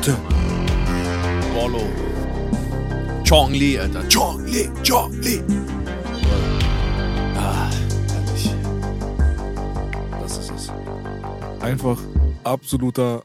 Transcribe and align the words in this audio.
Kumite. 0.00 0.16
Wallo. 1.54 1.86
Chong 3.24 3.52
Li, 3.52 3.78
Alter. 3.78 4.08
Chong 4.08 4.46
Li, 4.46 4.68
Chong 4.82 5.12
Li. 5.20 5.42
Ah, 7.36 7.70
herrlich. 8.08 8.50
Das 10.20 10.38
ist 10.38 10.50
es. 10.50 10.70
Einfach 11.60 11.98
absoluter 12.44 13.22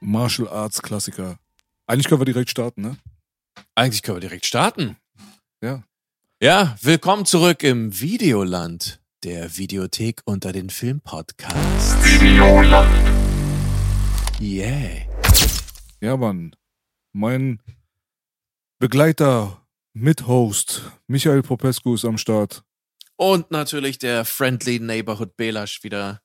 Martial 0.00 0.48
Arts 0.48 0.82
Klassiker. 0.82 1.38
Eigentlich 1.86 2.08
können 2.08 2.20
wir 2.20 2.26
direkt 2.26 2.50
starten, 2.50 2.82
ne? 2.82 2.96
Eigentlich 3.74 4.02
können 4.02 4.16
wir 4.16 4.28
direkt 4.28 4.46
starten. 4.46 4.96
Ja. 5.62 5.82
Ja, 6.42 6.76
willkommen 6.82 7.26
zurück 7.26 7.62
im 7.62 8.00
Videoland, 8.00 9.00
der 9.24 9.56
Videothek 9.56 10.22
unter 10.24 10.52
den 10.52 10.70
Filmpodcasts. 10.70 11.96
Videoland. 12.02 12.88
Yeah. 14.40 15.09
Ja, 16.00 16.16
Mann. 16.16 16.56
Mein 17.12 17.60
Begleiter, 18.78 19.66
Mithost, 19.92 20.90
Michael 21.06 21.42
Popescu 21.42 21.94
ist 21.94 22.06
am 22.06 22.16
Start. 22.16 22.64
Und 23.16 23.50
natürlich 23.50 23.98
der 23.98 24.24
Friendly 24.24 24.80
Neighborhood 24.80 25.36
Belasch 25.36 25.84
wieder 25.84 26.22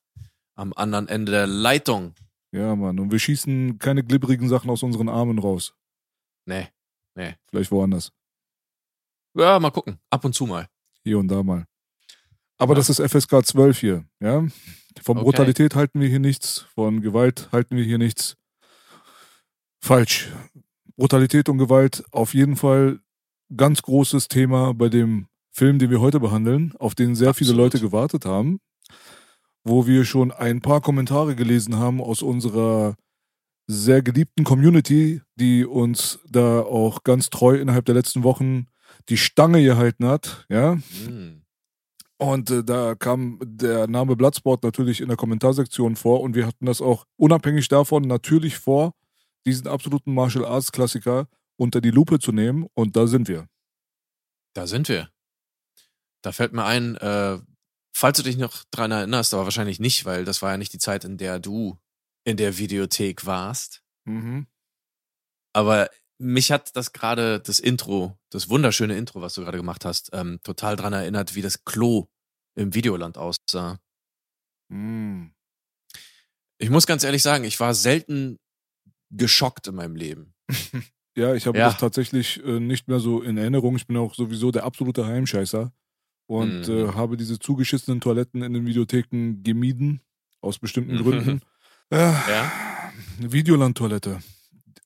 am 0.54 0.72
anderen 0.72 1.08
Ende 1.08 1.32
der 1.32 1.46
Leitung. 1.46 2.14
Ja, 2.52 2.74
Mann. 2.74 2.98
Und 2.98 3.12
wir 3.12 3.18
schießen 3.18 3.78
keine 3.78 4.02
glibberigen 4.02 4.48
Sachen 4.48 4.70
aus 4.70 4.82
unseren 4.82 5.10
Armen 5.10 5.38
raus. 5.38 5.74
Nee, 6.46 6.68
nee. 7.14 7.34
Vielleicht 7.50 7.70
woanders. 7.70 8.12
Ja, 9.36 9.60
mal 9.60 9.70
gucken. 9.70 9.98
Ab 10.08 10.24
und 10.24 10.34
zu 10.34 10.46
mal. 10.46 10.66
Hier 11.04 11.18
und 11.18 11.28
da 11.28 11.42
mal. 11.42 11.66
Aber 12.56 12.74
das 12.74 12.88
ist 12.88 13.00
FSK 13.00 13.44
12 13.44 13.78
hier, 13.78 14.06
ja? 14.20 14.46
Von 15.02 15.18
Okay. 15.18 15.24
Brutalität 15.24 15.74
halten 15.74 16.00
wir 16.00 16.08
hier 16.08 16.20
nichts, 16.20 16.60
von 16.74 17.02
Gewalt 17.02 17.52
halten 17.52 17.76
wir 17.76 17.84
hier 17.84 17.98
nichts. 17.98 18.38
Falsch. 19.86 20.32
Brutalität 20.96 21.48
und 21.48 21.58
Gewalt 21.58 22.02
auf 22.10 22.34
jeden 22.34 22.56
Fall 22.56 22.98
ganz 23.56 23.82
großes 23.82 24.26
Thema 24.26 24.74
bei 24.74 24.88
dem 24.88 25.28
Film, 25.52 25.78
den 25.78 25.90
wir 25.90 26.00
heute 26.00 26.18
behandeln, 26.18 26.74
auf 26.80 26.96
den 26.96 27.14
sehr 27.14 27.34
viele 27.34 27.50
Absolut. 27.50 27.72
Leute 27.72 27.80
gewartet 27.80 28.24
haben, 28.24 28.58
wo 29.62 29.86
wir 29.86 30.04
schon 30.04 30.32
ein 30.32 30.60
paar 30.60 30.80
Kommentare 30.80 31.36
gelesen 31.36 31.76
haben 31.76 32.00
aus 32.00 32.22
unserer 32.22 32.96
sehr 33.68 34.02
geliebten 34.02 34.42
Community, 34.42 35.22
die 35.36 35.64
uns 35.64 36.18
da 36.28 36.62
auch 36.62 37.04
ganz 37.04 37.30
treu 37.30 37.54
innerhalb 37.54 37.84
der 37.84 37.94
letzten 37.94 38.24
Wochen 38.24 38.66
die 39.08 39.16
Stange 39.16 39.62
gehalten 39.62 40.04
hat, 40.04 40.46
ja. 40.48 40.78
Hm. 41.04 41.42
Und 42.18 42.50
äh, 42.50 42.64
da 42.64 42.96
kam 42.96 43.38
der 43.40 43.86
Name 43.86 44.16
Bloodsport 44.16 44.64
natürlich 44.64 45.00
in 45.00 45.06
der 45.06 45.16
Kommentarsektion 45.16 45.94
vor 45.94 46.22
und 46.22 46.34
wir 46.34 46.44
hatten 46.44 46.66
das 46.66 46.80
auch 46.80 47.04
unabhängig 47.16 47.68
davon 47.68 48.02
natürlich 48.02 48.58
vor, 48.58 48.94
diesen 49.46 49.68
absoluten 49.68 50.12
Martial 50.12 50.44
Arts 50.44 50.72
Klassiker 50.72 51.28
unter 51.56 51.80
die 51.80 51.90
Lupe 51.90 52.18
zu 52.18 52.32
nehmen 52.32 52.66
und 52.74 52.96
da 52.96 53.06
sind 53.06 53.28
wir. 53.28 53.48
Da 54.54 54.66
sind 54.66 54.88
wir. 54.88 55.10
Da 56.22 56.32
fällt 56.32 56.52
mir 56.52 56.64
ein, 56.64 56.96
äh, 56.96 57.38
falls 57.94 58.18
du 58.18 58.24
dich 58.24 58.36
noch 58.36 58.64
dran 58.70 58.90
erinnerst, 58.90 59.32
aber 59.32 59.44
wahrscheinlich 59.44 59.80
nicht, 59.80 60.04
weil 60.04 60.24
das 60.24 60.42
war 60.42 60.50
ja 60.50 60.56
nicht 60.58 60.72
die 60.72 60.78
Zeit, 60.78 61.04
in 61.04 61.18
der 61.18 61.38
du 61.38 61.78
in 62.24 62.36
der 62.36 62.58
Videothek 62.58 63.24
warst. 63.26 63.82
Mhm. 64.04 64.46
Aber 65.54 65.88
mich 66.18 66.50
hat 66.50 66.74
das 66.76 66.92
gerade, 66.92 67.40
das 67.40 67.58
Intro, 67.58 68.18
das 68.30 68.48
wunderschöne 68.48 68.96
Intro, 68.96 69.20
was 69.20 69.34
du 69.34 69.42
gerade 69.42 69.58
gemacht 69.58 69.84
hast, 69.84 70.10
ähm, 70.12 70.40
total 70.42 70.76
dran 70.76 70.92
erinnert, 70.92 71.34
wie 71.34 71.42
das 71.42 71.64
Klo 71.64 72.08
im 72.56 72.74
Videoland 72.74 73.18
aussah. 73.18 73.78
Mhm. 74.68 75.34
Ich 76.58 76.70
muss 76.70 76.86
ganz 76.86 77.04
ehrlich 77.04 77.22
sagen, 77.22 77.44
ich 77.44 77.60
war 77.60 77.74
selten 77.74 78.38
geschockt 79.10 79.66
in 79.68 79.74
meinem 79.76 79.96
Leben. 79.96 80.34
Ja, 81.18 81.34
ich 81.34 81.46
habe 81.46 81.56
Ja. 81.56 81.68
das 81.68 81.78
tatsächlich 81.78 82.44
äh, 82.44 82.60
nicht 82.60 82.88
mehr 82.88 82.98
so 83.00 83.22
in 83.22 83.38
Erinnerung. 83.38 83.74
Ich 83.76 83.86
bin 83.86 83.96
auch 83.96 84.14
sowieso 84.14 84.50
der 84.50 84.64
absolute 84.64 85.06
Heimscheißer 85.06 85.72
und 86.26 86.68
Mhm. 86.68 86.74
äh, 86.74 86.88
habe 86.92 87.16
diese 87.16 87.38
zugeschissenen 87.38 88.02
Toiletten 88.02 88.42
in 88.42 88.52
den 88.52 88.66
Videotheken 88.66 89.36
gemieden, 89.42 90.02
aus 90.42 90.58
bestimmten 90.58 90.96
Mhm. 90.96 91.02
Gründen. 91.02 91.40
Ja, 91.90 92.22
Ja? 92.28 92.52
Videoland-Toilette. 93.18 94.18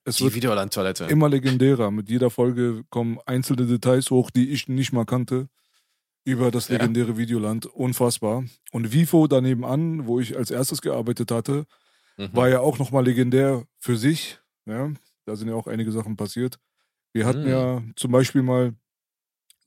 Es 0.04 0.16
Die 0.16 0.32
Videoland-Toilette. 0.32 1.06
immer 1.06 1.28
legendärer. 1.28 1.90
Mit 1.90 2.08
jeder 2.08 2.30
Folge 2.30 2.84
kommen 2.90 3.18
einzelne 3.26 3.66
Details 3.66 4.10
hoch, 4.10 4.30
die 4.30 4.50
ich 4.50 4.68
nicht 4.68 4.92
mal 4.92 5.04
kannte, 5.06 5.48
über 6.24 6.50
das 6.52 6.68
Ja. 6.68 6.76
legendäre 6.76 7.16
Videoland. 7.18 7.66
Unfassbar. 7.66 8.44
Und 8.72 8.92
Vifo 8.92 9.26
daneben 9.26 9.64
an, 9.64 10.06
wo 10.06 10.20
ich 10.20 10.36
als 10.36 10.50
erstes 10.50 10.80
gearbeitet 10.80 11.30
hatte, 11.32 11.66
Mhm. 12.28 12.36
war 12.36 12.48
ja 12.48 12.60
auch 12.60 12.78
nochmal 12.78 13.04
legendär 13.04 13.64
für 13.78 13.96
sich. 13.96 14.38
Ja, 14.66 14.90
da 15.24 15.36
sind 15.36 15.48
ja 15.48 15.54
auch 15.54 15.66
einige 15.66 15.90
Sachen 15.92 16.16
passiert. 16.16 16.58
Wir 17.12 17.26
hatten 17.26 17.42
Mhm. 17.44 17.48
ja 17.48 17.82
zum 17.96 18.12
Beispiel 18.12 18.42
mal 18.42 18.74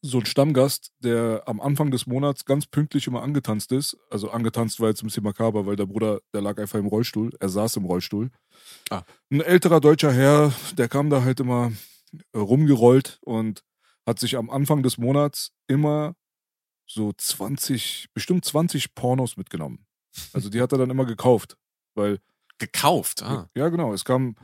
so 0.06 0.18
einen 0.18 0.26
Stammgast, 0.26 0.92
der 1.00 1.44
am 1.46 1.62
Anfang 1.62 1.90
des 1.90 2.06
Monats 2.08 2.44
ganz 2.44 2.66
pünktlich 2.68 3.08
immer 3.08 3.24
angetanzt 3.24 3.72
ist. 3.72 3.98
Also 4.10 4.30
angetanzt 4.32 4.80
war 4.82 4.90
jetzt 4.90 5.02
ein 5.02 5.08
bisschen 5.08 5.24
makaber, 5.24 5.66
weil 5.66 5.78
der 5.78 5.86
Bruder, 5.86 6.20
der 6.34 6.42
lag 6.42 6.58
einfach 6.60 6.78
im 6.78 6.88
Rollstuhl. 6.88 7.32
Er 7.40 7.48
saß 7.50 7.78
im 7.78 7.86
Rollstuhl. 7.86 8.30
Ah. 8.90 9.04
Ein 9.32 9.40
älterer 9.42 9.80
deutscher 9.80 10.12
Herr, 10.12 10.52
der 10.78 10.90
kam 10.90 11.10
da 11.10 11.24
halt 11.24 11.40
immer 11.40 11.72
äh, 12.34 12.38
rumgerollt 12.38 13.20
und 13.22 13.64
hat 14.06 14.20
sich 14.20 14.36
am 14.36 14.50
Anfang 14.50 14.84
des 14.84 14.98
Monats 14.98 15.52
immer 15.68 16.16
so 16.86 17.14
20, 17.18 18.10
bestimmt 18.14 18.44
20 18.44 18.94
Pornos 18.96 19.38
mitgenommen. 19.38 19.86
Also 20.34 20.50
die 20.50 20.62
hat 20.62 20.74
er 20.74 20.78
dann 20.80 20.90
immer 20.90 21.06
gekauft, 21.06 21.58
weil 21.96 22.20
Gekauft. 22.66 23.24
Ah. 23.24 23.48
ja, 23.56 23.70
genau. 23.70 23.94
Es 23.94 24.06
kam 24.06 24.36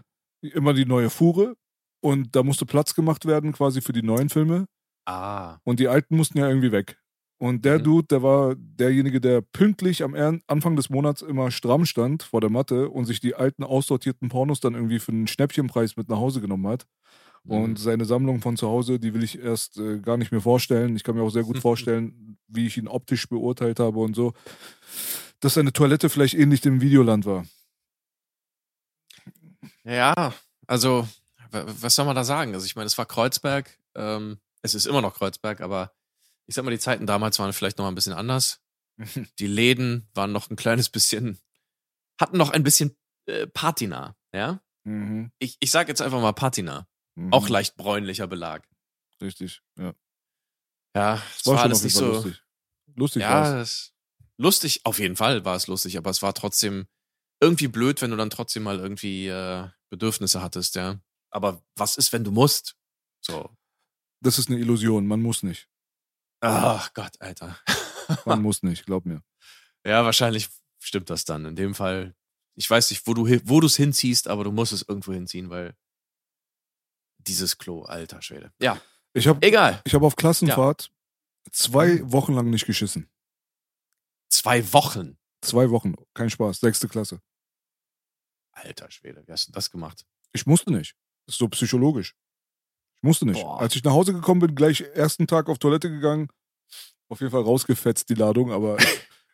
immer 0.41 0.74
die 0.74 0.85
neue 0.85 1.09
Fuhre 1.09 1.56
und 2.02 2.35
da 2.35 2.44
musste 2.44 2.66
Platz 2.66 2.94
gemacht 2.96 3.25
werden 3.25 3.52
quasi 3.52 3.81
für 3.81 3.94
die 3.94 4.03
neuen 4.03 4.30
Filme 4.30 4.66
ah. 5.06 5.57
und 5.63 5.80
die 5.80 5.88
alten 5.88 6.16
mussten 6.16 6.38
ja 6.38 6.47
irgendwie 6.47 6.72
weg. 6.72 6.97
Und 7.41 7.63
der 7.63 7.80
Mhm. 7.80 7.84
Dude, 7.84 8.07
der 8.07 8.22
war 8.22 8.56
derjenige, 8.57 9.22
der 9.22 9.41
pünktlich 9.41 10.03
am 10.03 10.13
Anfang 10.47 10.75
des 10.75 10.90
Monats 10.90 11.22
immer 11.22 11.52
stramm 11.52 11.85
stand 11.85 12.24
vor 12.24 12.41
der 12.41 12.50
Matte 12.50 12.90
und 12.90 13.06
sich 13.06 13.22
die 13.22 13.34
alten 13.35 13.63
aussortierten 13.63 14.28
Pornos 14.28 14.59
dann 14.59 14.74
irgendwie 14.75 15.00
für 15.00 15.13
einen 15.13 15.28
Schnäppchenpreis 15.28 15.96
mit 15.96 16.09
nach 16.09 16.18
Hause 16.18 16.41
genommen 16.41 16.68
hat. 16.68 16.86
Und 17.47 17.72
Mhm. 17.72 17.78
seine 17.78 18.03
Sammlung 18.06 18.41
von 18.41 18.57
zu 18.57 18.68
Hause, 18.68 19.00
die 19.00 19.13
will 19.13 19.24
ich 19.24 19.40
erst 19.40 19.78
äh, 19.78 20.00
gar 20.00 20.18
nicht 20.18 20.34
mehr 20.34 20.41
vorstellen. 20.41 20.97
Ich 20.97 21.03
kann 21.03 21.16
mir 21.16 21.22
auch 21.24 21.30
sehr 21.30 21.44
gut 21.44 21.57
vorstellen, 21.62 22.38
wie 22.50 22.68
ich 22.68 22.78
ihn 22.78 22.90
optisch 22.90 23.30
beurteilt 23.30 23.80
habe 23.80 24.00
und 24.00 24.16
so, 24.18 24.34
dass 25.40 25.53
seine 25.53 25.72
Toilette 25.72 26.09
vielleicht 26.09 26.34
ähnlich 26.34 26.59
dem 26.59 26.81
Videoland 26.81 27.25
war. 27.25 27.46
Ja, 29.90 30.34
also, 30.68 31.08
wa- 31.52 31.66
was 31.68 31.96
soll 31.96 32.06
man 32.06 32.16
da 32.16 32.24
sagen? 32.24 32.54
Also, 32.54 32.66
ich 32.66 32.76
meine, 32.76 32.86
es 32.88 32.98
war 32.98 33.06
Kreuzberg, 33.06 33.78
ähm, 33.96 34.40
es 34.62 34.76
ist 34.76 34.86
immer 34.86 35.02
noch 35.02 35.16
Kreuzberg, 35.16 35.62
aber 35.62 35.94
ich 36.46 36.56
sag 36.56 36.64
mal, 36.66 36.72
die 36.72 36.80
Zeiten 36.80 37.06
damals 37.06 37.40
waren 37.40 37.54
vielleicht 37.54 37.78
noch 37.78 37.86
mal 37.86 37.92
ein 37.92 37.96
bisschen 37.96 38.13
anders. 38.13 38.62
Die 39.40 39.48
Läden 39.48 40.10
waren 40.13 40.31
noch 40.31 40.50
ein 40.50 40.56
kleines 40.58 40.90
bisschen, 40.90 41.40
hatten 42.19 42.38
noch 42.38 42.50
ein 42.50 42.63
bisschen 42.63 42.98
äh, 43.28 43.48
Patina, 43.48 44.16
ja? 44.34 44.62
Mhm. 44.84 45.31
Ich, 45.40 45.58
ich 45.60 45.72
sag 45.72 45.88
jetzt 45.88 46.02
einfach 46.02 46.22
mal 46.22 46.34
Patina. 46.34 46.88
Mhm. 47.16 47.31
Auch 47.31 47.48
leicht 47.50 47.78
bräunlicher 47.78 48.28
Belag. 48.28 48.68
Richtig, 49.22 49.62
ja. 49.78 49.94
Ja, 50.96 51.22
es 51.38 51.46
War, 51.46 51.56
war, 51.56 51.63
alles 51.63 51.84
nicht 51.84 51.94
so. 51.96 52.12
Lustig. 52.13 52.44
Lustig 52.96 53.22
ja, 53.22 53.54
das, 53.56 53.94
lustig, 54.38 54.81
auf 54.86 55.00
jeden 55.00 55.16
Fall 55.16 55.46
war 55.46 55.56
es 55.56 55.68
lustig, 55.68 55.98
aber 55.98 56.10
es 56.10 56.22
war 56.22 56.34
trotzdem 56.34 56.88
irgendwie 57.40 57.68
blöd, 57.68 58.02
wenn 58.02 58.12
du 58.12 58.18
dann 58.18 58.30
trotzdem 58.31 58.63
mal 58.63 58.80
irgendwie 58.80 59.28
äh, 59.28 59.69
Bedürfnisse 59.89 60.41
hattest, 60.41 60.75
ja. 60.75 61.00
Aber 61.31 61.62
was 61.75 61.97
ist, 61.97 62.12
wenn 62.13 62.24
du 62.24 62.31
musst? 62.31 62.75
So. 63.21 63.50
Das 64.21 64.39
ist 64.39 64.50
eine 64.50 64.59
Illusion, 64.59 65.07
man 65.07 65.21
muss 65.21 65.44
nicht. 65.44 65.69
Ach 66.41 66.94
Gott, 66.94 67.19
Alter. 67.21 67.59
Man 68.25 68.41
muss 68.44 68.63
nicht, 68.63 68.86
glaub 68.86 69.06
mir. 69.06 69.24
Ja, 69.86 70.03
wahrscheinlich 70.06 70.50
stimmt 70.80 71.09
das 71.09 71.25
dann. 71.25 71.45
In 71.45 71.56
dem 71.56 71.75
Fall, 71.75 72.15
ich 72.56 72.69
weiß 72.69 72.89
nicht, 72.89 73.06
wo 73.07 73.13
du 73.13 73.27
wo 73.47 73.59
du 73.59 73.68
es 73.68 73.75
hinziehst, 73.75 74.27
aber 74.27 74.44
du 74.44 74.51
musst 74.51 74.74
es 74.74 74.86
irgendwo 74.88 75.13
hinziehen, 75.13 75.50
weil 75.50 75.75
dieses 77.18 77.57
Klo, 77.57 77.83
alter 77.83 78.21
Schwede. 78.21 78.51
Ja, 78.62 78.81
Ich 79.13 79.27
habe 79.27 79.45
egal. 79.45 79.81
ich 79.86 79.94
hab 79.94 80.01
auf 80.01 80.15
Klassenfahrt 80.15 80.91
Zwei 81.51 82.00
Wochen 82.12 82.33
lang 82.33 82.50
nicht 82.50 82.65
geschissen. 82.65 83.09
Zwei 84.30 84.71
Wochen. 84.74 85.18
Zwei 85.41 85.69
Wochen, 85.71 85.95
kein 86.13 86.30
Spaß, 86.30 86.59
sechste 86.59 86.88
Klasse. 86.89 87.21
Alter 88.64 88.92
Schwede, 88.92 89.24
wie 89.26 89.32
hast 89.32 89.48
du 89.48 89.52
das 89.52 89.72
gemacht? 89.72 90.06
Ich 90.34 90.46
musste 90.46 90.72
nicht. 90.72 90.96
Das 91.26 91.36
ist 91.36 91.40
so 91.40 91.48
psychologisch. 91.50 92.16
Ich 92.96 93.04
musste 93.04 93.26
nicht. 93.26 93.42
Boah. 93.42 93.62
Als 93.62 93.76
ich 93.76 93.84
nach 93.84 93.94
Hause 93.94 94.14
gekommen 94.14 94.42
bin, 94.42 94.56
gleich 94.56 94.82
ersten 94.94 95.28
Tag 95.28 95.48
auf 95.48 95.60
Toilette 95.60 95.90
gegangen. 95.90 96.28
Auf 97.08 97.22
jeden 97.22 97.32
Fall 97.32 97.42
rausgefetzt, 97.42 98.10
die 98.10 98.16
Ladung, 98.16 98.52
aber, 98.52 98.78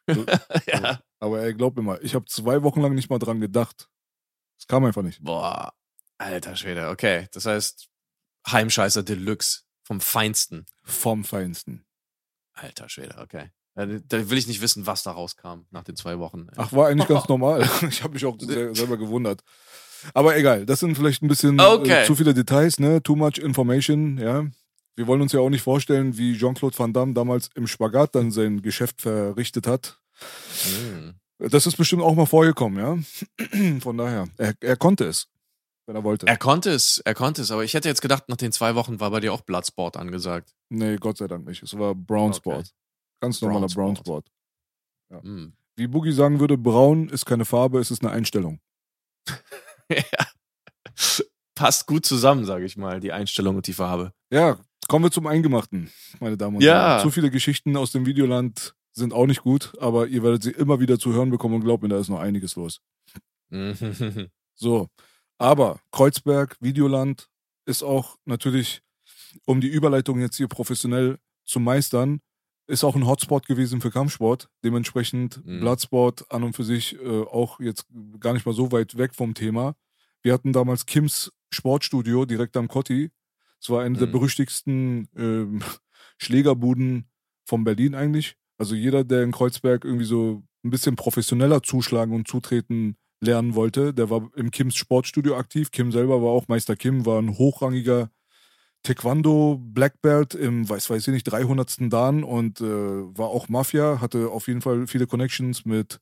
ja. 0.68 1.02
aber 1.20 1.42
ey, 1.42 1.54
glaub 1.54 1.76
mir 1.76 1.82
mal, 1.82 2.00
ich 2.02 2.16
habe 2.16 2.26
zwei 2.26 2.64
Wochen 2.64 2.82
lang 2.82 2.94
nicht 2.94 3.10
mal 3.10 3.20
dran 3.20 3.42
gedacht. 3.42 3.90
Es 4.58 4.68
kam 4.68 4.86
einfach 4.86 5.02
nicht. 5.02 5.22
Boah, 5.22 5.74
alter 6.18 6.56
Schwede, 6.56 6.90
okay. 6.90 7.28
Das 7.32 7.46
heißt, 7.46 7.90
Heimscheißer 8.48 9.04
Deluxe 9.04 9.64
vom 9.84 10.00
Feinsten. 10.00 10.66
Vom 10.84 11.26
Feinsten. 11.26 11.86
Alter 12.54 12.88
Schwede, 12.88 13.18
okay. 13.18 13.52
Ja, 13.78 13.86
Da 13.86 14.30
will 14.30 14.38
ich 14.38 14.48
nicht 14.48 14.62
wissen, 14.62 14.86
was 14.88 15.04
da 15.04 15.12
rauskam 15.12 15.66
nach 15.72 15.84
den 15.84 15.96
zwei 15.96 16.18
Wochen. 16.20 16.48
Ach, 16.56 16.72
war 16.74 16.88
eigentlich 16.88 17.08
ganz 17.08 17.28
normal. 17.30 17.68
Ich 17.90 18.04
habe 18.04 18.14
mich 18.14 18.26
auch 18.26 18.38
selber 18.40 18.98
gewundert. 18.98 19.42
Aber 20.14 20.38
egal, 20.38 20.66
das 20.66 20.80
sind 20.82 20.96
vielleicht 20.96 21.24
ein 21.24 21.28
bisschen 21.28 21.60
Okay. 21.60 22.04
äh, 22.04 22.06
zu 22.06 22.16
viele 22.16 22.34
Details, 22.34 22.80
ne? 22.80 23.02
Too 23.02 23.16
much 23.16 23.38
information, 23.40 24.18
ja. 24.18 24.46
Wir 24.96 25.08
wollen 25.08 25.22
uns 25.22 25.32
ja 25.34 25.40
auch 25.42 25.50
nicht 25.50 25.64
vorstellen, 25.64 26.18
wie 26.18 26.38
Jean-Claude 26.38 26.78
Van 26.78 26.94
Damme 26.94 27.14
damals 27.14 27.50
im 27.56 27.68
Spagat 27.68 28.16
dann 28.16 28.32
sein 28.32 28.62
Geschäft 28.62 29.02
verrichtet 29.02 29.68
hat. 29.68 30.00
Hm. 30.64 31.16
Das 31.40 31.66
ist 31.68 31.76
bestimmt 31.76 32.02
auch 32.02 32.16
mal 32.16 32.26
vorgekommen, 32.28 32.80
ja. 32.80 33.80
Von 33.82 33.98
daher, 33.98 34.28
er, 34.38 34.54
er 34.62 34.78
konnte 34.78 35.06
es, 35.06 35.28
wenn 35.86 35.96
er 35.98 36.04
wollte. 36.06 36.28
Er 36.28 36.38
konnte 36.38 36.70
es, 36.72 37.02
er 37.04 37.14
konnte 37.14 37.42
es, 37.42 37.52
aber 37.52 37.64
ich 37.66 37.74
hätte 37.74 37.90
jetzt 37.90 38.02
gedacht, 38.02 38.30
nach 38.30 38.38
den 38.38 38.52
zwei 38.54 38.76
Wochen 38.76 39.00
war 39.02 39.12
bei 39.12 39.20
dir 39.20 39.34
auch 39.34 39.42
Bloodsport 39.42 39.98
angesagt. 39.98 40.54
nee, 40.70 40.96
Gott 40.96 41.18
sei 41.18 41.28
Dank 41.28 41.46
nicht. 41.46 41.62
Es 41.64 41.78
war 41.78 41.94
Brown 41.94 42.32
Okay. 42.32 42.64
Ganz 43.20 43.42
normaler 43.42 43.68
Brown 43.68 43.94
Brown 43.94 43.96
Sport. 43.96 44.28
Hm. 45.10 45.54
Wie 45.76 45.88
Boogie 45.88 46.12
sagen 46.12 46.40
würde, 46.40 46.58
braun 46.58 47.10
ist 47.10 47.26
keine 47.26 47.46
Farbe, 47.46 47.80
es 47.80 47.92
ist 47.92 48.04
eine 48.04 48.12
Einstellung. 48.12 48.60
ja. 49.90 50.28
Passt 51.54 51.88
gut 51.88 52.06
zusammen, 52.06 52.46
sage 52.46 52.66
ich 52.66 52.78
mal, 52.78 53.00
die 53.00 53.12
Einstellung 53.12 53.56
und 53.58 53.68
die 53.68 53.74
Farbe. 53.74 54.14
Ja, 54.32 54.60
kommen 54.88 55.06
wir 55.06 55.12
zum 55.12 55.28
Eingemachten, 55.28 55.92
meine 56.20 56.38
Damen 56.38 56.58
und 56.58 56.64
Ja. 56.64 56.90
Herren. 56.90 57.02
Zu 57.02 57.12
viele 57.12 57.32
Geschichten 57.32 57.78
aus 57.78 57.92
dem 57.92 58.06
Videoland 58.06 58.76
sind 58.92 59.14
auch 59.14 59.26
nicht 59.26 59.42
gut, 59.42 59.74
aber 59.80 60.08
ihr 60.08 60.24
werdet 60.24 60.44
sie 60.44 60.52
immer 60.52 60.80
wieder 60.80 61.00
zu 61.00 61.14
hören 61.14 61.30
bekommen 61.30 61.56
und 61.56 61.62
glaubt 61.62 61.84
mir, 61.84 61.90
da 61.90 62.00
ist 62.00 62.10
noch 62.10 62.20
einiges 62.20 62.56
los. 62.56 62.82
Mhm. 63.50 64.30
So, 64.58 64.88
aber 65.38 65.82
Kreuzberg, 65.92 66.56
Videoland 66.62 67.28
ist 67.66 67.84
auch 67.84 68.18
natürlich, 68.24 68.82
um 69.46 69.60
die 69.60 69.68
Überleitung 69.68 70.22
jetzt 70.22 70.38
hier 70.38 70.48
professionell 70.48 71.20
zu 71.44 71.60
meistern, 71.60 72.22
ist 72.68 72.84
auch 72.84 72.96
ein 72.96 73.06
Hotspot 73.06 73.46
gewesen 73.48 73.82
für 73.82 73.92
Kampfsport. 73.92 74.50
Dementsprechend 74.64 75.46
Mhm. 75.46 75.60
Bloodsport 75.62 76.32
an 76.32 76.44
und 76.44 76.56
für 76.56 76.64
sich 76.64 76.96
äh, 77.00 77.22
auch 77.24 77.60
jetzt 77.60 77.86
gar 78.20 78.34
nicht 78.34 78.46
mal 78.46 78.54
so 78.56 78.72
weit 78.72 78.98
weg 78.98 79.14
vom 79.16 79.34
Thema. 79.34 79.76
Wir 80.22 80.34
hatten 80.34 80.54
damals 80.54 80.86
Kims 80.86 81.32
Sportstudio 81.52 82.26
direkt 82.26 82.58
am 82.58 82.68
Kotti. 82.68 83.12
Es 83.62 83.70
war 83.70 83.84
eine 83.84 83.98
der 83.98 84.08
Mhm. 84.08 84.12
berüchtigsten 84.12 85.08
ähm, 85.16 85.62
Schlägerbuden 86.18 87.06
von 87.46 87.64
Berlin 87.64 87.96
eigentlich. 87.96 88.36
Also 88.58 88.76
jeder, 88.76 89.04
der 89.04 89.24
in 89.24 89.32
Kreuzberg 89.32 89.86
irgendwie 89.86 90.06
so 90.06 90.44
ein 90.64 90.70
bisschen 90.72 90.96
professioneller 90.96 91.62
zuschlagen 91.62 92.16
und 92.16 92.28
zutreten 92.28 92.96
lernen 93.22 93.56
wollte, 93.56 93.94
der 93.94 94.10
war 94.10 94.30
im 94.36 94.50
Kims 94.52 94.76
Sportstudio 94.76 95.36
aktiv. 95.38 95.72
Kim 95.72 95.92
selber 95.92 96.22
war 96.22 96.30
auch 96.32 96.48
Meister 96.48 96.76
Kim, 96.76 97.06
war 97.06 97.22
ein 97.22 97.38
hochrangiger 97.38 98.10
Taekwondo 98.86 99.60
Black 99.62 100.02
Belt 100.02 100.36
im, 100.36 100.68
weiß 100.70 100.90
weiß 100.90 101.08
ich 101.08 101.14
nicht, 101.14 101.24
300. 101.26 101.92
Dan 101.92 102.24
und 102.24 102.62
äh, 102.62 102.66
war 102.66 103.28
auch 103.30 103.50
Mafia, 103.50 104.00
hatte 104.02 104.30
auf 104.30 104.48
jeden 104.48 104.62
Fall 104.62 104.88
viele 104.88 105.08
Connections 105.08 105.66
mit 105.66 106.00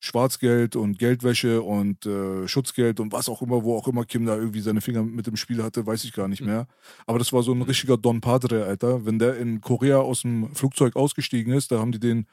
Schwarzgeld 0.00 0.76
und 0.76 0.98
Geldwäsche 0.98 1.62
und 1.62 2.04
äh, 2.04 2.46
Schutzgeld 2.46 3.00
und 3.00 3.12
was 3.12 3.28
auch 3.30 3.40
immer, 3.40 3.64
wo 3.64 3.76
auch 3.76 3.88
immer 3.88 4.04
Kim 4.04 4.26
da 4.26 4.36
irgendwie 4.36 4.60
seine 4.60 4.82
Finger 4.82 5.02
mit 5.02 5.26
im 5.28 5.36
Spiel 5.36 5.62
hatte, 5.62 5.86
weiß 5.86 6.04
ich 6.04 6.12
gar 6.12 6.28
nicht 6.28 6.42
Mhm. 6.42 6.48
mehr. 6.48 6.66
Aber 7.06 7.18
das 7.18 7.32
war 7.32 7.42
so 7.42 7.52
ein 7.52 7.58
Mhm. 7.58 7.64
richtiger 7.64 7.96
Don 7.96 8.20
Padre, 8.20 8.64
Alter. 8.66 9.06
Wenn 9.06 9.18
der 9.18 9.38
in 9.38 9.62
Korea 9.62 9.98
aus 9.98 10.22
dem 10.22 10.54
Flugzeug 10.54 10.96
ausgestiegen 10.96 11.54
ist, 11.54 11.72
da 11.72 11.78
haben 11.78 11.92
die 11.92 12.00
den 12.00 12.26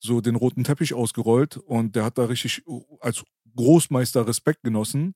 so 0.00 0.20
den 0.22 0.36
roten 0.36 0.64
Teppich 0.64 0.94
ausgerollt 0.94 1.58
und 1.58 1.94
der 1.96 2.04
hat 2.04 2.16
da 2.18 2.24
richtig 2.26 2.62
als 3.00 3.22
Großmeister 3.56 4.26
Respekt 4.26 4.62
genossen. 4.62 5.14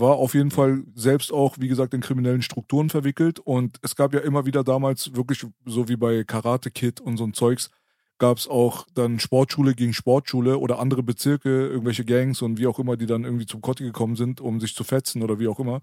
War 0.00 0.16
auf 0.16 0.34
jeden 0.34 0.50
Fall 0.50 0.82
selbst 0.94 1.32
auch, 1.32 1.56
wie 1.58 1.68
gesagt, 1.68 1.94
in 1.94 2.00
kriminellen 2.00 2.42
Strukturen 2.42 2.90
verwickelt. 2.90 3.38
Und 3.38 3.76
es 3.82 3.94
gab 3.96 4.12
ja 4.14 4.20
immer 4.20 4.46
wieder 4.46 4.64
damals, 4.64 5.14
wirklich 5.14 5.44
so 5.66 5.88
wie 5.88 5.96
bei 5.96 6.24
Karate 6.24 6.70
Kid 6.70 7.00
und 7.00 7.16
so 7.16 7.24
ein 7.24 7.34
Zeugs, 7.34 7.70
gab 8.18 8.36
es 8.36 8.48
auch 8.48 8.86
dann 8.94 9.18
Sportschule 9.18 9.74
gegen 9.74 9.94
Sportschule 9.94 10.58
oder 10.58 10.78
andere 10.78 11.02
Bezirke, 11.02 11.68
irgendwelche 11.68 12.04
Gangs 12.04 12.42
und 12.42 12.58
wie 12.58 12.66
auch 12.66 12.78
immer, 12.78 12.96
die 12.98 13.06
dann 13.06 13.24
irgendwie 13.24 13.46
zum 13.46 13.62
Kotti 13.62 13.82
gekommen 13.84 14.14
sind, 14.16 14.40
um 14.42 14.60
sich 14.60 14.74
zu 14.74 14.84
fetzen 14.84 15.22
oder 15.22 15.38
wie 15.38 15.48
auch 15.48 15.58
immer. 15.58 15.80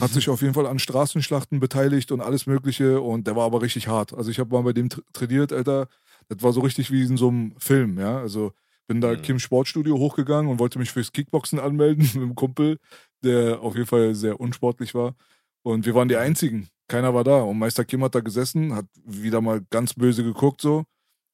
Hat 0.00 0.10
sich 0.10 0.28
auf 0.30 0.40
jeden 0.40 0.54
Fall 0.54 0.66
an 0.66 0.78
Straßenschlachten 0.78 1.60
beteiligt 1.60 2.12
und 2.12 2.22
alles 2.22 2.46
Mögliche 2.46 3.00
und 3.02 3.26
der 3.26 3.36
war 3.36 3.44
aber 3.44 3.60
richtig 3.60 3.88
hart. 3.88 4.14
Also 4.14 4.30
ich 4.30 4.38
habe 4.38 4.54
mal 4.54 4.62
bei 4.62 4.72
dem 4.72 4.88
tra- 4.88 5.02
trainiert, 5.12 5.52
Alter. 5.52 5.88
Das 6.28 6.42
war 6.42 6.52
so 6.54 6.60
richtig 6.60 6.90
wie 6.90 7.02
in 7.02 7.18
so 7.18 7.28
einem 7.28 7.52
Film, 7.58 7.98
ja. 7.98 8.18
Also 8.18 8.52
bin 8.86 9.00
da 9.02 9.12
Mhm. 9.12 9.22
Kim 9.22 9.38
Sportstudio 9.38 9.98
hochgegangen 9.98 10.50
und 10.50 10.58
wollte 10.58 10.78
mich 10.78 10.92
fürs 10.92 11.12
Kickboxen 11.12 11.58
anmelden 11.60 12.04
mit 12.14 12.16
einem 12.16 12.34
Kumpel, 12.34 12.78
der 13.26 13.60
auf 13.60 13.74
jeden 13.74 13.86
Fall 13.86 14.14
sehr 14.14 14.40
unsportlich 14.40 14.94
war. 14.94 15.14
Und 15.62 15.84
wir 15.84 15.94
waren 15.94 16.08
die 16.08 16.16
Einzigen. 16.16 16.68
Keiner 16.88 17.12
war 17.12 17.24
da. 17.24 17.42
Und 17.42 17.58
Meister 17.58 17.84
Kim 17.84 18.04
hat 18.04 18.14
da 18.14 18.20
gesessen, 18.20 18.74
hat 18.74 18.86
wieder 19.04 19.40
mal 19.40 19.60
ganz 19.70 19.94
böse 19.94 20.22
geguckt 20.22 20.60
so. 20.60 20.84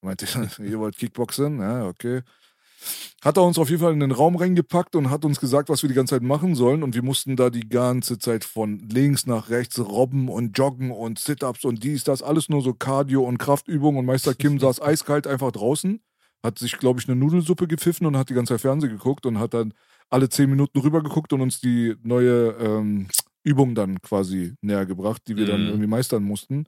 Meinte, 0.01 0.27
ihr 0.63 0.79
wollt 0.79 0.97
Kickboxen? 0.97 1.61
Ja, 1.61 1.87
okay. 1.87 2.23
Hat 3.23 3.37
er 3.37 3.45
uns 3.45 3.59
auf 3.59 3.71
jeden 3.71 3.81
Fall 3.81 3.93
in 3.93 4.01
den 4.01 4.11
Raum 4.11 4.35
reingepackt 4.35 4.97
und 4.97 5.11
hat 5.11 5.25
uns 5.25 5.39
gesagt, 5.39 5.69
was 5.69 5.83
wir 5.83 5.89
die 5.89 5.95
ganze 5.95 6.17
Zeit 6.17 6.23
machen 6.23 6.55
sollen. 6.55 6.83
Und 6.83 6.95
wir 6.95 7.03
mussten 7.03 7.37
da 7.37 7.51
die 7.51 7.69
ganze 7.69 8.19
Zeit 8.19 8.45
von 8.45 8.81
links 8.81 9.27
nach 9.27 9.51
rechts 9.51 9.79
robben 9.79 10.29
und 10.29 10.59
joggen 10.59 10.91
und 10.91 11.19
Sit-Ups 11.19 11.65
und 11.65 11.85
dies, 11.85 12.03
das. 12.03 12.23
Alles 12.23 12.49
nur 12.49 12.63
so 12.63 12.75
Cardio 12.75 13.23
und 13.23 13.39
Kraftübungen. 13.39 14.01
Und 14.01 14.07
Meister 14.07 14.35
Kim 14.35 14.59
saß 14.61 14.83
eiskalt 14.83 15.27
einfach 15.27 15.53
draußen, 15.53 16.01
hat 16.43 16.59
sich, 16.59 16.79
glaube 16.79 17.01
ich, 17.01 17.09
eine 17.09 17.17
Nudelsuppe 17.17 17.69
gepfiffen 17.69 18.07
und 18.07 18.17
hat 18.17 18.31
die 18.31 18.35
ganze 18.35 18.55
Zeit 18.55 18.63
Fernsehen 18.63 18.91
geguckt 18.91 19.27
und 19.27 19.39
hat 19.39 19.55
dann 19.55 19.75
alle 20.11 20.29
zehn 20.29 20.51
Minuten 20.51 20.79
rübergeguckt 20.81 21.33
und 21.33 21.41
uns 21.41 21.61
die 21.61 21.95
neue 22.03 22.51
ähm, 22.61 23.09
Übung 23.45 23.75
dann 23.75 24.01
quasi 24.03 24.55
näher 24.61 24.87
gebracht, 24.87 25.23
die 25.29 25.37
wir 25.37 25.47
dann 25.47 25.63
Mhm. 25.63 25.69
irgendwie 25.69 25.89
meistern 25.89 26.23
mussten. 26.23 26.67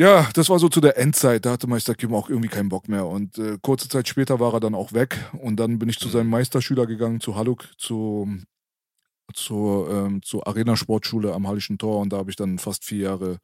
Ja, 0.00 0.28
das 0.34 0.48
war 0.48 0.60
so 0.60 0.68
zu 0.68 0.80
der 0.80 0.96
Endzeit. 0.96 1.44
Da 1.44 1.50
hatte 1.52 1.66
Meister 1.66 1.94
Kim 1.94 2.14
auch 2.14 2.28
irgendwie 2.30 2.48
keinen 2.48 2.68
Bock 2.68 2.88
mehr. 2.88 3.06
Und 3.06 3.36
äh, 3.38 3.58
kurze 3.60 3.88
Zeit 3.88 4.06
später 4.06 4.38
war 4.38 4.54
er 4.54 4.60
dann 4.60 4.74
auch 4.76 4.92
weg. 4.92 5.18
Und 5.40 5.56
dann 5.56 5.78
bin 5.80 5.88
ich 5.88 5.98
zu 5.98 6.08
Mhm. 6.08 6.12
seinem 6.12 6.30
Meisterschüler 6.30 6.86
gegangen, 6.86 7.20
zu 7.20 7.34
Haluk, 7.34 7.68
zu, 7.78 8.38
zur, 9.34 9.90
ähm, 9.90 10.22
zur 10.22 10.46
Arena-Sportschule 10.46 11.32
am 11.34 11.48
Hallischen 11.48 11.78
Tor. 11.78 12.00
Und 12.00 12.12
da 12.12 12.18
habe 12.18 12.30
ich 12.30 12.36
dann 12.36 12.58
fast 12.58 12.84
vier 12.84 13.00
Jahre 13.04 13.38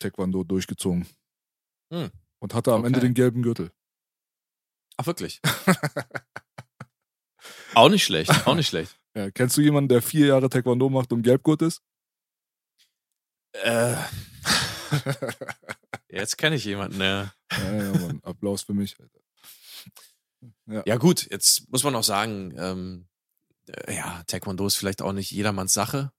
Taekwondo 0.00 0.44
durchgezogen. 0.44 1.06
Hm. 1.92 2.10
Und 2.40 2.54
hatte 2.54 2.72
am 2.72 2.80
Okay. 2.80 2.88
Ende 2.88 3.00
den 3.00 3.14
gelben 3.14 3.42
Gürtel. 3.42 3.70
Ach, 4.96 5.06
wirklich? 5.06 5.40
auch 7.74 7.88
nicht 7.88 8.04
schlecht, 8.04 8.46
auch 8.46 8.54
nicht 8.54 8.68
schlecht. 8.68 8.96
Ja, 9.16 9.30
kennst 9.30 9.56
du 9.56 9.60
jemanden, 9.60 9.86
der 9.90 10.02
vier 10.02 10.26
Jahre 10.26 10.48
Taekwondo 10.48 10.90
macht 10.90 11.12
und 11.12 11.22
Gelbgurt 11.22 11.62
ist? 11.62 11.82
Äh, 13.52 13.94
jetzt 16.08 16.36
kenne 16.36 16.56
ich 16.56 16.64
jemanden, 16.64 17.00
ja. 17.00 17.32
Ja, 17.52 17.74
ja, 17.76 17.92
Mann. 17.92 18.18
Applaus 18.24 18.62
für 18.62 18.74
mich. 18.74 18.96
Alter. 18.98 20.82
Ja, 20.86 20.96
gut, 20.96 21.30
jetzt 21.30 21.70
muss 21.70 21.84
man 21.84 21.94
auch 21.94 22.02
sagen, 22.02 22.54
ähm, 22.58 23.06
äh, 23.68 23.94
ja, 23.94 24.22
Taekwondo 24.26 24.66
ist 24.66 24.76
vielleicht 24.76 25.00
auch 25.00 25.12
nicht 25.12 25.30
jedermanns 25.30 25.72
Sache. 25.72 26.10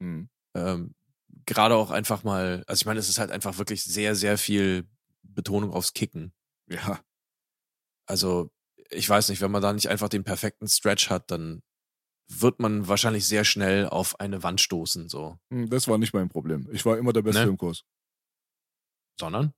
Hm. 0.00 0.28
Ähm, 0.54 0.94
Gerade 1.46 1.74
auch 1.74 1.90
einfach 1.90 2.22
mal, 2.22 2.62
also 2.66 2.80
ich 2.80 2.86
meine, 2.86 3.00
es 3.00 3.08
ist 3.08 3.18
halt 3.18 3.30
einfach 3.30 3.58
wirklich 3.58 3.82
sehr, 3.82 4.14
sehr 4.14 4.38
viel 4.38 4.86
Betonung 5.22 5.72
aufs 5.72 5.94
Kicken. 5.94 6.32
Ja, 6.68 7.00
Also, 8.06 8.52
ich 8.90 9.08
weiß 9.08 9.28
nicht, 9.28 9.40
wenn 9.40 9.50
man 9.50 9.62
da 9.62 9.72
nicht 9.72 9.88
einfach 9.88 10.08
den 10.08 10.24
perfekten 10.24 10.68
Stretch 10.68 11.10
hat, 11.10 11.30
dann 11.30 11.62
wird 12.28 12.60
man 12.60 12.86
wahrscheinlich 12.86 13.26
sehr 13.26 13.44
schnell 13.44 13.88
auf 13.88 14.20
eine 14.20 14.42
Wand 14.42 14.60
stoßen, 14.60 15.08
so. 15.08 15.38
Hm, 15.52 15.68
das 15.68 15.88
war 15.88 15.98
nicht 15.98 16.14
mein 16.14 16.28
Problem. 16.28 16.68
Ich 16.72 16.84
war 16.86 16.96
immer 16.98 17.12
der 17.12 17.22
Beste 17.22 17.42
Ne? 17.44 17.48
im 17.50 17.58
Kurs. 17.58 17.82
Sondern? 19.18 19.52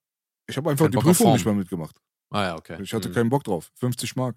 Ich 0.49 0.57
habe 0.57 0.71
einfach 0.71 0.85
Kein 0.87 0.93
die 0.93 0.97
Bock 0.97 1.05
Prüfung 1.05 1.33
nicht 1.35 1.45
mehr 1.45 1.55
mitgemacht. 1.55 1.97
Ah 2.31 2.45
ja, 2.45 2.57
okay. 2.57 2.81
Ich 2.83 2.93
hatte 2.95 3.09
Hm. 3.09 3.15
keinen 3.15 3.31
Bock 3.31 3.45
drauf. 3.45 3.71
50 3.77 4.17
Mark. 4.17 4.37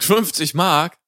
50 0.00 0.54
Mark? 0.54 0.98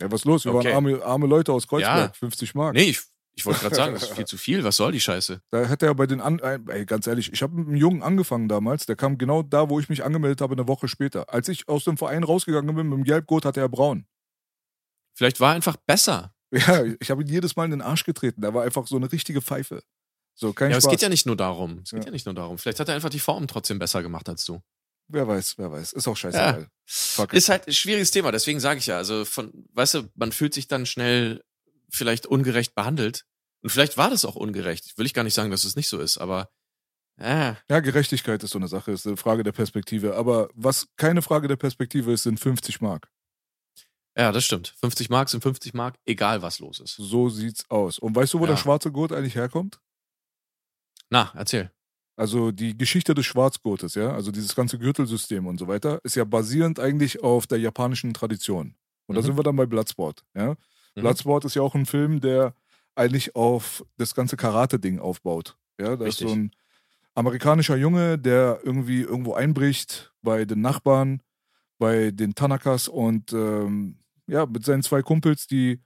Ja, 0.00 0.10
was 0.10 0.24
los? 0.24 0.44
Wir 0.44 0.54
Okay. 0.54 0.68
waren 0.68 0.74
arme, 0.74 1.02
arme 1.04 1.26
Leute 1.26 1.52
aus 1.52 1.66
Kreuzberg. 1.66 2.10
Ja. 2.10 2.12
50 2.12 2.54
Mark. 2.54 2.74
Nee, 2.74 2.90
ich, 2.90 3.00
ich 3.34 3.46
wollte 3.46 3.60
gerade 3.60 3.74
sagen, 3.74 3.94
das 3.94 4.02
ist 4.04 4.14
viel 4.14 4.24
zu 4.26 4.36
viel. 4.38 4.62
Was 4.64 4.76
soll 4.76 4.92
die 4.92 5.00
Scheiße? 5.00 5.40
Da 5.50 5.64
hätte 5.64 5.86
er 5.86 5.94
bei 5.94 6.06
den, 6.06 6.20
an 6.20 6.38
ey, 6.40 6.84
ganz 6.84 7.06
ehrlich, 7.06 7.32
ich 7.32 7.42
habe 7.42 7.54
mit 7.54 7.66
einem 7.68 7.76
Jungen 7.76 8.02
angefangen 8.02 8.48
damals. 8.48 8.86
Der 8.86 8.96
kam 8.96 9.18
genau 9.18 9.42
da, 9.42 9.70
wo 9.70 9.80
ich 9.80 9.88
mich 9.88 10.04
angemeldet 10.04 10.40
habe, 10.40 10.52
eine 10.54 10.68
Woche 10.68 10.88
später. 10.88 11.32
Als 11.32 11.48
ich 11.48 11.68
aus 11.68 11.84
dem 11.84 11.96
Verein 11.96 12.24
rausgegangen 12.24 12.74
bin 12.74 12.88
mit 12.88 12.98
dem 12.98 13.04
Gelbgurt, 13.04 13.44
hatte 13.44 13.60
er 13.60 13.68
braun. 13.68 14.06
Vielleicht 15.14 15.40
war 15.40 15.52
er 15.52 15.56
einfach 15.56 15.76
besser. 15.76 16.34
Ja, 16.54 16.84
ich 17.00 17.10
habe 17.10 17.22
ihn 17.22 17.28
jedes 17.28 17.56
Mal 17.56 17.64
in 17.64 17.70
den 17.70 17.80
Arsch 17.80 18.04
getreten. 18.04 18.42
Der 18.42 18.52
war 18.52 18.62
einfach 18.62 18.86
so 18.86 18.96
eine 18.96 19.10
richtige 19.10 19.40
Pfeife. 19.40 19.82
So, 20.34 20.52
kein 20.52 20.68
Ja, 20.70 20.76
aber 20.76 20.82
Spaß. 20.82 20.84
es 20.84 20.90
geht 20.98 21.02
ja 21.02 21.08
nicht 21.08 21.24
nur 21.24 21.34
darum. 21.36 21.78
Es 21.82 21.92
geht 21.92 22.00
Ja. 22.00 22.06
ja. 22.06 22.10
nicht 22.12 22.26
nur 22.26 22.34
darum. 22.34 22.58
Vielleicht 22.58 22.78
hat 22.78 22.88
er 22.90 22.94
einfach 22.94 23.08
die 23.08 23.20
Form 23.20 23.46
trotzdem 23.48 23.78
besser 23.78 24.02
gemacht 24.02 24.28
als 24.28 24.44
du. 24.44 24.60
Wer 25.08 25.26
weiß, 25.26 25.54
wer 25.56 25.72
weiß. 25.72 25.94
Ist 25.94 26.06
auch 26.08 26.16
scheißegal. 26.16 26.68
It. 27.18 27.32
Ist 27.32 27.48
halt 27.48 27.66
ein 27.66 27.72
schwieriges 27.72 28.10
Thema, 28.10 28.32
deswegen 28.32 28.60
sage 28.60 28.78
ich 28.80 28.86
ja, 28.86 28.98
also 28.98 29.24
von, 29.24 29.50
weißt 29.72 29.94
du, 29.94 30.02
man 30.14 30.30
fühlt 30.30 30.52
sich 30.52 30.68
dann 30.68 30.84
schnell 30.84 31.42
vielleicht 31.92 32.26
ungerecht 32.26 32.74
behandelt. 32.74 33.24
Und 33.62 33.70
vielleicht 33.70 33.96
war 33.96 34.10
das 34.10 34.24
auch 34.24 34.34
ungerecht. 34.36 34.96
Will 34.98 35.06
ich 35.06 35.14
gar 35.14 35.22
nicht 35.24 35.34
sagen, 35.34 35.50
dass 35.50 35.64
es 35.64 35.76
nicht 35.76 35.88
so 35.88 36.00
ist, 36.00 36.18
aber 36.18 36.50
äh, 37.18 37.54
Ja, 37.70 37.80
Gerechtigkeit 37.80 38.42
ist 38.42 38.50
so 38.50 38.58
eine 38.58 38.68
Sache, 38.68 38.90
ist 38.92 39.06
eine 39.06 39.16
Frage 39.16 39.42
der 39.44 39.52
Perspektive. 39.52 40.16
Aber 40.16 40.48
was 40.54 40.88
keine 40.96 41.22
Frage 41.22 41.46
der 41.48 41.56
Perspektive 41.56 42.12
ist, 42.12 42.24
sind 42.24 42.40
50 42.40 42.80
Mark. 42.80 43.08
ja, 44.16 44.32
das 44.32 44.44
stimmt. 44.44 44.74
50 44.80 45.10
Mark 45.10 45.28
sind 45.28 45.42
50 45.42 45.74
Mark, 45.74 45.96
egal 46.06 46.42
was 46.42 46.58
los 46.58 46.80
ist. 46.80 46.96
So 46.96 47.28
sieht's 47.28 47.64
aus. 47.70 47.98
Und 47.98 48.16
weißt 48.16 48.34
du, 48.34 48.40
wo 48.40 48.44
Ja. 48.44 48.50
der 48.52 48.56
schwarze 48.56 48.90
Gurt 48.90 49.12
eigentlich 49.12 49.36
herkommt? 49.36 49.80
Na, 51.10 51.30
erzähl. 51.34 51.70
Also 52.16 52.50
die 52.52 52.76
Geschichte 52.76 53.14
des 53.14 53.24
Schwarzgurtes, 53.26 53.94
ja, 53.94 54.12
also 54.12 54.30
dieses 54.30 54.54
ganze 54.54 54.78
Gürtelsystem 54.78 55.46
und 55.46 55.58
so 55.58 55.66
weiter, 55.68 56.00
ist 56.04 56.14
ja 56.16 56.24
basierend 56.24 56.78
eigentlich 56.78 57.22
auf 57.22 57.46
der 57.46 57.58
japanischen 57.58 58.12
Tradition. 58.12 58.74
Und 59.06 59.14
da 59.16 59.22
Mhm. 59.22 59.26
sind 59.26 59.36
wir 59.36 59.42
dann 59.42 59.56
bei 59.56 59.66
Bloodsport, 59.66 60.24
ja. 60.34 60.56
Mhm. 60.94 61.02
Bloodsport 61.02 61.44
ist 61.44 61.54
ja 61.54 61.62
auch 61.62 61.74
ein 61.74 61.86
Film, 61.86 62.20
der 62.20 62.54
eigentlich 62.94 63.34
auf 63.34 63.84
das 63.96 64.14
ganze 64.14 64.36
Karate-Ding 64.36 64.98
aufbaut. 64.98 65.56
Ja, 65.80 65.96
da 65.96 66.04
ist 66.04 66.18
so 66.18 66.28
ein 66.28 66.52
amerikanischer 67.14 67.76
Junge, 67.76 68.18
der 68.18 68.60
irgendwie 68.62 69.00
irgendwo 69.00 69.34
einbricht 69.34 70.12
bei 70.22 70.44
den 70.44 70.60
Nachbarn, 70.60 71.22
bei 71.78 72.10
den 72.10 72.34
Tanakas 72.34 72.88
und 72.88 73.32
ähm, 73.32 73.98
ja, 74.26 74.46
mit 74.46 74.64
seinen 74.64 74.82
zwei 74.82 75.02
Kumpels, 75.02 75.46
die 75.46 75.80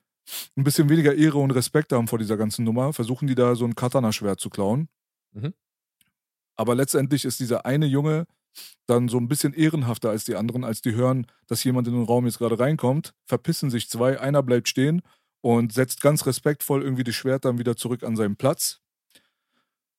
ein 0.57 0.65
bisschen 0.65 0.89
weniger 0.89 1.15
Ehre 1.15 1.39
und 1.39 1.53
Respekt 1.53 1.93
haben 1.93 2.09
vor 2.09 2.19
dieser 2.19 2.37
ganzen 2.37 2.65
Nummer, 2.65 2.93
versuchen 2.93 3.29
die 3.29 3.35
da 3.35 3.55
so 3.55 3.65
ein 3.65 3.75
Katana-Schwert 3.75 4.41
zu 4.41 4.51
klauen. 4.51 4.89
Mhm. 5.33 5.55
Aber 6.57 6.75
letztendlich 6.75 7.25
ist 7.25 7.41
dieser 7.41 7.65
eine 7.67 7.87
Junge 7.87 8.27
dann 8.87 9.09
so 9.09 9.19
ein 9.19 9.29
bisschen 9.29 9.53
ehrenhafter 9.53 10.11
als 10.11 10.25
die 10.25 10.37
anderen, 10.37 10.65
als 10.65 10.81
die 10.83 10.95
hören, 10.95 11.27
dass 11.47 11.65
jemand 11.65 11.89
in 11.89 11.95
den 11.95 12.05
Raum 12.05 12.27
jetzt 12.27 12.39
gerade 12.39 12.59
reinkommt, 12.59 13.15
verpissen 13.27 13.71
sich 13.71 13.89
zwei, 13.89 14.21
einer 14.21 14.43
bleibt 14.43 14.69
stehen 14.69 15.03
und 15.43 15.73
setzt 15.73 16.01
ganz 16.01 16.27
respektvoll 16.27 16.83
irgendwie 16.83 17.05
das 17.05 17.15
Schwert 17.15 17.45
dann 17.45 17.59
wieder 17.59 17.77
zurück 17.77 18.03
an 18.03 18.17
seinen 18.17 18.37
Platz. 18.37 18.81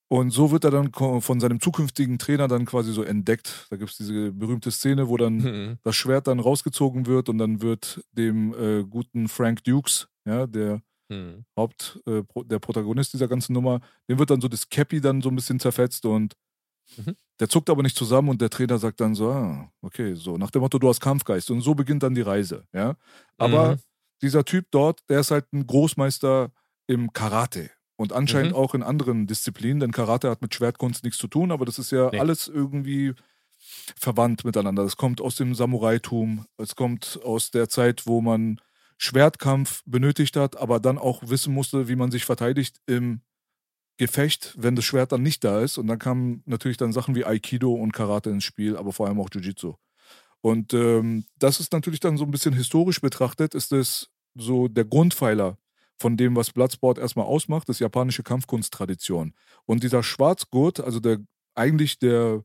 Und 0.10 0.32
so 0.32 0.52
wird 0.52 0.64
er 0.64 0.72
dann 0.72 0.92
von 0.94 1.40
seinem 1.42 1.60
zukünftigen 1.60 2.18
Trainer 2.18 2.48
dann 2.48 2.66
quasi 2.66 2.94
so 2.94 3.04
entdeckt. 3.04 3.68
Da 3.70 3.76
gibt 3.76 3.92
es 3.92 3.98
diese 3.98 4.32
berühmte 4.32 4.72
Szene, 4.72 5.10
wo 5.10 5.18
dann 5.18 5.38
Mhm. 5.38 5.78
das 5.84 5.98
Schwert 5.98 6.28
dann 6.28 6.40
rausgezogen 6.40 7.08
wird 7.08 7.28
und 7.28 7.38
dann 7.40 7.62
wird 7.62 8.02
dem 8.14 8.54
äh, 8.54 8.84
guten 8.86 9.28
Frank 9.28 9.64
Dukes, 9.66 10.08
ja, 10.26 10.48
der 10.48 10.82
Mhm. 11.10 11.46
Haupt, 11.58 12.02
äh, 12.06 12.22
der 12.46 12.60
Protagonist 12.60 13.14
dieser 13.14 13.30
ganzen 13.30 13.54
Nummer, 13.54 13.80
dem 14.10 14.20
wird 14.20 14.30
dann 14.30 14.42
so 14.42 14.50
das 14.50 14.68
Cappy 14.70 15.00
dann 15.00 15.22
so 15.22 15.30
ein 15.30 15.36
bisschen 15.36 15.58
zerfetzt 15.60 16.06
und 16.06 16.34
Mhm. 16.98 17.14
der 17.40 17.50
zuckt 17.50 17.70
aber 17.70 17.84
nicht 17.84 17.96
zusammen 17.98 18.30
und 18.30 18.42
der 18.42 18.50
Trainer 18.50 18.80
sagt 18.80 19.00
dann 19.00 19.14
so, 19.16 19.30
ah, 19.32 19.72
okay, 19.82 20.16
so 20.16 20.38
nach 20.38 20.52
dem 20.52 20.62
Motto, 20.62 20.80
du 20.80 20.90
hast 20.90 21.02
Kampfgeist 21.02 21.52
und 21.52 21.62
so 21.62 21.76
beginnt 21.76 22.04
dann 22.04 22.16
die 22.16 22.22
Reise, 22.22 22.66
ja. 22.74 22.96
Aber 23.38 23.76
Mhm. 23.76 23.82
dieser 24.24 24.44
Typ 24.46 24.66
dort, 24.72 25.02
der 25.10 25.20
ist 25.20 25.32
halt 25.32 25.52
ein 25.54 25.68
Großmeister 25.68 26.52
im 26.88 27.14
Karate 27.14 27.70
und 27.96 28.12
anscheinend 28.14 28.54
Mhm. 28.54 28.56
auch 28.56 28.74
in 28.74 28.82
anderen 28.84 29.28
Disziplinen, 29.28 29.80
denn 29.80 29.92
Karate 29.92 30.30
hat 30.32 30.42
mit 30.42 30.56
Schwertkunst 30.56 31.04
nichts 31.04 31.20
zu 31.20 31.28
tun, 31.28 31.52
aber 31.52 31.66
das 31.66 31.78
ist 31.80 31.92
ja 31.92 32.10
Nee. 32.12 32.18
alles 32.18 32.48
irgendwie 32.48 33.14
verwandt 33.98 34.46
miteinander. 34.46 34.84
Das 34.84 34.98
kommt 34.98 35.22
aus 35.22 35.36
dem 35.36 35.56
Samuraitum, 35.56 36.46
es 36.58 36.76
kommt 36.76 37.20
aus 37.24 37.52
der 37.52 37.70
Zeit, 37.70 38.06
wo 38.08 38.22
man 38.22 38.60
Schwertkampf 38.98 39.84
benötigt 39.86 40.36
hat, 40.38 40.58
aber 40.58 40.80
dann 40.80 40.98
auch 40.98 41.22
wissen 41.30 41.54
musste, 41.54 41.88
wie 41.88 41.96
man 41.96 42.12
sich 42.12 42.26
verteidigt 42.26 42.78
im 42.88 43.22
Gefecht, 43.98 44.54
wenn 44.58 44.76
das 44.76 44.86
Schwert 44.86 45.12
dann 45.12 45.24
nicht 45.24 45.44
da 45.44 45.62
ist. 45.62 45.78
Und 45.78 45.88
dann 45.88 46.00
kamen 46.00 46.44
natürlich 46.46 46.78
dann 46.78 46.94
Sachen 46.94 47.16
wie 47.16 47.26
Aikido 47.26 47.74
und 47.74 47.94
Karate 47.94 48.30
ins 48.30 48.44
Spiel, 48.44 48.78
aber 48.78 48.94
vor 48.94 49.08
allem 49.08 49.20
auch 49.20 49.30
Jiu-Jitsu. 49.32 49.74
Und 50.42 50.74
ähm, 50.74 51.26
das 51.40 51.60
ist 51.60 51.74
natürlich 51.74 52.00
dann 52.00 52.18
so 52.18 52.24
ein 52.24 52.32
bisschen 52.32 52.54
historisch 52.54 53.02
betrachtet, 53.02 53.56
ist 53.56 53.72
es 53.72 54.10
so 54.36 54.68
der 54.68 54.86
Grundpfeiler 54.86 55.58
von 56.00 56.16
dem, 56.16 56.36
was 56.36 56.52
Bloodsport 56.52 57.00
erstmal 57.00 57.26
ausmacht, 57.26 57.68
das 57.70 57.80
japanische 57.80 58.22
Kampfkunsttradition. 58.22 59.34
Und 59.66 59.84
dieser 59.84 60.04
Schwarzgurt, 60.04 60.80
also 60.80 61.00
der 61.00 61.18
eigentlich 61.56 61.98
der 61.98 62.44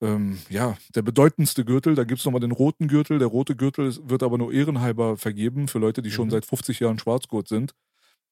ähm, 0.00 0.38
ja, 0.50 0.76
der 0.94 1.02
bedeutendste 1.02 1.64
Gürtel, 1.64 1.94
da 1.94 2.04
gibt 2.04 2.18
es 2.20 2.24
nochmal 2.24 2.40
den 2.40 2.52
roten 2.52 2.88
Gürtel. 2.88 3.18
Der 3.18 3.28
rote 3.28 3.56
Gürtel 3.56 3.86
ist- 3.86 4.08
wird 4.08 4.22
aber 4.22 4.38
nur 4.38 4.52
ehrenhalber 4.52 5.16
vergeben 5.16 5.66
für 5.68 5.78
Leute, 5.78 6.02
die 6.02 6.10
schon 6.10 6.26
Mhm. 6.26 6.32
seit 6.32 6.46
50 6.46 6.80
Jahren 6.80 6.98
Schwarzgurt 6.98 7.48
sind. 7.48 7.74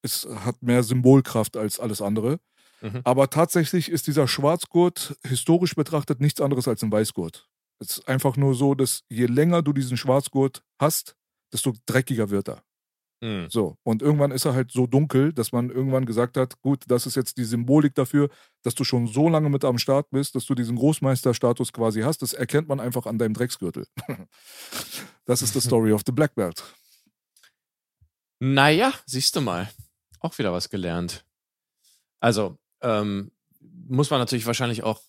Es 0.03 0.27
hat 0.45 0.63
mehr 0.63 0.83
Symbolkraft 0.83 1.57
als 1.57 1.81
alles 1.81 2.03
andere. 2.03 2.41
Mhm. 2.81 3.01
Aber 3.05 3.31
tatsächlich 3.31 3.89
ist 3.89 4.07
dieser 4.07 4.27
Schwarzgurt 4.29 5.17
historisch 5.27 5.75
betrachtet 5.75 6.21
nichts 6.21 6.41
anderes 6.41 6.69
als 6.69 6.83
ein 6.83 6.93
Weißgurt. 6.93 7.49
Es 7.79 7.99
ist 7.99 8.09
einfach 8.09 8.37
nur 8.37 8.55
so, 8.55 8.75
dass 8.75 9.03
je 9.09 9.27
länger 9.27 9.63
du 9.63 9.73
diesen 9.73 9.97
Schwarzgurt 9.97 10.63
hast, 10.81 11.17
desto 11.53 11.73
dreckiger 11.87 12.31
wird 12.31 12.49
er. 12.49 12.63
Mhm. 13.23 13.49
So, 13.49 13.77
und 13.85 14.03
irgendwann 14.03 14.33
ist 14.33 14.45
er 14.45 14.55
halt 14.55 14.73
so 14.73 14.89
dunkel, 14.89 15.33
dass 15.33 15.53
man 15.53 15.71
irgendwann 15.71 16.07
gesagt 16.07 16.37
hat, 16.37 16.61
gut, 16.61 16.83
das 16.89 17.07
ist 17.07 17.15
jetzt 17.15 17.39
die 17.39 17.45
Symbolik 17.45 17.95
dafür, 17.95 18.29
dass 18.63 18.75
du 18.75 18.83
schon 18.83 19.07
so 19.07 19.29
lange 19.29 19.49
mit 19.49 19.65
am 19.65 19.79
Start 19.79 20.11
bist, 20.11 20.35
dass 20.35 20.45
du 20.45 20.57
diesen 20.57 20.77
Großmeisterstatus 20.77 21.73
quasi 21.73 22.01
hast. 22.01 22.23
Das 22.23 22.33
erkennt 22.33 22.67
man 22.67 22.81
einfach 22.81 23.07
an 23.07 23.19
deinem 23.19 23.35
Drecksgürtel. 23.35 23.87
das 25.25 25.43
ist 25.43 25.55
die 25.55 25.61
Story 25.61 25.93
of 25.93 26.03
the 26.05 26.13
Black 26.13 26.35
Belt. 26.35 26.65
Naja, 28.41 28.93
siehst 29.07 29.37
du 29.37 29.41
mal. 29.41 29.71
Auch 30.23 30.39
wieder 30.39 30.53
was 30.53 30.71
gelernt. 30.71 31.25
Also, 32.21 32.59
ähm, 32.81 33.33
muss 33.61 34.11
man 34.11 34.21
natürlich 34.21 34.47
wahrscheinlich 34.47 34.83
auch 34.83 35.03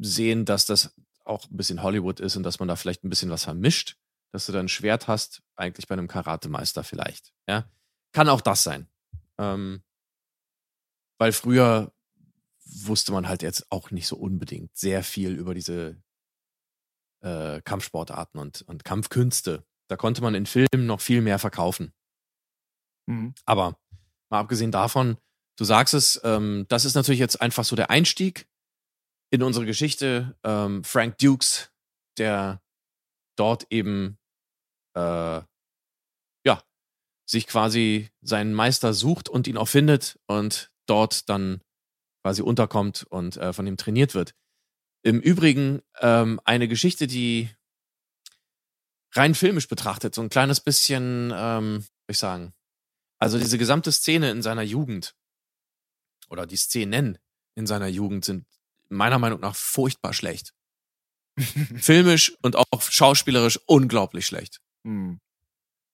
sehen, 0.00 0.44
dass 0.44 0.66
das 0.66 0.94
auch 1.24 1.48
ein 1.50 1.56
bisschen 1.56 1.82
Hollywood 1.82 2.20
ist 2.20 2.36
und 2.36 2.42
dass 2.42 2.58
man 2.58 2.68
da 2.68 2.76
vielleicht 2.76 3.04
ein 3.04 3.08
bisschen 3.08 3.30
was 3.30 3.44
vermischt, 3.44 3.96
dass 4.32 4.46
du 4.46 4.52
dann 4.52 4.66
ein 4.66 4.68
Schwert 4.68 5.08
hast, 5.08 5.42
eigentlich 5.56 5.86
bei 5.86 5.94
einem 5.94 6.08
Karatemeister 6.08 6.84
vielleicht. 6.84 7.32
Ja, 7.48 7.70
kann 8.12 8.28
auch 8.28 8.40
das 8.40 8.62
sein. 8.62 8.88
Ähm, 9.38 9.82
weil 11.18 11.32
früher 11.32 11.92
wusste 12.64 13.12
man 13.12 13.28
halt 13.28 13.42
jetzt 13.42 13.70
auch 13.70 13.90
nicht 13.90 14.06
so 14.06 14.16
unbedingt 14.16 14.76
sehr 14.76 15.02
viel 15.02 15.32
über 15.32 15.54
diese 15.54 16.02
äh, 17.20 17.60
Kampfsportarten 17.62 18.40
und, 18.40 18.62
und 18.62 18.84
Kampfkünste. 18.84 19.64
Da 19.88 19.96
konnte 19.96 20.22
man 20.22 20.34
in 20.34 20.46
Filmen 20.46 20.86
noch 20.86 21.00
viel 21.00 21.20
mehr 21.22 21.38
verkaufen. 21.38 21.92
Mhm. 23.06 23.34
Aber 23.44 23.78
mal 24.32 24.40
abgesehen 24.40 24.72
davon, 24.72 25.16
du 25.56 25.64
sagst 25.64 25.94
es, 25.94 26.20
ähm, 26.24 26.66
das 26.68 26.84
ist 26.84 26.94
natürlich 26.94 27.20
jetzt 27.20 27.40
einfach 27.40 27.64
so 27.64 27.76
der 27.76 27.90
Einstieg 27.90 28.48
in 29.30 29.42
unsere 29.42 29.66
Geschichte. 29.66 30.36
Ähm, 30.42 30.82
Frank 30.82 31.18
Dukes, 31.18 31.70
der 32.18 32.60
dort 33.36 33.66
eben 33.70 34.18
äh, 34.96 35.42
ja 36.44 36.62
sich 37.26 37.46
quasi 37.46 38.10
seinen 38.20 38.54
Meister 38.54 38.92
sucht 38.92 39.28
und 39.28 39.46
ihn 39.46 39.56
auch 39.56 39.68
findet 39.68 40.18
und 40.26 40.72
dort 40.86 41.28
dann 41.28 41.62
quasi 42.24 42.42
unterkommt 42.42 43.06
und 43.08 43.36
äh, 43.36 43.52
von 43.52 43.66
ihm 43.66 43.76
trainiert 43.76 44.14
wird. 44.14 44.34
Im 45.04 45.20
Übrigen 45.20 45.82
ähm, 46.00 46.40
eine 46.44 46.68
Geschichte, 46.68 47.06
die 47.06 47.50
rein 49.14 49.34
filmisch 49.34 49.68
betrachtet 49.68 50.14
so 50.14 50.22
ein 50.22 50.30
kleines 50.30 50.60
bisschen, 50.60 51.32
ähm, 51.34 51.84
ich 52.08 52.18
sagen, 52.18 52.54
also 53.22 53.38
diese 53.38 53.56
gesamte 53.56 53.92
Szene 53.92 54.32
in 54.32 54.42
seiner 54.42 54.62
Jugend 54.62 55.14
oder 56.28 56.44
die 56.44 56.56
Szenen 56.56 57.18
in 57.54 57.68
seiner 57.68 57.86
Jugend 57.86 58.24
sind 58.24 58.48
meiner 58.88 59.20
Meinung 59.20 59.38
nach 59.38 59.54
furchtbar 59.54 60.12
schlecht. 60.12 60.52
Filmisch 61.76 62.36
und 62.42 62.56
auch 62.56 62.82
schauspielerisch 62.82 63.60
unglaublich 63.66 64.26
schlecht. 64.26 64.60
Mhm. 64.82 65.20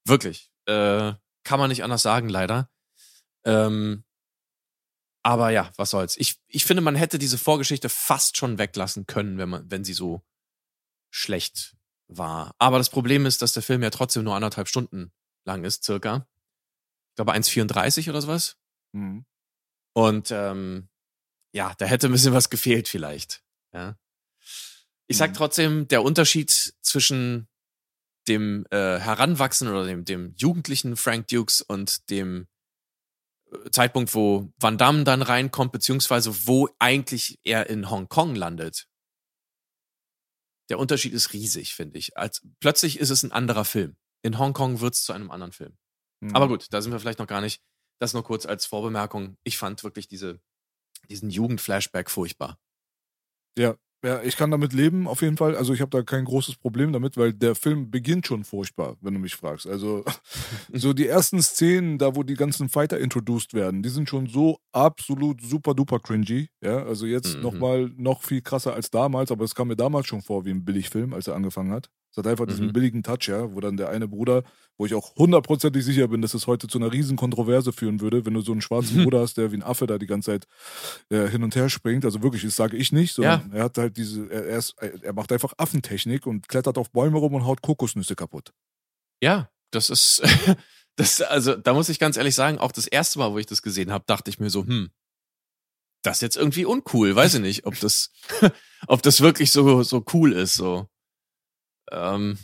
Wirklich. 0.07 0.51
Äh, 0.65 1.13
kann 1.45 1.61
man 1.61 1.69
nicht 1.69 1.85
anders 1.85 2.01
sagen, 2.01 2.31
leider. 2.31 2.71
Ähm, 3.45 4.05
aber 5.23 5.51
ja, 5.51 5.71
was 5.77 5.91
soll's. 5.91 6.17
Ich, 6.17 6.41
ich 6.49 6.65
finde, 6.65 6.81
man 6.81 6.95
hätte 6.95 7.19
diese 7.19 7.37
Vorgeschichte 7.37 7.91
fast 7.91 8.39
schon 8.39 8.57
weglassen 8.57 9.07
können, 9.07 9.37
wenn 9.37 9.51
man, 9.51 9.71
wenn 9.71 9.85
sie 9.85 9.93
so 9.93 10.23
schlecht 11.11 11.77
war. 12.07 12.55
Aber 12.59 12.79
das 12.79 12.89
Problem 12.89 13.27
ist, 13.27 13.43
dass 13.43 13.53
der 13.53 13.63
Film 13.63 13.83
ja 13.83 13.91
trotzdem 13.91 14.25
nur 14.25 14.35
anderthalb 14.35 14.69
Stunden 14.69 15.13
lang 15.45 15.65
ist, 15.65 15.85
circa. 15.85 16.27
Ich 17.19 17.25
glaube 17.25 17.33
1,34 17.35 18.11
oder 18.11 18.23
sowas. 18.23 18.57
Mhm. 18.93 19.27
Und 19.93 20.31
ähm, 20.31 20.89
ja, 21.53 21.75
da 21.79 21.85
hätte 21.85 22.07
ein 22.07 22.13
bisschen 22.13 22.33
was 22.33 22.49
gefehlt 22.49 22.87
vielleicht. 22.87 23.43
Ja. 23.75 23.99
Ich 25.09 25.17
sag 25.17 25.31
Mhm. 25.31 25.35
trotzdem, 25.35 25.89
der 25.89 26.05
Unterschied 26.05 26.53
zwischen 26.81 27.49
dem 28.29 28.67
äh, 28.71 29.01
Heranwachsenden 29.01 29.75
oder 29.75 29.87
dem, 29.87 30.05
dem 30.05 30.33
jugendlichen 30.37 30.97
Frank 30.97 31.27
Dukes 31.27 31.61
und 31.61 32.09
dem 32.09 32.47
äh, 33.51 33.71
Zeitpunkt, 33.71 34.15
wo 34.15 34.53
Van 34.61 34.79
Damme 34.79 35.03
dann 35.03 35.23
reinkommt, 35.23 35.73
beziehungsweise 35.73 36.47
wo 36.47 36.69
eigentlich 36.79 37.41
er 37.43 37.69
in 37.69 37.91
Hongkong 37.91 38.37
landet. 38.37 38.87
Der 40.69 40.79
Unterschied 40.79 41.15
ist 41.15 41.33
riesig, 41.33 41.75
finde 41.75 41.99
ich. 41.99 42.17
Als, 42.17 42.47
plötzlich 42.61 43.01
ist 43.01 43.11
es 43.11 43.25
ein 43.25 43.33
anderer 43.33 43.65
Film. 43.65 43.97
In 44.23 44.39
Hongkong 44.39 44.81
wird 44.81 44.95
es 44.95 45.03
zu 45.03 45.13
einem 45.13 45.33
anderen 45.33 45.53
Film. 45.53 45.77
Mhm. 46.21 46.35
Aber 46.35 46.49
gut, 46.49 46.67
da 46.73 46.81
sind 46.83 46.93
wir 46.93 47.01
vielleicht 47.01 47.19
noch 47.19 47.27
gar 47.27 47.41
nicht. 47.41 47.63
Das 48.01 48.15
nur 48.15 48.25
kurz 48.25 48.47
als 48.47 48.67
Vorbemerkung. 48.67 49.37
Ich 49.45 49.59
fand 49.59 49.83
wirklich 49.85 50.09
diese 50.09 50.41
diesen 51.11 51.31
Jugendflashback 51.31 52.11
furchtbar. 52.11 52.59
Ja, 53.59 53.75
ja, 54.05 54.23
ich 54.23 54.37
kann 54.37 54.53
damit 54.53 54.73
leben, 54.73 55.09
auf 55.09 55.23
jeden 55.23 55.37
Fall. 55.37 55.57
Also 55.57 55.75
ich 55.75 55.81
habe 55.81 55.91
da 55.91 56.03
kein 56.03 56.25
großes 56.25 56.57
Problem 56.57 56.93
damit, 56.93 57.17
weil 57.17 57.33
der 57.33 57.57
Film 57.57 57.91
beginnt 57.91 58.27
schon 58.29 58.45
furchtbar, 58.45 58.97
wenn 59.01 59.15
du 59.15 59.19
mich 59.21 59.35
fragst. 59.35 59.67
Also 59.67 60.05
so 60.73 60.93
die 60.93 61.09
ersten 61.09 61.43
Szenen, 61.43 61.99
da 61.99 62.15
wo 62.15 62.23
die 62.23 62.35
ganzen 62.35 62.69
Fighter 62.69 62.99
introduced 63.01 63.55
werden, 63.55 63.83
die 63.83 63.89
sind 63.89 64.09
schon 64.09 64.29
so 64.29 64.61
absolut 64.73 65.41
super 65.43 65.75
duper 65.75 65.99
cringy. 65.99 66.49
Ja, 66.63 66.85
also 66.85 67.07
jetzt 67.07 67.37
Mhm. 67.37 67.43
nochmal 67.43 67.91
noch 67.97 68.23
viel 68.23 68.41
krasser 68.43 68.73
als 68.75 68.91
damals, 68.91 69.33
aber 69.33 69.45
es 69.45 69.55
kam 69.57 69.69
mir 69.69 69.77
damals 69.77 70.07
schon 70.07 70.23
vor 70.23 70.45
wie 70.45 70.51
ein 70.51 70.65
Billigfilm, 70.65 71.13
als 71.13 71.27
er 71.27 71.35
angefangen 71.35 71.73
hat. 71.73 71.91
Es 72.19 72.25
hat 72.25 72.31
einfach 72.33 72.47
diesen 72.47 72.67
Mhm. 72.67 72.73
billigen 72.73 73.03
Touch, 73.05 73.29
ja, 73.29 73.55
wo 73.55 73.61
dann 73.61 73.77
der 73.77 73.91
eine 73.91 74.09
Bruder, 74.09 74.43
wo 74.77 74.87
ich 74.87 74.95
auch 74.95 75.15
hundertprozentig 75.15 75.85
sicher 75.85 76.09
bin, 76.09 76.21
dass 76.21 76.35
es 76.35 76.49
heute 76.49 76.67
zu 76.67 76.79
einer 76.79 76.93
riesen 76.93 77.17
Kontroverse 77.17 77.73
führen 77.73 78.01
würde, 78.01 78.27
wenn 78.27 78.35
du 78.35 78.41
so 78.41 78.51
einen 78.51 78.61
schwarzen 78.61 79.05
Bruder 79.05 79.21
hast, 79.21 79.37
der 79.37 79.53
wie 79.53 79.57
ein 79.57 79.63
Affe 79.63 79.87
da 79.87 79.99
die 79.99 80.07
ganze 80.07 80.33
Zeit 80.33 80.47
äh, 81.11 81.29
hin 81.29 81.45
und 81.45 81.55
her 81.55 81.69
springt. 81.69 82.05
Also 82.05 82.21
wirklich, 82.21 82.43
das 82.43 82.57
sage 82.57 82.77
ich 82.77 82.91
nicht, 82.91 83.15
sondern 83.15 83.53
er 83.53 83.63
hat 83.65 83.79
halt 83.79 83.97
diese, 83.97 84.29
er, 84.31 84.47
er, 84.47 84.59
ist, 84.59 84.75
er 84.81 85.13
macht 85.13 85.31
einfach 85.31 85.53
Affentechnik 85.59 86.27
und 86.27 86.49
klettert 86.49 86.77
auf 86.77 86.91
Bäume 86.91 87.19
rum 87.19 87.35
und 87.35 87.45
haut 87.47 87.63
Kokosnüsse 87.63 88.17
kaputt. 88.17 88.53
Ja, 89.23 89.49
das 89.71 89.89
ist, 89.89 90.21
das, 90.97 91.21
also 91.21 91.55
da 91.55 91.73
muss 91.73 91.89
ich 91.89 92.01
ganz 92.01 92.17
ehrlich 92.17 92.35
sagen, 92.35 92.59
auch 92.59 92.73
das 92.73 92.89
erste 92.89 93.21
Mal, 93.21 93.31
wo 93.31 93.39
ich 93.39 93.47
das 93.47 93.63
gesehen 93.63 93.93
habe, 93.93 94.03
dachte 94.09 94.29
ich 94.29 94.41
mir 94.41 94.51
so, 94.51 94.67
hm, 94.67 94.91
das 96.03 96.17
ist 96.17 96.23
jetzt 96.23 96.37
irgendwie 96.37 96.65
uncool. 96.65 97.15
Weiß 97.15 97.35
ich 97.35 97.41
nicht, 97.41 97.65
ob 97.65 97.79
das, 97.79 98.11
ob 98.89 99.03
das 99.03 99.21
wirklich 99.21 99.53
so, 99.53 99.83
so 99.85 100.05
cool 100.13 100.33
ist, 100.33 100.55
so. 100.55 100.89
Ähm, 101.91 102.39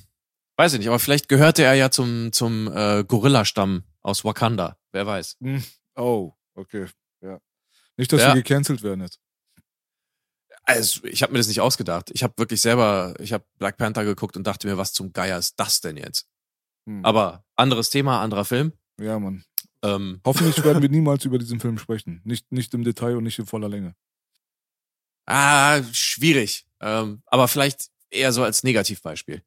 weiß 0.56 0.72
ich 0.74 0.78
nicht, 0.80 0.88
aber 0.88 0.98
vielleicht 0.98 1.28
gehörte 1.28 1.62
er 1.62 1.74
ja 1.74 1.90
zum, 1.90 2.32
zum 2.32 2.70
äh, 2.74 3.04
Gorilla-Stamm 3.04 3.84
aus 4.02 4.24
Wakanda. 4.24 4.78
Wer 4.92 5.06
weiß. 5.06 5.36
Hm. 5.40 5.64
Oh, 5.96 6.32
okay. 6.54 6.86
Ja. 7.20 7.40
Nicht, 7.96 8.12
dass 8.12 8.20
Ja. 8.22 8.34
wir 8.34 8.42
gecancelt 8.42 8.82
werden 8.82 9.00
jetzt. 9.02 9.18
Also, 10.66 11.04
ich 11.04 11.22
habe 11.22 11.32
mir 11.32 11.38
das 11.38 11.48
nicht 11.48 11.60
ausgedacht. 11.60 12.10
Ich 12.14 12.22
habe 12.22 12.34
wirklich 12.38 12.60
selber, 12.60 13.14
ich 13.18 13.32
habe 13.34 13.44
Black 13.58 13.76
Panther 13.76 14.04
geguckt 14.04 14.36
und 14.36 14.46
dachte 14.46 14.66
mir, 14.66 14.78
was 14.78 14.92
zum 14.94 15.12
Geier 15.12 15.38
ist 15.38 15.58
das 15.60 15.80
denn 15.80 15.96
jetzt? 15.98 16.26
Hm. 16.86 17.04
Aber 17.04 17.44
anderes 17.56 17.90
Thema, 17.90 18.22
anderer 18.22 18.44
Film. 18.44 18.72
ja, 18.98 19.18
Mann. 19.18 19.44
Ähm, 19.82 20.20
Hoffentlich 20.24 20.56
werden 20.64 20.80
wir 20.80 20.88
niemals 20.88 21.24
über 21.26 21.38
diesen 21.38 21.60
Film 21.60 21.76
sprechen. 21.78 22.22
Nicht, 22.24 22.50
nicht 22.50 22.72
im 22.72 22.82
Detail 22.84 23.16
und 23.16 23.24
nicht 23.24 23.38
in 23.38 23.46
voller 23.46 23.68
Länge. 23.68 23.94
ah, 25.26 25.82
schwierig. 25.92 26.66
Ähm, 26.80 27.22
aber 27.26 27.48
vielleicht 27.48 27.90
eher 28.14 28.32
so 28.32 28.42
als 28.42 28.62
Negativbeispiel. 28.64 29.42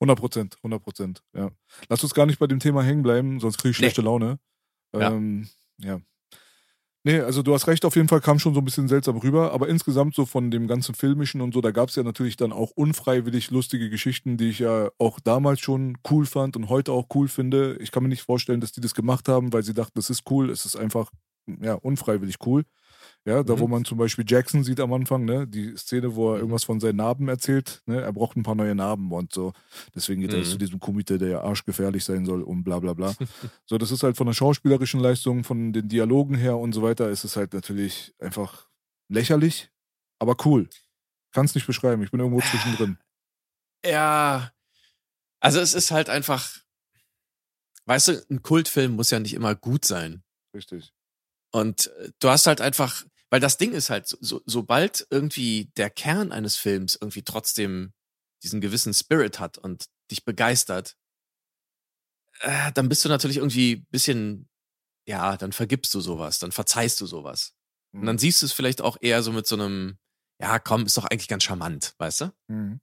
100 0.00 0.18
Prozent, 0.18 0.56
100 0.58 0.82
Prozent, 0.82 1.22
ja. 1.34 1.50
Lass 1.88 2.02
uns 2.02 2.14
gar 2.14 2.26
nicht 2.26 2.38
bei 2.38 2.46
dem 2.48 2.58
Thema 2.58 2.82
hängen 2.82 3.02
bleiben, 3.02 3.38
sonst 3.38 3.58
kriege 3.58 3.70
ich 3.70 3.78
Nee. 3.78 3.84
schlechte 3.84 4.02
Laune. 4.02 4.38
Ja. 4.94 5.12
Ähm, 5.12 5.48
ja. 5.78 6.00
Nee, 7.04 7.18
also 7.18 7.42
du 7.42 7.52
hast 7.52 7.66
recht, 7.66 7.84
auf 7.84 7.96
jeden 7.96 8.08
Fall 8.08 8.20
kam 8.20 8.38
schon 8.38 8.54
so 8.54 8.60
ein 8.60 8.64
bisschen 8.64 8.86
seltsam 8.86 9.16
rüber, 9.16 9.52
aber 9.52 9.68
insgesamt 9.68 10.14
so 10.14 10.24
von 10.24 10.52
dem 10.52 10.68
ganzen 10.68 10.94
Filmischen 10.94 11.40
und 11.40 11.52
so, 11.52 11.60
da 11.60 11.72
gab 11.72 11.88
es 11.88 11.96
ja 11.96 12.04
natürlich 12.04 12.36
dann 12.36 12.52
auch 12.52 12.70
unfreiwillig 12.70 13.50
lustige 13.50 13.90
Geschichten, 13.90 14.36
die 14.36 14.50
ich 14.50 14.60
ja 14.60 14.88
auch 14.98 15.18
damals 15.18 15.58
schon 15.60 15.98
cool 16.10 16.26
fand 16.26 16.56
und 16.56 16.68
heute 16.68 16.92
auch 16.92 17.06
cool 17.14 17.26
finde. 17.26 17.76
Ich 17.80 17.90
kann 17.90 18.04
mir 18.04 18.08
nicht 18.08 18.22
vorstellen, 18.22 18.60
dass 18.60 18.70
die 18.70 18.80
das 18.80 18.94
gemacht 18.94 19.28
haben, 19.28 19.52
weil 19.52 19.64
sie 19.64 19.74
dachten, 19.74 19.92
das 19.96 20.10
ist 20.10 20.30
cool, 20.30 20.48
es 20.50 20.64
ist 20.64 20.76
einfach, 20.76 21.10
ja, 21.60 21.74
unfreiwillig 21.74 22.36
cool. 22.46 22.62
Ja, 23.24 23.44
da 23.44 23.54
Mhm. 23.54 23.60
wo 23.60 23.68
man 23.68 23.84
zum 23.84 23.98
Beispiel 23.98 24.24
Jackson 24.26 24.64
sieht 24.64 24.80
am 24.80 24.92
Anfang, 24.92 25.24
ne, 25.24 25.46
die 25.46 25.76
Szene, 25.76 26.16
wo 26.16 26.30
er 26.30 26.34
Mhm. 26.34 26.40
irgendwas 26.40 26.64
von 26.64 26.80
seinen 26.80 26.96
Narben 26.96 27.28
erzählt, 27.28 27.80
ne, 27.86 28.00
er 28.00 28.12
braucht 28.12 28.36
ein 28.36 28.42
paar 28.42 28.56
neue 28.56 28.74
Narben 28.74 29.12
und 29.12 29.32
so. 29.32 29.52
Deswegen 29.94 30.20
geht 30.22 30.30
er 30.32 30.38
Mhm. 30.38 30.42
jetzt 30.42 30.52
zu 30.52 30.58
diesem 30.58 30.80
Komitee, 30.80 31.18
der 31.18 31.28
ja 31.28 31.40
arschgefährlich 31.42 32.04
sein 32.04 32.26
soll 32.26 32.42
und 32.42 32.64
bla 32.64 32.80
bla 32.80 32.94
bla. 32.94 33.14
so, 33.66 33.78
das 33.78 33.92
ist 33.92 34.02
halt 34.02 34.16
von 34.16 34.26
der 34.26 34.34
schauspielerischen 34.34 34.98
Leistung, 34.98 35.44
von 35.44 35.72
den 35.72 35.88
Dialogen 35.88 36.34
her 36.34 36.56
und 36.56 36.72
so 36.72 36.82
weiter, 36.82 37.10
ist 37.10 37.22
es 37.24 37.36
halt 37.36 37.52
natürlich 37.54 38.12
einfach 38.18 38.68
lächerlich, 39.08 39.70
aber 40.18 40.34
cool. 40.44 40.68
Kann 41.32 41.44
es 41.46 41.54
nicht 41.54 41.66
beschreiben, 41.68 42.02
ich 42.02 42.10
bin 42.10 42.18
irgendwo 42.20 42.40
zwischendrin. 42.40 42.98
Ja. 43.84 44.52
Also 45.40 45.58
es 45.58 45.74
ist 45.74 45.90
halt 45.90 46.08
einfach, 46.08 46.56
weißt 47.86 48.08
du, 48.08 48.24
ein 48.30 48.42
Kultfilm 48.42 48.92
muss 48.94 49.10
ja 49.10 49.18
nicht 49.18 49.34
immer 49.34 49.54
gut 49.56 49.84
sein. 49.84 50.22
Richtig. 50.54 50.92
Und 51.52 51.88
äh, 51.98 52.10
du 52.20 52.28
hast 52.28 52.46
halt 52.46 52.60
einfach, 52.60 53.04
weil 53.32 53.40
das 53.40 53.56
Ding 53.56 53.72
ist 53.72 53.88
halt, 53.88 54.06
so, 54.06 54.18
so, 54.20 54.42
sobald 54.44 55.06
irgendwie 55.08 55.72
der 55.78 55.88
Kern 55.88 56.32
eines 56.32 56.56
Films 56.56 56.98
irgendwie 57.00 57.22
trotzdem 57.22 57.94
diesen 58.42 58.60
gewissen 58.60 58.92
Spirit 58.92 59.40
hat 59.40 59.56
und 59.56 59.86
dich 60.10 60.26
begeistert, 60.26 60.98
äh, 62.40 62.70
dann 62.72 62.90
bist 62.90 63.06
du 63.06 63.08
natürlich 63.08 63.38
irgendwie 63.38 63.76
ein 63.76 63.86
bisschen, 63.90 64.50
ja, 65.08 65.38
dann 65.38 65.52
vergibst 65.52 65.94
du 65.94 66.00
sowas, 66.02 66.40
dann 66.40 66.52
verzeihst 66.52 67.00
du 67.00 67.06
sowas. 67.06 67.54
Und 67.94 68.04
dann 68.04 68.18
siehst 68.18 68.42
du 68.42 68.46
es 68.46 68.52
vielleicht 68.52 68.82
auch 68.82 68.98
eher 69.00 69.22
so 69.22 69.32
mit 69.32 69.46
so 69.46 69.54
einem, 69.54 69.98
ja, 70.38 70.58
komm, 70.58 70.84
ist 70.84 70.98
doch 70.98 71.06
eigentlich 71.06 71.28
ganz 71.28 71.44
charmant, 71.44 71.94
weißt 71.96 72.20
du? 72.20 72.32
Mhm. 72.48 72.82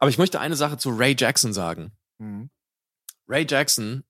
Aber 0.00 0.10
ich 0.10 0.18
möchte 0.18 0.38
eine 0.38 0.56
Sache 0.56 0.76
zu 0.76 0.90
Ray 0.90 1.16
Jackson 1.18 1.54
sagen. 1.54 1.96
Mhm. 2.18 2.50
Ray 3.26 3.46
Jackson, 3.48 4.04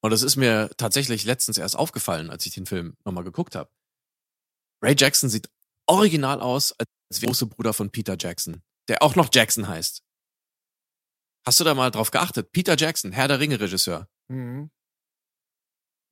und 0.00 0.10
das 0.12 0.22
ist 0.22 0.36
mir 0.36 0.70
tatsächlich 0.76 1.24
letztens 1.24 1.58
erst 1.58 1.76
aufgefallen, 1.76 2.30
als 2.30 2.46
ich 2.46 2.54
den 2.54 2.66
Film 2.66 2.96
nochmal 3.04 3.24
geguckt 3.24 3.56
habe. 3.56 3.68
Ray 4.82 4.94
Jackson 4.98 5.28
sieht 5.28 5.48
original 5.86 6.40
aus 6.40 6.72
als 6.72 6.88
der 7.20 7.26
große 7.28 7.46
Bruder 7.46 7.72
von 7.72 7.90
Peter 7.90 8.16
Jackson, 8.18 8.62
der 8.88 9.02
auch 9.02 9.16
noch 9.16 9.28
Jackson 9.32 9.68
heißt. 9.68 10.02
Hast 11.46 11.58
du 11.60 11.64
da 11.64 11.74
mal 11.74 11.90
drauf 11.90 12.10
geachtet? 12.10 12.52
Peter 12.52 12.76
Jackson, 12.76 13.12
Herr 13.12 13.28
der 13.28 13.40
Ringe-Regisseur, 13.40 14.08
Mhm. 14.28 14.70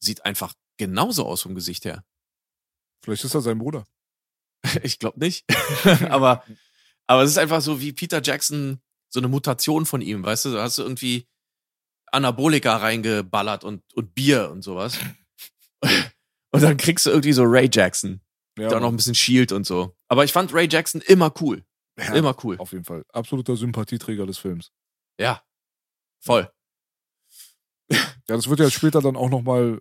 sieht 0.03 0.25
einfach 0.25 0.55
genauso 0.77 1.27
aus 1.27 1.43
vom 1.43 1.55
Gesicht 1.55 1.85
her. 1.85 2.05
Vielleicht 3.05 3.25
ist 3.25 3.35
er 3.35 3.41
sein 3.43 3.59
Bruder. 3.59 3.87
Ich 4.83 4.99
glaube 4.99 5.21
nicht. 5.21 5.45
aber, 6.11 6.45
aber 7.07 7.23
es 7.23 7.31
ist 7.31 7.39
einfach 7.39 7.61
so 7.61 7.81
wie 7.81 7.93
Peter 7.93 8.21
Jackson, 8.23 8.81
so 9.09 9.21
eine 9.21 9.29
Mutation 9.29 9.87
von 9.87 10.01
ihm, 10.03 10.25
weißt 10.25 10.47
du? 10.47 10.53
Da 10.53 10.63
hast 10.65 10.79
du 10.79 10.83
irgendwie 10.83 11.29
Anabolika 12.11 12.77
reingeballert 12.77 13.63
und, 13.65 13.83
und 13.95 14.15
Bier 14.15 14.51
und 14.51 14.63
sowas. 14.63 14.99
Und 16.51 16.63
dann 16.63 16.79
kriegst 16.79 17.05
du 17.05 17.11
irgendwie 17.11 17.35
so 17.35 17.45
Ray 17.45 17.69
Jackson, 17.71 18.23
Ja, 18.59 18.77
auch 18.77 18.81
noch 18.81 18.89
ein 18.89 18.97
bisschen 18.97 19.15
Shield 19.15 19.53
und 19.53 19.67
so. 19.67 19.95
Aber 20.09 20.25
ich 20.25 20.33
fand 20.33 20.53
Ray 20.55 20.69
Jackson 20.71 21.01
immer 21.01 21.33
cool. 21.41 21.65
ja, 21.99 22.15
Immer 22.15 22.37
cool. 22.45 22.57
Auf 22.59 22.73
jeden 22.73 22.85
Fall. 22.85 23.05
Absoluter 23.13 23.57
Sympathieträger 23.57 24.27
des 24.27 24.39
Films. 24.39 24.71
Ja. 25.21 25.43
Voll. 26.21 26.51
Ja, 27.91 27.99
das 28.37 28.49
wird 28.49 28.61
ja 28.61 28.71
später 28.71 29.01
dann 29.01 29.17
auch 29.17 29.31
nochmal 29.31 29.81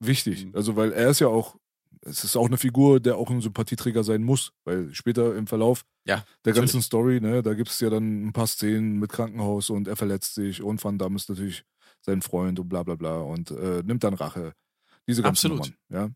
wichtig. 0.00 0.46
Mhm. 0.46 0.56
Also, 0.56 0.76
weil 0.76 0.92
er 0.92 1.10
ist 1.10 1.20
ja 1.20 1.28
auch, 1.28 1.56
es 2.00 2.24
ist 2.24 2.36
auch 2.36 2.46
eine 2.46 2.56
Figur, 2.56 2.98
der 3.00 3.16
auch 3.16 3.30
ein 3.30 3.40
Sympathieträger 3.40 4.02
sein 4.04 4.22
muss. 4.22 4.52
Weil 4.64 4.94
später 4.94 5.36
im 5.36 5.46
Verlauf 5.46 5.84
Ja. 6.06 6.16
der 6.16 6.24
natürlich. 6.52 6.56
ganzen 6.72 6.82
Story, 6.82 7.20
ne, 7.20 7.42
da 7.42 7.54
gibt 7.54 7.68
es 7.70 7.78
ja 7.80 7.90
dann 7.90 8.26
ein 8.26 8.32
paar 8.32 8.46
Szenen 8.46 8.98
mit 8.98 9.12
Krankenhaus 9.12 9.70
und 9.70 9.86
er 9.88 9.96
verletzt 9.96 10.34
sich 10.34 10.62
und 10.62 10.82
Van 10.82 10.98
Damme 10.98 11.16
ist 11.16 11.28
natürlich 11.28 11.64
sein 12.00 12.22
Freund 12.22 12.58
und 12.58 12.68
bla 12.68 12.82
bla 12.82 12.94
bla 12.96 13.18
und 13.20 13.50
äh, 13.50 13.82
nimmt 13.84 14.02
dann 14.02 14.14
Rache. 14.14 14.54
Diese 15.06 15.22
ganzen 15.22 15.52
Absolut. 15.52 15.74
Nummern, 15.90 16.08
ja. 16.10 16.14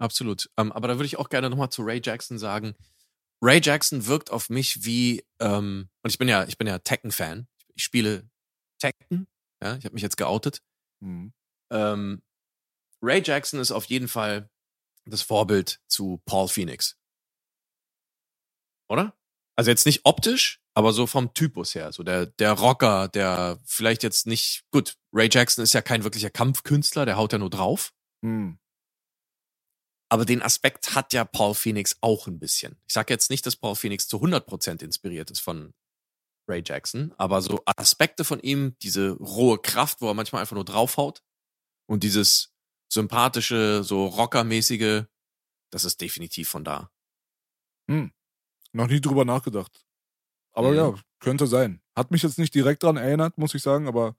Absolut. 0.00 0.50
Ähm, 0.56 0.72
aber 0.72 0.88
da 0.88 0.94
würde 0.94 1.06
ich 1.06 1.18
auch 1.18 1.28
gerne 1.28 1.50
nochmal 1.50 1.70
zu 1.70 1.82
Ray 1.82 2.00
Jackson 2.02 2.38
sagen. 2.38 2.74
Ray 3.42 3.60
Jackson 3.62 4.06
wirkt 4.06 4.30
auf 4.30 4.48
mich 4.48 4.84
wie, 4.84 5.24
ähm, 5.40 5.88
und 6.02 6.10
ich 6.10 6.18
bin 6.18 6.28
ja, 6.28 6.44
ich 6.44 6.58
bin 6.58 6.66
ja 6.66 6.78
Tekken-Fan. 6.78 7.46
Ich 7.74 7.84
spiele 7.84 8.28
Tekken. 8.78 9.26
Ja, 9.62 9.76
ich 9.76 9.84
habe 9.84 9.94
mich 9.94 10.02
jetzt 10.02 10.16
geoutet. 10.16 10.62
Mhm. 11.00 11.32
Ähm, 11.70 12.22
Ray 13.02 13.22
Jackson 13.24 13.60
ist 13.60 13.72
auf 13.72 13.84
jeden 13.86 14.08
Fall 14.08 14.50
das 15.04 15.22
Vorbild 15.22 15.80
zu 15.86 16.22
Paul 16.24 16.48
Phoenix. 16.48 16.96
Oder? 18.88 19.14
Also 19.56 19.70
jetzt 19.70 19.86
nicht 19.86 20.00
optisch, 20.04 20.60
aber 20.74 20.92
so 20.92 21.06
vom 21.06 21.34
Typus 21.34 21.74
her. 21.74 21.92
So 21.92 22.02
der, 22.02 22.26
der 22.26 22.52
Rocker, 22.52 23.08
der 23.08 23.60
vielleicht 23.66 24.02
jetzt 24.02 24.26
nicht, 24.26 24.64
gut, 24.70 24.96
Ray 25.12 25.28
Jackson 25.30 25.62
ist 25.62 25.74
ja 25.74 25.82
kein 25.82 26.04
wirklicher 26.04 26.30
Kampfkünstler, 26.30 27.04
der 27.04 27.16
haut 27.16 27.32
ja 27.32 27.38
nur 27.38 27.50
drauf. 27.50 27.92
Mhm. 28.22 28.58
Aber 30.12 30.24
den 30.24 30.42
Aspekt 30.42 30.94
hat 30.94 31.12
ja 31.12 31.24
Paul 31.24 31.54
Phoenix 31.54 31.96
auch 32.00 32.26
ein 32.26 32.38
bisschen. 32.38 32.76
Ich 32.86 32.92
sage 32.94 33.14
jetzt 33.14 33.30
nicht, 33.30 33.46
dass 33.46 33.56
Paul 33.56 33.76
Phoenix 33.76 34.08
zu 34.08 34.18
100% 34.18 34.82
inspiriert 34.82 35.30
ist 35.30 35.40
von 35.40 35.72
Ray 36.48 36.62
Jackson, 36.66 37.14
aber 37.16 37.40
so 37.42 37.62
Aspekte 37.64 38.24
von 38.24 38.40
ihm, 38.40 38.76
diese 38.82 39.10
rohe 39.12 39.58
Kraft, 39.58 40.00
wo 40.00 40.08
er 40.08 40.14
manchmal 40.14 40.40
einfach 40.42 40.56
nur 40.56 40.64
draufhaut 40.64 41.22
und 41.86 42.02
dieses 42.02 42.52
sympathische, 42.92 43.84
so 43.84 44.06
rockermäßige, 44.06 45.04
das 45.70 45.84
ist 45.84 46.00
definitiv 46.00 46.48
von 46.48 46.64
da. 46.64 46.90
Noch 48.72 48.86
nie 48.88 49.00
drüber 49.00 49.24
nachgedacht. 49.24 49.84
Aber 50.52 50.70
Mhm. 50.70 50.76
ja, 50.76 50.94
könnte 51.20 51.46
sein. 51.46 51.80
Hat 51.96 52.10
mich 52.10 52.22
jetzt 52.22 52.38
nicht 52.38 52.54
direkt 52.54 52.82
dran 52.82 52.96
erinnert, 52.96 53.38
muss 53.38 53.54
ich 53.54 53.62
sagen, 53.62 53.86
aber 53.86 54.16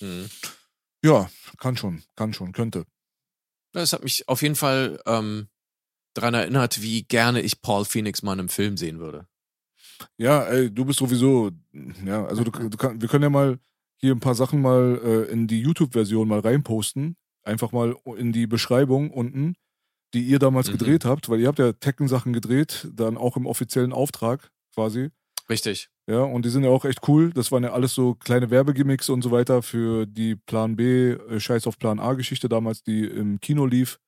Mhm. 0.00 0.28
ja, 1.02 1.30
kann 1.58 1.76
schon, 1.78 2.02
kann 2.14 2.34
schon, 2.34 2.52
könnte. 2.52 2.84
Das 3.72 3.92
hat 3.92 4.02
mich 4.02 4.28
auf 4.28 4.42
jeden 4.42 4.56
Fall 4.56 5.00
ähm, 5.06 5.48
daran 6.14 6.34
erinnert, 6.34 6.82
wie 6.82 7.02
gerne 7.04 7.40
ich 7.42 7.60
Paul 7.62 7.84
Phoenix 7.84 8.22
mal 8.22 8.32
in 8.34 8.40
einem 8.40 8.48
Film 8.48 8.76
sehen 8.76 8.98
würde. 8.98 9.26
Ja, 10.16 10.44
ey, 10.44 10.70
du 10.70 10.84
bist 10.84 10.98
sowieso, 11.00 11.50
ja, 12.04 12.24
also 12.24 12.44
du, 12.44 12.50
du 12.50 12.76
kann, 12.76 13.00
wir 13.00 13.08
können 13.08 13.24
ja 13.24 13.30
mal 13.30 13.58
hier 13.96 14.14
ein 14.14 14.20
paar 14.20 14.34
Sachen 14.36 14.60
mal 14.62 15.00
äh, 15.02 15.32
in 15.32 15.46
die 15.48 15.60
YouTube-Version 15.60 16.28
mal 16.28 16.38
reinposten. 16.40 17.16
Einfach 17.42 17.72
mal 17.72 17.96
in 18.16 18.32
die 18.32 18.46
Beschreibung 18.46 19.10
unten. 19.10 19.54
die 20.14 20.22
ihr 20.22 20.38
damals 20.38 20.68
Mhm. 20.68 20.72
gedreht 20.78 21.04
habt, 21.04 21.28
weil 21.28 21.38
ihr 21.40 21.48
habt 21.48 21.58
ja 21.58 21.72
Tekken-Sachen 21.72 22.32
gedreht, 22.32 22.88
dann 22.94 23.18
auch 23.18 23.36
im 23.36 23.44
offiziellen 23.44 23.92
Auftrag 23.92 24.50
quasi. 24.74 25.10
Richtig. 25.50 25.88
Ja, 26.08 26.20
und 26.22 26.44
die 26.44 26.50
sind 26.50 26.64
ja 26.64 26.70
auch 26.70 26.84
echt 26.84 27.06
cool. 27.08 27.32
Das 27.32 27.50
waren 27.52 27.62
ja 27.64 27.72
alles 27.72 27.94
so 27.94 28.14
kleine 28.14 28.50
Werbegimmicks 28.50 29.08
und 29.08 29.22
so 29.22 29.30
weiter 29.30 29.62
für 29.62 30.06
die 30.06 30.36
Plan 30.36 30.76
B, 30.76 31.12
äh, 31.12 31.40
Scheiß 31.40 31.66
auf 31.66 31.78
Plan 31.78 31.98
A 32.00 32.14
Geschichte 32.14 32.48
damals, 32.48 32.82
die 32.82 33.04
im 33.04 33.40
Kino 33.40 33.66
lief. 33.66 33.98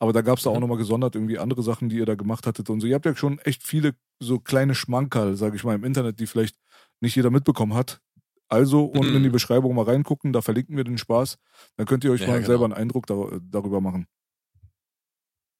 Aber 0.00 0.12
da 0.12 0.22
gab 0.22 0.38
es 0.38 0.44
da 0.44 0.50
auch 0.50 0.54
Mhm. 0.56 0.62
nochmal 0.62 0.78
gesondert 0.78 1.14
irgendwie 1.14 1.38
andere 1.38 1.62
Sachen, 1.62 1.88
die 1.88 1.96
ihr 1.96 2.06
da 2.06 2.14
gemacht 2.14 2.46
hattet 2.46 2.68
und 2.70 2.80
so. 2.80 2.86
Ihr 2.86 2.94
habt 2.94 3.06
ja 3.06 3.14
schon 3.16 3.38
echt 3.40 3.62
viele 3.62 3.94
so 4.20 4.38
kleine 4.40 4.74
Schmankerl, 4.74 5.36
sage 5.36 5.56
ich 5.56 5.64
mal, 5.64 5.74
im 5.74 5.84
Internet, 5.84 6.20
die 6.20 6.26
vielleicht 6.26 6.56
nicht 7.00 7.16
jeder 7.16 7.30
mitbekommen 7.30 7.74
hat. 7.74 8.00
Also 8.48 8.84
unten 8.84 9.10
Mhm. 9.10 9.16
in 9.18 9.22
die 9.24 9.30
Beschreibung 9.30 9.74
mal 9.74 9.84
reingucken, 9.86 10.32
da 10.32 10.42
verlinken 10.42 10.76
wir 10.76 10.84
den 10.84 10.98
Spaß. 10.98 11.38
Dann 11.76 11.86
könnt 11.86 12.04
ihr 12.04 12.12
euch 12.12 12.20
Ja, 12.22 12.26
mal 12.28 12.36
genau. 12.36 12.46
selber 12.48 12.64
einen 12.64 12.74
Eindruck 12.74 13.06
dar 13.06 13.40
darüber 13.50 13.80
machen. 13.80 14.06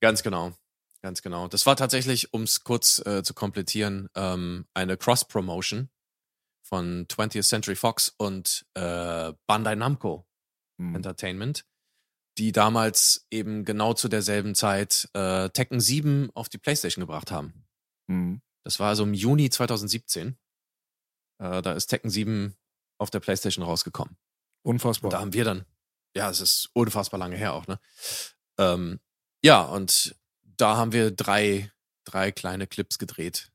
Ganz 0.00 0.22
genau. 0.22 0.52
Ganz 1.02 1.22
genau. 1.22 1.48
Das 1.48 1.66
war 1.66 1.76
tatsächlich, 1.76 2.32
um 2.32 2.44
es 2.44 2.62
kurz 2.62 3.04
äh, 3.04 3.22
zu 3.22 3.34
komplettieren, 3.34 4.08
ähm, 4.14 4.66
eine 4.72 4.96
Cross-Promotion 4.96 5.90
von 6.62 7.06
20th 7.08 7.46
Century 7.46 7.74
Fox 7.74 8.14
und 8.16 8.64
äh, 8.74 9.32
Bandai 9.46 9.74
Namco 9.74 10.26
Hm. 10.82 10.96
Entertainment, 10.96 11.64
die 12.38 12.52
damals 12.52 13.26
eben 13.30 13.64
genau 13.64 13.94
zu 13.94 14.08
derselben 14.08 14.54
Zeit 14.54 15.08
äh, 15.14 15.50
Tekken 15.50 15.80
7 15.80 16.30
auf 16.34 16.48
die 16.48 16.58
Playstation 16.58 17.02
gebracht 17.02 17.30
haben. 17.30 17.66
Hm. 18.08 18.42
Das 18.64 18.80
war 18.80 18.88
also 18.88 19.02
im 19.04 19.14
Juni 19.14 19.50
2017. 19.50 20.38
Äh, 21.38 21.62
da 21.62 21.72
ist 21.72 21.86
Tekken 21.86 22.10
7 22.10 22.56
auf 22.98 23.10
der 23.10 23.20
Playstation 23.20 23.64
rausgekommen. 23.64 24.16
Unfassbar. 24.64 25.08
Und 25.08 25.12
da 25.12 25.20
haben 25.20 25.32
wir 25.32 25.44
dann, 25.44 25.66
ja, 26.16 26.30
es 26.30 26.40
ist 26.40 26.70
unfassbar 26.72 27.18
lange 27.18 27.36
her 27.36 27.54
auch, 27.54 27.66
ne? 27.66 27.80
Ähm, 28.58 29.00
ja, 29.44 29.62
und 29.62 30.14
da 30.62 30.76
haben 30.76 30.92
wir 30.92 31.10
drei, 31.10 31.72
drei 32.04 32.30
kleine 32.30 32.68
Clips 32.68 32.98
gedreht 32.98 33.50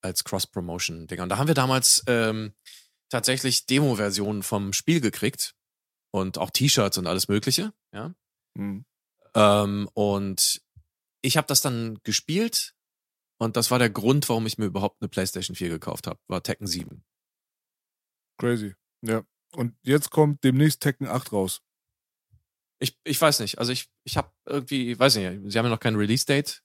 als 0.00 0.24
Cross-Promotion-Dinger. 0.24 1.22
Und 1.22 1.28
da 1.28 1.36
haben 1.36 1.46
wir 1.46 1.54
damals 1.54 2.02
ähm, 2.06 2.54
tatsächlich 3.10 3.66
Demo-Versionen 3.66 4.42
vom 4.42 4.72
Spiel 4.72 5.02
gekriegt 5.02 5.54
und 6.10 6.38
auch 6.38 6.50
T-Shirts 6.50 6.96
und 6.96 7.06
alles 7.06 7.28
Mögliche, 7.28 7.74
ja. 7.92 8.14
Hm. 8.56 8.86
Ähm, 9.34 9.88
und 9.92 10.62
ich 11.22 11.36
habe 11.36 11.46
das 11.46 11.60
dann 11.60 11.98
gespielt 12.02 12.74
und 13.38 13.56
das 13.56 13.70
war 13.70 13.78
der 13.78 13.90
Grund, 13.90 14.28
warum 14.28 14.46
ich 14.46 14.58
mir 14.58 14.66
überhaupt 14.66 15.02
eine 15.02 15.08
PlayStation 15.08 15.54
4 15.54 15.68
gekauft 15.68 16.06
habe, 16.06 16.20
war 16.28 16.42
Tekken 16.42 16.66
7. 16.66 17.04
Crazy. 18.38 18.74
Ja. 19.02 19.24
Und 19.52 19.76
jetzt 19.82 20.10
kommt 20.10 20.44
demnächst 20.44 20.80
Tekken 20.80 21.08
8 21.08 21.32
raus. 21.32 21.60
Ich, 22.84 22.98
ich 23.02 23.18
weiß 23.18 23.40
nicht. 23.40 23.58
Also 23.58 23.72
ich, 23.72 23.88
ich 24.04 24.18
habe 24.18 24.30
irgendwie, 24.44 24.98
weiß 24.98 25.16
nicht, 25.16 25.50
sie 25.50 25.58
haben 25.58 25.64
ja 25.64 25.70
noch 25.70 25.80
kein 25.80 25.96
Release-Date 25.96 26.62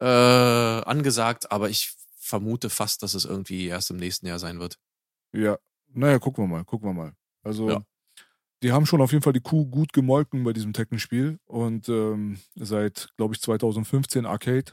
äh, 0.00 0.04
angesagt, 0.04 1.50
aber 1.50 1.70
ich 1.70 1.96
vermute 2.18 2.68
fast, 2.68 3.02
dass 3.02 3.14
es 3.14 3.24
irgendwie 3.24 3.66
erst 3.66 3.90
im 3.90 3.96
nächsten 3.96 4.26
Jahr 4.26 4.38
sein 4.38 4.60
wird. 4.60 4.78
Ja, 5.32 5.58
naja, 5.88 6.18
gucken 6.18 6.44
wir 6.44 6.48
mal, 6.48 6.64
gucken 6.64 6.90
wir 6.90 6.92
mal. 6.92 7.12
Also, 7.42 7.70
Ja. 7.70 7.82
die 8.62 8.72
haben 8.72 8.84
schon 8.84 9.00
auf 9.00 9.12
jeden 9.12 9.22
Fall 9.22 9.32
die 9.32 9.40
Kuh 9.40 9.64
gut 9.66 9.94
gemolken 9.94 10.44
bei 10.44 10.52
diesem 10.52 10.74
Tekken-Spiel 10.74 11.38
und 11.46 11.88
ähm, 11.88 12.38
seit, 12.54 13.12
glaube 13.16 13.34
ich, 13.34 13.40
2015 13.40 14.26
Arcade. 14.26 14.72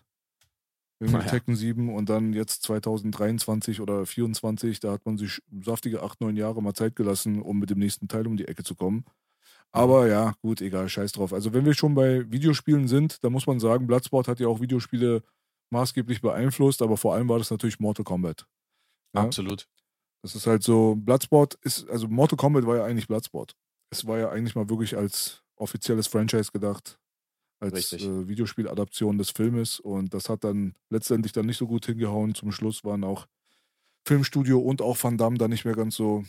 Irgendwie 0.99 1.19
Naja. 1.19 1.31
Tekken 1.31 1.55
7 1.55 1.95
und 1.95 2.09
dann 2.09 2.33
jetzt 2.33 2.61
2023 2.63 3.79
oder 3.79 4.05
2024, 4.05 4.81
da 4.81 4.91
hat 4.91 5.05
man 5.05 5.17
sich 5.17 5.41
saftige 5.63 6.03
8, 6.03 6.19
9 6.21 6.35
Jahre 6.35 6.61
mal 6.61 6.73
Zeit 6.73 6.95
gelassen, 6.95 7.41
um 7.41 7.57
mit 7.57 7.69
dem 7.69 7.79
nächsten 7.79 8.07
Teil 8.09 8.27
um 8.27 8.35
die 8.37 8.47
Ecke 8.47 8.63
zu 8.63 8.75
kommen. 8.75 9.05
Aber 9.73 10.07
ja, 10.07 10.33
gut, 10.41 10.61
egal, 10.61 10.89
scheiß 10.89 11.13
drauf. 11.13 11.33
Also, 11.33 11.53
wenn 11.53 11.65
wir 11.65 11.73
schon 11.73 11.95
bei 11.95 12.29
Videospielen 12.29 12.87
sind, 12.87 13.23
dann 13.23 13.31
muss 13.31 13.47
man 13.47 13.59
sagen, 13.59 13.87
Bloodsport 13.87 14.27
hat 14.27 14.39
ja 14.39 14.47
auch 14.47 14.59
Videospiele 14.59 15.23
maßgeblich 15.71 16.21
beeinflusst, 16.21 16.81
aber 16.81 16.97
vor 16.97 17.15
allem 17.15 17.29
war 17.29 17.39
das 17.39 17.51
natürlich 17.51 17.79
Mortal 17.79 18.03
Kombat. 18.03 18.45
Ja? 19.15 19.23
Absolut. 19.23 19.67
Das 20.21 20.35
ist 20.35 20.45
halt 20.45 20.63
so, 20.63 20.95
Bloodsport 20.95 21.55
ist, 21.61 21.89
also 21.89 22.07
Mortal 22.07 22.37
Kombat 22.37 22.65
war 22.65 22.77
ja 22.77 22.83
eigentlich 22.83 23.07
Bloodsport. 23.07 23.55
Es 23.89 24.05
war 24.05 24.19
ja 24.19 24.29
eigentlich 24.29 24.55
mal 24.55 24.69
wirklich 24.69 24.95
als 24.95 25.41
offizielles 25.55 26.07
Franchise 26.07 26.51
gedacht, 26.51 26.99
als 27.59 27.93
äh, 27.93 28.27
Videospieladaption 28.27 29.17
des 29.17 29.31
Filmes 29.31 29.79
und 29.79 30.13
das 30.13 30.29
hat 30.29 30.43
dann 30.43 30.75
letztendlich 30.89 31.31
dann 31.31 31.45
nicht 31.45 31.57
so 31.57 31.67
gut 31.67 31.85
hingehauen. 31.85 32.35
Zum 32.35 32.51
Schluss 32.51 32.83
waren 32.83 33.03
auch 33.03 33.27
Filmstudio 34.05 34.59
und 34.59 34.81
auch 34.81 35.01
Van 35.01 35.17
Damme 35.17 35.37
da 35.37 35.47
nicht 35.47 35.65
mehr 35.65 35.75
ganz 35.75 35.95
so 35.95 36.23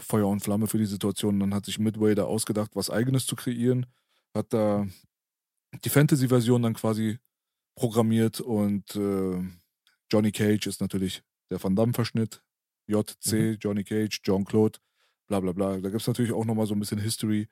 Feuer 0.00 0.28
und 0.28 0.40
Flamme 0.40 0.66
für 0.66 0.78
die 0.78 0.86
Situation. 0.86 1.40
Dann 1.40 1.54
hat 1.54 1.66
sich 1.66 1.78
Midway 1.78 2.14
da 2.14 2.24
ausgedacht, 2.24 2.72
was 2.74 2.90
eigenes 2.90 3.26
zu 3.26 3.36
kreieren, 3.36 3.86
hat 4.34 4.52
da 4.52 4.86
die 5.84 5.88
Fantasy-Version 5.88 6.62
dann 6.62 6.74
quasi 6.74 7.18
programmiert 7.74 8.40
und 8.40 8.94
äh, 8.96 9.42
Johnny 10.10 10.32
Cage 10.32 10.66
ist 10.66 10.80
natürlich 10.80 11.22
der 11.50 11.62
Van 11.62 11.76
Damme-Verschnitt. 11.76 12.42
JC, 12.86 13.56
Johnny 13.60 13.84
Cage, 13.84 14.20
Jean-Claude, 14.22 14.78
bla 15.28 15.40
bla 15.40 15.52
bla. 15.52 15.78
Da 15.78 15.88
gibt 15.88 16.00
es 16.00 16.06
natürlich 16.08 16.32
auch 16.32 16.44
nochmal 16.44 16.66
so 16.66 16.74
ein 16.74 16.80
bisschen 16.80 16.98
History. 16.98 17.48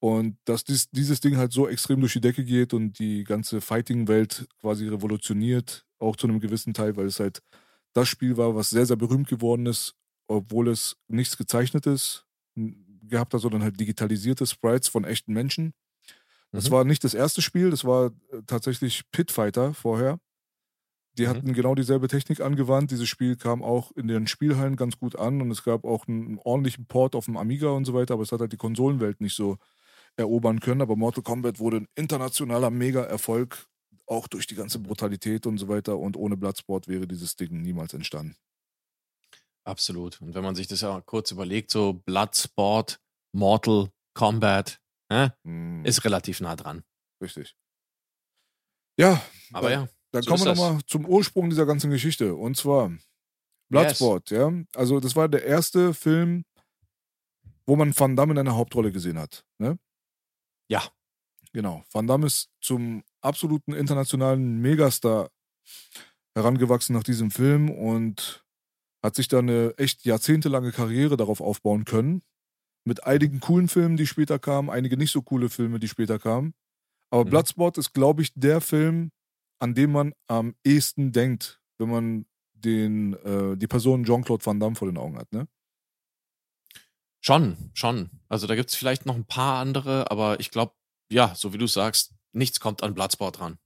Und 0.00 0.38
dass 0.46 0.64
dies, 0.64 0.88
dieses 0.90 1.20
Ding 1.20 1.36
halt 1.36 1.52
so 1.52 1.68
extrem 1.68 2.00
durch 2.00 2.14
die 2.14 2.22
Decke 2.22 2.42
geht 2.42 2.72
und 2.72 2.98
die 2.98 3.24
ganze 3.24 3.60
Fighting-Welt 3.60 4.48
quasi 4.58 4.88
revolutioniert, 4.88 5.86
auch 5.98 6.16
zu 6.16 6.26
einem 6.26 6.40
gewissen 6.40 6.72
Teil, 6.72 6.96
weil 6.96 7.06
es 7.06 7.20
halt 7.20 7.42
das 7.92 8.08
Spiel 8.08 8.38
war, 8.38 8.54
was 8.54 8.70
sehr, 8.70 8.86
sehr 8.86 8.96
berühmt 8.96 9.28
geworden 9.28 9.66
ist, 9.66 9.94
obwohl 10.30 10.68
es 10.68 10.96
nichts 11.08 11.36
Gezeichnetes 11.36 12.26
gehabt 13.02 13.34
hat, 13.34 13.40
sondern 13.40 13.62
halt 13.62 13.80
digitalisierte 13.80 14.46
Sprites 14.46 14.88
von 14.88 15.04
echten 15.04 15.32
Menschen. 15.32 15.72
Das 16.52 16.66
Mhm. 16.66 16.70
war 16.70 16.84
nicht 16.84 17.04
das 17.04 17.14
erste 17.14 17.42
Spiel, 17.42 17.70
das 17.70 17.84
war 17.84 18.08
äh, 18.32 18.42
tatsächlich 18.46 19.02
Pit 19.12 19.32
Fighter 19.32 19.74
vorher. 19.74 20.18
Die 21.18 21.26
Mhm. 21.26 21.28
hatten 21.28 21.52
genau 21.54 21.74
dieselbe 21.74 22.08
Technik 22.08 22.40
angewandt. 22.40 22.90
Dieses 22.92 23.08
Spiel 23.08 23.36
kam 23.36 23.62
auch 23.62 23.92
in 23.92 24.08
den 24.08 24.26
Spielhallen 24.26 24.76
ganz 24.76 24.98
gut 24.98 25.16
an 25.16 25.42
und 25.42 25.50
es 25.50 25.64
gab 25.64 25.84
auch 25.84 26.06
einen 26.08 26.38
ordentlichen 26.38 26.86
Port 26.86 27.14
auf 27.16 27.26
dem 27.26 27.36
Amiga 27.36 27.70
und 27.70 27.84
so 27.84 27.94
weiter, 27.94 28.14
aber 28.14 28.22
es 28.22 28.32
hat 28.32 28.40
halt 28.40 28.52
die 28.52 28.56
Konsolenwelt 28.56 29.20
nicht 29.20 29.34
so 29.36 29.58
erobern 30.16 30.60
können. 30.60 30.82
Aber 30.82 30.96
Mortal 30.96 31.24
Kombat 31.24 31.58
wurde 31.60 31.78
ein 31.78 31.88
internationaler 31.96 32.70
Mega-Erfolg, 32.70 33.66
auch 34.06 34.28
durch 34.28 34.46
die 34.46 34.56
ganze 34.56 34.80
Brutalität 34.80 35.46
und 35.46 35.58
so 35.58 35.68
weiter. 35.68 35.98
Und 35.98 36.16
ohne 36.16 36.36
Bloodsport 36.36 36.88
wäre 36.88 37.08
dieses 37.08 37.36
Ding 37.36 37.62
niemals 37.62 37.94
entstanden. 37.94 38.36
Absolut. 39.64 40.20
Und 40.20 40.34
wenn 40.34 40.42
man 40.42 40.54
sich 40.54 40.66
das 40.66 40.80
ja 40.80 41.00
kurz 41.02 41.30
überlegt, 41.30 41.70
so 41.70 41.92
Bloodsport, 41.94 42.98
Mortal 43.32 43.90
Kombat, 44.14 44.80
äh, 45.10 45.30
Hm, 45.44 45.84
ist 45.84 46.04
relativ 46.04 46.40
nah 46.40 46.56
dran. 46.56 46.82
richtig. 47.22 47.54
Ja, 48.98 49.22
Aber 49.52 49.68
da- 49.70 49.74
ja, 49.82 49.88
Dann 50.12 50.22
So 50.24 50.30
kommen 50.30 50.44
wir 50.44 50.54
nochmal 50.54 50.80
zum 50.86 51.06
Ursprung 51.06 51.50
dieser 51.50 51.66
ganzen 51.66 51.90
Geschichte. 51.90 52.34
Und 52.34 52.56
zwar 52.56 52.90
Bloodsport, 53.70 54.30
ja. 54.30 54.52
Also, 54.74 54.98
das 54.98 55.14
war 55.14 55.28
der 55.28 55.44
erste 55.44 55.94
Film, 55.94 56.44
wo 57.66 57.76
man 57.76 57.96
Van 57.96 58.16
Damme 58.16 58.32
in 58.32 58.38
einer 58.38 58.56
Hauptrolle 58.56 58.90
gesehen 58.90 59.18
hat. 59.20 59.44
Ne? 59.58 59.78
Ja. 60.68 60.82
Genau. 61.52 61.84
Van 61.92 62.08
Damme 62.08 62.26
ist 62.26 62.50
zum 62.60 63.04
absoluten 63.20 63.72
internationalen 63.72 64.58
Megastar 64.60 65.30
herangewachsen 66.36 66.94
nach 66.96 67.04
diesem 67.04 67.30
Film 67.30 67.70
und 67.70 68.44
hat 69.02 69.14
sich 69.16 69.28
da 69.28 69.38
eine 69.38 69.74
echt 69.78 70.04
jahrzehntelange 70.04 70.72
Karriere 70.72 71.16
darauf 71.16 71.40
aufbauen 71.40 71.84
können. 71.84 72.22
Mit 72.84 73.04
einigen 73.04 73.40
coolen 73.40 73.68
Filmen, 73.68 73.96
die 73.96 74.06
später 74.06 74.38
kamen, 74.38 74.70
einige 74.70 74.96
nicht 74.96 75.10
so 75.12 75.22
coole 75.22 75.48
Filme, 75.50 75.78
die 75.80 75.88
später 75.88 76.18
kamen. 76.18 76.54
Aber 77.10 77.24
Mhm. 77.24 77.30
Bloodsport 77.30 77.78
ist, 77.78 77.92
glaube 77.92 78.22
ich, 78.22 78.32
der 78.34 78.60
Film, 78.60 79.10
an 79.60 79.74
dem 79.74 79.92
man 79.92 80.12
am 80.28 80.54
ehesten 80.64 81.12
denkt, 81.12 81.60
wenn 81.78 81.90
man 81.90 82.26
den, 82.54 83.14
äh, 83.14 83.56
die 83.56 83.66
Person 83.66 84.04
Jean-Claude 84.04 84.44
Van 84.44 84.60
Damme 84.60 84.76
vor 84.76 84.88
den 84.88 84.98
Augen 84.98 85.18
hat, 85.18 85.32
ne? 85.32 85.46
Schon, 87.22 87.56
schon. 87.74 88.10
Also 88.28 88.46
da 88.46 88.54
gibt 88.54 88.70
es 88.70 88.76
vielleicht 88.76 89.06
noch 89.06 89.14
ein 89.14 89.26
paar 89.26 89.60
andere, 89.60 90.10
aber 90.10 90.40
ich 90.40 90.50
glaube, 90.50 90.74
ja, 91.12 91.34
so 91.34 91.52
wie 91.52 91.58
du 91.58 91.66
sagst, 91.66 92.14
nichts 92.32 92.60
kommt 92.60 92.82
an 92.82 92.94
Bloodsport 92.94 93.40
ran. 93.40 93.58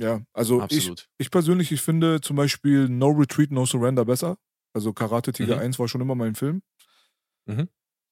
Ja, 0.00 0.22
also 0.32 0.56
ich, 0.58 0.62
Absolut. 0.62 1.08
ich 1.18 1.30
persönlich, 1.30 1.70
ich 1.72 1.80
finde 1.82 2.20
zum 2.20 2.36
Beispiel 2.36 2.88
No 2.88 3.08
Retreat, 3.10 3.50
No 3.52 3.64
Surrender 3.66 4.04
besser. 4.04 4.38
Also 4.74 4.92
Karate 4.92 5.32
Tiger 5.32 5.56
Mhm. 5.56 5.62
1 5.62 5.78
war 5.78 5.86
schon 5.88 6.00
immer 6.00 6.16
mein 6.16 6.34
Film. 6.34 6.62
Mhm. 7.46 7.68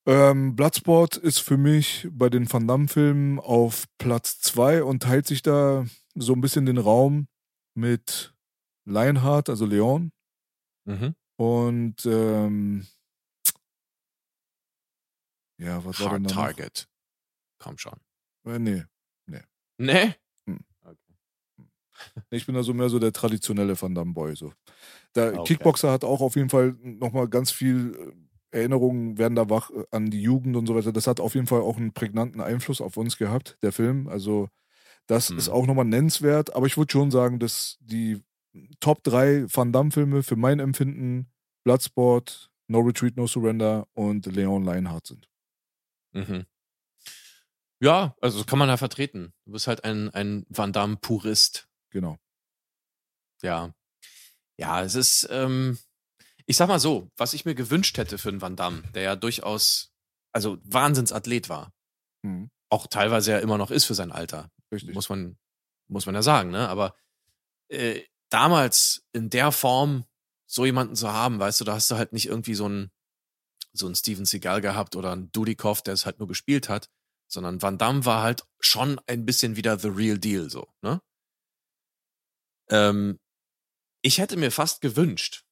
Ähm, 0.07 0.57
Bloodsport 0.57 1.16
ist 1.16 1.40
für 1.40 1.57
mich 1.57 2.09
bei 2.11 2.29
den 2.29 2.53
Van 2.53 2.66
Damme-Filmen 2.68 3.38
auf 3.40 3.87
Platz 3.99 4.40
2 4.40 4.83
und 4.85 5.03
teilt 5.03 5.27
sich 5.27 5.42
da 5.42 5.87
so 6.14 6.33
ein 6.35 6.40
bisschen 6.40 6.66
den 6.66 6.79
Raum 6.79 7.29
mit 7.75 8.35
Lionheart, 8.85 9.49
also 9.49 9.64
Leon, 9.66 10.12
Mhm. 10.85 11.14
und 11.37 12.05
ähm, 12.07 12.87
ja, 15.59 15.85
was 15.85 16.01
war 16.01 16.11
denn 16.18 16.25
Hard 16.27 16.35
noch? 16.35 16.35
Target. 16.35 16.88
Komm 17.59 17.79
schon. 17.79 17.99
Äh, 18.47 18.59
nee, 18.59 18.85
Nee? 19.79 20.14
Ich 22.31 22.47
bin 22.47 22.57
also 22.57 22.75
mehr 22.75 22.88
so 22.88 22.99
der 22.99 23.12
traditionelle 23.12 23.81
Van 23.81 23.95
Damme-Boy. 23.95 24.37
So. 24.37 24.53
Der 25.15 25.38
Okay. 25.38 25.45
Kickboxer 25.45 25.91
hat 25.93 26.05
auch 26.05 26.21
auf 26.21 26.37
jeden 26.37 26.51
Fall 26.51 26.77
nochmal 26.83 27.29
ganz 27.29 27.51
viel 27.51 28.15
Erinnerungen 28.51 29.17
werden 29.17 29.35
da 29.35 29.49
wach 29.49 29.71
äh, 29.71 29.85
an 29.91 30.11
die 30.11 30.21
Jugend 30.23 30.57
und 30.57 30.67
so 30.67 30.75
weiter. 30.75 30.93
Das 30.93 31.07
hat 31.07 31.21
auf 31.21 31.35
jeden 31.35 31.47
Fall 31.47 31.62
auch 31.62 31.79
einen 31.79 31.93
prägnanten 31.95 32.41
Einfluss 32.41 32.81
auf 32.83 32.97
uns 32.99 33.17
gehabt, 33.17 33.57
der 33.62 33.73
Film. 33.73 34.09
Also 34.09 34.49
das 35.07 35.31
Hm. 35.31 35.38
ist 35.38 35.49
auch 35.49 35.67
nochmal 35.67 35.85
nennenswert. 35.87 36.55
Aber 36.55 36.67
ich 36.67 36.77
würde 36.77 36.93
schon 36.93 37.11
sagen, 37.11 37.38
dass 37.38 37.79
die 37.81 38.23
Top 38.81 39.03
3 39.05 39.47
Van 39.53 39.73
Damme-Filme 39.73 40.23
für 40.23 40.37
mein 40.37 40.61
Empfinden 40.61 41.31
Bloodsport, 41.65 42.51
No 42.69 42.81
Retreat, 42.81 43.17
No 43.17 43.27
Surrender 43.27 43.87
und 43.95 44.27
Leon 44.27 44.65
Lionheart 44.65 45.07
sind. 45.07 45.29
Mhm. 46.12 46.45
Ja, 47.81 48.15
also 48.21 48.38
das 48.38 48.47
kann 48.47 48.59
man 48.59 48.69
ja 48.69 48.77
vertreten. 48.77 49.33
Du 49.45 49.53
bist 49.53 49.67
halt 49.67 49.85
ein, 49.85 50.09
ein 50.11 50.45
Van 50.49 50.73
Damme-Purist. 50.73 51.69
Genau. 51.92 52.18
Ja. 53.42 53.74
Ja, 54.59 54.83
es 54.83 54.94
ist, 54.94 55.28
ähm, 55.31 55.78
ich 56.46 56.57
sag 56.57 56.68
mal 56.68 56.81
so, 56.81 57.11
was 57.16 57.35
ich 57.35 57.44
mir 57.44 57.55
gewünscht 57.55 57.96
hätte 57.98 58.18
für 58.18 58.28
einen 58.28 58.40
Van 58.40 58.57
Damme, 58.57 58.83
der 58.94 59.02
ja 59.02 59.16
durchaus, 59.16 59.92
also 60.33 60.59
Wahnsinnsathlet 60.64 61.48
war. 61.48 61.72
Mhm. 62.22 62.50
Auch 62.70 62.87
teilweise 62.87 63.33
ja 63.33 63.38
immer 63.38 63.59
noch 63.59 63.70
ist 63.70 63.85
für 63.85 63.94
sein 63.94 64.12
Alter. 64.12 64.50
Richtig. 64.72 64.94
Muss 64.94 65.09
man, 65.09 65.38
muss 65.88 66.07
man 66.07 66.14
ja 66.14 66.22
sagen, 66.22 66.50
ne? 66.50 66.68
Aber 66.68 66.94
äh, 67.68 68.02
damals 68.31 69.05
in 69.12 69.31
der 69.31 69.52
Form 69.52 70.05
so 70.46 70.64
jemanden 70.64 70.96
zu 70.96 71.12
haben, 71.12 71.38
weißt 71.38 71.61
du, 71.61 71.64
da 71.64 71.74
hast 71.74 71.90
du 71.90 71.96
halt 71.96 72.12
nicht 72.12 72.26
irgendwie 72.26 72.55
so 72.55 72.66
einen, 72.66 72.90
so 73.72 73.87
einen 73.87 73.94
Steven 73.94 74.24
Seagal 74.24 74.61
gehabt 74.61 74.96
oder 74.96 75.12
einen 75.12 75.33
Dudikoff, 75.33 75.83
der 75.83 75.94
es 75.94 76.07
halt 76.07 76.18
nur 76.18 76.28
gespielt 76.28 76.68
hat, 76.68 76.88
sondern 77.26 77.61
Van 77.62 77.78
Damme 77.78 78.05
war 78.05 78.22
halt 78.22 78.44
schon 78.61 79.00
ein 79.07 79.24
bisschen 79.24 79.57
wieder 79.57 79.78
the 79.78 79.88
real 79.88 80.18
deal, 80.18 80.50
so, 80.50 80.72
ne? 80.83 81.00
Ähm, 82.70 83.18
ich 84.03 84.18
hätte 84.18 84.37
mir 84.37 84.51
fast 84.51 84.81
gewünscht, 84.81 85.44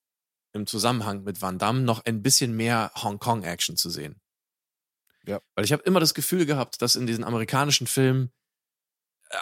im 0.52 0.66
Zusammenhang 0.66 1.22
mit 1.22 1.40
Van 1.40 1.58
Damme 1.58 1.80
noch 1.80 2.04
ein 2.04 2.22
bisschen 2.22 2.56
mehr 2.56 2.90
Hongkong-Action 2.96 3.76
zu 3.76 3.90
sehen. 3.90 4.20
Ja. 5.24 5.40
Weil 5.54 5.64
ich 5.64 5.72
habe 5.72 5.82
immer 5.84 6.00
das 6.00 6.14
Gefühl 6.14 6.46
gehabt, 6.46 6.82
dass 6.82 6.96
in 6.96 7.06
diesen 7.06 7.24
amerikanischen 7.24 7.86
Filmen 7.86 8.32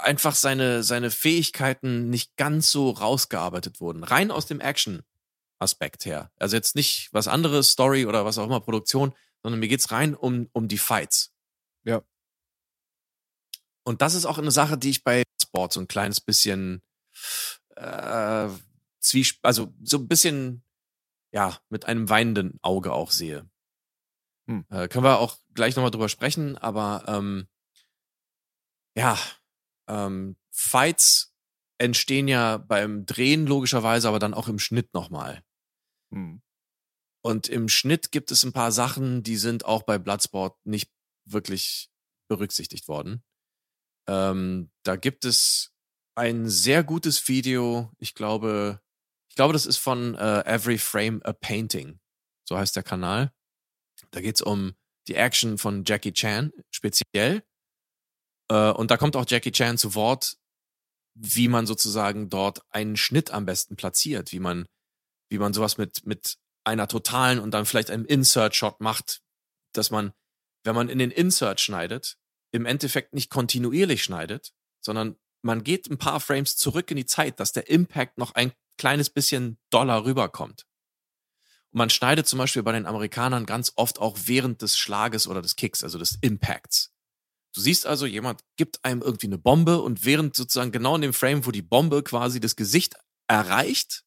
einfach 0.02 0.34
seine, 0.34 0.82
seine 0.82 1.10
Fähigkeiten 1.10 2.10
nicht 2.10 2.36
ganz 2.36 2.70
so 2.70 2.90
rausgearbeitet 2.90 3.80
wurden. 3.80 4.04
Rein 4.04 4.30
aus 4.30 4.46
dem 4.46 4.60
Action-Aspekt 4.60 6.04
her. 6.04 6.30
Also 6.36 6.56
jetzt 6.56 6.76
nicht 6.76 7.08
was 7.12 7.28
anderes, 7.28 7.70
Story 7.70 8.04
oder 8.04 8.24
was 8.24 8.38
auch 8.38 8.44
immer, 8.44 8.60
Produktion, 8.60 9.14
sondern 9.42 9.60
mir 9.60 9.68
geht's 9.68 9.90
rein 9.90 10.14
um, 10.14 10.48
um 10.52 10.68
die 10.68 10.78
Fights. 10.78 11.32
Ja. 11.84 12.02
Und 13.84 14.02
das 14.02 14.14
ist 14.14 14.26
auch 14.26 14.36
eine 14.36 14.50
Sache, 14.50 14.76
die 14.76 14.90
ich 14.90 15.04
bei 15.04 15.22
Sport 15.40 15.72
so 15.72 15.80
ein 15.80 15.88
kleines 15.88 16.20
bisschen 16.20 16.82
äh, 17.76 18.48
zwiesp 19.00 19.38
also 19.42 19.72
so 19.82 19.98
ein 19.98 20.08
bisschen 20.08 20.62
ja 21.32 21.58
mit 21.68 21.84
einem 21.86 22.08
weinenden 22.08 22.58
Auge 22.62 22.92
auch 22.92 23.10
sehe. 23.10 23.48
Hm. 24.48 24.64
Äh, 24.70 24.88
können 24.88 25.04
wir 25.04 25.18
auch 25.18 25.38
gleich 25.54 25.76
nochmal 25.76 25.90
drüber 25.90 26.08
sprechen, 26.08 26.56
aber 26.56 27.04
ähm, 27.06 27.48
ja, 28.96 29.18
ähm, 29.88 30.36
Fights 30.50 31.34
entstehen 31.78 32.28
ja 32.28 32.56
beim 32.56 33.06
Drehen 33.06 33.46
logischerweise, 33.46 34.08
aber 34.08 34.18
dann 34.18 34.34
auch 34.34 34.48
im 34.48 34.58
Schnitt 34.58 34.92
nochmal. 34.94 35.42
Mhm. 36.10 36.42
Und 37.22 37.48
im 37.48 37.68
Schnitt 37.68 38.10
gibt 38.10 38.30
es 38.30 38.44
ein 38.44 38.52
paar 38.52 38.72
Sachen, 38.72 39.22
die 39.22 39.36
sind 39.36 39.64
auch 39.64 39.82
bei 39.82 39.98
Bloodsport 39.98 40.56
nicht 40.64 40.90
wirklich 41.24 41.90
berücksichtigt 42.28 42.88
worden. 42.88 43.22
Ähm, 44.08 44.70
da 44.82 44.96
gibt 44.96 45.24
es 45.24 45.74
ein 46.18 46.48
sehr 46.48 46.82
gutes 46.82 47.28
Video, 47.28 47.92
ich 47.98 48.14
glaube, 48.14 48.82
ich 49.28 49.36
glaube, 49.36 49.52
das 49.52 49.66
ist 49.66 49.78
von 49.78 50.16
äh, 50.16 50.40
Every 50.44 50.76
Frame 50.76 51.22
a 51.22 51.32
Painting. 51.32 52.00
So 52.44 52.58
heißt 52.58 52.74
der 52.74 52.82
Kanal. 52.82 53.32
Da 54.10 54.20
geht's 54.20 54.42
um 54.42 54.74
die 55.06 55.14
Action 55.14 55.58
von 55.58 55.84
Jackie 55.84 56.12
Chan 56.12 56.52
speziell. 56.70 57.44
Äh, 58.50 58.72
und 58.72 58.90
da 58.90 58.96
kommt 58.96 59.14
auch 59.14 59.26
Jackie 59.28 59.52
Chan 59.52 59.78
zu 59.78 59.94
Wort, 59.94 60.36
wie 61.14 61.48
man 61.48 61.66
sozusagen 61.66 62.28
dort 62.28 62.62
einen 62.70 62.96
Schnitt 62.96 63.30
am 63.30 63.46
besten 63.46 63.76
platziert, 63.76 64.32
wie 64.32 64.40
man, 64.40 64.66
wie 65.30 65.38
man 65.38 65.52
sowas 65.52 65.78
mit, 65.78 66.04
mit 66.04 66.36
einer 66.64 66.88
totalen 66.88 67.38
und 67.38 67.52
dann 67.52 67.64
vielleicht 67.64 67.90
einem 67.90 68.04
Insert-Shot 68.04 68.80
macht, 68.80 69.22
dass 69.72 69.90
man, 69.90 70.12
wenn 70.64 70.74
man 70.74 70.88
in 70.88 70.98
den 70.98 71.12
Insert 71.12 71.60
schneidet, 71.60 72.18
im 72.50 72.66
Endeffekt 72.66 73.14
nicht 73.14 73.30
kontinuierlich 73.30 74.02
schneidet, 74.02 74.52
sondern 74.80 75.16
man 75.42 75.64
geht 75.64 75.88
ein 75.90 75.98
paar 75.98 76.20
Frames 76.20 76.56
zurück 76.56 76.90
in 76.90 76.96
die 76.96 77.06
Zeit, 77.06 77.40
dass 77.40 77.52
der 77.52 77.68
Impact 77.68 78.18
noch 78.18 78.34
ein 78.34 78.52
kleines 78.76 79.10
bisschen 79.10 79.58
doller 79.70 80.04
rüberkommt. 80.04 80.66
Und 81.70 81.78
man 81.78 81.90
schneidet 81.90 82.26
zum 82.26 82.38
Beispiel 82.38 82.62
bei 82.62 82.72
den 82.72 82.86
Amerikanern 82.86 83.46
ganz 83.46 83.72
oft 83.76 83.98
auch 83.98 84.16
während 84.24 84.62
des 84.62 84.78
Schlages 84.78 85.26
oder 85.28 85.42
des 85.42 85.56
Kicks, 85.56 85.84
also 85.84 85.98
des 85.98 86.18
Impacts. 86.20 86.92
Du 87.54 87.60
siehst 87.60 87.86
also, 87.86 88.06
jemand 88.06 88.44
gibt 88.56 88.84
einem 88.84 89.02
irgendwie 89.02 89.26
eine 89.26 89.38
Bombe 89.38 89.80
und 89.80 90.04
während 90.04 90.36
sozusagen 90.36 90.72
genau 90.72 90.94
in 90.94 91.02
dem 91.02 91.12
Frame, 91.12 91.44
wo 91.46 91.50
die 91.50 91.62
Bombe 91.62 92.02
quasi 92.02 92.40
das 92.40 92.56
Gesicht 92.56 92.94
erreicht, 93.26 94.04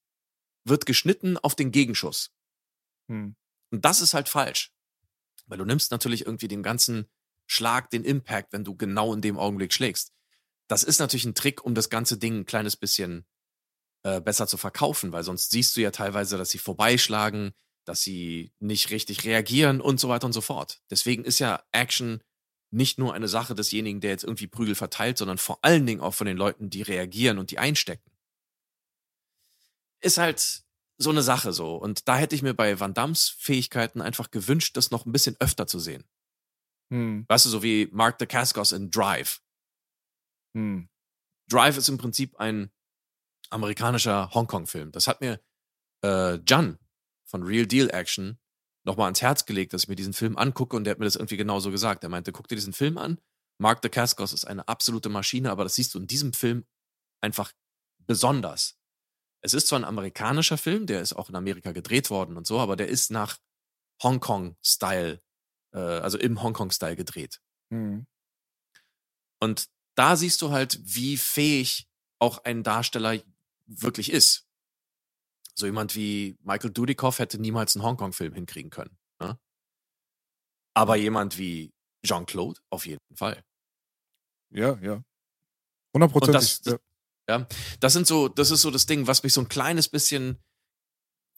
wird 0.63 0.85
geschnitten 0.85 1.37
auf 1.37 1.55
den 1.55 1.71
Gegenschuss. 1.71 2.31
Mhm. 3.07 3.35
Und 3.71 3.85
das 3.85 4.01
ist 4.01 4.13
halt 4.13 4.29
falsch. 4.29 4.71
Weil 5.47 5.57
du 5.57 5.65
nimmst 5.65 5.91
natürlich 5.91 6.25
irgendwie 6.25 6.47
den 6.47 6.63
ganzen 6.63 7.07
Schlag, 7.47 7.89
den 7.89 8.03
Impact, 8.03 8.53
wenn 8.53 8.63
du 8.63 8.75
genau 8.75 9.13
in 9.13 9.21
dem 9.21 9.37
Augenblick 9.37 9.73
schlägst. 9.73 10.13
Das 10.71 10.83
ist 10.83 10.99
natürlich 10.99 11.25
ein 11.25 11.35
Trick, 11.35 11.65
um 11.65 11.75
das 11.75 11.89
ganze 11.89 12.17
Ding 12.17 12.39
ein 12.39 12.45
kleines 12.45 12.77
bisschen 12.77 13.25
äh, 14.03 14.21
besser 14.21 14.47
zu 14.47 14.55
verkaufen, 14.55 15.11
weil 15.11 15.25
sonst 15.25 15.51
siehst 15.51 15.75
du 15.75 15.81
ja 15.81 15.91
teilweise, 15.91 16.37
dass 16.37 16.49
sie 16.49 16.59
vorbeischlagen, 16.59 17.51
dass 17.83 18.03
sie 18.03 18.53
nicht 18.59 18.89
richtig 18.89 19.25
reagieren 19.25 19.81
und 19.81 19.99
so 19.99 20.07
weiter 20.07 20.27
und 20.27 20.31
so 20.31 20.39
fort. 20.39 20.81
Deswegen 20.89 21.25
ist 21.25 21.39
ja 21.39 21.61
Action 21.73 22.23
nicht 22.69 22.99
nur 22.99 23.13
eine 23.13 23.27
Sache 23.27 23.53
desjenigen, 23.53 23.99
der 23.99 24.11
jetzt 24.11 24.23
irgendwie 24.23 24.47
Prügel 24.47 24.75
verteilt, 24.75 25.17
sondern 25.17 25.39
vor 25.39 25.59
allen 25.61 25.85
Dingen 25.85 25.99
auch 25.99 26.13
von 26.13 26.25
den 26.25 26.37
Leuten, 26.37 26.69
die 26.69 26.83
reagieren 26.83 27.37
und 27.37 27.51
die 27.51 27.59
einstecken. 27.59 28.09
Ist 29.99 30.19
halt 30.19 30.63
so 30.97 31.09
eine 31.09 31.21
Sache 31.21 31.51
so. 31.51 31.75
Und 31.75 32.07
da 32.07 32.15
hätte 32.15 32.33
ich 32.33 32.43
mir 32.43 32.53
bei 32.53 32.79
Van 32.79 32.93
Dams 32.93 33.27
Fähigkeiten 33.27 33.99
einfach 33.99 34.31
gewünscht, 34.31 34.77
das 34.77 34.89
noch 34.89 35.05
ein 35.05 35.11
bisschen 35.11 35.35
öfter 35.41 35.67
zu 35.67 35.79
sehen. 35.79 36.05
Mhm. 36.87 37.25
Weißt 37.27 37.43
du, 37.43 37.49
so 37.49 37.61
wie 37.61 37.89
Mark 37.91 38.19
Dacascos 38.19 38.71
in 38.71 38.89
Drive. 38.89 39.41
Mhm. 40.53 40.89
Drive 41.49 41.77
ist 41.77 41.89
im 41.89 41.97
Prinzip 41.97 42.39
ein 42.39 42.71
amerikanischer 43.49 44.33
Hongkong-Film. 44.33 44.91
Das 44.91 45.07
hat 45.07 45.21
mir 45.21 45.41
äh, 46.03 46.39
Jan 46.47 46.79
von 47.25 47.43
Real 47.43 47.67
Deal 47.67 47.89
Action 47.89 48.39
nochmal 48.83 49.05
ans 49.05 49.21
Herz 49.21 49.45
gelegt, 49.45 49.73
dass 49.73 49.83
ich 49.83 49.89
mir 49.89 49.95
diesen 49.95 50.13
Film 50.13 50.37
angucke 50.37 50.75
und 50.75 50.85
der 50.85 50.91
hat 50.91 50.99
mir 50.99 51.05
das 51.05 51.15
irgendwie 51.15 51.37
genauso 51.37 51.71
gesagt. 51.71 52.03
Er 52.03 52.09
meinte, 52.09 52.31
guck 52.31 52.47
dir 52.47 52.55
diesen 52.55 52.73
Film 52.73 52.97
an. 52.97 53.19
Mark 53.59 53.81
Dacascos 53.81 54.33
ist 54.33 54.45
eine 54.45 54.67
absolute 54.67 55.09
Maschine, 55.09 55.51
aber 55.51 55.63
das 55.63 55.75
siehst 55.75 55.93
du 55.93 55.99
in 55.99 56.07
diesem 56.07 56.33
Film 56.33 56.65
einfach 57.21 57.51
besonders. 58.07 58.79
Es 59.43 59.53
ist 59.53 59.67
zwar 59.67 59.79
ein 59.79 59.85
amerikanischer 59.85 60.57
Film, 60.57 60.87
der 60.87 61.01
ist 61.01 61.13
auch 61.13 61.29
in 61.29 61.35
Amerika 61.35 61.71
gedreht 61.71 62.09
worden 62.09 62.37
und 62.37 62.47
so, 62.47 62.59
aber 62.59 62.75
der 62.75 62.87
ist 62.87 63.11
nach 63.11 63.37
Hongkong-Style, 64.01 65.21
äh, 65.73 65.77
also 65.77 66.17
im 66.17 66.41
Hongkong-Style 66.41 66.95
gedreht. 66.95 67.39
Mhm. 67.69 68.07
Und 69.39 69.67
da 69.95 70.15
siehst 70.15 70.41
du 70.41 70.51
halt, 70.51 70.79
wie 70.83 71.17
fähig 71.17 71.87
auch 72.19 72.43
ein 72.43 72.63
Darsteller 72.63 73.19
wirklich 73.65 74.11
ist. 74.11 74.45
So 75.55 75.65
jemand 75.65 75.95
wie 75.95 76.37
Michael 76.43 76.71
Dudikoff 76.71 77.19
hätte 77.19 77.39
niemals 77.39 77.75
einen 77.75 77.83
Hongkong-Film 77.83 78.33
hinkriegen 78.33 78.69
können. 78.71 78.97
Ne? 79.19 79.37
Aber 80.73 80.95
jemand 80.95 81.37
wie 81.37 81.73
Jean-Claude 82.05 82.59
auf 82.69 82.85
jeden 82.85 82.99
Fall. 83.15 83.43
Ja, 84.51 84.77
ja. 84.81 85.03
Hundertprozentig. 85.93 86.39
das- 86.39 86.61
das- 86.61 86.79
Ja, 87.29 87.47
das 87.79 87.93
sind 87.93 88.07
so, 88.07 88.27
das 88.27 88.51
ist 88.51 88.61
so 88.61 88.71
das 88.71 88.85
Ding, 88.87 89.07
was 89.07 89.23
mich 89.23 89.31
so 89.31 89.41
ein 89.41 89.47
kleines 89.47 89.87
bisschen, 89.87 90.37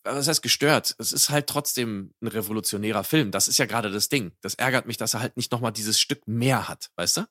was 0.04 0.28
heißt 0.28 0.42
gestört? 0.42 0.96
Es 0.98 1.12
ist 1.12 1.30
halt 1.30 1.48
trotzdem 1.48 2.14
ein 2.22 2.28
revolutionärer 2.30 3.04
Film. 3.04 3.32
Das 3.32 3.48
ist 3.48 3.58
ja 3.60 3.66
gerade 3.66 3.92
das 3.92 4.10
Ding. 4.10 4.32
Das 4.42 4.56
ärgert 4.56 4.86
mich, 4.88 4.98
dass 4.98 5.14
er 5.14 5.20
halt 5.20 5.38
nicht 5.38 5.52
nochmal 5.52 5.72
dieses 5.74 6.00
Stück 6.00 6.28
mehr 6.28 6.68
hat, 6.68 6.90
weißt 6.96 7.18
du? 7.18 7.28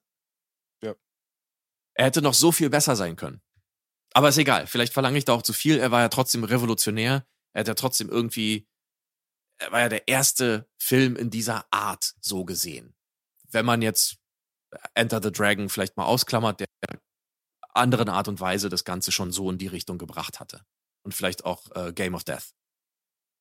Er 1.95 2.07
hätte 2.07 2.23
noch 2.23 2.35
so 2.35 2.53
viel 2.53 2.71
besser 2.71 2.97
sein 2.97 3.17
können. 3.17 3.43
Aber 4.15 4.29
ist 4.29 4.39
egal. 4.39 4.67
Vielleicht 4.67 4.93
verlange 4.93 5.19
ich 5.19 5.25
da 5.25 5.33
auch 5.33 5.43
zu 5.43 5.53
viel. 5.53 5.79
Er 5.79 5.91
war 5.91 6.01
ja 6.01 6.09
trotzdem 6.09 6.45
revolutionär. 6.45 7.27
Er 7.55 7.61
hat 7.61 7.69
ja 7.69 7.75
trotzdem 7.75 8.09
irgendwie, 8.09 8.67
er 9.59 9.73
war 9.73 9.81
ja 9.81 9.89
der 9.89 10.09
erste 10.09 10.69
Film 10.79 11.17
in 11.17 11.31
dieser 11.31 11.67
Art 11.73 12.15
so 12.21 12.45
gesehen. 12.45 12.95
Wenn 13.51 13.67
man 13.67 13.83
jetzt 13.83 14.17
Enter 14.95 15.23
the 15.23 15.33
Dragon 15.33 15.69
vielleicht 15.69 15.97
mal 15.97 16.05
ausklammert, 16.05 16.61
der 16.61 16.67
anderen 17.75 18.09
Art 18.09 18.29
und 18.29 18.41
Weise 18.41 18.69
das 18.69 18.85
Ganze 18.85 19.13
schon 19.13 19.33
so 19.33 19.51
in 19.51 19.59
die 19.59 19.67
Richtung 19.67 19.99
gebracht 19.99 20.41
hatte. 20.41 20.65
Und 21.05 21.15
vielleicht 21.15 21.45
auch 21.45 21.71
äh, 21.75 21.93
Game 21.93 22.15
of 22.15 22.25
Death. 22.25 22.55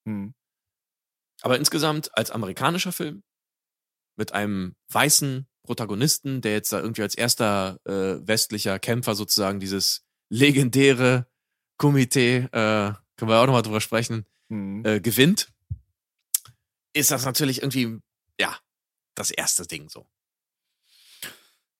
Mhm. 0.06 0.34
Aber 1.42 1.58
insgesamt 1.58 2.16
als 2.18 2.32
amerikanischer 2.32 2.92
Film 2.92 3.24
mit 4.18 4.32
einem 4.34 4.76
weißen 4.90 5.48
Protagonisten, 5.72 6.42
der 6.42 6.52
jetzt 6.52 6.74
da 6.74 6.82
irgendwie 6.82 7.02
als 7.02 7.16
erster 7.16 7.80
äh, 7.86 8.28
westlicher 8.28 8.78
Kämpfer 8.78 9.16
sozusagen 9.16 9.62
dieses 9.62 10.04
legendäre 10.30 11.28
Komitee, 11.78 12.40
äh, 12.52 12.92
können 13.16 13.32
wir 13.32 13.40
auch 13.40 13.46
nochmal 13.46 13.62
drüber 13.62 13.80
sprechen, 13.80 14.26
Mhm. 14.50 14.84
äh, 14.86 15.00
gewinnt, 15.00 15.48
ist 16.92 17.10
das 17.10 17.24
natürlich 17.24 17.62
irgendwie, 17.62 18.00
ja, 18.38 18.58
das 19.16 19.32
erste 19.32 19.66
Ding 19.66 19.88
so. 19.88 20.06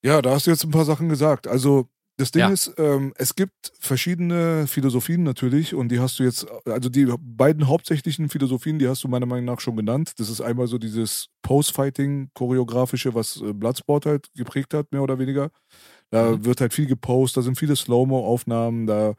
Ja, 0.02 0.22
da 0.22 0.32
hast 0.32 0.48
du 0.48 0.52
jetzt 0.52 0.64
ein 0.64 0.72
paar 0.72 0.86
Sachen 0.86 1.10
gesagt. 1.10 1.46
Also 1.46 1.90
das 2.22 2.32
Ding 2.32 2.42
Ja. 2.42 2.50
ist, 2.50 2.74
ähm, 2.78 3.14
es 3.18 3.36
gibt 3.36 3.74
verschiedene 3.80 4.68
Philosophien 4.68 5.24
natürlich 5.24 5.74
und 5.74 5.90
die 5.90 6.00
hast 6.00 6.20
du 6.20 6.24
jetzt, 6.24 6.46
also 6.66 6.90
die 6.90 7.08
beiden 7.20 7.68
hauptsächlichen 7.68 8.30
Philosophien, 8.30 8.80
die 8.80 8.88
hast 8.88 9.04
du 9.04 9.08
meiner 9.08 9.26
Meinung 9.26 9.46
nach 9.46 9.60
schon 9.60 9.76
genannt. 9.76 10.14
Das 10.18 10.30
ist 10.30 10.40
einmal 10.42 10.68
so 10.68 10.78
dieses 10.78 11.28
Post-Fighting-choreografische, 11.42 13.14
was 13.16 13.42
äh, 13.42 13.54
Bloodsport 13.54 14.06
halt 14.06 14.28
geprägt 14.36 14.74
hat, 14.74 14.92
mehr 14.92 15.02
oder 15.04 15.20
weniger. 15.20 15.50
Da 16.12 16.32
Mhm. 16.34 16.46
wird 16.46 16.62
halt 16.62 16.74
viel 16.74 16.88
gepostet, 16.88 17.38
da 17.38 17.42
sind 17.44 17.58
viele 17.58 17.76
Slow-Mo-Aufnahmen, 17.76 18.88
da 18.88 19.16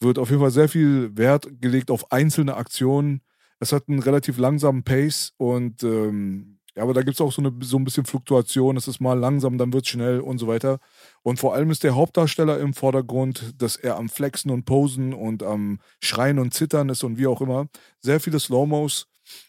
wird 0.00 0.18
auf 0.18 0.30
jeden 0.30 0.40
Fall 0.42 0.50
sehr 0.50 0.68
viel 0.68 1.16
Wert 1.16 1.48
gelegt 1.60 1.90
auf 1.90 2.12
einzelne 2.12 2.56
Aktionen. 2.56 3.22
Es 3.60 3.72
hat 3.72 3.88
einen 3.88 4.00
relativ 4.00 4.38
langsamen 4.38 4.82
Pace 4.84 5.32
und 5.38 5.82
ähm, 5.82 6.55
ja, 6.76 6.82
aber 6.82 6.92
da 6.92 7.02
gibt 7.02 7.14
es 7.14 7.20
auch 7.22 7.32
so, 7.32 7.40
eine, 7.40 7.52
so 7.62 7.78
ein 7.78 7.84
bisschen 7.84 8.04
Fluktuation. 8.04 8.76
Es 8.76 8.86
ist 8.86 9.00
mal 9.00 9.18
langsam, 9.18 9.56
dann 9.56 9.72
wird 9.72 9.86
es 9.86 9.90
schnell 9.90 10.20
und 10.20 10.36
so 10.36 10.46
weiter. 10.46 10.78
Und 11.22 11.38
vor 11.40 11.54
allem 11.54 11.70
ist 11.70 11.82
der 11.84 11.94
Hauptdarsteller 11.94 12.60
im 12.60 12.74
Vordergrund, 12.74 13.54
dass 13.56 13.76
er 13.76 13.96
am 13.96 14.10
Flexen 14.10 14.50
und 14.50 14.66
Posen 14.66 15.14
und 15.14 15.42
am 15.42 15.80
Schreien 16.02 16.38
und 16.38 16.52
Zittern 16.52 16.90
ist 16.90 17.02
und 17.02 17.16
wie 17.16 17.26
auch 17.26 17.40
immer. 17.40 17.68
Sehr 18.00 18.20
viele 18.20 18.38
Slow-Mos. 18.38 19.06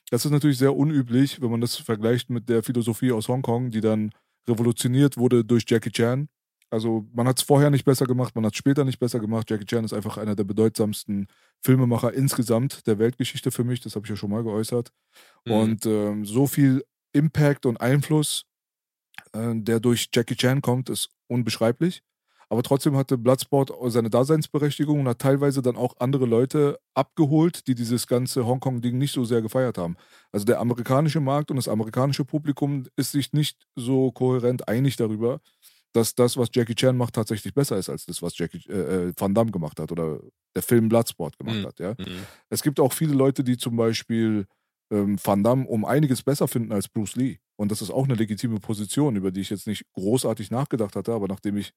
Das 0.10 0.24
ist 0.24 0.32
natürlich 0.32 0.58
sehr 0.58 0.76
unüblich, 0.76 1.42
wenn 1.42 1.52
man 1.52 1.60
das 1.60 1.76
vergleicht 1.76 2.30
mit 2.30 2.48
der 2.48 2.63
Philosophie 2.63 3.12
aus 3.12 3.28
Hongkong, 3.28 3.72
die 3.72 3.82
dann 3.82 4.12
revolutioniert 4.48 5.18
wurde 5.18 5.44
durch 5.44 5.66
Jackie 5.68 5.92
Chan. 5.92 6.30
Also 6.70 7.06
man 7.13 7.28
hat 7.28 7.40
es 7.40 7.44
vorher 7.44 7.70
nicht 7.70 7.86
besser 7.86 8.06
gemacht, 8.06 8.36
man 8.36 8.46
hat 8.46 8.54
es 8.54 8.58
später 8.58 8.86
nicht 8.86 9.00
besser 9.00 9.20
gemacht. 9.20 9.50
Jackie 9.50 9.66
Chan 9.66 9.84
ist 9.84 9.94
einfach 9.94 10.18
einer 10.18 10.36
der 10.36 10.46
bedeutsamsten 10.46 11.28
Filmemacher 11.62 12.13
insgesamt 12.13 12.88
der 12.88 13.00
Weltgeschichte 13.00 13.52
für 13.52 13.66
mich, 13.66 13.82
das 13.82 13.96
habe 13.96 14.06
ich 14.06 14.10
ja 14.10 14.16
schon 14.16 14.32
mal 14.32 14.44
geäußert. 14.44 14.92
Mhm. 15.46 15.52
Und 15.52 15.86
ähm, 15.86 16.26
so 16.26 16.48
viel 16.48 16.84
Impact 17.13 17.65
und 17.65 17.80
Einfluss, 17.82 18.46
äh, 19.34 19.54
der 19.56 19.80
durch 19.80 20.10
Jackie 20.13 20.36
Chan 20.36 20.62
kommt, 20.62 20.89
ist 20.89 21.10
unbeschreiblich. 21.28 22.02
Aber 22.50 22.63
trotzdem 22.63 22.96
hatte 22.96 23.17
Bloodsport 23.17 23.74
seine 23.91 24.10
Daseinsberechtigung 24.10 25.02
und 25.02 25.08
hat 25.10 25.20
teilweise 25.20 25.62
dann 25.62 25.76
auch 25.76 25.96
andere 26.00 26.26
Leute 26.26 26.80
abgeholt, 26.93 27.67
die 27.67 27.76
dieses 27.76 28.08
ganze 28.08 28.46
Hongkong-Ding 28.46 28.98
nicht 28.98 29.12
so 29.13 29.26
sehr 29.26 29.41
gefeiert 29.41 29.78
haben. 29.78 29.98
Also 30.32 30.46
der 30.46 30.62
amerikanische 30.62 31.20
Markt 31.20 31.52
und 31.52 31.58
das 31.58 31.67
amerikanische 31.67 32.24
Publikum 32.24 32.86
ist 32.96 33.12
sich 33.12 33.34
nicht 33.34 33.67
so 33.76 34.13
kohärent 34.13 34.65
einig 34.70 34.96
darüber, 34.96 35.41
dass 35.91 36.15
das, 36.15 36.38
was 36.38 36.48
Jackie 36.54 36.76
Chan 36.76 36.96
macht, 36.96 37.15
tatsächlich 37.15 37.54
besser 37.54 37.76
ist 37.78 37.89
als 37.89 38.06
das, 38.06 38.22
was 38.22 38.38
Jackie 38.38 38.62
äh, 38.70 39.08
äh, 39.10 39.13
Van 39.17 39.34
Damme 39.34 39.52
gemacht 39.52 39.78
hat 39.82 39.91
oder 39.91 40.22
der 40.56 40.63
Film 40.63 40.88
Bloodsport 40.88 41.38
gemacht 41.38 41.58
Mhm. 41.58 41.65
hat. 41.65 41.80
Ja? 41.80 41.96
Mhm. 41.98 42.20
Es 42.50 42.63
gibt 42.63 42.80
auch 42.80 42.93
viele 42.93 43.13
Leute, 43.13 43.43
die 43.43 43.58
zum 43.58 43.76
Beispiel 43.76 44.48
ähm, 44.91 45.17
Van 45.23 45.43
Damme 45.43 45.65
um 45.67 45.86
einiges 45.86 46.23
besser 46.23 46.47
finden 46.47 46.71
als 46.71 46.88
Bruce 46.88 47.15
Lee. 47.15 47.38
Und 47.56 47.71
das 47.71 47.82
ist 47.82 47.91
auch 47.91 48.06
eine 48.06 48.15
legitime 48.15 48.60
Position, 48.60 49.15
über 49.15 49.32
die 49.32 49.41
ich 49.41 49.50
jetzt 49.50 49.67
nicht 49.67 49.86
großartig 49.93 50.52
nachgedacht 50.52 50.95
hatte, 50.95 51.13
aber 51.13 51.28
nachdem 51.28 51.58
ich 51.58 51.73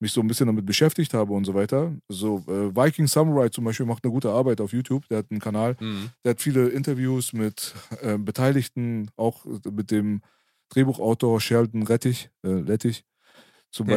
mich 0.00 0.12
so 0.12 0.20
ein 0.20 0.26
bisschen 0.26 0.46
damit 0.48 0.66
beschäftigt 0.66 1.14
habe 1.14 1.32
und 1.32 1.44
so 1.44 1.54
weiter. 1.54 1.96
So, 2.08 2.38
äh, 2.48 2.74
Viking 2.76 3.06
Samurai 3.06 3.48
zum 3.48 3.64
Beispiel 3.64 3.86
macht 3.86 4.04
eine 4.04 4.12
gute 4.12 4.30
Arbeit 4.30 4.60
auf 4.60 4.72
YouTube. 4.72 5.08
Der 5.08 5.18
hat 5.18 5.30
einen 5.30 5.40
Kanal, 5.40 5.76
Mhm. 5.80 6.10
der 6.24 6.30
hat 6.30 6.42
viele 6.42 6.68
Interviews 6.68 7.32
mit 7.32 7.74
äh, 8.02 8.18
Beteiligten, 8.18 9.10
auch 9.16 9.44
mit 9.70 9.90
dem 9.90 10.20
Drehbuchautor 10.70 11.40
Sheldon 11.40 11.84
Rettich, 11.84 12.28
äh, 12.44 12.48
Lettich 12.50 13.04
zum 13.70 13.88
Ja. 13.88 13.96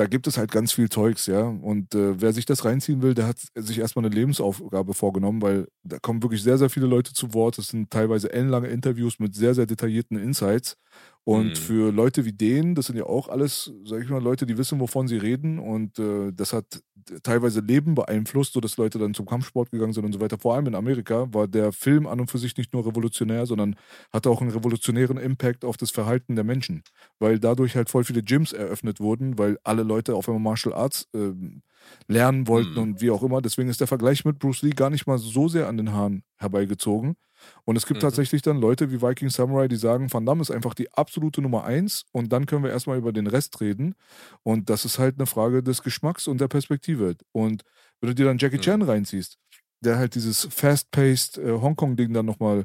Da 0.00 0.06
gibt 0.06 0.26
es 0.26 0.38
halt 0.38 0.50
ganz 0.50 0.72
viel 0.72 0.88
Zeugs, 0.88 1.26
ja. 1.26 1.42
Und 1.42 1.94
äh, 1.94 2.18
wer 2.22 2.32
sich 2.32 2.46
das 2.46 2.64
reinziehen 2.64 3.02
will, 3.02 3.12
der 3.12 3.26
hat 3.26 3.36
sich 3.54 3.78
erstmal 3.80 4.06
eine 4.06 4.14
Lebensaufgabe 4.14 4.94
vorgenommen, 4.94 5.42
weil 5.42 5.68
da 5.82 5.98
kommen 5.98 6.22
wirklich 6.22 6.42
sehr, 6.42 6.56
sehr 6.56 6.70
viele 6.70 6.86
Leute 6.86 7.12
zu 7.12 7.34
Wort. 7.34 7.58
Es 7.58 7.68
sind 7.68 7.90
teilweise 7.90 8.32
ellenlange 8.32 8.68
Interviews 8.68 9.18
mit 9.18 9.34
sehr, 9.34 9.54
sehr 9.54 9.66
detaillierten 9.66 10.16
Insights. 10.16 10.78
Und 11.24 11.58
Mhm. 11.58 11.60
für 11.60 11.92
Leute 11.92 12.24
wie 12.24 12.32
den, 12.32 12.74
das 12.74 12.86
sind 12.86 12.96
ja 12.96 13.04
auch 13.04 13.28
alles, 13.28 13.72
sag 13.84 14.02
ich 14.02 14.08
mal, 14.08 14.22
Leute, 14.22 14.46
die 14.46 14.58
wissen, 14.58 14.80
wovon 14.80 15.06
sie 15.06 15.16
reden. 15.18 15.58
Und 15.58 15.98
äh, 15.98 16.32
das 16.32 16.52
hat 16.52 16.82
teilweise 17.22 17.60
Leben 17.60 17.94
beeinflusst, 17.94 18.52
sodass 18.52 18.76
Leute 18.76 18.98
dann 18.98 19.14
zum 19.14 19.26
Kampfsport 19.26 19.70
gegangen 19.70 19.92
sind 19.92 20.04
und 20.04 20.12
so 20.12 20.20
weiter. 20.20 20.38
Vor 20.38 20.54
allem 20.54 20.66
in 20.66 20.74
Amerika 20.74 21.28
war 21.32 21.46
der 21.48 21.72
Film 21.72 22.06
an 22.06 22.20
und 22.20 22.30
für 22.30 22.38
sich 22.38 22.56
nicht 22.56 22.72
nur 22.72 22.86
revolutionär, 22.86 23.46
sondern 23.46 23.76
hatte 24.12 24.30
auch 24.30 24.40
einen 24.40 24.50
revolutionären 24.50 25.18
Impact 25.18 25.64
auf 25.64 25.76
das 25.76 25.90
Verhalten 25.90 26.34
der 26.36 26.44
Menschen. 26.44 26.82
Weil 27.18 27.38
dadurch 27.38 27.76
halt 27.76 27.90
voll 27.90 28.04
viele 28.04 28.22
Gyms 28.22 28.52
eröffnet 28.52 29.00
wurden, 29.00 29.38
weil 29.38 29.58
alle 29.64 29.82
Leute 29.82 30.14
auf 30.14 30.28
einmal 30.28 30.42
Martial 30.42 30.74
Arts 30.74 31.08
ähm, 31.14 31.62
lernen 32.08 32.46
wollten 32.48 32.78
Mhm. 32.78 32.82
und 32.82 33.00
wie 33.00 33.10
auch 33.10 33.22
immer. 33.22 33.40
Deswegen 33.40 33.68
ist 33.70 33.80
der 33.80 33.86
Vergleich 33.88 34.24
mit 34.24 34.38
Bruce 34.38 34.62
Lee 34.62 34.70
gar 34.70 34.90
nicht 34.90 35.06
mal 35.06 35.18
so 35.18 35.48
sehr 35.48 35.68
an 35.68 35.76
den 35.76 35.92
Haaren 35.92 36.22
herbeigezogen. 36.36 37.16
Und 37.64 37.76
es 37.76 37.86
gibt 37.86 38.00
Mhm. 38.00 38.02
tatsächlich 38.02 38.42
dann 38.42 38.58
Leute 38.60 38.90
wie 38.90 39.02
Viking 39.02 39.30
Samurai, 39.30 39.68
die 39.68 39.76
sagen, 39.76 40.12
Van 40.12 40.26
Damme 40.26 40.42
ist 40.42 40.50
einfach 40.50 40.74
die 40.74 40.92
absolute 40.92 41.42
Nummer 41.42 41.64
eins 41.64 42.04
und 42.12 42.32
dann 42.32 42.46
können 42.46 42.64
wir 42.64 42.70
erstmal 42.70 42.98
über 42.98 43.12
den 43.12 43.26
Rest 43.26 43.60
reden. 43.60 43.94
Und 44.42 44.70
das 44.70 44.84
ist 44.84 44.98
halt 44.98 45.16
eine 45.18 45.26
Frage 45.26 45.62
des 45.62 45.82
Geschmacks 45.82 46.26
und 46.28 46.40
der 46.40 46.48
Perspektive. 46.48 47.16
Und 47.32 47.62
wenn 48.00 48.08
du 48.10 48.14
dir 48.14 48.26
dann 48.26 48.38
Jackie 48.38 48.58
Mhm. 48.58 48.60
Chan 48.60 48.82
reinziehst, 48.82 49.38
der 49.82 49.96
halt 49.98 50.14
dieses 50.14 50.46
fast-paced 50.50 51.38
äh, 51.38 51.52
Hongkong-Ding 51.60 52.12
dann 52.12 52.26
nochmal 52.26 52.64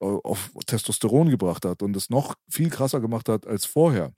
äh, 0.00 0.06
auf 0.06 0.50
Testosteron 0.66 1.30
gebracht 1.30 1.64
hat 1.64 1.82
und 1.82 1.96
es 1.96 2.10
noch 2.10 2.34
viel 2.50 2.70
krasser 2.70 3.00
gemacht 3.00 3.28
hat 3.28 3.46
als 3.46 3.66
vorher, 3.66 4.12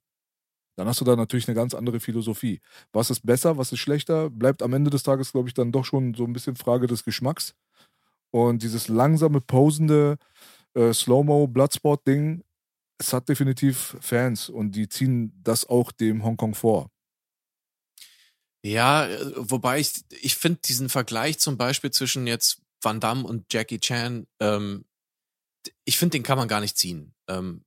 dann 0.77 0.87
hast 0.87 1.01
du 1.01 1.05
da 1.05 1.17
natürlich 1.17 1.49
eine 1.49 1.57
ganz 1.57 1.75
andere 1.75 1.99
Philosophie. 2.01 2.61
Was 2.93 3.11
ist 3.11 3.27
besser, 3.27 3.59
was 3.59 3.73
ist 3.73 3.81
schlechter, 3.81 4.31
bleibt 4.31 4.63
am 4.63 4.73
Ende 4.73 4.91
des 4.91 5.03
Tages, 5.03 5.33
glaube 5.33 5.49
ich, 5.49 5.55
dann 5.55 5.73
doch 5.73 5.85
schon 5.85 6.15
so 6.15 6.25
ein 6.25 6.33
bisschen 6.33 6.55
Frage 6.57 6.87
des 6.87 7.05
Geschmacks. 7.05 7.55
Und 8.31 8.63
dieses 8.63 8.89
langsame, 8.89 9.41
posende 9.41 10.19
äh, 10.75 10.93
Slow-Mo-Bloodsport-Ding, 10.93 12.45
es 12.99 13.13
hat 13.13 13.29
definitiv 13.29 13.97
Fans 14.01 14.49
und 14.49 14.73
die 14.73 14.89
ziehen 14.89 15.33
das 15.43 15.67
auch 15.67 15.93
dem 15.93 16.25
Hongkong 16.25 16.55
vor. 16.55 16.91
Ja, 18.63 19.07
äh, 19.07 19.33
wobei 19.37 19.79
ich, 19.79 20.05
ich 20.21 20.35
finde 20.35 20.61
diesen 20.65 20.89
Vergleich 20.89 21.39
zum 21.39 21.57
Beispiel 21.57 21.91
zwischen 21.91 22.27
jetzt 22.27 22.61
Van 22.83 23.01
Damme 23.01 23.25
und 23.25 23.53
Jackie 23.53 23.79
Chan, 23.79 24.27
ähm, 24.41 24.85
ich 25.85 25.99
finde, 25.99 26.17
den 26.17 26.23
kann 26.23 26.39
man 26.39 26.49
gar 26.49 26.61
nicht 26.61 26.77
ziehen. 26.77 27.15
Ähm, 27.29 27.65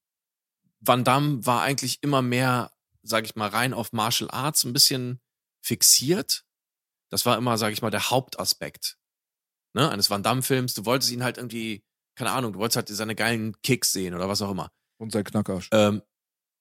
Van 0.80 1.04
Damme 1.04 1.45
war 1.45 1.62
eigentlich 1.62 2.02
immer 2.02 2.21
mehr, 2.21 2.71
sag 3.04 3.26
ich 3.26 3.36
mal, 3.36 3.50
rein 3.50 3.74
auf 3.74 3.93
Martial 3.93 4.30
Arts 4.32 4.63
ein 4.63 4.74
bisschen 4.74 5.19
fixiert. 5.62 6.45
Das 7.10 7.26
war 7.26 7.38
immer, 7.38 7.58
sag 7.58 7.74
ich 7.74 7.82
mal, 7.82 7.91
der 7.91 8.10
Hauptaspekt 8.10 8.97
ne, 9.73 9.89
eines 9.89 10.10
Van 10.10 10.23
Damme-Films. 10.23 10.73
Du 10.73 10.86
wolltest 10.86 11.12
ihn 11.12 11.23
halt 11.23 11.38
irgendwie, 11.38 11.84
keine 12.15 12.31
Ahnung, 12.31 12.53
du 12.53 12.60
wolltest 12.60 12.77
halt 12.77 12.89
seine 12.89 13.15
geilen 13.15 13.55
Kicks 13.62 13.91
sehen 13.91 14.13
oder 14.13 14.29
was 14.29 14.41
auch 14.41 14.51
immer. 14.51 14.71
Und 14.97 15.12
sein 15.12 15.23
Knackarsch. 15.23 15.69
Ähm, 15.71 16.01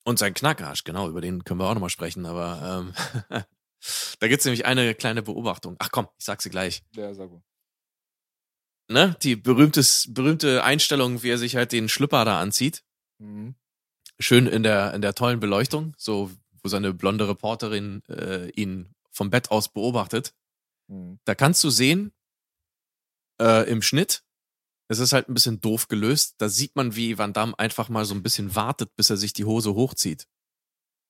und 0.05 0.18
sein 0.18 0.35
Knackarsch, 0.35 0.85
genau, 0.85 1.09
über 1.09 1.20
den 1.20 1.44
können 1.44 1.61
wir 1.61 1.68
auch 1.68 1.75
nochmal 1.75 1.90
sprechen, 1.90 2.25
aber 2.27 2.94
ähm, 3.31 3.44
da 4.18 4.29
gibt's 4.29 4.44
nämlich 4.44 4.64
eine 4.64 4.94
kleine 4.94 5.23
Beobachtung. 5.23 5.77
Ach 5.79 5.90
komm, 5.90 6.09
ich 6.18 6.25
sag 6.25 6.40
sie 6.42 6.51
gleich. 6.51 6.83
Der 6.96 7.14
sag 7.14 7.31
mal. 7.31 7.42
Ne? 8.88 9.16
Die 9.23 9.37
berühmtes, 9.37 10.12
berühmte 10.12 10.64
Einstellung, 10.64 11.23
wie 11.23 11.31
er 11.31 11.38
sich 11.38 11.55
halt 11.55 11.73
den 11.73 11.88
Schlüpper 11.88 12.25
da 12.25 12.40
anzieht. 12.40 12.83
Mhm. 13.18 13.55
Schön 14.18 14.46
in 14.46 14.62
der, 14.62 14.94
in 14.94 15.03
der 15.03 15.14
tollen 15.14 15.38
Beleuchtung, 15.38 15.94
so 15.96 16.31
wo 16.62 16.68
seine 16.68 16.92
blonde 16.92 17.29
Reporterin 17.29 18.03
äh, 18.09 18.51
ihn 18.51 18.94
vom 19.12 19.31
Bett 19.31 19.51
aus 19.51 19.73
beobachtet. 19.73 20.35
Mhm. 20.88 21.20
Da 21.25 21.35
kannst 21.35 21.62
du 21.62 21.70
sehen, 21.70 22.12
äh, 23.40 23.68
im 23.68 23.83
Schnitt, 23.83 24.22
es 24.88 24.98
ist 24.98 25.12
halt 25.12 25.29
ein 25.29 25.35
bisschen 25.35 25.61
doof 25.61 25.88
gelöst. 25.88 26.35
Da 26.38 26.48
sieht 26.48 26.76
man, 26.76 26.96
wie 26.96 27.16
Van 27.16 27.33
Damme 27.33 27.59
einfach 27.59 27.88
mal 27.88 28.05
so 28.05 28.14
ein 28.14 28.22
bisschen 28.22 28.55
wartet, 28.55 28.94
bis 28.96 29.09
er 29.11 29.16
sich 29.16 29.33
die 29.33 29.44
Hose 29.44 29.74
hochzieht. 29.74 30.26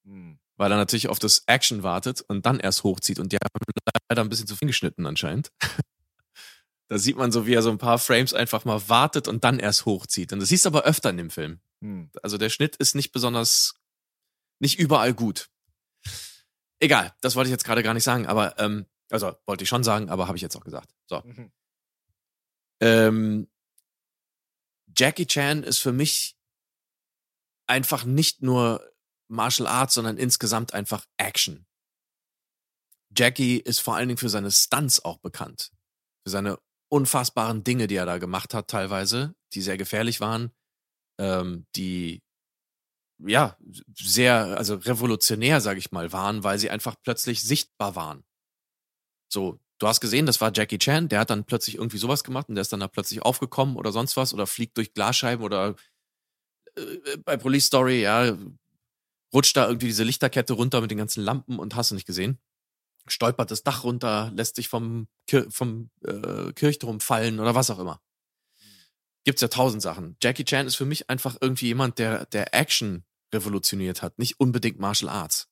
Mhm. 0.04 0.38
weil 0.56 0.72
er 0.72 0.76
natürlich 0.76 1.08
auf 1.08 1.18
das 1.18 1.44
Action 1.46 1.82
wartet 1.82 2.20
und 2.22 2.44
dann 2.44 2.60
erst 2.60 2.84
hochzieht. 2.84 3.18
Und 3.18 3.32
die 3.32 3.36
haben 3.36 3.64
leider 4.08 4.22
ein 4.22 4.28
bisschen 4.28 4.46
zu 4.46 4.56
viel 4.56 4.68
geschnitten 4.68 5.06
anscheinend. 5.06 5.50
da 6.88 6.98
sieht 6.98 7.16
man 7.16 7.32
so, 7.32 7.46
wie 7.46 7.54
er 7.54 7.62
so 7.62 7.70
ein 7.70 7.78
paar 7.78 7.98
Frames 7.98 8.34
einfach 8.34 8.66
mal 8.66 8.88
wartet 8.88 9.28
und 9.28 9.44
dann 9.44 9.58
erst 9.58 9.86
hochzieht. 9.86 10.32
Und 10.32 10.40
das 10.40 10.50
siehst 10.50 10.64
du 10.64 10.68
aber 10.68 10.84
öfter 10.84 11.08
in 11.10 11.16
dem 11.16 11.30
Film. 11.30 11.60
Mhm. 11.80 12.10
Also 12.22 12.36
der 12.36 12.50
Schnitt 12.50 12.76
ist 12.76 12.94
nicht 12.94 13.12
besonders, 13.12 13.74
nicht 14.58 14.78
überall 14.78 15.14
gut. 15.14 15.48
Egal, 16.78 17.14
das 17.20 17.36
wollte 17.36 17.48
ich 17.48 17.52
jetzt 17.52 17.64
gerade 17.64 17.82
gar 17.82 17.94
nicht 17.94 18.04
sagen, 18.04 18.26
aber, 18.26 18.58
ähm, 18.58 18.86
also 19.10 19.34
wollte 19.46 19.64
ich 19.64 19.68
schon 19.68 19.84
sagen, 19.84 20.10
aber 20.10 20.26
habe 20.28 20.36
ich 20.36 20.42
jetzt 20.42 20.56
auch 20.56 20.64
gesagt. 20.64 20.90
So. 21.06 21.22
Mhm. 21.24 21.50
Ähm, 22.80 23.48
Jackie 24.96 25.26
Chan 25.26 25.62
ist 25.62 25.78
für 25.78 25.92
mich 25.92 26.36
einfach 27.66 28.04
nicht 28.04 28.42
nur 28.42 28.92
Martial 29.28 29.68
Arts, 29.68 29.94
sondern 29.94 30.16
insgesamt 30.16 30.74
einfach 30.74 31.06
Action. 31.16 31.66
Jackie 33.16 33.58
ist 33.58 33.80
vor 33.80 33.96
allen 33.96 34.08
Dingen 34.08 34.18
für 34.18 34.28
seine 34.28 34.50
Stunts 34.50 35.04
auch 35.04 35.18
bekannt. 35.18 35.72
Für 36.24 36.30
seine 36.30 36.58
unfassbaren 36.88 37.64
Dinge, 37.64 37.86
die 37.86 37.96
er 37.96 38.06
da 38.06 38.18
gemacht 38.18 38.54
hat, 38.54 38.68
teilweise, 38.68 39.34
die 39.52 39.62
sehr 39.62 39.76
gefährlich 39.76 40.20
waren, 40.20 40.52
ähm, 41.18 41.66
die 41.76 42.22
ja 43.18 43.56
sehr, 43.94 44.58
also 44.58 44.76
revolutionär, 44.76 45.60
sage 45.60 45.78
ich 45.78 45.92
mal, 45.92 46.12
waren, 46.12 46.42
weil 46.42 46.58
sie 46.58 46.70
einfach 46.70 46.96
plötzlich 47.02 47.42
sichtbar 47.42 47.94
waren. 47.94 48.24
So, 49.32 49.60
du 49.80 49.88
hast 49.88 50.00
gesehen, 50.00 50.26
das 50.26 50.40
war 50.40 50.52
Jackie 50.54 50.78
Chan, 50.78 51.08
der 51.08 51.20
hat 51.20 51.30
dann 51.30 51.44
plötzlich 51.44 51.76
irgendwie 51.76 51.98
sowas 51.98 52.22
gemacht 52.22 52.48
und 52.48 52.54
der 52.54 52.62
ist 52.62 52.72
dann 52.72 52.80
da 52.80 52.88
plötzlich 52.88 53.22
aufgekommen 53.22 53.76
oder 53.76 53.90
sonst 53.90 54.16
was 54.16 54.32
oder 54.32 54.46
fliegt 54.46 54.76
durch 54.76 54.94
Glasscheiben 54.94 55.44
oder 55.44 55.74
äh, 56.76 57.16
bei 57.24 57.36
Police 57.36 57.66
Story, 57.66 58.02
ja, 58.02 58.36
rutscht 59.32 59.56
da 59.56 59.66
irgendwie 59.66 59.86
diese 59.86 60.04
Lichterkette 60.04 60.52
runter 60.52 60.80
mit 60.80 60.90
den 60.90 60.98
ganzen 60.98 61.24
Lampen 61.24 61.58
und 61.58 61.74
hast 61.74 61.90
du 61.90 61.94
nicht 61.94 62.06
gesehen. 62.06 62.38
Stolpert 63.06 63.50
das 63.50 63.62
Dach 63.62 63.82
runter, 63.82 64.30
lässt 64.34 64.56
sich 64.56 64.68
vom, 64.68 65.08
Kir 65.26 65.50
vom 65.50 65.90
äh, 66.04 66.52
Kirchturm 66.52 67.00
fallen 67.00 67.40
oder 67.40 67.54
was 67.54 67.70
auch 67.70 67.78
immer. 67.78 68.00
Gibt's 69.24 69.42
ja 69.42 69.48
tausend 69.48 69.82
Sachen. 69.82 70.16
Jackie 70.22 70.44
Chan 70.44 70.66
ist 70.66 70.76
für 70.76 70.84
mich 70.84 71.08
einfach 71.08 71.36
irgendwie 71.40 71.66
jemand, 71.66 71.98
der, 71.98 72.26
der 72.26 72.54
Action 72.54 73.04
revolutioniert 73.32 74.02
hat, 74.02 74.18
nicht 74.18 74.40
unbedingt 74.40 74.78
Martial 74.78 75.10
Arts. 75.10 75.48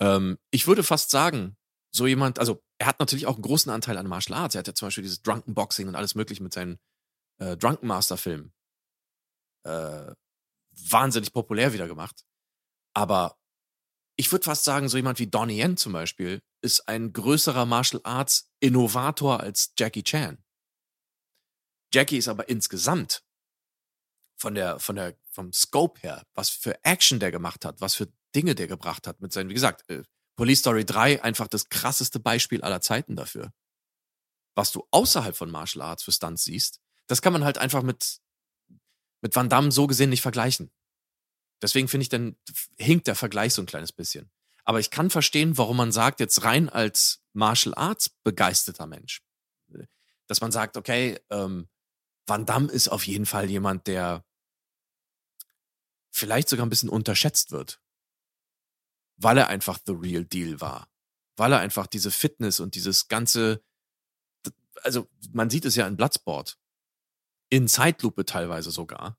Ähm, 0.00 0.38
ich 0.50 0.66
würde 0.66 0.82
fast 0.82 1.10
sagen, 1.10 1.56
so 1.92 2.06
jemand, 2.06 2.38
also 2.38 2.62
er 2.78 2.86
hat 2.86 3.00
natürlich 3.00 3.26
auch 3.26 3.34
einen 3.34 3.42
großen 3.42 3.70
Anteil 3.70 3.98
an 3.98 4.06
Martial 4.06 4.38
Arts. 4.38 4.54
Er 4.54 4.60
hat 4.60 4.66
ja 4.66 4.74
zum 4.74 4.86
Beispiel 4.86 5.02
dieses 5.02 5.22
Drunken 5.22 5.54
Boxing 5.54 5.88
und 5.88 5.96
alles 5.96 6.14
mögliche 6.14 6.42
mit 6.42 6.52
seinen 6.52 6.78
äh, 7.38 7.56
Drunken 7.56 7.86
Master 7.86 8.16
Filmen 8.16 8.52
äh, 9.64 10.14
wahnsinnig 10.88 11.32
populär 11.32 11.72
wieder 11.72 11.88
gemacht. 11.88 12.24
Aber 12.94 13.36
ich 14.16 14.30
würde 14.32 14.44
fast 14.44 14.64
sagen, 14.64 14.88
so 14.88 14.96
jemand 14.96 15.18
wie 15.18 15.26
Donnie 15.26 15.60
Yen 15.60 15.76
zum 15.76 15.92
Beispiel 15.92 16.42
ist 16.62 16.88
ein 16.88 17.12
größerer 17.12 17.66
Martial 17.66 18.00
Arts 18.04 18.50
Innovator 18.60 19.40
als 19.40 19.72
Jackie 19.78 20.02
Chan. 20.02 20.42
Jackie 21.92 22.18
ist 22.18 22.28
aber 22.28 22.48
insgesamt 22.48 23.24
von 24.38 24.54
der, 24.54 24.78
von 24.78 24.96
der, 24.96 25.16
vom 25.32 25.52
Scope 25.52 26.00
her, 26.00 26.24
was 26.34 26.50
für 26.50 26.82
Action 26.84 27.18
der 27.18 27.30
gemacht 27.30 27.64
hat, 27.64 27.80
was 27.80 27.94
für 27.94 28.12
Dinge 28.34 28.54
der 28.54 28.68
gebracht 28.68 29.06
hat 29.06 29.20
mit 29.20 29.32
seinen, 29.32 29.48
wie 29.48 29.54
gesagt, 29.54 29.88
äh, 29.90 30.04
Police 30.40 30.60
Story 30.60 30.86
3 30.86 31.22
einfach 31.22 31.48
das 31.48 31.68
krasseste 31.68 32.18
Beispiel 32.18 32.62
aller 32.62 32.80
Zeiten 32.80 33.14
dafür. 33.14 33.52
Was 34.54 34.72
du 34.72 34.88
außerhalb 34.90 35.36
von 35.36 35.50
Martial 35.50 35.82
Arts 35.82 36.02
für 36.02 36.12
Stunts 36.12 36.44
siehst, 36.44 36.80
das 37.08 37.20
kann 37.20 37.34
man 37.34 37.44
halt 37.44 37.58
einfach 37.58 37.82
mit, 37.82 38.22
mit 39.20 39.36
Van 39.36 39.50
Damme 39.50 39.70
so 39.70 39.86
gesehen 39.86 40.08
nicht 40.08 40.22
vergleichen. 40.22 40.72
Deswegen 41.60 41.88
finde 41.88 42.04
ich, 42.04 42.08
dann 42.08 42.38
hinkt 42.78 43.06
der 43.06 43.16
Vergleich 43.16 43.52
so 43.52 43.60
ein 43.60 43.66
kleines 43.66 43.92
bisschen. 43.92 44.30
Aber 44.64 44.80
ich 44.80 44.90
kann 44.90 45.10
verstehen, 45.10 45.58
warum 45.58 45.76
man 45.76 45.92
sagt, 45.92 46.20
jetzt 46.20 46.42
rein 46.42 46.70
als 46.70 47.22
Martial 47.34 47.74
Arts 47.74 48.08
begeisterter 48.08 48.86
Mensch, 48.86 49.22
dass 50.26 50.40
man 50.40 50.52
sagt, 50.52 50.78
okay, 50.78 51.20
ähm, 51.28 51.68
Van 52.26 52.46
Damme 52.46 52.72
ist 52.72 52.88
auf 52.88 53.06
jeden 53.06 53.26
Fall 53.26 53.50
jemand, 53.50 53.86
der 53.88 54.24
vielleicht 56.10 56.48
sogar 56.48 56.64
ein 56.64 56.70
bisschen 56.70 56.88
unterschätzt 56.88 57.50
wird. 57.50 57.82
Weil 59.20 59.38
er 59.38 59.48
einfach 59.48 59.78
the 59.86 59.92
real 59.92 60.24
deal 60.24 60.60
war. 60.60 60.88
Weil 61.36 61.52
er 61.52 61.60
einfach 61.60 61.86
diese 61.86 62.10
Fitness 62.10 62.60
und 62.60 62.74
dieses 62.74 63.08
ganze, 63.08 63.62
also 64.82 65.08
man 65.32 65.50
sieht 65.50 65.64
es 65.64 65.76
ja 65.76 65.86
in 65.86 65.96
Bloodsport, 65.96 66.58
in 67.50 67.68
Zeitlupe 67.68 68.24
teilweise 68.24 68.70
sogar, 68.70 69.18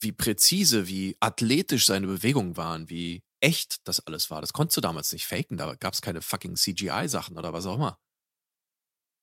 wie 0.00 0.12
präzise, 0.12 0.88
wie 0.88 1.16
athletisch 1.20 1.86
seine 1.86 2.06
Bewegungen 2.06 2.56
waren, 2.56 2.88
wie 2.90 3.22
echt 3.40 3.86
das 3.88 4.06
alles 4.06 4.30
war. 4.30 4.40
Das 4.40 4.52
konntest 4.52 4.76
du 4.76 4.80
damals 4.80 5.12
nicht 5.12 5.26
faken, 5.26 5.56
da 5.56 5.74
gab 5.74 5.94
es 5.94 6.02
keine 6.02 6.22
fucking 6.22 6.56
CGI-Sachen 6.56 7.36
oder 7.38 7.52
was 7.52 7.66
auch 7.66 7.76
immer. 7.76 7.98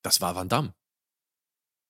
Das 0.04 0.20
war 0.22 0.36
Van 0.36 0.50
Damme. 0.50 0.74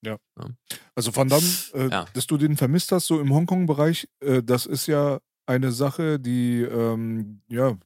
Ja. 0.04 0.18
ja. 0.38 0.48
Also 0.94 1.14
Van 1.16 1.28
Damme, 1.28 1.46
äh, 1.72 1.88
ja. 1.88 2.04
dass 2.14 2.26
du 2.26 2.36
den 2.36 2.56
vermisst 2.56 2.92
hast, 2.92 3.06
so 3.06 3.20
im 3.20 3.32
Hongkong-Bereich, 3.32 4.08
äh, 4.20 4.42
das 4.42 4.66
ist 4.66 4.86
ja 4.86 5.20
eine 5.46 5.72
Sache, 5.72 6.20
die, 6.20 6.62
ähm, 6.62 7.42
ja, 7.48 7.76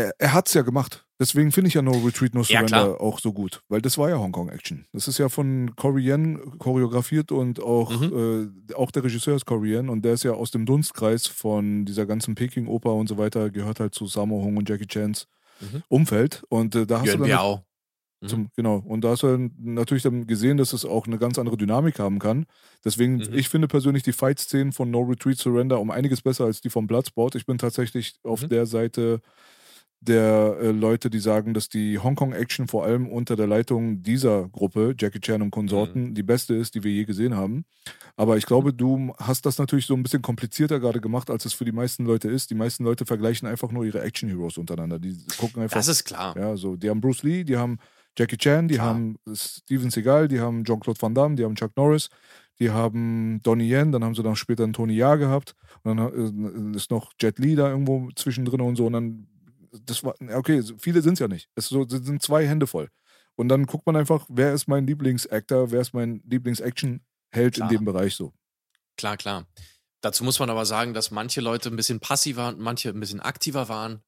er, 0.00 0.12
er 0.18 0.32
hat 0.32 0.48
es 0.48 0.54
ja 0.54 0.62
gemacht. 0.62 1.06
Deswegen 1.18 1.52
finde 1.52 1.68
ich 1.68 1.74
ja 1.74 1.82
No 1.82 1.92
Retreat, 1.92 2.34
No 2.34 2.42
Surrender 2.42 2.86
ja, 2.92 2.94
auch 2.94 3.20
so 3.20 3.32
gut, 3.32 3.62
weil 3.68 3.82
das 3.82 3.98
war 3.98 4.08
ja 4.08 4.18
Hongkong-Action. 4.18 4.86
Das 4.94 5.06
ist 5.06 5.18
ja 5.18 5.28
von 5.28 5.76
Corey 5.76 6.08
Yen 6.08 6.58
choreografiert 6.58 7.30
und 7.30 7.60
auch, 7.60 7.90
mhm. 7.90 8.62
äh, 8.70 8.74
auch 8.74 8.90
der 8.90 9.04
Regisseur 9.04 9.36
ist 9.36 9.44
Corey 9.44 9.74
Yen 9.74 9.90
und 9.90 10.02
der 10.02 10.14
ist 10.14 10.24
ja 10.24 10.32
aus 10.32 10.50
dem 10.50 10.64
Dunstkreis 10.64 11.26
von 11.26 11.84
dieser 11.84 12.06
ganzen 12.06 12.34
Peking-Oper 12.34 12.94
und 12.94 13.06
so 13.06 13.18
weiter, 13.18 13.50
gehört 13.50 13.80
halt 13.80 13.94
zu 13.94 14.06
Sammo 14.06 14.42
Hong 14.42 14.56
und 14.56 14.68
Jackie 14.68 14.86
Chans 14.86 15.26
mhm. 15.60 15.82
Umfeld. 15.88 16.42
Und 16.48 16.74
äh, 16.74 16.86
da 16.86 17.00
hast 17.00 17.08
Yuan 17.08 17.18
du 17.18 17.24
dann. 17.24 17.28
Biao. 17.28 17.64
Mhm. 18.20 18.28
Zum, 18.28 18.48
genau. 18.56 18.76
Und 18.76 19.02
da 19.02 19.10
hast 19.10 19.22
du 19.22 19.50
natürlich 19.58 20.02
dann 20.02 20.26
gesehen, 20.26 20.56
dass 20.56 20.72
es 20.72 20.84
auch 20.84 21.06
eine 21.06 21.18
ganz 21.18 21.38
andere 21.38 21.56
Dynamik 21.56 21.98
haben 21.98 22.18
kann. 22.18 22.46
Deswegen, 22.84 23.16
mhm. 23.16 23.34
ich 23.34 23.48
finde 23.48 23.68
persönlich 23.68 24.02
die 24.02 24.12
Fight-Szenen 24.12 24.72
von 24.72 24.90
No 24.90 25.00
Retreat 25.02 25.38
Surrender 25.38 25.80
um 25.80 25.90
einiges 25.90 26.22
besser 26.22 26.44
als 26.44 26.60
die 26.60 26.70
von 26.70 26.86
Bloodsport. 26.86 27.34
Ich 27.34 27.46
bin 27.46 27.58
tatsächlich 27.58 28.14
auf 28.22 28.42
mhm. 28.42 28.48
der 28.48 28.66
Seite 28.66 29.20
der 30.00 30.56
äh, 30.60 30.70
Leute, 30.70 31.10
die 31.10 31.18
sagen, 31.18 31.52
dass 31.52 31.68
die 31.68 31.98
Hongkong-Action 31.98 32.68
vor 32.68 32.84
allem 32.84 33.06
unter 33.06 33.36
der 33.36 33.46
Leitung 33.46 34.02
dieser 34.02 34.48
Gruppe, 34.48 34.94
Jackie 34.98 35.20
Chan 35.20 35.42
und 35.42 35.50
Konsorten, 35.50 36.08
mhm. 36.08 36.14
die 36.14 36.22
beste 36.22 36.54
ist, 36.54 36.74
die 36.74 36.82
wir 36.82 36.90
je 36.90 37.04
gesehen 37.04 37.36
haben. 37.36 37.64
Aber 38.16 38.38
ich 38.38 38.46
glaube, 38.46 38.72
du 38.72 39.12
hast 39.18 39.44
das 39.44 39.58
natürlich 39.58 39.86
so 39.86 39.94
ein 39.94 40.02
bisschen 40.02 40.22
komplizierter 40.22 40.80
gerade 40.80 41.00
gemacht, 41.00 41.30
als 41.30 41.44
es 41.44 41.52
für 41.52 41.66
die 41.66 41.72
meisten 41.72 42.06
Leute 42.06 42.28
ist. 42.28 42.50
Die 42.50 42.54
meisten 42.54 42.84
Leute 42.84 43.04
vergleichen 43.04 43.46
einfach 43.46 43.72
nur 43.72 43.84
ihre 43.84 44.00
Action-Heroes 44.00 44.56
untereinander. 44.56 44.98
Die 44.98 45.16
gucken 45.38 45.62
einfach. 45.62 45.76
Das 45.76 45.88
ist 45.88 46.04
klar. 46.04 46.34
Ja, 46.36 46.56
so, 46.56 46.76
die 46.76 46.88
haben 46.88 47.00
Bruce 47.00 47.22
Lee, 47.22 47.44
die 47.44 47.58
haben 47.58 47.78
Jackie 48.18 48.38
Chan, 48.38 48.68
die 48.68 48.76
klar. 48.76 48.88
haben 48.88 49.16
Steven 49.34 49.90
Seagal, 49.90 50.28
die 50.28 50.40
haben 50.40 50.64
Jean-Claude 50.64 51.00
Van 51.00 51.14
Damme, 51.14 51.36
die 51.36 51.44
haben 51.44 51.54
Chuck 51.54 51.76
Norris, 51.76 52.08
die 52.58 52.70
haben 52.70 53.40
Donnie 53.42 53.70
Yen, 53.70 53.92
dann 53.92 54.04
haben 54.04 54.14
sie 54.14 54.22
dann 54.22 54.36
später 54.36 54.64
einen 54.64 54.72
Tony 54.72 54.94
Jaa 54.94 55.16
gehabt. 55.16 55.54
Und 55.82 55.96
dann 55.96 56.72
äh, 56.74 56.76
ist 56.76 56.90
noch 56.90 57.12
Jet 57.20 57.38
Li 57.38 57.54
da 57.54 57.70
irgendwo 57.70 58.10
zwischendrin 58.16 58.60
und 58.60 58.76
so. 58.76 58.86
Und 58.86 58.94
dann 58.94 59.26
das 59.72 60.02
war, 60.04 60.14
okay, 60.34 60.62
viele 60.78 61.02
sind 61.02 61.14
es 61.14 61.18
ja 61.18 61.28
nicht. 61.28 61.48
Es 61.54 61.68
sind 61.68 62.22
zwei 62.22 62.46
Hände 62.46 62.66
voll. 62.66 62.90
Und 63.36 63.48
dann 63.48 63.66
guckt 63.66 63.86
man 63.86 63.96
einfach, 63.96 64.26
wer 64.28 64.52
ist 64.52 64.68
mein 64.68 64.86
Lieblingsactor, 64.86 65.70
wer 65.70 65.80
ist 65.80 65.94
mein 65.94 66.22
Lieblingsaction-Held 66.26 67.58
in 67.58 67.68
dem 67.68 67.84
Bereich 67.84 68.14
so. 68.14 68.32
Klar, 68.96 69.16
klar. 69.16 69.46
Dazu 70.02 70.24
muss 70.24 70.38
man 70.38 70.50
aber 70.50 70.66
sagen, 70.66 70.94
dass 70.94 71.10
manche 71.10 71.40
Leute 71.40 71.68
ein 71.70 71.76
bisschen 71.76 72.00
passiver 72.00 72.48
und 72.48 72.58
manche 72.58 72.90
ein 72.90 73.00
bisschen 73.00 73.20
aktiver 73.20 73.68
waren. 73.68 74.02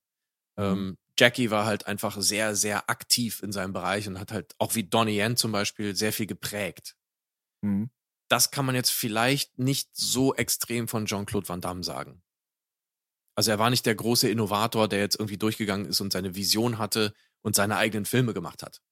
Mhm. 0.57 0.65
Ähm, 0.65 0.99
Jackie 1.19 1.51
war 1.51 1.67
halt 1.67 1.87
einfach 1.87 2.21
sehr, 2.21 2.57
sehr 2.57 2.89
aktiv 2.91 3.43
in 3.43 3.53
seinem 3.53 3.73
Bereich 3.73 4.09
und 4.09 4.19
hat 4.19 4.33
halt 4.33 4.55
auch 4.59 4.75
wie 4.75 4.85
Donnie 4.85 5.19
Yen 5.19 5.37
zum 5.37 5.53
Beispiel 5.53 5.95
sehr 5.95 6.13
viel 6.13 6.27
geprägt. 6.27 6.97
Mhm. 7.63 7.91
Das 8.29 8.51
kann 8.51 8.65
man 8.65 8.75
jetzt 8.75 8.91
vielleicht 8.91 9.59
nicht 9.59 9.91
so 9.93 10.35
extrem 10.35 10.89
von 10.89 11.07
Jean-Claude 11.07 11.49
Van 11.49 11.61
Damme 11.61 11.85
sagen. 11.85 12.23
Also 13.35 13.51
er 13.51 13.59
war 13.59 13.71
nicht 13.71 13.87
der 13.87 13.95
große 13.95 14.29
Innovator, 14.29 14.89
der 14.89 15.01
jetzt 15.01 15.17
irgendwie 15.17 15.39
durchgegangen 15.39 15.87
ist 15.87 16.01
und 16.01 16.13
seine 16.13 16.35
Vision 16.35 16.79
hatte 16.79 17.15
und 17.43 17.57
seine 17.57 17.77
eigenen 17.77 18.05
Filme 18.05 18.35
gemacht 18.35 18.63
hat. 18.63 18.83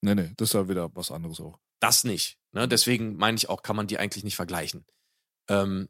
Nee, 0.00 0.14
nee, 0.14 0.32
das 0.36 0.50
ist 0.50 0.54
ja 0.54 0.68
wieder 0.68 0.94
was 0.94 1.10
anderes 1.10 1.40
auch. 1.40 1.58
Das 1.80 2.04
nicht. 2.04 2.38
Ne? 2.52 2.68
Deswegen 2.68 3.16
meine 3.16 3.36
ich 3.36 3.48
auch, 3.48 3.62
kann 3.62 3.76
man 3.76 3.86
die 3.86 3.98
eigentlich 3.98 4.24
nicht 4.24 4.36
vergleichen. 4.36 4.86
Ähm, 5.48 5.88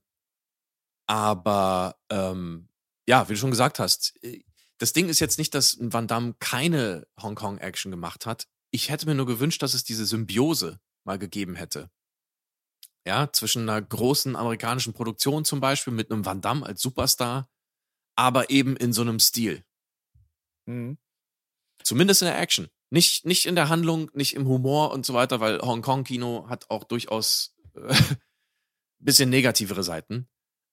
aber 1.07 1.99
ähm, 2.11 2.69
ja, 3.07 3.29
wie 3.29 3.35
du 3.35 3.39
schon 3.39 3.51
gesagt 3.51 3.79
hast, 3.79 4.15
äh, 4.23 4.43
das 4.79 4.93
Ding 4.93 5.09
ist 5.09 5.19
jetzt 5.19 5.39
nicht, 5.39 5.55
dass 5.55 5.77
Van 5.81 6.07
Damme 6.07 6.35
keine 6.39 7.07
Hongkong-Action 7.21 7.91
gemacht 7.91 8.27
hat. 8.27 8.47
Ich 8.71 8.91
hätte 8.91 9.07
mir 9.07 9.15
nur 9.15 9.27
gewünscht, 9.27 9.63
dass 9.63 9.75
es 9.75 9.83
diese 9.83 10.07
Symbiose 10.07 10.79
mal 11.05 11.19
gegeben 11.19 11.57
hätte. 11.57 11.91
Ja, 13.07 13.33
zwischen 13.33 13.63
einer 13.63 13.81
großen 13.81 14.37
amerikanischen 14.37 14.93
Produktion 14.93 15.45
zum 15.45 15.61
Beispiel 15.61 15.93
mit 15.93 16.13
einem 16.13 16.25
Van 16.25 16.41
Damme 16.41 16.65
als 16.65 16.81
Superstar 16.81 17.49
aber 18.19 18.51
eben 18.51 18.77
in 18.77 18.93
so 18.93 19.03
einem 19.03 19.21
Stil. 19.21 19.62
Mhm. 20.66 20.99
Zumindest 21.85 22.21
in 22.21 22.27
der 22.27 22.41
Action. 22.41 22.69
Nicht, 22.91 23.25
nicht 23.25 23.47
in 23.47 23.55
der 23.55 23.69
Handlung, 23.69 24.11
nicht 24.12 24.35
im 24.35 24.49
Humor 24.49 24.93
und 24.93 25.07
so 25.07 25.14
weiter, 25.14 25.39
weil 25.39 25.61
Hongkong-Kino 25.61 26.49
hat 26.49 26.69
auch 26.69 26.83
durchaus 26.83 27.55
äh, 27.75 27.95
bisschen 28.99 29.31
negativere 29.31 29.85
Seiten. 29.85 30.27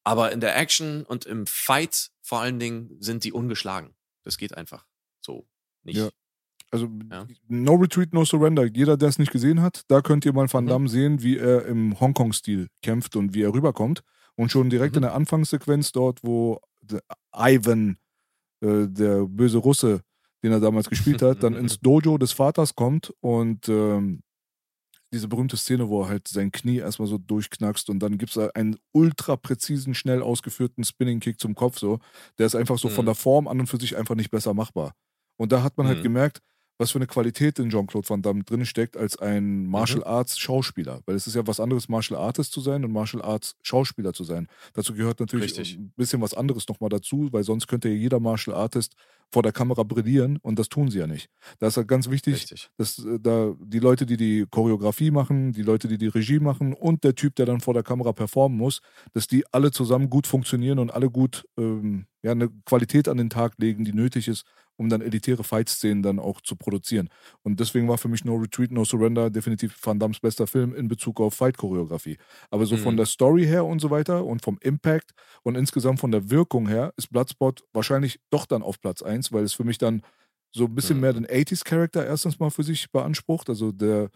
Aber 0.04 0.32
in 0.32 0.39
der 0.39 0.58
Action 0.58 1.04
und 1.06 1.26
im 1.26 1.46
Fight 1.46 2.10
vor 2.24 2.39
allen 2.41 2.58
Dingen 2.58 2.98
sind 3.00 3.24
die 3.24 3.32
ungeschlagen. 3.32 3.96
Das 4.24 4.38
geht 4.38 4.58
einfach 4.58 4.88
so 5.22 5.48
nicht. 5.84 5.98
Ja. 5.98 6.10
Also 6.72 6.89
ja. 7.12 7.28
No 7.48 7.76
Retreat, 7.76 8.12
No 8.12 8.26
Surrender. 8.26 8.66
Jeder, 8.66 8.98
der 8.98 9.10
es 9.10 9.20
nicht 9.20 9.32
gesehen 9.32 9.62
hat, 9.62 9.84
da 9.88 10.02
könnt 10.02 10.26
ihr 10.26 10.34
mal 10.34 10.52
Van 10.52 10.64
mhm. 10.64 10.70
Damme 10.70 10.86
mhm. 10.86 10.89
sehen, 10.89 11.22
wie 11.22 11.38
er 11.38 11.66
im 11.68 12.00
Hongkong-Stil 12.00 12.70
kämpft 12.82 13.16
und 13.16 13.36
wie 13.36 13.43
er 13.43 13.54
rüberkommt. 13.54 14.04
Und 14.36 14.52
schon 14.52 14.72
direkt 14.72 14.93
mhm. 14.93 14.98
in 14.98 15.02
der 15.04 15.14
Anfangssequenz 15.14 15.91
dort, 15.91 16.24
wo 16.24 16.60
Ivan, 17.36 17.98
äh, 18.62 18.88
der 18.88 19.26
böse 19.26 19.58
Russe, 19.58 20.02
den 20.44 20.52
er 20.52 20.60
damals 20.60 20.90
gespielt 20.90 21.22
hat, 21.22 21.44
dann 21.44 21.56
ins 21.56 21.80
Dojo 21.82 22.18
des 22.18 22.32
Vaters 22.32 22.76
kommt 22.76 23.14
und 23.20 23.68
ähm, 23.70 24.22
diese 25.16 25.28
berühmte 25.28 25.58
Szene, 25.58 25.88
wo 25.88 26.04
er 26.04 26.10
halt 26.10 26.28
sein 26.28 26.52
Knie 26.52 26.78
erstmal 26.78 27.08
so 27.08 27.18
durchknackst 27.18 27.90
und 27.90 28.00
dann 28.00 28.18
gibt 28.18 28.36
es 28.36 28.56
einen 28.56 28.78
ultra 28.92 29.38
präzisen, 29.38 29.94
schnell 29.94 30.22
ausgeführten 30.22 30.84
Spinning-Kick 30.84 31.40
zum 31.40 31.56
Kopf 31.56 31.80
so. 31.80 32.00
Der 32.38 32.46
ist 32.46 32.56
einfach 32.56 32.78
so 32.78 32.90
mhm. 32.90 32.94
von 32.94 33.06
der 33.06 33.16
Form 33.16 33.48
an 33.48 33.60
und 33.60 33.68
für 33.68 33.80
sich 33.80 33.96
einfach 33.96 34.16
nicht 34.16 34.30
besser 34.30 34.54
machbar. 34.54 34.94
Und 35.38 35.52
da 35.52 35.64
hat 35.64 35.78
man 35.78 35.88
halt 35.88 36.00
mhm. 36.00 36.04
gemerkt, 36.04 36.42
was 36.78 36.91
für 36.91 36.97
eine 36.99 37.07
Qualität 37.07 37.59
in 37.59 37.69
Jean-Claude 37.69 38.09
Van 38.09 38.21
Damme 38.21 38.43
drin 38.43 38.65
steckt 38.65 38.97
als 38.97 39.17
ein 39.17 39.65
Martial 39.65 39.99
Mhm. 39.99 40.07
Arts 40.07 40.38
Schauspieler. 40.38 41.01
Weil 41.05 41.15
es 41.15 41.28
ist 41.28 41.36
ja 41.36 41.45
was 41.47 41.59
anderes, 41.59 41.88
Martial 41.89 42.19
Artist 42.19 42.51
zu 42.51 42.61
sein 42.61 42.84
und 42.84 42.91
Martial 42.91 43.21
Arts 43.23 43.55
Schauspieler 43.61 44.13
zu 44.13 44.23
sein. 44.23 44.47
Dazu 44.73 44.93
gehört 44.93 45.19
natürlich 45.19 45.57
Richtig. 45.57 45.78
ein 45.78 45.93
bisschen 45.95 46.21
was 46.21 46.34
anderes 46.34 46.67
nochmal 46.67 46.89
dazu, 46.89 47.30
weil 47.32 47.43
sonst 47.43 47.67
könnte 47.67 47.89
ja 47.89 47.95
jeder 47.95 48.19
Martial 48.19 48.55
Artist 48.55 48.95
vor 49.32 49.41
der 49.41 49.51
Kamera 49.51 49.84
brillieren 49.84 50.38
und 50.41 50.59
das 50.59 50.69
tun 50.69 50.89
sie 50.91 50.99
ja 50.99 51.07
nicht. 51.07 51.30
Da 51.59 51.67
ist 51.67 51.78
halt 51.78 51.88
ganz 51.88 52.09
wichtig, 52.09 52.36
Richtig. 52.36 52.69
dass 52.78 52.99
äh, 52.99 53.19
da 53.19 53.53
die 53.59 53.80
Leute, 53.80 54.05
die 54.05 54.17
die 54.17 54.45
Choreografie 54.49 55.11
machen, 55.11 55.51
die 55.51 55.63
Leute, 55.63 55.88
die 55.88 55.97
die 55.97 56.07
Regie 56.07 56.39
machen 56.39 56.73
und 56.73 57.03
der 57.03 57.15
Typ, 57.15 57.36
der 57.36 57.45
dann 57.47 57.59
vor 57.59 57.73
der 57.73 57.84
Kamera 57.84 58.13
performen 58.13 58.57
muss, 58.57 58.82
dass 59.13 59.28
die 59.28 59.43
alle 59.51 59.71
zusammen 59.71 60.09
gut 60.09 60.28
funktionieren 60.28 60.78
und 60.80 60.91
alle 60.91 61.09
gut 61.09 61.45
ähm, 61.57 62.05
ja, 62.26 62.32
eine 62.32 62.49
Qualität 62.65 63.07
an 63.07 63.17
den 63.17 63.30
Tag 63.30 63.53
legen, 63.57 63.86
die 63.86 63.93
nötig 63.93 64.28
ist, 64.28 64.45
um 64.78 64.89
dann 64.89 65.01
elitäre 65.01 65.43
Fight-Szenen 65.43 66.03
dann 66.03 66.19
auch 66.19 66.41
zu 66.41 66.55
produzieren. 66.55 67.09
Und 67.43 67.59
deswegen 67.59 67.88
war 67.88 67.97
für 67.97 68.09
mich 68.09 68.26
No 68.26 68.36
Retreat, 68.36 68.71
No 68.71 68.84
Surrender 68.84 69.30
definitiv 69.30 69.78
Van 69.82 69.99
Dammes 69.99 70.19
bester 70.19 70.47
Film 70.47 70.76
in 70.76 70.88
Bezug 70.89 71.21
auf 71.21 71.36
Fight-Choreografie. 71.36 72.17
Aber 72.49 72.65
so 72.65 72.78
von 72.78 72.95
Mhm. 72.95 72.97
der 72.97 73.05
Story 73.05 73.45
her 73.45 73.63
und 73.65 73.80
so 73.80 73.89
weiter 73.91 74.26
und 74.26 74.41
vom 74.43 74.57
Impact 74.61 75.11
und 75.43 75.55
insgesamt 75.55 75.99
von 75.99 76.11
der 76.11 76.30
Wirkung 76.30 76.67
her 76.67 76.93
ist 76.97 77.09
Bloodspot 77.11 77.63
wahrscheinlich 77.73 78.19
doch 78.32 78.45
dann 78.45 78.63
auf 78.63 78.82
Platz 78.82 79.01
1, 79.01 79.32
weil 79.32 79.43
es 79.45 79.53
für 79.53 79.63
mich 79.63 79.78
dann 79.78 80.01
so 80.51 80.65
ein 80.65 80.76
bisschen 80.76 80.97
Mhm. 80.97 81.01
mehr 81.01 81.13
den 81.13 81.26
80s-Charakter 81.30 82.05
erstens 82.05 82.39
mal 82.39 82.49
für 82.49 82.63
sich 82.63 82.91
beansprucht. 82.91 83.49
Also 83.49 83.71
der, 83.71 84.09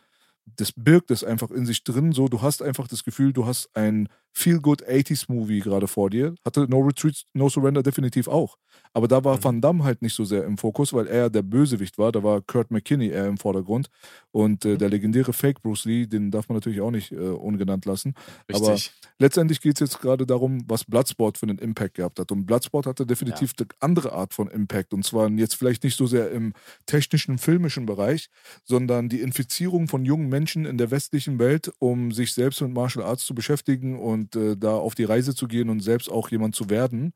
das 0.46 0.72
birgt 0.76 1.12
es 1.12 1.24
einfach 1.24 1.52
in 1.52 1.66
sich 1.66 1.84
drin. 1.84 2.12
So, 2.12 2.28
du 2.28 2.42
hast 2.42 2.62
einfach 2.64 2.88
das 2.88 3.04
Gefühl, 3.04 3.34
du 3.34 3.46
hast 3.46 3.70
ein 3.76 4.10
Feel-Good 4.34 4.84
80s-Movie 4.88 5.60
gerade 5.60 5.88
vor 5.88 6.10
dir. 6.10 6.36
Hatte 6.46 6.68
No 6.70 6.80
Retreat, 6.80 7.24
No 7.34 7.50
Surrender 7.50 7.84
definitiv 7.84 8.28
auch. 8.28 8.56
Aber 8.94 9.08
da 9.08 9.24
war 9.24 9.38
Mhm. 9.38 9.44
Van 9.44 9.62
Damme 9.62 9.84
halt 9.84 10.02
nicht 10.02 10.16
so 10.16 10.24
sehr 10.26 10.46
im 10.46 10.58
Fokus, 10.58 10.94
weil 10.94 11.08
er 11.08 11.30
der 11.30 11.42
Bösewicht 11.42 11.98
war. 11.98 12.12
Da 12.12 12.24
war 12.24 12.42
Kurt 12.42 12.72
McKinney 12.72 13.10
eher 13.10 13.28
im 13.28 13.38
Vordergrund. 13.38 13.88
Und 14.32 14.66
äh, 14.66 14.78
Mhm. 14.78 14.78
der 14.78 14.90
legendäre 14.90 15.34
Fake 15.34 15.62
Bruce 15.62 15.86
Lee, 15.86 16.06
den 16.08 16.32
darf 16.32 16.48
man 16.50 16.56
natürlich 16.58 16.82
auch 16.82 16.92
nicht 16.92 17.12
äh, 17.12 17.16
ungenannt 17.18 17.86
lassen. 17.86 18.14
Aber 18.52 18.74
Richtig. 18.74 18.94
letztendlich 19.20 19.62
geht 19.62 19.76
es 19.76 19.80
jetzt 19.80 20.00
gerade 20.02 20.26
darum, 20.26 20.64
was 20.68 20.86
Bloodsport 20.86 21.38
für 21.38 21.48
einen 21.48 21.58
Impact 21.60 21.96
gehabt 21.96 22.20
hat. 22.20 22.32
Und 22.32 22.46
Bloodsport 22.46 22.86
hatte 22.86 23.06
definitiv 23.06 23.54
eine 23.60 23.68
andere 23.80 24.14
Art 24.14 24.34
von 24.34 24.48
Impact. 24.48 24.94
Und 24.94 25.04
zwar 25.06 25.30
jetzt 25.32 25.56
vielleicht 25.56 25.84
nicht 25.84 25.98
so 25.98 26.06
sehr 26.08 26.32
im 26.32 26.54
technischen, 26.86 27.38
filmischen 27.38 27.86
Bereich, 27.86 28.30
sondern 28.64 29.10
die 29.10 29.22
Infizierung 29.22 29.88
von 29.88 30.06
jungen 30.06 30.30
Menschen 30.30 30.66
in 30.66 30.78
der 30.78 30.92
westlichen 30.92 31.40
Welt, 31.40 31.72
um 31.80 32.12
sich 32.12 32.34
selbst 32.34 32.62
mit 32.62 32.74
Martial 32.74 33.04
Arts 33.06 33.26
zu 33.26 33.34
beschäftigen 33.36 34.00
und 34.00 34.29
äh, 34.36 34.56
da 34.58 34.74
auf 34.76 34.96
die 34.96 35.04
Reise 35.06 35.36
zu 35.36 35.48
gehen 35.48 35.70
und 35.70 35.82
selbst 35.82 36.10
auch 36.12 36.30
jemand 36.30 36.56
zu 36.56 36.70
werden. 36.70 37.14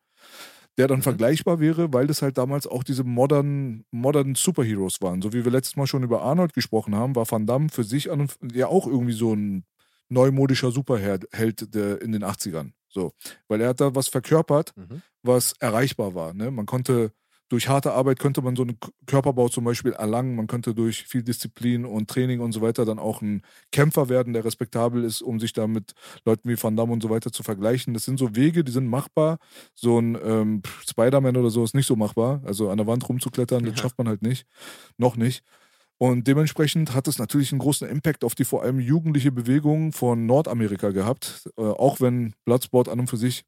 Der 0.77 0.87
dann 0.87 0.99
Mhm. 0.99 1.03
vergleichbar 1.03 1.59
wäre, 1.59 1.93
weil 1.93 2.07
das 2.07 2.21
halt 2.23 2.37
damals 2.39 2.65
auch 2.65 2.83
diese 2.83 3.03
modernen, 3.03 3.85
modernen 3.91 4.33
Superheroes 4.35 5.01
waren. 5.01 5.21
So 5.21 5.31
wie 5.31 5.45
wir 5.45 5.51
letztes 5.51 5.75
Mal 5.75 5.85
schon 5.85 6.01
über 6.03 6.23
Arnold 6.23 6.53
gesprochen 6.53 6.95
haben, 6.95 7.15
war 7.15 7.29
Van 7.29 7.45
Damme 7.45 7.69
für 7.69 7.83
sich 7.83 8.09
an 8.11 8.21
und, 8.21 8.37
ja 8.55 8.67
auch 8.67 8.87
irgendwie 8.87 9.13
so 9.13 9.33
ein 9.35 9.65
neumodischer 10.09 10.71
Superheld 10.71 11.27
Held 11.31 11.73
der 11.75 12.01
in 12.01 12.11
den 12.11 12.23
80ern. 12.23 12.71
So. 12.89 13.13
Weil 13.47 13.61
er 13.61 13.69
hat 13.69 13.81
da 13.81 13.93
was 13.95 14.07
verkörpert, 14.07 14.73
Mhm. 14.75 15.01
was 15.21 15.53
erreichbar 15.59 16.15
war. 16.15 16.33
Ne? 16.33 16.49
Man 16.51 16.65
konnte 16.65 17.11
durch 17.53 17.69
harte 17.69 17.93
Arbeit 17.93 18.17
könnte 18.17 18.41
man 18.41 18.55
so 18.55 18.63
einen 18.63 18.79
Körperbau 19.05 19.47
zum 19.47 19.63
Beispiel 19.63 19.93
erlangen. 19.93 20.35
Man 20.35 20.47
könnte 20.47 20.73
durch 20.73 21.03
viel 21.03 21.21
Disziplin 21.21 21.85
und 21.85 22.09
Training 22.09 22.39
und 22.39 22.51
so 22.51 22.61
weiter 22.61 22.83
dann 22.83 22.97
auch 22.97 23.21
ein 23.21 23.43
Kämpfer 23.71 24.09
werden, 24.09 24.33
der 24.33 24.43
respektabel 24.43 25.03
ist, 25.03 25.21
um 25.21 25.39
sich 25.39 25.53
da 25.53 25.67
mit 25.67 25.93
Leuten 26.25 26.49
wie 26.49 26.61
Van 26.61 26.75
Damme 26.75 26.93
und 26.93 27.03
so 27.03 27.11
weiter 27.11 27.31
zu 27.31 27.43
vergleichen. 27.43 27.93
Das 27.93 28.05
sind 28.05 28.17
so 28.17 28.35
Wege, 28.35 28.63
die 28.63 28.71
sind 28.71 28.87
machbar. 28.87 29.37
So 29.75 29.99
ein 29.99 30.17
ähm, 30.25 30.61
Spider-Man 30.89 31.37
oder 31.37 31.51
so 31.51 31.63
ist 31.63 31.75
nicht 31.75 31.85
so 31.85 31.95
machbar. 31.95 32.41
Also 32.43 32.71
an 32.71 32.77
der 32.77 32.87
Wand 32.87 33.07
rumzuklettern, 33.07 33.65
das 33.65 33.75
Ja. 33.75 33.81
schafft 33.83 33.99
man 33.99 34.07
halt 34.07 34.23
nicht. 34.23 34.47
Noch 34.97 35.15
nicht. 35.15 35.43
Und 35.99 36.27
dementsprechend 36.27 36.95
hat 36.95 37.07
es 37.07 37.19
natürlich 37.19 37.51
einen 37.51 37.59
großen 37.59 37.87
Impact 37.87 38.23
auf 38.23 38.33
die 38.33 38.45
vor 38.45 38.63
allem 38.63 38.79
jugendliche 38.79 39.31
Bewegung 39.31 39.91
von 39.93 40.25
Nordamerika 40.25 40.89
gehabt. 40.89 41.47
Äh, 41.55 41.61
auch 41.61 42.01
wenn 42.01 42.33
Bloodsport 42.45 42.89
an 42.89 42.99
und 43.01 43.09
für 43.11 43.17
sich 43.17 43.43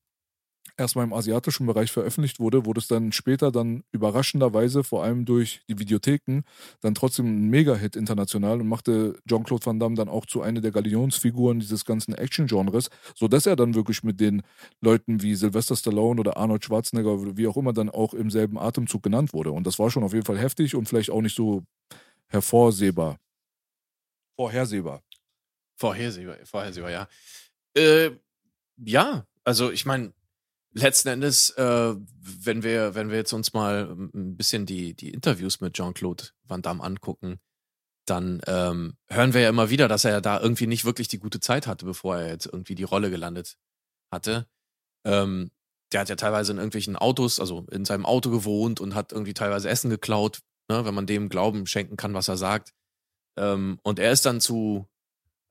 erstmal 0.77 1.05
im 1.05 1.13
asiatischen 1.13 1.65
Bereich 1.65 1.91
veröffentlicht 1.91 2.39
wurde, 2.39 2.65
wurde 2.65 2.79
es 2.79 2.87
dann 2.87 3.11
später 3.11 3.51
dann 3.51 3.83
überraschenderweise, 3.91 4.83
vor 4.83 5.03
allem 5.03 5.25
durch 5.25 5.61
die 5.69 5.79
Videotheken, 5.79 6.41
dann 6.81 6.95
trotzdem 6.95 7.25
ein 7.25 7.49
Mega-Hit 7.49 7.95
international 7.95 8.61
und 8.61 8.67
machte 8.67 9.17
Jean-Claude 9.27 9.65
Van 9.65 9.79
Damme 9.79 9.95
dann 9.95 10.09
auch 10.09 10.25
zu 10.25 10.41
einer 10.41 10.61
der 10.61 10.71
Galionsfiguren 10.71 11.59
dieses 11.59 11.85
ganzen 11.85 12.13
Action-Genres, 12.13 12.89
sodass 13.15 13.45
er 13.45 13.55
dann 13.55 13.75
wirklich 13.75 14.03
mit 14.03 14.19
den 14.19 14.41
Leuten 14.81 15.21
wie 15.21 15.35
Sylvester 15.35 15.75
Stallone 15.75 16.19
oder 16.19 16.37
Arnold 16.37 16.63
Schwarzenegger 16.65 17.13
oder 17.13 17.37
wie 17.37 17.47
auch 17.47 17.57
immer 17.57 17.73
dann 17.73 17.89
auch 17.89 18.13
im 18.13 18.29
selben 18.29 18.57
Atemzug 18.57 19.03
genannt 19.03 19.33
wurde. 19.33 19.51
Und 19.51 19.65
das 19.65 19.79
war 19.79 19.89
schon 19.89 20.03
auf 20.03 20.13
jeden 20.13 20.25
Fall 20.25 20.37
heftig 20.37 20.75
und 20.75 20.87
vielleicht 20.87 21.09
auch 21.09 21.21
nicht 21.21 21.35
so 21.35 21.63
hervorsehbar. 22.27 23.17
Vorhersehbar. 24.37 25.01
Vorhersehbar, 25.77 26.37
vorhersehbar, 26.43 26.91
ja. 26.91 27.07
Äh, 27.75 28.11
ja, 28.77 29.25
also 29.43 29.71
ich 29.71 29.85
meine, 29.85 30.13
letzten 30.75 31.07
Endes, 31.07 31.49
äh, 31.51 31.95
wenn 32.21 32.63
wir, 32.63 32.95
wenn 32.95 33.09
wir 33.09 33.17
jetzt 33.17 33.33
uns 33.33 33.53
mal 33.53 33.89
ein 34.13 34.35
bisschen 34.35 34.65
die, 34.65 34.93
die 34.93 35.09
Interviews 35.09 35.61
mit 35.61 35.73
Jean-Claude 35.73 36.25
Van 36.43 36.61
Damme 36.61 36.83
angucken, 36.83 37.39
dann 38.05 38.41
ähm, 38.45 38.97
hören 39.09 39.33
wir 39.33 39.41
ja 39.41 39.49
immer 39.49 39.69
wieder, 39.69 39.87
dass 39.87 40.05
er 40.05 40.11
ja 40.11 40.21
da 40.21 40.39
irgendwie 40.39 40.67
nicht 40.67 40.85
wirklich 40.85 41.07
die 41.07 41.17
gute 41.17 41.39
Zeit 41.39 41.65
hatte, 41.65 41.85
bevor 41.85 42.17
er 42.17 42.27
jetzt 42.27 42.45
irgendwie 42.45 42.75
die 42.75 42.83
Rolle 42.83 43.09
gelandet 43.09 43.57
hatte. 44.11 44.47
Ähm, 45.05 45.49
der 45.91 46.01
hat 46.01 46.09
ja 46.09 46.15
teilweise 46.15 46.51
in 46.51 46.57
irgendwelchen 46.57 46.97
Autos, 46.97 47.39
also 47.39 47.65
in 47.71 47.85
seinem 47.85 48.05
Auto 48.05 48.29
gewohnt 48.29 48.79
und 48.79 48.93
hat 48.93 49.11
irgendwie 49.11 49.33
teilweise 49.33 49.69
Essen 49.69 49.89
geklaut, 49.89 50.41
ne, 50.69 50.85
wenn 50.85 50.93
man 50.93 51.07
dem 51.07 51.29
Glauben 51.29 51.65
schenken 51.65 51.97
kann, 51.97 52.13
was 52.13 52.27
er 52.27 52.37
sagt. 52.37 52.73
Ähm, 53.37 53.79
und 53.81 53.97
er 53.97 54.11
ist 54.11 54.25
dann 54.25 54.41
zu 54.41 54.87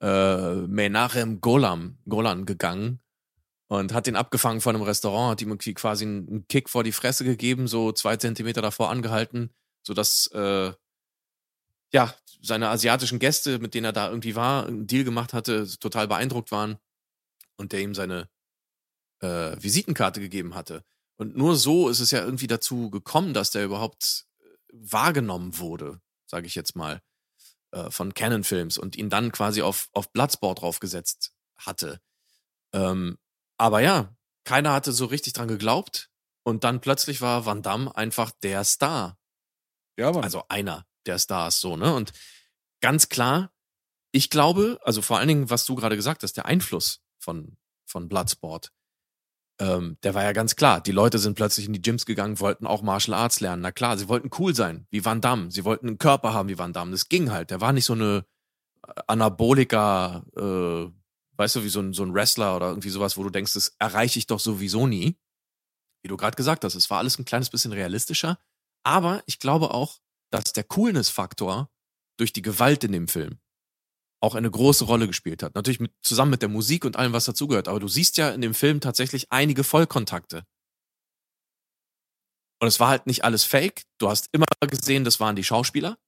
äh, 0.00 0.54
Menachem 0.54 1.40
Golan, 1.40 1.98
Golan 2.08 2.46
gegangen 2.46 3.00
und 3.68 3.92
hat 3.92 4.06
den 4.06 4.16
abgefangen 4.16 4.60
von 4.60 4.74
einem 4.74 4.84
Restaurant, 4.84 5.32
hat 5.32 5.42
ihm 5.42 5.56
quasi 5.74 6.04
einen, 6.04 6.28
einen 6.28 6.48
Kick 6.48 6.68
vor 6.68 6.84
die 6.84 6.92
Fresse 6.92 7.24
gegeben, 7.24 7.66
so 7.66 7.92
zwei 7.92 8.16
Zentimeter 8.16 8.62
davor 8.62 8.90
angehalten, 8.90 9.50
sodass 9.82 10.26
äh, 10.28 10.72
ja 11.92 12.14
seine 12.42 12.68
asiatischen 12.68 13.18
Gäste, 13.18 13.58
mit 13.58 13.74
denen 13.74 13.86
er 13.86 13.92
da 13.92 14.08
irgendwie 14.08 14.36
war, 14.36 14.66
einen 14.66 14.86
Deal 14.86 15.04
gemacht 15.04 15.32
hatte, 15.32 15.66
total 15.78 16.08
beeindruckt 16.08 16.52
waren 16.52 16.76
und 17.56 17.72
der 17.72 17.80
ihm 17.80 17.94
seine 17.94 18.28
äh, 19.20 19.56
Visitenkarte 19.62 20.20
gegeben 20.20 20.54
hatte. 20.54 20.84
Und 21.16 21.36
nur 21.36 21.56
so 21.56 21.88
ist 21.88 22.00
es 22.00 22.10
ja 22.10 22.22
irgendwie 22.24 22.48
dazu 22.48 22.90
gekommen, 22.90 23.32
dass 23.32 23.50
der 23.50 23.64
überhaupt 23.64 24.26
äh, 24.40 24.44
wahrgenommen 24.72 25.58
wurde, 25.58 26.00
sage 26.26 26.46
ich 26.46 26.54
jetzt 26.54 26.76
mal, 26.76 27.00
äh, 27.70 27.90
von 27.90 28.12
Canon 28.12 28.44
Films 28.44 28.76
und 28.76 28.96
ihn 28.96 29.10
dann 29.10 29.32
quasi 29.32 29.62
auf, 29.62 29.88
auf 29.92 30.12
Bloodsport 30.12 30.60
draufgesetzt 30.60 31.32
hatte. 31.56 32.00
Ähm, 32.72 33.16
aber 33.58 33.80
ja, 33.80 34.14
keiner 34.44 34.72
hatte 34.72 34.92
so 34.92 35.06
richtig 35.06 35.32
dran 35.32 35.48
geglaubt. 35.48 36.10
Und 36.46 36.62
dann 36.62 36.80
plötzlich 36.80 37.20
war 37.20 37.46
Van 37.46 37.62
Damme 37.62 37.94
einfach 37.96 38.30
der 38.30 38.64
Star. 38.64 39.18
Ja, 39.96 40.12
Mann. 40.12 40.24
Also 40.24 40.44
einer 40.48 40.86
der 41.06 41.18
Stars, 41.18 41.60
so, 41.60 41.76
ne? 41.76 41.94
Und 41.94 42.12
ganz 42.80 43.08
klar, 43.08 43.50
ich 44.12 44.30
glaube, 44.30 44.78
also 44.82 45.02
vor 45.02 45.18
allen 45.18 45.28
Dingen, 45.28 45.50
was 45.50 45.64
du 45.64 45.74
gerade 45.74 45.96
gesagt 45.96 46.22
hast, 46.22 46.36
der 46.36 46.46
Einfluss 46.46 47.00
von, 47.18 47.56
von 47.86 48.08
Bloodsport, 48.08 48.72
ähm, 49.60 49.96
der 50.02 50.14
war 50.14 50.22
ja 50.22 50.32
ganz 50.32 50.56
klar. 50.56 50.80
Die 50.80 50.92
Leute 50.92 51.18
sind 51.18 51.34
plötzlich 51.34 51.66
in 51.66 51.72
die 51.72 51.82
Gyms 51.82 52.06
gegangen, 52.06 52.40
wollten 52.40 52.66
auch 52.66 52.82
Martial 52.82 53.16
Arts 53.16 53.40
lernen. 53.40 53.62
Na 53.62 53.72
klar, 53.72 53.96
sie 53.96 54.08
wollten 54.08 54.30
cool 54.38 54.54
sein, 54.54 54.86
wie 54.90 55.04
Van 55.04 55.20
Damme. 55.20 55.50
Sie 55.50 55.64
wollten 55.64 55.88
einen 55.88 55.98
Körper 55.98 56.34
haben 56.34 56.48
wie 56.48 56.58
Van 56.58 56.72
Damme. 56.72 56.90
Das 56.90 57.08
ging 57.08 57.30
halt. 57.30 57.50
Der 57.50 57.60
war 57.60 57.72
nicht 57.72 57.84
so 57.84 57.92
eine 57.92 58.24
äh, 58.86 59.00
Anabolika, 59.06 60.24
äh, 60.36 60.90
weißt 61.36 61.56
du, 61.56 61.64
wie 61.64 61.68
so 61.68 61.80
ein, 61.80 61.92
so 61.92 62.04
ein 62.04 62.14
Wrestler 62.14 62.56
oder 62.56 62.68
irgendwie 62.68 62.90
sowas, 62.90 63.16
wo 63.16 63.22
du 63.22 63.30
denkst, 63.30 63.54
das 63.54 63.74
erreiche 63.78 64.18
ich 64.18 64.26
doch 64.26 64.40
sowieso 64.40 64.86
nie. 64.86 65.16
Wie 66.02 66.08
du 66.08 66.16
gerade 66.16 66.36
gesagt 66.36 66.64
hast, 66.64 66.74
es 66.74 66.90
war 66.90 66.98
alles 66.98 67.18
ein 67.18 67.24
kleines 67.24 67.50
bisschen 67.50 67.72
realistischer. 67.72 68.38
Aber 68.84 69.22
ich 69.26 69.38
glaube 69.38 69.72
auch, 69.72 70.00
dass 70.30 70.52
der 70.52 70.64
Coolness-Faktor 70.64 71.70
durch 72.18 72.32
die 72.32 72.42
Gewalt 72.42 72.84
in 72.84 72.92
dem 72.92 73.08
Film 73.08 73.40
auch 74.20 74.34
eine 74.34 74.50
große 74.50 74.84
Rolle 74.84 75.06
gespielt 75.06 75.42
hat. 75.42 75.54
Natürlich 75.54 75.80
mit, 75.80 75.92
zusammen 76.02 76.30
mit 76.30 76.42
der 76.42 76.48
Musik 76.48 76.84
und 76.84 76.96
allem, 76.96 77.12
was 77.12 77.26
dazugehört. 77.26 77.68
Aber 77.68 77.80
du 77.80 77.88
siehst 77.88 78.16
ja 78.16 78.30
in 78.30 78.40
dem 78.40 78.54
Film 78.54 78.80
tatsächlich 78.80 79.30
einige 79.30 79.64
Vollkontakte. 79.64 80.46
Und 82.60 82.68
es 82.68 82.80
war 82.80 82.88
halt 82.88 83.06
nicht 83.06 83.24
alles 83.24 83.44
fake. 83.44 83.84
Du 83.98 84.08
hast 84.08 84.28
immer 84.32 84.46
gesehen, 84.60 85.04
das 85.04 85.20
waren 85.20 85.36
die 85.36 85.44
Schauspieler. 85.44 85.98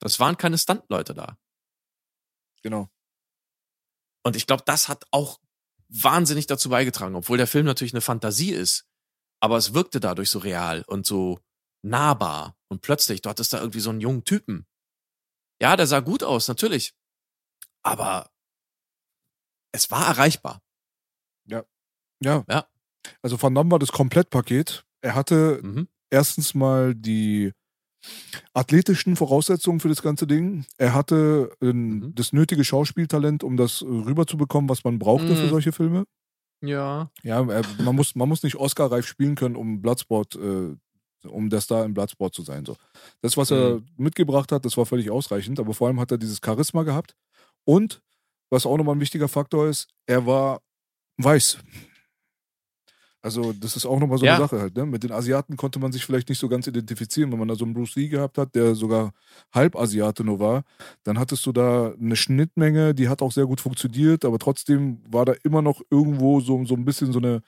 Das 0.00 0.20
waren 0.20 0.36
keine 0.36 0.58
Stuntleute 0.58 1.14
da. 1.14 1.36
genau. 2.62 2.88
Und 4.24 4.36
ich 4.36 4.46
glaube, 4.46 4.62
das 4.66 4.88
hat 4.88 5.04
auch 5.10 5.40
wahnsinnig 5.88 6.46
dazu 6.46 6.68
beigetragen, 6.70 7.16
obwohl 7.16 7.36
der 7.38 7.46
Film 7.46 7.66
natürlich 7.66 7.92
eine 7.92 8.00
Fantasie 8.00 8.50
ist. 8.52 8.86
Aber 9.40 9.56
es 9.56 9.74
wirkte 9.74 10.00
dadurch 10.00 10.30
so 10.30 10.38
real 10.38 10.84
und 10.86 11.04
so 11.06 11.40
nahbar. 11.82 12.56
Und 12.68 12.80
plötzlich, 12.82 13.22
du 13.22 13.28
hattest 13.28 13.52
da 13.52 13.58
irgendwie 13.60 13.80
so 13.80 13.90
einen 13.90 14.00
jungen 14.00 14.24
Typen. 14.24 14.66
Ja, 15.60 15.76
der 15.76 15.86
sah 15.86 16.00
gut 16.00 16.22
aus, 16.22 16.48
natürlich. 16.48 16.94
Aber 17.82 18.30
es 19.72 19.90
war 19.90 20.06
erreichbar. 20.06 20.62
Ja. 21.46 21.64
Ja. 22.48 22.68
Also 23.20 23.40
Van 23.40 23.54
Damme 23.54 23.72
war 23.72 23.78
das 23.78 23.90
Komplettpaket. 23.92 24.84
Er 25.00 25.14
hatte 25.16 25.60
Mhm. 25.62 25.88
erstens 26.10 26.54
mal 26.54 26.94
die 26.94 27.52
athletischen 28.54 29.16
Voraussetzungen 29.16 29.80
für 29.80 29.88
das 29.88 30.02
ganze 30.02 30.26
Ding. 30.26 30.64
Er 30.78 30.94
hatte 30.94 31.50
äh, 31.60 31.72
Mhm. 31.72 32.14
das 32.14 32.32
nötige 32.32 32.64
Schauspieltalent, 32.64 33.44
um 33.44 33.56
das 33.56 33.82
äh, 33.82 33.86
rüberzubekommen, 33.86 34.68
was 34.68 34.84
man 34.84 34.98
brauchte 34.98 35.36
für 35.36 35.46
Mhm. 35.46 35.50
solche 35.50 35.72
Filme. 35.72 36.04
Ja. 36.62 37.10
Ja, 37.22 37.44
er, 37.50 37.62
man, 37.82 37.96
muss, 37.96 38.14
man 38.14 38.28
muss 38.28 38.42
nicht 38.42 38.56
Oscar-reif 38.56 39.06
spielen 39.06 39.34
können, 39.34 39.56
um 39.56 39.80
Bloodsport, 39.82 40.36
äh, 40.36 40.76
um 41.26 41.50
der 41.50 41.60
Star 41.60 41.84
im 41.84 41.94
Bloodsport 41.94 42.34
zu 42.34 42.42
sein. 42.42 42.64
So. 42.64 42.76
Das, 43.20 43.36
was 43.36 43.50
er 43.50 43.76
Mhm. 43.76 43.86
mitgebracht 43.96 44.52
hat, 44.52 44.64
das 44.64 44.76
war 44.76 44.86
völlig 44.86 45.10
ausreichend, 45.10 45.58
aber 45.60 45.74
vor 45.74 45.88
allem 45.88 45.98
hat 46.00 46.10
er 46.12 46.18
dieses 46.18 46.40
Charisma 46.44 46.82
gehabt. 46.84 47.14
Und, 47.64 48.00
was 48.50 48.66
auch 48.66 48.76
nochmal 48.76 48.96
ein 48.96 49.00
wichtiger 49.00 49.28
Faktor 49.28 49.68
ist, 49.68 49.88
er 50.06 50.26
war 50.26 50.60
weiß. 51.18 51.58
Also, 53.24 53.52
das 53.52 53.76
ist 53.76 53.86
auch 53.86 54.00
nochmal 54.00 54.18
so 54.18 54.26
Ja. 54.26 54.32
eine 54.34 54.42
Sache 54.42 54.60
halt. 54.60 54.76
Ne? 54.76 54.84
Mit 54.84 55.04
den 55.04 55.12
Asiaten 55.12 55.56
konnte 55.56 55.78
man 55.78 55.92
sich 55.92 56.04
vielleicht 56.04 56.28
nicht 56.28 56.40
so 56.40 56.48
ganz 56.48 56.66
identifizieren. 56.66 57.30
Wenn 57.30 57.38
man 57.38 57.46
da 57.48 57.54
so 57.54 57.64
einen 57.64 57.72
Bruce 57.74 57.94
Lee 57.94 58.08
gehabt 58.08 58.36
hat, 58.36 58.54
der 58.56 58.74
sogar 58.74 59.12
halb 59.52 59.76
Asiate 59.76 60.24
nur 60.24 60.40
war, 60.40 60.64
dann 61.04 61.18
hattest 61.20 61.46
du 61.46 61.52
da 61.52 61.92
eine 62.00 62.16
Schnittmenge, 62.16 62.94
die 62.94 63.08
hat 63.08 63.22
auch 63.22 63.30
sehr 63.30 63.46
gut 63.46 63.60
funktioniert, 63.60 64.24
aber 64.24 64.38
trotzdem 64.40 64.98
war 65.08 65.24
da 65.24 65.34
immer 65.44 65.62
noch 65.62 65.80
irgendwo 65.90 66.40
so, 66.40 66.64
so 66.64 66.74
ein 66.74 66.84
bisschen 66.84 67.12
so 67.12 67.20
eine 67.20 67.42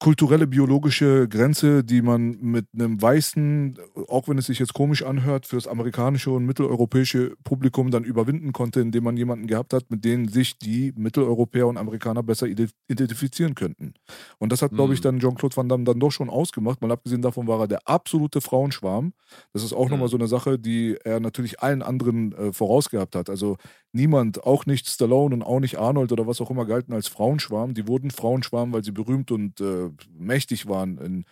kulturelle, 0.00 0.46
biologische 0.46 1.28
Grenze, 1.28 1.84
die 1.84 2.00
man 2.00 2.38
mit 2.40 2.64
einem 2.74 3.00
weißen, 3.02 3.76
auch 4.08 4.28
wenn 4.28 4.38
es 4.38 4.46
sich 4.46 4.58
jetzt 4.58 4.72
komisch 4.72 5.02
anhört, 5.02 5.44
fürs 5.46 5.68
amerikanische 5.68 6.30
und 6.30 6.46
mitteleuropäische 6.46 7.34
Publikum 7.44 7.90
dann 7.90 8.04
überwinden 8.04 8.54
konnte, 8.54 8.80
indem 8.80 9.04
man 9.04 9.18
jemanden 9.18 9.46
gehabt 9.46 9.74
hat, 9.74 9.90
mit 9.90 10.02
denen 10.06 10.28
sich 10.28 10.56
die 10.56 10.94
Mitteleuropäer 10.96 11.66
und 11.66 11.76
Amerikaner 11.76 12.22
besser 12.22 12.46
ide- 12.46 12.70
identifizieren 12.88 13.54
könnten. 13.54 13.92
Und 14.38 14.52
das 14.52 14.62
hat, 14.62 14.72
glaube 14.72 14.94
ich, 14.94 15.00
Mhm. 15.00 15.04
dann 15.04 15.20
Jean-Claude 15.20 15.54
Van 15.56 15.68
Damme 15.68 15.84
dann 15.84 16.00
doch 16.00 16.10
schon 16.12 16.30
ausgemacht. 16.30 16.80
Mal 16.80 16.90
abgesehen 16.92 17.20
davon 17.20 17.46
war 17.46 17.60
er 17.60 17.68
der 17.68 17.80
absolute 17.86 18.40
Frauenschwarm. 18.40 19.12
Das 19.52 19.62
ist 19.62 19.74
auch 19.74 19.84
Mhm. 19.84 19.90
nochmal 19.92 20.08
so 20.08 20.16
eine 20.16 20.28
Sache, 20.28 20.58
die 20.58 20.96
er 21.04 21.20
natürlich 21.20 21.60
allen 21.60 21.82
anderen 21.82 22.32
äh, 22.32 22.52
vorausgehabt 22.54 23.14
hat. 23.14 23.28
Also 23.28 23.58
niemand, 23.92 24.44
auch 24.44 24.66
nicht 24.66 24.88
Stallone 24.88 25.34
und 25.34 25.42
auch 25.42 25.60
nicht 25.60 25.78
Arnold 25.78 26.12
oder 26.12 26.26
was 26.26 26.40
auch 26.40 26.50
immer, 26.50 26.66
galten 26.66 26.92
als 26.92 27.08
Frauenschwarm. 27.08 27.74
Die 27.74 27.86
wurden 27.88 28.10
Frauenschwarm, 28.10 28.72
weil 28.72 28.84
sie 28.84 28.92
berühmt 28.92 29.30
und 29.30 29.60
äh, 29.60 29.90
mächtig 30.16 30.68
waren 30.68 30.98
in 30.98 31.24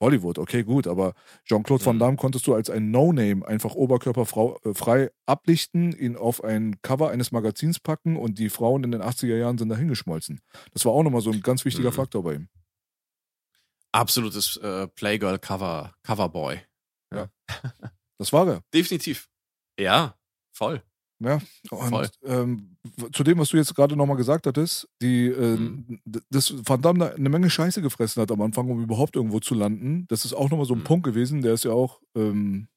Hollywood. 0.00 0.38
Okay, 0.38 0.62
gut, 0.62 0.86
aber 0.86 1.14
Jean-Claude 1.46 1.84
Van 1.84 1.96
Mhm. 1.96 2.00
Damme 2.00 2.16
konntest 2.18 2.46
du 2.46 2.54
als 2.54 2.68
ein 2.68 2.90
No-Name 2.90 3.46
einfach 3.46 3.74
oberkörperfrei 3.74 5.10
ablichten, 5.24 5.92
ihn 5.98 6.16
auf 6.16 6.44
ein 6.44 6.76
Cover 6.82 7.10
eines 7.10 7.32
Magazins 7.32 7.80
packen 7.80 8.16
und 8.16 8.38
die 8.38 8.50
Frauen 8.50 8.84
in 8.84 8.92
den 8.92 9.00
80er 9.02 9.36
Jahren 9.36 9.56
sind 9.56 9.70
dahingeschmolzen. 9.70 10.40
Das 10.74 10.84
war 10.84 10.92
auch 10.92 11.02
nochmal 11.02 11.22
so 11.22 11.30
ein 11.30 11.40
ganz 11.40 11.64
wichtiger 11.64 11.90
Mhm. 11.90 11.94
Faktor 11.94 12.22
bei 12.22 12.34
ihm. 12.34 12.48
Absolutes 13.92 14.58
äh, 14.58 14.86
Playgirl-Cover, 14.88 15.94
Coverboy. 16.02 16.60
Das 18.18 18.32
war 18.32 18.46
er. 18.48 18.60
Definitiv. 18.74 19.28
Ja, 19.78 20.14
voll. 20.52 20.82
Ja, 21.18 21.38
und 21.70 22.10
ähm, 22.24 22.76
zu 23.12 23.24
dem, 23.24 23.38
was 23.38 23.48
du 23.48 23.56
jetzt 23.56 23.74
gerade 23.74 23.96
nochmal 23.96 24.18
gesagt 24.18 24.46
hattest, 24.46 24.86
die, 25.00 25.28
äh, 25.28 25.56
Mhm. 25.56 26.00
d- 26.04 26.20
dass 26.30 26.52
Van 26.68 26.82
Damme 26.82 26.98
da 26.98 27.06
eine 27.14 27.30
Menge 27.30 27.48
Scheiße 27.48 27.80
gefressen 27.80 28.20
hat 28.20 28.30
am 28.30 28.42
Anfang, 28.42 28.68
um 28.70 28.82
überhaupt 28.82 29.16
irgendwo 29.16 29.40
zu 29.40 29.54
landen, 29.54 30.04
das 30.08 30.26
ist 30.26 30.34
auch 30.34 30.50
nochmal 30.50 30.66
so 30.66 30.74
ein 30.74 30.80
Mhm. 30.80 30.84
Punkt 30.84 31.04
gewesen, 31.06 31.40
der 31.40 31.54
ist 31.54 31.64
ja 31.64 31.72
auch, 31.72 32.00
ähm, 32.14 32.68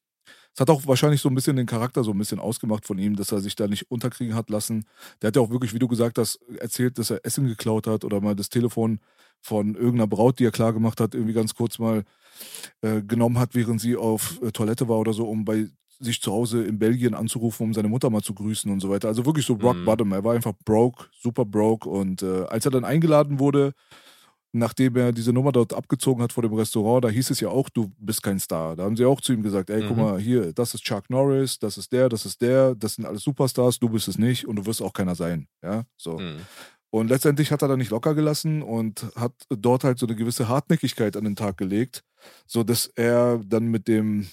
es 0.54 0.60
hat 0.60 0.70
auch 0.70 0.86
wahrscheinlich 0.86 1.20
so 1.20 1.28
ein 1.28 1.34
bisschen 1.34 1.56
den 1.56 1.66
Charakter 1.66 2.04
so 2.04 2.12
ein 2.12 2.18
bisschen 2.18 2.40
ausgemacht 2.40 2.86
von 2.86 2.98
ihm, 2.98 3.16
dass 3.16 3.32
er 3.32 3.40
sich 3.40 3.56
da 3.56 3.68
nicht 3.68 3.90
unterkriegen 3.90 4.34
hat 4.34 4.50
lassen. 4.50 4.86
Der 5.22 5.28
hat 5.28 5.36
ja 5.36 5.42
auch 5.42 5.50
wirklich, 5.50 5.74
wie 5.74 5.78
du 5.78 5.88
gesagt 5.88 6.18
hast, 6.18 6.40
erzählt, 6.58 6.98
dass 6.98 7.10
er 7.10 7.20
Essen 7.24 7.46
geklaut 7.46 7.86
hat 7.86 8.04
oder 8.04 8.20
mal 8.20 8.34
das 8.36 8.50
Telefon 8.50 9.00
von 9.42 9.74
irgendeiner 9.76 10.08
Braut, 10.08 10.38
die 10.38 10.44
er 10.46 10.50
klar 10.52 10.72
gemacht 10.72 11.00
hat, 11.00 11.14
irgendwie 11.14 11.34
ganz 11.34 11.54
kurz 11.54 11.78
mal 11.78 12.04
äh, 12.82 13.02
genommen 13.02 13.38
hat, 13.38 13.54
während 13.54 13.80
sie 13.80 13.96
auf 13.96 14.40
äh, 14.42 14.52
Toilette 14.52 14.88
war 14.88 14.98
oder 14.98 15.12
so, 15.12 15.28
um 15.28 15.44
bei 15.44 15.68
sich 16.00 16.20
zu 16.20 16.32
Hause 16.32 16.64
in 16.64 16.78
Belgien 16.78 17.14
anzurufen, 17.14 17.64
um 17.66 17.74
seine 17.74 17.88
Mutter 17.88 18.10
mal 18.10 18.22
zu 18.22 18.34
grüßen 18.34 18.70
und 18.72 18.80
so 18.80 18.88
weiter. 18.90 19.08
Also 19.08 19.26
wirklich 19.26 19.46
so 19.46 19.54
rock 19.54 19.76
Mhm. 19.76 19.84
bottom. 19.84 20.12
Er 20.12 20.24
war 20.24 20.34
einfach 20.34 20.54
broke, 20.64 21.06
super 21.12 21.44
broke. 21.44 21.88
Und 21.88 22.22
äh, 22.22 22.44
als 22.44 22.64
er 22.64 22.70
dann 22.70 22.84
eingeladen 22.84 23.38
wurde, 23.38 23.72
nachdem 24.52 24.96
er 24.96 25.12
diese 25.12 25.32
Nummer 25.32 25.52
dort 25.52 25.72
abgezogen 25.72 26.22
hat 26.22 26.32
vor 26.32 26.42
dem 26.42 26.54
Restaurant, 26.54 27.04
da 27.04 27.08
hieß 27.08 27.30
es 27.30 27.38
ja 27.40 27.48
auch, 27.50 27.68
du 27.68 27.92
bist 27.98 28.22
kein 28.22 28.40
Star. 28.40 28.74
Da 28.74 28.82
haben 28.84 28.96
sie 28.96 29.04
auch 29.04 29.20
zu 29.20 29.32
ihm 29.32 29.42
gesagt, 29.42 29.70
ey, 29.70 29.80
guck 29.86 29.96
Mhm. 29.96 30.02
mal, 30.02 30.18
hier, 30.20 30.52
das 30.52 30.74
ist 30.74 30.82
Chuck 30.82 31.08
Norris, 31.08 31.58
das 31.58 31.78
ist 31.78 31.92
der, 31.92 32.08
das 32.08 32.26
ist 32.26 32.40
der, 32.40 32.74
das 32.74 32.94
sind 32.94 33.04
alles 33.04 33.22
Superstars, 33.22 33.78
du 33.78 33.88
bist 33.88 34.08
es 34.08 34.18
nicht 34.18 34.48
und 34.48 34.56
du 34.56 34.66
wirst 34.66 34.82
auch 34.82 34.92
keiner 34.92 35.14
sein. 35.14 35.46
Ja, 35.62 35.84
so. 35.96 36.18
Mhm. 36.18 36.38
Und 36.92 37.08
letztendlich 37.08 37.52
hat 37.52 37.62
er 37.62 37.68
da 37.68 37.76
nicht 37.76 37.90
locker 37.92 38.16
gelassen 38.16 38.62
und 38.62 39.06
hat 39.14 39.34
dort 39.48 39.84
halt 39.84 40.00
so 40.00 40.06
eine 40.06 40.16
gewisse 40.16 40.48
Hartnäckigkeit 40.48 41.16
an 41.16 41.22
den 41.22 41.36
Tag 41.36 41.56
gelegt, 41.56 42.02
so 42.48 42.64
dass 42.64 42.86
er 42.96 43.40
dann 43.46 43.68
mit 43.68 43.86
dem 43.86 44.26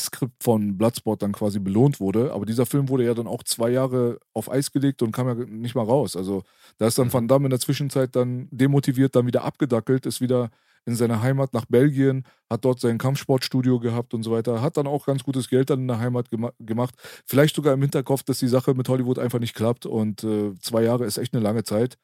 Skript 0.00 0.42
von 0.42 0.76
Bloodsport 0.78 1.22
dann 1.22 1.32
quasi 1.32 1.58
belohnt 1.58 2.00
wurde. 2.00 2.32
Aber 2.32 2.46
dieser 2.46 2.66
Film 2.66 2.88
wurde 2.88 3.04
ja 3.04 3.14
dann 3.14 3.26
auch 3.26 3.42
zwei 3.42 3.70
Jahre 3.70 4.18
auf 4.34 4.50
Eis 4.50 4.72
gelegt 4.72 5.02
und 5.02 5.12
kam 5.12 5.28
ja 5.28 5.34
nicht 5.34 5.74
mal 5.74 5.84
raus. 5.84 6.16
Also 6.16 6.42
da 6.78 6.86
ist 6.86 6.98
dann 6.98 7.08
Mhm. 7.08 7.12
Van 7.12 7.28
Damme 7.28 7.46
in 7.46 7.50
der 7.50 7.60
Zwischenzeit 7.60 8.14
dann 8.16 8.48
demotiviert, 8.50 9.14
dann 9.16 9.26
wieder 9.26 9.44
abgedackelt, 9.44 10.06
ist 10.06 10.20
wieder 10.20 10.50
in 10.84 10.96
seine 10.96 11.22
Heimat 11.22 11.54
nach 11.54 11.66
Belgien, 11.66 12.24
hat 12.50 12.64
dort 12.64 12.80
sein 12.80 12.98
Kampfsportstudio 12.98 13.78
gehabt 13.78 14.14
und 14.14 14.22
so 14.24 14.32
weiter, 14.32 14.60
hat 14.62 14.76
dann 14.76 14.86
auch 14.88 15.06
ganz 15.06 15.22
gutes 15.22 15.48
Geld 15.48 15.70
dann 15.70 15.80
in 15.80 15.88
der 15.88 15.98
Heimat 15.98 16.30
gema 16.30 16.52
gemacht. 16.58 16.94
Vielleicht 17.24 17.54
sogar 17.54 17.74
im 17.74 17.82
Hinterkopf, 17.82 18.24
dass 18.24 18.38
die 18.38 18.48
Sache 18.48 18.74
mit 18.74 18.88
Hollywood 18.88 19.18
einfach 19.18 19.38
nicht 19.38 19.54
klappt 19.54 19.86
und 19.86 20.24
äh, 20.24 20.54
zwei 20.60 20.82
Jahre 20.82 21.04
ist 21.04 21.18
echt 21.18 21.34
eine 21.34 21.42
lange 21.42 21.62
Zeit. 21.64 21.98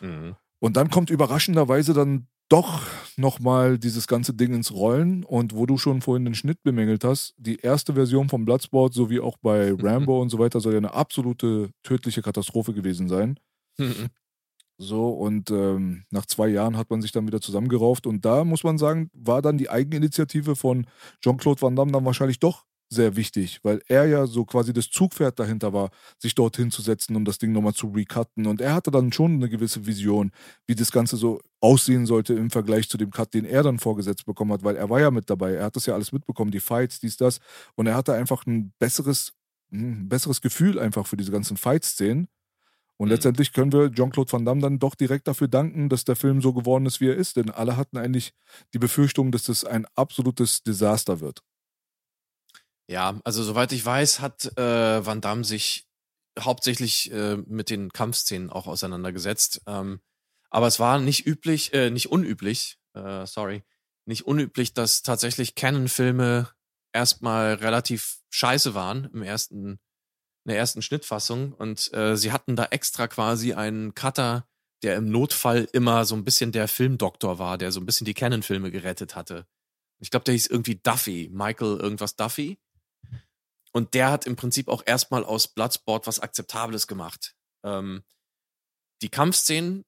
Mhm. 0.00 0.34
Und 0.58 0.76
dann 0.76 0.90
kommt 0.90 1.10
überraschenderweise 1.10 1.94
dann 1.94 2.26
doch 2.50 2.82
nochmal 3.16 3.78
dieses 3.78 4.06
ganze 4.06 4.34
Ding 4.34 4.52
ins 4.52 4.72
Rollen. 4.72 5.24
Und 5.24 5.54
wo 5.54 5.64
du 5.64 5.78
schon 5.78 6.02
vorhin 6.02 6.24
den 6.24 6.34
Schnitt 6.34 6.62
bemängelt 6.62 7.04
hast, 7.04 7.34
die 7.38 7.56
erste 7.56 7.94
Version 7.94 8.28
vom 8.28 8.44
Bloodsport, 8.44 8.92
sowie 8.92 9.20
auch 9.20 9.38
bei 9.38 9.72
Rambo 9.78 10.20
und 10.20 10.28
so 10.28 10.38
weiter, 10.38 10.60
soll 10.60 10.72
ja 10.72 10.78
eine 10.78 10.92
absolute 10.92 11.70
tödliche 11.82 12.22
Katastrophe 12.22 12.74
gewesen 12.74 13.08
sein. 13.08 13.38
Mhm. 13.78 14.08
So, 14.78 15.10
und 15.10 15.50
ähm, 15.50 16.04
nach 16.10 16.24
zwei 16.24 16.48
Jahren 16.48 16.76
hat 16.76 16.88
man 16.88 17.02
sich 17.02 17.12
dann 17.12 17.26
wieder 17.26 17.40
zusammengerauft. 17.40 18.06
Und 18.06 18.24
da 18.24 18.44
muss 18.44 18.64
man 18.64 18.78
sagen, 18.78 19.10
war 19.12 19.42
dann 19.42 19.58
die 19.58 19.70
Eigeninitiative 19.70 20.56
von 20.56 20.86
Jean-Claude 21.22 21.60
Van 21.60 21.76
Damme 21.76 21.92
dann 21.92 22.04
wahrscheinlich 22.04 22.40
doch 22.40 22.64
sehr 22.90 23.16
wichtig, 23.16 23.60
weil 23.62 23.80
er 23.86 24.06
ja 24.06 24.26
so 24.26 24.44
quasi 24.44 24.72
das 24.72 24.90
Zugpferd 24.90 25.38
dahinter 25.38 25.72
war, 25.72 25.90
sich 26.18 26.34
dorthin 26.34 26.70
zu 26.72 26.82
setzen, 26.82 27.14
um 27.16 27.24
das 27.24 27.38
Ding 27.38 27.52
nochmal 27.52 27.74
zu 27.74 27.88
recutten. 27.88 28.46
Und 28.46 28.60
er 28.60 28.74
hatte 28.74 28.90
dann 28.90 29.12
schon 29.12 29.34
eine 29.34 29.48
gewisse 29.48 29.86
Vision, 29.86 30.32
wie 30.66 30.74
das 30.74 30.90
Ganze 30.90 31.16
so 31.16 31.40
aussehen 31.60 32.06
sollte 32.06 32.34
im 32.34 32.50
Vergleich 32.50 32.88
zu 32.88 32.98
dem 32.98 33.10
Cut, 33.10 33.32
den 33.34 33.44
er 33.44 33.62
dann 33.62 33.78
vorgesetzt 33.78 34.26
bekommen 34.26 34.52
hat, 34.52 34.64
weil 34.64 34.76
er 34.76 34.90
war 34.90 35.00
ja 35.00 35.10
mit 35.10 35.30
dabei. 35.30 35.54
Er 35.54 35.64
hat 35.66 35.76
das 35.76 35.86
ja 35.86 35.94
alles 35.94 36.12
mitbekommen, 36.12 36.50
die 36.50 36.60
Fights, 36.60 36.98
dies, 37.00 37.16
das. 37.16 37.38
Und 37.76 37.86
er 37.86 37.94
hatte 37.94 38.14
einfach 38.14 38.44
ein 38.46 38.72
besseres, 38.78 39.32
ein 39.72 40.08
besseres 40.08 40.40
Gefühl 40.40 40.78
einfach 40.78 41.06
für 41.06 41.16
diese 41.16 41.30
ganzen 41.32 41.56
Fight-Szenen. 41.56 42.28
Und 42.98 43.08
Mhm. 43.08 43.10
letztendlich 43.10 43.52
können 43.52 43.72
wir 43.72 43.90
Jean-Claude 43.92 44.30
Van 44.32 44.44
Damme 44.44 44.60
dann 44.60 44.78
doch 44.78 44.94
direkt 44.94 45.26
dafür 45.28 45.48
danken, 45.48 45.88
dass 45.88 46.04
der 46.04 46.16
Film 46.16 46.42
so 46.42 46.52
geworden 46.52 46.86
ist, 46.86 47.00
wie 47.00 47.08
er 47.08 47.16
ist. 47.16 47.36
Denn 47.36 47.50
alle 47.50 47.76
hatten 47.76 47.96
eigentlich 47.96 48.32
die 48.74 48.78
Befürchtung, 48.78 49.32
dass 49.32 49.44
das 49.44 49.64
ein 49.64 49.86
absolutes 49.96 50.62
Desaster 50.62 51.20
wird. 51.20 51.40
Ja, 52.90 53.20
also 53.22 53.44
soweit 53.44 53.70
ich 53.70 53.86
weiß, 53.86 54.18
hat 54.18 54.46
äh, 54.58 55.06
Van 55.06 55.20
Damme 55.20 55.44
sich 55.44 55.86
hauptsächlich 56.36 57.12
äh, 57.12 57.36
mit 57.36 57.70
den 57.70 57.92
Kampfszenen 57.92 58.50
auch 58.50 58.66
auseinandergesetzt. 58.66 59.62
Ähm, 59.68 60.00
aber 60.50 60.66
es 60.66 60.80
war 60.80 60.98
nicht 60.98 61.24
üblich, 61.24 61.72
äh, 61.72 61.90
nicht 61.90 62.10
unüblich, 62.10 62.80
äh, 62.94 63.26
sorry, 63.26 63.62
nicht 64.06 64.26
unüblich, 64.26 64.74
dass 64.74 65.02
tatsächlich 65.02 65.54
Canon-Filme 65.54 66.50
erstmal 66.92 67.54
relativ 67.54 68.22
scheiße 68.30 68.74
waren 68.74 69.08
im 69.14 69.22
ersten, 69.22 69.78
in 70.44 70.48
der 70.48 70.58
ersten 70.58 70.82
Schnittfassung. 70.82 71.52
Und 71.52 71.94
äh, 71.94 72.16
sie 72.16 72.32
hatten 72.32 72.56
da 72.56 72.64
extra 72.64 73.06
quasi 73.06 73.52
einen 73.52 73.94
Cutter, 73.94 74.48
der 74.82 74.96
im 74.96 75.08
Notfall 75.08 75.68
immer 75.72 76.04
so 76.06 76.16
ein 76.16 76.24
bisschen 76.24 76.50
der 76.50 76.66
Filmdoktor 76.66 77.38
war, 77.38 77.56
der 77.56 77.70
so 77.70 77.78
ein 77.78 77.86
bisschen 77.86 78.04
die 78.04 78.14
Canon-Filme 78.14 78.72
gerettet 78.72 79.14
hatte. 79.14 79.46
Ich 80.00 80.10
glaube, 80.10 80.24
der 80.24 80.32
hieß 80.32 80.48
irgendwie 80.48 80.74
Duffy, 80.74 81.30
Michael 81.32 81.76
irgendwas 81.76 82.16
Duffy. 82.16 82.58
Und 83.72 83.94
der 83.94 84.10
hat 84.10 84.26
im 84.26 84.36
Prinzip 84.36 84.68
auch 84.68 84.82
erstmal 84.84 85.24
aus 85.24 85.48
Bloodsport 85.48 86.06
was 86.06 86.20
Akzeptables 86.20 86.86
gemacht. 86.86 87.34
Ähm, 87.64 88.02
die 89.02 89.08
Kampfszenen, 89.08 89.84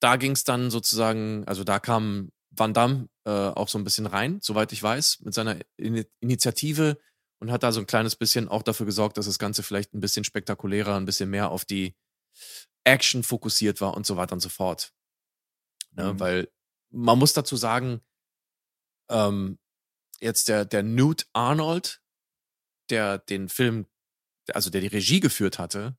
da 0.00 0.16
ging 0.16 0.32
es 0.32 0.44
dann 0.44 0.70
sozusagen, 0.70 1.44
also 1.46 1.64
da 1.64 1.78
kam 1.78 2.30
Van 2.50 2.74
Damme 2.74 3.08
äh, 3.24 3.30
auch 3.30 3.68
so 3.68 3.78
ein 3.78 3.84
bisschen 3.84 4.06
rein, 4.06 4.40
soweit 4.42 4.72
ich 4.72 4.82
weiß, 4.82 5.20
mit 5.20 5.34
seiner 5.34 5.58
In 5.76 6.04
Initiative 6.20 6.98
und 7.38 7.50
hat 7.50 7.62
da 7.62 7.72
so 7.72 7.80
ein 7.80 7.86
kleines 7.86 8.16
bisschen 8.16 8.48
auch 8.48 8.62
dafür 8.62 8.86
gesorgt, 8.86 9.16
dass 9.16 9.26
das 9.26 9.38
Ganze 9.38 9.62
vielleicht 9.62 9.94
ein 9.94 10.00
bisschen 10.00 10.24
spektakulärer, 10.24 10.96
ein 10.96 11.06
bisschen 11.06 11.30
mehr 11.30 11.50
auf 11.50 11.64
die 11.64 11.96
Action 12.84 13.22
fokussiert 13.22 13.80
war 13.80 13.94
und 13.96 14.06
so 14.06 14.16
weiter 14.16 14.34
und 14.34 14.40
so 14.40 14.48
fort. 14.48 14.92
Ne, 15.92 16.12
Mhm. 16.12 16.20
Weil 16.20 16.48
man 16.90 17.18
muss 17.18 17.32
dazu 17.32 17.56
sagen, 17.56 18.00
ähm, 19.10 19.58
jetzt 20.20 20.48
der, 20.48 20.64
der 20.64 20.82
Newt 20.82 21.26
Arnold, 21.32 22.01
der 22.90 23.18
den 23.18 23.48
Film, 23.48 23.86
also 24.52 24.70
der 24.70 24.80
die 24.80 24.88
Regie 24.88 25.20
geführt 25.20 25.58
hatte, 25.58 25.96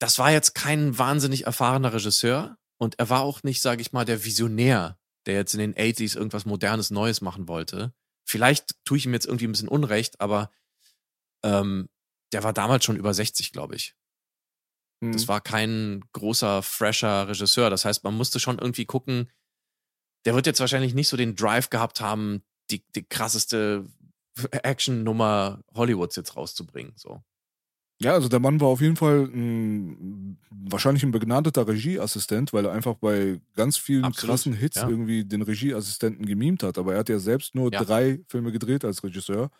das 0.00 0.18
war 0.18 0.32
jetzt 0.32 0.54
kein 0.54 0.96
wahnsinnig 0.98 1.46
erfahrener 1.46 1.92
Regisseur 1.92 2.58
und 2.78 2.98
er 2.98 3.10
war 3.10 3.20
auch 3.20 3.42
nicht, 3.42 3.60
sage 3.60 3.82
ich 3.82 3.92
mal, 3.92 4.04
der 4.04 4.24
Visionär, 4.24 4.98
der 5.26 5.34
jetzt 5.34 5.54
in 5.54 5.60
den 5.60 5.74
80s 5.74 6.16
irgendwas 6.16 6.46
Modernes, 6.46 6.90
Neues 6.90 7.20
machen 7.20 7.48
wollte. 7.48 7.92
vielleicht 8.24 8.76
tue 8.84 8.96
ich 8.96 9.06
ihm 9.06 9.12
jetzt 9.12 9.26
irgendwie 9.26 9.46
ein 9.46 9.52
bisschen 9.52 9.68
Unrecht, 9.68 10.20
aber 10.20 10.50
ähm, 11.44 11.88
der 12.32 12.44
war 12.44 12.52
damals 12.52 12.84
schon 12.84 12.96
über 12.96 13.12
60, 13.12 13.52
glaube 13.52 13.74
ich. 13.74 13.96
Mhm. 15.00 15.12
Das 15.12 15.28
war 15.28 15.40
kein 15.40 16.04
großer, 16.12 16.62
fresher 16.62 17.28
Regisseur. 17.28 17.70
Das 17.70 17.84
heißt, 17.84 18.04
man 18.04 18.16
musste 18.16 18.38
schon 18.38 18.58
irgendwie 18.58 18.84
gucken, 18.84 19.30
der 20.24 20.34
wird 20.34 20.46
jetzt 20.46 20.60
wahrscheinlich 20.60 20.94
nicht 20.94 21.08
so 21.08 21.16
den 21.16 21.34
Drive 21.34 21.70
gehabt 21.70 22.00
haben, 22.00 22.44
die, 22.70 22.84
die 22.94 23.04
krasseste 23.04 23.86
Action-Nummer 24.50 25.60
Hollywoods 25.74 26.16
jetzt 26.16 26.36
rauszubringen. 26.36 26.92
So. 26.96 27.22
Ja, 28.02 28.14
also 28.14 28.28
der 28.28 28.40
Mann 28.40 28.58
war 28.62 28.68
auf 28.68 28.80
jeden 28.80 28.96
Fall 28.96 29.24
ein, 29.24 30.38
wahrscheinlich 30.50 31.02
ein 31.02 31.10
begnadeter 31.10 31.68
Regieassistent, 31.68 32.50
weil 32.54 32.64
er 32.64 32.72
einfach 32.72 32.94
bei 32.94 33.40
ganz 33.54 33.76
vielen 33.76 34.04
Absolut, 34.04 34.30
krassen 34.30 34.52
Hits 34.54 34.76
ja. 34.76 34.88
irgendwie 34.88 35.22
den 35.26 35.42
Regieassistenten 35.42 36.24
gemimt 36.24 36.62
hat. 36.62 36.78
Aber 36.78 36.94
er 36.94 37.00
hat 37.00 37.10
ja 37.10 37.18
selbst 37.18 37.54
nur 37.54 37.70
Ja. 37.70 37.84
drei 37.84 38.20
Filme 38.26 38.52
gedreht 38.52 38.86
als 38.86 39.04
Regisseur 39.04 39.50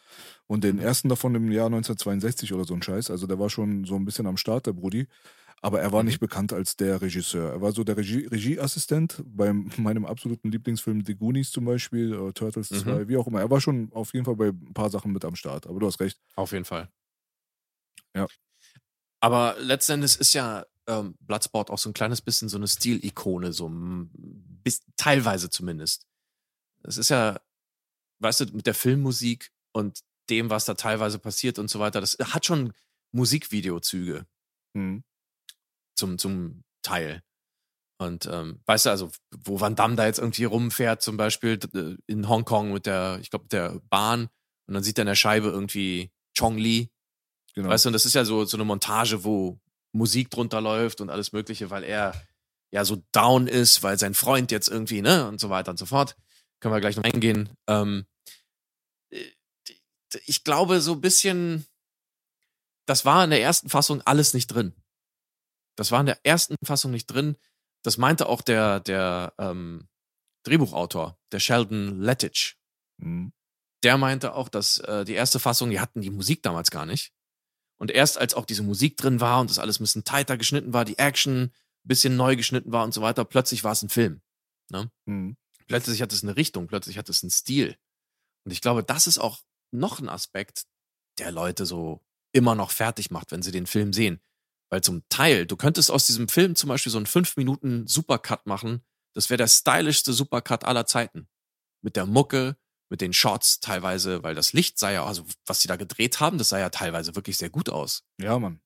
und 0.47 0.65
den 0.65 0.79
ersten 0.79 1.11
davon 1.11 1.35
im 1.35 1.53
Jahr 1.53 1.67
1962 1.67 2.55
oder 2.55 2.65
so 2.65 2.73
ein 2.73 2.83
Scheiß. 2.83 3.11
Also 3.11 3.27
der 3.27 3.39
war 3.39 3.51
schon 3.51 3.85
so 3.85 3.95
ein 3.97 4.07
bisschen 4.07 4.27
am 4.27 4.39
Start, 4.39 4.65
der 4.67 4.73
Brudi. 4.73 5.07
Aber 5.63 5.81
er 5.83 5.93
war 5.93 6.03
Mhm. 6.03 6.09
nicht 6.09 6.21
bekannt 6.21 6.53
als 6.55 6.77
der 6.77 7.03
Regisseur. 7.03 7.51
Er 7.53 7.61
war 7.61 7.73
so 7.73 7.85
der 7.85 7.97
Regie 7.97 8.27
Regieassistent 8.27 9.23
bei 9.27 9.53
meinem 9.79 10.07
absoluten 10.07 10.51
Lieblingsfilm 10.51 11.05
The 11.05 11.15
Goonies 11.15 11.51
zum 11.51 11.67
Beispiel, 11.67 12.15
oder 12.17 12.33
Turtles 12.33 12.71
Mhm. 12.71 12.77
2, 12.77 13.09
wie 13.09 13.17
auch 13.19 13.27
immer. 13.27 13.41
Er 13.41 13.51
war 13.51 13.61
schon 13.61 13.93
auf 13.93 14.15
jeden 14.15 14.25
Fall 14.25 14.37
bei 14.37 14.49
ein 14.49 14.73
paar 14.75 14.91
Sachen 14.91 15.13
mit 15.13 15.25
am 15.25 15.37
Start. 15.37 15.67
Aber 15.67 15.79
du 15.81 15.87
hast 15.87 16.01
recht. 16.01 16.19
Auf 16.37 16.53
jeden 16.53 16.65
Fall. 16.65 16.89
Ja. 18.15 18.27
Aber 19.23 19.57
letzten 19.61 19.93
Endes 19.93 20.17
ist 20.17 20.33
ja 20.33 20.65
ähm, 20.87 21.15
Bloodsport 21.21 21.71
auch 21.71 21.79
so 21.79 21.91
ein 21.91 21.95
kleines 21.95 22.23
bisschen 22.23 22.49
so 22.49 22.57
eine 22.57 22.67
Stilikone, 22.67 23.53
so 23.53 23.71
bis, 23.73 24.81
teilweise 24.97 25.51
zumindest. 25.51 26.07
Es 26.83 26.97
ist 26.97 27.11
ja, 27.11 27.41
weißt 28.21 28.41
du, 28.41 28.45
mit 28.57 28.67
der 28.67 28.75
Filmmusik 28.75 29.51
und 29.73 30.01
dem, 30.31 30.49
was 30.51 30.65
da 30.65 30.75
teilweise 30.75 31.19
passiert 31.19 31.59
und 31.59 31.69
so 31.69 31.81
weiter, 31.81 32.01
das 32.01 32.17
hat 32.21 32.47
schon 32.47 32.73
Musikvideozüge 33.13 34.27
Mhm. 34.75 35.03
Zum, 35.95 36.19
zum 36.19 36.63
Teil. 36.83 37.23
Und 37.99 38.27
ähm, 38.27 38.61
weißt 38.67 38.87
du, 38.87 38.91
also, 38.91 39.11
wo 39.45 39.61
Van 39.61 39.77
Damme 39.77 39.97
da 39.97 40.07
jetzt 40.07 40.19
irgendwie 40.19 40.45
rumfährt, 40.45 41.03
zum 41.03 41.17
Beispiel 41.17 41.59
d- 41.59 41.97
in 42.07 42.29
Hongkong 42.29 42.73
mit 42.73 42.87
der, 42.87 43.19
ich 43.21 43.31
glaube, 43.31 43.45
mit 43.45 43.53
der 43.53 43.81
Bahn, 43.91 44.29
und 44.67 44.75
dann 44.75 44.83
sieht 44.83 44.99
er 44.99 45.03
in 45.03 45.09
der 45.09 45.15
Scheibe 45.17 45.49
irgendwie 45.49 46.11
Chong 46.39 46.57
Li, 46.57 46.91
Genau. 47.55 47.69
Weißt 47.69 47.85
du, 47.85 47.89
und 47.89 47.95
das 47.95 48.07
ist 48.07 48.15
ja 48.15 48.25
so, 48.25 48.45
so 48.45 48.57
eine 48.57 48.65
Montage, 48.65 49.25
wo 49.25 49.61
Musik 49.93 50.31
drunter 50.31 50.61
läuft 50.61 51.01
und 51.01 51.11
alles 51.11 51.33
Mögliche, 51.33 51.71
weil 51.71 51.83
er 51.85 52.15
ja 52.71 52.85
so 52.85 53.03
down 53.13 53.49
ist, 53.49 53.83
weil 53.83 53.99
sein 53.99 54.15
Freund 54.15 54.53
jetzt 54.53 54.69
irgendwie, 54.69 55.03
ne, 55.03 55.27
und 55.27 55.41
so 55.41 55.51
weiter 55.51 55.73
und 55.73 55.77
so 55.77 55.87
fort. 55.87 56.17
Können 56.61 56.75
wir 56.75 56.81
gleich 56.81 56.97
noch 56.97 57.05
eingehen. 57.05 57.51
Ähm, 57.67 58.07
äh, 59.11 59.25
ich 60.27 60.45
glaube, 60.45 60.81
so 60.81 60.93
ein 60.93 61.01
bisschen, 61.01 61.67
das 62.87 63.05
war 63.05 63.25
in 63.25 63.31
der 63.31 63.43
ersten 63.43 63.69
Fassung 63.69 64.01
alles 64.03 64.35
nicht 64.35 64.47
drin. 64.49 64.73
Das 65.81 65.91
war 65.93 66.01
in 66.01 66.07
der 66.07 66.21
ersten 66.25 66.57
Fassung 66.63 66.91
nicht 66.91 67.07
drin. 67.07 67.39
Das 67.83 67.97
meinte 67.97 68.29
auch 68.29 68.43
der, 68.43 68.81
der 68.81 69.33
ähm, 69.39 69.89
Drehbuchautor, 70.45 71.19
der 71.33 71.41
Sheldon 71.41 72.01
Lettich 72.01 72.59
Mhm. 73.03 73.33
der 73.83 73.97
meinte 73.97 74.35
auch, 74.35 74.51
dass 74.51 74.77
äh, 74.77 75.07
die 75.07 75.15
erste 75.15 75.39
Fassung, 75.41 75.71
die 75.71 75.81
hatten 75.81 76.03
die 76.03 76.11
Musik 76.11 76.43
damals 76.43 76.71
gar 76.71 76.85
nicht. 76.85 77.15
Und 77.79 77.91
erst 77.91 78.19
als 78.19 78.35
auch 78.35 78.45
diese 78.45 78.63
Musik 78.63 78.99
drin 78.99 79.23
war 79.23 79.41
und 79.41 79.49
das 79.49 79.59
alles 79.59 79.81
ein 79.81 79.85
bisschen 79.85 80.05
tighter 80.05 80.37
geschnitten 80.37 80.75
war, 80.75 80.85
die 80.85 80.99
Action 80.99 81.45
ein 81.45 81.53
bisschen 81.85 82.15
neu 82.15 82.37
geschnitten 82.37 82.73
war 82.73 82.85
und 82.85 82.93
so 82.93 83.01
weiter, 83.01 83.25
plötzlich 83.25 83.65
war 83.65 83.73
es 83.73 83.81
ein 83.83 83.89
Film. 83.89 84.21
Mhm. 85.07 85.39
Plötzlich 85.67 86.03
hat 86.03 86.13
es 86.13 86.23
eine 86.23 86.37
Richtung, 86.37 86.67
plötzlich 86.67 86.99
hat 86.99 87.09
es 87.09 87.23
einen 87.23 87.31
Stil. 87.31 87.79
Und 88.45 88.53
ich 88.53 88.61
glaube, 88.61 88.85
das 88.85 89.07
ist 89.07 89.17
auch 89.17 89.39
noch 89.71 89.99
ein 89.99 90.11
Aspekt, 90.11 90.67
der 91.19 91.33
Leute 91.33 91.65
so 91.65 92.03
immer 92.33 92.55
noch 92.55 92.71
fertig 92.71 93.11
macht, 93.11 93.33
wenn 93.33 93.41
sie 93.41 93.51
den 93.51 93.67
Film 93.67 93.95
sehen. 93.95 94.21
Weil 94.71 94.83
zum 94.83 95.03
Teil, 95.09 95.47
du 95.47 95.57
könntest 95.57 95.91
aus 95.91 96.07
diesem 96.07 96.29
Film 96.29 96.55
zum 96.55 96.69
Beispiel 96.69 96.93
so 96.93 96.99
einen 96.99 97.07
5 97.07 97.37
Minuten 97.37 97.87
Supercut 97.87 98.47
machen. 98.47 98.83
Das 99.15 99.29
wäre 99.29 99.39
der 99.39 99.49
stylischste 99.49 100.13
Supercut 100.13 100.65
aller 100.65 100.87
Zeiten. 100.87 101.29
Mit 101.83 101.97
der 101.97 102.07
Mucke, 102.07 102.57
mit 102.89 103.01
den 103.01 103.13
Shots 103.13 103.61
teilweise, 103.61 104.23
weil 104.23 104.35
das 104.35 104.53
Licht 104.53 104.79
sah 104.79 104.91
ja, 104.91 105.05
also 105.05 105.25
was 105.47 105.61
sie 105.61 105.69
da 105.69 105.77
gedreht 105.77 106.21
haben, 106.21 106.39
das 106.39 106.51
sah 106.51 106.59
ja 106.59 106.71
teilweise 106.71 107.17
wirklich 107.17 107.37
sehr 107.37 107.51
gut 107.51 107.69
aus. 107.69 108.05
Ja, 108.21 108.39
Mann. 108.39 108.61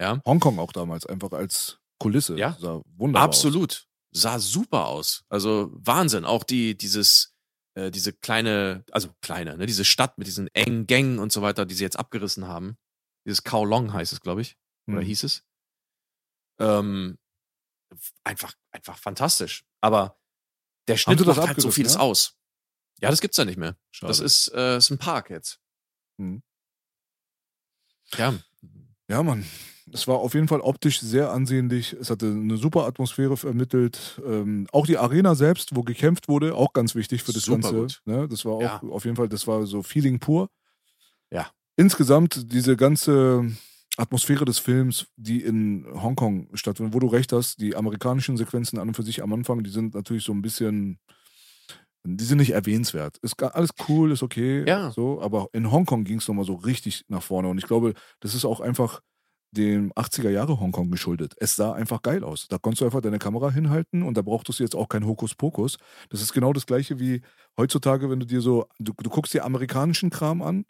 Ja. 0.00 0.20
Hongkong 0.26 0.58
auch 0.58 0.72
damals, 0.72 1.06
einfach 1.06 1.32
als 1.32 1.78
Kulisse. 1.98 2.36
Ja. 2.36 2.56
Sah 2.60 2.80
wunderbar 2.96 3.24
Absolut. 3.24 3.86
Sah 4.10 4.38
super 4.38 4.86
aus. 4.86 5.24
Also 5.28 5.70
Wahnsinn. 5.72 6.24
Auch 6.24 6.42
die, 6.44 6.76
dieses, 6.76 7.34
äh, 7.74 7.90
diese 7.90 8.12
kleine, 8.12 8.84
also 8.90 9.10
kleine, 9.20 9.56
ne, 9.56 9.66
diese 9.66 9.84
Stadt 9.84 10.18
mit 10.18 10.26
diesen 10.26 10.48
engen 10.54 10.86
Gängen 10.86 11.18
und 11.18 11.30
so 11.30 11.42
weiter, 11.42 11.66
die 11.66 11.74
sie 11.74 11.84
jetzt 11.84 11.98
abgerissen 11.98 12.48
haben. 12.48 12.76
Dieses 13.26 13.44
Kowloon 13.44 13.92
heißt 13.92 14.12
es, 14.12 14.20
glaube 14.20 14.40
ich. 14.40 14.56
Oder 14.88 14.96
Mhm. 15.00 15.04
hieß 15.04 15.24
es. 15.24 15.44
Ähm, 16.58 17.18
einfach, 18.24 18.54
einfach 18.72 18.98
fantastisch. 18.98 19.64
Aber 19.80 20.18
der 20.88 20.96
Schnitt 20.96 21.24
macht 21.24 21.38
halt 21.38 21.60
so 21.60 21.70
vieles 21.70 21.94
ja? 21.94 22.00
aus. 22.00 22.34
Ja, 23.00 23.10
das 23.10 23.20
gibt's 23.20 23.36
ja 23.36 23.44
nicht 23.44 23.58
mehr. 23.58 23.76
Schade. 23.92 24.08
Das 24.10 24.18
ist, 24.20 24.48
äh, 24.54 24.78
ist 24.78 24.90
ein 24.90 24.98
Park 24.98 25.30
jetzt. 25.30 25.60
Mhm. 26.16 26.42
Ja. 28.16 28.34
Ja, 29.08 29.22
Mann. 29.22 29.46
Es 29.90 30.06
war 30.06 30.16
auf 30.16 30.34
jeden 30.34 30.48
Fall 30.48 30.60
optisch 30.60 31.00
sehr 31.00 31.30
ansehnlich. 31.30 31.94
Es 31.94 32.10
hatte 32.10 32.26
eine 32.26 32.58
super 32.58 32.84
Atmosphäre 32.86 33.36
vermittelt. 33.38 34.20
Ähm, 34.26 34.66
auch 34.72 34.86
die 34.86 34.98
Arena 34.98 35.34
selbst, 35.34 35.74
wo 35.74 35.82
gekämpft 35.82 36.28
wurde, 36.28 36.54
auch 36.54 36.74
ganz 36.74 36.94
wichtig 36.94 37.22
für 37.22 37.32
das 37.32 37.44
Super 37.44 37.60
Ganze. 37.72 37.74
gut. 37.80 38.02
Ne? 38.04 38.28
Das 38.28 38.44
war 38.44 38.52
auch 38.52 38.60
Ja. 38.62 38.82
auf 38.82 39.04
jeden 39.04 39.16
Fall, 39.16 39.28
das 39.30 39.46
war 39.46 39.64
so 39.66 39.82
Feeling 39.82 40.18
pur. 40.18 40.50
Ja. 41.30 41.50
Insgesamt 41.76 42.52
diese 42.52 42.76
ganze 42.76 43.50
Atmosphäre 43.98 44.44
des 44.44 44.58
Films, 44.58 45.08
die 45.16 45.42
in 45.42 45.86
Hongkong 45.92 46.48
stattfindet, 46.54 46.94
wo 46.94 47.00
du 47.00 47.08
recht 47.08 47.32
hast, 47.32 47.60
die 47.60 47.76
amerikanischen 47.76 48.36
Sequenzen 48.36 48.78
an 48.78 48.88
und 48.88 48.94
für 48.94 49.02
sich 49.02 49.22
am 49.22 49.32
Anfang, 49.32 49.62
die 49.64 49.70
sind 49.70 49.94
natürlich 49.94 50.24
so 50.24 50.32
ein 50.32 50.42
bisschen, 50.42 50.98
die 52.04 52.24
sind 52.24 52.38
nicht 52.38 52.52
erwähnenswert. 52.52 53.18
Ist 53.18 53.42
alles 53.42 53.70
cool, 53.88 54.12
ist 54.12 54.22
okay, 54.22 54.64
Ja. 54.66 54.90
so, 54.92 55.20
aber 55.20 55.48
in 55.52 55.70
Hongkong 55.70 56.04
ging 56.04 56.18
es 56.18 56.28
nochmal 56.28 56.44
so 56.44 56.54
richtig 56.54 57.04
nach 57.08 57.22
vorne 57.22 57.48
und 57.48 57.58
ich 57.58 57.66
glaube, 57.66 57.94
das 58.20 58.34
ist 58.34 58.44
auch 58.44 58.60
einfach 58.60 59.00
dem 59.50 59.92
80er 59.94 60.30
Jahre 60.30 60.60
Hongkong 60.60 60.90
geschuldet. 60.90 61.34
Es 61.38 61.56
sah 61.56 61.72
einfach 61.72 62.02
geil 62.02 62.22
aus. 62.22 62.48
Da 62.48 62.58
konntest 62.58 62.82
du 62.82 62.84
einfach 62.84 63.00
deine 63.00 63.18
Kamera 63.18 63.50
hinhalten 63.50 64.02
und 64.02 64.16
da 64.16 64.22
brauchtest 64.22 64.58
du 64.60 64.62
jetzt 64.62 64.76
auch 64.76 64.88
kein 64.90 65.06
Hokuspokus. 65.06 65.78
Das 66.10 66.20
ist 66.20 66.34
genau 66.34 66.52
das 66.52 66.66
gleiche 66.66 67.00
wie 67.00 67.22
heutzutage, 67.58 68.10
wenn 68.10 68.20
du 68.20 68.26
dir 68.26 68.42
so, 68.42 68.66
du, 68.78 68.92
du 68.96 69.08
guckst 69.10 69.32
dir 69.32 69.44
amerikanischen 69.46 70.10
Kram 70.10 70.42
an, 70.42 70.64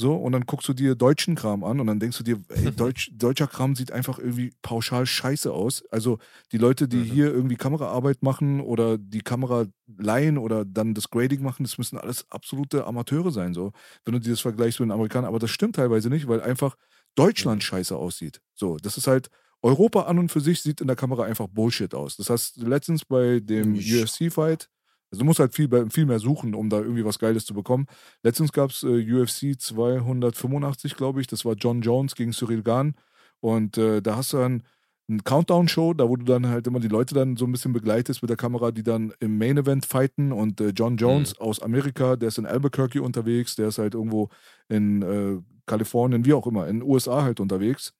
so, 0.00 0.14
und 0.16 0.32
dann 0.32 0.46
guckst 0.46 0.66
du 0.68 0.72
dir 0.72 0.94
deutschen 0.94 1.34
Kram 1.36 1.62
an 1.64 1.78
und 1.80 1.86
dann 1.86 2.00
denkst 2.00 2.18
du 2.18 2.24
dir, 2.24 2.40
ey, 2.48 2.70
Deutsch, 2.76 3.10
deutscher 3.14 3.46
Kram 3.46 3.74
sieht 3.76 3.92
einfach 3.92 4.18
irgendwie 4.18 4.52
pauschal 4.62 5.06
scheiße 5.06 5.52
aus. 5.52 5.84
Also 5.90 6.18
die 6.52 6.58
Leute, 6.58 6.88
die 6.88 6.98
Mhm. 6.98 7.04
hier 7.04 7.26
irgendwie 7.32 7.56
Kameraarbeit 7.56 8.22
machen 8.22 8.60
oder 8.60 8.98
die 8.98 9.20
Kamera 9.20 9.66
leihen 9.98 10.38
oder 10.38 10.64
dann 10.64 10.94
das 10.94 11.10
Grading 11.10 11.42
machen, 11.42 11.64
das 11.64 11.78
müssen 11.78 11.98
alles 11.98 12.24
absolute 12.30 12.86
Amateure 12.86 13.30
sein, 13.30 13.54
so. 13.54 13.72
Wenn 14.04 14.14
du 14.14 14.20
dir 14.20 14.30
das 14.30 14.40
vergleichst 14.40 14.80
mit 14.80 14.88
den 14.88 14.92
Amerikanern. 14.92 15.28
Aber 15.28 15.38
das 15.38 15.50
stimmt 15.50 15.76
teilweise 15.76 16.08
nicht, 16.08 16.26
weil 16.28 16.40
einfach 16.40 16.76
Deutschland 17.14 17.62
scheiße 17.62 17.96
aussieht. 17.96 18.40
So, 18.54 18.76
das 18.78 18.96
ist 18.96 19.06
halt, 19.06 19.28
Europa 19.62 20.04
an 20.04 20.18
und 20.18 20.30
für 20.30 20.40
sich 20.40 20.62
sieht 20.62 20.80
in 20.80 20.86
der 20.86 20.96
Kamera 20.96 21.24
einfach 21.24 21.46
Bullshit 21.46 21.94
aus. 21.94 22.16
Das 22.16 22.30
heißt, 22.30 22.56
letztens 22.62 23.04
bei 23.04 23.40
dem. 23.40 23.74
UFC-Fight, 23.74 24.70
also 25.10 25.20
du 25.20 25.24
musst 25.24 25.40
halt 25.40 25.54
viel, 25.54 25.68
viel 25.90 26.06
mehr 26.06 26.20
suchen, 26.20 26.54
um 26.54 26.70
da 26.70 26.78
irgendwie 26.78 27.04
was 27.04 27.18
Geiles 27.18 27.44
zu 27.44 27.54
bekommen. 27.54 27.86
Letztens 28.22 28.52
gab 28.52 28.70
es 28.70 28.84
äh, 28.84 29.12
UFC 29.12 29.60
285, 29.60 30.96
glaube 30.96 31.20
ich. 31.20 31.26
Das 31.26 31.44
war 31.44 31.54
John 31.54 31.80
Jones 31.82 32.14
gegen 32.14 32.32
Cyril 32.32 32.62
Gahn. 32.62 32.94
Und 33.40 33.76
äh, 33.76 34.00
da 34.02 34.16
hast 34.16 34.32
du 34.32 34.36
dann 34.36 34.62
eine 35.08 35.22
Countdown-Show, 35.22 35.94
da 35.94 36.08
wo 36.08 36.14
du 36.14 36.24
dann 36.24 36.46
halt 36.46 36.68
immer 36.68 36.78
die 36.78 36.88
Leute 36.88 37.16
dann 37.16 37.36
so 37.36 37.44
ein 37.44 37.50
bisschen 37.50 37.72
begleitest 37.72 38.22
mit 38.22 38.30
der 38.30 38.36
Kamera, 38.36 38.70
die 38.70 38.84
dann 38.84 39.12
im 39.18 39.36
Main-Event 39.38 39.84
fighten. 39.84 40.30
Und 40.30 40.60
äh, 40.60 40.68
John 40.68 40.96
Jones 40.96 41.38
aus 41.40 41.60
Amerika, 41.60 42.14
der 42.14 42.28
ist 42.28 42.38
in 42.38 42.46
Albuquerque 42.46 43.02
unterwegs, 43.02 43.56
der 43.56 43.68
ist 43.68 43.78
halt 43.78 43.94
irgendwo 43.94 44.28
in 44.68 45.02
äh, 45.02 45.42
Kalifornien, 45.66 46.24
wie 46.24 46.34
auch 46.34 46.46
immer, 46.46 46.68
in 46.68 46.80
den 46.80 46.88
USA 46.88 47.22
halt 47.22 47.40
unterwegs. 47.40 47.92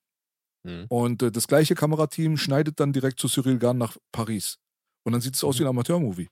Mhm. 0.62 0.86
Und 0.88 1.22
äh, 1.24 1.32
das 1.32 1.48
gleiche 1.48 1.74
Kamerateam 1.74 2.36
schneidet 2.36 2.78
dann 2.78 2.92
direkt 2.92 3.18
zu 3.18 3.26
Cyril 3.26 3.58
Gahn 3.58 3.78
nach 3.78 3.96
Paris. 4.12 4.58
Und 5.02 5.12
dann 5.12 5.20
sieht 5.20 5.34
es 5.34 5.42
aus 5.42 5.58
wie 5.58 5.64
ein 5.64 5.68
Amateurmovie. 5.68 6.28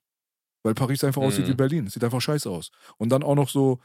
Weil 0.68 0.74
Paris 0.74 1.02
einfach 1.02 1.22
aussieht 1.22 1.46
Mhm. 1.46 1.50
wie 1.52 1.54
Berlin. 1.54 1.86
Es 1.86 1.94
sieht 1.94 2.04
einfach 2.04 2.20
scheiße 2.20 2.50
aus. 2.50 2.70
Und 2.98 3.08
dann 3.08 3.22
auch 3.22 3.34
noch 3.34 3.48
so, 3.48 3.78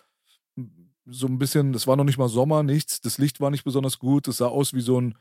so 1.06 1.28
ein 1.28 1.38
bisschen, 1.40 1.72
das 1.72 1.88
war 1.88 1.96
noch 1.96 2.04
nicht 2.04 2.18
mal 2.18 2.28
Sommer, 2.28 2.62
nichts. 2.62 3.00
Das 3.00 3.18
Licht 3.18 3.40
war 3.40 3.50
nicht 3.52 3.64
besonders 3.64 4.00
gut. 4.00 4.28
Es 4.28 4.38
sah 4.38 4.48
aus 4.48 4.74
wie 4.74 4.82
so 4.82 5.00
ein, 5.00 5.16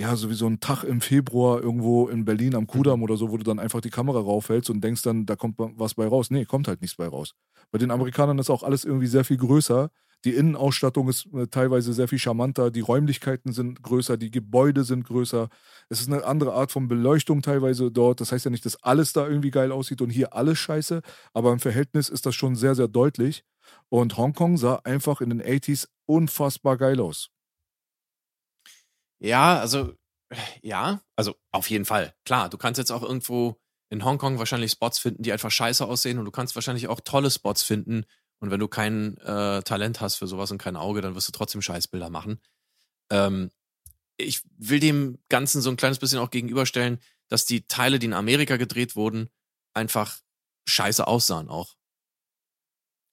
ja, 0.00 0.16
so 0.16 0.30
wie 0.30 0.34
so 0.34 0.46
ein 0.46 0.60
Tag 0.60 0.82
im 0.84 1.02
Februar 1.02 1.60
irgendwo 1.60 2.08
in 2.08 2.24
Berlin 2.24 2.54
am 2.54 2.66
Kudamm 2.66 3.02
oder 3.02 3.18
so, 3.18 3.30
wo 3.30 3.36
du 3.36 3.44
dann 3.44 3.58
einfach 3.58 3.82
die 3.82 3.90
Kamera 3.90 4.18
raufhältst 4.18 4.70
und 4.70 4.82
denkst 4.82 5.02
dann, 5.02 5.26
da 5.26 5.36
kommt 5.36 5.56
was 5.58 5.92
bei 5.94 6.06
raus. 6.06 6.30
Nee, 6.30 6.46
kommt 6.46 6.68
halt 6.68 6.80
nichts 6.80 6.96
bei 6.96 7.06
raus. 7.06 7.34
Bei 7.70 7.78
den 7.78 7.90
Amerikanern 7.90 8.38
ist 8.38 8.48
auch 8.48 8.62
alles 8.62 8.86
irgendwie 8.86 9.06
sehr 9.08 9.24
viel 9.24 9.36
größer. 9.36 9.90
Die 10.24 10.34
Innenausstattung 10.34 11.08
ist 11.08 11.26
äh, 11.34 11.46
teilweise 11.48 11.92
sehr 11.92 12.08
viel 12.08 12.18
charmanter, 12.18 12.70
die 12.70 12.80
Räumlichkeiten 12.80 13.52
sind 13.52 13.82
größer, 13.82 14.16
die 14.16 14.30
Gebäude 14.30 14.84
sind 14.84 15.04
größer. 15.04 15.50
Es 15.90 16.00
ist 16.00 16.10
eine 16.10 16.24
andere 16.24 16.54
Art 16.54 16.72
von 16.72 16.88
Beleuchtung 16.88 17.42
teilweise 17.42 17.90
dort. 17.90 18.20
Das 18.20 18.32
heißt 18.32 18.46
ja 18.46 18.50
nicht, 18.50 18.64
dass 18.64 18.82
alles 18.82 19.12
da 19.12 19.28
irgendwie 19.28 19.50
geil 19.50 19.70
aussieht 19.70 20.00
und 20.00 20.10
hier 20.10 20.34
alles 20.34 20.58
scheiße, 20.58 21.02
aber 21.34 21.52
im 21.52 21.60
Verhältnis 21.60 22.08
ist 22.08 22.24
das 22.24 22.34
schon 22.34 22.56
sehr, 22.56 22.74
sehr 22.74 22.88
deutlich. 22.88 23.44
Und 23.88 24.16
Hongkong 24.16 24.56
sah 24.56 24.76
einfach 24.84 25.20
in 25.20 25.30
den 25.30 25.42
80s 25.42 25.88
unfassbar 26.06 26.78
geil 26.78 27.00
aus. 27.00 27.30
Ja, 29.20 29.58
also, 29.58 29.92
ja, 30.62 31.00
also 31.16 31.34
auf 31.52 31.68
jeden 31.70 31.84
Fall. 31.84 32.14
Klar, 32.24 32.48
du 32.48 32.58
kannst 32.58 32.78
jetzt 32.78 32.90
auch 32.90 33.02
irgendwo 33.02 33.58
in 33.90 34.04
Hongkong 34.04 34.38
wahrscheinlich 34.38 34.72
Spots 34.72 34.98
finden, 34.98 35.22
die 35.22 35.32
einfach 35.32 35.50
scheiße 35.50 35.86
aussehen 35.86 36.18
und 36.18 36.24
du 36.24 36.30
kannst 36.30 36.54
wahrscheinlich 36.54 36.88
auch 36.88 37.00
tolle 37.00 37.30
Spots 37.30 37.62
finden. 37.62 38.04
Und 38.40 38.50
wenn 38.50 38.60
du 38.60 38.68
kein 38.68 39.16
äh, 39.18 39.62
Talent 39.62 40.00
hast 40.00 40.16
für 40.16 40.26
sowas 40.26 40.50
und 40.50 40.58
kein 40.58 40.76
Auge, 40.76 41.00
dann 41.00 41.14
wirst 41.14 41.28
du 41.28 41.32
trotzdem 41.32 41.62
Scheißbilder 41.62 42.10
machen. 42.10 42.40
Ähm, 43.10 43.50
ich 44.16 44.42
will 44.58 44.80
dem 44.80 45.18
Ganzen 45.28 45.60
so 45.60 45.70
ein 45.70 45.76
kleines 45.76 45.98
bisschen 45.98 46.18
auch 46.18 46.30
gegenüberstellen, 46.30 47.00
dass 47.28 47.46
die 47.46 47.66
Teile, 47.66 47.98
die 47.98 48.06
in 48.06 48.12
Amerika 48.12 48.56
gedreht 48.56 48.96
wurden, 48.96 49.28
einfach 49.74 50.20
scheiße 50.68 51.06
aussahen 51.06 51.48
auch. 51.48 51.74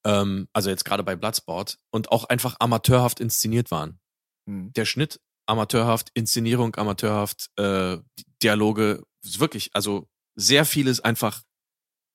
Ähm, 0.05 0.47
also 0.53 0.69
jetzt 0.69 0.85
gerade 0.85 1.03
bei 1.03 1.15
Bloodsport 1.15 1.77
und 1.91 2.11
auch 2.11 2.25
einfach 2.25 2.55
amateurhaft 2.59 3.19
inszeniert 3.19 3.71
waren. 3.71 3.99
Hm. 4.47 4.73
Der 4.73 4.85
Schnitt 4.85 5.19
amateurhaft, 5.45 6.09
Inszenierung 6.13 6.75
amateurhaft, 6.75 7.49
äh, 7.57 7.97
Dialoge, 8.41 9.03
wirklich, 9.23 9.69
also 9.73 10.07
sehr 10.35 10.65
vieles 10.65 10.99
einfach 10.99 11.43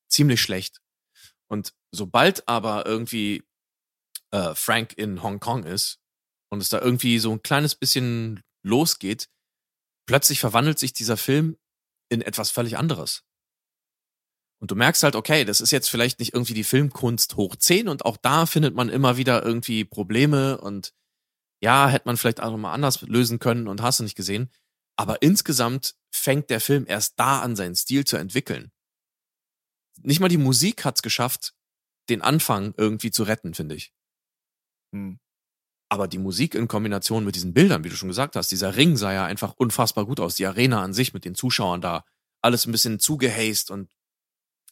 ziemlich 0.09 0.41
schlecht. 0.41 0.81
Und 1.49 1.75
sobald 1.93 2.49
aber 2.49 2.87
irgendwie 2.87 3.45
äh, 4.31 4.55
Frank 4.55 4.95
in 4.97 5.23
Hongkong 5.23 5.65
ist 5.65 6.01
und 6.51 6.61
es 6.61 6.69
da 6.69 6.81
irgendwie 6.81 7.19
so 7.19 7.33
ein 7.33 7.43
kleines 7.43 7.75
bisschen 7.75 8.43
losgeht, 8.63 9.29
plötzlich 10.07 10.41
verwandelt 10.41 10.79
sich 10.79 10.93
dieser 10.93 11.17
Film 11.17 11.57
in 12.09 12.23
etwas 12.23 12.51
völlig 12.51 12.77
anderes. 12.77 13.25
Und 14.59 14.71
du 14.71 14.75
merkst 14.75 15.03
halt, 15.03 15.17
okay, 15.17 15.45
das 15.45 15.61
ist 15.61 15.71
jetzt 15.71 15.89
vielleicht 15.89 16.19
nicht 16.19 16.33
irgendwie 16.33 16.55
die 16.55 16.65
Filmkunst 16.65 17.37
hoch 17.37 17.57
10 17.57 17.89
und 17.89 18.05
auch 18.05 18.17
da 18.17 18.47
findet 18.47 18.75
man 18.75 18.89
immer 18.89 19.17
wieder 19.17 19.45
irgendwie 19.45 19.85
Probleme 19.85 20.59
und 20.59 20.95
ja, 21.63 21.89
hätte 21.89 22.07
man 22.07 22.17
vielleicht 22.17 22.41
auch 22.41 22.51
noch 22.51 22.59
mal 22.59 22.73
anders 22.73 23.03
lösen 23.03 23.39
können 23.39 23.69
und 23.69 23.83
hast 23.83 24.01
du 24.01 24.05
nicht 24.05 24.17
gesehen. 24.17 24.51
Aber 24.97 25.21
insgesamt 25.21 25.95
fängt 26.11 26.49
der 26.49 26.61
Film 26.61 26.85
erst 26.89 27.19
da 27.19 27.41
an, 27.41 27.55
seinen 27.55 27.75
Stil 27.75 28.05
zu 28.05 28.17
entwickeln. 28.17 28.73
Nicht 30.03 30.21
mal 30.21 30.29
die 30.29 30.37
Musik 30.37 30.85
hat's 30.85 31.03
geschafft, 31.03 31.55
den 32.09 32.23
Anfang 32.23 32.75
irgendwie 32.77 33.11
zu 33.11 33.23
retten, 33.25 33.55
finde 33.55 33.75
ich. 33.75 33.93
Hm. 34.93 35.19
Aber 35.89 36.09
die 36.09 36.19
Musik 36.19 36.55
in 36.55 36.69
Kombination 36.69 37.25
mit 37.25 37.37
diesen 37.37 37.55
Bildern, 37.55 37.85
wie 37.85 37.89
du 37.89 37.97
schon 37.97 38.09
gesagt 38.09 38.37
hast, 38.37 38.51
dieser 38.51 38.77
Ring 38.77 38.97
sah 38.97 39.13
ja 39.13 39.25
einfach 39.25 39.55
unfassbar 39.57 40.05
gut 40.05 40.19
aus. 40.19 40.35
Die 40.35 40.47
Arena 40.47 40.83
an 40.83 40.93
sich 40.93 41.15
mit 41.15 41.25
den 41.25 41.35
Zuschauern 41.35 41.81
da, 41.81 42.05
alles 42.43 42.67
ein 42.67 42.73
bisschen 42.73 42.99
zugehäst 42.99 43.71
und 43.71 43.91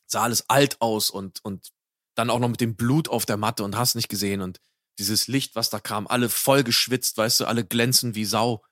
sah 0.07 0.23
alles 0.23 0.49
alt 0.49 0.81
aus 0.81 1.11
und, 1.11 1.45
und 1.45 1.73
dann 2.15 2.31
auch 2.31 2.39
noch 2.39 2.49
mit 2.49 2.61
dem 2.61 2.77
Blut 2.77 3.09
auf 3.09 3.27
der 3.27 3.37
Matte 3.37 3.65
und 3.65 3.77
hast 3.77 3.95
nicht 3.95 4.09
gesehen 4.09 4.43
und 4.43 4.61
dieses 4.99 5.27
Licht, 5.27 5.57
was 5.57 5.71
da 5.71 5.81
kam, 5.81 6.07
alle 6.07 6.29
voll 6.29 6.63
geschwitzt, 6.63 7.17
weißt 7.17 7.41
du, 7.41 7.47
alle 7.47 7.65
glänzen 7.65 8.15
wie 8.15 8.25
Sau. 8.25 8.65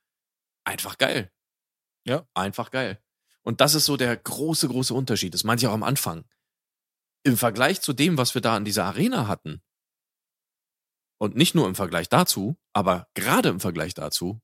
Einfach 0.65 0.99
geil. 0.99 1.33
Ja. 2.05 2.27
Einfach 2.35 2.71
geil. 2.71 3.03
Und 3.43 3.61
das 3.61 3.75
ist 3.75 3.87
so 3.87 3.97
der 3.97 4.17
große, 4.17 4.69
große 4.69 4.95
Unterschied. 4.95 5.35
Das 5.35 5.43
meinte 5.43 5.65
ich 5.65 5.69
auch 5.69 5.75
am 5.75 5.83
Anfang. 5.83 6.25
Im 7.25 7.37
Vergleich 7.37 7.81
zu 7.81 7.93
dem, 7.93 8.18
was 8.18 8.35
wir 8.35 8.43
da 8.43 8.57
in 8.57 8.64
dieser 8.64 8.85
Arena 8.85 9.29
hatten, 9.29 9.62
und 11.23 11.37
nicht 11.37 11.55
nur 11.55 11.68
im 11.68 11.77
Vergleich 11.77 12.09
dazu, 12.09 12.57
aber 12.73 13.07
gerade 13.14 13.49
im 13.49 13.61
Vergleich 13.61 13.95
dazu, 13.95 14.41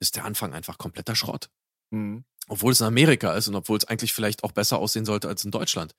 ist 0.00 0.16
der 0.16 0.24
Anfang 0.24 0.54
einfach 0.54 0.78
kompletter 0.78 1.14
Schrott. 1.14 1.50
Hm. 1.92 2.24
Obwohl 2.48 2.72
es 2.72 2.80
in 2.80 2.86
Amerika 2.86 3.36
ist 3.36 3.48
und 3.48 3.54
obwohl 3.54 3.76
es 3.76 3.84
eigentlich 3.84 4.14
vielleicht 4.14 4.42
auch 4.42 4.52
besser 4.52 4.78
aussehen 4.78 5.04
sollte 5.04 5.28
als 5.28 5.44
in 5.44 5.50
Deutschland. 5.50 5.94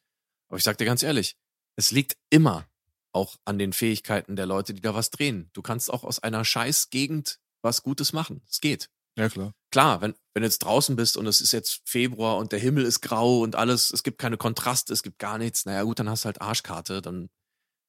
Aber 0.50 0.58
ich 0.58 0.64
sag 0.64 0.80
dir 0.80 0.86
ganz 0.86 1.04
ehrlich, 1.04 1.38
es 1.76 1.92
liegt 1.92 2.18
immer 2.32 2.68
auch 3.12 3.38
an 3.46 3.60
den 3.60 3.74
Fähigkeiten 3.74 4.36
der 4.36 4.48
Leute, 4.48 4.74
die 4.74 4.82
da 4.82 4.96
was 4.96 5.12
drehen. 5.12 5.52
Du 5.54 5.62
kannst 5.62 5.94
auch 5.94 6.04
aus 6.04 6.18
einer 6.18 6.44
Scheißgegend 6.44 7.40
was 7.62 7.84
Gutes 7.84 8.12
machen. 8.12 8.42
Es 8.50 8.60
geht. 8.60 8.90
Ja, 9.16 9.30
klar. 9.30 9.54
Klar, 9.74 10.02
wenn, 10.02 10.14
wenn 10.36 10.44
du 10.44 10.46
jetzt 10.48 10.60
draußen 10.60 10.96
bist 10.96 11.18
und 11.18 11.26
es 11.26 11.42
ist 11.42 11.52
jetzt 11.52 11.82
Februar 11.84 12.38
und 12.38 12.52
der 12.52 12.60
Himmel 12.60 12.86
ist 12.86 13.02
grau 13.02 13.40
und 13.40 13.56
alles, 13.56 13.90
es 13.90 14.04
gibt 14.04 14.20
keine 14.20 14.38
Kontraste, 14.38 14.94
es 14.94 15.02
gibt 15.02 15.18
gar 15.18 15.40
nichts, 15.40 15.66
naja 15.66 15.82
gut, 15.82 15.98
dann 15.98 16.08
hast 16.08 16.26
du 16.26 16.28
halt 16.28 16.42
Arschkarte, 16.42 17.02
dann 17.02 17.32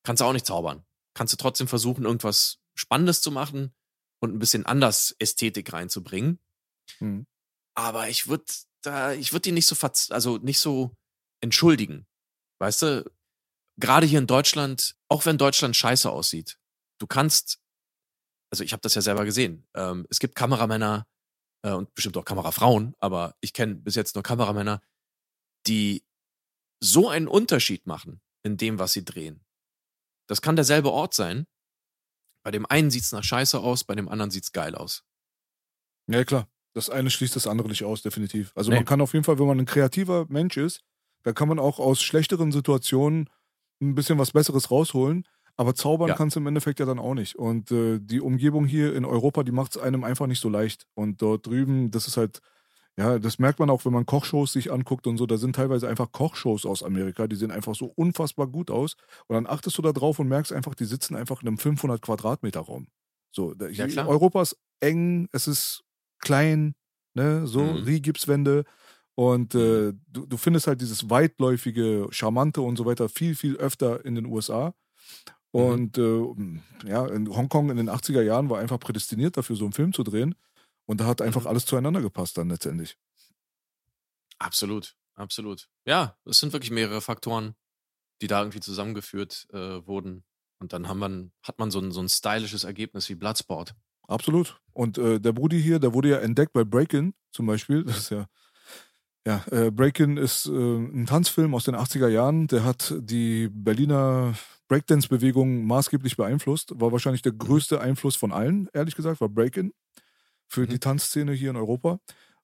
kannst 0.03 0.23
du 0.23 0.25
auch 0.25 0.33
nicht 0.33 0.47
zaubern. 0.47 0.87
Kannst 1.13 1.35
du 1.35 1.37
trotzdem 1.37 1.69
versuchen, 1.69 2.07
irgendwas 2.07 2.59
Spannendes 2.75 3.21
zu 3.21 3.31
machen 3.31 3.75
und 4.23 4.35
ein 4.35 4.39
bisschen 4.39 4.65
anders 4.65 5.15
Ästhetik 5.19 5.75
reinzubringen. 5.75 6.39
Hm. 7.01 7.27
Aber 7.77 8.09
ich 8.09 8.29
würde 8.29 8.47
da, 8.81 9.13
ich 9.13 9.35
würde 9.35 9.43
die 9.43 9.53
nicht 9.53 9.67
so, 9.67 9.75
verz 9.75 10.11
also 10.11 10.39
nicht 10.39 10.61
so 10.61 10.97
entschuldigen. 11.43 12.07
Weißt 12.61 12.81
du, 12.81 13.13
gerade 13.79 14.07
hier 14.07 14.21
in 14.21 14.27
Deutschland, 14.27 14.97
auch 15.11 15.27
wenn 15.27 15.37
Deutschland 15.37 15.77
scheiße 15.77 16.11
aussieht, 16.11 16.59
du 16.99 17.07
kannst, 17.07 17.61
also 18.51 18.65
ich 18.65 18.73
habe 18.73 18.81
das 18.81 18.95
ja 18.95 19.03
selber 19.03 19.27
gesehen, 19.27 19.67
ähm, 19.75 20.07
es 20.09 20.19
gibt 20.19 20.35
Kameramänner 20.35 21.07
äh, 21.65 21.73
und 21.73 21.93
bestimmt 21.95 22.17
auch 22.17 22.25
Kamerafrauen, 22.25 22.95
aber 23.01 23.35
ich 23.41 23.53
kenne 23.53 23.75
bis 23.75 23.95
jetzt 23.97 24.15
nur 24.15 24.23
Kameramänner, 24.23 24.81
die 25.67 26.05
so 26.81 27.09
einen 27.09 27.27
Unterschied 27.27 27.87
machen 27.87 28.21
in 28.43 28.57
dem, 28.57 28.79
was 28.79 28.93
sie 28.93 29.05
drehen. 29.05 29.45
Das 30.29 30.43
kann 30.43 30.57
derselbe 30.57 30.93
Ort 30.93 31.15
sein. 31.15 31.47
Bei 32.45 32.51
dem 32.51 32.67
einen 32.67 32.91
sieht's 32.91 33.13
nach 33.13 33.25
Scheiße 33.25 33.59
aus, 33.59 33.85
bei 33.85 33.95
dem 33.95 34.09
anderen 34.09 34.31
sieht's 34.31 34.53
geil 34.53 34.75
aus. 34.75 35.05
Ja, 36.07 36.25
klar. 36.25 36.47
Das 36.75 36.91
eine 36.91 37.09
schließt 37.09 37.37
das 37.37 37.47
andere 37.47 37.69
nicht 37.69 37.85
aus, 37.85 38.03
definitiv. 38.03 38.53
Also 38.55 38.71
Nee. 38.71 38.77
man 38.77 38.85
kann 38.85 39.01
auf 39.01 39.13
jeden 39.15 39.25
Fall, 39.25 39.39
wenn 39.39 39.47
man 39.47 39.59
ein 39.61 39.65
kreativer 39.67 40.27
Mensch 40.29 40.57
ist, 40.59 40.83
da 41.23 41.33
kann 41.33 41.49
man 41.49 41.59
auch 41.59 41.79
aus 41.79 42.03
schlechteren 42.03 42.53
Situationen 42.53 43.31
ein 43.81 43.95
bisschen 43.95 44.19
was 44.19 44.33
Besseres 44.33 44.71
rausholen. 44.71 45.27
Aber 45.57 45.75
zaubern 45.75 46.09
Ja. 46.09 46.15
kannst 46.15 46.37
du 46.37 46.41
im 46.41 46.47
Endeffekt 46.47 46.81
ja 46.81 46.87
dann 46.87 46.99
auch 46.99 47.15
nicht. 47.15 47.37
Und 47.37 47.71
äh, 47.71 47.99
die 48.01 48.21
Umgebung 48.21 48.67
hier 48.67 48.95
in 48.95 49.05
Europa, 49.05 49.43
die 49.45 49.53
macht 49.53 49.77
es 49.77 49.83
einem 49.83 50.03
einfach 50.05 50.27
nicht 50.27 50.41
so 50.41 50.49
leicht. 50.49 50.87
Und 50.95 51.23
dort 51.23 51.47
drüben, 51.47 51.91
das 51.91 52.09
ist 52.09 52.17
halt, 52.17 52.41
ja, 52.97 53.19
das 53.19 53.39
merkt 53.39 53.59
man 53.61 53.71
auch, 53.71 53.85
wenn 53.85 53.93
man 53.93 54.07
Kochshows 54.07 54.53
sich 54.53 54.73
anguckt 54.73 55.07
und 55.07 55.17
so. 55.19 55.27
Da 55.27 55.37
sind 55.39 55.57
teilweise 55.57 55.89
einfach 55.89 56.13
Kochshows 56.13 56.67
aus 56.67 56.83
Amerika, 56.83 57.27
die 57.29 57.37
sehen 57.37 57.51
einfach 57.51 57.75
so 57.75 57.87
unfassbar 57.97 58.47
gut 58.49 58.71
aus. 58.71 58.97
Und 59.29 59.35
dann 59.35 59.47
achtest 59.47 59.79
du 59.79 59.83
da 59.83 59.93
drauf 59.93 60.19
und 60.19 60.29
merkst 60.29 60.53
einfach, 60.53 60.75
die 60.75 60.85
sitzen 60.85 61.17
einfach 61.17 61.43
in 61.43 61.49
einem 61.49 61.59
500 61.59 62.03
Quadratmeter 62.03 62.61
Raum. 62.61 62.89
So, 63.33 63.55
Ja, 63.73 63.87
klar. 63.89 64.09
Europa 64.09 64.43
ist 64.43 64.57
eng, 64.81 65.29
es 65.33 65.49
ist 65.49 65.83
klein, 66.21 66.75
ne, 67.15 67.47
so, 67.47 67.61
Mhm. 67.73 67.85
Rigipswände. 67.85 68.65
Und 69.17 69.55
äh, 69.55 69.93
du, 70.09 70.27
du 70.27 70.37
findest 70.37 70.67
halt 70.67 70.81
dieses 70.81 71.11
weitläufige, 71.11 72.09
charmante 72.11 72.61
und 72.63 72.77
so 72.77 72.85
weiter 72.87 73.09
viel, 73.09 73.35
viel 73.37 73.57
öfter 73.57 74.05
in 74.05 74.15
den 74.17 74.27
USA. 74.27 74.75
Mhm. 75.55 75.61
Und 75.61 75.99
äh, 75.99 76.89
ja, 76.89 77.07
in 77.07 77.29
Hongkong 77.35 77.71
in 77.71 77.77
den 77.77 77.89
80er 77.91 78.23
Jahren 78.23 78.51
war 78.51 78.59
einfach 78.61 78.79
prädestiniert 78.81 79.37
dafür, 79.37 79.57
so 79.57 79.65
einen 79.65 79.73
Film 79.73 79.93
zu 79.93 80.03
drehen. 80.03 80.35
Und 80.87 81.01
da 81.01 81.07
hat 81.07 81.23
einfach 81.23 81.43
Mhm. 81.43 81.49
alles 81.49 81.67
zueinander 81.67 82.03
gepasst 82.03 82.37
dann 82.39 82.51
letztendlich. 82.51 82.99
Absolut, 84.39 84.97
absolut. 85.15 85.69
Ja, 85.87 86.17
es 86.25 86.39
sind 86.41 86.53
wirklich 86.53 86.71
mehrere 86.71 87.01
Faktoren, 87.01 87.55
die 88.21 88.27
da 88.27 88.41
irgendwie 88.41 88.61
zusammengeführt 88.61 89.47
äh, 89.53 89.87
wurden. 89.87 90.25
Und 90.61 90.73
dann 90.73 90.89
haben 90.89 90.99
man, 90.99 91.33
hat 91.43 91.59
man 91.59 91.71
so 91.71 91.81
ein, 91.81 91.93
so 91.93 92.01
ein 92.01 92.09
stylisches 92.09 92.65
Ergebnis 92.65 93.09
wie 93.09 93.15
Bloodsport. 93.15 93.75
Absolut. 94.09 94.61
Und 94.73 94.99
äh, 94.99 95.21
der 95.21 95.33
Brudi 95.33 95.63
hier, 95.63 95.79
der 95.79 95.95
wurde 95.95 96.11
ja 96.11 96.19
entdeckt 96.19 96.53
bei 96.53 96.65
Breakin 96.65 97.15
zum 97.33 97.47
Beispiel. 97.47 97.85
Das 97.85 97.99
ist 97.99 98.11
ja, 98.11 98.27
ja, 99.27 99.43
äh, 99.51 99.71
Breakin 99.71 100.17
ist 100.17 100.47
äh, 100.47 100.51
ein 100.53 101.07
Tanzfilm 101.07 101.55
aus 101.55 101.65
den 101.65 101.75
80er 101.77 102.09
Jahren. 102.09 102.47
Der 102.47 102.65
hat 102.65 102.95
die 102.99 103.49
Berliner 103.51 104.35
Breakdance-Bewegung 104.69 105.65
maßgeblich 105.67 106.17
beeinflusst. 106.17 106.79
War 106.81 106.93
wahrscheinlich 106.93 107.23
der 107.23 107.33
größte 107.33 107.81
Einfluss 107.81 108.17
von 108.17 108.33
allen, 108.33 108.69
ehrlich 108.73 108.95
gesagt, 108.97 109.21
war 109.21 109.29
Breakin 109.29 109.73
für 110.49 110.63
Mhm. 110.63 110.69
die 110.69 110.79
Tanzszene 110.79 111.33
hier 111.33 111.51
in 111.51 111.57
Europa. 111.57 111.99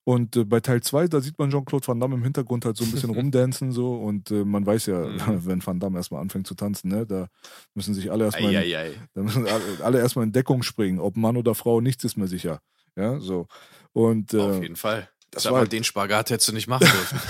Und 0.05 0.35
äh, 0.37 0.45
bei 0.45 0.61
Teil 0.61 0.83
2, 0.83 1.09
da 1.09 1.20
sieht 1.20 1.39
man 1.39 1.51
Jean-Claude 1.51 1.87
Van 1.87 2.01
Damme 2.01 2.14
im 2.14 2.22
Hintergrund 2.24 2.64
halt 2.64 2.76
so 2.78 2.85
ein 2.85 2.91
bisschen 2.91 3.11
rumdancen 3.14 3.70
so 3.72 3.95
und 3.97 4.31
äh, 4.31 4.45
man 4.45 4.64
weiß 4.64 4.87
ja, 4.87 5.01
Mhm. 5.01 5.18
wenn 5.47 5.64
Van 5.66 5.78
Damme 5.78 5.99
erstmal 5.99 6.22
anfängt 6.22 6.47
zu 6.47 6.55
tanzen, 6.55 6.89
ne, 6.89 7.07
da 7.07 7.28
müssen 7.74 7.93
sich 7.95 8.11
alle 8.11 8.24
erstmal 8.24 8.53
in, 8.53 8.59
Eieiei. 8.59 8.93
da 9.14 9.22
müssen 9.22 9.47
alle, 9.83 9.99
erstmal 10.01 10.24
in 10.24 10.33
Deckung 10.33 10.62
springen. 10.62 10.99
Ob 10.99 11.16
Mann 11.18 11.37
oder 11.37 11.55
Frau, 11.55 11.81
nichts 11.83 12.03
ist 12.05 12.16
mir 12.16 12.28
sicher. 12.28 12.61
Ja, 12.97 13.20
so. 13.20 13.47
Und 13.93 14.35
Auf 14.35 14.57
äh, 14.59 14.62
jeden 14.62 14.76
Fall. 14.76 15.09
Das 15.31 15.45
Sag 15.45 15.53
war 15.53 15.61
mal, 15.61 15.68
den 15.68 15.85
Spagat 15.85 16.31
hättest 16.31 16.49
du 16.49 16.53
nicht 16.53 16.66
machen 16.66 16.87
dürfen. 16.89 17.20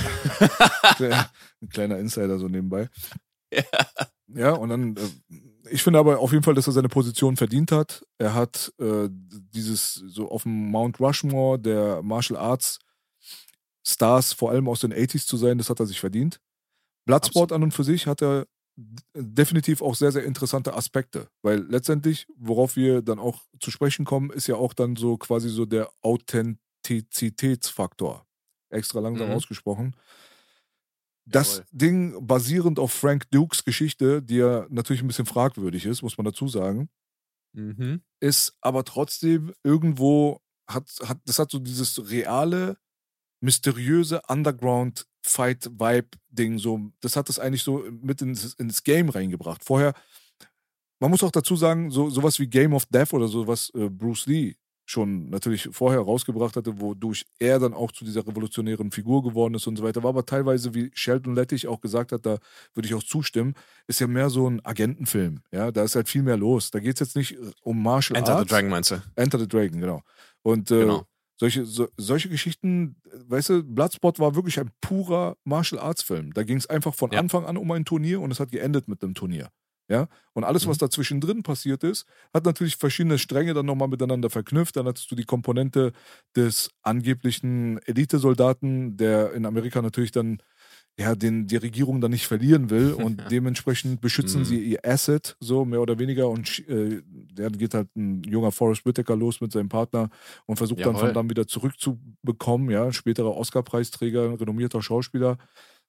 ein 1.62 1.68
kleiner 1.68 1.98
Insider 1.98 2.38
so 2.38 2.48
nebenbei. 2.48 2.88
Ja. 3.52 3.64
Ja, 4.32 4.52
und 4.52 4.68
dann, 4.68 4.96
äh, 4.96 5.00
ich 5.70 5.82
finde 5.82 5.98
aber 5.98 6.20
auf 6.20 6.30
jeden 6.30 6.44
Fall, 6.44 6.54
dass 6.54 6.68
er 6.68 6.72
seine 6.72 6.88
Position 6.88 7.36
verdient 7.36 7.72
hat. 7.72 8.06
Er 8.16 8.32
hat 8.32 8.72
äh, 8.78 9.08
dieses 9.10 9.94
so 9.94 10.30
auf 10.30 10.44
dem 10.44 10.70
Mount 10.70 11.00
Rushmore 11.00 11.58
der 11.58 12.00
Martial 12.02 12.38
Arts 12.38 12.78
Stars, 13.84 14.32
vor 14.32 14.50
allem 14.50 14.68
aus 14.68 14.78
den 14.78 14.92
80s 14.94 15.26
zu 15.26 15.36
sein, 15.36 15.58
das 15.58 15.68
hat 15.68 15.80
er 15.80 15.86
sich 15.86 15.98
verdient. 15.98 16.40
Bloodsport 17.06 17.50
an 17.50 17.62
und 17.64 17.72
für 17.72 17.82
sich 17.82 18.06
hat 18.06 18.22
er 18.22 18.46
definitiv 19.14 19.82
auch 19.82 19.94
sehr, 19.94 20.12
sehr 20.12 20.24
interessante 20.24 20.74
Aspekte. 20.74 21.28
Weil 21.42 21.60
letztendlich, 21.68 22.26
worauf 22.36 22.76
wir 22.76 23.02
dann 23.02 23.18
auch 23.18 23.42
zu 23.58 23.70
sprechen 23.70 24.04
kommen, 24.04 24.30
ist 24.30 24.46
ja 24.46 24.56
auch 24.56 24.74
dann 24.74 24.96
so 24.96 25.16
quasi 25.16 25.48
so 25.48 25.66
der 25.66 25.90
Authentizitätsfaktor. 26.84 28.26
Extra 28.70 29.00
langsam 29.00 29.28
Mhm. 29.28 29.34
ausgesprochen. 29.34 29.96
Das 31.26 31.58
Jawohl. 31.58 31.66
Ding 31.72 32.26
basierend 32.26 32.78
auf 32.78 32.92
Frank 32.92 33.30
Dukes 33.30 33.64
Geschichte, 33.64 34.22
die 34.22 34.36
ja 34.36 34.66
natürlich 34.70 35.02
ein 35.02 35.06
bisschen 35.06 35.26
fragwürdig 35.26 35.84
ist, 35.86 36.02
muss 36.02 36.16
man 36.18 36.24
dazu 36.24 36.48
sagen, 36.48 36.88
Mhm. 37.54 38.02
ist 38.20 38.54
aber 38.60 38.84
trotzdem 38.84 39.52
irgendwo, 39.64 40.40
hat, 40.68 40.88
hat, 41.04 41.18
das 41.26 41.38
hat 41.38 41.50
so 41.50 41.58
dieses 41.58 42.10
reale, 42.10 42.76
mysteriöse 43.42 44.22
Underground-Fight-Vibe-Ding, 44.28 46.58
so, 46.58 46.90
das 47.00 47.16
hat 47.16 47.28
das 47.28 47.38
eigentlich 47.38 47.62
so 47.62 47.78
mit 47.90 48.22
ins, 48.22 48.54
ins 48.54 48.82
Game 48.84 49.08
reingebracht. 49.10 49.64
Vorher, 49.64 49.94
man 51.00 51.10
muss 51.10 51.22
auch 51.22 51.30
dazu 51.32 51.56
sagen, 51.56 51.90
so, 51.90 52.10
sowas 52.10 52.38
wie 52.38 52.46
Game 52.48 52.74
of 52.74 52.84
Death 52.86 53.12
oder 53.14 53.28
so, 53.28 53.46
was 53.46 53.70
äh, 53.74 53.88
Bruce 53.88 54.26
Lee 54.26 54.56
schon 54.90 55.30
natürlich 55.30 55.68
vorher 55.72 56.00
rausgebracht 56.00 56.56
hatte, 56.56 56.80
wodurch 56.80 57.24
er 57.38 57.58
dann 57.60 57.74
auch 57.74 57.92
zu 57.92 58.04
dieser 58.04 58.26
revolutionären 58.26 58.90
Figur 58.90 59.22
geworden 59.22 59.54
ist 59.54 59.66
und 59.66 59.76
so 59.76 59.84
weiter, 59.84 60.02
war 60.02 60.10
aber 60.10 60.26
teilweise, 60.26 60.74
wie 60.74 60.90
Sheldon 60.94 61.34
Lettich 61.34 61.68
auch 61.68 61.80
gesagt 61.80 62.10
hat, 62.12 62.26
da 62.26 62.38
würde 62.74 62.88
ich 62.88 62.94
auch 62.94 63.02
zustimmen, 63.02 63.54
ist 63.86 64.00
ja 64.00 64.06
mehr 64.08 64.30
so 64.30 64.48
ein 64.48 64.64
Agentenfilm, 64.64 65.40
ja, 65.52 65.70
da 65.70 65.84
ist 65.84 65.94
halt 65.94 66.08
viel 66.08 66.22
mehr 66.22 66.36
los. 66.36 66.70
Da 66.70 66.80
geht 66.80 66.94
es 66.94 67.00
jetzt 67.00 67.16
nicht 67.16 67.32
äh, 67.32 67.50
um 67.62 67.82
Martial 67.82 68.18
Enter 68.18 68.32
Arts. 68.36 68.48
the 68.48 68.54
Dragon 68.54 68.70
meinst 68.70 68.90
du? 68.90 69.02
Enter 69.14 69.38
the 69.38 69.48
Dragon, 69.48 69.80
genau. 69.80 70.02
Und 70.42 70.70
äh, 70.70 70.80
Genau. 70.80 71.04
solche, 71.38 71.64
so, 71.66 71.88
solche 71.96 72.28
Geschichten, 72.28 72.96
weißt 73.28 73.48
du, 73.50 73.62
Bloodsport 73.62 74.18
war 74.18 74.34
wirklich 74.34 74.58
ein 74.58 74.70
purer 74.80 75.36
Martial 75.44 75.80
Arts 75.80 76.02
Film. 76.02 76.32
Da 76.34 76.42
ging 76.42 76.56
es 76.56 76.66
einfach 76.68 76.94
von 76.94 77.12
Ja. 77.12 77.20
Anfang 77.20 77.46
an 77.46 77.56
um 77.56 77.70
ein 77.70 77.84
Turnier 77.84 78.20
und 78.20 78.30
es 78.32 78.40
hat 78.40 78.50
geendet 78.50 78.88
mit 78.88 79.02
einem 79.02 79.14
Turnier. 79.14 79.50
Ja, 79.90 80.06
und 80.34 80.44
alles, 80.44 80.66
was 80.68 80.76
Mhm. 80.76 80.78
dazwischen 80.78 81.20
drin 81.20 81.42
passiert 81.42 81.82
ist, 81.82 82.06
hat 82.32 82.44
natürlich 82.44 82.76
verschiedene 82.76 83.18
Stränge 83.18 83.54
dann 83.54 83.66
nochmal 83.66 83.88
miteinander 83.88 84.30
verknüpft. 84.30 84.76
Dann 84.76 84.86
hattest 84.86 85.10
du 85.10 85.16
die 85.16 85.24
Komponente 85.24 85.92
des 86.36 86.70
angeblichen 86.82 87.78
Elitesoldaten, 87.86 88.96
der 88.96 89.32
in 89.32 89.46
Amerika 89.46 89.82
natürlich 89.82 90.12
dann 90.12 90.38
ja, 90.98 91.14
den, 91.14 91.46
die 91.46 91.56
Regierung 91.56 92.00
dann 92.00 92.10
nicht 92.10 92.26
verlieren 92.26 92.70
will 92.70 92.92
und 92.92 93.30
dementsprechend 93.30 94.00
beschützen 94.00 94.44
Mhm. 94.44 94.44
sie 94.44 94.60
ihr 94.62 94.80
Asset, 94.84 95.36
so 95.40 95.64
mehr 95.64 95.80
oder 95.80 95.98
weniger. 95.98 96.28
Und 96.28 96.58
äh, 96.68 97.02
dann 97.34 97.52
geht 97.58 97.74
halt 97.74 97.88
ein 97.96 98.22
junger 98.24 98.52
Forrest 98.52 98.84
Whitaker 98.86 99.16
los 99.16 99.40
mit 99.40 99.52
seinem 99.52 99.68
Partner 99.70 100.10
und 100.46 100.56
versucht 100.56 100.84
dann 100.86 100.96
Jawohl. 100.96 100.98
von 100.98 101.14
dann 101.14 101.30
wieder 101.30 101.46
zurückzubekommen, 101.46 102.70
ja, 102.70 102.92
späterer 102.92 103.34
Oscar-Preisträger, 103.36 104.38
renommierter 104.40 104.82
Schauspieler. 104.82 105.38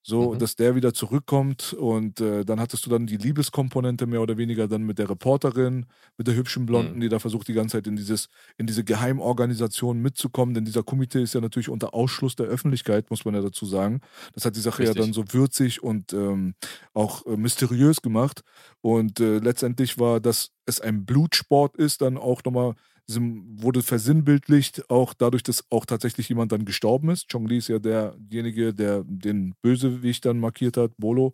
So, 0.03 0.33
Mhm. 0.33 0.39
dass 0.39 0.55
der 0.55 0.73
wieder 0.75 0.93
zurückkommt 0.95 1.73
und 1.73 2.19
äh, 2.21 2.43
dann 2.43 2.59
hattest 2.59 2.85
du 2.85 2.89
dann 2.89 3.05
die 3.05 3.17
Liebeskomponente 3.17 4.07
mehr 4.07 4.21
oder 4.21 4.35
weniger 4.37 4.67
dann 4.67 4.81
mit 4.83 4.97
der 4.97 5.09
Reporterin, 5.09 5.85
mit 6.17 6.25
der 6.27 6.35
hübschen 6.35 6.65
Blonden, 6.65 6.97
Mhm. 6.97 7.01
die 7.01 7.09
da 7.09 7.19
versucht 7.19 7.47
die 7.47 7.53
ganze 7.53 7.77
Zeit 7.77 7.85
in 7.87 7.95
dieses, 7.95 8.27
in 8.57 8.65
diese 8.65 8.83
Geheimorganisation 8.83 9.99
mitzukommen, 10.01 10.55
denn 10.55 10.65
dieser 10.65 10.81
Komitee 10.83 11.21
ist 11.21 11.33
ja 11.35 11.41
natürlich 11.41 11.69
unter 11.69 11.93
Ausschluss 11.93 12.35
der 12.35 12.47
Öffentlichkeit, 12.47 13.09
muss 13.11 13.25
man 13.25 13.35
ja 13.35 13.41
dazu 13.41 13.65
sagen. 13.65 14.01
Das 14.33 14.45
hat 14.45 14.55
die 14.55 14.59
Sache 14.61 14.83
ja 14.83 14.89
Richtig. 14.89 15.05
dann 15.05 15.13
so 15.13 15.23
würzig 15.33 15.83
und 15.83 16.13
ähm, 16.13 16.55
auch 16.93 17.25
äh, 17.27 17.37
mysteriös 17.37 18.01
gemacht. 18.01 18.41
Und 18.81 19.19
äh, 19.19 19.37
letztendlich 19.37 19.99
war, 19.99 20.19
dass 20.19 20.49
es 20.65 20.79
ein 20.81 21.05
Blutsport 21.05 21.77
ist, 21.77 22.01
dann 22.01 22.17
auch 22.17 22.43
nochmal 22.43 22.75
wurde 23.07 23.81
versinnbildlicht, 23.83 24.89
auch 24.89 25.13
dadurch, 25.13 25.43
dass 25.43 25.65
auch 25.69 25.85
tatsächlich 25.85 26.29
jemand 26.29 26.53
dann 26.53 26.63
gestorben 26.63 27.09
ist. 27.09 27.29
Chong 27.29 27.45
Li 27.47 27.57
ist 27.57 27.67
ja 27.67 27.79
derjenige, 27.79 28.73
der 28.73 29.03
den 29.05 29.53
Bösewicht 29.61 30.23
dann 30.25 30.39
markiert 30.39 30.77
hat, 30.77 30.95
Bolo. 30.97 31.33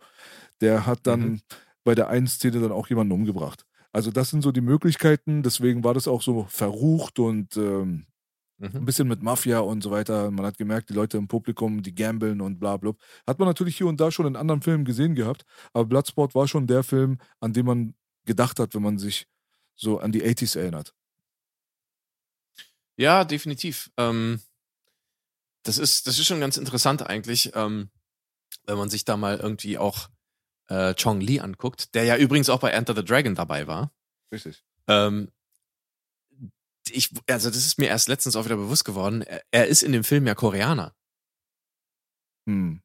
Der 0.62 0.86
hat 0.86 1.00
dann 1.08 1.36
Mhm. 1.36 1.42
bei 1.84 1.96
der 1.96 2.10
einen 2.10 2.28
Szene 2.28 2.60
dann 2.60 2.72
auch 2.72 2.88
jemanden 2.90 3.14
umgebracht. 3.14 3.66
Also 3.94 4.12
das 4.12 4.30
sind 4.30 4.42
so 4.42 4.52
die 4.52 4.62
Möglichkeiten, 4.62 5.44
deswegen 5.44 5.84
war 5.84 5.94
das 5.94 6.08
auch 6.08 6.22
so 6.22 6.46
verrucht 6.50 7.20
und 7.20 7.58
ähm, 7.58 8.06
ein 8.80 8.86
Mhm. 8.86 8.86
bisschen 8.86 9.08
mit 9.08 9.24
Mafia 9.24 9.60
und 9.60 9.82
so 9.84 9.92
weiter. 9.92 10.30
Man 10.32 10.46
hat 10.46 10.58
gemerkt, 10.58 10.90
die 10.90 10.94
Leute 10.94 11.18
im 11.18 11.28
Publikum, 11.28 11.82
die 11.82 11.96
gambeln 11.96 12.42
und 12.42 12.60
bla 12.60 12.78
bla. 12.78 12.94
Hat 13.26 13.40
man 13.40 13.48
natürlich 13.48 13.78
hier 13.78 13.88
und 13.88 14.00
da 14.00 14.12
schon 14.12 14.28
in 14.28 14.36
anderen 14.36 14.62
Filmen 14.62 14.86
gesehen 14.86 15.16
gehabt, 15.16 15.46
aber 15.74 15.86
Bloodsport 15.86 16.36
war 16.36 16.48
schon 16.48 16.68
der 16.68 16.84
Film, 16.84 17.18
an 17.40 17.54
den 17.54 17.66
man 17.66 17.94
gedacht 18.28 18.60
hat, 18.60 18.76
wenn 18.76 18.84
man 18.84 19.00
sich 19.00 19.28
so 19.76 20.00
an 20.00 20.12
die 20.12 20.24
80s 20.24 20.58
erinnert. 20.58 20.94
Ja, 22.96 23.26
definitiv. 23.26 23.92
Ähm, 23.98 24.42
das, 25.64 25.78
ist, 25.78 26.08
das 26.08 26.20
ist 26.20 26.28
schon 26.28 26.40
ganz 26.40 26.58
interessant 26.58 27.04
eigentlich, 27.04 27.52
ähm, 27.56 27.90
wenn 28.66 28.78
man 28.78 28.90
sich 28.90 29.06
da 29.06 29.18
mal 29.18 29.38
irgendwie 29.38 29.78
auch 29.78 30.10
äh, 30.68 30.94
Chong 30.96 31.22
Li 31.22 31.40
anguckt, 31.40 31.96
der 31.96 32.04
ja 32.04 32.18
übrigens 32.18 32.50
auch 32.50 32.60
bei 32.60 32.72
Enter 32.72 32.96
the 32.96 33.04
Dragon 33.04 33.36
dabei 33.36 33.68
war. 33.68 33.92
Richtig. 34.32 34.64
Ähm, 34.88 35.32
ich, 36.90 37.12
also 37.28 37.50
das 37.50 37.66
ist 37.66 37.78
mir 37.78 37.88
erst 37.88 38.08
letztens 38.08 38.36
auch 38.36 38.46
wieder 38.46 38.58
bewusst 38.58 38.86
geworden. 38.86 39.22
Er, 39.22 39.44
er 39.52 39.68
ist 39.68 39.84
in 39.84 39.92
dem 39.92 40.04
Film 40.04 40.26
ja 40.26 40.36
Koreaner. 40.36 40.96
Hm. 42.48 42.82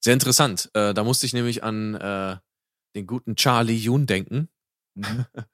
Sehr 0.00 0.14
interessant. 0.14 0.70
Äh, 0.74 0.94
da 0.94 1.04
musste 1.04 1.26
ich 1.26 1.32
nämlich 1.32 1.62
an 1.64 1.94
äh, 1.94 2.36
den 2.96 3.06
guten 3.06 3.36
Charlie 3.36 3.76
Yoon 3.76 4.06
denken, 4.06 4.48
Mhm. 4.96 5.26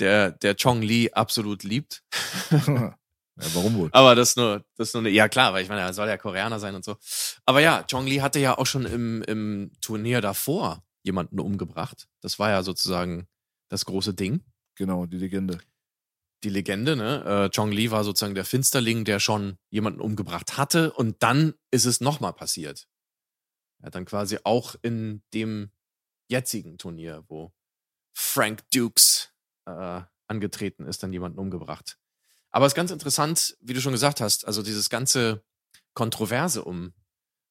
der, 0.00 0.32
der 0.32 0.54
Chong 0.54 0.82
Li 0.82 1.10
absolut 1.12 1.64
liebt. 1.64 2.04
ja, 2.50 2.94
warum 3.36 3.74
wohl? 3.76 3.88
Aber 3.92 4.14
das 4.14 4.36
nur, 4.36 4.64
das 4.76 4.92
nur 4.92 5.00
eine, 5.00 5.10
ja 5.10 5.28
klar, 5.28 5.52
weil 5.52 5.62
ich 5.62 5.68
meine, 5.68 5.80
er 5.80 5.94
soll 5.94 6.08
ja 6.08 6.16
Koreaner 6.16 6.60
sein 6.60 6.74
und 6.74 6.84
so. 6.84 6.96
Aber 7.44 7.60
ja, 7.60 7.84
Chong 7.90 8.06
Li 8.06 8.18
hatte 8.18 8.38
ja 8.38 8.56
auch 8.58 8.66
schon 8.66 8.84
im, 8.84 9.22
im 9.22 9.72
Turnier 9.80 10.20
davor 10.20 10.84
jemanden 11.02 11.40
umgebracht. 11.40 12.08
Das 12.20 12.38
war 12.38 12.50
ja 12.50 12.62
sozusagen 12.62 13.26
das 13.68 13.84
große 13.86 14.14
Ding. 14.14 14.44
Genau, 14.76 15.06
die 15.06 15.18
Legende. 15.18 15.58
Die 16.44 16.50
Legende, 16.50 16.96
ne? 16.96 17.24
Äh, 17.24 17.50
Chong 17.56 17.72
Li 17.72 17.90
war 17.90 18.04
sozusagen 18.04 18.34
der 18.34 18.44
Finsterling, 18.44 19.04
der 19.04 19.20
schon 19.20 19.56
jemanden 19.70 20.00
umgebracht 20.00 20.58
hatte 20.58 20.92
und 20.92 21.22
dann 21.22 21.54
ist 21.70 21.86
es 21.86 22.00
nochmal 22.00 22.34
passiert. 22.34 22.86
Er 23.80 23.86
hat 23.86 23.94
dann 23.94 24.04
quasi 24.04 24.38
auch 24.44 24.74
in 24.82 25.22
dem 25.32 25.70
jetzigen 26.28 26.78
Turnier, 26.78 27.24
wo 27.28 27.52
Frank 28.14 28.68
Dukes 28.70 29.32
äh, 29.66 30.02
angetreten 30.26 30.86
ist, 30.86 31.02
dann 31.02 31.12
jemanden 31.12 31.38
umgebracht. 31.38 31.98
Aber 32.50 32.66
es 32.66 32.72
ist 32.72 32.76
ganz 32.76 32.90
interessant, 32.90 33.56
wie 33.60 33.74
du 33.74 33.80
schon 33.80 33.92
gesagt 33.92 34.20
hast, 34.20 34.46
also 34.46 34.62
dieses 34.62 34.88
ganze 34.88 35.44
Kontroverse 35.94 36.64
um 36.64 36.94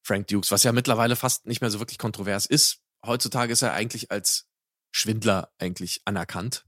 Frank 0.03 0.27
Dukes, 0.27 0.51
was 0.51 0.63
ja 0.63 0.71
mittlerweile 0.71 1.15
fast 1.15 1.45
nicht 1.45 1.61
mehr 1.61 1.71
so 1.71 1.79
wirklich 1.79 1.97
kontrovers 1.97 2.45
ist. 2.45 2.81
Heutzutage 3.05 3.53
ist 3.53 3.61
er 3.61 3.73
eigentlich 3.73 4.11
als 4.11 4.47
Schwindler 4.91 5.53
eigentlich 5.57 6.01
anerkannt. 6.05 6.65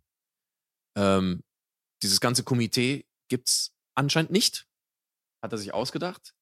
Ähm, 0.96 1.44
dieses 2.04 2.20
ganze 2.20 2.44
Komitee 2.44 3.08
gibt's 3.28 3.74
anscheinend 3.96 4.32
nicht. 4.32 4.68
Hat 5.42 5.52
er 5.52 5.58
sich 5.58 5.74
ausgedacht. 5.74 6.36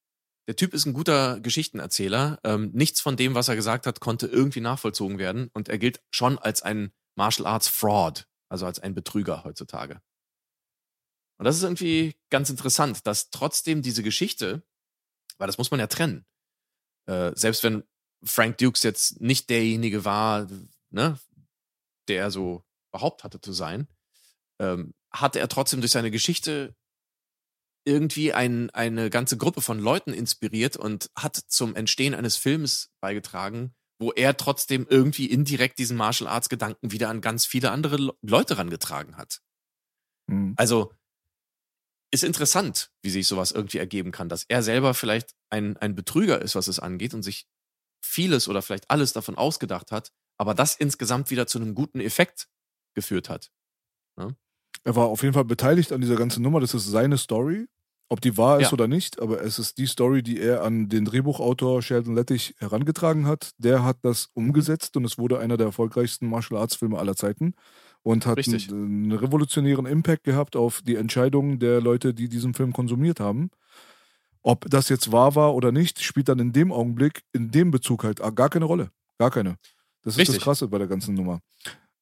Der 0.48 0.56
Typ 0.56 0.74
ist 0.74 0.86
ein 0.86 0.93
guter 0.93 1.39
Geschichtenerzähler. 1.39 2.39
Ähm, 2.43 2.72
nichts 2.74 3.02
von 3.02 3.18
dem, 3.18 3.34
was 3.34 3.48
er 3.48 3.56
gesagt 3.56 3.88
hat, 3.88 4.00
konnte 4.00 4.28
irgendwie 4.28 4.62
nachvollzogen 4.62 5.18
werden. 5.18 5.50
Und 5.54 5.70
er 5.70 5.78
gilt 5.78 6.02
schon 6.12 6.38
als 6.38 6.62
ein 6.62 6.91
Martial 7.16 7.48
Arts 7.48 7.68
Fraud, 7.68 8.28
also 8.50 8.66
als 8.66 8.80
ein 8.80 8.93
Betrüger 8.93 9.43
heutzutage. 9.43 10.02
Und 11.38 11.46
das 11.46 11.58
ist 11.58 11.64
irgendwie 11.64 12.16
ganz 12.30 12.50
interessant, 12.50 13.06
dass 13.08 13.30
trotzdem 13.30 13.82
diese 13.82 14.04
Geschichte, 14.04 14.64
weil 15.38 15.48
das 15.48 15.58
muss 15.58 15.72
man 15.72 15.80
ja 15.80 15.88
trennen, 15.88 16.26
äh, 17.08 17.32
selbst 17.36 17.64
wenn 17.64 17.84
Frank 18.24 18.58
Dukes 18.58 18.84
jetzt 18.84 19.22
nicht 19.22 19.50
derjenige 19.50 20.06
war, 20.06 20.48
ne, 20.91 21.20
der 22.08 22.22
er 22.24 22.32
so 22.32 22.64
behauptet 22.91 23.26
hatte 23.26 23.41
zu 23.41 23.52
sein, 23.52 23.88
ähm, 24.60 24.93
hatte 25.12 25.39
er 25.39 25.50
trotzdem 25.50 25.82
durch 25.82 25.91
seine 25.91 26.12
Geschichte 26.12 26.76
irgendwie 27.86 28.33
ein, 28.33 28.69
eine 28.71 29.09
ganze 29.09 29.38
Gruppe 29.38 29.61
von 29.61 29.79
Leuten 29.79 30.13
inspiriert 30.13 30.75
und 30.75 31.09
hat 31.15 31.36
zum 31.36 31.75
Entstehen 31.75 32.13
eines 32.13 32.36
Films 32.36 32.91
beigetragen, 32.99 33.75
wo 33.99 34.11
er 34.11 34.36
trotzdem 34.36 34.86
irgendwie 34.89 35.27
indirekt 35.27 35.79
diesen 35.79 35.95
Martial 35.95 36.29
Arts 36.29 36.49
Gedanken 36.49 36.91
wieder 36.91 37.09
an 37.09 37.21
ganz 37.21 37.45
viele 37.45 37.71
andere 37.71 37.97
Le- 37.97 38.13
Leute 38.21 38.57
rangetragen 38.57 39.17
hat. 39.17 39.41
Hm. 40.29 40.53
Also 40.57 40.93
ist 42.11 42.23
interessant, 42.23 42.91
wie 43.01 43.09
sich 43.09 43.27
sowas 43.27 43.51
irgendwie 43.51 43.77
ergeben 43.77 44.11
kann, 44.11 44.29
dass 44.29 44.45
er 44.47 44.63
selber 44.63 44.93
vielleicht 44.93 45.36
ein, 45.49 45.77
ein 45.77 45.95
Betrüger 45.95 46.41
ist, 46.41 46.55
was 46.55 46.67
es 46.67 46.79
angeht 46.79 47.13
und 47.13 47.23
sich 47.23 47.47
vieles 48.03 48.47
oder 48.47 48.61
vielleicht 48.61 48.89
alles 48.89 49.13
davon 49.13 49.36
ausgedacht 49.36 49.91
hat, 49.91 50.11
aber 50.38 50.53
das 50.53 50.75
insgesamt 50.75 51.29
wieder 51.29 51.47
zu 51.47 51.59
einem 51.59 51.75
guten 51.75 51.99
Effekt 51.99 52.47
geführt 52.93 53.29
hat. 53.29 53.51
Er 54.86 54.95
war 54.95 55.07
auf 55.07 55.23
jeden 55.23 55.33
Fall 55.33 55.45
beteiligt 55.45 55.91
an 55.91 55.99
dieser 55.99 56.15
ganzen 56.15 56.41
Nummer. 56.43 56.61
Das 56.61 56.73
ist 56.73 56.86
seine 56.86 57.17
Story. 57.17 57.67
Ob 58.07 58.21
die 58.21 58.38
wahr 58.38 58.59
ist 58.59 58.67
Ja. 58.67 58.73
oder 58.73 58.88
nicht, 58.88 59.19
aber 59.19 59.41
es 59.41 59.57
ist 59.57 59.79
die 59.79 59.88
Story, 59.88 60.21
die 60.21 60.39
er 60.39 60.63
an 60.63 60.89
den 60.89 61.05
Drehbuchautor 61.05 61.81
Sheldon 61.81 62.13
Lettich 62.13 62.53
herangetragen 62.59 63.25
hat. 63.25 63.51
Der 63.57 63.83
hat 63.83 63.97
das 64.03 64.29
umgesetzt 64.36 64.95
und 64.95 65.05
es 65.05 65.17
wurde 65.17 65.39
einer 65.39 65.57
der 65.57 65.65
erfolgreichsten 65.65 66.29
Martial 66.29 66.61
Arts 66.61 66.75
Filme 66.75 66.99
aller 66.99 67.15
Zeiten 67.15 67.55
und 68.03 68.27
hat 68.27 68.38
Richtig. 68.38 68.69
einen, 68.69 69.11
revolutionären 69.11 69.88
Impact 69.88 70.23
gehabt 70.23 70.55
auf 70.55 70.83
die 70.83 70.95
Entscheidungen 70.97 71.57
der 71.57 71.81
Leute, 71.81 72.13
die 72.13 72.29
diesen 72.29 72.53
Film 72.53 72.73
konsumiert 72.73 73.19
haben. 73.19 73.49
Ob 74.43 74.69
das 74.69 74.89
jetzt 74.89 75.11
wahr 75.11 75.33
war 75.33 75.55
oder 75.55 75.71
nicht, 75.71 75.99
spielt 76.03 76.29
dann 76.29 76.38
in 76.38 76.53
dem 76.53 76.71
Augenblick, 76.71 77.23
in 77.33 77.49
dem 77.49 77.71
Bezug 77.71 78.03
halt 78.03 78.19
gar 78.36 78.49
keine 78.49 78.65
Rolle. 78.65 78.91
Gar 79.17 79.31
keine. 79.31 79.57
Das 80.03 80.13
ist 80.13 80.19
Richtig. 80.19 80.36
das 80.36 80.43
Krasse 80.43 80.67
bei 80.67 80.77
der 80.77 80.86
ganzen 80.86 81.15
Nummer. 81.15 81.39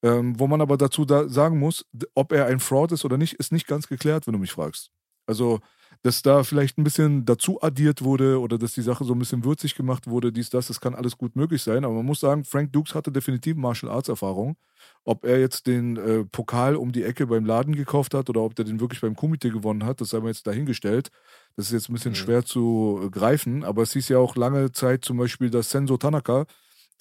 Ähm, 0.03 0.37
wo 0.39 0.47
man 0.47 0.61
aber 0.61 0.77
dazu 0.77 1.05
da 1.05 1.29
sagen 1.29 1.59
muss, 1.59 1.85
ob 2.13 2.33
er 2.33 2.47
ein 2.47 2.59
Fraud 2.59 2.91
ist 2.91 3.05
oder 3.05 3.17
nicht, 3.17 3.35
ist 3.35 3.51
nicht 3.53 3.67
ganz 3.67 3.87
geklärt, 3.87 4.27
wenn 4.27 4.33
du 4.33 4.39
mich 4.39 4.51
fragst. 4.51 4.91
Also, 5.27 5.59
dass 6.01 6.21
da 6.21 6.43
vielleicht 6.43 6.77
ein 6.77 6.83
bisschen 6.83 7.23
dazu 7.23 7.61
addiert 7.63 8.03
wurde 8.03 8.41
oder 8.41 8.57
dass 8.57 8.73
die 8.73 8.81
Sache 8.81 9.05
so 9.05 9.13
ein 9.13 9.19
bisschen 9.19 9.45
würzig 9.45 9.75
gemacht 9.75 10.07
wurde, 10.07 10.33
dies, 10.33 10.49
das, 10.49 10.67
das 10.67 10.81
kann 10.81 10.95
alles 10.95 11.17
gut 11.17 11.37
möglich 11.37 11.63
sein. 11.63 11.85
Aber 11.85 11.93
man 11.93 12.05
muss 12.05 12.19
sagen, 12.19 12.43
Frank 12.43 12.73
Dukes 12.73 12.93
hatte 12.95 13.11
definitiv 13.13 13.55
Martial 13.55 13.89
Arts 13.91 14.09
Erfahrung. 14.09 14.57
Ob 15.05 15.23
er 15.25 15.39
jetzt 15.39 15.67
den 15.67 15.95
äh, 15.97 16.25
Pokal 16.25 16.75
um 16.75 16.91
die 16.91 17.03
Ecke 17.03 17.27
beim 17.27 17.45
Laden 17.45 17.73
gekauft 17.75 18.13
hat 18.13 18.29
oder 18.29 18.41
ob 18.41 18.55
der 18.55 18.65
den 18.65 18.81
wirklich 18.81 18.99
beim 18.99 19.15
Kumite 19.15 19.49
gewonnen 19.51 19.85
hat, 19.85 20.01
das 20.01 20.09
sei 20.09 20.19
mal 20.19 20.27
jetzt 20.27 20.45
dahingestellt. 20.47 21.09
Das 21.55 21.67
ist 21.67 21.71
jetzt 21.73 21.89
ein 21.89 21.93
bisschen 21.93 22.11
Mhm. 22.11 22.15
schwer 22.15 22.43
zu 22.45 22.99
äh, 23.05 23.09
greifen, 23.09 23.63
aber 23.63 23.83
es 23.83 23.93
hieß 23.93 24.09
ja 24.09 24.17
auch 24.17 24.35
lange 24.35 24.71
Zeit 24.73 25.05
zum 25.05 25.17
Beispiel, 25.17 25.49
dass 25.49 25.69
Senso 25.69 25.95
Tanaka, 25.97 26.45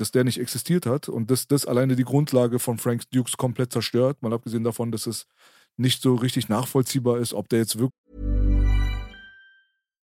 dass 0.02 0.10
der 0.10 0.24
nicht 0.24 0.40
existiert 0.40 0.84
hat 0.84 1.08
und 1.08 1.30
dass 1.30 1.46
das 1.46 1.64
alleine 1.64 1.94
die 1.94 2.02
Grundlage 2.02 2.58
von 2.58 2.76
Frank 2.76 3.08
Dukes 3.12 3.36
komplett 3.36 3.72
zerstört, 3.72 4.20
mal 4.20 4.32
abgesehen 4.32 4.64
davon, 4.64 4.90
dass 4.90 5.06
es 5.06 5.26
nicht 5.76 6.02
so 6.02 6.16
richtig 6.16 6.48
nachvollziehbar 6.48 7.18
ist, 7.18 7.34
ob 7.34 7.48
der 7.48 7.60
jetzt 7.60 7.78
wirklich 7.78 7.92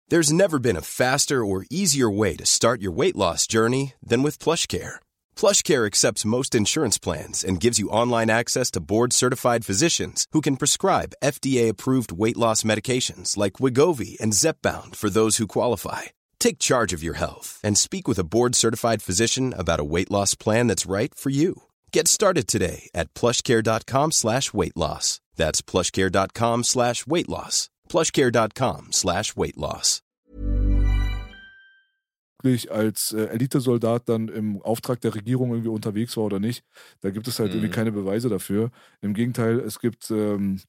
There's 0.07 0.31
never 0.31 0.59
been 0.59 0.77
a 0.77 0.81
faster 0.81 1.43
or 1.43 1.65
easier 1.69 2.09
way 2.09 2.35
to 2.35 2.45
start 2.45 2.81
your 2.81 2.91
weight 2.91 3.15
loss 3.15 3.47
journey 3.47 3.93
than 4.07 4.23
with 4.23 4.39
PlushCare. 4.39 4.99
PlushCare 5.35 5.85
accepts 5.85 6.25
most 6.25 6.55
insurance 6.55 6.99
plans 6.99 7.43
and 7.43 7.59
gives 7.59 7.79
you 7.79 7.89
online 7.89 8.29
access 8.31 8.71
to 8.71 8.79
board-certified 8.79 9.65
physicians 9.65 10.25
who 10.31 10.41
can 10.41 10.57
prescribe 10.57 11.15
FDA-approved 11.23 12.11
weight 12.11 12.37
loss 12.37 12.63
medications 12.63 13.35
like 13.37 13.59
Wigovi 13.59 14.19
and 14.19 14.33
Zepbound 14.33 14.95
for 14.95 15.09
those 15.09 15.37
who 15.37 15.47
qualify. 15.47 16.03
Take 16.39 16.59
charge 16.59 16.93
of 16.93 17.01
your 17.03 17.15
health 17.15 17.59
and 17.63 17.77
speak 17.77 18.07
with 18.07 18.19
a 18.19 18.23
board-certified 18.23 19.01
physician 19.01 19.53
about 19.57 19.79
a 19.79 19.83
weight 19.83 20.11
loss 20.11 20.35
plan 20.35 20.67
that's 20.67 20.85
right 20.85 21.13
for 21.15 21.31
you. 21.31 21.63
Get 21.91 22.07
started 22.07 22.47
today 22.47 22.89
at 22.93 23.13
plushcare.com 23.15 24.11
slash 24.11 24.53
weight 24.53 24.77
loss. 24.77 25.19
That's 25.35 25.61
plushcare.com 25.63 26.63
slash 26.63 27.07
weight 27.07 27.27
loss. 27.29 27.69
plushcare.com 27.89 28.91
slash 28.91 29.35
weight 29.35 29.57
loss. 29.57 30.01
als 32.69 33.11
äh, 33.11 33.25
Elitesoldat 33.29 34.07
dann 34.07 34.27
im 34.27 34.61
Auftrag 34.61 35.01
der 35.01 35.15
Regierung 35.15 35.49
irgendwie 35.49 35.69
unterwegs 35.69 36.15
war 36.15 36.25
oder 36.25 36.39
nicht. 36.39 36.63
Da 37.01 37.09
gibt 37.09 37.27
es 37.27 37.39
halt 37.39 37.49
Mhm. 37.49 37.55
irgendwie 37.57 37.73
keine 37.73 37.91
Beweise 37.91 38.29
dafür. 38.29 38.69
Im 39.01 39.15
Gegenteil, 39.15 39.59
es 39.61 39.79
gibt 39.79 40.11
ähm, 40.11 40.61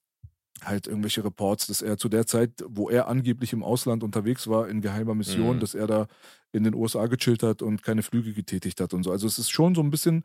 halt 0.65 0.87
irgendwelche 0.87 1.25
Reports, 1.25 1.67
dass 1.67 1.83
er 1.83 1.99
zu 1.99 2.09
der 2.09 2.27
Zeit, 2.27 2.51
wo 2.69 2.89
er 2.91 3.09
angeblich 3.09 3.53
im 3.53 3.63
Ausland 3.63 4.03
unterwegs 4.03 4.49
war, 4.49 4.69
in 4.69 4.81
geheimer 4.81 5.15
Mission, 5.15 5.57
Mhm. 5.57 5.61
dass 5.61 5.75
er 5.75 5.87
da 5.87 6.07
in 6.53 6.65
den 6.65 6.75
USA 6.75 7.07
gechillt 7.07 7.43
hat 7.43 7.63
und 7.63 7.83
keine 7.83 8.03
Flüge 8.03 8.33
getätigt 8.33 8.81
hat 8.81 8.95
und 8.95 9.03
so. 9.05 9.11
Also 9.13 9.27
es 9.27 9.39
ist 9.39 9.51
schon 9.51 9.75
so 9.75 9.83
ein 9.83 9.91
bisschen, 9.91 10.25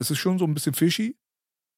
es 0.00 0.10
ist 0.10 0.18
schon 0.18 0.38
so 0.38 0.44
ein 0.46 0.54
bisschen 0.54 0.74
fishy, 0.74 1.16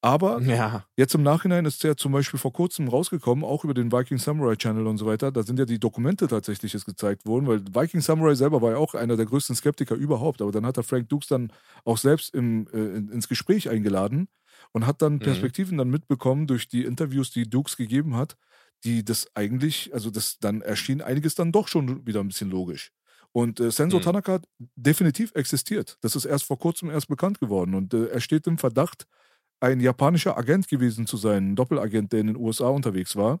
aber 0.01 0.39
Ja. 0.43 0.85
Jetzt 0.97 1.15
im 1.15 1.23
Nachhinein 1.23 1.65
ist 1.65 1.83
ja 1.83 1.95
zum 1.95 2.11
Beispiel 2.11 2.39
vor 2.39 2.53
kurzem 2.53 2.87
rausgekommen, 2.87 3.43
auch 3.45 3.63
über 3.63 3.73
den 3.73 3.91
Viking 3.91 4.17
Samurai 4.19 4.55
Channel 4.55 4.87
und 4.87 4.97
so 4.97 5.05
weiter. 5.05 5.31
Da 5.31 5.43
sind 5.43 5.59
ja 5.59 5.65
die 5.65 5.79
Dokumente 5.79 6.27
tatsächlich 6.27 6.73
jetzt 6.73 6.85
gezeigt 6.85 7.25
worden, 7.25 7.47
weil 7.47 7.61
Viking 7.73 8.01
Samurai 8.01 8.35
selber 8.35 8.61
war 8.61 8.71
ja 8.71 8.77
auch 8.77 8.93
einer 8.95 9.17
der 9.17 9.25
größten 9.25 9.55
Skeptiker 9.55 9.95
überhaupt. 9.95 10.41
Aber 10.41 10.51
dann 10.51 10.65
hat 10.65 10.77
er 10.77 10.83
Frank 10.83 11.09
Dukes 11.09 11.27
dann 11.29 11.51
auch 11.85 11.97
selbst 11.97 12.33
im, 12.35 12.67
äh, 12.73 12.77
in, 12.97 13.09
ins 13.09 13.27
Gespräch 13.29 13.69
eingeladen 13.69 14.27
und 14.75 14.85
hat 14.85 15.01
dann 15.01 15.21
Perspektiven 15.21 15.77
dann 15.77 15.89
mitbekommen 15.89 16.47
durch 16.47 16.67
die 16.67 16.83
Interviews, 16.83 17.31
die 17.31 17.49
Dukes 17.49 17.77
gegeben 17.77 18.17
hat, 18.17 18.35
die 18.83 19.05
das 19.05 19.25
eigentlich, 19.33 19.93
also 19.93 20.09
das 20.11 20.37
dann 20.39 20.61
erschien 20.61 21.01
einiges 21.01 21.33
dann 21.33 21.53
doch 21.53 21.69
schon 21.69 22.05
wieder 22.05 22.19
ein 22.19 22.27
bisschen 22.27 22.49
logisch. 22.51 22.91
Und 23.31 23.61
äh, 23.61 23.71
Senso 23.71 23.99
Mhm. 23.99 24.03
Tanaka 24.03 24.33
hat 24.33 24.45
definitiv 24.75 25.31
existiert. 25.33 25.97
Das 26.01 26.17
ist 26.17 26.25
erst 26.25 26.43
vor 26.45 26.59
kurzem 26.59 26.89
erst 26.89 27.07
bekannt 27.07 27.39
geworden. 27.39 27.73
Und 27.73 27.93
äh, 27.93 28.07
er 28.07 28.19
steht 28.19 28.47
im 28.47 28.57
Verdacht, 28.57 29.05
ein 29.61 29.79
japanischer 29.79 30.37
Agent 30.37 30.67
gewesen 30.67 31.07
zu 31.07 31.15
sein, 31.15 31.51
ein 31.51 31.55
Doppelagent, 31.55 32.11
der 32.11 32.19
in 32.19 32.27
den 32.27 32.35
USA 32.37 32.67
unterwegs 32.67 33.15
war. 33.15 33.39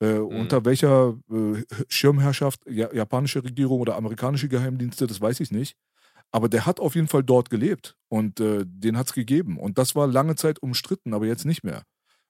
Äh, 0.00 0.18
Unter 0.18 0.64
welcher 0.66 1.16
äh, 1.30 1.62
Schirmherrschaft, 1.88 2.60
ja, 2.68 2.92
japanische 2.92 3.42
Regierung 3.42 3.80
oder 3.80 3.96
amerikanische 3.96 4.48
Geheimdienste, 4.48 5.06
das 5.06 5.22
weiß 5.22 5.40
ich 5.40 5.50
nicht. 5.50 5.74
Aber 6.32 6.48
der 6.48 6.66
hat 6.66 6.80
auf 6.80 6.94
jeden 6.94 7.08
Fall 7.08 7.22
dort 7.22 7.50
gelebt 7.50 7.96
und 8.08 8.40
äh, 8.40 8.64
den 8.66 8.96
hat 8.98 9.06
es 9.06 9.12
gegeben. 9.14 9.58
Und 9.58 9.78
das 9.78 9.94
war 9.94 10.06
lange 10.06 10.34
Zeit 10.36 10.58
umstritten, 10.60 11.14
aber 11.14 11.26
jetzt 11.26 11.44
nicht 11.44 11.64
mehr. 11.64 11.82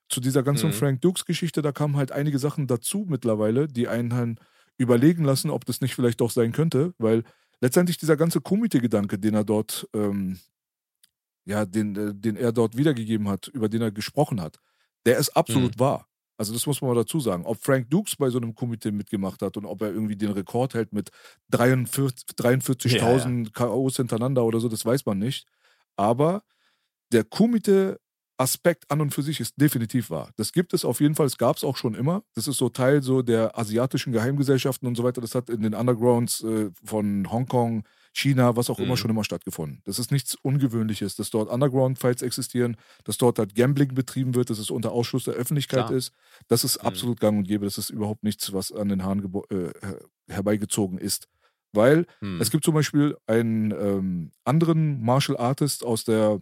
Zu 0.09 0.21
dieser 0.21 0.43
ganzen 0.43 0.69
Mhm. 0.69 0.73
Frank 0.73 1.01
Dukes-Geschichte, 1.01 1.61
da 1.61 1.71
kamen 1.71 1.97
halt 1.97 2.11
einige 2.11 2.39
Sachen 2.39 2.67
dazu 2.67 3.05
mittlerweile, 3.09 3.67
die 3.67 3.87
einen 3.87 4.13
halt 4.13 4.39
überlegen 4.77 5.23
lassen, 5.25 5.49
ob 5.49 5.65
das 5.65 5.81
nicht 5.81 5.95
vielleicht 5.95 6.21
doch 6.21 6.31
sein 6.31 6.51
könnte, 6.53 6.93
weil 6.99 7.23
letztendlich 7.59 7.97
dieser 7.97 8.15
ganze 8.15 8.39
Komitee-Gedanke, 8.39 9.19
den 9.19 9.33
er 9.33 9.43
dort 9.43 9.87
ähm, 9.93 10.39
ja, 11.45 11.65
den, 11.65 11.95
äh, 11.95 12.13
den 12.13 12.35
er 12.35 12.51
dort 12.51 12.77
wiedergegeben 12.77 13.27
hat, 13.29 13.47
über 13.47 13.69
den 13.69 13.81
er 13.81 13.91
gesprochen 13.91 14.41
hat, 14.41 14.59
der 15.05 15.17
ist 15.17 15.29
absolut 15.29 15.79
wahr. 15.79 16.06
Also 16.37 16.53
das 16.53 16.65
muss 16.67 16.81
man 16.81 16.91
mal 16.91 16.95
dazu 16.95 17.19
sagen. 17.19 17.45
Ob 17.45 17.57
Frank 17.63 17.89
Dukes 17.89 18.15
bei 18.15 18.29
so 18.29 18.37
einem 18.37 18.53
Komitee 18.53 18.91
mitgemacht 18.91 19.41
hat 19.41 19.57
und 19.57 19.65
ob 19.65 19.81
er 19.81 19.91
irgendwie 19.91 20.15
den 20.15 20.31
Rekord 20.31 20.75
hält 20.75 20.93
mit 20.93 21.09
43 21.49 22.27
43.000 22.37 23.53
KOs 23.53 23.97
hintereinander 23.97 24.43
oder 24.45 24.59
so, 24.59 24.69
das 24.69 24.85
weiß 24.85 25.05
man 25.05 25.17
nicht. 25.17 25.47
Aber 25.95 26.43
der 27.11 27.23
Komitee-Aspekt 27.23 28.89
an 28.91 29.01
und 29.01 29.13
für 29.13 29.23
sich 29.23 29.39
ist 29.39 29.59
definitiv 29.59 30.11
wahr. 30.11 30.29
Das 30.35 30.51
gibt 30.51 30.73
es 30.73 30.85
auf 30.85 30.99
jeden 31.01 31.15
Fall, 31.15 31.25
es 31.25 31.37
gab 31.37 31.57
es 31.57 31.63
auch 31.63 31.77
schon 31.77 31.95
immer. 31.95 32.23
Das 32.35 32.47
ist 32.47 32.57
so 32.57 32.69
Teil 32.69 33.01
so 33.01 33.23
der 33.23 33.57
asiatischen 33.57 34.13
Geheimgesellschaften 34.13 34.87
und 34.87 34.95
so 34.95 35.03
weiter. 35.03 35.21
Das 35.21 35.33
hat 35.33 35.49
in 35.49 35.63
den 35.63 35.73
Undergrounds 35.73 36.43
äh, 36.43 36.69
von 36.83 37.31
Hongkong, 37.31 37.83
China, 38.17 38.55
was 38.55 38.69
auch 38.71 38.79
immer 38.79 38.93
Mhm. 38.93 38.97
schon 38.97 39.11
immer 39.11 39.23
stattgefunden. 39.23 39.81
Das 39.85 39.99
ist 39.99 40.11
nichts 40.11 40.35
Ungewöhnliches, 40.41 41.15
dass 41.15 41.29
dort 41.29 41.49
Underground-Fights 41.49 42.23
existieren, 42.23 42.75
dass 43.03 43.17
dort 43.17 43.37
halt 43.39 43.53
Gambling 43.55 43.93
betrieben 43.93 44.33
wird, 44.35 44.49
dass 44.49 44.57
es 44.59 44.71
unter 44.71 44.91
Ausschluss 44.91 45.25
der 45.25 45.35
Öffentlichkeit 45.35 45.87
Klar. 45.87 45.91
ist. 45.97 46.11
Das 46.47 46.63
ist 46.63 46.81
Mhm. 46.81 46.87
absolut 46.87 47.19
gang 47.19 47.37
und 47.37 47.47
gäbe. 47.47 47.65
Das 47.65 47.77
ist 47.77 47.89
überhaupt 47.91 48.23
nichts, 48.23 48.51
was 48.53 48.71
an 48.71 48.89
den 48.89 49.03
Haaren 49.03 49.23
äh, 49.51 49.55
her- 49.81 49.99
herbeigezogen 50.29 50.97
ist. 50.97 51.27
Weil 51.73 52.05
Hm. 52.21 52.41
es 52.41 52.49
gibt 52.49 52.63
zum 52.63 52.73
Beispiel 52.73 53.15
einen 53.27 53.71
ähm, 53.71 54.31
anderen 54.45 55.01
Martial 55.03 55.37
Artist 55.37 55.83
aus 55.83 56.03
der 56.05 56.39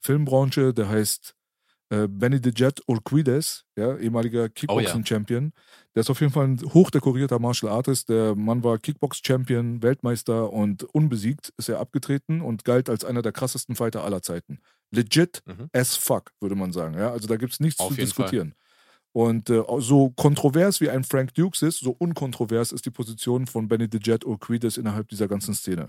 Filmbranche, 0.00 0.72
der 0.74 0.88
heißt 0.88 1.34
äh, 1.90 2.08
Benny 2.08 2.40
the 2.42 2.50
Jet 2.54 2.80
Urquides, 2.86 3.64
ja, 3.76 3.96
ehemaliger 3.96 4.48
Kickboxing-Champion. 4.48 5.52
Der 5.94 6.00
ist 6.00 6.10
auf 6.10 6.20
jeden 6.20 6.32
Fall 6.32 6.48
ein 6.48 6.60
hochdekorierter 6.74 7.38
Martial 7.38 7.70
Artist. 7.72 8.08
Der 8.08 8.34
Mann 8.34 8.62
war 8.64 8.78
Kickbox-Champion, 8.78 9.82
Weltmeister 9.82 10.52
und 10.52 10.82
unbesiegt 10.84 11.52
ist 11.56 11.68
er 11.68 11.78
abgetreten 11.80 12.40
und 12.40 12.64
galt 12.64 12.90
als 12.90 13.04
einer 13.04 13.22
der 13.22 13.32
krassesten 13.32 13.76
Fighter 13.76 14.04
aller 14.04 14.22
Zeiten. 14.22 14.58
Legit 14.90 15.42
Mhm. 15.46 15.68
as 15.72 15.96
fuck, 15.96 16.32
würde 16.40 16.54
man 16.54 16.72
sagen. 16.72 16.94
Ja? 16.94 17.10
Also 17.12 17.26
da 17.28 17.36
gibt 17.36 17.52
es 17.52 17.60
nichts 17.60 17.80
Auf 17.80 17.88
zu 17.88 17.94
jeden 17.94 18.10
Fall. 18.12 18.24
diskutieren. 18.26 18.54
Und 19.12 19.48
äh, 19.48 19.62
so 19.78 20.10
kontrovers 20.10 20.80
wie 20.82 20.90
ein 20.90 21.02
Frank 21.02 21.32
Dukes 21.34 21.62
ist, 21.62 21.80
so 21.80 21.92
unkontrovers 21.98 22.70
ist 22.72 22.84
die 22.84 22.90
Position 22.90 23.46
von 23.46 23.66
Benny 23.66 23.88
the 23.90 23.98
Jet 24.02 24.26
Urquides 24.26 24.76
innerhalb 24.76 25.08
dieser 25.08 25.26
ganzen 25.26 25.54
Szene. 25.54 25.88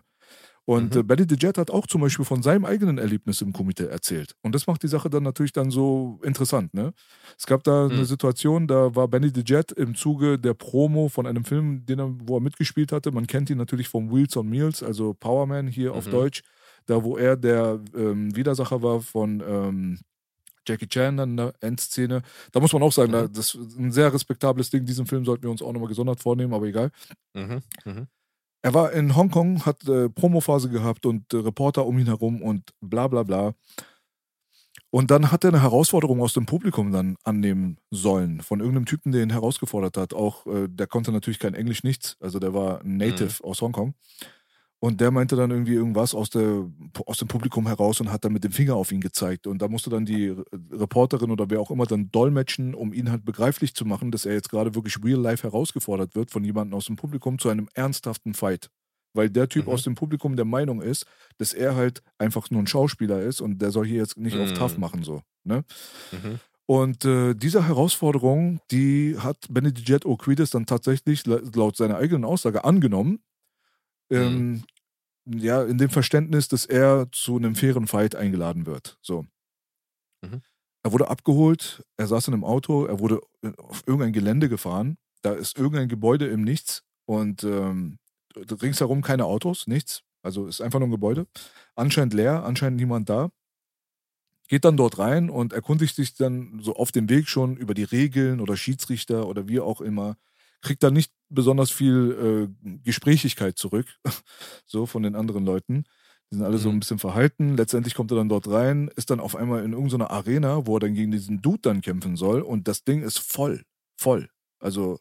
Und 0.70 0.96
Mhm. 0.96 1.00
äh, 1.00 1.04
Benny 1.04 1.26
the 1.30 1.36
Jet 1.40 1.58
hat 1.58 1.72
auch 1.72 1.88
zum 1.88 2.02
Beispiel 2.02 2.26
von 2.26 2.44
seinem 2.44 2.66
eigenen 2.66 2.98
Erlebnis 2.98 3.42
im 3.42 3.54
Komitee 3.54 3.86
erzählt. 3.86 4.36
Und 4.42 4.54
das 4.54 4.68
macht 4.68 4.84
die 4.84 4.90
Sache 4.90 5.10
dann 5.10 5.24
natürlich 5.24 5.54
dann 5.54 5.72
so 5.72 6.20
interessant. 6.24 6.74
Ne? 6.74 6.94
Es 7.40 7.46
gab 7.46 7.64
da 7.64 7.86
eine 7.88 8.04
Mhm. 8.04 8.06
Situation, 8.06 8.68
da 8.68 8.94
war 8.94 9.08
Benny 9.08 9.32
the 9.34 9.44
Jet 9.46 9.72
im 9.72 9.96
Zuge 9.96 10.38
der 10.38 10.54
Promo 10.56 11.08
von 11.08 11.26
einem 11.26 11.46
Film, 11.46 11.86
den 11.86 12.00
er, 12.00 12.14
wo 12.28 12.38
er 12.38 12.42
mitgespielt 12.42 12.92
hatte. 12.92 13.12
Man 13.12 13.28
kennt 13.28 13.50
ihn 13.50 13.58
natürlich 13.58 13.88
vom 13.88 14.12
Wheels 14.14 14.36
on 14.36 14.50
Meals, 14.50 14.84
also 14.84 15.14
Powerman 15.14 15.68
hier 15.68 15.94
auf 15.94 16.08
Mhm. 16.08 16.12
Deutsch. 16.12 16.42
Da, 16.86 17.04
wo 17.04 17.18
er 17.18 17.38
der 17.38 17.80
ähm, 17.96 18.36
Widersacher 18.36 18.82
war 18.82 19.00
von 19.02 19.42
ähm, 19.48 20.00
Jackie 20.68 20.88
Chan 20.88 21.18
dann 21.18 21.32
in 21.32 21.38
der 21.38 21.54
Endszene. 21.62 22.22
Da 22.52 22.60
muss 22.60 22.74
man 22.74 22.84
auch 22.84 22.92
sagen, 22.92 23.12
Mhm. 23.12 23.14
da, 23.14 23.28
das 23.28 23.56
ist 23.56 23.78
ein 23.80 23.92
sehr 23.94 24.14
respektables 24.14 24.70
Ding. 24.70 24.86
Diesen 24.86 25.06
Film 25.08 25.26
sollten 25.26 25.44
wir 25.44 25.52
uns 25.52 25.62
auch 25.62 25.74
nochmal 25.74 25.90
gesondert 25.90 26.20
vornehmen, 26.22 26.54
aber 26.54 26.68
egal. 26.68 26.92
Mhm. 27.34 27.62
Mhm. 27.86 28.08
Er 28.62 28.74
war 28.74 28.92
in 28.92 29.16
Hongkong, 29.16 29.66
hat 29.66 29.88
äh, 29.88 30.10
Promophase 30.10 30.70
gehabt 30.70 31.06
und 31.06 31.34
äh, 31.34 31.38
Reporter 31.38 31.86
um 31.86 31.98
ihn 32.00 32.08
herum 32.08 32.42
und 32.42 32.74
bla 32.82 33.08
bla 33.08 33.24
bla. 33.24 33.54
Und 34.90 35.12
dann 35.12 35.32
hat 35.32 35.44
er 35.44 35.50
eine 35.50 35.62
Herausforderung 35.62 36.22
aus 36.22 36.34
dem 36.34 36.46
Publikum 36.46 36.92
dann 36.92 37.18
annehmen 37.24 37.78
sollen, 37.92 38.42
von 38.42 38.60
irgendeinem 38.62 38.86
Typen, 38.86 39.12
der 39.12 39.22
ihn 39.22 39.32
herausgefordert 39.32 39.98
hat. 39.98 40.14
Auch 40.14 40.48
äh, 40.48 40.68
der 40.70 40.88
konnte 40.88 41.12
natürlich 41.12 41.40
kein 41.40 41.54
Englisch, 41.54 41.84
nichts. 41.84 42.16
Also 42.20 42.40
der 42.40 42.54
war 42.54 42.82
ein 42.82 42.98
Native 42.98 43.44
aus 43.44 43.62
Hongkong. 43.62 43.94
Und 44.80 45.02
der 45.02 45.10
meinte 45.10 45.36
dann 45.36 45.50
irgendwie 45.50 45.74
irgendwas 45.74 46.14
aus, 46.14 46.30
der, 46.30 46.70
aus 47.08 47.18
dem 47.18 47.28
Publikum 47.28 47.66
heraus 47.66 48.00
und 48.00 48.12
hat 48.12 48.24
dann 48.24 48.34
mit 48.34 48.44
dem 48.44 48.52
Finger 48.52 48.76
auf 48.76 48.92
ihn 48.92 49.02
gezeigt. 49.02 49.48
Und 49.48 49.60
da 49.62 49.68
musste 49.68 49.90
dann 49.90 50.06
die 50.06 50.28
Re- 50.28 50.46
Reporterin 50.72 51.32
oder 51.32 51.50
wer 51.50 51.60
auch 51.60 51.72
immer 51.72 51.88
dann 51.88 52.12
dolmetschen, 52.12 52.76
um 52.76 52.94
ihn 52.94 53.10
halt 53.10 53.26
begreiflich 53.26 53.74
zu 53.74 53.86
machen, 53.86 54.12
dass 54.12 54.26
er 54.28 54.34
jetzt 54.34 54.50
gerade 54.50 54.76
wirklich 54.76 55.04
real 55.04 55.20
life 55.20 55.42
herausgefordert 55.42 56.14
wird 56.14 56.30
von 56.30 56.44
jemandem 56.44 56.76
aus 56.78 56.86
dem 56.86 56.96
Publikum 56.96 57.40
zu 57.40 57.50
einem 57.50 57.68
ernsthaften 57.74 58.36
Fight. 58.36 58.70
Weil 59.16 59.32
der 59.32 59.50
Typ 59.50 59.66
Mhm. 59.66 59.72
aus 59.74 59.82
dem 59.82 59.96
Publikum 59.96 60.36
der 60.36 60.46
Meinung 60.46 60.80
ist, 60.80 61.08
dass 61.40 61.54
er 61.54 61.76
halt 61.76 62.04
einfach 62.20 62.52
nur 62.52 62.62
ein 62.62 62.68
Schauspieler 62.68 63.20
ist 63.22 63.42
und 63.42 63.60
der 63.60 63.72
soll 63.72 63.88
hier 63.88 63.98
jetzt 63.98 64.18
nicht 64.18 64.38
auf 64.38 64.52
Mhm. 64.52 64.56
tough 64.56 64.78
machen, 64.78 65.04
so. 65.04 65.22
Ne? 65.44 65.64
Mhm. 66.12 66.40
Und 66.68 67.04
äh, 67.04 67.34
diese 67.34 67.66
Herausforderung, 67.68 68.60
die 68.70 69.16
hat 69.18 69.38
Benedict 69.50 70.06
O'Quides 70.06 70.52
dann 70.52 70.68
tatsächlich 70.68 71.26
la- 71.26 71.40
laut 71.56 71.78
seiner 71.78 71.98
eigenen 71.98 72.26
Aussage 72.26 72.64
angenommen. 72.64 73.20
Ähm, 74.10 74.64
ja, 75.26 75.64
in 75.64 75.78
dem 75.78 75.90
Verständnis, 75.90 76.48
dass 76.48 76.66
er 76.66 77.08
zu 77.12 77.36
einem 77.38 77.56
fairen 77.56 77.88
Fight 77.88 78.16
eingeladen 78.16 78.66
wird. 78.66 78.98
So. 79.02 79.26
Mhm. 80.22 80.42
Er 80.84 80.94
wurde 80.94 81.10
abgeholt, 81.10 81.84
er 81.98 82.08
saß 82.08 82.30
in 82.30 82.34
einem 82.34 82.46
Auto, 82.46 82.86
er 82.86 83.00
wurde 83.00 83.22
äh, 83.42 83.52
auf 83.58 83.84
irgendein 83.86 84.14
Gelände 84.14 84.48
gefahren. 84.48 84.98
Da 85.22 85.34
ist 85.34 85.58
irgendein 85.58 85.90
Gebäude 85.90 86.28
im 86.28 86.44
Nichts 86.44 86.84
und 87.06 87.44
ähm, 87.44 87.98
ringsherum 88.36 89.02
keine 89.02 89.26
Autos, 89.26 89.68
nichts. 89.68 90.04
Also 90.22 90.48
ist 90.48 90.62
einfach 90.62 90.80
nur 90.80 90.88
ein 90.88 90.92
Gebäude. 90.92 91.28
Anscheinend 91.76 92.14
leer, 92.14 92.44
anscheinend 92.44 92.80
niemand 92.80 93.10
da. 93.10 93.30
Geht 94.48 94.64
dann 94.64 94.78
dort 94.78 94.98
rein 94.98 95.30
und 95.30 95.52
erkundigt 95.52 95.96
sich 95.96 96.14
dann 96.16 96.60
so 96.62 96.76
auf 96.76 96.92
dem 96.92 97.10
Weg 97.10 97.28
schon 97.28 97.58
über 97.58 97.74
die 97.74 97.84
Regeln 97.84 98.40
oder 98.40 98.56
Schiedsrichter 98.56 99.28
oder 99.28 99.48
wie 99.50 99.60
auch 99.60 99.82
immer. 99.82 100.16
Kriegt 100.62 100.84
dann 100.84 100.94
nicht 100.94 101.12
besonders 101.30 101.72
viel 101.72 102.50
äh, 102.64 102.80
Gesprächigkeit 102.84 103.58
zurück, 103.58 103.88
so 104.66 104.86
von 104.86 105.04
den 105.04 105.16
anderen 105.16 105.46
Leuten. 105.46 105.84
Die 106.32 106.36
sind 106.36 106.44
alle 106.46 106.58
so 106.58 106.70
ein 106.70 106.76
Mhm. 106.76 106.80
bisschen 106.82 107.00
verhalten. 107.00 107.56
Letztendlich 107.56 107.94
kommt 107.96 108.12
er 108.12 108.18
dann 108.18 108.28
dort 108.30 108.50
rein, 108.50 108.90
ist 108.96 109.10
dann 109.12 109.20
auf 109.22 109.36
einmal 109.36 109.64
in 109.64 109.72
irgendeiner 109.74 110.12
Arena, 110.12 110.66
wo 110.68 110.76
er 110.76 110.82
dann 110.82 110.94
gegen 110.94 111.12
diesen 111.12 111.42
Dude 111.42 111.60
dann 111.62 111.82
kämpfen 111.82 112.18
soll. 112.18 112.42
Und 112.42 112.68
das 112.68 112.84
Ding 112.84 113.02
ist 113.04 113.20
voll. 113.20 113.64
Voll. 113.98 114.30
Also 114.60 115.00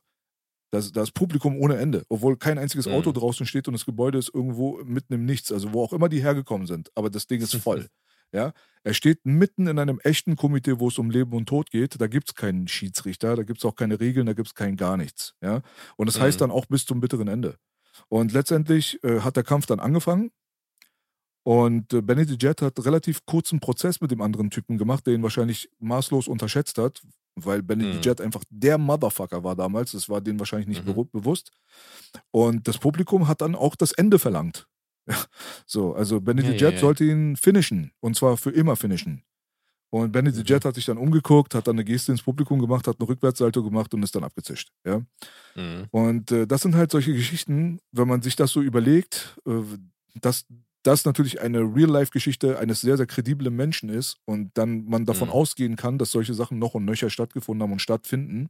das, 0.72 0.92
das 0.92 1.10
Publikum 1.10 1.56
ohne 1.58 1.76
Ende. 1.78 2.04
Obwohl 2.08 2.36
kein 2.36 2.58
einziges 2.58 2.86
Mhm. 2.86 2.92
Auto 2.92 3.12
draußen 3.12 3.46
steht 3.46 3.66
und 3.66 3.74
das 3.74 3.86
Gebäude 3.86 4.18
ist 4.18 4.32
irgendwo 4.34 4.82
mitten 4.84 5.14
im 5.14 5.24
Nichts. 5.24 5.50
Also 5.50 5.72
wo 5.72 5.82
auch 5.82 5.92
immer 5.92 6.08
die 6.08 6.22
hergekommen 6.22 6.66
sind. 6.66 6.90
Aber 6.94 7.10
das 7.10 7.26
Ding 7.26 7.40
ist 7.40 7.54
voll. 7.56 7.88
Ja, 8.32 8.52
er 8.82 8.94
steht 8.94 9.24
mitten 9.24 9.66
in 9.66 9.78
einem 9.78 9.98
echten 10.00 10.36
Komitee, 10.36 10.78
wo 10.78 10.88
es 10.88 10.98
um 10.98 11.10
Leben 11.10 11.32
und 11.32 11.46
Tod 11.48 11.70
geht. 11.70 12.00
Da 12.00 12.06
gibt 12.06 12.28
es 12.28 12.34
keinen 12.34 12.68
Schiedsrichter, 12.68 13.36
da 13.36 13.42
gibt 13.44 13.58
es 13.60 13.64
auch 13.64 13.74
keine 13.76 13.98
Regeln, 14.00 14.26
da 14.26 14.32
gibt 14.34 14.48
es 14.48 14.54
kein 14.54 14.76
gar 14.76 14.96
nichts. 14.96 15.34
Ja, 15.42 15.62
und 15.96 16.06
das 16.08 16.20
heißt 16.20 16.38
Mhm. 16.38 16.40
dann 16.40 16.50
auch 16.50 16.66
bis 16.66 16.84
zum 16.86 17.00
bitteren 17.00 17.28
Ende. 17.28 17.56
Und 18.08 18.32
letztendlich 18.32 19.02
äh, 19.04 19.20
hat 19.20 19.36
der 19.36 19.44
Kampf 19.44 19.66
dann 19.66 19.80
angefangen. 19.80 20.30
Und 21.44 21.92
äh, 21.92 22.02
Benny 22.02 22.24
the 22.24 22.36
Jet 22.40 22.60
hat 22.60 22.84
relativ 22.84 23.24
kurzen 23.24 23.60
Prozess 23.60 24.00
mit 24.00 24.10
dem 24.10 24.20
anderen 24.20 24.50
Typen 24.50 24.78
gemacht, 24.78 25.06
der 25.06 25.14
ihn 25.14 25.22
wahrscheinlich 25.22 25.70
maßlos 25.78 26.26
unterschätzt 26.26 26.76
hat, 26.78 27.02
weil 27.36 27.62
Benny 27.62 27.84
the 27.84 27.98
Mhm. 27.98 28.02
Jet 28.02 28.20
einfach 28.20 28.42
der 28.50 28.78
Motherfucker 28.78 29.44
war 29.44 29.54
damals. 29.54 29.92
Das 29.92 30.08
war 30.08 30.20
denen 30.20 30.40
wahrscheinlich 30.40 30.66
nicht 30.68 30.84
Mhm. 30.84 31.08
bewusst. 31.12 31.52
Und 32.32 32.66
das 32.66 32.78
Publikum 32.78 33.28
hat 33.28 33.40
dann 33.42 33.54
auch 33.54 33.76
das 33.76 33.92
Ende 33.92 34.18
verlangt. 34.18 34.66
so, 35.66 35.94
also 35.94 36.20
Benny 36.20 36.42
Ja, 36.42 36.50
Jet 36.52 36.74
ja. 36.74 36.78
sollte 36.80 37.04
ihn 37.04 37.36
finishen. 37.36 37.92
Und 38.00 38.16
zwar 38.16 38.36
für 38.36 38.50
immer 38.50 38.76
finishen. 38.76 39.22
Und 39.90 40.12
Benny 40.12 40.30
the 40.32 40.40
Mhm. 40.40 40.46
Jet 40.46 40.64
hat 40.64 40.74
sich 40.74 40.84
dann 40.84 40.98
umgeguckt, 40.98 41.54
hat 41.54 41.66
dann 41.68 41.76
eine 41.76 41.84
Geste 41.84 42.12
ins 42.12 42.22
Publikum 42.22 42.60
gemacht, 42.60 42.86
hat 42.88 42.96
eine 43.00 43.08
Rückwärtssalto 43.08 43.62
gemacht 43.62 43.94
und 43.94 44.02
ist 44.02 44.14
dann 44.16 44.24
abgezischt. 44.24 44.70
Ja? 44.84 45.02
Mhm. 45.54 45.86
Und 45.90 46.32
äh, 46.32 46.46
das 46.46 46.62
sind 46.62 46.74
halt 46.74 46.90
solche 46.90 47.12
Geschichten, 47.14 47.78
wenn 47.92 48.08
man 48.08 48.20
sich 48.22 48.36
das 48.36 48.50
so 48.50 48.60
überlegt, 48.62 49.38
äh, 49.46 49.62
dass 50.20 50.44
das 50.82 51.04
natürlich 51.04 51.40
eine 51.40 51.60
Real-Life-Geschichte 51.60 52.58
eines 52.58 52.80
sehr, 52.80 52.96
sehr 52.96 53.06
krediblen 53.06 53.54
Menschen 53.54 53.88
ist 53.88 54.18
und 54.24 54.50
dann 54.58 54.84
man 54.86 55.04
davon 55.06 55.28
Mhm. 55.28 55.34
ausgehen 55.34 55.76
kann, 55.76 55.98
dass 55.98 56.10
solche 56.12 56.34
Sachen 56.34 56.58
noch 56.58 56.74
und 56.74 56.84
nöcher 56.84 57.10
stattgefunden 57.10 57.62
haben 57.62 57.72
und 57.72 57.80
stattfinden, 57.82 58.48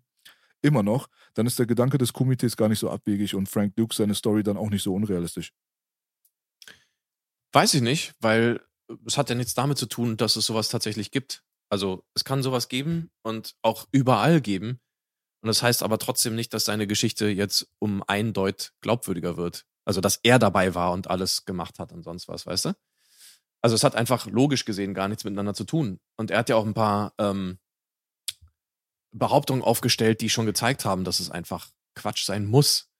immer 0.62 0.82
noch, 0.82 1.08
dann 1.34 1.46
ist 1.46 1.58
der 1.58 1.66
Gedanke 1.66 1.98
des 1.98 2.12
Komitees 2.12 2.56
gar 2.56 2.68
nicht 2.68 2.78
so 2.80 2.90
abwegig 2.90 3.34
und 3.34 3.48
Frank 3.48 3.76
Duke 3.76 3.94
seine 3.94 4.14
Story 4.14 4.42
dann 4.42 4.56
auch 4.56 4.70
nicht 4.70 4.82
so 4.82 4.94
unrealistisch. 4.94 5.52
Weiß 7.56 7.72
ich 7.72 7.80
nicht, 7.80 8.12
weil 8.20 8.60
es 9.06 9.16
hat 9.16 9.30
ja 9.30 9.34
nichts 9.34 9.54
damit 9.54 9.78
zu 9.78 9.86
tun, 9.86 10.18
dass 10.18 10.36
es 10.36 10.44
sowas 10.44 10.68
tatsächlich 10.68 11.10
gibt. 11.10 11.42
Also 11.70 12.04
es 12.12 12.22
kann 12.22 12.42
sowas 12.42 12.68
geben 12.68 13.10
und 13.22 13.54
auch 13.62 13.86
überall 13.92 14.42
geben. 14.42 14.78
Und 15.40 15.46
das 15.46 15.62
heißt 15.62 15.82
aber 15.82 15.96
trotzdem 15.96 16.34
nicht, 16.34 16.52
dass 16.52 16.66
seine 16.66 16.86
Geschichte 16.86 17.28
jetzt 17.28 17.66
um 17.78 18.04
ein 18.06 18.34
Deut 18.34 18.74
glaubwürdiger 18.82 19.38
wird. 19.38 19.64
Also 19.86 20.02
dass 20.02 20.20
er 20.22 20.38
dabei 20.38 20.74
war 20.74 20.92
und 20.92 21.08
alles 21.08 21.46
gemacht 21.46 21.78
hat 21.78 21.92
und 21.92 22.02
sonst 22.02 22.28
was, 22.28 22.44
weißt 22.44 22.66
du? 22.66 22.76
Also 23.62 23.74
es 23.74 23.84
hat 23.84 23.96
einfach 23.96 24.26
logisch 24.26 24.66
gesehen 24.66 24.92
gar 24.92 25.08
nichts 25.08 25.24
miteinander 25.24 25.54
zu 25.54 25.64
tun. 25.64 25.98
Und 26.18 26.30
er 26.30 26.40
hat 26.40 26.50
ja 26.50 26.56
auch 26.56 26.66
ein 26.66 26.74
paar 26.74 27.14
ähm, 27.16 27.58
Behauptungen 29.12 29.62
aufgestellt, 29.62 30.20
die 30.20 30.28
schon 30.28 30.44
gezeigt 30.44 30.84
haben, 30.84 31.04
dass 31.04 31.20
es 31.20 31.30
einfach 31.30 31.70
Quatsch 31.94 32.26
sein 32.26 32.44
muss. 32.44 32.90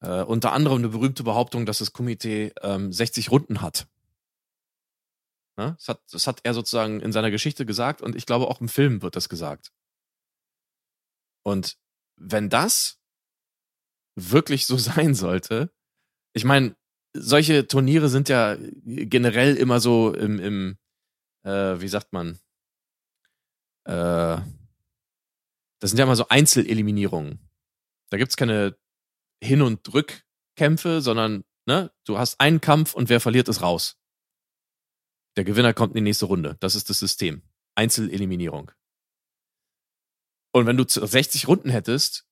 Äh, 0.00 0.22
unter 0.22 0.52
anderem 0.52 0.78
eine 0.78 0.88
berühmte 0.88 1.24
Behauptung, 1.24 1.66
dass 1.66 1.76
das 1.76 1.92
Komitee 1.92 2.54
ähm, 2.62 2.90
60 2.90 3.30
Runden 3.30 3.60
hat. 3.60 3.86
Ne? 5.58 5.74
Das, 5.76 5.88
hat, 5.88 6.02
das 6.12 6.26
hat 6.28 6.40
er 6.44 6.54
sozusagen 6.54 7.00
in 7.00 7.10
seiner 7.10 7.32
Geschichte 7.32 7.66
gesagt 7.66 8.00
und 8.00 8.14
ich 8.14 8.26
glaube 8.26 8.46
auch 8.46 8.60
im 8.60 8.68
Film 8.68 9.02
wird 9.02 9.16
das 9.16 9.28
gesagt. 9.28 9.72
Und 11.44 11.76
wenn 12.16 12.48
das 12.48 13.00
wirklich 14.14 14.66
so 14.66 14.76
sein 14.78 15.14
sollte, 15.14 15.72
ich 16.32 16.44
meine, 16.44 16.76
solche 17.12 17.66
Turniere 17.66 18.08
sind 18.08 18.28
ja 18.28 18.56
generell 18.84 19.56
immer 19.56 19.80
so 19.80 20.14
im, 20.14 20.38
im 20.38 20.78
äh, 21.44 21.80
wie 21.80 21.88
sagt 21.88 22.12
man, 22.12 22.38
äh, 23.84 24.40
das 25.80 25.90
sind 25.90 25.98
ja 25.98 26.04
immer 26.04 26.16
so 26.16 26.28
Einzeleliminierungen. 26.28 27.50
Da 28.10 28.18
gibt's 28.18 28.36
keine 28.36 28.76
Hin- 29.42 29.62
und 29.62 29.92
Rückkämpfe, 29.92 31.00
sondern 31.00 31.44
ne, 31.66 31.90
du 32.04 32.18
hast 32.18 32.38
einen 32.40 32.60
Kampf 32.60 32.94
und 32.94 33.08
wer 33.08 33.20
verliert, 33.20 33.48
ist 33.48 33.62
raus. 33.62 33.97
Der 35.38 35.44
Gewinner 35.44 35.72
kommt 35.72 35.92
in 35.92 35.98
die 35.98 36.08
nächste 36.10 36.26
Runde. 36.26 36.56
Das 36.58 36.74
ist 36.74 36.90
das 36.90 36.98
System. 36.98 37.42
Einzeleliminierung. 37.76 38.72
Und 40.50 40.66
wenn 40.66 40.76
du 40.76 40.82
60 40.84 41.46
Runden 41.46 41.70
hättest, 41.70 42.26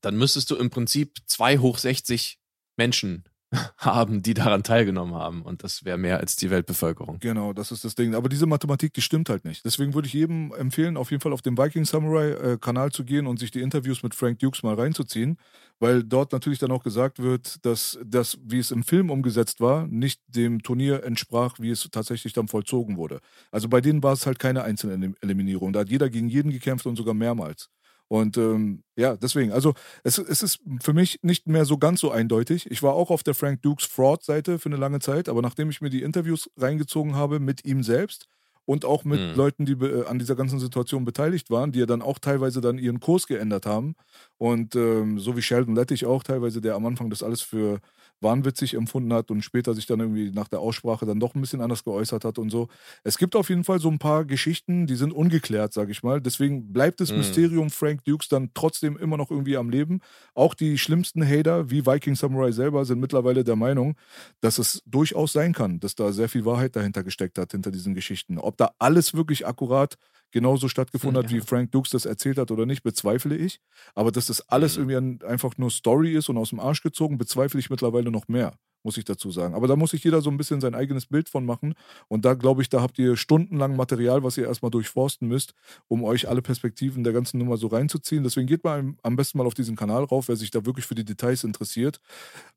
dann 0.00 0.16
müsstest 0.16 0.50
du 0.50 0.56
im 0.56 0.68
Prinzip 0.68 1.18
zwei 1.26 1.58
hoch 1.58 1.78
60 1.78 2.40
Menschen 2.76 3.22
haben, 3.78 4.22
die 4.22 4.34
daran 4.34 4.62
teilgenommen 4.62 5.14
haben. 5.14 5.42
Und 5.42 5.64
das 5.64 5.84
wäre 5.84 5.96
mehr 5.96 6.18
als 6.18 6.36
die 6.36 6.50
Weltbevölkerung. 6.50 7.18
Genau, 7.18 7.52
das 7.52 7.72
ist 7.72 7.84
das 7.84 7.94
Ding. 7.94 8.14
Aber 8.14 8.28
diese 8.28 8.46
Mathematik, 8.46 8.92
die 8.94 9.00
stimmt 9.00 9.30
halt 9.30 9.44
nicht. 9.44 9.64
Deswegen 9.64 9.94
würde 9.94 10.06
ich 10.06 10.12
jedem 10.12 10.52
empfehlen, 10.52 10.96
auf 10.96 11.10
jeden 11.10 11.22
Fall 11.22 11.32
auf 11.32 11.42
den 11.42 11.56
Viking 11.56 11.84
Samurai 11.84 12.30
äh, 12.30 12.90
zu 12.90 13.04
gehen 13.04 13.26
und 13.26 13.38
sich 13.38 13.50
die 13.50 13.60
Interviews 13.60 14.02
mit 14.02 14.14
Frank 14.14 14.38
Dukes 14.38 14.62
mal 14.62 14.74
reinzuziehen, 14.74 15.38
weil 15.78 16.04
dort 16.04 16.32
natürlich 16.32 16.58
dann 16.58 16.70
auch 16.70 16.84
gesagt 16.84 17.20
wird, 17.20 17.64
dass 17.64 17.98
das, 18.04 18.38
wie 18.44 18.58
es 18.58 18.70
im 18.70 18.82
Film 18.82 19.10
umgesetzt 19.10 19.60
war, 19.60 19.86
nicht 19.86 20.20
dem 20.26 20.62
Turnier 20.62 21.02
entsprach, 21.04 21.58
wie 21.58 21.70
es 21.70 21.88
tatsächlich 21.90 22.32
dann 22.34 22.48
vollzogen 22.48 22.96
wurde. 22.96 23.20
Also 23.50 23.68
bei 23.68 23.80
denen 23.80 24.02
war 24.02 24.12
es 24.12 24.26
halt 24.26 24.38
keine 24.38 24.62
Einzeleliminierung. 24.64 25.72
Da 25.72 25.80
hat 25.80 25.88
jeder 25.88 26.10
gegen 26.10 26.28
jeden 26.28 26.50
gekämpft 26.50 26.86
und 26.86 26.96
sogar 26.96 27.14
mehrmals. 27.14 27.70
Und 28.08 28.38
ähm, 28.38 28.82
ja, 28.96 29.16
deswegen, 29.16 29.52
also 29.52 29.74
es, 30.02 30.16
es 30.18 30.42
ist 30.42 30.60
für 30.82 30.94
mich 30.94 31.18
nicht 31.22 31.46
mehr 31.46 31.64
so 31.66 31.76
ganz 31.78 32.00
so 32.00 32.10
eindeutig. 32.10 32.70
Ich 32.70 32.82
war 32.82 32.94
auch 32.94 33.10
auf 33.10 33.22
der 33.22 33.34
Frank 33.34 33.60
Dukes 33.62 33.84
Fraud-Seite 33.86 34.58
für 34.58 34.68
eine 34.70 34.76
lange 34.78 35.00
Zeit, 35.00 35.28
aber 35.28 35.42
nachdem 35.42 35.68
ich 35.70 35.80
mir 35.82 35.90
die 35.90 36.02
Interviews 36.02 36.50
reingezogen 36.56 37.14
habe 37.14 37.38
mit 37.38 37.64
ihm 37.66 37.82
selbst 37.82 38.26
und 38.64 38.84
auch 38.84 39.04
mit 39.04 39.22
Mhm. 39.30 39.36
Leuten, 39.36 39.66
die 39.66 39.74
be- 39.76 40.06
an 40.08 40.18
dieser 40.18 40.36
ganzen 40.36 40.58
Situation 40.58 41.04
beteiligt 41.04 41.50
waren, 41.50 41.72
die 41.72 41.80
ja 41.80 41.86
dann 41.86 42.02
auch 42.02 42.18
teilweise 42.18 42.60
dann 42.62 42.78
ihren 42.78 43.00
Kurs 43.00 43.26
geändert 43.26 43.66
haben 43.66 43.94
und 44.38 44.74
ähm, 44.76 45.18
so 45.18 45.36
wie 45.36 45.42
Sheldon 45.42 45.74
Lettich 45.74 46.06
auch 46.06 46.22
teilweise, 46.22 46.60
der 46.60 46.74
am 46.76 46.86
Anfang 46.86 47.10
das 47.10 47.22
alles 47.22 47.42
für 47.42 47.80
wahnwitzig 48.20 48.74
empfunden 48.74 49.12
hat 49.12 49.30
und 49.30 49.42
später 49.42 49.74
sich 49.74 49.86
dann 49.86 50.00
irgendwie 50.00 50.30
nach 50.30 50.48
der 50.48 50.60
Aussprache 50.60 51.06
dann 51.06 51.20
doch 51.20 51.34
ein 51.34 51.40
bisschen 51.40 51.60
anders 51.60 51.84
geäußert 51.84 52.24
hat 52.24 52.38
und 52.38 52.50
so. 52.50 52.68
Es 53.04 53.18
gibt 53.18 53.36
auf 53.36 53.48
jeden 53.48 53.64
Fall 53.64 53.80
so 53.80 53.88
ein 53.90 53.98
paar 53.98 54.24
Geschichten, 54.24 54.86
die 54.86 54.96
sind 54.96 55.12
ungeklärt, 55.12 55.72
sag 55.72 55.88
ich 55.90 56.02
mal. 56.02 56.20
Deswegen 56.20 56.72
bleibt 56.72 57.00
das 57.00 57.12
Mhm. 57.12 57.18
Mysterium 57.18 57.70
Frank 57.70 58.04
Dukes 58.04 58.28
dann 58.28 58.50
trotzdem 58.54 58.96
immer 58.96 59.16
noch 59.16 59.30
irgendwie 59.30 59.56
am 59.56 59.70
Leben. 59.70 60.00
Auch 60.34 60.54
die 60.54 60.78
schlimmsten 60.78 61.24
Hater, 61.26 61.70
wie 61.70 61.86
Viking 61.86 62.14
Samurai 62.16 62.52
selber, 62.52 62.84
sind 62.84 63.00
mittlerweile 63.00 63.44
der 63.44 63.56
Meinung, 63.56 63.96
dass 64.40 64.58
es 64.58 64.82
durchaus 64.86 65.32
sein 65.32 65.52
kann, 65.52 65.80
dass 65.80 65.94
da 65.94 66.12
sehr 66.12 66.28
viel 66.28 66.44
Wahrheit 66.44 66.76
dahinter 66.76 67.02
gesteckt 67.04 67.38
hat, 67.38 67.52
hinter 67.52 67.70
diesen 67.70 67.94
Geschichten. 67.94 68.38
Ob 68.38 68.56
da 68.56 68.72
alles 68.78 69.14
wirklich 69.14 69.46
akkurat 69.46 69.96
genauso 70.30 70.68
stattgefunden 70.68 71.22
hat, 71.22 71.30
Ja. 71.30 71.36
wie 71.36 71.40
Frank 71.40 71.72
Dukes 71.72 71.90
das 71.90 72.04
erzählt 72.04 72.38
hat 72.38 72.50
oder 72.50 72.66
nicht, 72.66 72.82
bezweifle 72.82 73.36
ich. 73.36 73.60
Aber 73.94 74.12
dass 74.12 74.26
das 74.26 74.48
alles 74.48 74.76
irgendwie 74.76 74.96
ein, 74.96 75.22
einfach 75.22 75.56
nur 75.58 75.70
Story 75.70 76.12
ist 76.14 76.28
und 76.28 76.36
aus 76.36 76.50
dem 76.50 76.60
Arsch 76.60 76.82
gezogen, 76.82 77.18
bezweifle 77.18 77.58
ich 77.60 77.70
mittlerweile 77.70 78.10
noch 78.10 78.28
mehr, 78.28 78.54
muss 78.88 78.96
ich 78.96 79.04
dazu 79.04 79.30
sagen. 79.30 79.54
Aber 79.54 79.66
da 79.68 79.76
muss 79.76 79.90
sich 79.90 80.02
jeder 80.02 80.22
so 80.22 80.30
ein 80.30 80.38
bisschen 80.38 80.62
sein 80.62 80.74
eigenes 80.74 81.04
Bild 81.04 81.28
von 81.28 81.44
machen. 81.44 81.74
Und 82.08 82.24
da 82.24 82.32
glaube 82.32 82.62
ich, 82.62 82.70
da 82.70 82.80
habt 82.80 82.98
ihr 82.98 83.18
stundenlang 83.18 83.76
Material, 83.76 84.22
was 84.22 84.38
ihr 84.38 84.46
erstmal 84.46 84.70
durchforsten 84.70 85.28
müsst, 85.28 85.52
um 85.88 86.02
euch 86.04 86.26
alle 86.26 86.40
Perspektiven 86.40 87.04
der 87.04 87.12
ganzen 87.12 87.36
Nummer 87.36 87.58
so 87.58 87.66
reinzuziehen. 87.66 88.24
Deswegen 88.24 88.46
geht 88.46 88.64
mal 88.64 88.94
am- 89.02 89.16
besten 89.16 89.36
mal 89.36 89.46
auf 89.46 89.52
diesen 89.52 89.76
Kanal 89.76 90.04
rauf, 90.04 90.28
wer 90.28 90.36
sich 90.36 90.50
da 90.50 90.64
wirklich 90.64 90.86
für 90.86 90.94
die 90.94 91.04
Details 91.04 91.44
interessiert. 91.44 92.00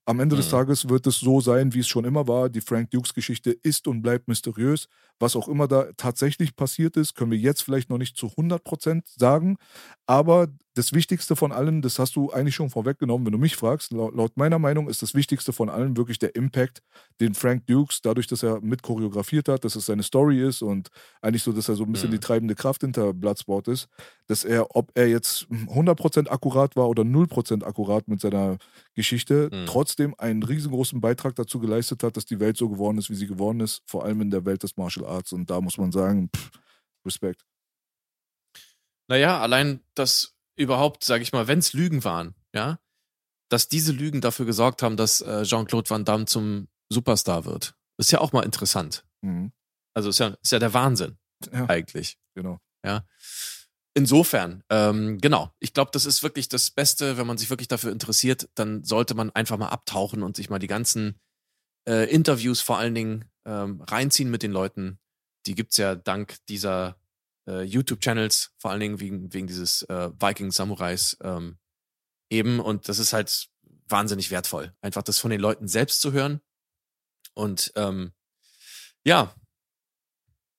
Am 0.05 0.21
Ende 0.21 0.37
des 0.37 0.45
Mhm. 0.47 0.51
Tages 0.51 0.87
wird 0.87 1.05
es 1.05 1.19
so 1.19 1.41
sein, 1.41 1.73
wie 1.73 1.79
es 1.79 1.87
schon 1.89 2.05
immer 2.05 2.25
war. 2.29 2.47
Die 2.47 2.61
Frank 2.61 2.91
Dukes 2.91 3.13
Geschichte 3.13 3.51
ist 3.51 3.87
und 3.89 4.01
bleibt 4.01 4.29
mysteriös. 4.29 4.87
Was 5.19 5.35
auch 5.35 5.49
immer 5.49 5.67
da 5.67 5.87
tatsächlich 5.97 6.55
passiert 6.55 6.95
ist, 6.95 7.13
können 7.15 7.31
wir 7.31 7.37
jetzt 7.37 7.61
vielleicht 7.61 7.89
noch 7.89 7.97
nicht 7.97 8.15
zu 8.15 8.27
100% 8.27 9.03
sagen. 9.17 9.57
Aber 10.07 10.47
das 10.73 10.93
Wichtigste 10.93 11.35
von 11.35 11.51
allen, 11.51 11.81
das 11.81 11.99
hast 11.99 12.15
du 12.15 12.31
eigentlich 12.31 12.55
schon 12.55 12.69
vorweggenommen, 12.69 13.25
wenn 13.25 13.33
du 13.33 13.37
mich 13.37 13.57
fragst. 13.57 13.91
Laut, 13.91 14.15
laut, 14.15 14.37
meiner 14.37 14.57
Meinung 14.57 14.87
ist 14.87 15.01
das 15.01 15.13
Wichtigste 15.13 15.51
von 15.51 15.69
allen 15.69 15.97
wirklich 15.97 16.17
der 16.17 16.35
Impact, 16.35 16.81
den 17.19 17.33
Frank 17.33 17.65
Dukes, 17.67 18.01
dadurch, 18.01 18.27
dass 18.27 18.41
er 18.41 18.61
mit 18.61 18.81
choreografiert 18.81 19.49
hat, 19.49 19.65
dass 19.65 19.75
es 19.75 19.85
seine 19.85 20.03
Story 20.03 20.41
ist 20.41 20.61
und 20.61 20.89
eigentlich 21.21 21.43
so, 21.43 21.51
dass 21.51 21.67
er 21.67 21.75
so 21.75 21.83
ein 21.83 21.91
bisschen 21.91 22.09
mhm. 22.09 22.13
die 22.13 22.19
treibende 22.19 22.55
Kraft 22.55 22.81
hinter 22.81 23.13
Bloodsport 23.13 23.67
ist, 23.67 23.89
dass 24.27 24.45
er, 24.45 24.73
ob 24.73 24.91
er 24.95 25.07
jetzt 25.07 25.47
100% 25.49 26.29
akkurat 26.29 26.75
war 26.77 26.87
oder 26.87 27.03
0% 27.03 27.65
akkurat 27.65 28.07
mit 28.07 28.21
seiner 28.21 28.57
Geschichte, 28.93 29.49
mhm. 29.51 29.65
trotzdem 29.65 30.15
einen 30.17 30.41
riesengroßen 30.41 31.01
Beitrag 31.01 31.35
dazu 31.35 31.59
geleistet 31.59 32.01
hat, 32.03 32.15
dass 32.15 32.25
die 32.25 32.39
Welt 32.39 32.55
so 32.55 32.69
geworden 32.69 32.97
ist, 32.97 33.09
wie 33.09 33.15
sie 33.15 33.27
geworden 33.27 33.59
ist, 33.59 33.81
vor 33.85 34.05
allem 34.05 34.21
in 34.21 34.31
der 34.31 34.45
Welt 34.45 34.63
des 34.63 34.77
Martial 34.77 35.05
Arts. 35.05 35.33
Und 35.33 35.49
da 35.49 35.59
muss 35.59 35.77
man 35.77 35.91
sagen, 35.91 36.29
pff, 36.33 36.49
Respekt. 37.05 37.45
Naja, 39.09 39.41
allein 39.41 39.81
das 39.95 40.33
überhaupt, 40.61 41.03
sage 41.03 41.23
ich 41.23 41.33
mal, 41.33 41.47
wenn 41.47 41.59
es 41.59 41.73
Lügen 41.73 42.03
waren, 42.03 42.35
ja, 42.53 42.79
dass 43.49 43.67
diese 43.67 43.91
Lügen 43.91 44.21
dafür 44.21 44.45
gesorgt 44.45 44.81
haben, 44.81 44.95
dass 44.95 45.21
äh, 45.21 45.43
Jean-Claude 45.43 45.89
Van 45.89 46.05
Damme 46.05 46.25
zum 46.25 46.67
Superstar 46.89 47.45
wird. 47.45 47.75
ist 47.97 48.11
ja 48.11 48.19
auch 48.19 48.31
mal 48.31 48.43
interessant. 48.43 49.05
Mhm. 49.21 49.51
Also 49.93 50.09
ist 50.09 50.19
ja, 50.19 50.37
ist 50.41 50.51
ja 50.51 50.59
der 50.59 50.73
Wahnsinn 50.73 51.17
ja. 51.51 51.67
eigentlich. 51.69 52.17
Genau. 52.35 52.59
Ja. 52.85 53.05
Insofern, 53.93 54.63
ähm, 54.69 55.17
genau, 55.19 55.51
ich 55.59 55.73
glaube, 55.73 55.91
das 55.91 56.05
ist 56.05 56.23
wirklich 56.23 56.47
das 56.47 56.71
Beste, 56.71 57.17
wenn 57.17 57.27
man 57.27 57.37
sich 57.37 57.49
wirklich 57.49 57.67
dafür 57.67 57.91
interessiert, 57.91 58.49
dann 58.55 58.85
sollte 58.85 59.15
man 59.15 59.31
einfach 59.31 59.57
mal 59.57 59.67
abtauchen 59.67 60.23
und 60.23 60.37
sich 60.37 60.49
mal 60.49 60.59
die 60.59 60.67
ganzen 60.67 61.19
äh, 61.87 62.09
Interviews 62.09 62.61
vor 62.61 62.77
allen 62.77 62.95
Dingen 62.95 63.25
ähm, 63.45 63.81
reinziehen 63.81 64.31
mit 64.31 64.43
den 64.43 64.53
Leuten. 64.53 64.97
Die 65.45 65.55
gibt 65.55 65.71
es 65.71 65.77
ja 65.77 65.95
dank 65.95 66.37
dieser 66.47 67.00
äh, 67.47 67.63
YouTube-Channels, 67.63 68.51
vor 68.57 68.71
allen 68.71 68.79
Dingen 68.79 68.99
wegen, 68.99 69.33
wegen 69.33 69.47
dieses 69.47 69.83
äh, 69.83 70.09
Viking-Samurais 70.19 71.17
ähm, 71.23 71.57
eben. 72.29 72.59
Und 72.59 72.89
das 72.89 72.99
ist 72.99 73.13
halt 73.13 73.49
wahnsinnig 73.87 74.31
wertvoll, 74.31 74.73
einfach 74.81 75.03
das 75.03 75.19
von 75.19 75.31
den 75.31 75.41
Leuten 75.41 75.67
selbst 75.67 76.01
zu 76.01 76.11
hören. 76.11 76.41
Und 77.33 77.71
ähm, 77.75 78.13
ja, 79.03 79.33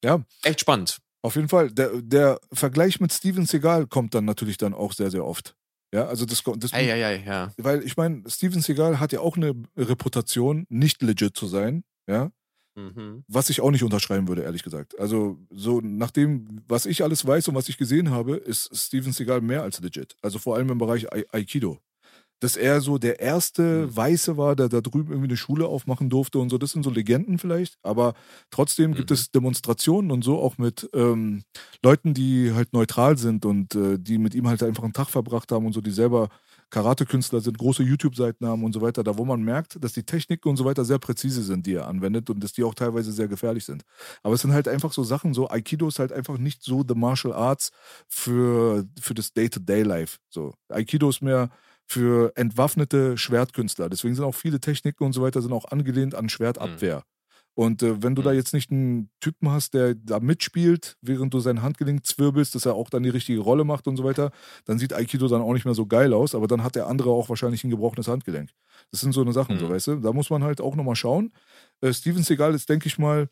ja, 0.05 0.25
echt 0.43 0.61
spannend. 0.61 0.99
Auf 1.23 1.37
jeden 1.37 1.49
Fall. 1.49 1.71
Der, 1.71 1.91
der 2.03 2.41
Vergleich 2.53 3.01
mit 3.01 3.13
Steven 3.13 3.47
Seagal 3.47 3.87
kommt 3.87 4.15
dann 4.15 4.25
natürlich 4.25 4.59
dann 4.59 4.75
auch 4.75 4.93
sehr, 4.93 5.11
sehr 5.11 5.25
oft. 5.25 5.57
Ja, 5.95 6.07
also 6.07 6.25
das, 6.25 6.43
das 6.57 6.73
ei, 6.73 6.91
ei, 6.93 7.05
ei, 7.05 7.25
ja. 7.25 7.53
weil 7.59 7.85
ich 7.85 7.97
meine, 7.97 8.29
Steven 8.29 8.63
Seagal 8.63 8.99
hat 8.99 9.13
ja 9.13 9.21
auch 9.21 9.37
eine 9.37 9.55
Reputation, 9.77 10.67
nicht 10.71 11.03
legit 11.03 11.37
zu 11.37 11.47
sein, 11.47 11.85
ja. 12.09 12.33
Mhm. 12.75 13.25
Was 13.29 13.51
ich 13.51 13.61
auch 13.61 13.71
nicht 13.71 13.83
unterschreiben 13.83 14.29
würde, 14.29 14.43
ehrlich 14.43 14.63
gesagt. 14.63 14.99
Also, 14.99 15.39
so 15.51 15.81
nach 15.81 16.11
dem, 16.11 16.63
was 16.69 16.87
ich 16.87 17.03
alles 17.03 17.27
weiß 17.27 17.49
und 17.49 17.55
was 17.55 17.69
ich 17.69 17.77
gesehen 17.77 18.11
habe, 18.11 18.37
ist 18.37 18.75
Steven 18.75 19.13
Seagal 19.13 19.41
mehr 19.41 19.63
als 19.63 19.81
legit. 19.81 20.17
Also 20.23 20.39
vor 20.39 20.57
allem 20.57 20.71
im 20.71 20.79
Bereich 20.79 21.07
Aikido. 21.33 21.79
Dass 22.41 22.57
er 22.57 22.81
so 22.81 22.99
der 22.99 23.21
erste 23.21 23.87
mhm. 23.87 23.97
Weiße 23.97 24.37
war, 24.37 24.57
der 24.57 24.69
da 24.69 24.81
drüben 24.81 25.11
irgendwie 25.11 25.29
eine 25.29 25.37
Schule 25.37 25.67
aufmachen 25.67 26.11
durfte 26.11 26.39
und 26.39 26.49
so. 26.49 26.59
Das 26.59 26.73
sind 26.73 26.83
so 26.83 26.91
Legenden 26.91 27.39
vielleicht. 27.39 27.77
Aber 27.83 28.15
trotzdem 28.51 28.95
gibt 28.95 29.11
mhm. 29.11 29.15
es 29.15 29.31
Demonstrationen 29.31 30.11
und 30.11 30.25
so 30.25 30.41
auch 30.41 30.59
mit 30.59 30.89
ähm, 30.93 31.45
Leuten, 31.85 32.15
die 32.15 32.53
halt 32.53 32.73
neutral 32.73 33.17
sind 33.19 33.45
und 33.45 33.75
äh, 33.75 33.99
die 33.99 34.19
mit 34.19 34.35
ihm 34.35 34.49
halt 34.49 34.63
einfach 34.63 34.83
einen 34.83 34.93
Tag 34.93 35.09
verbracht 35.09 35.53
haben 35.53 35.67
und 35.67 35.73
so, 35.73 35.81
die 35.81 35.93
selber 35.93 36.31
Karate-Künstler 36.73 37.41
sind, 37.43 37.59
große 37.59 37.83
YouTube-Seiten 37.83 38.47
haben 38.47 38.65
und 38.65 38.73
so 38.73 38.81
weiter, 38.81 39.05
da 39.05 39.19
wo 39.19 39.25
man 39.27 39.43
merkt, 39.43 39.83
dass 39.85 39.93
die 39.93 40.05
Techniken 40.05 40.49
und 40.49 40.57
so 40.57 40.65
weiter 40.65 40.85
sehr 40.87 40.99
präzise 40.99 41.43
sind, 41.43 41.67
die 41.67 41.75
er 41.75 41.87
anwendet 41.87 42.31
und 42.31 42.43
dass 42.43 42.55
die 42.55 42.65
auch 42.65 42.75
teilweise 42.75 43.13
sehr 43.13 43.29
gefährlich 43.29 43.67
sind. 43.67 43.85
Aber 44.23 44.35
es 44.35 44.41
sind 44.41 44.53
halt 44.55 44.69
einfach 44.69 44.93
so 44.93 45.05
Sachen, 45.05 45.35
so 45.35 45.49
Aikido 45.51 45.87
ist 45.89 45.99
halt 45.99 46.13
einfach 46.13 46.39
nicht 46.39 46.63
so 46.65 46.83
the 46.89 46.95
Martial 46.95 47.35
Arts 47.35 47.71
für, 48.09 48.87
für 49.01 49.15
das 49.15 49.35
Day-to-Day-Life. 49.35 50.19
So, 50.31 50.55
Aikido 50.71 51.11
ist 51.11 51.21
mehr 51.23 51.51
für 51.87 52.33
entwaffnete 52.37 53.19
Schwertkünstler. 53.19 53.91
Deswegen 53.91 54.15
sind 54.15 54.25
auch 54.25 54.35
viele 54.35 54.61
Techniken 54.61 55.05
und 55.05 55.13
so 55.13 55.23
weiter 55.23 55.43
sind 55.43 55.53
auch 55.53 55.67
angelehnt 55.67 56.15
an 56.15 56.31
Schwertabwehr. 56.31 56.99
Mhm. 56.99 57.03
Und 57.55 57.83
äh, 57.83 58.03
wenn 58.03 58.15
du 58.15 58.23
mhm. 58.23 58.27
da 58.27 58.33
jetzt 58.33 58.55
nicht 58.55 58.71
einen 58.71 59.11
Typen 59.21 59.51
hast, 59.51 59.75
der 59.75 59.95
da 59.95 60.21
mitspielt, 60.21 60.97
während 61.03 61.35
du 61.35 61.41
sein 61.41 61.63
Handgelenk 61.63 62.07
zwirbelst, 62.07 62.55
dass 62.55 62.67
er 62.67 62.75
auch 62.75 62.89
dann 62.89 63.03
die 63.03 63.11
richtige 63.11 63.41
Rolle 63.41 63.65
macht 63.65 63.87
und 63.87 63.97
so 63.97 64.05
weiter, 64.05 64.31
dann 64.65 64.79
sieht 64.79 64.95
Aikido 64.95 65.29
dann 65.29 65.43
auch 65.43 65.53
nicht 65.53 65.65
mehr 65.65 65.75
so 65.75 65.87
geil 65.87 66.15
aus, 66.15 66.35
aber 66.35 66.47
dann 66.47 66.63
hat 66.63 66.77
der 66.77 66.87
andere 66.87 67.11
auch 67.11 67.29
wahrscheinlich 67.29 67.63
ein 67.65 67.71
gebrochenes 67.71 68.09
Handgelenk. 68.09 68.51
Das 68.91 69.01
sind 69.01 69.13
so 69.13 69.21
eine 69.21 69.33
Sachen, 69.33 69.57
mhm. 69.57 69.61
so 69.61 69.69
weißt 69.69 69.87
du. 69.89 69.97
Da 69.97 70.13
muss 70.13 70.31
man 70.31 70.43
halt 70.43 70.61
auch 70.61 70.77
nochmal 70.77 70.97
schauen. 70.97 71.33
Äh, 71.81 71.93
Steven 71.93 72.23
Seagal 72.23 72.55
ist, 72.55 72.69
denke 72.69 72.87
ich 72.87 72.99
mal, 72.99 73.29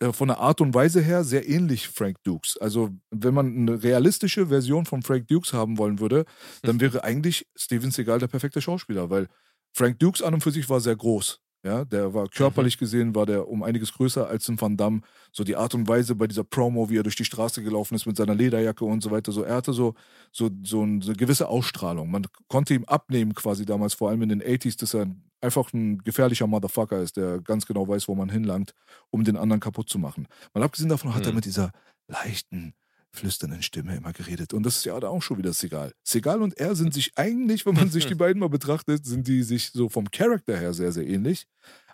äh, 0.00 0.12
von 0.12 0.28
der 0.28 0.38
Art 0.38 0.60
und 0.60 0.74
Weise 0.74 1.00
her 1.00 1.24
sehr 1.24 1.48
ähnlich 1.48 1.88
Frank 1.88 2.22
Dukes. 2.22 2.56
Also, 2.58 2.90
wenn 3.10 3.34
man 3.34 3.56
eine 3.56 3.82
realistische 3.82 4.46
Version 4.48 4.84
von 4.86 5.02
Frank 5.02 5.26
Dukes 5.28 5.52
haben 5.52 5.78
wollen 5.78 6.00
würde, 6.00 6.26
dann 6.62 6.80
wäre 6.80 7.02
eigentlich 7.02 7.46
Steven 7.56 7.90
Seagal 7.90 8.18
der 8.18 8.28
perfekte 8.28 8.60
Schauspieler, 8.60 9.10
weil 9.10 9.26
Frank 9.72 9.98
Dukes 9.98 10.22
an 10.22 10.34
und 10.34 10.42
für 10.42 10.50
sich 10.50 10.68
war 10.68 10.80
sehr 10.80 10.96
groß. 10.96 11.40
Ja, 11.64 11.84
der 11.84 12.14
war 12.14 12.28
körperlich 12.28 12.76
mhm. 12.76 12.80
gesehen, 12.80 13.14
war 13.14 13.26
der 13.26 13.48
um 13.48 13.62
einiges 13.62 13.92
größer 13.92 14.28
als 14.28 14.48
ein 14.48 14.60
Van 14.60 14.76
Damme. 14.76 15.00
So 15.32 15.42
die 15.42 15.56
Art 15.56 15.74
und 15.74 15.88
Weise 15.88 16.14
bei 16.14 16.26
dieser 16.26 16.44
Promo, 16.44 16.88
wie 16.88 16.98
er 16.98 17.02
durch 17.02 17.16
die 17.16 17.24
Straße 17.24 17.62
gelaufen 17.62 17.94
ist 17.96 18.06
mit 18.06 18.16
seiner 18.16 18.34
Lederjacke 18.34 18.84
und 18.84 19.02
so 19.02 19.10
weiter. 19.10 19.32
So, 19.32 19.42
er 19.42 19.56
hatte 19.56 19.72
so, 19.72 19.94
so, 20.30 20.48
so 20.62 20.82
eine 20.82 21.00
gewisse 21.00 21.48
Ausstrahlung. 21.48 22.10
Man 22.10 22.26
konnte 22.48 22.74
ihm 22.74 22.84
abnehmen, 22.84 23.34
quasi 23.34 23.64
damals, 23.64 23.94
vor 23.94 24.10
allem 24.10 24.22
in 24.22 24.28
den 24.28 24.42
80s, 24.42 24.78
dass 24.78 24.94
er 24.94 25.06
einfach 25.40 25.72
ein 25.72 25.98
gefährlicher 25.98 26.46
Motherfucker 26.46 27.00
ist, 27.00 27.16
der 27.16 27.40
ganz 27.40 27.66
genau 27.66 27.88
weiß, 27.88 28.08
wo 28.08 28.14
man 28.14 28.28
hinlangt, 28.28 28.74
um 29.10 29.24
den 29.24 29.36
anderen 29.36 29.60
kaputt 29.60 29.88
zu 29.88 29.98
machen. 29.98 30.28
Mal 30.54 30.62
abgesehen 30.62 30.88
davon 30.88 31.14
hat 31.14 31.22
mhm. 31.22 31.28
er 31.28 31.34
mit 31.34 31.44
dieser 31.44 31.72
leichten, 32.08 32.74
flüsternden 33.12 33.62
Stimme 33.62 33.96
immer 33.96 34.12
geredet. 34.12 34.52
Und 34.52 34.64
das 34.64 34.76
ist 34.76 34.84
ja 34.84 34.94
auch 34.94 35.22
schon 35.22 35.38
wieder 35.38 35.52
Segal. 35.52 35.92
Segal 36.02 36.42
und 36.42 36.56
er 36.58 36.74
sind 36.74 36.92
sich 36.92 37.12
eigentlich, 37.16 37.66
wenn 37.66 37.74
man 37.74 37.90
sich 37.90 38.06
die 38.08 38.14
beiden 38.14 38.40
mal 38.40 38.48
betrachtet, 38.48 39.06
sind 39.06 39.26
die 39.26 39.42
sich 39.42 39.70
so 39.70 39.88
vom 39.88 40.10
Charakter 40.10 40.56
her 40.56 40.74
sehr, 40.74 40.92
sehr 40.92 41.06
ähnlich. 41.06 41.46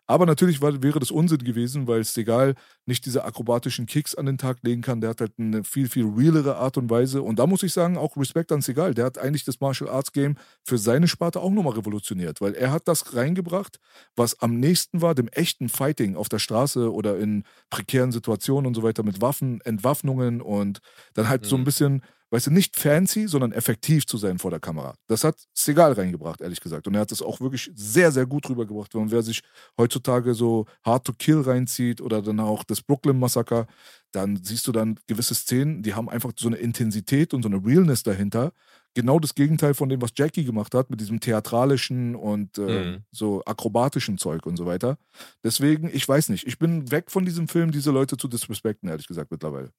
Aber 0.07 0.27
natürlich 0.27 0.61
war, 0.61 0.83
wäre 0.83 0.99
das 0.99 1.11
Unsinn 1.11 1.39
gewesen, 1.39 1.87
weil 1.87 2.05
Segal 2.05 2.55
nicht 2.87 3.07
diese 3.07 3.25
akrobatischen 3.25 3.87
Kicks 3.87 4.15
an 4.15 4.27
den 4.27 4.37
Tag 4.37 4.59
legen 4.63 4.83
kann. 4.83 5.01
Der 5.01 5.11
hat 5.11 5.21
halt 5.21 5.33
eine 5.39 5.65
viel, 5.65 5.89
viel 5.89 6.07
realere 6.07 6.57
Art 6.57 6.77
und 6.77 6.91
Weise. 6.91 7.23
Und 7.23 7.39
da 7.39 7.47
muss 7.47 7.63
ich 7.63 7.73
sagen, 7.73 7.97
auch 7.97 8.17
Respekt 8.17 8.51
an 8.53 8.61
Segal. 8.61 8.95
Der 8.95 9.05
hat 9.05 9.19
eigentlich 9.19 9.45
das 9.45 9.61
Martial 9.61 9.89
Arts 9.89 10.13
Game 10.13 10.37
für 10.65 10.77
seine 10.79 11.09
Sparte 11.09 11.41
auch 11.41 11.51
nochmal 11.51 11.75
revolutioniert, 11.75 12.41
weil 12.41 12.55
er 12.55 12.73
hat 12.73 12.89
das 12.89 13.15
reingebracht, 13.15 13.79
was 14.17 14.41
am 14.41 14.59
nächsten 14.59 15.03
war, 15.03 15.15
dem 15.15 15.29
echten 15.29 15.69
Fighting 15.69 16.17
auf 16.17 16.29
der 16.29 16.41
Straße 16.41 16.93
oder 16.93 17.19
in 17.19 17.45
prekären 17.71 18.13
Situationen 18.13 18.67
und 18.67 18.75
so 18.75 18.83
weiter 18.83 19.05
mit 19.05 19.21
Waffen, 19.21 19.61
Entwaffnungen 19.61 20.41
und 20.41 20.81
dann 21.15 21.29
halt 21.29 21.43
mhm. 21.43 21.47
so 21.47 21.57
ein 21.57 21.61
mhm. 21.61 21.65
bisschen 21.65 22.03
weißt 22.33 22.47
du, 22.47 22.51
nicht 22.51 22.77
fancy, 22.77 23.29
sondern 23.29 23.53
effektiv 23.53 24.07
zu 24.07 24.17
sein 24.17 24.39
vor 24.39 24.51
der 24.51 24.59
Kamera. 24.59 24.95
Das 25.07 25.23
hat 25.23 25.37
Segal 25.53 25.93
reingebracht, 25.93 26.41
ehrlich 26.41 26.61
gesagt. 26.61 26.87
Und 26.89 26.95
er 26.95 27.03
hat 27.03 27.11
das 27.11 27.21
auch 27.21 27.43
wirklich 27.43 27.71
sehr, 27.75 28.11
sehr 28.11 28.25
gut 28.25 28.49
rübergebracht. 28.49 28.95
Und 28.95 29.11
wer 29.11 29.23
sich 29.23 29.43
heutzutage 29.79 30.33
so 30.33 30.65
Hard 30.83 31.05
to 31.05 31.13
Kill 31.13 31.43
reinzieht 31.43 32.01
oder 32.01 32.23
dann 32.23 32.41
auch 32.41 32.65
das 32.65 32.81
Brooklyn 32.81 33.19
Massaker, 33.19 33.67
dann 34.13 34.43
siehst 34.43 34.67
du 34.67 34.73
dann 34.73 34.99
gewisse 35.07 35.35
Szenen, 35.35 35.83
die 35.83 35.93
haben 35.93 36.09
einfach 36.09 36.33
so 36.35 36.49
eine 36.49 36.57
Intensität 36.57 37.35
und 37.35 37.43
so 37.43 37.51
eine 37.51 37.63
Realness 37.63 38.03
dahinter. 38.03 38.53
Genau 38.95 39.19
das 39.19 39.35
Gegenteil 39.35 39.75
von 39.75 39.91
dem, 39.91 40.01
was 40.01 40.13
Jackie 40.17 40.45
gemacht 40.45 40.75
hat, 40.75 40.89
mit 40.89 41.01
diesem 41.01 41.21
theatralischen 41.21 42.15
und 42.15 42.57
äh, 42.57 42.85
mhm. 42.85 43.05
so 43.11 43.43
akrobatischen 43.45 44.17
Zeug 44.17 44.47
und 44.47 44.57
so 44.57 44.65
weiter. 44.65 44.97
Deswegen, 45.45 45.91
ich 45.93 46.09
weiß 46.09 46.31
nicht, 46.31 46.47
ich 46.47 46.59
bin 46.59 46.91
weg 46.91 47.11
von 47.11 47.27
diesem 47.27 47.49
Film, 47.49 47.73
diese 47.73 47.91
Leute 47.91 48.17
zu 48.17 48.27
disrespekten, 48.27 48.89
ehrlich 48.89 49.07
gesagt, 49.07 49.31
mittlerweile. 49.31 49.71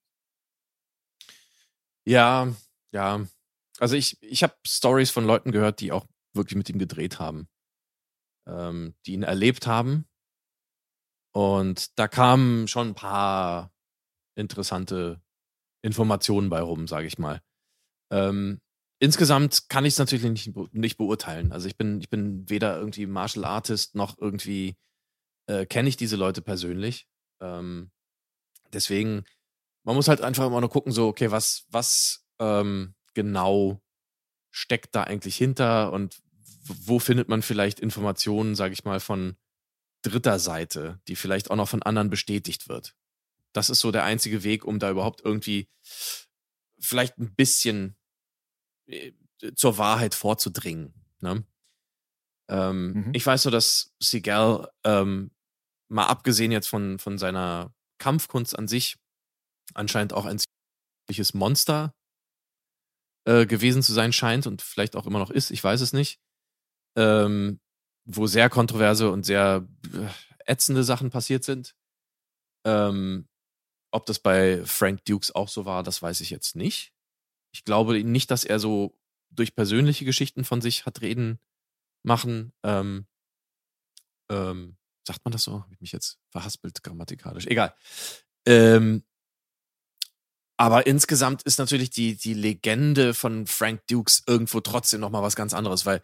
Ja, 2.06 2.52
ja. 2.92 3.26
Also 3.78 3.96
ich, 3.96 4.22
ich 4.22 4.42
habe 4.42 4.54
Stories 4.66 5.10
von 5.10 5.24
Leuten 5.24 5.52
gehört, 5.52 5.80
die 5.80 5.92
auch 5.92 6.06
wirklich 6.34 6.56
mit 6.56 6.68
ihm 6.70 6.78
gedreht 6.78 7.18
haben, 7.18 7.48
ähm, 8.46 8.94
die 9.06 9.12
ihn 9.14 9.22
erlebt 9.22 9.66
haben. 9.66 10.06
Und 11.32 11.98
da 11.98 12.06
kamen 12.08 12.68
schon 12.68 12.88
ein 12.88 12.94
paar 12.94 13.72
interessante 14.36 15.20
Informationen 15.82 16.50
bei 16.50 16.60
rum, 16.60 16.88
sage 16.88 17.06
ich 17.06 17.18
mal. 17.18 17.40
Ähm, 18.12 18.60
insgesamt 19.00 19.68
kann 19.70 19.84
ich 19.84 19.94
es 19.94 20.00
natürlich 20.00 20.24
nicht, 20.24 20.74
nicht 20.74 20.98
beurteilen. 20.98 21.52
Also 21.52 21.68
ich 21.68 21.76
bin, 21.76 22.00
ich 22.00 22.10
bin 22.10 22.48
weder 22.50 22.78
irgendwie 22.78 23.06
Martial 23.06 23.44
Artist 23.44 23.94
noch 23.94 24.18
irgendwie 24.18 24.76
äh, 25.48 25.66
kenne 25.66 25.88
ich 25.88 25.96
diese 25.96 26.16
Leute 26.16 26.42
persönlich. 26.42 27.08
Ähm, 27.42 27.90
deswegen 28.72 29.24
man 29.84 29.94
muss 29.94 30.08
halt 30.08 30.20
einfach 30.20 30.46
immer 30.46 30.60
nur 30.60 30.70
gucken, 30.70 30.92
so, 30.92 31.06
okay, 31.08 31.30
was, 31.30 31.66
was 31.70 32.26
ähm, 32.38 32.94
genau 33.14 33.80
steckt 34.50 34.94
da 34.94 35.04
eigentlich 35.04 35.36
hinter 35.36 35.92
und 35.92 36.20
wo 36.66 36.98
findet 36.98 37.28
man 37.28 37.42
vielleicht 37.42 37.80
Informationen, 37.80 38.54
sage 38.54 38.72
ich 38.72 38.84
mal, 38.84 39.00
von 39.00 39.36
dritter 40.02 40.38
Seite, 40.38 41.00
die 41.08 41.16
vielleicht 41.16 41.50
auch 41.50 41.56
noch 41.56 41.68
von 41.68 41.82
anderen 41.82 42.10
bestätigt 42.10 42.68
wird. 42.68 42.94
Das 43.52 43.70
ist 43.70 43.80
so 43.80 43.90
der 43.92 44.04
einzige 44.04 44.42
Weg, 44.42 44.64
um 44.64 44.78
da 44.78 44.90
überhaupt 44.90 45.22
irgendwie 45.24 45.68
vielleicht 46.78 47.18
ein 47.18 47.34
bisschen 47.34 47.96
äh, 48.86 49.12
zur 49.54 49.78
Wahrheit 49.78 50.14
vorzudringen. 50.14 50.94
Ne? 51.20 51.44
Ähm, 52.48 52.92
mhm. 52.92 53.10
Ich 53.14 53.24
weiß 53.24 53.42
so, 53.42 53.50
dass 53.50 53.94
Seagal, 54.00 54.70
ähm, 54.84 55.30
mal 55.88 56.06
abgesehen 56.06 56.52
jetzt 56.52 56.68
von, 56.68 56.98
von 56.98 57.18
seiner 57.18 57.74
Kampfkunst 57.98 58.58
an 58.58 58.68
sich, 58.68 58.96
anscheinend 59.72 60.12
auch 60.12 60.26
ein 60.26 60.38
ziemliches 61.08 61.34
Monster 61.34 61.94
äh, 63.26 63.46
gewesen 63.46 63.82
zu 63.82 63.92
sein 63.92 64.12
scheint 64.12 64.46
und 64.46 64.62
vielleicht 64.62 64.96
auch 64.96 65.06
immer 65.06 65.18
noch 65.18 65.30
ist, 65.30 65.50
ich 65.50 65.62
weiß 65.62 65.80
es 65.80 65.92
nicht. 65.92 66.20
Ähm, 66.96 67.60
wo 68.04 68.26
sehr 68.26 68.50
kontroverse 68.50 69.10
und 69.10 69.24
sehr 69.24 69.66
äh, 69.94 70.52
ätzende 70.52 70.84
Sachen 70.84 71.10
passiert 71.10 71.42
sind. 71.44 71.74
Ähm, 72.66 73.28
ob 73.90 74.06
das 74.06 74.18
bei 74.18 74.64
Frank 74.64 75.04
Dukes 75.04 75.34
auch 75.34 75.48
so 75.48 75.64
war, 75.64 75.82
das 75.82 76.02
weiß 76.02 76.20
ich 76.20 76.30
jetzt 76.30 76.56
nicht. 76.56 76.92
Ich 77.52 77.64
glaube 77.64 78.02
nicht, 78.04 78.30
dass 78.30 78.44
er 78.44 78.58
so 78.58 78.98
durch 79.30 79.54
persönliche 79.54 80.04
Geschichten 80.04 80.44
von 80.44 80.60
sich 80.60 80.86
hat 80.86 81.00
reden 81.00 81.38
machen. 82.04 82.52
Ähm, 82.62 83.06
ähm, 84.30 84.76
sagt 85.06 85.24
man 85.24 85.32
das 85.32 85.44
so? 85.44 85.62
Habe 85.62 85.72
ich 85.72 85.80
mich 85.80 85.92
jetzt 85.92 86.18
verhaspelt 86.30 86.82
grammatikalisch? 86.82 87.46
Egal. 87.46 87.74
Ähm, 88.46 89.04
aber 90.56 90.86
insgesamt 90.86 91.42
ist 91.42 91.58
natürlich 91.58 91.90
die, 91.90 92.16
die 92.16 92.34
Legende 92.34 93.14
von 93.14 93.46
Frank 93.46 93.86
Dukes 93.88 94.22
irgendwo 94.26 94.60
trotzdem 94.60 95.00
nochmal 95.00 95.22
was 95.22 95.36
ganz 95.36 95.54
anderes, 95.54 95.84
weil 95.86 96.02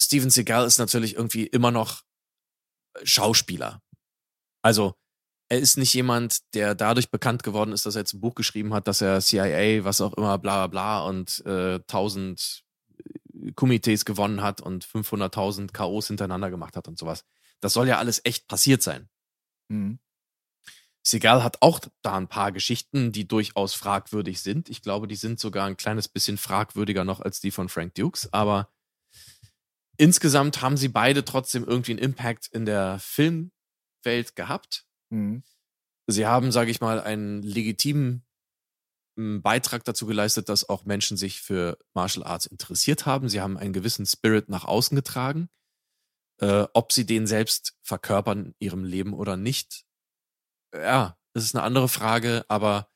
Steven 0.00 0.30
Seagal 0.30 0.66
ist 0.66 0.78
natürlich 0.78 1.16
irgendwie 1.16 1.46
immer 1.46 1.70
noch 1.70 2.02
Schauspieler. 3.02 3.82
Also, 4.62 4.94
er 5.50 5.58
ist 5.58 5.76
nicht 5.78 5.94
jemand, 5.94 6.54
der 6.54 6.74
dadurch 6.74 7.10
bekannt 7.10 7.42
geworden 7.42 7.72
ist, 7.72 7.86
dass 7.86 7.94
er 7.94 8.02
jetzt 8.02 8.14
ein 8.14 8.20
Buch 8.20 8.34
geschrieben 8.34 8.74
hat, 8.74 8.86
dass 8.86 9.00
er 9.00 9.20
CIA, 9.20 9.84
was 9.84 10.00
auch 10.00 10.12
immer, 10.14 10.38
bla 10.38 10.66
bla 10.66 11.00
bla 11.00 11.08
und 11.08 11.42
äh, 11.46 11.76
1000 11.76 12.64
Komitees 13.54 14.04
gewonnen 14.04 14.42
hat 14.42 14.60
und 14.60 14.84
500.000 14.84 15.72
K.O.s 15.72 16.08
hintereinander 16.08 16.50
gemacht 16.50 16.76
hat 16.76 16.88
und 16.88 16.98
sowas. 16.98 17.24
Das 17.60 17.72
soll 17.72 17.88
ja 17.88 17.98
alles 17.98 18.20
echt 18.24 18.46
passiert 18.46 18.82
sein. 18.82 19.08
Mhm. 19.68 19.98
Segal 21.08 21.42
hat 21.42 21.62
auch 21.62 21.80
da 22.02 22.16
ein 22.18 22.28
paar 22.28 22.52
Geschichten, 22.52 23.12
die 23.12 23.26
durchaus 23.26 23.72
fragwürdig 23.72 24.42
sind. 24.42 24.68
Ich 24.68 24.82
glaube, 24.82 25.08
die 25.08 25.16
sind 25.16 25.40
sogar 25.40 25.66
ein 25.66 25.78
kleines 25.78 26.06
bisschen 26.06 26.36
fragwürdiger 26.36 27.04
noch 27.04 27.20
als 27.20 27.40
die 27.40 27.50
von 27.50 27.70
Frank 27.70 27.94
Dukes, 27.94 28.30
aber 28.30 28.70
insgesamt 29.96 30.60
haben 30.60 30.76
sie 30.76 30.88
beide 30.88 31.24
trotzdem 31.24 31.64
irgendwie 31.64 31.92
einen 31.92 32.00
Impact 32.00 32.48
in 32.48 32.66
der 32.66 32.98
Filmwelt 32.98 34.36
gehabt. 34.36 34.86
Mhm. 35.08 35.42
Sie 36.06 36.26
haben, 36.26 36.52
sage 36.52 36.70
ich 36.70 36.82
mal, 36.82 37.00
einen 37.00 37.42
legitimen 37.42 38.26
hm, 39.16 39.40
Beitrag 39.40 39.84
dazu 39.84 40.04
geleistet, 40.04 40.50
dass 40.50 40.68
auch 40.68 40.84
Menschen 40.84 41.16
sich 41.16 41.40
für 41.40 41.78
Martial 41.94 42.26
Arts 42.26 42.44
interessiert 42.44 43.06
haben. 43.06 43.30
Sie 43.30 43.40
haben 43.40 43.56
einen 43.56 43.72
gewissen 43.72 44.04
Spirit 44.04 44.50
nach 44.50 44.66
außen 44.66 44.94
getragen. 44.94 45.48
Äh, 46.40 46.66
ob 46.74 46.92
sie 46.92 47.06
den 47.06 47.26
selbst 47.26 47.78
verkörpern 47.82 48.44
in 48.44 48.54
ihrem 48.58 48.84
Leben 48.84 49.12
oder 49.12 49.36
nicht, 49.36 49.87
ja, 50.74 51.16
das 51.34 51.44
ist 51.44 51.54
eine 51.54 51.64
andere 51.64 51.88
Frage, 51.88 52.44
aber 52.48 52.90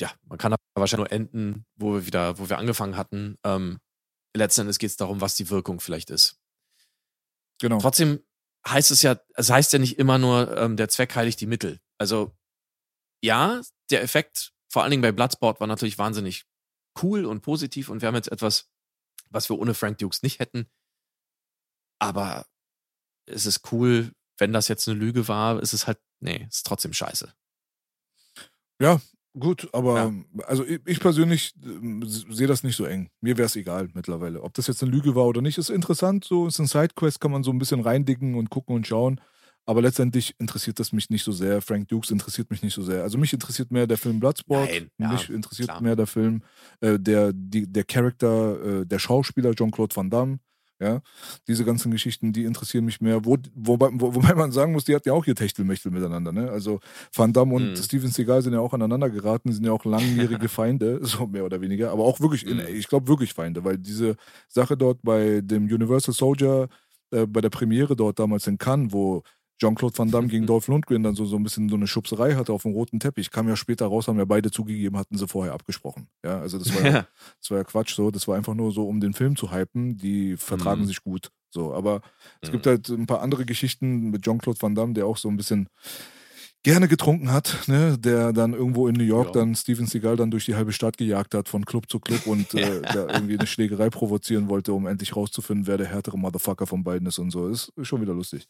ja, 0.00 0.12
man 0.24 0.38
kann 0.38 0.52
aber 0.52 0.62
wahrscheinlich 0.74 1.10
nur 1.10 1.12
enden, 1.12 1.66
wo 1.76 1.94
wir 1.94 2.06
wieder, 2.06 2.38
wo 2.38 2.48
wir 2.48 2.58
angefangen 2.58 2.96
hatten. 2.96 3.38
Ähm, 3.44 3.78
letzten 4.34 4.62
Endes 4.62 4.78
geht 4.78 4.90
es 4.90 4.96
darum, 4.96 5.20
was 5.20 5.34
die 5.34 5.50
Wirkung 5.50 5.80
vielleicht 5.80 6.10
ist. 6.10 6.40
Genau. 7.60 7.78
Trotzdem 7.78 8.24
heißt 8.66 8.90
es 8.90 9.02
ja, 9.02 9.20
es 9.34 9.50
heißt 9.50 9.72
ja 9.72 9.78
nicht 9.78 9.98
immer 9.98 10.18
nur, 10.18 10.56
ähm, 10.56 10.76
der 10.76 10.88
Zweck 10.88 11.14
heiligt 11.14 11.40
die 11.40 11.46
Mittel. 11.46 11.80
Also 11.98 12.36
ja, 13.22 13.60
der 13.90 14.02
Effekt, 14.02 14.52
vor 14.68 14.82
allen 14.82 14.90
Dingen 14.90 15.02
bei 15.02 15.12
Bloodsport, 15.12 15.60
war 15.60 15.66
natürlich 15.66 15.98
wahnsinnig 15.98 16.44
cool 17.02 17.24
und 17.24 17.42
positiv 17.42 17.88
und 17.88 18.02
wir 18.02 18.08
haben 18.08 18.14
jetzt 18.14 18.32
etwas, 18.32 18.70
was 19.30 19.48
wir 19.48 19.58
ohne 19.58 19.74
Frank 19.74 19.98
Dukes 19.98 20.22
nicht 20.22 20.40
hätten. 20.40 20.66
Aber 22.00 22.46
es 23.26 23.46
ist 23.46 23.72
cool, 23.72 24.12
wenn 24.38 24.52
das 24.52 24.68
jetzt 24.68 24.88
eine 24.88 24.98
Lüge 24.98 25.28
war, 25.28 25.62
ist 25.62 25.72
es 25.72 25.86
halt, 25.86 26.00
nee, 26.22 26.46
ist 26.48 26.66
trotzdem 26.66 26.92
scheiße. 26.92 27.32
Ja, 28.80 29.00
Gut, 29.38 29.70
aber 29.72 29.94
ja. 29.96 30.44
also 30.46 30.62
ich, 30.64 30.80
ich 30.84 31.00
persönlich 31.00 31.54
äh, 31.64 32.04
sehe 32.04 32.46
das 32.46 32.64
nicht 32.64 32.76
so 32.76 32.84
eng. 32.84 33.08
Mir 33.22 33.38
wäre 33.38 33.46
es 33.46 33.56
egal 33.56 33.88
mittlerweile. 33.94 34.42
Ob 34.42 34.52
das 34.52 34.66
jetzt 34.66 34.82
eine 34.82 34.92
Lüge 34.92 35.14
war 35.14 35.24
oder 35.24 35.40
nicht, 35.40 35.56
ist 35.56 35.70
interessant. 35.70 36.24
So 36.24 36.46
ist 36.46 36.58
ein 36.58 36.66
Sidequest, 36.66 37.18
kann 37.18 37.30
man 37.30 37.42
so 37.42 37.50
ein 37.50 37.58
bisschen 37.58 37.80
reindicken 37.80 38.34
und 38.34 38.50
gucken 38.50 38.76
und 38.76 38.86
schauen. 38.86 39.20
Aber 39.64 39.80
letztendlich 39.80 40.34
interessiert 40.38 40.78
das 40.80 40.92
mich 40.92 41.08
nicht 41.08 41.22
so 41.24 41.32
sehr. 41.32 41.62
Frank 41.62 41.88
Dukes 41.88 42.10
interessiert 42.10 42.50
mich 42.50 42.62
nicht 42.62 42.74
so 42.74 42.82
sehr. 42.82 43.04
Also 43.04 43.16
mich 43.16 43.32
interessiert 43.32 43.70
mehr 43.70 43.86
der 43.86 43.96
Film 43.96 44.20
Bloodsport. 44.20 44.68
Nein, 44.68 44.90
ja, 44.98 45.12
mich 45.12 45.30
interessiert 45.30 45.68
klar. 45.68 45.82
mehr 45.82 45.96
der 45.96 46.06
Film, 46.06 46.42
äh, 46.80 46.98
der, 46.98 47.32
die, 47.32 47.72
der 47.72 47.84
Charakter, 47.84 48.80
äh, 48.80 48.86
der 48.86 48.98
Schauspieler 48.98 49.54
Jean-Claude 49.54 49.96
Van 49.96 50.10
Damme. 50.10 50.40
Ja, 50.82 51.00
diese 51.46 51.64
ganzen 51.64 51.92
Geschichten, 51.92 52.32
die 52.32 52.42
interessieren 52.42 52.84
mich 52.84 53.00
mehr. 53.00 53.24
Wo, 53.24 53.38
wobei, 53.54 53.90
wo, 53.92 54.16
wobei 54.16 54.34
man 54.34 54.50
sagen 54.50 54.72
muss, 54.72 54.82
die 54.82 54.96
hatten 54.96 55.08
ja 55.08 55.14
auch 55.14 55.24
ihr 55.26 55.36
Techtelmechtel 55.36 55.92
miteinander. 55.92 56.32
Ne? 56.32 56.50
Also 56.50 56.80
Van 57.14 57.32
Damme 57.32 57.54
und 57.54 57.70
mhm. 57.70 57.76
Steven 57.76 58.10
Seagal 58.10 58.42
sind 58.42 58.52
ja 58.52 58.58
auch 58.58 58.72
aneinander 58.72 59.08
geraten, 59.08 59.48
die 59.48 59.54
sind 59.54 59.64
ja 59.64 59.70
auch 59.70 59.84
langjährige 59.84 60.48
Feinde, 60.48 60.98
so 61.02 61.28
mehr 61.28 61.44
oder 61.44 61.60
weniger. 61.60 61.92
Aber 61.92 62.02
auch 62.02 62.18
wirklich, 62.18 62.44
mhm. 62.44 62.62
ich 62.74 62.88
glaube 62.88 63.06
wirklich 63.06 63.32
Feinde, 63.32 63.62
weil 63.62 63.78
diese 63.78 64.16
Sache 64.48 64.76
dort 64.76 65.02
bei 65.02 65.40
dem 65.40 65.66
Universal 65.66 66.14
Soldier, 66.14 66.68
äh, 67.12 67.26
bei 67.26 67.40
der 67.40 67.50
Premiere 67.50 67.94
dort 67.94 68.18
damals 68.18 68.48
in 68.48 68.58
Cannes, 68.58 68.92
wo 68.92 69.22
Jean-Claude 69.62 69.96
Van 69.96 70.10
Damme 70.10 70.28
gegen 70.28 70.46
Dolph 70.46 70.66
Lundgren 70.66 71.02
dann 71.02 71.14
so, 71.14 71.24
so 71.24 71.36
ein 71.36 71.44
bisschen 71.44 71.68
so 71.68 71.76
eine 71.76 71.86
Schubserei 71.86 72.34
hatte 72.34 72.52
auf 72.52 72.62
dem 72.62 72.72
roten 72.72 72.98
Teppich, 72.98 73.30
kam 73.30 73.48
ja 73.48 73.56
später 73.56 73.86
raus, 73.86 74.08
haben 74.08 74.18
ja 74.18 74.24
beide 74.24 74.50
zugegeben, 74.50 74.98
hatten 74.98 75.16
sie 75.16 75.28
vorher 75.28 75.54
abgesprochen. 75.54 76.08
Ja, 76.24 76.40
also 76.40 76.58
das 76.58 76.74
war 76.74 76.82
ja, 76.84 77.06
das 77.40 77.50
war 77.50 77.58
ja 77.58 77.64
Quatsch 77.64 77.94
so. 77.94 78.10
Das 78.10 78.26
war 78.26 78.36
einfach 78.36 78.54
nur 78.54 78.72
so, 78.72 78.86
um 78.88 79.00
den 79.00 79.14
Film 79.14 79.36
zu 79.36 79.52
hypen. 79.52 79.96
Die 79.96 80.36
vertragen 80.36 80.82
mhm. 80.82 80.86
sich 80.86 81.02
gut. 81.02 81.30
So, 81.50 81.74
aber 81.74 82.00
es 82.40 82.48
mhm. 82.48 82.52
gibt 82.52 82.66
halt 82.66 82.88
ein 82.88 83.06
paar 83.06 83.20
andere 83.20 83.44
Geschichten 83.44 84.10
mit 84.10 84.22
Jean-Claude 84.22 84.60
Van 84.60 84.74
Damme, 84.74 84.94
der 84.94 85.06
auch 85.06 85.18
so 85.18 85.28
ein 85.28 85.36
bisschen 85.36 85.68
gerne 86.62 86.86
getrunken 86.86 87.32
hat, 87.32 87.64
ne, 87.66 87.98
der 87.98 88.32
dann 88.32 88.54
irgendwo 88.54 88.86
in 88.86 88.94
New 88.94 89.04
York 89.04 89.28
ja. 89.28 89.40
dann 89.40 89.54
Steven 89.54 89.86
Seagal 89.86 90.16
dann 90.16 90.30
durch 90.30 90.44
die 90.44 90.54
halbe 90.54 90.72
Stadt 90.72 90.96
gejagt 90.96 91.34
hat, 91.34 91.48
von 91.48 91.64
Club 91.64 91.90
zu 91.90 91.98
Club 91.98 92.26
und 92.26 92.54
äh, 92.54 92.82
der 92.82 93.08
irgendwie 93.10 93.36
eine 93.36 93.46
Schlägerei 93.46 93.90
provozieren 93.90 94.48
wollte, 94.48 94.72
um 94.72 94.86
endlich 94.86 95.16
rauszufinden, 95.16 95.66
wer 95.66 95.76
der 95.76 95.88
härtere 95.88 96.18
Motherfucker 96.18 96.66
von 96.66 96.84
beiden 96.84 97.08
ist 97.08 97.18
und 97.18 97.30
so. 97.30 97.48
Ist 97.48 97.72
schon 97.82 98.00
wieder 98.00 98.14
lustig. 98.14 98.46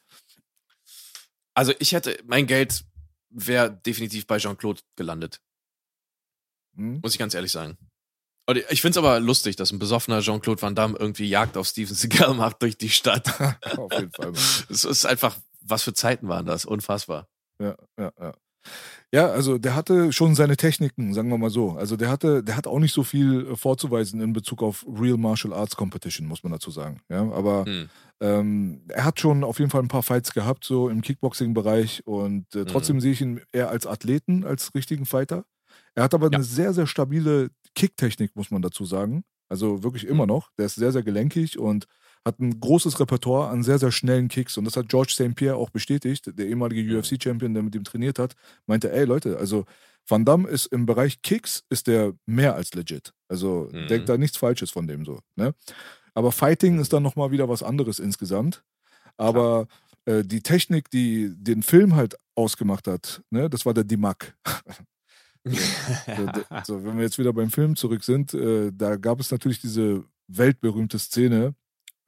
Also 1.55 1.73
ich 1.79 1.93
hätte, 1.93 2.19
mein 2.25 2.47
Geld 2.47 2.85
wäre 3.31 3.71
definitiv 3.71 4.27
bei 4.27 4.39
Jean-Claude 4.39 4.81
gelandet. 4.97 5.41
Hm? 6.77 7.01
Muss 7.03 7.13
ich 7.13 7.19
ganz 7.19 7.35
ehrlich 7.35 7.53
sagen. 7.53 7.77
Ich 8.71 8.83
finde 8.83 8.99
es 8.99 9.05
aber 9.05 9.21
lustig, 9.21 9.57
dass 9.57 9.71
ein 9.71 9.79
besoffener 9.79 10.21
Jean-Claude 10.21 10.61
Van 10.61 10.75
Damme 10.75 10.99
irgendwie 10.99 11.29
Jagd 11.29 11.57
auf 11.57 11.67
Steven 11.69 11.95
Seagal 11.95 12.35
macht 12.35 12.61
durch 12.63 12.77
die 12.77 12.91
Stadt. 12.91 13.41
auf 13.79 13.93
jeden 13.93 14.11
Fall. 14.11 14.33
Es 14.33 14.85
ist 14.85 15.07
einfach, 15.07 15.37
was 15.61 15.85
für 15.85 15.95
Zeiten 15.95 16.29
waren 16.29 16.45
das? 16.45 16.65
Unfassbar. 16.65 17.29
Ja, 17.61 17.77
ja, 17.99 18.13
ja. 18.19 18.35
Ja, 19.15 19.27
also 19.29 19.59
der 19.59 19.77
hatte 19.77 20.11
schon 20.11 20.35
seine 20.35 20.57
Techniken, 20.57 21.13
sagen 21.13 21.29
wir 21.29 21.37
mal 21.37 21.51
so. 21.51 21.73
Also 21.73 21.99
der 21.99 22.09
hatte, 22.09 22.43
der 22.43 22.57
hat 22.57 22.67
auch 22.67 22.79
nicht 22.79 22.95
so 22.95 23.03
viel 23.03 23.47
äh, 23.47 23.57
vorzuweisen 23.57 24.23
in 24.23 24.33
Bezug 24.33 24.63
auf 24.63 24.87
Real 24.89 25.19
Martial 25.19 25.53
Arts 25.53 25.77
Competition, 25.77 26.27
muss 26.27 26.43
man 26.43 26.53
dazu 26.53 26.71
sagen. 26.71 27.03
Ja, 27.11 27.31
aber 27.31 27.67
hm. 27.67 27.91
ähm, 28.21 28.83
er 28.89 29.05
hat 29.05 29.21
schon 29.21 29.45
auf 29.45 29.59
jeden 29.59 29.71
Fall 29.71 29.83
ein 29.83 29.89
paar 29.89 30.03
Fights 30.03 30.33
gehabt, 30.33 30.65
so 30.65 30.89
im 30.89 31.03
Kickboxing-Bereich 31.03 32.07
und 32.07 32.55
äh, 32.55 32.65
trotzdem 32.65 32.97
hm. 32.97 33.01
sehe 33.03 33.13
ich 33.13 33.21
ihn 33.21 33.43
eher 33.53 33.69
als 33.69 33.87
Athleten, 33.87 34.45
als 34.45 34.75
richtigen 34.75 35.05
Fighter. 35.05 35.45
Er 35.95 36.05
hat 36.05 36.15
aber 36.15 36.31
ja. 36.31 36.39
eine 36.39 36.45
sehr, 36.45 36.73
sehr 36.73 36.87
stabile 36.87 37.51
Kicktechnik, 37.75 38.35
muss 38.35 38.51
man 38.51 38.63
dazu 38.63 38.87
sagen. 38.87 39.25
Also 39.51 39.83
wirklich 39.83 40.07
immer 40.07 40.23
hm. 40.23 40.29
noch. 40.29 40.49
Der 40.57 40.65
ist 40.65 40.77
sehr, 40.77 40.91
sehr 40.91 41.03
gelenkig 41.03 41.59
und 41.59 41.87
hat 42.25 42.39
ein 42.39 42.61
großes 42.61 43.01
Repertoire 43.01 43.51
an 43.51 43.63
sehr, 43.63 43.79
sehr 43.79 43.91
schnellen 43.91 44.29
Kicks. 44.29 44.57
Und 44.57 44.65
das 44.65 44.77
hat 44.77 44.89
George 44.89 45.13
St. 45.13 45.35
Pierre 45.35 45.57
auch 45.57 45.71
bestätigt, 45.71 46.31
der 46.39 46.47
ehemalige 46.47 46.83
mhm. 46.83 46.99
UFC-Champion, 46.99 47.55
der 47.55 47.63
mit 47.63 47.75
ihm 47.75 47.85
trainiert 47.85 48.19
hat, 48.19 48.35
meinte, 48.67 48.93
ey 48.93 49.05
Leute, 49.05 49.39
also 49.39 49.65
Van 50.07 50.25
Damme 50.25 50.49
ist 50.49 50.67
im 50.67 50.87
Bereich 50.87 51.23
Kicks 51.23 51.65
ist 51.69 51.87
der 51.87 52.13
mehr 52.27 52.55
als 52.55 52.75
legit. 52.75 53.13
Also 53.29 53.69
mhm. 53.73 53.87
denkt 53.89 54.09
da 54.09 54.17
nichts 54.17 54.37
Falsches 54.37 54.71
von 54.71 54.87
dem 54.87 55.05
so. 55.05 55.21
Ne? 55.37 55.55
Aber 56.15 56.33
Fighting 56.33 56.79
ist 56.79 56.93
dann 56.93 57.03
nochmal 57.03 57.31
wieder 57.31 57.49
was 57.49 57.63
anderes 57.63 57.99
insgesamt. 57.99 58.63
Aber 59.17 59.67
äh, 60.05 60.25
die 60.25 60.43
Technik, 60.43 60.91
die 60.91 61.33
den 61.37 61.63
Film 61.63 61.95
halt 61.95 62.17
ausgemacht 62.35 62.89
hat, 62.89 63.23
ne, 63.31 63.49
das 63.49 63.65
war 63.67 63.75
der 63.75 63.85
Dimak. 63.85 64.37
so, 65.45 65.57
so, 66.65 66.85
wenn 66.85 66.97
wir 66.97 67.05
jetzt 67.05 67.19
wieder 67.19 67.33
beim 67.33 67.51
Film 67.51 67.77
zurück 67.77 68.05
sind, 68.05 68.35
äh, 68.35 68.71
da 68.73 68.97
gab 68.97 69.21
es 69.21 69.31
natürlich 69.31 69.61
diese 69.61 70.05
weltberühmte 70.29 70.99
Szene, 70.99 71.55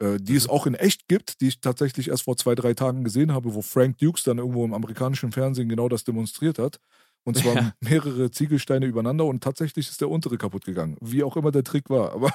äh, 0.01 0.19
die 0.19 0.37
es 0.37 0.45
mhm. 0.45 0.51
auch 0.51 0.67
in 0.67 0.75
echt 0.75 1.09
gibt, 1.09 1.41
die 1.41 1.49
ich 1.49 1.61
tatsächlich 1.61 2.09
erst 2.09 2.25
vor 2.25 2.37
zwei, 2.37 2.55
drei 2.55 2.75
Tagen 2.75 3.05
gesehen 3.05 3.33
habe, 3.33 3.55
wo 3.55 3.63
Frank 3.63 3.99
Dukes 3.99 4.25
dann 4.25 4.39
irgendwo 4.39 4.65
im 4.65 4.75
amerikanischen 4.75 5.33
Fernsehen 5.33 5.69
genau 5.69 5.89
das 5.89 6.05
demonstriert 6.05 6.59
hat. 6.59 6.79
Und 7.27 7.39
zwar 7.39 7.55
ja. 7.55 7.73
mehrere 7.81 8.31
Ziegelsteine 8.31 8.87
übereinander 8.87 9.25
und 9.25 9.43
tatsächlich 9.43 9.89
ist 9.89 10.01
der 10.01 10.11
untere 10.11 10.37
kaputt 10.37 10.65
gegangen. 10.65 10.97
Wie 11.01 11.23
auch 11.23 11.37
immer 11.37 11.51
der 11.51 11.65
Trick 11.65 11.89
war. 11.89 12.13
Aber 12.15 12.33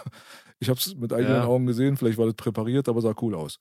ich 0.59 0.69
habe 0.69 0.79
es 0.79 0.95
mit 0.95 1.13
eigenen 1.13 1.37
ja. 1.37 1.45
Augen 1.45 1.67
gesehen. 1.67 1.97
Vielleicht 1.97 2.17
war 2.17 2.25
das 2.25 2.35
präpariert, 2.35 2.89
aber 2.89 3.01
sah 3.01 3.13
cool 3.21 3.35
aus. 3.35 3.59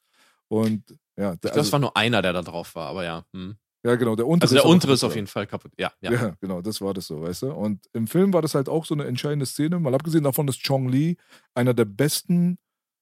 Und 0.49 0.83
ja, 1.17 1.31
der, 1.31 1.35
ich 1.35 1.41
glaube, 1.41 1.57
also, 1.57 1.61
es 1.61 1.73
war 1.73 1.81
nur 1.81 1.97
einer, 1.97 2.23
der 2.23 2.33
da 2.33 2.43
drauf 2.43 2.75
war, 2.75 2.89
aber 2.89 3.05
ja. 3.05 3.25
Hm. 3.35 3.57
Ja, 3.85 3.95
genau, 3.95 4.17
der 4.17 4.27
untere. 4.27 4.47
Also 4.47 4.55
der 4.57 4.65
ist 4.65 4.71
untere 4.71 4.93
ist 4.93 5.05
auf 5.05 5.15
jeden 5.15 5.27
Fall 5.27 5.47
kaputt. 5.47 5.73
Ja, 5.79 5.93
ja. 6.01 6.13
Ja, 6.13 6.37
genau, 6.41 6.63
das 6.63 6.81
war 6.81 6.95
das 6.95 7.07
so, 7.07 7.23
weißt 7.23 7.43
du. 7.43 7.53
Und 7.53 7.87
im 7.93 8.07
Film 8.07 8.33
war 8.33 8.43
das 8.43 8.55
halt 8.55 8.69
auch 8.69 8.85
so 8.85 8.95
eine 8.95 9.05
entscheidende 9.05 9.47
Szene. 9.47 9.79
Mal 9.79 9.95
abgesehen 9.95 10.25
davon, 10.25 10.47
dass 10.47 10.59
Chong 10.61 10.89
Lee 10.89 11.17
einer 11.55 11.75
der 11.75 11.85
besten 11.85 12.59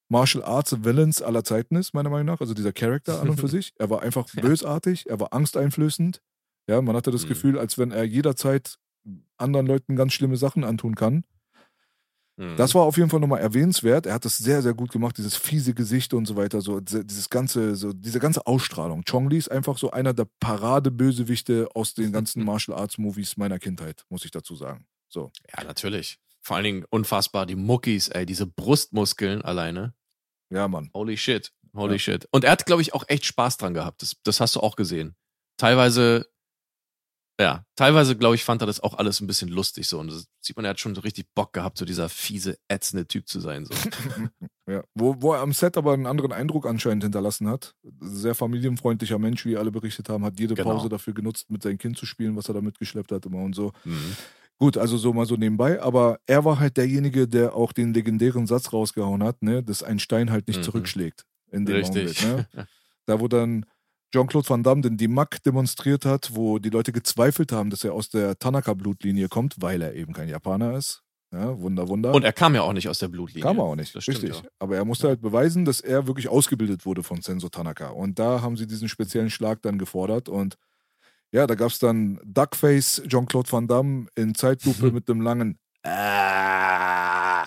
Martial 0.08 0.44
Arts 0.44 0.84
Villains 0.84 1.20
aller 1.20 1.44
Zeiten 1.44 1.76
ist, 1.76 1.94
meiner 1.94 2.10
Meinung 2.10 2.26
nach. 2.26 2.40
Also 2.40 2.54
dieser 2.54 2.72
Charakter 2.72 3.20
an 3.20 3.30
und 3.30 3.40
für 3.40 3.48
sich. 3.56 3.72
Er 3.78 3.90
war 3.90 4.02
einfach 4.02 4.28
bösartig, 4.34 5.08
er 5.08 5.20
war 5.20 5.32
angsteinflößend. 5.32 6.22
Ja, 6.68 6.82
man 6.82 6.96
hatte 6.96 7.10
das 7.10 7.24
mhm. 7.24 7.28
Gefühl, 7.28 7.58
als 7.58 7.78
wenn 7.78 7.90
er 7.90 8.04
jederzeit 8.04 8.78
anderen 9.36 9.66
Leuten 9.66 9.96
ganz 9.96 10.12
schlimme 10.12 10.36
Sachen 10.36 10.64
antun 10.64 10.94
kann. 10.94 11.24
Mhm. 12.36 12.56
Das 12.56 12.74
war 12.74 12.82
auf 12.82 12.96
jeden 12.96 13.08
Fall 13.08 13.20
nochmal 13.20 13.40
erwähnenswert. 13.40 14.06
Er 14.06 14.14
hat 14.14 14.24
das 14.24 14.36
sehr, 14.36 14.62
sehr 14.62 14.74
gut 14.74 14.92
gemacht, 14.92 15.16
dieses 15.16 15.36
fiese 15.36 15.74
Gesicht 15.74 16.12
und 16.12 16.26
so 16.26 16.36
weiter, 16.36 16.60
so 16.60 16.80
dieses 16.80 17.30
ganze, 17.30 17.76
so 17.76 17.92
diese 17.92 18.20
ganze 18.20 18.46
Ausstrahlung. 18.46 19.04
Chong 19.04 19.30
Li 19.30 19.38
ist 19.38 19.50
einfach 19.50 19.78
so 19.78 19.90
einer 19.90 20.12
der 20.12 20.26
Paradebösewichte 20.40 21.68
aus 21.74 21.94
den 21.94 22.12
ganzen 22.12 22.44
Martial 22.44 22.76
Arts 22.76 22.98
Movies 22.98 23.36
meiner 23.36 23.58
Kindheit, 23.58 24.04
muss 24.10 24.24
ich 24.24 24.30
dazu 24.30 24.54
sagen. 24.54 24.86
So. 25.08 25.30
Ja, 25.56 25.64
natürlich. 25.64 26.18
Vor 26.46 26.54
allen 26.54 26.64
Dingen 26.64 26.84
unfassbar, 26.90 27.44
die 27.44 27.56
Muckis, 27.56 28.06
ey, 28.06 28.24
diese 28.24 28.46
Brustmuskeln 28.46 29.42
alleine. 29.42 29.94
Ja, 30.48 30.68
Mann. 30.68 30.90
Holy 30.94 31.16
shit. 31.16 31.52
Holy 31.74 31.94
Ja. 31.94 31.98
shit. 31.98 32.28
Und 32.30 32.44
er 32.44 32.52
hat, 32.52 32.66
glaube 32.66 32.82
ich, 32.82 32.94
auch 32.94 33.02
echt 33.08 33.24
Spaß 33.24 33.56
dran 33.56 33.74
gehabt. 33.74 34.00
Das, 34.00 34.14
das 34.22 34.38
hast 34.38 34.54
du 34.54 34.60
auch 34.60 34.76
gesehen. 34.76 35.16
Teilweise, 35.56 36.28
ja, 37.40 37.64
teilweise, 37.74 38.16
glaube 38.16 38.36
ich, 38.36 38.44
fand 38.44 38.62
er 38.62 38.66
das 38.66 38.78
auch 38.78 38.94
alles 38.94 39.20
ein 39.20 39.26
bisschen 39.26 39.48
lustig 39.48 39.88
so. 39.88 39.98
Und 39.98 40.06
das 40.12 40.28
sieht 40.40 40.54
man, 40.54 40.64
er 40.64 40.70
hat 40.70 40.78
schon 40.78 40.94
so 40.94 41.00
richtig 41.00 41.26
Bock 41.34 41.52
gehabt, 41.52 41.78
so 41.78 41.84
dieser 41.84 42.08
fiese, 42.08 42.56
ätzende 42.68 43.08
Typ 43.08 43.26
zu 43.28 43.40
sein. 43.40 43.64
So. 43.64 43.74
Ja. 44.68 44.82
Wo, 44.94 45.14
wo 45.20 45.32
er 45.32 45.40
am 45.42 45.52
Set 45.52 45.76
aber 45.76 45.92
einen 45.92 46.06
anderen 46.06 46.32
Eindruck 46.32 46.66
anscheinend 46.66 47.04
hinterlassen 47.04 47.48
hat. 47.48 47.74
Sehr 48.00 48.34
familienfreundlicher 48.34 49.16
Mensch, 49.18 49.44
wie 49.46 49.56
alle 49.56 49.70
berichtet 49.70 50.08
haben, 50.08 50.24
hat 50.24 50.40
jede 50.40 50.54
Genau. 50.56 50.70
Pause 50.74 50.88
dafür 50.88 51.14
genutzt, 51.14 51.48
mit 51.50 51.62
seinem 51.62 51.78
Kind 51.78 51.96
zu 51.96 52.04
spielen, 52.04 52.34
was 52.36 52.48
er 52.48 52.54
da 52.54 52.60
mitgeschleppt 52.60 53.12
hat 53.12 53.26
immer 53.26 53.38
und 53.42 53.54
so. 53.54 53.72
Mhm. 53.84 54.16
Gut, 54.58 54.78
also 54.78 54.96
so 54.96 55.12
mal 55.12 55.26
so 55.26 55.36
nebenbei, 55.36 55.82
aber 55.82 56.18
er 56.26 56.44
war 56.44 56.58
halt 56.58 56.76
derjenige, 56.78 57.28
der 57.28 57.54
auch 57.54 57.72
den 57.72 57.92
legendären 57.92 58.46
Satz 58.46 58.72
rausgehauen 58.72 59.22
hat, 59.22 59.42
ne, 59.42 59.62
dass 59.62 59.82
ein 59.82 59.98
Stein 59.98 60.30
halt 60.30 60.48
nicht 60.48 60.60
Mhm. 60.60 60.62
zurückschlägt. 60.64 61.24
In 61.52 61.66
dem 61.66 61.76
Richtig. 61.76 62.24
Augenblick, 62.24 62.48
ne? 62.54 62.68
Da, 63.06 63.20
wo 63.20 63.28
dann 63.28 63.66
Jean-Claude 64.12 64.48
Van 64.48 64.62
Damme 64.62 64.80
den 64.80 64.96
Dimak 64.96 65.42
demonstriert 65.44 66.04
hat, 66.04 66.30
wo 66.34 66.58
die 66.58 66.70
Leute 66.70 66.90
gezweifelt 66.90 67.52
haben, 67.52 67.70
dass 67.70 67.84
er 67.84 67.92
aus 67.92 68.08
der 68.08 68.38
Tanaka-Blutlinie 68.38 69.28
kommt, 69.28 69.54
weil 69.60 69.80
er 69.82 69.94
eben 69.94 70.12
kein 70.12 70.28
Japaner 70.28 70.76
ist. 70.76 71.02
Ja, 71.32 71.56
Wunder, 71.60 71.88
Wunder. 71.88 72.14
Und 72.14 72.24
er 72.24 72.32
kam 72.32 72.54
ja 72.54 72.62
auch 72.62 72.72
nicht 72.72 72.88
aus 72.88 72.98
der 72.98 73.08
Blutlinie. 73.08 73.42
Kam 73.42 73.58
er 73.58 73.64
auch 73.64 73.76
nicht, 73.76 73.94
Das 73.94 74.02
stimmt, 74.04 74.22
richtig. 74.22 74.42
ja. 74.42 74.48
Aber 74.58 74.74
er 74.76 74.84
musste 74.84 75.08
halt 75.08 75.20
beweisen, 75.20 75.64
dass 75.64 75.80
er 75.80 76.06
wirklich 76.06 76.28
ausgebildet 76.28 76.86
wurde 76.86 77.02
von 77.02 77.20
Senso 77.20 77.48
Tanaka. 77.48 77.88
Und 77.90 78.18
da 78.18 78.40
haben 78.42 78.56
sie 78.56 78.66
diesen 78.66 78.88
speziellen 78.88 79.28
Schlag 79.30 79.60
dann 79.62 79.76
gefordert. 79.78 80.28
Und 80.28 80.56
ja, 81.32 81.46
da 81.46 81.54
gab 81.54 81.70
es 81.70 81.78
dann 81.78 82.18
Duckface 82.24 83.02
Jean-Claude 83.06 83.50
Van 83.50 83.66
Damme 83.68 84.06
in 84.14 84.34
Zeitlupe 84.34 84.90
mit 84.92 85.08
dem 85.08 85.20
langen 85.20 85.58
Ah. 85.82 87.44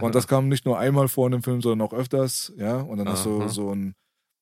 Und 0.00 0.14
das 0.16 0.26
kam 0.26 0.48
nicht 0.48 0.64
nur 0.64 0.78
einmal 0.78 1.06
vor 1.08 1.26
in 1.26 1.32
dem 1.32 1.42
Film, 1.44 1.62
sondern 1.62 1.86
auch 1.86 1.92
öfters. 1.92 2.52
Ja, 2.56 2.78
und 2.80 2.98
dann 2.98 3.08
hast 3.08 3.24
du 3.24 3.40
Aha. 3.42 3.48
so 3.48 3.72
ein 3.72 3.94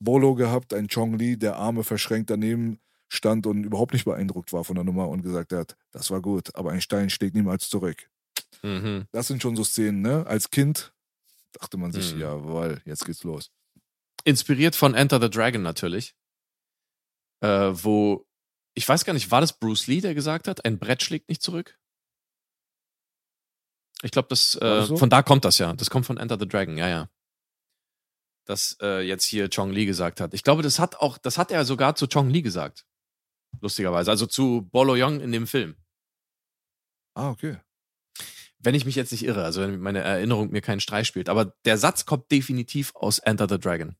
Bolo 0.03 0.35
gehabt, 0.35 0.73
ein 0.73 0.89
Chong 0.89 1.19
Li, 1.19 1.37
der 1.39 1.57
Arme 1.57 1.85
verschränkt 1.85 2.31
daneben 2.31 2.81
stand 3.09 3.47
und 3.47 3.65
überhaupt 3.65 3.93
nicht 3.93 4.05
beeindruckt 4.05 4.53
war 4.53 4.65
von 4.65 4.75
der 4.75 4.85
Nummer 4.85 5.09
und 5.09 5.23
gesagt 5.23 5.53
hat, 5.53 5.77
das 5.93 6.11
war 6.11 6.21
gut, 6.21 6.55
aber 6.57 6.73
ein 6.73 6.81
Stein 6.81 7.09
schlägt 7.11 7.35
niemals 7.37 7.69
zurück. 7.69 8.09
Mhm. 8.63 9.05
Das 9.13 9.27
sind 9.29 9.43
schon 9.43 9.55
so 9.55 9.65
Szenen, 9.65 10.01
ne? 10.03 10.27
Als 10.27 10.51
Kind 10.51 10.93
dachte 11.53 11.77
man 11.77 11.93
sich, 11.93 12.15
Mhm. 12.15 12.21
jawohl, 12.21 12.81
jetzt 12.85 13.05
geht's 13.07 13.23
los. 13.23 13.51
Inspiriert 14.25 14.75
von 14.75 14.95
Enter 14.95 15.21
the 15.21 15.31
Dragon 15.31 15.63
natürlich. 15.63 16.15
Äh, 17.41 17.71
wo, 17.73 18.26
ich 18.77 18.87
weiß 18.87 19.05
gar 19.05 19.15
nicht, 19.15 19.31
war 19.31 19.41
das 19.41 19.59
Bruce 19.59 19.87
Lee, 19.87 20.03
der 20.03 20.15
gesagt 20.15 20.47
hat, 20.47 20.65
ein 20.65 20.79
Brett 20.79 21.03
schlägt 21.03 21.29
nicht 21.31 21.43
zurück? 21.43 21.79
Ich 24.03 24.11
glaube, 24.11 24.29
das, 24.29 24.55
äh, 24.61 24.83
so? 24.85 24.99
von 24.99 25.09
da 25.09 25.23
kommt 25.23 25.47
das 25.47 25.59
ja. 25.59 25.73
Das 25.73 25.89
kommt 25.89 26.05
von 26.05 26.19
Enter 26.19 26.39
the 26.39 26.47
Dragon, 26.47 26.77
ja, 26.77 26.87
ja. 26.87 27.11
Das 28.45 28.77
äh, 28.83 29.01
jetzt 29.01 29.25
hier 29.25 29.49
Chong 29.49 29.73
Li 29.73 29.87
gesagt 29.87 30.21
hat. 30.21 30.35
Ich 30.35 30.43
glaube, 30.43 30.63
das 30.63 30.79
hat 30.79 30.97
auch, 30.97 31.17
das 31.17 31.39
hat 31.39 31.51
er 31.51 31.65
sogar 31.65 31.97
zu 31.97 32.07
Chong 32.07 32.29
Li 32.29 32.43
gesagt. 32.43 32.87
Lustigerweise. 33.63 34.11
Also 34.11 34.27
zu 34.27 34.69
Bolo 34.71 34.95
Young 34.95 35.21
in 35.21 35.33
dem 35.33 35.47
Film. 35.47 35.77
Ah, 37.15 37.31
okay. 37.31 37.59
Wenn 38.59 38.75
ich 38.75 38.85
mich 38.85 38.95
jetzt 38.95 39.11
nicht 39.11 39.25
irre, 39.25 39.43
also 39.43 39.63
wenn 39.63 39.81
meine 39.81 40.01
Erinnerung 40.01 40.51
mir 40.51 40.61
keinen 40.61 40.81
Streich 40.81 41.07
spielt. 41.07 41.31
Aber 41.31 41.57
der 41.65 41.79
Satz 41.79 42.05
kommt 42.05 42.31
definitiv 42.31 42.95
aus 42.95 43.19
Enter 43.21 43.49
the 43.49 43.59
Dragon. 43.59 43.97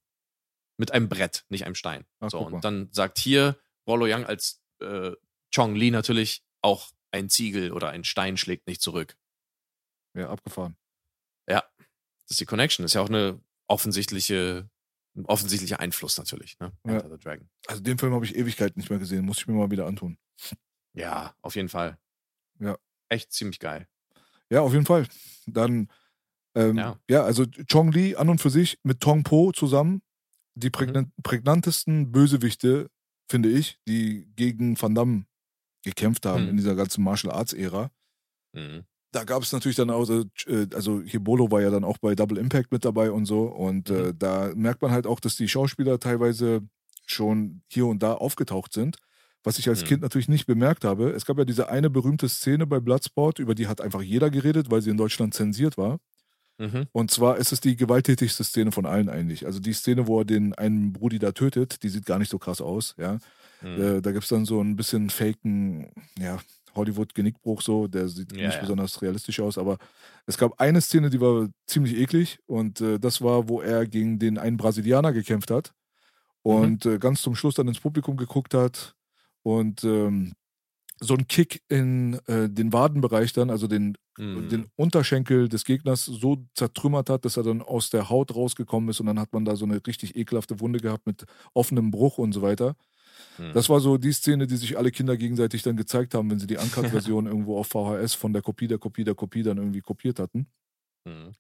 Mit 0.77 0.93
einem 0.93 1.09
Brett, 1.09 1.47
nicht 1.49 1.65
einem 1.65 1.75
Stein. 1.75 2.05
Ah, 2.21 2.29
so, 2.29 2.41
und 2.41 2.63
dann 2.63 2.91
sagt 2.93 3.19
hier 3.19 3.59
Bolo 3.87 4.05
Young 4.05 4.27
als 4.27 4.63
äh, 4.81 5.13
Chong 5.55 5.75
Li 5.75 5.91
natürlich 5.91 6.43
auch 6.63 6.91
ein 7.13 7.29
Ziegel 7.29 7.73
oder 7.73 7.91
ein 7.91 8.05
Stein 8.05 8.37
schlägt 8.37 8.67
nicht 8.67 8.83
zurück. 8.83 9.17
Ja, 10.15 10.31
abgefahren. 10.31 10.77
Ja, 11.49 11.65
das 11.79 12.33
ist 12.33 12.41
die 12.41 12.47
Connection. 12.47 12.83
Das 12.83 12.91
ist 12.91 12.95
ja 12.95 13.03
auch 13.03 13.09
eine 13.09 13.41
offensichtliche, 13.69 14.69
ein 15.15 15.27
offensichtlicher 15.27 15.81
Einfluss 15.81 16.19
natürlich. 16.19 16.59
Ne? 16.59 16.73
Ja. 16.87 16.95
Enter 16.95 17.11
the 17.11 17.23
Dragon. 17.23 17.49
Also 17.67 17.83
den 17.83 17.99
Film 17.99 18.13
habe 18.13 18.25
ich 18.25 18.35
Ewigkeit 18.35 18.77
nicht 18.77 18.91
mehr 18.91 18.99
gesehen, 18.99 19.25
muss 19.25 19.39
ich 19.39 19.47
mir 19.47 19.55
mal 19.55 19.71
wieder 19.71 19.87
antun. 19.87 20.19
Ja, 20.95 21.35
auf 21.43 21.57
jeden 21.57 21.69
Fall. 21.69 21.99
Ja. 22.59 22.79
Echt 23.09 23.33
ziemlich 23.33 23.61
geil. 23.61 23.87
Ja, 24.51 24.63
auf 24.63 24.73
jeden 24.73 24.87
Fall. 24.87 25.07
Dann, 25.47 25.91
ähm, 26.55 26.79
ja. 26.79 26.99
Ja. 27.09 27.25
also 27.25 27.45
Chong 27.71 27.93
Li 27.93 28.17
an 28.17 28.29
und 28.29 28.41
für 28.41 28.51
sich 28.51 28.79
mit 28.83 29.01
Tong 29.01 29.23
Po 29.23 29.53
zusammen 29.53 30.03
die 30.57 30.71
prägnan 30.71 31.13
prägnantesten 31.23 32.11
Bösewichte, 32.11 32.91
finde 33.29 33.49
ich, 33.51 33.79
die 33.89 34.27
gegen 34.37 34.81
Van 34.81 34.95
Damme 34.95 35.25
gekämpft 35.85 36.27
haben 36.27 36.45
Mhm. 36.45 36.49
in 36.51 36.57
dieser 36.57 36.75
ganzen 36.75 37.03
Martial 37.05 37.33
Arts 37.33 37.53
Ära. 37.53 37.91
Mhm. 38.53 38.85
Da 39.13 39.25
gab 39.25 39.43
es 39.43 39.53
natürlich 39.53 39.77
dann 39.77 39.91
auch, 39.91 40.09
äh, 40.11 40.67
also 40.75 41.01
hier 41.03 41.21
Bolo 41.21 41.51
war 41.51 41.63
ja 41.63 41.71
dann 41.71 41.85
auch 41.85 41.99
bei 41.99 42.15
Double 42.15 42.39
Impact 42.39 42.73
mit 42.73 42.85
dabei 42.85 43.11
und 43.11 43.25
so. 43.27 43.45
Und 43.45 43.89
äh, 43.91 44.09
Mhm. 44.13 44.19
da 44.19 44.53
merkt 44.55 44.83
man 44.83 44.91
halt 44.91 45.07
auch, 45.07 45.21
dass 45.21 45.37
die 45.37 45.49
Schauspieler 45.49 45.99
teilweise 46.01 46.63
schon 47.07 47.63
hier 47.71 47.87
und 47.87 48.03
da 48.03 48.15
aufgetaucht 48.15 48.73
sind. 48.73 48.99
Was 49.45 49.59
ich 49.61 49.69
als 49.69 49.83
Mhm. 49.83 49.87
Kind 49.87 50.03
natürlich 50.03 50.29
nicht 50.29 50.47
bemerkt 50.47 50.85
habe. 50.85 51.11
Es 51.11 51.25
gab 51.25 51.39
ja 51.39 51.45
diese 51.45 51.69
eine 51.69 51.89
berühmte 51.89 52.29
Szene 52.29 52.67
bei 52.67 52.81
Bloodsport, 52.81 53.39
über 53.39 53.55
die 53.55 53.69
hat 53.69 53.81
einfach 53.81 54.03
jeder 54.03 54.29
geredet, 54.29 54.71
weil 54.73 54.83
sie 54.83 54.91
in 54.91 54.97
Deutschland 54.97 55.35
zensiert 55.35 55.79
war. 55.79 55.99
Mhm. 56.59 56.87
Und 56.93 57.11
zwar 57.11 57.37
ist 57.37 57.53
es 57.53 57.61
die 57.61 57.77
gewalttätigste 57.77 58.43
Szene 58.45 58.73
von 58.73 58.87
allen 58.87 59.09
eigentlich. 59.09 59.45
Also 59.47 59.61
die 59.61 59.75
Szene, 59.75 60.07
wo 60.07 60.21
er 60.21 60.25
den 60.25 60.55
einen 60.55 60.93
Brudi 60.93 61.19
da 61.19 61.33
tötet, 61.33 61.83
die 61.83 61.89
sieht 61.91 62.07
gar 62.07 62.19
nicht 62.19 62.31
so 62.31 62.39
krass 62.39 62.61
aus, 62.61 62.95
ja. 62.99 63.19
Mhm. 63.63 63.83
Äh, 63.83 64.01
da 64.03 64.13
gibt 64.13 64.25
es 64.25 64.29
dann 64.31 64.45
so 64.47 64.61
ein 64.61 64.77
bisschen 64.77 65.11
faken, 65.11 65.89
ja, 66.19 66.39
Hollywood-Genickbruch 66.75 67.63
so, 67.63 67.87
der 67.89 68.09
sieht 68.09 68.33
Ja, 68.37 68.47
nicht 68.47 68.55
ja. 68.57 68.61
besonders 68.61 69.01
realistisch 69.03 69.41
aus, 69.41 69.57
aber 69.59 69.79
es 70.27 70.37
gab 70.39 70.61
eine 70.61 70.81
Szene, 70.83 71.09
die 71.11 71.21
war 71.21 71.49
ziemlich 71.67 71.97
eklig 71.97 72.39
und 72.47 72.81
äh, 72.81 72.99
das 72.99 73.23
war, 73.23 73.49
wo 73.49 73.61
er 73.63 73.87
gegen 73.87 74.19
den 74.19 74.39
einen 74.39 74.57
Brasilianer 74.59 75.13
gekämpft 75.13 75.51
hat 75.51 75.73
und 76.43 76.85
Mhm. 76.85 76.93
äh, 76.93 76.99
ganz 76.99 77.23
zum 77.23 77.35
Schluss 77.35 77.55
dann 77.55 77.69
ins 77.69 77.81
Publikum 77.81 78.17
geguckt 78.17 78.55
hat 78.55 78.95
und 79.43 79.85
ähm, 79.85 80.33
so 81.01 81.15
ein 81.15 81.29
Kick 81.29 81.63
in 81.69 82.15
äh, 82.27 82.49
den 82.49 82.73
Wadenbereich 82.73 83.33
dann, 83.33 83.51
also 83.51 83.67
den 83.67 83.97
Mhm. 84.19 84.49
den 84.49 84.67
Unterschenkel 84.77 85.49
des 85.49 85.65
Gegners 85.65 86.05
so 86.05 86.45
zertrümmert 86.55 87.11
hat, 87.11 87.25
dass 87.25 87.37
er 87.37 87.43
dann 87.43 87.63
aus 87.63 87.91
der 87.91 88.09
Haut 88.09 88.35
rausgekommen 88.35 88.89
ist 88.91 89.01
und 89.01 89.07
dann 89.07 89.21
hat 89.21 89.33
man 89.33 89.45
da 89.45 89.57
so 89.57 89.65
eine 89.65 89.85
richtig 89.87 90.17
ekelhafte 90.17 90.61
Wunde 90.61 90.81
gehabt 90.81 91.07
mit 91.07 91.25
offenem 91.55 91.91
Bruch 91.91 92.19
und 92.19 92.33
so 92.33 92.43
weiter. 92.43 92.77
Mhm. 93.39 93.53
Das 93.53 93.69
war 93.69 93.81
so 93.81 93.99
die 93.99 94.13
Szene, 94.13 94.47
die 94.47 94.57
sich 94.57 94.79
alle 94.79 94.91
Kinder 94.91 95.17
gegenseitig 95.17 95.63
dann 95.63 95.77
gezeigt 95.77 96.15
haben, 96.15 96.31
wenn 96.31 96.39
sie 96.39 96.47
die 96.47 96.57
Uncut-Version 96.59 97.27
irgendwo 97.27 97.59
auf 97.59 97.69
VHS 97.69 98.15
von 98.15 98.33
der 98.33 98.43
Kopie 98.43 98.69
der 98.69 98.79
Kopie 98.79 99.05
der 99.05 99.15
Kopie 99.15 99.43
dann 99.43 99.59
irgendwie 99.59 99.81
kopiert 99.81 100.19
hatten. 100.19 100.47
Mhm. 101.05 101.33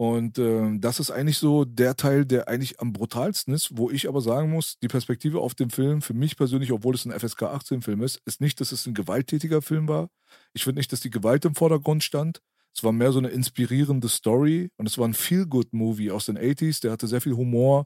Und 0.00 0.38
ähm, 0.38 0.80
das 0.80 0.98
ist 0.98 1.10
eigentlich 1.10 1.36
so 1.36 1.66
der 1.66 1.94
Teil, 1.94 2.24
der 2.24 2.48
eigentlich 2.48 2.80
am 2.80 2.94
brutalsten 2.94 3.52
ist, 3.52 3.76
wo 3.76 3.90
ich 3.90 4.08
aber 4.08 4.22
sagen 4.22 4.50
muss, 4.50 4.78
die 4.78 4.88
Perspektive 4.88 5.40
auf 5.40 5.54
dem 5.54 5.68
Film, 5.68 6.00
für 6.00 6.14
mich 6.14 6.38
persönlich, 6.38 6.72
obwohl 6.72 6.94
es 6.94 7.04
ein 7.04 7.12
FSK 7.12 7.42
18-Film 7.42 8.02
ist, 8.02 8.18
ist 8.24 8.40
nicht, 8.40 8.62
dass 8.62 8.72
es 8.72 8.86
ein 8.86 8.94
gewalttätiger 8.94 9.60
Film 9.60 9.88
war. 9.88 10.08
Ich 10.54 10.64
finde 10.64 10.78
nicht, 10.78 10.90
dass 10.90 11.00
die 11.00 11.10
Gewalt 11.10 11.44
im 11.44 11.54
Vordergrund 11.54 12.02
stand. 12.02 12.40
Es 12.74 12.82
war 12.82 12.92
mehr 12.92 13.12
so 13.12 13.18
eine 13.18 13.28
inspirierende 13.28 14.08
Story 14.08 14.70
und 14.78 14.86
es 14.86 14.96
war 14.96 15.06
ein 15.06 15.12
Feel-Good-Movie 15.12 16.12
aus 16.12 16.24
den 16.24 16.38
80s, 16.38 16.80
der 16.80 16.92
hatte 16.92 17.06
sehr 17.06 17.20
viel 17.20 17.34
Humor, 17.34 17.84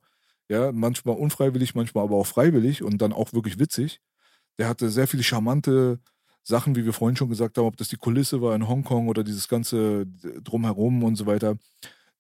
ja, 0.49 0.71
manchmal 0.71 1.17
unfreiwillig, 1.17 1.75
manchmal 1.75 2.05
aber 2.05 2.15
auch 2.15 2.29
freiwillig 2.29 2.85
und 2.85 2.99
dann 2.99 3.13
auch 3.13 3.33
wirklich 3.33 3.59
witzig. 3.59 3.99
Der 4.59 4.69
hatte 4.69 4.89
sehr 4.89 5.09
viele 5.09 5.25
charmante 5.25 5.99
Sachen, 6.45 6.77
wie 6.77 6.85
wir 6.85 6.93
vorhin 6.93 7.17
schon 7.17 7.31
gesagt 7.31 7.59
haben, 7.59 7.67
ob 7.67 7.77
das 7.77 7.89
die 7.89 7.97
Kulisse 7.97 8.41
war 8.41 8.55
in 8.55 8.69
Hongkong 8.69 9.09
oder 9.09 9.25
dieses 9.25 9.49
ganze 9.49 10.07
Drumherum 10.07 11.03
und 11.03 11.17
so 11.17 11.27
weiter 11.27 11.57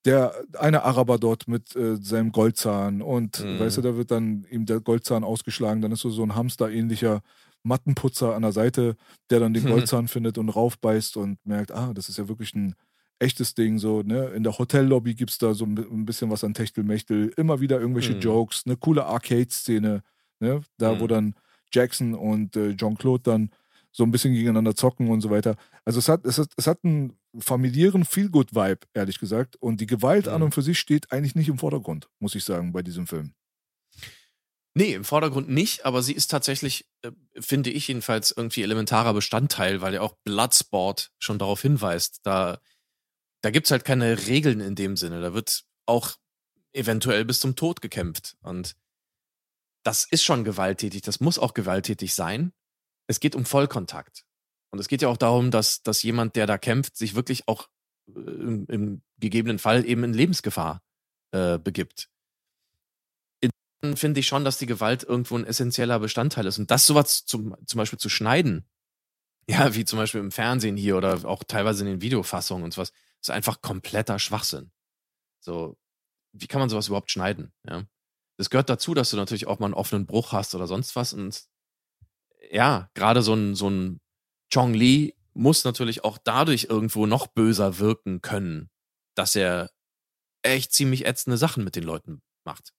der 0.05 0.35
eine 0.59 0.83
Araber 0.83 1.19
dort 1.19 1.49
mit 1.49 1.75
äh, 1.77 1.97
seinem 1.97 2.33
Goldzahn 2.33 3.03
und 3.03 3.41
Mhm. 3.41 3.59
weißt 3.59 3.79
du, 3.79 3.83
da 3.83 3.97
wird 3.97 4.11
dann 4.11 4.47
ihm 4.51 4.67
der 4.67 4.81
Goldzahn 4.81 5.25
ausgeschlagen, 5.25 5.81
dann 5.83 5.93
ist 5.93 6.01
so, 6.01 6.11
so 6.11 6.23
ein 6.23 6.35
Hamster-ähnlicher 6.35 7.23
Mattenputzer 7.63 8.35
an 8.35 8.43
der 8.43 8.53
Seite, 8.53 8.97
der 9.31 9.41
dann 9.41 9.55
den 9.55 9.65
Mhm. 9.65 9.69
Goldzahn 9.71 10.09
findet 10.09 10.37
und 10.39 10.51
raufbeißt 10.51 11.17
und 11.17 11.39
merkt, 11.47 11.73
ah, 11.73 11.93
das 11.95 12.09
ist 12.09 12.19
ja 12.19 12.29
wirklich 12.29 12.55
ein 12.55 12.75
echtes 13.19 13.55
Ding, 13.55 13.79
so, 13.79 14.03
ne? 14.03 14.27
In 14.35 14.43
der 14.43 14.59
Hotellobby 14.59 15.15
gibt 15.15 15.31
es 15.31 15.39
da 15.39 15.55
so 15.55 15.65
ein 15.65 16.05
bisschen 16.05 16.31
was 16.31 16.45
an 16.45 16.53
Techtelmechtel, 16.53 17.33
immer 17.37 17.61
wieder 17.61 17.81
irgendwelche 17.81 18.13
Mhm. 18.15 18.21
Jokes, 18.21 18.65
eine 18.67 18.77
coole 18.77 19.07
Arcade-Szene, 19.07 20.03
ne? 20.41 20.61
Da, 20.79 20.99
wo 20.99 21.05
Mhm. 21.05 21.09
dann 21.09 21.35
Jackson 21.73 22.15
und 22.15 22.57
äh, 22.57 22.77
Jean-Claude 22.77 23.23
dann 23.23 23.51
so 23.93 24.03
ein 24.05 24.11
bisschen 24.11 24.35
gegeneinander 24.35 24.75
zocken 24.75 25.09
und 25.09 25.21
so 25.23 25.31
weiter. 25.31 25.57
Also 25.85 26.01
es 26.01 26.09
hat, 26.09 26.27
es 26.27 26.39
hat, 26.39 26.49
es 26.57 26.67
hat 26.67 26.81
einen 26.85 27.15
familiären 27.41 28.05
Feel-Good-Vibe, 28.05 28.87
ehrlich 28.95 29.19
gesagt. 29.19 29.57
Und 29.57 29.81
die 29.81 29.87
Gewalt 29.87 30.29
an 30.29 30.41
Mhm. 30.41 30.47
und 30.47 30.55
für 30.55 30.63
sich 30.63 30.79
steht 30.79 31.13
eigentlich 31.13 31.35
nicht 31.35 31.49
im 31.49 31.59
Vordergrund, 31.59 32.09
muss 32.19 32.35
ich 32.35 32.45
sagen, 32.45 32.73
bei 32.73 32.83
diesem 32.83 33.07
Film. 33.07 33.35
Nee, 34.77 34.95
im 34.95 35.05
Vordergrund 35.05 35.49
nicht, 35.49 35.85
aber 35.87 36.03
sie 36.03 36.15
ist 36.15 36.33
tatsächlich, 36.33 36.87
äh, 37.03 37.13
finde 37.39 37.71
ich 37.71 37.87
jedenfalls, 37.87 38.33
irgendwie 38.33 38.63
elementarer 38.63 39.15
Bestandteil, 39.15 39.81
weil 39.81 39.95
ja 39.95 40.01
auch 40.01 40.17
Bloodsport 40.25 41.13
schon 41.21 41.39
darauf 41.39 41.63
hinweist. 41.63 42.21
Da, 42.25 42.59
da 43.43 43.51
gibt's 43.51 43.71
halt 43.71 43.85
keine 43.85 44.27
Regeln 44.27 44.61
in 44.61 44.75
dem 44.75 44.97
Sinne. 44.97 45.21
Da 45.21 45.33
wird 45.33 45.65
auch 45.87 46.17
eventuell 46.73 47.25
bis 47.25 47.39
zum 47.39 47.55
Tod 47.55 47.83
gekämpft. 47.83 48.37
Und 48.43 48.75
das 49.85 50.07
ist 50.11 50.25
schon 50.25 50.43
gewalttätig, 50.43 51.03
das 51.03 51.21
muss 51.21 51.39
auch 51.39 51.55
gewalttätig 51.55 52.15
sein. 52.15 52.53
Es 53.07 53.21
geht 53.21 53.37
um 53.37 53.45
Vollkontakt. 53.45 54.25
Und 54.75 54.81
es 54.81 54.89
geht 54.89 55.03
ja 55.03 55.09
auch 55.09 55.17
darum, 55.17 55.53
dass, 55.53 55.85
dass 55.85 56.03
jemand, 56.03 56.35
der 56.35 56.49
da 56.49 56.59
kämpft, 56.59 56.97
sich 56.97 57.15
wirklich 57.15 57.47
auch 57.47 57.69
äh, 58.09 58.19
im, 58.19 58.67
im 58.67 59.03
gegebenen 59.19 59.61
Fall 59.61 59.87
eben 59.87 60.03
in 60.03 60.13
Lebensgefahr 60.13 60.83
äh, 61.31 61.59
begibt. 61.59 62.09
In 63.41 63.97
finde 63.97 64.19
ich 64.19 64.27
schon, 64.27 64.45
dass 64.45 64.59
die 64.59 64.67
Gewalt 64.67 65.05
irgendwo 65.05 65.37
ein 65.37 65.45
essentieller 65.45 66.01
Bestandteil 66.01 66.47
ist. 66.47 66.59
Und 66.59 66.73
das 66.73 66.87
sowas 66.87 67.25
zum, 67.25 67.55
zum 67.67 67.79
Beispiel 67.79 68.01
zu 68.01 68.09
schneiden, 68.09 68.69
ja, 69.49 69.77
wie 69.77 69.85
zum 69.85 70.01
Beispiel 70.01 70.21
im 70.21 70.33
Fernsehen 70.33 70.77
hier 70.77 70.97
oder 70.97 71.25
auch 71.25 71.45
teilweise 71.45 71.85
in 71.85 71.91
den 71.91 72.01
Videofassungen 72.01 72.65
und 72.65 72.75
sowas, 72.75 72.93
ist 73.21 73.31
einfach 73.31 73.63
kompletter 73.63 74.19
Schwachsinn. 74.19 74.73
So, 75.39 75.79
wie 76.33 76.49
kann 76.49 76.59
man 76.59 76.69
sowas 76.69 76.89
überhaupt 76.89 77.13
schneiden? 77.13 77.53
Ja. 77.65 77.85
Das 78.39 78.51
gehört 78.51 78.69
dazu, 78.69 78.93
dass 78.93 79.11
du 79.11 79.17
natürlich 79.17 79.47
auch 79.47 79.61
mal 79.61 79.67
einen 79.67 79.75
offenen 79.75 80.07
Bruch 80.07 80.33
hast 80.33 80.57
oder 80.57 80.67
sonst 80.67 80.97
was. 80.97 81.13
Und 81.13 81.45
ja, 82.51 82.91
gerade 82.95 83.23
so 83.23 83.35
ein, 83.35 83.55
so 83.55 83.71
ein 83.71 84.01
Chong 84.53 84.75
Li 84.75 85.15
muss 85.35 85.65
natürlich 85.65 86.05
auch 86.05 86.19
dadurch 86.19 86.65
irgendwo 86.71 87.07
noch 87.07 87.27
böser 87.27 87.79
wirken 87.79 88.23
können, 88.23 88.71
dass 89.15 89.35
er 89.35 89.71
echt 90.43 90.73
ziemlich 90.73 91.07
ätzende 91.07 91.37
Sachen 91.37 91.65
mit 91.65 91.77
den 91.77 91.85
Leuten 91.85 92.23
macht. 92.45 92.73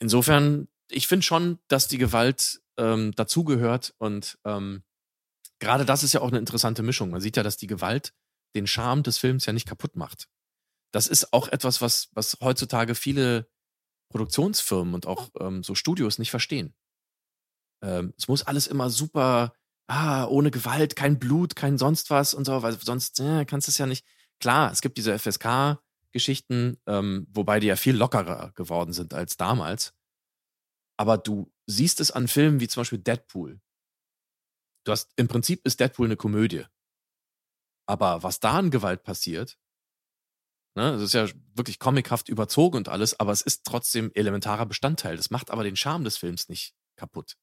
Insofern, 0.00 0.68
ich 0.90 1.06
finde 1.06 1.24
schon, 1.24 1.58
dass 1.68 1.86
die 1.86 1.98
Gewalt 1.98 2.60
ähm, 2.76 3.12
dazugehört 3.12 3.94
und 3.98 4.38
ähm, 4.44 4.82
gerade 5.60 5.84
das 5.84 6.02
ist 6.02 6.12
ja 6.12 6.20
auch 6.20 6.28
eine 6.28 6.38
interessante 6.38 6.82
Mischung. 6.82 7.10
Man 7.10 7.20
sieht 7.20 7.36
ja, 7.36 7.42
dass 7.42 7.56
die 7.56 7.68
Gewalt 7.68 8.12
den 8.56 8.66
Charme 8.66 9.02
des 9.02 9.18
Films 9.18 9.46
ja 9.46 9.52
nicht 9.52 9.68
kaputt 9.68 9.96
macht. 9.96 10.28
Das 10.92 11.06
ist 11.06 11.32
auch 11.32 11.48
etwas, 11.48 11.80
was, 11.80 12.10
was 12.12 12.38
heutzutage 12.40 12.94
viele 12.94 13.48
Produktionsfirmen 14.10 14.94
und 14.94 15.06
auch 15.06 15.30
ähm, 15.40 15.62
so 15.62 15.74
Studios 15.74 16.18
nicht 16.18 16.30
verstehen. 16.30 16.74
Ähm, 17.82 18.12
es 18.18 18.28
muss 18.28 18.42
alles 18.42 18.66
immer 18.66 18.90
super, 18.90 19.54
ah, 19.92 20.26
ohne 20.26 20.50
Gewalt, 20.50 20.96
kein 20.96 21.18
Blut, 21.18 21.54
kein 21.54 21.76
sonst 21.78 22.10
was 22.10 22.34
und 22.34 22.44
so, 22.44 22.62
weil 22.62 22.78
sonst 22.80 23.20
äh, 23.20 23.44
kannst 23.44 23.68
du 23.68 23.70
es 23.70 23.78
ja 23.78 23.86
nicht. 23.86 24.06
Klar, 24.40 24.72
es 24.72 24.80
gibt 24.80 24.96
diese 24.96 25.18
FSK-Geschichten, 25.18 26.78
ähm, 26.86 27.26
wobei 27.30 27.60
die 27.60 27.66
ja 27.66 27.76
viel 27.76 27.96
lockerer 27.96 28.52
geworden 28.54 28.92
sind 28.92 29.14
als 29.14 29.36
damals. 29.36 29.94
Aber 30.96 31.18
du 31.18 31.52
siehst 31.66 32.00
es 32.00 32.10
an 32.10 32.28
Filmen 32.28 32.60
wie 32.60 32.68
zum 32.68 32.80
Beispiel 32.80 32.98
Deadpool. 32.98 33.60
Du 34.84 34.92
hast, 34.92 35.12
im 35.16 35.28
Prinzip 35.28 35.64
ist 35.66 35.78
Deadpool 35.78 36.06
eine 36.06 36.16
Komödie. 36.16 36.64
Aber 37.86 38.22
was 38.22 38.40
da 38.40 38.58
an 38.58 38.70
Gewalt 38.70 39.02
passiert, 39.02 39.58
Ne? 40.74 40.92
Das 40.92 41.02
ist 41.02 41.12
ja 41.12 41.28
wirklich 41.54 41.78
comichaft 41.78 42.30
überzogen 42.30 42.78
und 42.78 42.88
alles, 42.88 43.20
aber 43.20 43.32
es 43.32 43.42
ist 43.42 43.64
trotzdem 43.64 44.10
elementarer 44.14 44.64
Bestandteil. 44.64 45.16
Das 45.16 45.30
macht 45.30 45.50
aber 45.50 45.64
den 45.64 45.76
Charme 45.76 46.04
des 46.04 46.16
Films 46.16 46.48
nicht 46.48 46.74
kaputt. 46.96 47.36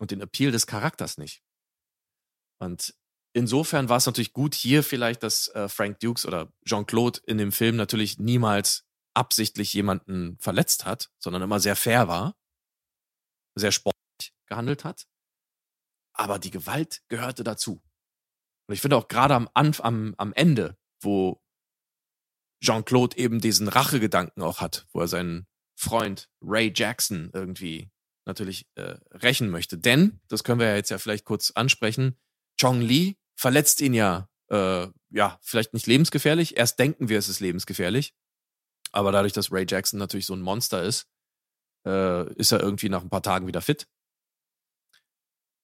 Und 0.00 0.10
den 0.10 0.20
Appeal 0.20 0.50
des 0.50 0.66
Charakters 0.66 1.18
nicht. 1.18 1.42
Und 2.60 2.94
insofern 3.32 3.88
war 3.88 3.98
es 3.98 4.06
natürlich 4.06 4.32
gut 4.32 4.54
hier 4.54 4.82
vielleicht, 4.82 5.22
dass 5.22 5.48
äh, 5.48 5.68
Frank 5.68 6.00
Dukes 6.00 6.26
oder 6.26 6.52
Jean-Claude 6.66 7.20
in 7.26 7.38
dem 7.38 7.52
Film 7.52 7.76
natürlich 7.76 8.18
niemals 8.18 8.86
absichtlich 9.14 9.72
jemanden 9.72 10.36
verletzt 10.38 10.84
hat, 10.84 11.10
sondern 11.18 11.42
immer 11.42 11.60
sehr 11.60 11.76
fair 11.76 12.08
war, 12.08 12.36
sehr 13.54 13.72
sportlich 13.72 14.34
gehandelt 14.46 14.84
hat. 14.84 15.06
Aber 16.12 16.38
die 16.38 16.50
Gewalt 16.50 17.02
gehörte 17.08 17.44
dazu. 17.44 17.82
Und 18.66 18.74
ich 18.74 18.80
finde 18.80 18.96
auch 18.96 19.08
gerade 19.08 19.34
am, 19.34 19.48
am, 19.54 20.14
am 20.16 20.32
Ende, 20.32 20.78
wo 21.00 21.42
Jean-Claude 22.62 23.16
eben 23.16 23.40
diesen 23.40 23.68
Rachegedanken 23.68 24.42
auch 24.42 24.60
hat, 24.60 24.86
wo 24.92 25.00
er 25.00 25.08
seinen 25.08 25.46
Freund 25.76 26.30
Ray 26.40 26.72
Jackson 26.74 27.30
irgendwie 27.34 27.90
natürlich 28.26 28.66
äh, 28.74 28.96
rächen 29.10 29.50
möchte. 29.50 29.78
Denn, 29.78 30.20
das 30.28 30.44
können 30.44 30.60
wir 30.60 30.68
ja 30.68 30.76
jetzt 30.76 30.90
ja 30.90 30.98
vielleicht 30.98 31.24
kurz 31.24 31.50
ansprechen, 31.50 32.18
Chong 32.60 32.80
Li 32.80 33.16
verletzt 33.36 33.80
ihn 33.80 33.94
ja, 33.94 34.28
äh, 34.48 34.88
ja, 35.10 35.38
vielleicht 35.42 35.74
nicht 35.74 35.86
lebensgefährlich. 35.86 36.56
Erst 36.56 36.78
denken 36.78 37.08
wir, 37.08 37.18
es 37.18 37.28
ist 37.28 37.40
lebensgefährlich. 37.40 38.14
Aber 38.92 39.10
dadurch, 39.12 39.32
dass 39.32 39.50
Ray 39.50 39.66
Jackson 39.68 39.98
natürlich 39.98 40.26
so 40.26 40.34
ein 40.34 40.42
Monster 40.42 40.82
ist, 40.82 41.08
äh, 41.86 42.32
ist 42.34 42.52
er 42.52 42.60
irgendwie 42.60 42.88
nach 42.88 43.02
ein 43.02 43.10
paar 43.10 43.22
Tagen 43.22 43.46
wieder 43.46 43.60
fit. 43.60 43.88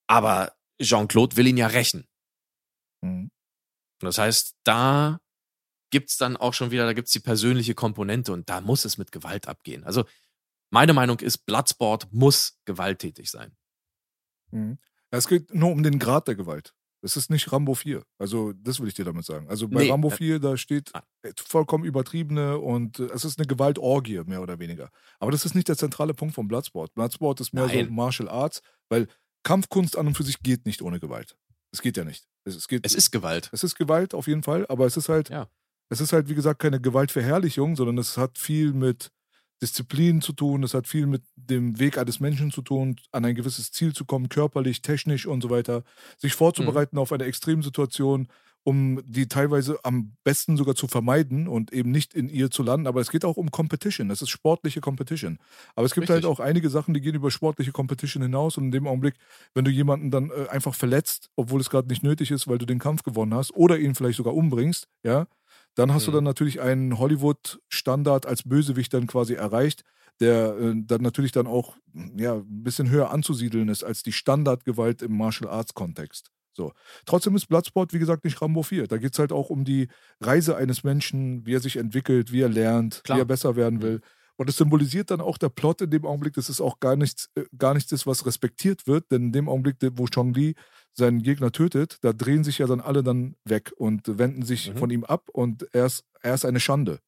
Aber 0.09 0.57
Jean-Claude 0.83 1.37
will 1.37 1.47
ihn 1.47 1.57
ja 1.57 1.69
rächen. 1.69 2.09
Mhm. 3.03 3.31
Das 4.01 4.19
heißt, 4.19 4.57
da 4.65 5.21
gibt's 5.91 6.17
dann 6.17 6.37
auch 6.37 6.55
schon 6.55 6.71
wieder, 6.71 6.87
da 6.87 6.93
gibt's 6.93 7.13
die 7.13 7.21
persönliche 7.21 7.75
Komponente 7.75 8.33
und 8.33 8.49
da 8.49 8.61
muss 8.61 8.85
es 8.85 8.99
mit 8.99 9.13
Gewalt 9.13 9.47
abgehen. 9.49 9.85
Also 9.85 10.05
meine 10.71 10.93
Meinung 10.93 11.19
ist, 11.21 11.47
Bloodsport 11.47 12.09
muss 12.13 12.59
gewalttätig 12.65 13.31
sein. 13.31 13.57
Mhm. 14.51 14.79
Es 15.11 15.27
geht 15.27 15.53
nur 15.53 15.71
um 15.71 15.83
den 15.83 15.99
Grad 15.99 16.29
der 16.29 16.37
Gewalt. 16.37 16.75
Es 17.03 17.17
ist 17.17 17.31
nicht 17.31 17.51
Rambo 17.51 17.75
4. 17.75 18.05
Also, 18.19 18.53
das 18.53 18.79
will 18.79 18.89
ich 18.89 18.95
dir 18.95 19.07
damit 19.07 19.25
sagen. 19.25 19.49
Also 19.49 19.69
bei 19.69 19.85
nee. 19.85 19.91
Rambo 19.91 20.11
4, 20.11 20.39
da 20.39 20.57
steht 20.57 20.95
ah. 20.95 21.03
vollkommen 21.37 21.85
übertriebene 21.85 22.59
und 22.59 22.99
äh, 22.99 23.07
es 23.07 23.25
ist 23.25 23.39
eine 23.39 23.47
Gewaltorgie, 23.47 24.21
mehr 24.27 24.43
oder 24.43 24.59
weniger. 24.59 24.91
Aber 25.19 25.33
das 25.33 25.47
ist 25.47 25.55
nicht 25.55 25.69
der 25.69 25.79
zentrale 25.79 26.13
Punkt 26.13 26.35
von 26.35 26.47
Bloodsport. 26.47 26.93
Bloodsport 26.95 27.41
ist 27.41 27.55
mehr 27.55 27.67
Nein. 27.67 27.87
so 27.87 27.93
Martial 27.93 28.29
Arts, 28.29 28.61
weil 28.91 29.09
Kampfkunst 29.45 29.97
an 29.97 30.09
und 30.09 30.17
für 30.17 30.25
sich 30.25 30.41
geht 30.43 30.67
nicht 30.67 30.83
ohne 30.83 31.01
Gewalt. 31.01 31.37
Es 31.73 31.81
geht 31.81 31.97
ja 31.97 32.05
nicht. 32.05 32.27
Es, 32.45 32.55
es, 32.55 32.69
geht, 32.69 32.85
es 32.85 32.95
ist 32.95 33.11
Gewalt. 33.11 33.49
Es 33.53 33.65
ist 33.65 33.77
Gewalt 33.77 34.13
auf 34.13 34.27
jeden 34.27 34.43
Fall, 34.43 34.67
aber 34.69 34.85
es 34.85 34.99
ist 34.99 35.09
halt, 35.09 35.31
ja 35.31 35.49
es 35.91 36.01
ist 36.01 36.13
halt, 36.13 36.29
wie 36.29 36.35
gesagt, 36.35 36.61
keine 36.61 36.81
Gewaltverherrlichung, 36.81 37.77
sondern 37.77 37.99
es 37.99 38.17
hat 38.17 38.39
viel 38.39 38.73
mit 38.73 39.11
Disziplin 39.63 40.21
zu 40.23 40.33
tun, 40.33 40.63
es 40.63 40.75
hat 40.75 40.87
viel 40.87 41.07
mit 41.07 41.23
dem 41.37 41.79
Weg 41.79 41.99
eines 41.99 42.21
Menschen 42.21 42.51
zu 42.51 42.63
tun, 42.63 42.97
an 43.13 43.25
ein 43.25 43.35
gewisses 43.35 43.73
Ziel 43.73 43.95
zu 43.95 44.05
kommen, 44.05 44.29
körperlich, 44.29 44.83
technisch 44.83 45.27
und 45.27 45.43
so 45.43 45.51
weiter, 45.51 45.83
sich 46.17 46.35
vorzubereiten 46.35 46.97
mhm. 46.97 47.03
auf 47.03 47.13
eine 47.13 47.25
Extremsituation, 47.25 48.29
um 48.63 49.03
die 49.07 49.27
teilweise 49.27 49.79
am 49.85 50.13
besten 50.23 50.57
sogar 50.57 50.75
zu 50.75 50.87
vermeiden 50.87 51.49
und 51.49 51.73
eben 51.73 51.91
nicht 51.91 52.15
in 52.15 52.29
ihr 52.29 52.51
zu 52.51 52.63
landen. 52.63 52.87
Aber 52.87 53.01
es 53.01 53.11
geht 53.11 53.25
auch 53.25 53.37
um 53.37 53.51
Competition, 53.51 54.11
es 54.11 54.23
ist 54.23 54.29
sportliche 54.29 54.81
Competition. 54.81 55.39
Aber 55.75 55.87
es 55.87 55.95
gibt 55.95 56.09
halt 56.09 56.19
Richtig. 56.19 56.29
halt 56.29 56.41
auch 56.41 56.45
einige 56.45 56.69
Sachen, 56.69 56.93
die 56.93 57.01
gehen 57.01 57.15
über 57.15 57.31
sportliche 57.31 57.73
Competition 57.73 58.23
hinaus 58.23 58.59
und 58.59 58.65
in 58.65 58.71
dem 58.71 58.87
Augenblick, 58.87 59.15
wenn 59.55 59.65
du 59.65 59.71
jemanden 59.71 60.11
dann 60.11 60.31
äh, 60.31 60.49
einfach 60.49 60.75
verletzt, 60.75 61.31
obwohl 61.37 61.61
es 61.61 61.71
gerade 61.71 61.89
nicht 61.89 62.03
nötig 62.03 62.31
ist, 62.31 62.49
weil 62.49 62.59
du 62.59 62.67
den 62.67 62.79
Kampf 62.79 63.03
gewonnen 63.03 63.35
hast 63.35 63.55
oder 63.55 63.79
ihn 63.79 63.95
vielleicht 63.95 64.19
sogar 64.19 64.35
umbringst, 64.35 64.87
ja, 65.03 65.27
dann 65.75 65.93
hast 65.93 66.03
mhm. 66.03 66.13
du 66.13 66.17
dann 66.19 66.25
natürlich 66.25 66.61
einen 66.61 66.99
Hollywood-Standard 66.99 68.27
als 68.27 68.43
Bösewicht 68.43 68.93
dann 68.93 69.07
quasi 69.07 69.35
erreicht, 69.35 69.85
der 70.21 70.57
äh, 70.57 70.75
dann 70.77 71.03
natürlich 71.03 71.33
dann 71.33 71.47
auch 71.47 71.77
ja, 72.17 72.35
ein 72.35 72.63
bisschen 72.63 72.91
höher 72.91 73.11
anzusiedeln 73.11 73.69
ist 73.69 73.85
als 73.85 74.03
die 74.03 74.13
Standardgewalt 74.13 75.03
im 75.03 75.17
Martial 75.17 75.51
Arts-Kontext. 75.51 76.31
So. 76.53 76.73
Trotzdem 77.07 77.37
ist 77.37 77.47
Bloodsport, 77.47 77.93
wie 77.93 77.99
gesagt, 77.99 78.25
nicht 78.25 78.43
Rambo 78.43 78.63
4. 78.63 78.87
Da 78.87 78.99
geht 78.99 79.15
es 79.15 79.19
halt 79.19 79.33
auch 79.33 79.51
um 79.51 79.65
die 79.65 79.89
Reise 80.21 80.57
eines 80.57 80.85
Menschen, 80.85 81.47
wie 81.47 81.55
er 81.55 81.61
sich 81.61 81.77
entwickelt, 81.77 82.33
wie 82.33 82.43
er 82.43 82.49
lernt, 82.49 83.03
Klar. 83.05 83.17
wie 83.17 83.23
er 83.23 83.27
besser 83.27 83.57
werden 83.57 83.77
mhm. 83.77 83.83
will. 83.83 84.01
Und 84.37 84.49
es 84.49 84.57
symbolisiert 84.57 85.11
dann 85.11 85.21
auch 85.21 85.37
der 85.37 85.51
Plot 85.51 85.83
in 85.83 85.91
dem 85.91 86.07
Augenblick, 86.07 86.33
dass 86.33 86.49
es 86.49 86.61
auch 86.61 86.81
gar 86.81 86.97
nichts, 86.97 87.29
äh, 87.35 87.45
gar 87.57 87.75
nichts 87.75 87.93
ist, 87.93 88.07
was 88.07 88.27
respektiert 88.27 88.87
wird. 88.87 89.11
Denn 89.11 89.25
in 89.25 89.33
dem 89.33 89.49
Augenblick, 89.49 89.77
wo 89.95 90.07
Chong 90.07 90.33
Li 90.35 90.55
seinen 90.93 91.23
Gegner 91.23 91.53
tötet, 91.53 91.99
da 92.03 92.13
drehen 92.13 92.45
sich 92.45 92.59
ja 92.59 92.67
dann 92.67 92.81
alle 92.81 93.03
dann 93.03 93.37
weg 93.45 93.73
und 93.77 94.19
wenden 94.19 94.43
sich 94.43 94.73
mhm. 94.73 94.77
von 94.77 94.91
ihm 94.91 95.05
ab 95.05 95.29
und 95.33 95.67
er 95.73 95.87
ist, 95.87 96.05
er 96.21 96.35
ist 96.35 96.45
eine 96.45 96.61
Schande. 96.61 97.01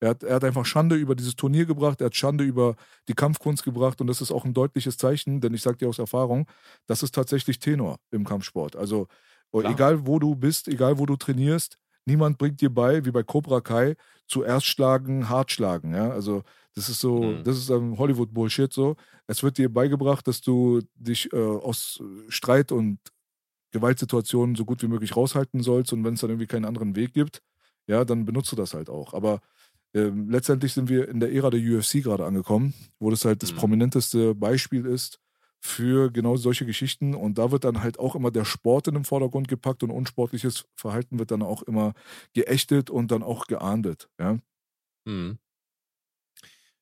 Er 0.00 0.10
hat, 0.10 0.24
er 0.24 0.34
hat 0.34 0.44
einfach 0.44 0.66
Schande 0.66 0.96
über 0.96 1.14
dieses 1.14 1.36
Turnier 1.36 1.64
gebracht, 1.64 2.00
er 2.00 2.06
hat 2.06 2.16
Schande 2.16 2.42
über 2.42 2.74
die 3.08 3.14
Kampfkunst 3.14 3.62
gebracht 3.62 4.00
und 4.00 4.08
das 4.08 4.20
ist 4.20 4.32
auch 4.32 4.44
ein 4.44 4.52
deutliches 4.52 4.96
Zeichen, 4.96 5.40
denn 5.40 5.54
ich 5.54 5.62
sage 5.62 5.76
dir 5.76 5.88
aus 5.88 5.98
Erfahrung, 5.98 6.48
das 6.86 7.02
ist 7.02 7.14
tatsächlich 7.14 7.60
Tenor 7.60 7.98
im 8.10 8.24
Kampfsport. 8.24 8.74
Also 8.74 9.06
Klar. 9.52 9.72
egal 9.72 10.06
wo 10.06 10.18
du 10.18 10.34
bist, 10.34 10.66
egal 10.66 10.98
wo 10.98 11.06
du 11.06 11.16
trainierst, 11.16 11.78
niemand 12.04 12.38
bringt 12.38 12.60
dir 12.60 12.70
bei, 12.70 13.04
wie 13.04 13.10
bei 13.10 13.22
Cobra 13.22 13.60
Kai, 13.60 13.94
zuerst 14.26 14.66
schlagen, 14.66 15.28
hart 15.28 15.52
schlagen. 15.52 15.94
Ja? 15.94 16.10
Also 16.10 16.42
das 16.74 16.88
ist 16.88 17.00
so, 17.00 17.22
mhm. 17.22 17.44
das 17.44 17.58
ist 17.58 17.70
ein 17.70 17.98
Hollywood-Bullshit 17.98 18.72
so. 18.72 18.96
Es 19.26 19.42
wird 19.42 19.58
dir 19.58 19.72
beigebracht, 19.72 20.26
dass 20.26 20.40
du 20.40 20.80
dich 20.94 21.32
äh, 21.32 21.36
aus 21.36 22.02
Streit 22.28 22.72
und 22.72 22.98
Gewaltsituationen 23.72 24.54
so 24.54 24.64
gut 24.64 24.82
wie 24.82 24.88
möglich 24.88 25.16
raushalten 25.16 25.62
sollst 25.62 25.92
und 25.92 26.04
wenn 26.04 26.14
es 26.14 26.20
dann 26.20 26.30
irgendwie 26.30 26.46
keinen 26.46 26.64
anderen 26.64 26.94
Weg 26.94 27.12
gibt, 27.14 27.42
ja, 27.86 28.04
dann 28.04 28.24
benutzt 28.24 28.52
du 28.52 28.56
das 28.56 28.74
halt 28.74 28.88
auch. 28.88 29.14
Aber 29.14 29.40
äh, 29.94 30.10
letztendlich 30.28 30.72
sind 30.72 30.88
wir 30.88 31.08
in 31.08 31.20
der 31.20 31.32
Ära 31.32 31.50
der 31.50 31.60
UFC 31.60 32.02
gerade 32.02 32.24
angekommen, 32.24 32.74
wo 32.98 33.10
das 33.10 33.24
halt 33.24 33.42
das 33.42 33.52
mhm. 33.52 33.56
prominenteste 33.56 34.34
Beispiel 34.34 34.86
ist 34.86 35.18
für 35.60 36.10
genau 36.10 36.36
solche 36.36 36.66
Geschichten. 36.66 37.14
Und 37.14 37.38
da 37.38 37.50
wird 37.50 37.64
dann 37.64 37.82
halt 37.82 37.98
auch 37.98 38.14
immer 38.14 38.30
der 38.30 38.44
Sport 38.44 38.88
in 38.88 38.94
den 38.94 39.04
Vordergrund 39.04 39.48
gepackt 39.48 39.82
und 39.82 39.90
unsportliches 39.90 40.64
Verhalten 40.74 41.18
wird 41.18 41.30
dann 41.30 41.42
auch 41.42 41.62
immer 41.62 41.94
geächtet 42.34 42.90
und 42.90 43.10
dann 43.10 43.22
auch 43.22 43.46
geahndet. 43.46 44.08
Ja, 44.18 44.38
mhm. 45.04 45.38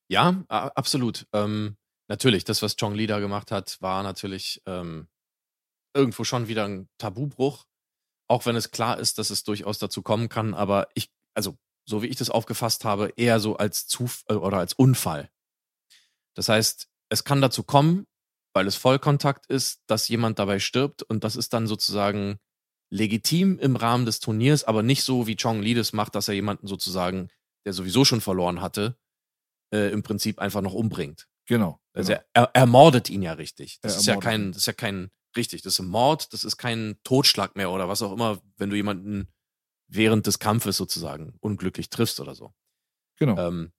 ja 0.07 0.43
absolut. 0.47 1.27
Ähm, 1.33 1.77
natürlich, 2.07 2.43
das, 2.43 2.61
was 2.61 2.75
Chong 2.75 2.95
Li 2.95 3.07
da 3.07 3.19
gemacht 3.19 3.51
hat, 3.51 3.77
war 3.81 4.03
natürlich 4.03 4.61
ähm, 4.65 5.07
irgendwo 5.93 6.23
schon 6.23 6.47
wieder 6.47 6.65
ein 6.65 6.89
Tabubruch. 6.97 7.65
auch 8.27 8.45
wenn 8.45 8.55
es 8.55 8.71
klar 8.71 8.97
ist, 8.97 9.17
dass 9.17 9.29
es 9.29 9.43
durchaus 9.43 9.77
dazu 9.77 10.01
kommen 10.01 10.29
kann, 10.29 10.53
aber 10.53 10.87
ich, 10.93 11.11
also 11.33 11.57
so 11.85 12.01
wie 12.01 12.07
ich 12.07 12.15
das 12.15 12.29
aufgefasst 12.29 12.85
habe, 12.85 13.11
eher 13.17 13.41
so 13.41 13.57
als 13.57 13.87
Zuf 13.87 14.23
äh, 14.29 14.35
oder 14.35 14.57
als 14.57 14.73
Unfall. 14.73 15.29
Das 16.35 16.47
heißt, 16.47 16.87
es 17.09 17.23
kann 17.25 17.41
dazu 17.41 17.63
kommen, 17.63 18.07
weil 18.53 18.67
es 18.67 18.77
Vollkontakt 18.77 19.47
ist, 19.47 19.81
dass 19.87 20.07
jemand 20.07 20.39
dabei 20.39 20.59
stirbt 20.59 21.03
und 21.03 21.25
das 21.25 21.35
ist 21.35 21.51
dann 21.51 21.67
sozusagen 21.67 22.39
legitim 22.89 23.59
im 23.59 23.75
Rahmen 23.75 24.05
des 24.05 24.21
Turniers, 24.21 24.63
aber 24.63 24.83
nicht 24.83 25.03
so, 25.03 25.27
wie 25.27 25.35
Chong 25.35 25.61
Li 25.61 25.73
das 25.73 25.91
macht, 25.91 26.15
dass 26.15 26.27
er 26.27 26.33
jemanden 26.33 26.67
sozusagen, 26.67 27.29
der 27.65 27.73
sowieso 27.73 28.05
schon 28.05 28.21
verloren 28.21 28.61
hatte, 28.61 28.97
äh, 29.73 29.91
im 29.91 30.03
Prinzip 30.03 30.39
einfach 30.39 30.61
noch 30.61 30.73
umbringt. 30.73 31.27
Genau. 31.47 31.81
Also 31.93 32.13
genau. 32.13 32.23
er, 32.33 32.43
er 32.43 32.55
ermordet 32.55 33.09
ihn 33.09 33.21
ja 33.21 33.33
richtig. 33.33 33.79
Das 33.81 33.93
Er 33.93 33.99
ist 33.99 34.05
ja 34.05 34.15
kein, 34.17 34.51
das 34.51 34.59
ist 34.59 34.65
ja 34.67 34.73
kein, 34.73 35.09
richtig, 35.35 35.61
das 35.61 35.73
ist 35.73 35.79
ein 35.79 35.87
Mord, 35.87 36.33
das 36.33 36.43
ist 36.43 36.57
kein 36.57 36.97
Totschlag 37.03 37.55
mehr 37.55 37.71
oder 37.71 37.87
was 37.87 38.01
auch 38.01 38.11
immer, 38.11 38.41
wenn 38.57 38.69
du 38.69 38.75
jemanden 38.75 39.27
während 39.87 40.27
des 40.27 40.39
Kampfes 40.39 40.77
sozusagen 40.77 41.35
unglücklich 41.39 41.89
triffst 41.89 42.19
oder 42.19 42.35
so. 42.35 42.53
genau. 43.17 43.37
Ähm, 43.37 43.73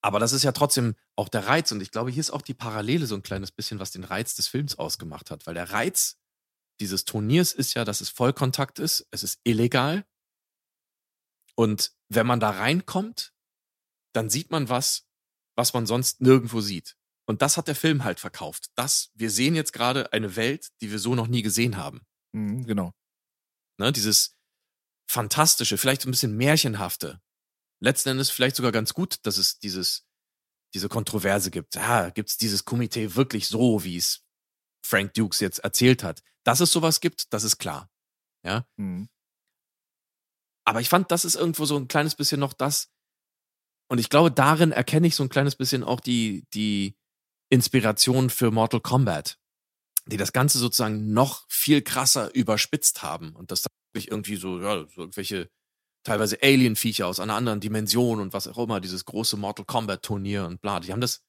aber 0.00 0.18
das 0.18 0.32
ist 0.32 0.42
ja 0.42 0.52
trotzdem 0.52 0.96
auch 1.14 1.28
der 1.28 1.46
Reiz 1.46 1.70
und 1.70 1.80
ich 1.80 1.92
glaube, 1.92 2.10
hier 2.10 2.20
ist 2.20 2.32
auch 2.32 2.42
die 2.42 2.54
Parallele 2.54 3.06
so 3.06 3.14
ein 3.14 3.22
kleines 3.22 3.52
bisschen, 3.52 3.78
was 3.78 3.92
den 3.92 4.04
Reiz 4.04 4.34
des 4.34 4.48
Films 4.48 4.78
ausgemacht 4.78 5.30
hat, 5.30 5.46
weil 5.46 5.54
der 5.54 5.70
Reiz 5.70 6.18
dieses 6.80 7.04
Turniers 7.04 7.52
ist 7.52 7.74
ja, 7.74 7.84
dass 7.84 8.00
es 8.00 8.08
Vollkontakt 8.08 8.80
ist, 8.80 9.06
es 9.12 9.22
ist 9.22 9.40
illegal 9.44 10.04
und 11.54 11.92
wenn 12.08 12.26
man 12.26 12.40
da 12.40 12.50
reinkommt, 12.50 13.32
dann 14.12 14.28
sieht 14.28 14.50
man 14.50 14.68
was, 14.68 15.06
was 15.56 15.72
man 15.74 15.86
sonst 15.86 16.20
nirgendwo 16.20 16.60
sieht. 16.60 16.96
Und 17.26 17.42
das 17.42 17.56
hat 17.56 17.68
der 17.68 17.76
Film 17.76 18.04
halt 18.04 18.20
verkauft. 18.20 18.70
Das, 18.74 19.10
wir 19.14 19.30
sehen 19.30 19.54
jetzt 19.54 19.72
gerade 19.72 20.12
eine 20.12 20.36
Welt, 20.36 20.70
die 20.80 20.90
wir 20.90 20.98
so 20.98 21.14
noch 21.14 21.28
nie 21.28 21.42
gesehen 21.42 21.76
haben. 21.76 22.02
Mhm, 22.32 22.66
genau. 22.66 22.92
Ne, 23.78 23.92
dieses 23.92 24.36
fantastische, 25.08 25.78
vielleicht 25.78 26.02
so 26.02 26.08
ein 26.08 26.12
bisschen 26.12 26.36
märchenhafte. 26.36 27.20
Letzten 27.80 28.10
Endes 28.10 28.30
vielleicht 28.30 28.56
sogar 28.56 28.72
ganz 28.72 28.94
gut, 28.94 29.18
dass 29.22 29.38
es 29.38 29.58
dieses, 29.58 30.06
diese 30.74 30.88
Kontroverse 30.88 31.50
gibt. 31.50 31.74
Ja, 31.74 32.10
gibt 32.10 32.30
es 32.30 32.36
dieses 32.36 32.64
Komitee 32.64 33.14
wirklich 33.14 33.48
so, 33.48 33.84
wie 33.84 33.96
es 33.96 34.24
Frank 34.84 35.14
Dukes 35.14 35.40
jetzt 35.40 35.58
erzählt 35.60 36.02
hat? 36.02 36.22
Dass 36.44 36.60
es 36.60 36.72
sowas 36.72 37.00
gibt, 37.00 37.32
das 37.32 37.44
ist 37.44 37.58
klar. 37.58 37.90
Ja. 38.44 38.66
Mhm. 38.76 39.08
Aber 40.64 40.80
ich 40.80 40.88
fand, 40.88 41.10
das 41.10 41.24
ist 41.24 41.34
irgendwo 41.34 41.64
so 41.64 41.76
ein 41.76 41.88
kleines 41.88 42.14
bisschen 42.14 42.40
noch 42.40 42.52
das. 42.52 42.90
Und 43.88 43.98
ich 43.98 44.08
glaube, 44.08 44.30
darin 44.30 44.72
erkenne 44.72 45.06
ich 45.06 45.16
so 45.16 45.22
ein 45.22 45.28
kleines 45.28 45.56
bisschen 45.56 45.84
auch 45.84 46.00
die, 46.00 46.46
die 46.54 46.96
Inspiration 47.52 48.30
für 48.30 48.50
Mortal 48.50 48.80
Kombat, 48.80 49.38
die 50.06 50.16
das 50.16 50.32
Ganze 50.32 50.58
sozusagen 50.58 51.12
noch 51.12 51.44
viel 51.50 51.82
krasser 51.82 52.34
überspitzt 52.34 53.02
haben 53.02 53.36
und 53.36 53.50
das 53.50 53.66
wirklich 53.92 54.10
irgendwie 54.10 54.36
so, 54.36 54.58
ja, 54.58 54.86
so 54.88 55.02
irgendwelche 55.02 55.50
teilweise 56.02 56.38
Alien-Viecher 56.42 57.06
aus 57.06 57.20
einer 57.20 57.34
anderen 57.34 57.60
Dimension 57.60 58.20
und 58.20 58.32
was 58.32 58.48
auch 58.48 58.56
immer, 58.56 58.80
dieses 58.80 59.04
große 59.04 59.36
Mortal 59.36 59.66
Kombat-Turnier 59.66 60.46
und 60.46 60.62
bla, 60.62 60.80
die 60.80 60.92
haben 60.92 61.02
das 61.02 61.22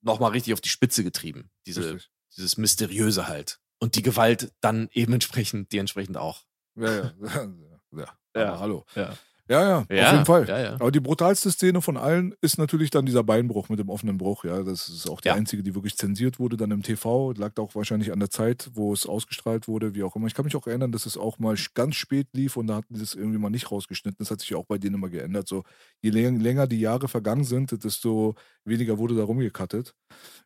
nochmal 0.00 0.30
richtig 0.30 0.54
auf 0.54 0.60
die 0.60 0.68
Spitze 0.68 1.02
getrieben. 1.02 1.50
Diese, 1.66 1.94
Richtig. 1.94 2.10
dieses 2.36 2.56
Mysteriöse 2.56 3.26
halt. 3.26 3.58
Und 3.80 3.96
die 3.96 4.02
Gewalt 4.02 4.52
dann 4.60 4.88
eben 4.92 5.12
entsprechend, 5.12 5.72
die 5.72 5.78
entsprechend 5.78 6.18
auch. 6.18 6.44
Ja, 6.76 6.94
ja. 6.94 7.12
ja. 7.92 8.18
Ja. 8.32 8.48
Aber 8.48 8.60
hallo. 8.60 8.86
Ja. 8.94 9.18
Ja, 9.50 9.62
ja, 9.62 9.86
Ja, 9.90 10.06
auf 10.08 10.12
jeden 10.12 10.24
Fall. 10.26 10.48
ja, 10.48 10.58
ja. 10.60 10.72
Aber 10.74 10.90
die 10.90 11.00
brutalste 11.00 11.50
Szene 11.50 11.80
von 11.80 11.96
allen 11.96 12.34
ist 12.42 12.58
natürlich 12.58 12.90
dann 12.90 13.06
dieser 13.06 13.24
Beinbruch 13.24 13.68
mit 13.70 13.78
dem 13.78 13.88
offenen 13.88 14.18
Bruch. 14.18 14.44
Ja, 14.44 14.62
das 14.62 14.88
ist 14.88 15.08
auch 15.08 15.20
die 15.22 15.30
einzige, 15.30 15.62
die 15.62 15.74
wirklich 15.74 15.96
zensiert 15.96 16.38
wurde 16.38 16.56
dann 16.58 16.70
im 16.70 16.82
TV. 16.82 17.32
Lag 17.32 17.56
auch 17.58 17.74
wahrscheinlich 17.74 18.12
an 18.12 18.20
der 18.20 18.28
Zeit, 18.30 18.70
wo 18.74 18.92
es 18.92 19.06
ausgestrahlt 19.06 19.66
wurde, 19.66 19.94
wie 19.94 20.02
auch 20.02 20.14
immer. 20.16 20.26
Ich 20.26 20.34
kann 20.34 20.44
mich 20.44 20.54
auch 20.56 20.66
erinnern, 20.66 20.92
dass 20.92 21.06
es 21.06 21.16
auch 21.16 21.38
mal 21.38 21.56
ganz 21.74 21.96
spät 21.96 22.28
lief 22.34 22.56
und 22.58 22.66
da 22.66 22.76
hatten 22.76 22.92
die 22.94 23.00
das 23.00 23.14
irgendwie 23.14 23.38
mal 23.38 23.48
nicht 23.50 23.70
rausgeschnitten. 23.70 24.18
Das 24.18 24.30
hat 24.30 24.40
sich 24.40 24.54
auch 24.54 24.66
bei 24.66 24.76
denen 24.76 24.96
immer 24.96 25.08
geändert. 25.08 25.48
So, 25.48 25.64
je 26.02 26.10
läng 26.10 26.40
länger 26.40 26.66
die 26.66 26.80
Jahre 26.80 27.08
vergangen 27.08 27.44
sind, 27.44 27.82
desto 27.84 28.34
weniger 28.64 28.98
wurde 28.98 29.14
da 29.16 29.24
rumgekattet. 29.24 29.94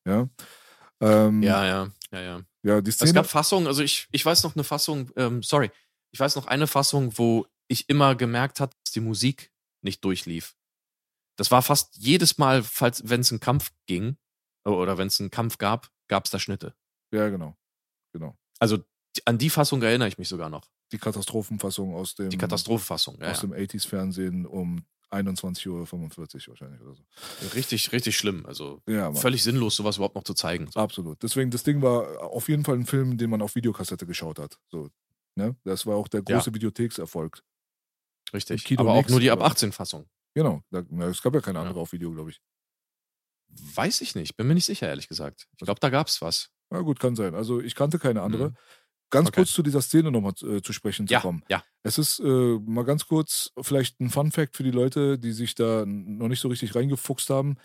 Ja. 0.07 0.29
Ähm, 1.01 1.43
Ja, 1.43 1.65
ja, 1.67 1.89
ja, 2.13 2.21
ja. 2.21 2.41
ja, 2.63 2.81
die 2.81 2.91
Es 2.91 2.97
Szene. 2.97 3.13
gab 3.13 3.27
Fassungen, 3.27 3.67
also 3.67 3.83
ich, 3.83 4.07
ich 4.13 4.25
weiß 4.25 4.45
noch 4.45 4.55
eine 4.55 4.65
Fassung, 4.65 5.11
ähm, 5.17 5.43
sorry, 5.43 5.71
ich 6.13 6.21
weiß 6.21 6.37
noch 6.37 6.47
eine 6.47 6.67
Fassung, 6.67 7.13
wo 7.17 7.47
ich 7.73 7.89
immer 7.89 8.15
gemerkt 8.15 8.61
habe, 8.61 8.75
dass 8.85 8.93
die 8.93 9.01
Musik 9.01 9.51
nicht 9.83 10.05
durchlief. 10.05 10.55
Das 11.37 11.51
war 11.51 11.63
fast 11.63 11.97
jedes 11.97 12.39
Mal, 12.39 12.63
falls, 12.63 13.09
wenn 13.09 13.21
es 13.21 13.31
einen 13.33 13.41
Kampf 13.41 13.73
ging, 13.87 14.17
oder 14.65 14.97
wenn 14.99 15.09
es 15.09 15.19
einen 15.21 15.31
Kampf 15.31 15.59
gab, 15.59 15.91
gab 16.09 16.25
es 16.27 16.31
da 16.31 16.39
Schnitte. 16.39 16.75
ja, 17.13 17.29
genau. 17.31 17.57
Genau. 18.13 18.37
Also 18.61 18.79
an 19.25 19.39
die 19.39 19.51
Fassung 19.51 19.83
erinnere 19.83 20.09
ich 20.09 20.19
mich 20.19 20.29
sogar 20.29 20.49
noch. 20.51 20.71
Die 20.93 20.99
Katastrophenfassung 20.99 21.95
aus 21.95 22.15
dem, 22.15 22.29
Die 22.31 22.37
Katastrophenfassung. 22.39 23.19
Ja, 23.21 23.31
aus 23.31 23.43
ja. 23.43 23.49
dem 23.49 23.53
80s-Fernsehen 23.55 24.47
um 24.47 24.85
21.45 25.11 25.69
Uhr 25.69 25.87
wahrscheinlich 26.49 26.81
oder 26.81 26.95
so. 26.95 27.03
Richtig, 27.55 27.93
richtig 27.93 28.17
schlimm. 28.17 28.45
Also 28.47 28.83
Ja, 28.87 29.13
völlig 29.15 29.43
sinnlos, 29.43 29.77
sowas 29.77 29.97
überhaupt 29.97 30.15
noch 30.15 30.25
zu 30.25 30.35
zeigen. 30.35 30.71
So. 30.71 30.79
Absolut. 30.81 31.23
Deswegen, 31.23 31.51
das 31.51 31.63
Ding 31.63 31.83
war 31.83 32.23
auf 32.23 32.49
jeden 32.49 32.65
Fall 32.65 32.77
ein 32.77 32.87
Film, 32.87 33.17
den 33.19 33.31
man 33.31 33.43
auf 33.43 33.55
Videokassette 33.55 34.07
geschaut 34.07 34.39
hat. 34.39 34.59
So, 34.71 34.91
ne? 35.35 35.57
Das 35.65 35.87
war 35.87 35.97
auch 35.97 36.09
der 36.09 36.23
Ja. 36.29 36.37
große 36.37 36.55
Videothekserfolg. 36.55 37.43
Richtig. 38.33 38.65
Kino 38.65 38.81
Aber 38.81 38.93
auch 38.95 39.09
nur 39.09 39.21
die 39.21 39.31
ab 39.31 39.41
aber- 39.41 39.47
18 39.49 39.73
Fassung. 39.73 40.09
Genau. 40.35 40.63
Na, 40.71 40.81
es 41.07 41.21
gab 41.23 41.35
ja 41.35 41.41
keine 41.41 41.59
Ja. 41.59 41.65
andere 41.65 41.81
auf 41.81 41.93
Video, 41.93 42.11
glaube 42.11 42.31
ich. 42.31 42.41
Weiß 43.75 44.01
ich 44.01 44.15
nicht, 44.15 44.37
bin 44.37 44.47
mir 44.47 44.55
nicht 44.55 44.65
sicher, 44.65 44.89
ehrlich 44.89 45.09
gesagt. 45.09 45.47
Ich 45.59 45.65
glaube, 45.65 45.81
da 45.81 45.91
gab 45.91 46.07
es 46.09 46.23
was. 46.23 46.49
Na 46.71 46.81
gut, 46.81 46.99
kann 47.01 47.15
sein. 47.17 47.35
Also 47.35 47.61
ich 47.61 47.75
kannte 47.75 47.99
keine 47.99 48.23
andere. 48.23 48.51
Mhm. 48.51 48.57
Ganz 49.11 49.29
Okay. 49.29 49.41
kurz 49.43 49.53
zu 49.53 49.63
dieser 49.63 49.83
Szene 49.83 50.11
nochmal 50.11 50.33
äh, 50.43 50.63
zu 50.63 50.73
sprechen 50.73 51.07
zu 51.07 51.13
Ja, 51.13 51.21
kommen. 51.21 51.45
ja. 51.51 51.63
Es 51.83 51.99
ist 51.99 52.19
äh, 52.21 52.59
mal 52.65 52.85
ganz 52.85 53.07
kurz 53.07 53.53
vielleicht 53.61 54.01
ein 54.01 54.09
Fun-Fact 54.09 54.57
für 54.57 54.63
die 54.63 54.71
Leute, 54.71 55.19
die 55.19 55.33
sich 55.33 55.55
da 55.55 55.85
noch 55.85 56.29
nicht 56.29 56.41
so 56.41 56.49
richtig 56.49 56.75
reingefuchst 56.75 57.29
haben. 57.29 57.57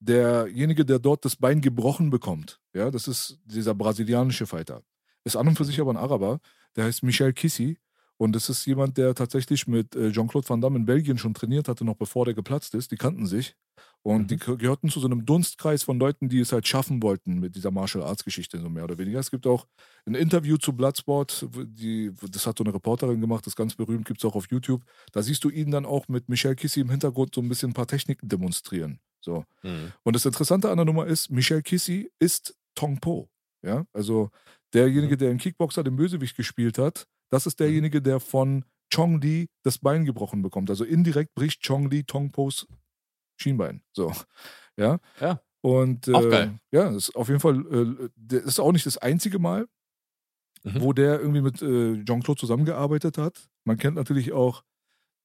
Derjenige, 0.00 0.84
der 0.84 0.98
dort 0.98 1.24
das 1.24 1.36
Bein 1.36 1.62
gebrochen 1.62 2.10
bekommt, 2.10 2.60
ja, 2.74 2.90
das 2.90 3.08
ist 3.08 3.38
dieser 3.44 3.74
brasilianische 3.74 4.46
Fighter. 4.46 4.82
Ist 5.24 5.36
an 5.36 5.48
und 5.48 5.56
für 5.56 5.64
sich 5.64 5.80
aber 5.80 5.92
ein 5.92 5.96
Araber, 5.98 6.40
der 6.76 6.84
heißt 6.84 7.02
Michel 7.02 7.32
Kissi. 7.32 7.78
Und 8.20 8.36
das 8.36 8.50
ist 8.50 8.66
jemand, 8.66 8.98
der 8.98 9.14
tatsächlich 9.14 9.66
mit 9.66 9.96
äh, 9.96 10.12
Jean-Claude 10.12 10.46
Van 10.46 10.60
Damme 10.60 10.76
in 10.78 10.84
Belgien 10.84 11.16
schon 11.16 11.32
trainiert 11.32 11.68
hatte, 11.68 11.86
noch 11.86 11.96
bevor 11.96 12.26
der 12.26 12.34
geplatzt 12.34 12.74
ist. 12.74 12.90
Die 12.90 12.96
kannten 12.96 13.26
sich. 13.26 13.54
Und 14.02 14.22
Mhm. 14.22 14.26
die 14.26 14.36
ge- 14.36 14.56
gehörten 14.58 14.90
zu 14.90 15.00
so 15.00 15.06
einem 15.06 15.24
Dunstkreis 15.24 15.84
von 15.84 15.98
Leuten, 15.98 16.28
die 16.28 16.38
es 16.40 16.52
halt 16.52 16.68
schaffen 16.68 17.02
wollten 17.02 17.40
mit 17.40 17.54
dieser 17.56 17.70
Martial 17.70 18.04
Arts 18.04 18.22
Geschichte, 18.22 18.60
so 18.60 18.68
mehr 18.68 18.84
oder 18.84 18.98
weniger. 18.98 19.18
Es 19.20 19.30
gibt 19.30 19.46
auch 19.46 19.66
ein 20.04 20.14
Interview 20.14 20.58
zu 20.58 20.74
Bloodsport, 20.74 21.48
die, 21.64 22.12
das 22.30 22.46
hat 22.46 22.58
so 22.58 22.64
eine 22.64 22.74
Reporterin 22.74 23.22
gemacht, 23.22 23.46
das 23.46 23.52
ist 23.52 23.56
ganz 23.56 23.74
berühmt, 23.74 24.06
gibt 24.06 24.20
es 24.20 24.24
auch 24.26 24.34
auf 24.36 24.50
YouTube. 24.50 24.82
Da 25.12 25.22
siehst 25.22 25.42
du 25.44 25.48
ihn 25.48 25.70
dann 25.70 25.86
auch 25.86 26.06
mit 26.08 26.28
Michel 26.28 26.54
Kissi 26.54 26.80
im 26.80 26.90
Hintergrund 26.90 27.34
so 27.34 27.40
ein 27.40 27.48
bisschen 27.48 27.70
ein 27.70 27.74
paar 27.74 27.86
Techniken 27.86 28.28
demonstrieren. 28.28 29.00
So. 29.22 29.44
Mhm. 29.62 29.92
Und 30.02 30.14
das 30.14 30.26
Interessante 30.26 30.70
an 30.70 30.76
der 30.76 30.84
Nummer 30.84 31.06
ist, 31.06 31.30
Michel 31.30 31.62
Kissi 31.62 32.10
ist 32.18 32.54
Tong 32.74 33.00
Po. 33.00 33.30
Ja, 33.62 33.84
also 33.94 34.30
derjenige, 34.74 35.16
der 35.16 35.30
in 35.30 35.38
Kickboxer 35.38 35.82
den 35.84 35.96
Bösewicht 35.96 36.36
gespielt 36.36 36.76
hat, 36.78 37.06
das 37.30 37.46
ist 37.46 37.60
derjenige, 37.60 38.02
der 38.02 38.20
von 38.20 38.64
Chong 38.92 39.20
Li 39.20 39.48
das 39.62 39.78
Bein 39.78 40.04
gebrochen 40.04 40.42
bekommt. 40.42 40.68
Also 40.70 40.84
indirekt 40.84 41.34
bricht 41.34 41.62
Chong 41.62 41.88
Li 41.90 42.04
Tong 42.04 42.30
Pos 42.32 42.66
Schienbein. 43.36 43.82
So. 43.92 44.12
Ja. 44.76 44.98
Ja. 45.20 45.40
Und 45.60 46.08
äh, 46.08 46.50
ja, 46.72 46.88
ist 46.88 47.14
auf 47.14 47.28
jeden 47.28 47.40
Fall, 47.40 47.58
äh, 47.70 48.08
das 48.16 48.44
ist 48.44 48.60
auch 48.60 48.72
nicht 48.72 48.86
das 48.86 48.96
einzige 48.98 49.38
Mal, 49.38 49.66
Mhm. 50.62 50.80
wo 50.82 50.92
der 50.92 51.20
irgendwie 51.20 51.40
mit 51.40 51.62
äh, 51.62 52.04
Jean-Claude 52.04 52.38
zusammengearbeitet 52.38 53.16
hat. 53.18 53.48
Man 53.64 53.78
kennt 53.78 53.96
natürlich 53.96 54.32
auch 54.32 54.62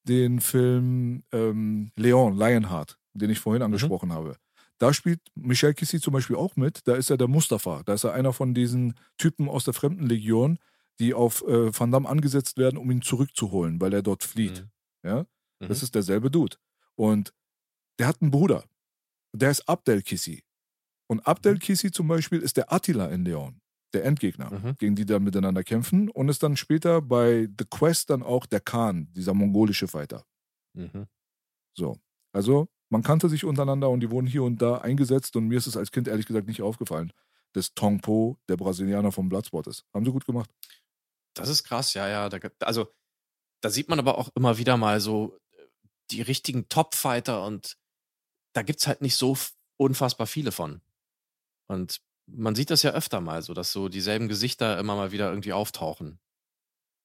den 0.07 0.39
Film 0.39 1.23
ähm, 1.33 1.91
Leon, 1.97 2.37
Lionheart, 2.37 2.97
den 3.13 3.29
ich 3.29 3.39
vorhin 3.39 3.61
angesprochen 3.61 4.13
habe. 4.13 4.37
Da 4.77 4.93
spielt 4.93 5.19
Michel 5.35 5.73
Kissi 5.73 5.99
zum 5.99 6.13
Beispiel 6.13 6.35
auch 6.37 6.55
mit. 6.55 6.87
Da 6.87 6.95
ist 6.95 7.09
er 7.09 7.17
der 7.17 7.27
Mustafa. 7.27 7.81
Da 7.85 7.93
ist 7.93 8.03
er 8.05 8.13
einer 8.13 8.31
von 8.33 8.53
diesen 8.53 8.93
Typen 9.17 9.49
aus 9.49 9.63
der 9.65 9.73
Fremdenlegion, 9.73 10.57
die 10.99 11.13
auf 11.13 11.43
äh, 11.47 11.77
Van 11.77 11.91
Damme 11.91 12.07
angesetzt 12.09 12.57
werden, 12.57 12.77
um 12.77 12.89
ihn 12.91 13.01
zurückzuholen, 13.01 13.81
weil 13.81 13.93
er 13.93 14.01
dort 14.01 14.23
flieht. 14.23 14.61
Mhm. 15.03 15.09
Ja? 15.09 15.25
Das 15.59 15.79
Mhm. 15.79 15.83
ist 15.83 15.95
derselbe 15.95 16.31
Dude. 16.31 16.57
Und 16.95 17.33
der 17.99 18.07
hat 18.07 18.21
einen 18.21 18.31
Bruder. 18.31 18.63
Der 19.33 19.51
ist 19.51 19.67
Abdel 19.67 20.01
Kissi. 20.01 20.43
Und 21.07 21.25
Abdel 21.27 21.59
Kissi 21.59 21.91
zum 21.91 22.07
Beispiel 22.07 22.39
ist 22.41 22.57
der 22.57 22.71
Attila 22.73 23.07
in 23.09 23.25
Leon, 23.25 23.61
der 23.93 24.05
Endgegner, 24.05 24.51
Mhm. 24.51 24.77
gegen 24.77 24.95
die 24.95 25.05
dann 25.05 25.23
miteinander 25.23 25.63
kämpfen. 25.63 26.09
Und 26.09 26.29
ist 26.29 26.41
dann 26.43 26.57
später 26.57 27.01
bei 27.01 27.47
The 27.59 27.65
Quest 27.69 28.09
dann 28.09 28.23
auch 28.23 28.45
der 28.45 28.59
Khan, 28.61 29.11
dieser 29.13 29.33
mongolische 29.33 29.87
Fighter. 29.87 30.25
Mhm. 30.73 31.07
So. 31.77 31.97
Also, 32.33 32.67
man 32.89 33.03
kannte 33.03 33.29
sich 33.29 33.43
untereinander 33.45 33.89
und 33.89 33.99
die 34.01 34.11
wurden 34.11 34.27
hier 34.27 34.43
und 34.43 34.61
da 34.61 34.77
eingesetzt. 34.79 35.35
Und 35.35 35.47
mir 35.47 35.57
ist 35.57 35.67
es 35.67 35.77
als 35.77 35.91
Kind 35.91 36.07
ehrlich 36.07 36.25
gesagt 36.25 36.47
nicht 36.47 36.61
aufgefallen, 36.61 37.11
dass 37.53 37.73
Tong 37.73 38.01
Po 38.01 38.37
der 38.49 38.57
Brasilianer 38.57 39.11
vom 39.11 39.29
Bloodsport 39.29 39.67
ist. 39.67 39.85
Haben 39.93 40.05
sie 40.05 40.11
gut 40.11 40.25
gemacht. 40.25 40.49
Das 41.37 41.49
ist 41.49 41.63
krass, 41.63 41.93
ja, 41.93 42.07
ja. 42.07 42.29
Da, 42.29 42.39
gibt- 42.39 42.63
also, 42.63 42.91
da 43.61 43.69
sieht 43.69 43.89
man 43.89 43.99
aber 43.99 44.17
auch 44.17 44.29
immer 44.35 44.57
wieder 44.57 44.77
mal 44.77 44.99
so 44.99 45.37
äh, 45.51 45.65
die 46.11 46.21
richtigen 46.21 46.67
Top-Fighter 46.69 47.45
und 47.45 47.77
da 48.53 48.61
gibt's 48.61 48.87
halt 48.87 49.01
nicht 49.01 49.15
so 49.15 49.37
unfassbar 49.77 50.27
viele 50.27 50.51
von. 50.51 50.81
Und 51.67 52.01
man 52.27 52.55
sieht 52.55 52.69
das 52.69 52.83
ja 52.83 52.91
öfter 52.91 53.21
mal 53.21 53.41
so, 53.41 53.53
dass 53.53 53.71
so 53.71 53.89
dieselben 53.89 54.27
Gesichter 54.27 54.79
immer 54.79 54.95
mal 54.95 55.11
wieder 55.11 55.29
irgendwie 55.29 55.53
auftauchen. 55.53 56.19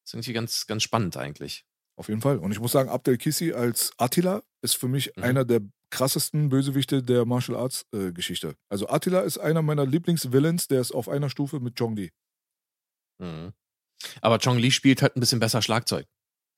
ist 0.07 0.15
irgendwie 0.15 0.32
ganz, 0.32 0.66
ganz 0.66 0.82
spannend 0.82 1.16
eigentlich. 1.16 1.66
Auf 1.97 2.09
jeden 2.09 2.20
Fall. 2.20 2.39
Und 2.39 2.52
ich 2.52 2.61
muss 2.61 2.73
sagen, 2.73 2.89
Abdel 2.89 3.19
Kissi 3.19 3.52
als 3.52 3.93
Attila 3.98 4.43
ist 4.62 4.77
für 4.77 4.89
mich 4.89 5.15
mhm. 5.16 5.23
einer 5.23 5.44
der 5.44 5.61
krassesten 5.90 6.48
Bösewichte 6.48 7.02
der 7.02 7.27
Martial 7.27 7.59
Arts 7.59 7.85
äh, 7.93 8.12
Geschichte. 8.12 8.55
Also 8.70 8.89
Attila 8.89 9.20
ist 9.20 9.39
einer 9.39 9.61
meiner 9.61 9.85
Lieblingsvillains, 9.85 10.69
der 10.69 10.81
ist 10.81 10.93
auf 10.93 11.09
einer 11.09 11.28
Stufe 11.28 11.61
mit 11.61 11.77
Chong 11.77 11.97
Li. 11.97 12.12
Mhm. 13.20 13.52
Aber 14.20 14.39
Chong 14.39 14.59
Li 14.59 14.70
spielt 14.70 15.02
halt 15.02 15.16
ein 15.16 15.20
bisschen 15.20 15.40
besser 15.40 15.62
Schlagzeug. 15.62 16.06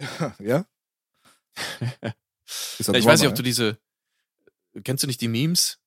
ja? 0.38 0.64
ja 2.02 2.14
ich 2.78 3.04
weiß 3.04 3.20
nicht, 3.20 3.28
ob 3.28 3.34
du 3.34 3.42
diese. 3.42 3.78
Kennst 4.84 5.02
du 5.02 5.06
nicht 5.06 5.20
die 5.20 5.28
Memes? 5.28 5.78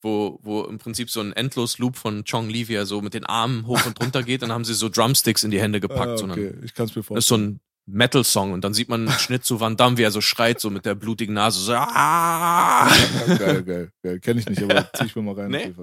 Wo, 0.00 0.38
wo 0.42 0.62
im 0.62 0.78
Prinzip 0.78 1.10
so 1.10 1.20
ein 1.20 1.32
Endlos-Loop 1.32 1.96
von 1.96 2.24
Chong 2.24 2.48
Li, 2.48 2.68
wie 2.68 2.74
er 2.74 2.86
so 2.86 3.02
mit 3.02 3.14
den 3.14 3.26
Armen 3.26 3.66
hoch 3.66 3.84
und 3.84 4.00
runter 4.00 4.22
geht, 4.22 4.42
dann 4.42 4.52
haben 4.52 4.64
sie 4.64 4.74
so 4.74 4.88
Drumsticks 4.92 5.42
in 5.42 5.50
die 5.50 5.60
Hände 5.60 5.80
gepackt. 5.80 6.22
Ah, 6.22 6.30
okay. 6.30 6.54
ich 6.62 6.72
kann 6.72 6.86
es 6.86 6.94
mir 6.94 7.02
vorstellen. 7.02 7.16
Das 7.16 7.24
ist 7.24 7.28
so 7.28 7.36
ein 7.36 7.60
Metal-Song 7.86 8.52
und 8.52 8.62
dann 8.62 8.74
sieht 8.74 8.88
man 8.88 9.08
einen 9.08 9.18
Schnitt 9.18 9.44
zu 9.44 9.60
Van 9.60 9.76
Damme, 9.76 9.96
wie 9.96 10.02
er 10.02 10.10
so 10.10 10.20
schreit, 10.20 10.60
so 10.60 10.70
mit 10.70 10.84
der 10.84 10.94
blutigen 10.94 11.34
Nase. 11.34 11.58
So, 11.60 11.72
ah! 11.74 12.88
ja, 12.88 13.34
geil, 13.36 13.62
geil, 13.64 13.92
geil. 14.02 14.20
Kenn 14.20 14.38
ich 14.38 14.48
nicht, 14.48 14.62
aber 14.62 14.88
zieh 14.92 15.06
ich 15.06 15.16
mir 15.16 15.22
mal 15.22 15.34
rein. 15.34 15.50
Nee? 15.50 15.74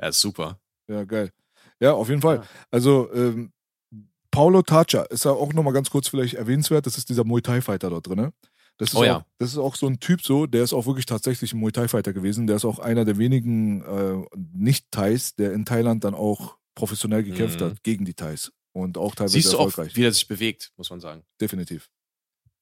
Ja, 0.00 0.08
ist 0.08 0.20
super. 0.20 0.58
Ja, 0.88 1.04
geil. 1.04 1.30
Ja, 1.80 1.92
auf 1.92 2.08
jeden 2.08 2.22
Fall. 2.22 2.42
Also, 2.70 3.12
ähm, 3.12 3.52
Paulo 4.36 4.60
Tacha 4.60 5.04
ist 5.04 5.24
ja 5.24 5.30
auch 5.30 5.54
nochmal 5.54 5.72
ganz 5.72 5.88
kurz 5.88 6.08
vielleicht 6.08 6.34
erwähnenswert. 6.34 6.84
Das 6.84 6.98
ist 6.98 7.08
dieser 7.08 7.24
Muay 7.24 7.40
Thai-Fighter 7.40 7.88
dort 7.88 8.06
drin. 8.06 8.32
Das 8.76 8.90
ist, 8.90 8.94
oh, 8.94 8.98
auch, 8.98 9.04
ja. 9.04 9.26
das 9.38 9.52
ist 9.52 9.56
auch 9.56 9.74
so 9.76 9.86
ein 9.86 9.98
Typ 9.98 10.20
so, 10.20 10.44
der 10.44 10.62
ist 10.62 10.74
auch 10.74 10.84
wirklich 10.84 11.06
tatsächlich 11.06 11.54
ein 11.54 11.58
Muay 11.58 11.72
Thai-Fighter 11.72 12.12
gewesen. 12.12 12.46
Der 12.46 12.56
ist 12.56 12.66
auch 12.66 12.78
einer 12.78 13.06
der 13.06 13.16
wenigen 13.16 13.80
äh, 13.80 14.26
Nicht-Thais, 14.52 15.36
der 15.36 15.54
in 15.54 15.64
Thailand 15.64 16.04
dann 16.04 16.14
auch 16.14 16.58
professionell 16.74 17.22
gekämpft 17.24 17.60
mhm. 17.60 17.64
hat 17.64 17.82
gegen 17.82 18.04
die 18.04 18.12
Thais 18.12 18.52
und 18.72 18.98
auch 18.98 19.14
teilweise 19.14 19.36
Siehst 19.36 19.54
erfolgreich. 19.54 19.92
auch, 19.92 19.96
wie 19.96 20.04
er 20.04 20.12
sich 20.12 20.28
bewegt, 20.28 20.70
muss 20.76 20.90
man 20.90 21.00
sagen. 21.00 21.22
Definitiv. 21.40 21.88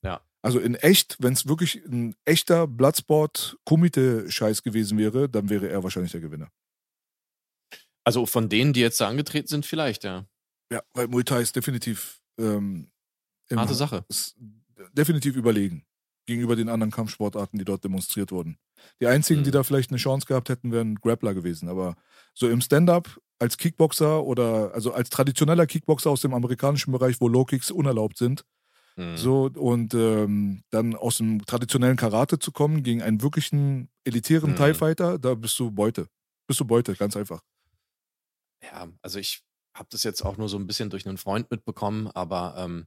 Ja. 0.05 0.20
Also 0.42 0.60
in 0.60 0.76
echt, 0.76 1.16
wenn 1.18 1.32
es 1.32 1.48
wirklich 1.48 1.84
ein 1.86 2.14
echter 2.24 2.68
Bloodsport-Kumite-Scheiß 2.68 4.62
gewesen 4.62 4.96
wäre, 4.96 5.28
dann 5.28 5.51
wäre 5.51 5.68
er 5.68 5.82
wahrscheinlich 5.82 6.12
der 6.12 6.20
Gewinner. 6.20 6.52
Also 8.05 8.26
von 8.26 8.48
denen, 8.48 8.72
die 8.72 8.80
jetzt 8.80 9.01
da 9.01 9.09
angetreten 9.09 9.48
sind, 9.48 9.66
vielleicht, 9.66 10.05
ja. 10.05 10.26
Ja, 10.73 10.82
weil 10.95 11.09
Muay 11.09 11.24
Thai 11.24 11.43
ist 11.43 11.55
definitiv 11.57 12.20
ähm, 12.39 12.91
harte 13.55 13.74
Sache. 13.74 14.05
Definitiv 14.93 15.36
überlegen 15.36 15.85
gegenüber 16.27 16.57
den 16.57 16.69
anderen 16.69 16.91
Kampfsportarten, 16.91 17.59
die 17.59 17.65
dort 17.65 17.85
demonstriert 17.85 18.32
wurden. 18.32 18.57
Die 19.01 19.07
einzigen, 19.07 19.41
mhm. 19.41 19.45
die 19.45 19.51
da 19.51 19.62
vielleicht 19.62 19.91
eine 19.91 19.99
Chance 19.99 20.27
gehabt 20.27 20.49
hätten, 20.49 20.73
wären 20.73 20.97
Grappler 20.97 21.35
gewesen. 21.35 21.69
Aber 21.69 21.97
so 22.32 22.49
im 22.49 22.61
Stand-up 22.61 23.20
als 23.39 23.59
Kickboxer 23.59 24.24
oder 24.24 24.73
also 24.74 24.93
als 24.93 25.11
traditioneller 25.11 25.66
Kickboxer 25.66 26.11
aus 26.11 26.20
dem 26.20 26.35
amerikanischen 26.35 26.93
Bereich, 26.93 27.20
wo 27.20 27.28
Low-Kicks 27.28 27.70
unerlaubt 27.70 28.16
sind, 28.16 28.45
mhm. 28.97 29.16
so 29.16 29.51
und 29.55 29.95
ähm, 29.95 30.62
dann 30.70 30.95
aus 30.95 31.19
dem 31.19 31.45
traditionellen 31.45 31.97
Karate 31.97 32.39
zu 32.39 32.53
kommen 32.53 32.82
gegen 32.82 33.03
einen 33.03 33.23
wirklichen 33.23 33.91
elitären 34.05 34.53
mhm. 34.53 34.57
TIE 34.57 34.74
Fighter, 34.74 35.19
da 35.19 35.35
bist 35.35 35.59
du 35.59 35.70
Beute. 35.70 36.09
Bist 36.47 36.61
du 36.61 36.65
Beute, 36.65 36.95
ganz 36.95 37.16
einfach. 37.16 37.43
Ja, 38.62 38.89
also 39.03 39.19
ich 39.19 39.43
habe 39.74 39.88
das 39.90 40.05
jetzt 40.05 40.22
auch 40.22 40.36
nur 40.36 40.48
so 40.48 40.59
ein 40.59 40.66
bisschen 40.66 40.90
durch 40.90 41.06
einen 41.06 41.18
Freund 41.18 41.51
mitbekommen, 41.51 42.09
aber 42.09 42.55
ähm, 42.59 42.86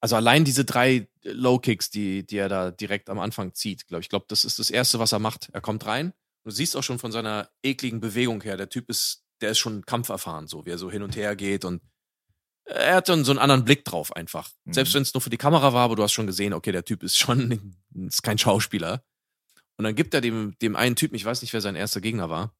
also 0.00 0.16
allein 0.16 0.44
diese 0.44 0.64
drei 0.64 1.08
Low 1.22 1.58
Kicks, 1.58 1.90
die, 1.90 2.24
die 2.24 2.36
er 2.36 2.48
da 2.48 2.70
direkt 2.70 3.10
am 3.10 3.18
Anfang 3.18 3.54
zieht, 3.54 3.86
glaube 3.88 4.02
ich, 4.02 4.08
glaube, 4.08 4.26
das 4.28 4.44
ist 4.44 4.58
das 4.58 4.70
Erste, 4.70 4.98
was 4.98 5.12
er 5.12 5.18
macht. 5.18 5.48
Er 5.52 5.60
kommt 5.60 5.86
rein. 5.86 6.12
Du 6.44 6.50
siehst 6.50 6.76
auch 6.76 6.82
schon 6.82 6.98
von 6.98 7.10
seiner 7.10 7.50
ekligen 7.62 8.00
Bewegung 8.00 8.40
her, 8.42 8.56
der 8.56 8.68
Typ 8.68 8.88
ist, 8.88 9.24
der 9.40 9.50
ist 9.50 9.58
schon 9.58 9.84
kampferfahren, 9.84 10.46
so 10.46 10.64
wie 10.64 10.70
er 10.70 10.78
so 10.78 10.90
hin 10.90 11.02
und 11.02 11.16
her 11.16 11.34
geht 11.34 11.64
und 11.64 11.82
er 12.66 12.96
hat 12.96 13.08
dann 13.08 13.24
so 13.24 13.30
einen 13.32 13.38
anderen 13.38 13.64
Blick 13.64 13.84
drauf 13.84 14.14
einfach. 14.14 14.50
Mhm. 14.64 14.72
Selbst 14.72 14.94
wenn 14.94 15.02
es 15.02 15.14
nur 15.14 15.20
für 15.20 15.30
die 15.30 15.36
Kamera 15.36 15.72
war, 15.72 15.84
aber 15.84 15.96
du 15.96 16.02
hast 16.02 16.12
schon 16.12 16.26
gesehen, 16.26 16.52
okay, 16.52 16.72
der 16.72 16.84
Typ 16.84 17.02
ist 17.02 17.16
schon 17.16 17.78
ist 17.94 18.22
kein 18.22 18.38
Schauspieler. 18.38 19.04
Und 19.76 19.84
dann 19.84 19.94
gibt 19.94 20.14
er 20.14 20.20
dem, 20.20 20.56
dem 20.60 20.74
einen 20.74 20.96
Typen, 20.96 21.14
ich 21.14 21.24
weiß 21.24 21.42
nicht, 21.42 21.52
wer 21.52 21.60
sein 21.60 21.76
erster 21.76 22.00
Gegner 22.00 22.28
war, 22.28 22.54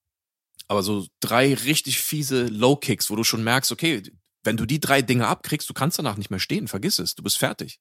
aber 0.69 0.83
so 0.83 1.07
drei 1.21 1.55
richtig 1.55 2.01
fiese 2.01 2.47
Low 2.47 2.77
Kicks, 2.77 3.11
wo 3.11 3.17
du 3.17 3.25
schon 3.25 3.45
merkst, 3.45 3.73
okay, 3.73 4.03
wenn 4.45 4.57
du 4.57 4.67
die 4.67 4.81
drei 4.81 5.03
Dinge 5.03 5.27
abkriegst, 5.27 5.69
du 5.69 5.75
kannst 5.75 5.99
danach 5.99 6.17
nicht 6.17 6.31
mehr 6.31 6.41
stehen, 6.41 6.69
vergiss 6.69 6.99
es, 6.99 7.15
du 7.15 7.23
bist 7.23 7.39
fertig. 7.39 7.81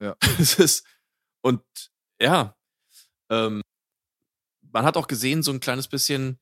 Ja. 0.00 0.16
es 0.38 0.58
ist, 0.58 0.86
und 1.42 1.62
ja, 2.20 2.56
ähm, 3.30 3.62
man 4.72 4.84
hat 4.84 4.96
auch 4.96 5.06
gesehen, 5.06 5.42
so 5.42 5.52
ein 5.52 5.60
kleines 5.60 5.88
bisschen, 5.88 6.38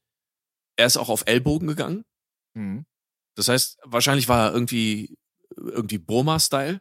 er 0.76 0.86
ist 0.86 0.96
auch 0.96 1.08
auf 1.08 1.24
Ellbogen 1.26 1.68
gegangen. 1.68 2.04
Mhm. 2.54 2.86
Das 3.36 3.48
heißt, 3.48 3.78
wahrscheinlich 3.84 4.28
war 4.28 4.48
er 4.48 4.52
irgendwie, 4.52 5.16
irgendwie 5.56 5.98
Burma-Style, 5.98 6.80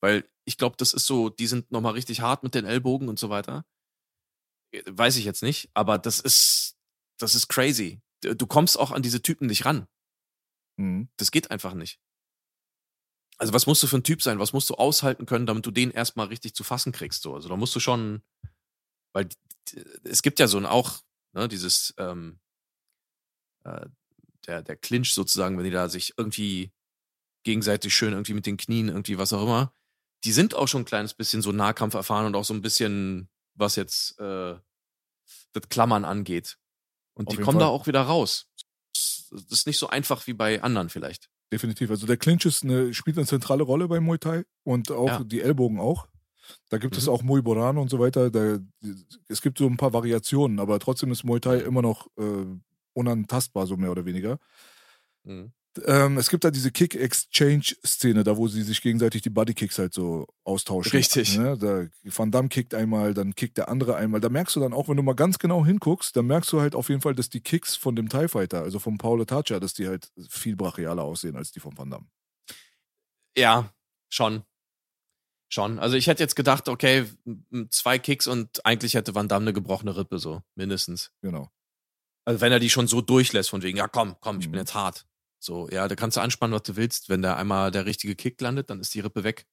weil 0.00 0.28
ich 0.44 0.58
glaube, 0.58 0.76
das 0.76 0.92
ist 0.92 1.06
so, 1.06 1.30
die 1.30 1.46
sind 1.46 1.70
nochmal 1.72 1.94
richtig 1.94 2.20
hart 2.20 2.42
mit 2.42 2.54
den 2.54 2.66
Ellbogen 2.66 3.08
und 3.08 3.18
so 3.18 3.30
weiter. 3.30 3.64
Weiß 4.86 5.16
ich 5.16 5.24
jetzt 5.24 5.42
nicht, 5.42 5.70
aber 5.72 5.98
das 5.98 6.20
ist, 6.20 6.76
das 7.18 7.34
ist 7.34 7.48
crazy. 7.48 8.02
Du 8.24 8.46
kommst 8.46 8.78
auch 8.78 8.90
an 8.90 9.02
diese 9.02 9.22
Typen 9.22 9.46
nicht 9.46 9.64
ran. 9.64 9.86
Mhm. 10.76 11.08
Das 11.16 11.30
geht 11.30 11.50
einfach 11.50 11.74
nicht. 11.74 12.00
Also 13.38 13.52
was 13.52 13.66
musst 13.66 13.82
du 13.82 13.86
für 13.86 13.96
ein 13.96 14.04
Typ 14.04 14.22
sein? 14.22 14.38
Was 14.38 14.52
musst 14.52 14.70
du 14.70 14.74
aushalten 14.74 15.26
können, 15.26 15.46
damit 15.46 15.66
du 15.66 15.70
den 15.70 15.90
erstmal 15.90 16.28
richtig 16.28 16.54
zu 16.54 16.64
fassen 16.64 16.92
kriegst? 16.92 17.22
So? 17.22 17.34
Also 17.34 17.48
da 17.48 17.56
musst 17.56 17.74
du 17.74 17.80
schon, 17.80 18.22
weil 19.12 19.28
es 20.04 20.22
gibt 20.22 20.38
ja 20.38 20.46
so 20.46 20.56
ein 20.56 20.66
auch, 20.66 21.00
ne, 21.32 21.48
dieses, 21.48 21.94
ähm, 21.98 22.38
äh, 23.64 23.86
der, 24.46 24.62
der 24.62 24.76
Clinch 24.76 25.14
sozusagen, 25.14 25.56
wenn 25.56 25.64
die 25.64 25.70
da 25.70 25.88
sich 25.88 26.14
irgendwie 26.16 26.72
gegenseitig 27.44 27.94
schön 27.94 28.12
irgendwie 28.12 28.34
mit 28.34 28.46
den 28.46 28.56
Knien, 28.56 28.88
irgendwie 28.88 29.18
was 29.18 29.32
auch 29.32 29.42
immer, 29.42 29.74
die 30.24 30.32
sind 30.32 30.54
auch 30.54 30.68
schon 30.68 30.82
ein 30.82 30.86
kleines 30.86 31.14
bisschen 31.14 31.42
so 31.42 31.52
Nahkampf 31.52 31.94
erfahren 31.94 32.26
und 32.26 32.34
auch 32.34 32.44
so 32.44 32.54
ein 32.54 32.62
bisschen, 32.62 33.28
was 33.54 33.76
jetzt 33.76 34.18
äh, 34.20 34.58
das 35.52 35.68
Klammern 35.68 36.04
angeht. 36.04 36.58
Und 37.14 37.28
Auf 37.28 37.36
die 37.36 37.42
kommen 37.42 37.58
Fall. 37.58 37.66
da 37.66 37.72
auch 37.72 37.86
wieder 37.86 38.02
raus. 38.02 38.46
Das 39.30 39.44
ist 39.50 39.66
nicht 39.66 39.78
so 39.78 39.88
einfach 39.88 40.26
wie 40.26 40.34
bei 40.34 40.62
anderen 40.62 40.88
vielleicht. 40.88 41.28
Definitiv. 41.52 41.90
Also 41.90 42.06
der 42.06 42.16
Clinch 42.16 42.44
ist 42.44 42.64
eine, 42.64 42.92
spielt 42.94 43.16
eine 43.16 43.26
zentrale 43.26 43.62
Rolle 43.62 43.88
beim 43.88 44.04
Muay 44.04 44.18
Thai 44.18 44.44
und 44.64 44.90
auch 44.90 45.06
ja. 45.06 45.24
die 45.24 45.40
Ellbogen 45.40 45.78
auch. 45.78 46.08
Da 46.68 46.78
gibt 46.78 46.94
mhm. 46.94 46.98
es 46.98 47.08
auch 47.08 47.22
Muay 47.22 47.42
Boran 47.42 47.78
und 47.78 47.88
so 47.90 47.98
weiter. 47.98 48.30
Da, 48.30 48.58
es 49.28 49.40
gibt 49.40 49.58
so 49.58 49.66
ein 49.66 49.76
paar 49.76 49.92
Variationen, 49.92 50.60
aber 50.60 50.78
trotzdem 50.78 51.12
ist 51.12 51.24
Muay 51.24 51.40
Thai 51.40 51.58
immer 51.58 51.82
noch 51.82 52.08
äh, 52.18 52.46
unantastbar, 52.92 53.66
so 53.66 53.76
mehr 53.76 53.90
oder 53.90 54.04
weniger. 54.04 54.38
Mhm. 55.24 55.52
Ähm, 55.84 56.18
es 56.18 56.30
gibt 56.30 56.44
da 56.44 56.50
diese 56.50 56.70
Kick-Exchange-Szene, 56.70 58.22
da 58.22 58.36
wo 58.36 58.46
sie 58.46 58.62
sich 58.62 58.80
gegenseitig 58.80 59.22
die 59.22 59.30
Bodykicks 59.30 59.78
halt 59.78 59.92
so 59.92 60.26
austauschen. 60.44 60.92
Richtig. 60.92 61.36
Ne? 61.36 61.58
Da, 61.58 61.86
Van 62.04 62.30
Damme 62.30 62.48
kickt 62.48 62.74
einmal, 62.74 63.14
dann 63.14 63.34
kickt 63.34 63.58
der 63.58 63.68
andere 63.68 63.96
einmal. 63.96 64.20
Da 64.20 64.28
merkst 64.28 64.54
du 64.54 64.60
dann 64.60 64.72
auch, 64.72 64.88
wenn 64.88 64.96
du 64.96 65.02
mal 65.02 65.14
ganz 65.14 65.38
genau 65.38 65.64
hinguckst, 65.64 66.16
dann 66.16 66.26
merkst 66.26 66.52
du 66.52 66.60
halt 66.60 66.74
auf 66.74 66.88
jeden 66.88 67.00
Fall, 67.00 67.14
dass 67.14 67.28
die 67.28 67.40
Kicks 67.40 67.74
von 67.74 67.96
dem 67.96 68.08
TIE 68.08 68.28
Fighter, 68.28 68.62
also 68.62 68.78
von 68.78 68.98
Paolo 68.98 69.24
Tacha, 69.24 69.58
dass 69.58 69.74
die 69.74 69.88
halt 69.88 70.12
viel 70.28 70.56
brachialer 70.56 71.02
aussehen 71.02 71.36
als 71.36 71.50
die 71.50 71.60
von 71.60 71.76
Van 71.76 71.90
Damme. 71.90 72.06
Ja, 73.36 73.72
schon. 74.08 74.44
Schon. 75.48 75.78
Also 75.78 75.96
ich 75.96 76.06
hätte 76.06 76.22
jetzt 76.22 76.36
gedacht, 76.36 76.68
okay, 76.68 77.04
zwei 77.70 77.98
Kicks 77.98 78.26
und 78.26 78.64
eigentlich 78.64 78.94
hätte 78.94 79.14
Van 79.14 79.28
Damme 79.28 79.44
eine 79.44 79.52
gebrochene 79.52 79.96
Rippe, 79.96 80.18
so, 80.18 80.42
mindestens. 80.54 81.12
Genau. 81.20 81.50
Also 82.24 82.40
wenn 82.40 82.52
er 82.52 82.58
die 82.58 82.70
schon 82.70 82.86
so 82.86 83.00
durchlässt, 83.00 83.50
von 83.50 83.62
wegen, 83.62 83.76
ja 83.76 83.88
komm, 83.88 84.16
komm, 84.20 84.40
ich 84.40 84.46
mhm. 84.46 84.52
bin 84.52 84.60
jetzt 84.60 84.74
hart. 84.74 85.06
So, 85.44 85.68
ja, 85.70 85.86
da 85.88 85.94
kannst 85.94 86.16
du 86.16 86.20
anspannen, 86.20 86.54
was 86.54 86.62
du 86.62 86.76
willst. 86.76 87.08
Wenn 87.08 87.22
da 87.22 87.36
einmal 87.36 87.70
der 87.70 87.86
richtige 87.86 88.14
Kick 88.14 88.40
landet, 88.40 88.70
dann 88.70 88.80
ist 88.80 88.94
die 88.94 89.00
Rippe 89.00 89.24
weg. 89.24 89.46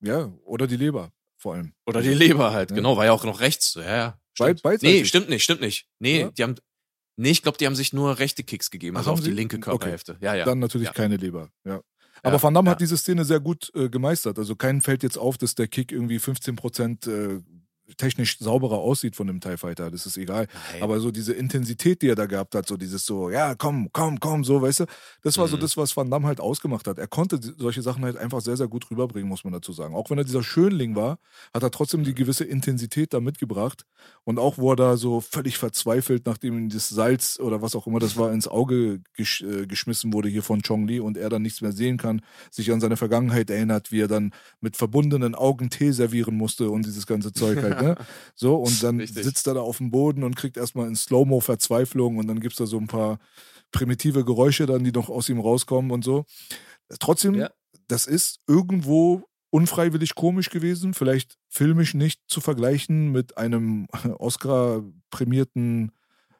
Ja, 0.00 0.32
oder 0.44 0.66
die 0.66 0.76
Leber 0.76 1.12
vor 1.36 1.54
allem. 1.54 1.74
Oder 1.86 2.00
die 2.00 2.14
Leber 2.14 2.52
halt, 2.52 2.70
ja. 2.70 2.76
genau, 2.76 2.96
war 2.96 3.04
ja 3.04 3.12
auch 3.12 3.24
noch 3.24 3.40
rechts. 3.40 3.74
Ja, 3.74 3.96
ja. 3.96 4.20
Stimmt. 4.32 4.62
Beid, 4.62 4.82
nee, 4.82 5.04
stimmt 5.04 5.28
nicht, 5.28 5.44
stimmt 5.44 5.60
nicht. 5.60 5.86
Nee, 5.98 6.20
ja? 6.22 6.30
die 6.30 6.42
haben, 6.42 6.54
nee, 7.16 7.30
ich 7.30 7.42
glaube, 7.42 7.58
die 7.58 7.66
haben 7.66 7.76
sich 7.76 7.92
nur 7.92 8.18
rechte 8.18 8.42
Kicks 8.42 8.70
gegeben, 8.70 8.96
also 8.96 9.10
Ach, 9.10 9.14
auf 9.14 9.20
die 9.20 9.30
linke 9.30 9.60
Körperhälfte. 9.60 10.12
Okay. 10.12 10.24
Ja, 10.24 10.34
ja. 10.34 10.44
Dann 10.46 10.58
natürlich 10.58 10.92
keine 10.92 11.16
Leber, 11.16 11.50
ja. 11.64 11.82
Aber 12.22 12.42
Van 12.42 12.54
Damme 12.54 12.70
hat 12.70 12.80
diese 12.80 12.96
Szene 12.96 13.26
sehr 13.26 13.40
gut 13.40 13.70
äh, 13.74 13.90
gemeistert. 13.90 14.38
Also 14.38 14.56
keinen 14.56 14.80
fällt 14.80 15.02
jetzt 15.02 15.18
auf, 15.18 15.36
dass 15.36 15.54
der 15.54 15.68
Kick 15.68 15.92
irgendwie 15.92 16.18
15 16.18 16.56
Prozent 16.56 17.06
äh, 17.06 17.40
technisch 17.96 18.38
sauberer 18.38 18.78
aussieht 18.78 19.16
von 19.16 19.26
dem 19.26 19.40
TIE 19.40 19.56
Fighter, 19.56 19.90
das 19.90 20.06
ist 20.06 20.16
egal. 20.16 20.48
Nein. 20.72 20.82
Aber 20.82 21.00
so 21.00 21.10
diese 21.10 21.32
Intensität, 21.32 22.02
die 22.02 22.08
er 22.08 22.14
da 22.14 22.26
gehabt 22.26 22.54
hat, 22.54 22.66
so 22.66 22.76
dieses 22.76 23.04
so, 23.04 23.30
ja, 23.30 23.54
komm, 23.54 23.90
komm, 23.92 24.20
komm, 24.20 24.44
so, 24.44 24.62
weißt 24.62 24.80
du, 24.80 24.84
das 25.22 25.36
war 25.38 25.46
mhm. 25.46 25.50
so 25.50 25.56
das, 25.58 25.76
was 25.76 25.96
Van 25.96 26.10
Damme 26.10 26.26
halt 26.26 26.40
ausgemacht 26.40 26.86
hat. 26.86 26.98
Er 26.98 27.06
konnte 27.06 27.38
solche 27.58 27.82
Sachen 27.82 28.04
halt 28.04 28.16
einfach 28.16 28.40
sehr, 28.40 28.56
sehr 28.56 28.68
gut 28.68 28.90
rüberbringen, 28.90 29.28
muss 29.28 29.44
man 29.44 29.52
dazu 29.52 29.72
sagen. 29.72 29.94
Auch 29.94 30.10
wenn 30.10 30.18
er 30.18 30.24
dieser 30.24 30.42
Schönling 30.42 30.96
war, 30.96 31.18
hat 31.52 31.62
er 31.62 31.70
trotzdem 31.70 32.04
die 32.04 32.14
gewisse 32.14 32.44
Intensität 32.44 33.12
da 33.12 33.20
mitgebracht. 33.20 33.84
Und 34.24 34.38
auch, 34.38 34.58
wo 34.58 34.72
er 34.72 34.76
da 34.76 34.96
so 34.96 35.20
völlig 35.20 35.58
verzweifelt, 35.58 36.26
nachdem 36.26 36.56
ihm 36.56 36.68
das 36.70 36.88
Salz 36.88 37.38
oder 37.38 37.60
was 37.62 37.76
auch 37.76 37.86
immer 37.86 37.98
das 37.98 38.16
war, 38.16 38.32
ins 38.32 38.48
Auge 38.48 39.00
gesch 39.14 39.42
äh, 39.42 39.66
geschmissen 39.66 40.12
wurde 40.12 40.28
hier 40.28 40.42
von 40.42 40.62
Chong 40.62 40.86
Li 40.86 41.00
und 41.00 41.16
er 41.16 41.28
dann 41.28 41.42
nichts 41.42 41.60
mehr 41.60 41.72
sehen 41.72 41.98
kann, 41.98 42.22
sich 42.50 42.72
an 42.72 42.80
seine 42.80 42.96
Vergangenheit 42.96 43.50
erinnert, 43.50 43.92
wie 43.92 44.00
er 44.00 44.08
dann 44.08 44.32
mit 44.60 44.76
verbundenen 44.76 45.34
Augen 45.34 45.70
Tee 45.70 45.92
servieren 45.92 46.36
musste 46.36 46.70
und 46.70 46.86
dieses 46.86 47.06
ganze 47.06 47.32
Zeug 47.32 47.62
halt. 47.62 47.73
Ne? 47.82 47.96
So, 48.34 48.56
und 48.56 48.82
dann 48.82 48.98
Richtig. 48.98 49.22
sitzt 49.22 49.46
er 49.46 49.54
da 49.54 49.60
auf 49.60 49.78
dem 49.78 49.90
Boden 49.90 50.24
und 50.24 50.34
kriegt 50.34 50.56
erstmal 50.56 50.88
in 50.88 50.96
Slow-Mo 50.96 51.40
Verzweiflung 51.40 52.18
und 52.18 52.26
dann 52.26 52.40
gibt 52.40 52.54
es 52.54 52.58
da 52.58 52.66
so 52.66 52.78
ein 52.78 52.88
paar 52.88 53.18
primitive 53.70 54.24
Geräusche 54.24 54.66
dann, 54.66 54.82
die 54.82 54.92
noch 54.92 55.08
aus 55.08 55.28
ihm 55.28 55.40
rauskommen 55.40 55.90
und 55.90 56.04
so. 56.04 56.24
Trotzdem, 56.98 57.34
ja. 57.34 57.50
das 57.88 58.06
ist 58.06 58.40
irgendwo 58.46 59.24
unfreiwillig 59.50 60.16
komisch 60.16 60.50
gewesen, 60.50 60.94
vielleicht 60.94 61.36
filmisch 61.48 61.94
nicht 61.94 62.20
zu 62.26 62.40
vergleichen 62.40 63.12
mit 63.12 63.38
einem 63.38 63.86
Oscar-prämierten 64.18 65.92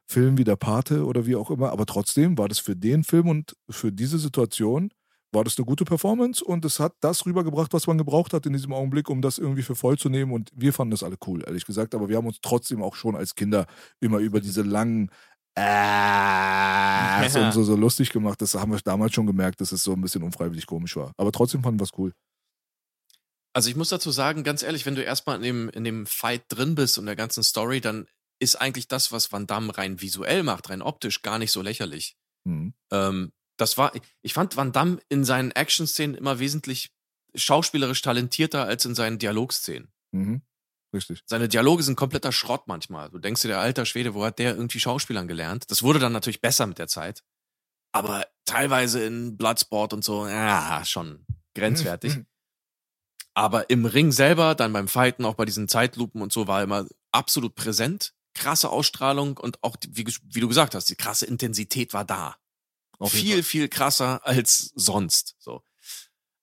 Film 0.07 0.37
wie 0.37 0.45
Der 0.45 0.57
Pate 0.57 1.05
oder 1.05 1.25
wie 1.25 1.37
auch 1.37 1.51
immer, 1.51 1.71
aber 1.71 1.87
trotzdem 1.87 2.37
war 2.37 2.49
das 2.49 2.59
für 2.59 2.77
den 2.77 3.05
Film 3.05 3.29
und 3.29 3.57
für 3.71 3.93
diese 3.93 4.19
Situation 4.19 4.91
war 5.35 5.45
das 5.45 5.59
eine 5.59 5.67
gute 5.67 5.85
Performance 5.85 6.43
und 6.43 6.65
es 6.65 6.81
hat 6.81 6.95
das 7.01 7.27
rübergebracht, 7.27 7.73
was 7.73 7.87
man 7.87 7.99
gebraucht 7.99 8.33
hat 8.33 8.47
in 8.47 8.53
diesem 8.53 8.73
Augenblick, 8.73 9.11
um 9.11 9.21
das 9.21 9.39
irgendwie 9.39 9.63
für 9.63 9.75
voll 9.75 9.99
zu 9.99 10.09
nehmen 10.09 10.33
und 10.33 10.51
wir 10.55 10.73
fanden 10.73 10.93
das 10.93 11.03
alle 11.03 11.17
cool, 11.27 11.43
ehrlich 11.47 11.67
gesagt, 11.67 11.95
aber 11.95 12.09
wir 12.09 12.17
haben 12.17 12.27
uns 12.27 12.39
trotzdem 12.41 12.83
auch 12.83 12.95
schon 12.95 13.17
als 13.17 13.35
Kinder 13.35 13.67
immer 14.01 14.19
über 14.19 14.41
diese 14.41 14.63
langen 14.63 15.11
äh, 15.57 17.25
und 17.39 17.53
so, 17.53 17.63
so 17.63 17.77
lustig 17.77 18.11
gemacht. 18.11 18.41
Das 18.43 18.55
haben 18.55 18.73
wir 18.73 18.79
damals 18.81 19.15
schon 19.15 19.27
gemerkt, 19.27 19.61
dass 19.61 19.73
es 19.73 19.83
so 19.83 19.93
ein 19.93 20.01
bisschen 20.01 20.23
unfreiwillig 20.23 20.67
komisch 20.67 20.97
war. 20.97 21.13
Aber 21.17 21.33
trotzdem 21.33 21.63
fanden 21.63 21.79
wir 21.79 21.85
es 21.85 21.97
cool. 21.97 22.13
Also 23.53 23.71
ich 23.71 23.77
muss 23.77 23.89
dazu 23.89 24.11
sagen, 24.11 24.43
ganz 24.43 24.65
ehrlich, 24.65 24.85
wenn 24.85 24.97
du 24.97 25.05
erstmal 25.05 25.37
in 25.37 25.43
dem, 25.43 25.69
in 25.69 25.85
dem 25.85 26.07
Fight 26.07 26.43
drin 26.49 26.75
bist 26.75 26.99
und 26.99 27.07
der 27.07 27.15
ganzen 27.15 27.45
Story, 27.45 27.81
dann 27.81 28.09
ist 28.41 28.57
eigentlich 28.61 28.89
das, 28.89 29.13
was 29.13 29.31
Van 29.31 29.47
Damme 29.47 29.77
rein 29.79 30.01
visuell 30.01 30.43
macht, 30.43 30.71
rein 30.71 30.83
optisch, 30.83 31.23
gar 31.23 31.39
nicht 31.39 31.53
so 31.53 31.63
lächerlich. 31.63 32.17
Mhm. 32.45 32.75
Ähm, 32.91 33.33
das 33.57 33.79
war, 33.79 33.93
ich 34.23 34.35
fand 34.35 34.57
Van 34.57 34.73
Damme 34.73 34.99
in 35.09 35.25
seinen 35.25 35.51
Action-Szenen 35.51 36.15
immer 36.15 36.39
wesentlich 36.39 36.93
schauspielerisch 37.35 38.03
talentierter 38.03 38.65
als 38.65 38.85
in 38.85 38.95
seinen 38.95 39.19
Dialogszenen. 39.19 39.93
Mhm. 40.13 40.43
Richtig. 40.93 41.23
Seine 41.27 41.49
Dialoge 41.49 41.83
sind 41.83 41.97
kompletter 41.97 42.31
Schrott 42.31 42.69
manchmal. 42.69 43.11
Du 43.11 43.19
denkst 43.19 43.43
dir, 43.43 43.49
der 43.49 43.59
alter 43.59 43.85
Schwede, 43.85 44.15
wo 44.15 44.25
hat 44.25 44.39
der 44.39 44.55
irgendwie 44.55 44.79
Schauspielern 44.79 45.27
gelernt? 45.27 45.65
Das 45.71 45.83
wurde 45.83 45.99
dann 45.99 46.13
natürlich 46.13 46.41
besser 46.41 46.67
mit 46.67 46.79
der 46.79 46.87
Zeit. 46.87 47.25
Aber 47.93 48.27
teilweise 48.45 49.05
in 49.05 49.37
Bloodsport 49.37 49.93
und 49.93 50.05
so, 50.05 50.27
ja, 50.27 50.83
schon 50.85 51.27
grenzwertig. 51.55 52.19
Aber 53.35 53.69
im 53.69 53.85
Ring 53.85 54.13
selber, 54.13 54.55
dann 54.55 54.73
beim 54.73 54.87
Fighten, 54.87 55.25
auch 55.25 55.35
bei 55.35 55.45
diesen 55.45 55.67
Zeitlupen 55.67 56.23
und 56.23 56.33
so, 56.33 56.47
war 56.47 56.61
er 56.61 56.65
immer 56.65 56.87
absolut 57.11 57.57
präsent. 57.57 58.15
Krasse 58.35 58.71
Ausstrahlung 58.71 59.37
und 59.37 59.63
auch, 59.63 59.77
wie, 59.89 60.07
wie 60.07 60.41
du 60.41 60.47
gesagt 60.47 60.77
hast, 60.77 60.89
die 60.89 60.97
krasse 60.97 61.27
Intensität 61.27 61.93
war 61.93 62.05
da. 62.05 62.37
Viel, 63.11 63.43
viel 63.43 63.69
krasser 63.69 64.27
als 64.27 64.73
sonst. 64.75 65.37
So. 65.39 65.63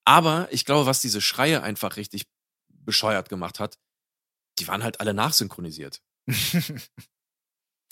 Aber 0.06 0.48
ich 0.52 0.66
glaube, 0.66 0.86
was 0.86 1.02
diese 1.02 1.22
Schreie 1.22 1.64
einfach 1.64 1.98
richtig 1.98 2.26
bescheuert 2.70 3.30
gemacht 3.30 3.60
hat, 3.60 3.78
die 4.60 4.68
waren 4.68 4.84
halt 4.84 5.00
alle 5.00 5.14
nachsynchronisiert. 5.14 6.02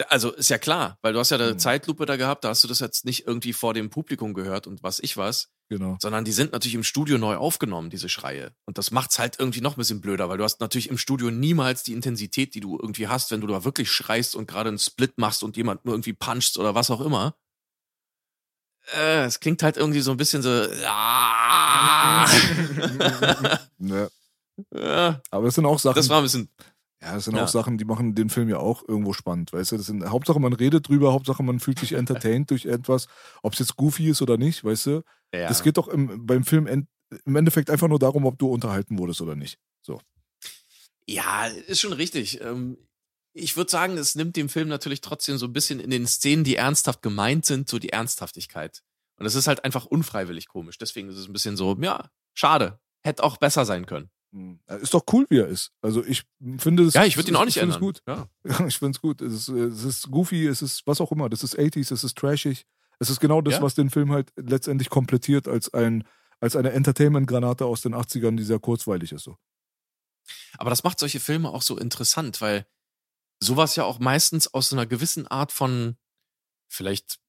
also 0.07 0.31
ist 0.31 0.49
ja 0.49 0.57
klar, 0.57 0.97
weil 1.01 1.13
du 1.13 1.19
hast 1.19 1.29
ja 1.31 1.37
eine 1.37 1.53
mhm. 1.53 1.59
Zeitlupe 1.59 2.05
da 2.05 2.15
gehabt, 2.15 2.43
da 2.43 2.49
hast 2.49 2.63
du 2.63 2.67
das 2.67 2.79
jetzt 2.79 3.05
nicht 3.05 3.27
irgendwie 3.27 3.53
vor 3.53 3.73
dem 3.73 3.89
Publikum 3.89 4.33
gehört 4.33 4.67
und 4.67 4.83
was 4.83 4.99
ich 4.99 5.17
was. 5.17 5.49
Genau. 5.71 5.97
Sondern 6.01 6.25
die 6.25 6.31
sind 6.31 6.51
natürlich 6.51 6.73
im 6.73 6.83
Studio 6.83 7.19
neu 7.19 7.35
aufgenommen, 7.35 7.91
diese 7.91 8.09
Schreie. 8.09 8.55
Und 8.65 8.79
das 8.79 8.89
macht's 8.89 9.19
halt 9.19 9.39
irgendwie 9.39 9.61
noch 9.61 9.75
ein 9.75 9.77
bisschen 9.77 10.01
blöder, 10.01 10.27
weil 10.27 10.39
du 10.39 10.43
hast 10.43 10.61
natürlich 10.61 10.89
im 10.89 10.97
Studio 10.97 11.29
niemals 11.29 11.83
die 11.83 11.93
Intensität, 11.93 12.55
die 12.55 12.59
du 12.59 12.79
irgendwie 12.79 13.07
hast, 13.07 13.29
wenn 13.29 13.41
du 13.41 13.47
da 13.47 13.63
wirklich 13.63 13.91
schreist 13.91 14.35
und 14.35 14.47
gerade 14.47 14.69
einen 14.69 14.79
Split 14.79 15.19
machst 15.19 15.43
und 15.43 15.57
jemand 15.57 15.85
nur 15.85 15.93
irgendwie 15.93 16.13
punchst 16.13 16.57
oder 16.57 16.73
was 16.73 16.89
auch 16.89 17.01
immer 17.01 17.35
äh, 18.95 19.25
es 19.25 19.39
klingt 19.39 19.63
halt 19.63 19.77
irgendwie 19.77 20.01
so 20.01 20.11
ein 20.11 20.17
bisschen 20.17 20.41
so. 20.41 20.49
ja. 20.49 22.25
ja. 24.73 25.21
Aber 25.31 25.45
das 25.45 25.55
sind 25.55 25.65
auch 25.65 25.79
Sachen. 25.79 25.95
Das 25.95 26.09
war 26.09 26.17
ein 26.17 26.23
bisschen. 26.23 26.49
Ja, 27.01 27.13
das 27.13 27.25
sind 27.25 27.35
ja. 27.37 27.43
auch 27.45 27.47
Sachen, 27.47 27.77
die 27.77 27.85
machen 27.85 28.13
den 28.13 28.29
Film 28.29 28.49
ja 28.49 28.57
auch 28.57 28.83
irgendwo 28.87 29.13
spannend, 29.13 29.53
weißt 29.53 29.71
du? 29.71 29.77
Das 29.77 29.85
sind 29.85 30.03
Hauptsache 30.09 30.39
man 30.39 30.51
redet 30.51 30.89
drüber, 30.89 31.13
Hauptsache 31.13 31.41
man 31.43 31.61
fühlt 31.61 31.79
sich 31.79 31.93
entertained 31.93 32.51
durch 32.51 32.65
etwas, 32.65 33.07
ob 33.41 33.53
es 33.53 33.59
jetzt 33.59 33.77
goofy 33.77 34.09
ist 34.09 34.21
oder 34.21 34.37
nicht, 34.37 34.65
weißt 34.65 34.85
du? 34.87 35.03
Ja. 35.33 35.47
Das 35.47 35.63
geht 35.63 35.77
doch 35.77 35.87
im, 35.87 36.25
beim 36.25 36.43
Film 36.43 36.67
en, 36.67 36.89
im 37.25 37.35
Endeffekt 37.37 37.69
einfach 37.69 37.87
nur 37.87 37.99
darum, 37.99 38.25
ob 38.25 38.37
du 38.37 38.49
unterhalten 38.49 38.99
wurdest 38.99 39.21
oder 39.21 39.35
nicht. 39.35 39.59
So. 39.81 40.01
Ja, 41.07 41.45
ist 41.45 41.79
schon 41.79 41.93
richtig. 41.93 42.41
Ähm, 42.41 42.77
ich 43.33 43.55
würde 43.57 43.71
sagen, 43.71 43.97
es 43.97 44.15
nimmt 44.15 44.35
dem 44.35 44.49
Film 44.49 44.67
natürlich 44.67 45.01
trotzdem 45.01 45.37
so 45.37 45.45
ein 45.45 45.53
bisschen 45.53 45.79
in 45.79 45.89
den 45.89 46.07
Szenen, 46.07 46.43
die 46.43 46.55
ernsthaft 46.55 47.01
gemeint 47.01 47.45
sind, 47.45 47.69
so 47.69 47.79
die 47.79 47.89
Ernsthaftigkeit. 47.89 48.81
Und 49.17 49.25
es 49.25 49.35
ist 49.35 49.47
halt 49.47 49.63
einfach 49.63 49.85
unfreiwillig 49.85 50.47
komisch. 50.47 50.77
Deswegen 50.77 51.09
ist 51.09 51.17
es 51.17 51.27
ein 51.27 51.33
bisschen 51.33 51.57
so, 51.57 51.77
ja, 51.81 52.09
schade. 52.33 52.79
Hätte 53.01 53.23
auch 53.23 53.37
besser 53.37 53.65
sein 53.65 53.85
können. 53.85 54.09
Hm. 54.31 54.59
Ist 54.81 54.93
doch 54.93 55.03
cool, 55.11 55.25
wie 55.29 55.39
er 55.39 55.47
ist. 55.47 55.71
Also 55.81 56.03
ich 56.05 56.23
finde 56.57 56.83
es. 56.83 56.93
Ja, 56.93 57.05
ich 57.05 57.17
würde 57.17 57.29
ihn 57.29 57.35
auch 57.35 57.45
nicht 57.45 57.57
ändern. 57.57 57.79
Gut. 57.79 58.01
Ja. 58.07 58.27
Ich 58.67 58.77
finde 58.77 58.95
es 58.95 59.01
gut. 59.01 59.21
Es 59.21 59.33
ist, 59.33 59.49
es 59.49 59.83
ist 59.83 60.11
goofy, 60.11 60.47
es 60.47 60.61
ist 60.61 60.85
was 60.85 61.01
auch 61.01 61.11
immer. 61.11 61.29
Das 61.29 61.43
ist 61.43 61.57
80s, 61.57 61.93
es 61.93 62.03
ist 62.03 62.17
trashig. 62.17 62.65
Es 62.99 63.09
ist 63.09 63.19
genau 63.19 63.41
das, 63.41 63.55
ja. 63.55 63.61
was 63.61 63.75
den 63.75 63.89
Film 63.89 64.11
halt 64.11 64.31
letztendlich 64.35 64.89
komplettiert 64.89 65.47
als 65.47 65.73
ein 65.73 66.03
als 66.41 66.55
eine 66.55 66.71
Entertainment-Granate 66.71 67.65
aus 67.65 67.81
den 67.81 67.93
80ern, 67.93 68.37
die 68.37 68.43
sehr 68.43 68.59
kurzweilig 68.59 69.11
ist. 69.11 69.23
So. 69.23 69.37
Aber 70.57 70.69
das 70.69 70.83
macht 70.83 70.99
solche 70.99 71.19
Filme 71.19 71.49
auch 71.49 71.61
so 71.61 71.77
interessant, 71.77 72.39
weil 72.39 72.65
sowas 73.39 73.75
ja 73.75 73.83
auch 73.83 73.99
meistens 73.99 74.53
aus 74.53 74.73
einer 74.73 74.85
gewissen 74.85 75.27
Art 75.27 75.51
von 75.51 75.97
vielleicht 76.67 77.19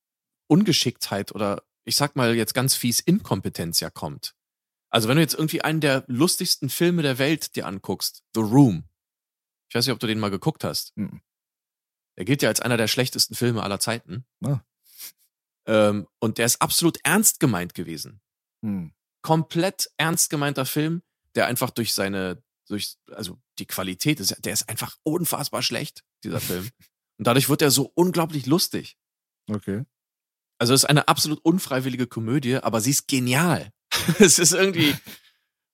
Ungeschicktheit 0.48 1.32
oder 1.32 1.62
ich 1.84 1.96
sag 1.96 2.16
mal 2.16 2.34
jetzt 2.34 2.54
ganz 2.54 2.74
fies 2.74 3.00
Inkompetenz 3.00 3.80
ja 3.80 3.90
kommt. 3.90 4.34
Also 4.90 5.08
wenn 5.08 5.16
du 5.16 5.22
jetzt 5.22 5.34
irgendwie 5.34 5.62
einen 5.62 5.80
der 5.80 6.04
lustigsten 6.08 6.68
Filme 6.68 7.02
der 7.02 7.18
Welt 7.18 7.54
dir 7.54 7.66
anguckst, 7.66 8.24
The 8.34 8.40
Room. 8.40 8.84
Ich 9.68 9.74
weiß 9.74 9.86
nicht, 9.86 9.92
ob 9.92 10.00
du 10.00 10.08
den 10.08 10.18
mal 10.18 10.30
geguckt 10.30 10.64
hast. 10.64 10.96
Mhm. 10.96 11.22
Der 12.18 12.24
gilt 12.24 12.42
ja 12.42 12.48
als 12.48 12.60
einer 12.60 12.76
der 12.76 12.88
schlechtesten 12.88 13.34
Filme 13.34 13.62
aller 13.62 13.78
Zeiten. 13.78 14.26
Ah. 14.44 14.60
Ähm, 15.66 16.08
und 16.18 16.38
der 16.38 16.46
ist 16.46 16.60
absolut 16.60 16.98
ernst 17.04 17.38
gemeint 17.38 17.74
gewesen. 17.74 18.20
Mhm. 18.62 18.92
Komplett 19.22 19.90
ernst 19.96 20.28
gemeinter 20.28 20.66
Film, 20.66 21.02
der 21.36 21.46
einfach 21.46 21.70
durch 21.70 21.94
seine 21.94 22.42
durch, 22.70 22.96
also 23.10 23.38
die 23.58 23.66
Qualität 23.66 24.20
ist, 24.20 24.36
der 24.44 24.52
ist 24.52 24.68
einfach 24.68 24.96
unfassbar 25.02 25.62
schlecht, 25.62 26.04
dieser 26.24 26.40
Film. 26.40 26.68
Und 27.18 27.26
dadurch 27.26 27.48
wird 27.48 27.62
er 27.62 27.70
so 27.70 27.90
unglaublich 27.94 28.46
lustig. 28.46 28.96
Okay. 29.48 29.84
Also 30.58 30.74
es 30.74 30.82
ist 30.84 30.90
eine 30.90 31.08
absolut 31.08 31.38
unfreiwillige 31.44 32.06
Komödie, 32.06 32.56
aber 32.56 32.80
sie 32.80 32.90
ist 32.90 33.08
genial. 33.08 33.72
es 34.18 34.38
ist 34.38 34.52
irgendwie, 34.52 34.94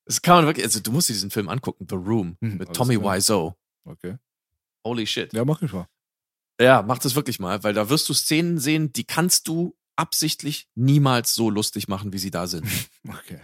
das 0.04 0.22
kann 0.22 0.36
man 0.36 0.46
wirklich, 0.46 0.64
also 0.64 0.80
du 0.80 0.92
musst 0.92 1.08
dir 1.08 1.12
diesen 1.12 1.30
Film 1.30 1.48
angucken, 1.48 1.86
The 1.88 1.96
Room, 1.96 2.36
hm, 2.40 2.56
mit 2.58 2.72
Tommy 2.72 3.00
Wiseau. 3.00 3.56
Okay. 3.84 4.16
Holy 4.84 5.06
shit. 5.06 5.32
Ja, 5.32 5.44
mach 5.44 5.60
ich 5.62 5.72
mal. 5.72 5.88
Ja, 6.60 6.82
mach 6.82 6.98
das 6.98 7.14
wirklich 7.14 7.38
mal, 7.38 7.62
weil 7.64 7.74
da 7.74 7.90
wirst 7.90 8.08
du 8.08 8.14
Szenen 8.14 8.58
sehen, 8.58 8.92
die 8.92 9.04
kannst 9.04 9.46
du 9.48 9.76
absichtlich 9.96 10.68
niemals 10.74 11.34
so 11.34 11.50
lustig 11.50 11.88
machen, 11.88 12.12
wie 12.12 12.18
sie 12.18 12.30
da 12.30 12.46
sind. 12.46 12.66
okay. 13.08 13.40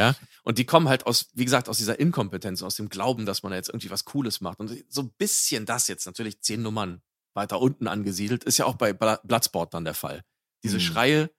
Ja, 0.00 0.16
und 0.42 0.58
die 0.58 0.64
kommen 0.64 0.88
halt 0.88 1.06
aus, 1.06 1.28
wie 1.34 1.44
gesagt, 1.44 1.68
aus 1.68 1.78
dieser 1.78 2.00
Inkompetenz, 2.00 2.62
aus 2.62 2.76
dem 2.76 2.88
Glauben, 2.88 3.26
dass 3.26 3.42
man 3.42 3.50
da 3.50 3.56
jetzt 3.56 3.68
irgendwie 3.68 3.90
was 3.90 4.04
Cooles 4.04 4.40
macht. 4.40 4.58
Und 4.58 4.84
so 4.88 5.02
ein 5.02 5.12
bisschen 5.18 5.66
das 5.66 5.88
jetzt 5.88 6.06
natürlich 6.06 6.40
zehn 6.40 6.62
Nummern 6.62 7.02
weiter 7.34 7.60
unten 7.60 7.86
angesiedelt, 7.86 8.44
ist 8.44 8.58
ja 8.58 8.64
auch 8.64 8.76
bei 8.76 8.92
Bloodsport 8.92 9.74
dann 9.74 9.84
der 9.84 9.94
Fall. 9.94 10.22
Diese 10.64 10.76
mhm. 10.76 10.80
Schreie 10.80 11.30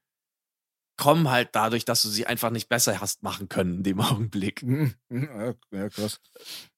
kommen 0.97 1.31
halt 1.31 1.49
dadurch, 1.53 1.83
dass 1.83 2.03
du 2.03 2.09
sie 2.09 2.27
einfach 2.27 2.51
nicht 2.51 2.69
besser 2.69 3.01
hast 3.01 3.23
machen 3.23 3.49
können 3.49 3.77
in 3.77 3.83
dem 3.83 4.01
Augenblick. 4.01 4.61
Mhm. 4.61 4.93
Ja, 5.09 5.53
ja 5.71 5.89
krass. 5.89 6.19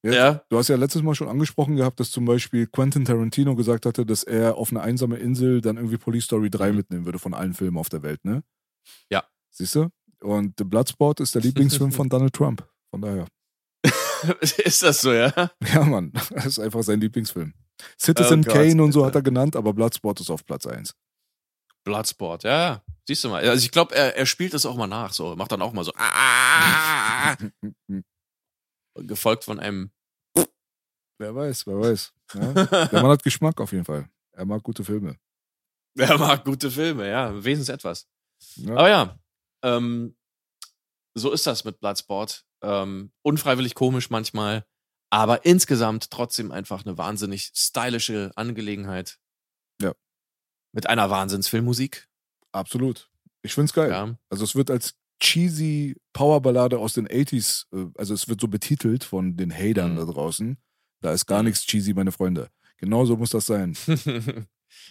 Jetzt, 0.01 0.15
ja. 0.15 0.43
Du 0.49 0.57
hast 0.57 0.69
ja 0.69 0.77
letztes 0.77 1.01
Mal 1.01 1.14
schon 1.14 1.27
angesprochen 1.27 1.76
gehabt, 1.76 1.99
dass 1.99 2.11
zum 2.11 2.26
Beispiel 2.26 2.68
Quentin 2.68 3.05
Tarantino 3.05 3.55
gesagt 3.55 3.85
hatte, 3.85 4.05
dass 4.05 4.23
er 4.23 4.55
auf 4.55 4.72
eine 4.72 4.81
einsame 4.81 5.18
Insel 5.18 5.60
dann 5.60 5.76
irgendwie 5.76 5.97
Police 5.97 6.26
Story 6.26 6.49
3 6.49 6.72
mhm. 6.72 6.77
mitnehmen 6.77 7.05
würde 7.05 7.19
von 7.19 7.34
allen 7.34 7.53
Filmen 7.53 7.77
auf 7.77 7.89
der 7.89 8.01
Welt, 8.01 8.23
ne? 8.23 8.43
Ja. 9.10 9.23
Siehst 9.51 9.76
du? 9.76 9.89
Und 10.24 10.54
The 10.58 10.64
Bloodsport 10.64 11.20
ist 11.20 11.36
der 11.36 11.41
Lieblingsfilm 11.41 11.91
von 11.91 12.10
Donald 12.10 12.34
Trump. 12.34 12.68
Von 12.90 13.02
daher. 13.02 13.28
ist 14.41 14.82
das 14.82 15.02
so, 15.02 15.12
ja? 15.12 15.52
Ja, 15.74 15.84
Mann. 15.84 16.14
Das 16.32 16.45
ist 16.45 16.60
einfach 16.60 16.82
sein 16.84 17.02
Lieblingsfilm. 17.02 17.54
Citizen 18.00 18.45
oh 18.48 18.52
Kane 18.52 18.82
und 18.82 18.94
so 18.94 19.06
hat 19.06 19.16
er 19.16 19.22
genannt, 19.22 19.56
aber 19.56 19.74
Bloodsport 19.74 20.22
ist 20.22 20.30
auf 20.30 20.45
Platz 20.45 20.66
1. 20.66 20.95
Bloodsport, 21.84 22.44
ja. 22.44 22.82
Siehst 23.06 23.26
du 23.26 23.30
mal. 23.30 23.44
Also 23.48 23.66
ich 23.66 23.72
glaube, 23.72 23.94
er, 23.94 24.16
er 24.16 24.26
spielt 24.26 24.54
das 24.54 24.66
auch 24.66 24.78
mal 24.78 24.88
nach, 24.88 25.12
so. 25.12 25.36
Macht 25.36 25.52
dann 25.52 25.62
auch 25.62 25.74
mal 25.74 25.84
so. 25.84 25.91
Ah, 25.98 27.36
gefolgt 28.95 29.44
von 29.44 29.60
einem. 29.60 29.91
Wer 31.20 31.36
weiß, 31.36 31.68
wer 31.68 31.80
weiß. 31.80 32.14
Ja? 32.36 32.54
Der 32.54 33.02
Mann 33.02 33.12
hat 33.12 33.24
Geschmack 33.24 33.60
auf 33.60 33.74
jeden 33.74 33.86
Fall. 33.86 34.10
Er 34.32 34.45
mag 34.45 34.64
gute 34.64 34.86
Filme. 34.86 35.18
Er 35.98 36.18
mag 36.18 36.45
gute 36.45 36.72
Filme, 36.72 37.10
ja. 37.10 37.44
Wesens 37.44 37.68
etwas. 37.68 38.08
Ja. 38.56 38.76
Aber 38.76 38.90
ja, 38.90 39.20
ähm, 39.64 40.15
so 41.15 41.31
ist 41.31 41.48
das 41.48 41.64
mit 41.64 41.80
Bloodsport. 41.80 42.45
Ähm, 42.61 43.11
unfreiwillig 43.22 43.76
komisch 43.76 44.10
manchmal, 44.10 44.65
aber 45.10 45.45
insgesamt 45.45 46.10
trotzdem 46.11 46.52
einfach 46.52 46.85
eine 46.85 46.98
wahnsinnig 46.98 47.52
stylische 47.53 48.31
Angelegenheit. 48.35 49.19
Ja. 49.81 49.94
Mit 50.72 50.88
einer 50.88 51.10
Wahnsinnsfilmmusik. 51.10 52.07
Absolut. 52.52 53.10
Ich 53.41 53.53
find's 53.53 53.73
geil. 53.73 53.90
Ja. 53.91 54.18
Also 54.30 54.44
es 54.44 54.56
wird 54.56 54.72
als 54.72 54.95
cheesy 55.19 55.95
Powerballade 56.14 56.80
aus 56.80 56.94
den 56.94 57.07
80s, 57.07 57.65
äh, 57.73 57.91
also 57.98 58.14
es 58.14 58.27
wird 58.27 58.41
so 58.41 58.48
betitelt 58.48 59.03
von 59.03 59.38
den 59.38 59.53
Hatern 59.53 59.94
mhm. 59.94 59.98
da 59.98 60.06
draußen. 60.06 60.57
Da 61.02 61.11
ist 61.14 61.26
gar 61.26 61.40
mhm. 61.40 61.49
nichts 61.49 61.65
cheesy, 61.65 61.94
meine 61.94 62.11
Freunde. 62.11 62.49
Genauso 62.77 63.18
muss 63.18 63.30
das 63.30 63.45
sein. 63.45 63.77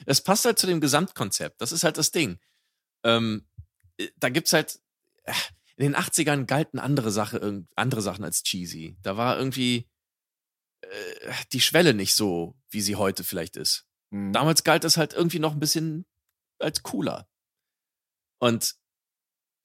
es 0.06 0.22
passt 0.22 0.44
halt 0.44 0.58
zu 0.58 0.66
dem 0.66 0.80
Gesamtkonzept. 0.80 1.60
Das 1.60 1.72
ist 1.72 1.84
halt 1.84 1.98
das 1.98 2.10
Ding. 2.10 2.38
Ähm, 3.04 3.46
äh, 3.51 3.51
da 4.16 4.28
gibt's 4.28 4.52
halt, 4.52 4.80
in 5.76 5.84
den 5.92 5.96
80ern 5.96 6.46
galten 6.46 6.78
andere, 6.78 7.10
Sache, 7.10 7.64
andere 7.76 8.02
Sachen 8.02 8.24
als 8.24 8.42
cheesy. 8.42 8.96
Da 9.02 9.16
war 9.16 9.38
irgendwie 9.38 9.88
äh, 10.82 11.32
die 11.52 11.60
Schwelle 11.60 11.94
nicht 11.94 12.14
so, 12.14 12.56
wie 12.70 12.80
sie 12.80 12.96
heute 12.96 13.24
vielleicht 13.24 13.56
ist. 13.56 13.86
Mhm. 14.10 14.32
Damals 14.32 14.64
galt 14.64 14.84
es 14.84 14.96
halt 14.96 15.14
irgendwie 15.14 15.38
noch 15.38 15.52
ein 15.52 15.60
bisschen 15.60 16.06
als 16.58 16.82
cooler. 16.82 17.28
Und 18.38 18.76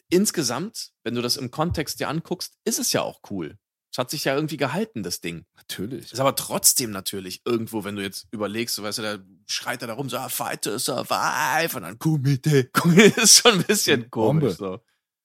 insgesamt, 0.09 0.93
wenn 1.03 1.15
du 1.15 1.22
das 1.22 1.38
im 1.38 1.51
Kontext 1.51 1.99
dir 1.99 2.09
anguckst, 2.09 2.57
ist 2.64 2.80
es 2.80 2.93
ja 2.93 3.01
auch 3.01 3.22
cool. 3.30 3.57
Es 3.98 3.99
hat 3.99 4.11
sich 4.11 4.26
ja 4.26 4.36
irgendwie 4.36 4.57
gehalten, 4.57 5.02
das 5.02 5.22
Ding. 5.22 5.48
Natürlich. 5.56 6.14
Ist 6.14 6.19
aber 6.19 6.36
trotzdem 6.36 6.91
natürlich 6.91 7.41
irgendwo, 7.45 7.84
wenn 7.84 7.95
du 7.95 8.03
jetzt 8.03 8.28
überlegst, 8.30 8.76
so 8.76 8.84
weißt 8.84 8.99
du, 8.99 9.02
da 9.02 9.18
schreit 9.48 9.82
er 9.82 9.88
da 9.88 9.95
rum, 9.95 10.07
so, 10.07 10.18
ah, 10.18 10.30
fight 10.30 10.61
to 10.61 10.78
survive, 10.78 11.76
und 11.76 11.82
dann 11.82 11.98
Kumite. 11.98 12.65
Kumite 12.74 13.22
ist 13.22 13.40
schon 13.40 13.53
ein 13.53 13.64
bisschen 13.64 14.07
Bombe. 14.11 14.41
komisch, 14.53 14.57
so. 14.57 14.80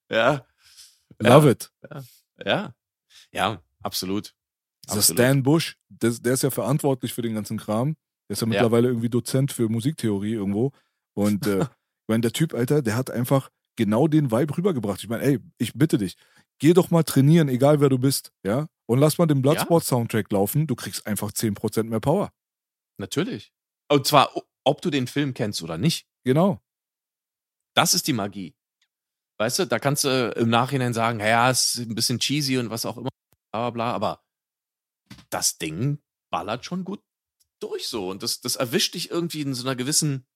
Ja. 0.09 0.43
Love 1.19 1.51
it. 1.51 1.71
Ja. 2.43 2.73
Ja, 3.31 3.61
absolut. 3.83 4.33
Dieser 4.85 4.97
Absolut. 4.97 5.19
Stan 5.19 5.43
Bush, 5.43 5.77
der, 5.89 6.09
der 6.09 6.33
ist 6.33 6.41
ja 6.41 6.49
verantwortlich 6.49 7.13
für 7.13 7.21
den 7.21 7.35
ganzen 7.35 7.59
Kram. 7.59 7.95
Der 8.27 8.33
ist 8.33 8.41
ja 8.41 8.47
Ja. 8.47 8.53
mittlerweile 8.53 8.87
irgendwie 8.87 9.09
Dozent 9.09 9.51
für 9.51 9.69
Musiktheorie 9.69 10.33
irgendwo. 10.33 10.71
Und 11.13 11.45
äh, 11.45 11.59
ich 11.61 12.07
meine, 12.07 12.21
der 12.21 12.33
Typ, 12.33 12.55
Alter, 12.55 12.81
der 12.81 12.95
hat 12.95 13.11
einfach 13.11 13.51
genau 13.75 14.07
den 14.07 14.31
Vibe 14.31 14.57
rübergebracht. 14.57 15.03
Ich 15.03 15.09
meine, 15.09 15.23
ey, 15.23 15.39
ich 15.59 15.73
bitte 15.73 15.99
dich, 15.99 16.17
geh 16.59 16.73
doch 16.73 16.91
mal 16.91 17.03
trainieren, 17.03 17.49
egal 17.49 17.79
wer 17.79 17.89
du 17.89 17.97
bist, 17.97 18.31
ja? 18.43 18.67
Und 18.85 18.99
lass 18.99 19.17
mal 19.17 19.27
den 19.27 19.41
Bloodsport-Soundtrack 19.41 20.31
laufen, 20.31 20.67
du 20.67 20.75
kriegst 20.75 21.07
einfach 21.07 21.31
10% 21.31 21.83
mehr 21.83 21.99
Power. 21.99 22.33
Natürlich. 22.97 23.53
Und 23.89 24.05
zwar, 24.05 24.31
ob 24.63 24.81
du 24.81 24.89
den 24.89 25.07
Film 25.07 25.33
kennst 25.33 25.61
oder 25.63 25.77
nicht. 25.77 26.07
Genau. 26.23 26.61
Das 27.75 27.93
ist 27.93 28.07
die 28.07 28.13
Magie. 28.13 28.55
Weißt 29.39 29.59
du, 29.59 29.65
da 29.65 29.79
kannst 29.79 30.03
du 30.03 30.31
im 30.37 30.49
Nachhinein 30.49 30.93
sagen, 30.93 31.19
ja, 31.19 31.49
es 31.49 31.75
ist 31.75 31.89
ein 31.89 31.95
bisschen 31.95 32.19
cheesy 32.19 32.57
und 32.57 32.69
was 32.69 32.85
auch 32.85 32.97
immer, 32.97 33.09
bla 33.51 33.69
bla 33.69 33.69
bla, 33.71 33.91
aber 33.93 34.23
das 35.29 35.57
Ding 35.57 36.01
ballert 36.29 36.65
schon 36.65 36.83
gut 36.83 37.01
durch 37.59 37.87
so. 37.87 38.09
Und 38.09 38.23
das, 38.23 38.41
das 38.41 38.55
erwischt 38.55 38.93
dich 38.93 39.09
irgendwie 39.09 39.41
in 39.41 39.53
so 39.53 39.67
einer 39.67 39.75
gewissen 39.75 40.27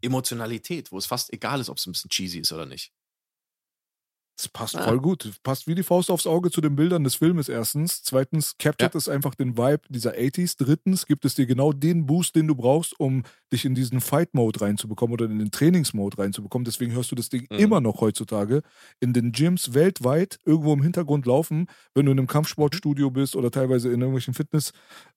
Emotionalität, 0.00 0.92
wo 0.92 0.98
es 0.98 1.06
fast 1.06 1.32
egal 1.32 1.60
ist, 1.60 1.68
ob 1.68 1.78
es 1.78 1.86
ein 1.86 1.92
bisschen 1.92 2.10
cheesy 2.10 2.40
ist 2.40 2.52
oder 2.52 2.66
nicht. 2.66 2.92
Das 4.36 4.48
passt 4.48 4.76
Ah. 4.76 4.82
voll 4.84 4.98
gut. 4.98 5.30
Passt 5.42 5.66
wie 5.66 5.74
die 5.74 5.82
Faust 5.82 6.10
aufs 6.10 6.26
Auge 6.26 6.50
zu 6.50 6.60
den 6.60 6.74
Bildern 6.74 7.04
des 7.04 7.14
Filmes 7.16 7.48
erstens. 7.48 8.02
Zweitens, 8.02 8.54
captured 8.58 8.94
Ja. 8.94 8.98
es 8.98 9.08
einfach 9.08 9.34
den 9.34 9.56
Vibe 9.58 9.82
dieser 9.90 10.14
80s. 10.16 10.56
Drittens, 10.56 11.06
gibt 11.06 11.24
es 11.26 11.34
dir 11.34 11.46
genau 11.46 11.72
den 11.72 12.06
Boost, 12.06 12.34
den 12.34 12.46
du 12.48 12.54
brauchst, 12.54 12.98
um 12.98 13.22
dich 13.52 13.64
in 13.66 13.74
diesen 13.74 14.00
Fight-Mode 14.00 14.62
reinzubekommen 14.62 15.12
oder 15.12 15.26
in 15.26 15.38
den 15.38 15.50
Trainings-Mode 15.50 16.18
reinzubekommen. 16.18 16.64
Deswegen 16.64 16.92
hörst 16.92 17.10
du 17.12 17.14
das 17.14 17.28
Ding 17.28 17.46
Mhm. 17.50 17.58
immer 17.58 17.80
noch 17.82 18.00
heutzutage 18.00 18.62
in 19.00 19.12
den 19.12 19.32
Gyms 19.32 19.74
weltweit 19.74 20.38
irgendwo 20.46 20.72
im 20.72 20.82
Hintergrund 20.82 21.26
laufen, 21.26 21.66
wenn 21.94 22.06
du 22.06 22.12
in 22.12 22.18
einem 22.18 22.26
Kampfsportstudio 22.26 23.10
bist 23.10 23.36
oder 23.36 23.50
teilweise 23.50 23.88
in 23.92 24.00
irgendwelchen 24.00 24.34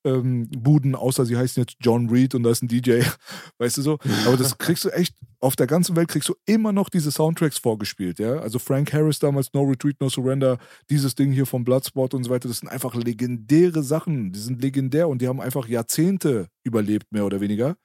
Fitnessbuden, 0.03 0.95
außer 0.95 1.25
sie 1.25 1.37
heißen 1.37 1.61
jetzt 1.61 1.77
John 1.79 2.09
Reed 2.09 2.35
und 2.35 2.43
da 2.43 2.51
ist 2.51 2.61
ein 2.63 2.67
DJ. 2.67 3.01
Weißt 3.57 3.77
du 3.77 3.81
so? 3.81 3.97
Aber 4.25 4.37
das 4.37 4.57
kriegst 4.57 4.85
du 4.85 4.89
echt, 4.89 5.15
auf 5.39 5.55
der 5.55 5.67
ganzen 5.67 5.95
Welt 5.95 6.07
kriegst 6.09 6.29
du 6.29 6.35
immer 6.45 6.71
noch 6.71 6.89
diese 6.89 7.11
Soundtracks 7.11 7.57
vorgespielt, 7.57 8.19
ja. 8.19 8.39
Also 8.39 8.59
Frank 8.59 8.93
Harris 8.93 9.19
damals, 9.19 9.53
No 9.53 9.63
Retreat, 9.63 9.95
No 9.99 10.09
Surrender, 10.09 10.57
dieses 10.89 11.15
Ding 11.15 11.31
hier 11.31 11.45
vom 11.45 11.63
Bloodsport 11.63 12.13
und 12.13 12.23
so 12.23 12.29
weiter, 12.29 12.47
das 12.47 12.59
sind 12.59 12.69
einfach 12.69 12.95
legendäre 12.95 13.83
Sachen. 13.83 14.31
Die 14.31 14.39
sind 14.39 14.61
legendär 14.61 15.07
und 15.09 15.21
die 15.21 15.27
haben 15.27 15.41
einfach 15.41 15.67
Jahrzehnte 15.67 16.47
überlebt, 16.63 17.11
mehr 17.11 17.25
oder 17.25 17.41
weniger. 17.41 17.75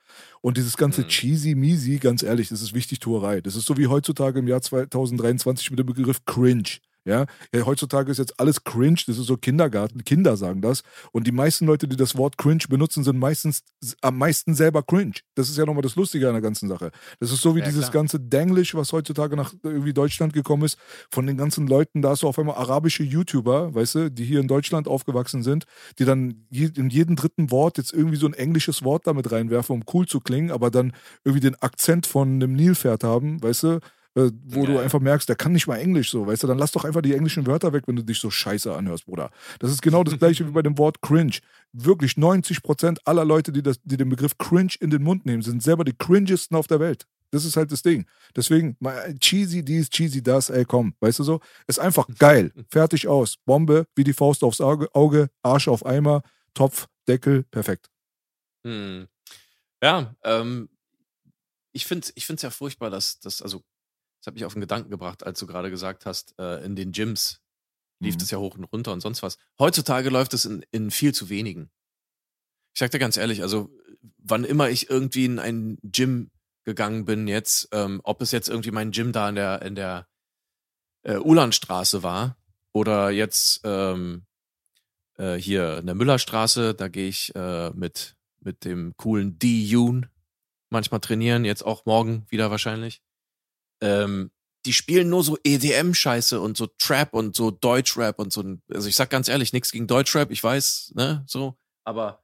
Und 0.40 0.56
dieses 0.56 0.76
ganze 0.76 1.02
Mhm. 1.02 1.08
cheesy 1.08 1.54
measy, 1.54 1.98
ganz 1.98 2.22
ehrlich, 2.22 2.48
das 2.48 2.62
ist 2.62 2.74
wichtig 2.74 2.98
Tuerei. 3.00 3.40
Das 3.40 3.56
ist 3.56 3.66
so 3.66 3.76
wie 3.76 3.86
heutzutage 3.86 4.38
im 4.38 4.48
Jahr 4.48 4.62
2023 4.62 5.70
mit 5.70 5.78
dem 5.78 5.86
Begriff 5.86 6.24
cringe. 6.24 6.78
Ja? 7.04 7.26
ja, 7.54 7.66
heutzutage 7.66 8.10
ist 8.10 8.18
jetzt 8.18 8.38
alles 8.38 8.62
cringe, 8.64 9.00
das 9.06 9.18
ist 9.18 9.26
so 9.26 9.36
Kindergarten, 9.36 10.04
Kinder 10.04 10.36
sagen 10.36 10.60
das. 10.62 10.82
Und 11.12 11.26
die 11.26 11.32
meisten 11.32 11.66
Leute, 11.66 11.88
die 11.88 11.96
das 11.96 12.16
Wort 12.16 12.36
cringe 12.38 12.64
benutzen, 12.68 13.04
sind 13.04 13.18
meistens 13.18 13.62
am 14.02 14.18
meisten 14.18 14.54
selber 14.54 14.82
cringe. 14.82 15.14
Das 15.34 15.48
ist 15.48 15.56
ja 15.56 15.64
nochmal 15.66 15.82
das 15.82 15.96
Lustige 15.96 16.28
an 16.28 16.34
der 16.34 16.42
ganzen 16.42 16.68
Sache. 16.68 16.90
Das 17.18 17.32
ist 17.32 17.40
so 17.40 17.54
wie 17.56 17.60
Ja, 17.60 17.64
dieses 17.66 17.90
klar. 17.90 17.92
ganze 18.02 18.20
Denglisch, 18.20 18.74
was 18.74 18.92
heutzutage 18.92 19.36
nach 19.36 19.54
irgendwie 19.62 19.92
Deutschland 19.94 20.32
gekommen 20.32 20.64
ist, 20.64 20.78
von 21.10 21.26
den 21.26 21.36
ganzen 21.36 21.66
Leuten, 21.66 22.02
da 22.02 22.10
hast 22.10 22.22
du 22.22 22.28
auf 22.28 22.38
einmal 22.38 22.56
arabische 22.56 23.02
YouTuber, 23.02 23.74
weißt 23.74 23.94
du, 23.94 24.10
die 24.10 24.24
hier 24.24 24.40
in 24.40 24.48
Deutschland 24.48 24.86
aufgewachsen 24.88 25.42
sind, 25.42 25.64
die 25.98 26.04
dann 26.04 26.46
je, 26.50 26.70
in 26.76 26.90
jedem 26.90 27.16
dritten 27.16 27.50
Wort 27.50 27.78
jetzt 27.78 27.92
irgendwie 27.92 28.16
so 28.16 28.26
ein 28.26 28.34
englisches 28.34 28.84
Wort 28.84 29.06
damit 29.06 29.32
reinwerfen, 29.32 29.74
um 29.76 29.82
cool 29.94 30.06
zu 30.06 30.20
klingen, 30.20 30.50
aber 30.50 30.70
dann 30.70 30.92
irgendwie 31.24 31.40
den 31.40 31.56
Akzent 31.56 32.06
von 32.06 32.28
einem 32.34 32.52
Nilpferd 32.52 33.04
haben, 33.04 33.42
weißt 33.42 33.62
du, 33.64 33.78
äh, 34.16 34.30
wo 34.44 34.64
Ja, 34.64 34.66
du 34.66 34.78
einfach 34.78 35.00
merkst, 35.00 35.28
der 35.28 35.36
kann 35.36 35.52
nicht 35.52 35.66
mal 35.66 35.76
Englisch 35.76 36.10
so, 36.10 36.26
weißt 36.26 36.42
du, 36.42 36.46
dann 36.46 36.58
lass 36.58 36.72
doch 36.72 36.84
einfach 36.84 37.02
die 37.02 37.14
englischen 37.14 37.46
Wörter 37.46 37.72
weg, 37.72 37.84
wenn 37.86 37.96
du 37.96 38.02
dich 38.02 38.18
so 38.18 38.30
scheiße 38.30 38.74
anhörst, 38.74 39.06
Bruder. 39.06 39.30
Das 39.60 39.70
ist 39.70 39.82
genau 39.82 40.04
das 40.04 40.18
gleiche 40.18 40.46
wie 40.46 40.52
bei 40.52 40.62
dem 40.62 40.78
Wort 40.78 41.00
cringe. 41.02 41.38
Wirklich 41.72 42.12
90% 42.14 42.98
aller 43.04 43.24
Leute, 43.24 43.52
die, 43.52 43.62
das, 43.62 43.80
die 43.84 43.96
den 43.96 44.08
Begriff 44.08 44.36
cringe 44.38 44.74
in 44.80 44.90
den 44.90 45.02
Mund 45.02 45.26
nehmen, 45.26 45.42
sind 45.42 45.62
selber 45.62 45.84
die 45.84 45.94
cringesten 45.96 46.56
auf 46.56 46.66
der 46.66 46.80
Welt. 46.80 47.06
Das 47.32 47.44
ist 47.44 47.56
halt 47.56 47.70
das 47.70 47.82
Ding. 47.82 48.06
Deswegen, 48.34 48.76
mal 48.80 49.14
cheesy 49.20 49.64
dies, 49.64 49.88
cheesy 49.88 50.20
das, 50.22 50.50
ey, 50.50 50.64
komm, 50.64 50.94
weißt 50.98 51.20
du 51.20 51.22
so? 51.22 51.40
Ist 51.68 51.78
einfach 51.78 52.08
geil. 52.18 52.52
Fertig 52.70 53.06
aus. 53.06 53.36
Bombe, 53.46 53.86
wie 53.94 54.02
die 54.04 54.12
Faust 54.12 54.42
aufs 54.42 54.60
Auge, 54.60 54.88
Auge 54.94 55.30
Arsch 55.42 55.68
auf 55.68 55.86
Eimer, 55.86 56.22
Topf, 56.54 56.88
Deckel, 57.06 57.44
perfekt. 57.44 57.88
Hm. 58.66 59.06
Ja, 59.82 60.14
ähm, 60.24 60.68
ich 61.72 61.86
finde 61.86 62.04
es 62.06 62.12
ich 62.16 62.26
find's 62.26 62.42
ja 62.42 62.50
furchtbar, 62.50 62.90
dass 62.90 63.20
das, 63.20 63.42
also, 63.42 63.62
das 64.20 64.26
hat 64.26 64.34
mich 64.34 64.44
auf 64.44 64.52
den 64.52 64.60
Gedanken 64.60 64.90
gebracht, 64.90 65.24
als 65.24 65.38
du 65.38 65.46
gerade 65.46 65.70
gesagt 65.70 66.06
hast, 66.06 66.34
äh, 66.38 66.64
in 66.64 66.76
den 66.76 66.92
Gyms 66.92 67.40
lief 68.00 68.14
Mhm. 68.14 68.18
das 68.18 68.30
ja 68.30 68.38
hoch 68.38 68.56
und 68.56 68.64
runter 68.64 68.92
und 68.92 69.00
sonst 69.00 69.22
was. 69.22 69.38
Heutzutage 69.58 70.10
läuft 70.10 70.34
es 70.34 70.44
in, 70.44 70.64
in 70.70 70.90
viel 70.90 71.14
zu 71.14 71.28
wenigen. 71.28 71.70
Ich 72.74 72.78
sag 72.80 72.90
dir 72.90 72.98
ganz 72.98 73.16
ehrlich, 73.16 73.42
also, 73.42 73.70
wann 74.18 74.44
immer 74.44 74.70
ich 74.70 74.88
irgendwie 74.90 75.24
in 75.24 75.38
ein 75.38 75.78
Gym 75.82 76.30
gegangen 76.64 77.04
bin 77.04 77.26
jetzt, 77.28 77.68
ähm, 77.72 78.00
ob 78.04 78.22
es 78.22 78.30
jetzt 78.30 78.48
irgendwie 78.48 78.70
mein 78.70 78.90
Gym 78.92 79.12
da 79.12 79.28
in 79.28 79.34
der, 79.34 79.62
in 79.62 79.74
der 79.74 80.06
äh, 81.02 81.16
Ulanstraße 81.16 82.02
war 82.02 82.36
oder 82.72 83.10
jetzt 83.10 83.60
ähm, 83.64 84.26
äh, 85.16 85.34
hier 85.36 85.78
in 85.78 85.86
der 85.86 85.94
Müllerstraße, 85.94 86.74
da 86.74 86.88
gehe 86.88 87.08
ich 87.08 87.34
äh, 87.34 87.70
mit, 87.70 88.16
mit 88.40 88.64
dem 88.64 88.94
coolen 88.96 89.38
D-Yoon 89.38 90.06
manchmal 90.68 91.00
trainieren, 91.00 91.44
jetzt 91.44 91.62
auch 91.64 91.84
morgen 91.86 92.26
wieder 92.28 92.50
wahrscheinlich. 92.50 93.02
Ähm, 93.80 94.30
die 94.66 94.72
spielen 94.74 95.08
nur 95.08 95.24
so 95.24 95.38
EDM-Scheiße 95.42 96.38
und 96.40 96.56
so 96.56 96.66
Trap 96.78 97.14
und 97.14 97.34
so 97.34 97.50
Deutschrap 97.50 98.18
und 98.18 98.32
so. 98.32 98.44
Also 98.70 98.88
ich 98.88 98.96
sag 98.96 99.08
ganz 99.10 99.28
ehrlich, 99.28 99.52
nichts 99.52 99.72
gegen 99.72 99.86
Deutschrap, 99.86 100.30
ich 100.30 100.42
weiß, 100.44 100.92
ne, 100.94 101.24
so, 101.26 101.56
aber 101.84 102.22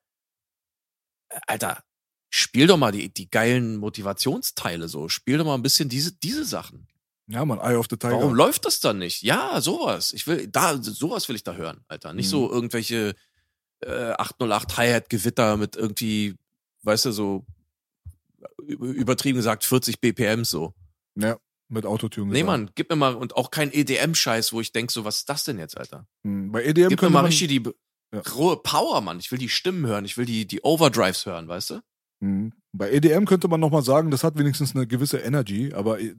äh, 1.31 1.39
Alter, 1.47 1.83
spiel 2.29 2.67
doch 2.67 2.77
mal 2.77 2.93
die, 2.93 3.09
die 3.13 3.31
geilen 3.31 3.77
Motivationsteile 3.79 4.89
so. 4.89 5.09
Spiel 5.09 5.39
doch 5.39 5.47
mal 5.47 5.55
ein 5.55 5.63
bisschen 5.63 5.89
diese, 5.89 6.13
diese 6.13 6.45
Sachen. 6.45 6.87
Ja, 7.29 7.45
man, 7.45 7.59
Eye 7.59 7.77
of 7.77 7.87
the 7.91 7.97
Tiger. 7.97 8.13
Warum 8.19 8.35
läuft 8.35 8.67
das 8.67 8.81
dann 8.81 8.99
nicht? 8.99 9.23
Ja, 9.23 9.61
sowas. 9.61 10.13
Ich 10.13 10.27
will, 10.27 10.47
da, 10.47 10.77
sowas 10.81 11.29
will 11.29 11.37
ich 11.37 11.43
da 11.43 11.55
hören, 11.55 11.85
Alter. 11.89 12.13
Nicht 12.13 12.27
Mhm. 12.27 12.31
so 12.31 12.51
irgendwelche 12.53 13.15
äh, 13.81 14.13
808 14.13 14.77
Hi-Hat-Gewitter 14.77 15.57
mit 15.57 15.75
irgendwie, 15.75 16.37
weißt 16.83 17.07
du, 17.07 17.13
so 17.13 17.47
übertrieben 18.67 19.37
gesagt 19.37 19.65
40 19.65 20.01
BPM 20.01 20.45
so. 20.45 20.75
Ja, 21.17 21.39
mit 21.69 21.85
Autotune. 21.87 22.33
Nee. 22.33 22.43
Mann, 22.45 22.71
gib 22.75 22.91
mir 22.91 22.97
mal, 22.97 23.15
und 23.15 23.37
auch 23.37 23.51
kein 23.51 23.73
EDM-Scheiß, 23.73 24.53
wo 24.53 24.61
ich 24.61 24.73
denk 24.73 24.91
so, 24.91 25.05
was 25.05 25.19
ist 25.19 25.29
das 25.29 25.45
denn 25.45 25.59
jetzt, 25.59 25.77
Alter? 25.77 26.07
Hm, 26.25 26.53
Bei 26.53 26.65
EDM 26.65 26.89
Gib 26.91 27.03
mir 27.03 27.11
mal 27.11 27.25
richtig 27.25 27.49
die 27.49 27.63
Ja. 28.15 28.21
rohe 28.35 28.57
Power, 28.57 29.01
Mann. 29.01 29.19
Ich 29.19 29.31
will 29.33 29.39
die 29.39 29.49
Stimmen 29.49 29.87
hören, 29.87 30.05
ich 30.05 30.17
will 30.17 30.27
die, 30.27 30.47
die 30.47 30.61
Overdrives 30.63 31.27
hören, 31.27 31.49
weißt 31.49 31.71
du? 31.71 31.81
Hm. 32.23 32.53
Bei 32.73 32.91
EDM 32.93 33.25
könnte 33.25 33.49
man 33.49 33.61
nochmal 33.61 33.83
sagen, 33.83 34.11
das 34.11 34.23
hat 34.25 34.39
wenigstens 34.39 34.75
eine 34.75 34.87
gewisse 34.87 35.19
Energy, 35.19 35.73
aber 35.75 35.99
äh, 36.01 36.15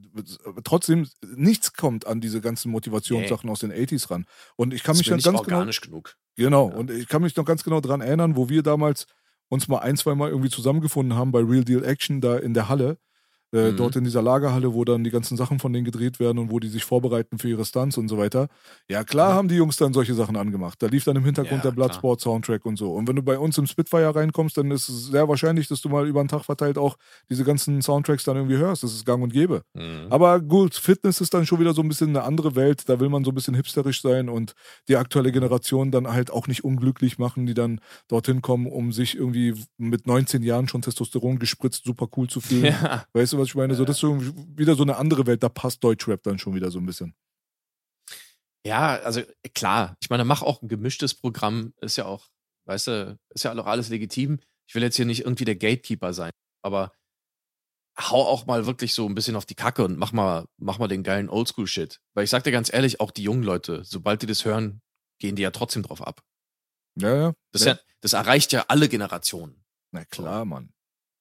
trotzdem, 0.63 1.07
nichts 1.35 1.73
kommt 1.73 2.05
an 2.05 2.19
diese 2.21 2.41
ganzen 2.41 2.71
Motivationssachen 2.71 3.49
aus 3.49 3.59
den 3.61 3.71
80s 3.71 4.09
ran. 4.11 4.25
Und 4.57 4.73
ich 4.73 4.83
kann 4.83 4.93
das 4.93 4.99
mich 4.99 5.07
dann 5.07 5.33
ganz 5.33 5.43
genau, 5.45 5.57
organisch 5.57 5.81
genug. 5.81 6.15
genau, 6.35 6.69
Ja. 6.69 6.75
und 6.75 6.91
ich 6.91 7.07
kann 7.07 7.21
mich 7.21 7.35
noch 7.35 7.45
ganz 7.45 7.63
genau 7.63 7.79
dran 7.81 8.01
erinnern, 8.01 8.35
wo 8.35 8.49
wir 8.49 8.63
damals 8.63 9.07
uns 9.49 9.67
mal 9.67 9.79
ein, 9.79 9.95
zwei 9.97 10.13
Mal 10.13 10.29
irgendwie 10.29 10.49
zusammengefunden 10.49 11.17
haben 11.17 11.31
bei 11.31 11.39
Real 11.39 11.63
Deal 11.63 11.83
Action 11.85 12.21
da 12.21 12.37
in 12.37 12.53
der 12.53 12.67
Halle. 12.69 12.97
Äh, 13.53 13.71
Mhm. 13.71 13.77
Dort 13.77 13.95
in 13.95 14.03
dieser 14.03 14.21
Lagerhalle, 14.21 14.73
wo 14.73 14.83
dann 14.83 15.03
die 15.03 15.09
ganzen 15.09 15.37
Sachen 15.37 15.59
von 15.59 15.71
denen 15.71 15.85
gedreht 15.85 16.19
werden 16.19 16.37
und 16.37 16.51
wo 16.51 16.59
die 16.59 16.67
sich 16.67 16.83
vorbereiten 16.83 17.37
für 17.39 17.47
ihre 17.49 17.63
Stunts 17.65 17.97
und 17.97 18.07
so 18.09 18.17
weiter. 18.17 18.47
Ja, 18.89 19.03
klar 19.05 19.31
Mhm. 19.33 19.37
haben 19.37 19.47
die 19.47 19.55
Jungs 19.55 19.77
dann 19.77 19.93
solche 19.93 20.13
Sachen 20.13 20.35
angemacht. 20.35 20.81
Da 20.81 20.87
lief 20.87 21.03
dann 21.05 21.15
im 21.15 21.23
Hintergrund 21.23 21.63
Ja, 21.63 21.69
der 21.69 21.75
Bloodsport-Soundtrack 21.75 22.65
und 22.65 22.77
so. 22.77 22.93
Und 22.93 23.07
wenn 23.07 23.15
du 23.15 23.23
bei 23.23 23.37
uns 23.39 23.57
im 23.57 23.65
Spitfire 23.67 24.13
reinkommst, 24.15 24.57
dann 24.57 24.69
ist 24.71 24.89
es 24.89 25.07
sehr 25.07 25.27
wahrscheinlich, 25.29 25.67
dass 25.69 25.81
du 25.81 25.89
mal 25.89 26.07
über 26.07 26.21
den 26.23 26.27
Tag 26.27 26.43
verteilt 26.43 26.77
auch 26.77 26.97
diese 27.29 27.43
ganzen 27.45 27.81
Soundtracks 27.81 28.23
dann 28.25 28.35
irgendwie 28.35 28.57
hörst. 28.57 28.83
Das 28.83 28.93
ist 28.93 29.05
gang 29.05 29.23
und 29.23 29.31
gäbe. 29.31 29.61
Mhm. 29.73 30.07
Aber 30.09 30.39
gut, 30.41 30.75
Fitness 30.75 31.21
ist 31.21 31.33
dann 31.33 31.45
schon 31.45 31.59
wieder 31.59 31.73
so 31.73 31.81
ein 31.81 31.87
bisschen 31.87 32.09
eine 32.09 32.23
andere 32.23 32.55
Welt. 32.55 32.87
Da 32.89 32.99
will 32.99 33.09
man 33.09 33.23
so 33.23 33.31
ein 33.31 33.35
bisschen 33.35 33.55
hipsterisch 33.55 34.01
sein 34.01 34.29
und 34.29 34.53
die 34.89 34.97
aktuelle 34.97 35.31
Generation 35.31 35.91
dann 35.91 36.07
halt 36.07 36.31
auch 36.31 36.47
nicht 36.47 36.63
unglücklich 36.63 37.17
machen, 37.17 37.45
die 37.45 37.53
dann 37.53 37.79
dorthin 38.09 38.41
kommen, 38.41 38.67
um 38.67 38.91
sich 38.91 39.15
irgendwie 39.15 39.53
mit 39.77 40.05
19 40.05 40.43
Jahren 40.43 40.67
schon 40.67 40.81
Testosteron 40.81 41.39
gespritzt 41.39 41.85
super 41.85 42.07
cool 42.17 42.27
zu 42.27 42.41
fühlen. 42.41 42.57
Ja. 42.87 43.05
Weißt 43.13 43.33
du, 43.33 43.36
was 43.37 43.49
ich 43.49 43.55
meine? 43.55 43.75
So, 43.75 43.85
das 43.85 43.97
ist 43.97 44.01
so 44.01 44.19
wieder 44.57 44.75
so 44.75 44.83
eine 44.83 44.97
andere 44.97 45.25
Welt. 45.25 45.43
Da 45.43 45.49
passt 45.49 45.83
Deutschrap 45.83 46.23
dann 46.23 46.39
schon 46.39 46.55
wieder 46.55 46.71
so 46.71 46.79
ein 46.79 46.85
bisschen. 46.85 47.15
Ja, 48.65 48.99
also 48.99 49.21
klar. 49.53 49.95
Ich 50.01 50.09
meine, 50.09 50.25
mach 50.25 50.41
auch 50.41 50.61
ein 50.61 50.67
gemischtes 50.67 51.13
Programm. 51.13 51.73
Ist 51.81 51.95
ja 51.97 52.05
auch, 52.05 52.27
weißt 52.65 52.87
du, 52.87 53.19
ist 53.29 53.43
ja 53.43 53.53
auch 53.53 53.65
alles 53.65 53.89
legitim. 53.89 54.39
Ich 54.67 54.75
will 54.75 54.83
jetzt 54.83 54.97
hier 54.97 55.05
nicht 55.05 55.21
irgendwie 55.21 55.45
der 55.45 55.55
Gatekeeper 55.55 56.13
sein, 56.13 56.31
aber 56.61 56.91
hau 57.99 58.23
auch 58.23 58.45
mal 58.45 58.65
wirklich 58.65 58.93
so 58.93 59.07
ein 59.07 59.15
bisschen 59.15 59.35
auf 59.35 59.45
die 59.45 59.55
Kacke 59.55 59.83
und 59.83 59.97
mach 59.97 60.11
mal, 60.11 60.45
mach 60.57 60.77
mal 60.77 60.87
den 60.87 61.03
geilen 61.03 61.29
Oldschool-Shit. 61.29 61.99
Weil 62.13 62.25
ich 62.25 62.29
sag 62.29 62.43
dir 62.43 62.51
ganz 62.51 62.71
ehrlich, 62.71 62.99
auch 62.99 63.11
die 63.11 63.23
jungen 63.23 63.43
Leute, 63.43 63.83
sobald 63.83 64.21
die 64.21 64.27
das 64.27 64.45
hören, 64.45 64.81
gehen 65.19 65.35
die 65.35 65.41
ja 65.41 65.51
trotzdem 65.51 65.83
drauf 65.83 66.05
ab. 66.05 66.21
Ja, 66.95 67.15
ja. 67.15 67.33
Das, 67.51 67.63
ja. 67.63 67.73
ja, 67.73 67.79
das 68.01 68.13
erreicht 68.13 68.51
ja 68.51 68.65
alle 68.67 68.89
Generationen. 68.89 69.63
Na 69.91 70.05
klar, 70.05 70.45
Mann. 70.45 70.73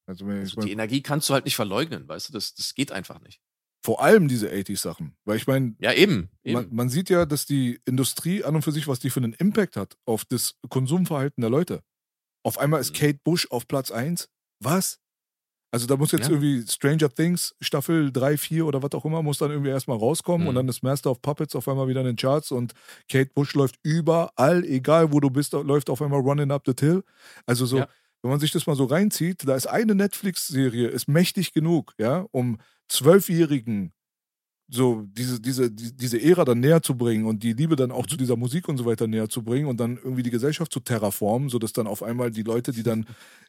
Also, 0.07 0.27
Also 0.27 0.61
die 0.61 0.73
Energie 0.73 1.03
kannst 1.03 1.28
du 1.28 1.35
halt 1.35 1.45
nicht 1.45 1.57
verleugnen, 1.57 2.07
weißt 2.09 2.28
du, 2.28 2.33
das, 2.33 2.55
das 2.55 2.74
geht 2.74 2.93
einfach 2.93 3.20
nicht. 3.20 3.41
vor 3.85 4.03
allem 4.03 4.27
diese 4.28 4.49
80s-Sachen. 4.51 5.16
Weil 5.24 5.37
ich 5.37 5.47
meine, 5.47 5.77
Ja, 5.78 5.93
eben. 5.93 6.31
eben. 6.43 6.55
man, 6.55 6.74
man 6.74 6.89
sieht 6.89 7.09
ja, 7.11 7.24
dass 7.27 7.47
die 7.47 7.81
Industrie 7.85 8.43
an 8.43 8.57
und 8.57 8.62
für 8.62 8.73
sich, 8.73 8.89
was 8.89 8.99
die 8.99 9.11
für 9.11 9.20
einen 9.20 9.33
Impact 9.35 9.77
hat 9.77 9.97
auf 10.07 10.24
das 10.24 10.55
Konsumverhalten 10.69 11.41
der 11.41 11.51
Leute. 11.51 11.83
Auf 12.45 12.59
einmal 12.59 12.81
ist 12.81 12.93
Mhm. 12.93 12.99
Kate 12.99 13.20
Bush 13.24 13.47
auf 13.51 13.69
Platz 13.69 13.91
1. 13.93 14.28
Was? 14.61 14.99
Also 15.73 15.87
da 15.87 15.97
muss 15.97 16.12
jetzt 16.12 16.28
Ja. 16.28 16.31
irgendwie 16.35 16.65
Stranger 16.66 17.12
Things 17.12 17.55
Staffel 17.61 18.11
3, 18.12 18.37
4 18.39 18.66
oder 18.66 18.83
was 18.83 18.93
auch 18.93 19.05
immer, 19.05 19.23
muss 19.23 19.39
dann 19.39 19.51
irgendwie 19.51 19.70
erstmal 19.70 19.99
rauskommen 19.99 20.47
und 20.49 20.55
Mhm. 20.55 20.57
dann 20.57 20.69
ist 20.69 20.83
Master 20.83 21.11
of 21.11 21.20
Puppets 21.23 21.55
auf 21.57 21.69
einmal 21.69 21.87
wieder 21.89 22.01
in 22.01 22.07
den 22.07 22.16
Charts 22.16 22.51
und 22.53 22.73
Kate 23.09 23.31
Bush 23.35 23.55
läuft 23.55 23.77
überall, 23.85 24.65
egal 24.65 25.12
wo 25.12 25.20
du 25.20 25.31
bist, 25.31 25.53
läuft 25.53 25.91
auf 25.91 26.01
einmal 26.03 26.20
Running 26.20 26.51
Up 26.51 26.62
the 26.66 26.74
Hill. 26.78 27.05
Also 27.47 27.66
so, 27.66 27.78
Ja. 27.78 27.89
Wenn 28.27 28.32
man 28.32 28.40
sich 28.40 28.53
das 28.53 28.66
mal 28.66 28.77
so 28.77 28.85
reinzieht, 28.85 29.47
da 29.48 29.57
ist 29.57 29.66
eine 29.66 29.94
Netflix-Serie, 29.94 30.89
ist 30.89 31.09
mächtig 31.09 31.53
genug, 31.53 31.94
ja, 31.98 32.27
um 32.32 32.59
Zwölfjährigen 32.89 33.93
so 34.69 35.05
diese, 35.07 35.40
diese, 35.40 35.70
die- 35.70 35.97
diese 35.97 36.20
Ära 36.20 36.44
dann 36.44 36.59
näher 36.59 36.82
zu 36.82 36.97
bringen 36.97 37.24
und 37.27 37.43
die 37.44 37.53
Liebe 37.53 37.77
dann 37.77 37.93
auch 37.93 38.07
zu 38.07 38.16
dieser 38.16 38.36
Musik 38.36 38.69
und 38.69 38.78
so 38.78 38.85
weiter 38.85 39.07
näher 39.07 39.28
zu 39.28 39.43
bringen 39.44 39.66
und 39.69 39.78
dann 39.78 39.97
irgendwie 39.97 40.24
die 40.24 40.31
Gesellschaft 40.31 40.73
zu 40.73 40.81
terraformen, 40.81 41.48
sodass 41.48 41.73
dann 41.73 41.86
auf 41.86 42.03
einmal 42.03 42.32
die 42.32 42.43
Leute, 42.43 42.73
die 42.73 42.82
dann 42.82 43.07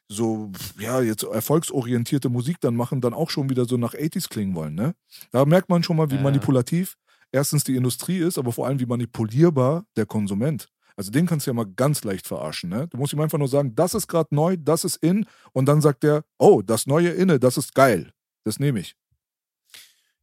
so, 0.07 0.51
ja, 0.79 1.01
jetzt 1.01 1.23
erfolgsorientierte 1.23 2.29
Musik 2.29 2.57
dann 2.61 2.75
machen, 2.75 3.01
dann 3.01 3.15
auch 3.15 3.31
schon 3.31 3.49
wieder 3.49 3.65
so 3.65 3.77
nach 3.77 3.95
80s 3.95 4.29
klingen 4.29 4.53
wollen, 4.55 4.75
ne? 4.75 4.93
Da 5.31 5.45
merkt 5.45 5.69
man 5.69 5.81
schon 5.83 5.97
mal, 5.97 6.11
wie 6.11 6.17
manipulativ 6.19 6.97
erstens 7.31 7.63
die 7.63 7.75
Industrie 7.75 8.19
ist, 8.19 8.37
aber 8.37 8.51
vor 8.51 8.67
allem 8.67 8.79
wie 8.79 8.85
manipulierbar 8.85 9.85
der 9.95 10.05
Konsument. 10.05 10.69
Also 10.97 11.11
den 11.11 11.27
kannst 11.27 11.45
du 11.45 11.51
ja 11.51 11.53
mal 11.53 11.67
ganz 11.67 12.03
leicht 12.03 12.27
verarschen, 12.27 12.71
ne? 12.71 12.87
Du 12.87 12.97
musst 12.97 13.13
ihm 13.13 13.21
einfach 13.21 13.37
nur 13.37 13.47
sagen, 13.47 13.75
das 13.75 13.93
ist 13.93 14.07
gerade 14.07 14.33
neu, 14.33 14.57
das 14.57 14.83
ist 14.83 14.97
in 14.97 15.27
und 15.53 15.67
dann 15.67 15.79
sagt 15.79 16.03
er, 16.03 16.25
oh, 16.39 16.63
das 16.63 16.87
neue 16.87 17.09
inne, 17.09 17.39
das 17.39 17.55
ist 17.57 17.75
geil. 17.75 18.11
Das 18.43 18.59
nehme 18.59 18.79
ich. 18.79 18.95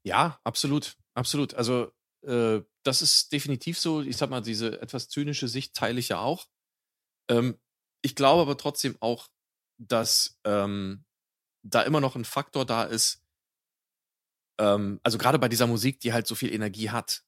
Ja, 0.03 0.41
absolut, 0.43 0.97
absolut. 1.15 1.55
Also 1.55 1.93
äh, 2.23 2.61
das 2.83 3.03
ist 3.03 3.33
definitiv 3.33 3.79
so. 3.79 4.03
Ich 4.03 4.17
sag 4.17 4.31
mal, 4.31 4.41
diese 4.41 4.81
etwas 4.83 5.09
zynische 5.09 5.47
Sicht 5.47 5.75
teile 5.75 6.01
ich 6.01 6.09
ja 6.09 6.19
auch. 6.19 6.47
Ähm, 7.31 7.59
ich 8.03 8.17
glaube 8.17 8.43
aber 8.43 8.57
trotzdem 8.57 8.97
auch, 9.01 9.29
dass 9.79 10.39
ähm, 10.45 11.05
da 11.63 11.83
immer 11.83 12.01
noch 12.01 12.17
ein 12.17 12.25
Faktor 12.25 12.67
da 12.67 12.85
ist. 12.85 13.23
Ähm, 14.59 15.01
also 15.03 15.19
gerade 15.19 15.39
bei 15.39 15.49
dieser 15.49 15.67
Musik, 15.67 16.01
die 16.01 16.13
halt 16.13 16.27
so 16.27 16.35
viel 16.35 16.53
Energie 16.53 16.91
hat. 16.91 17.25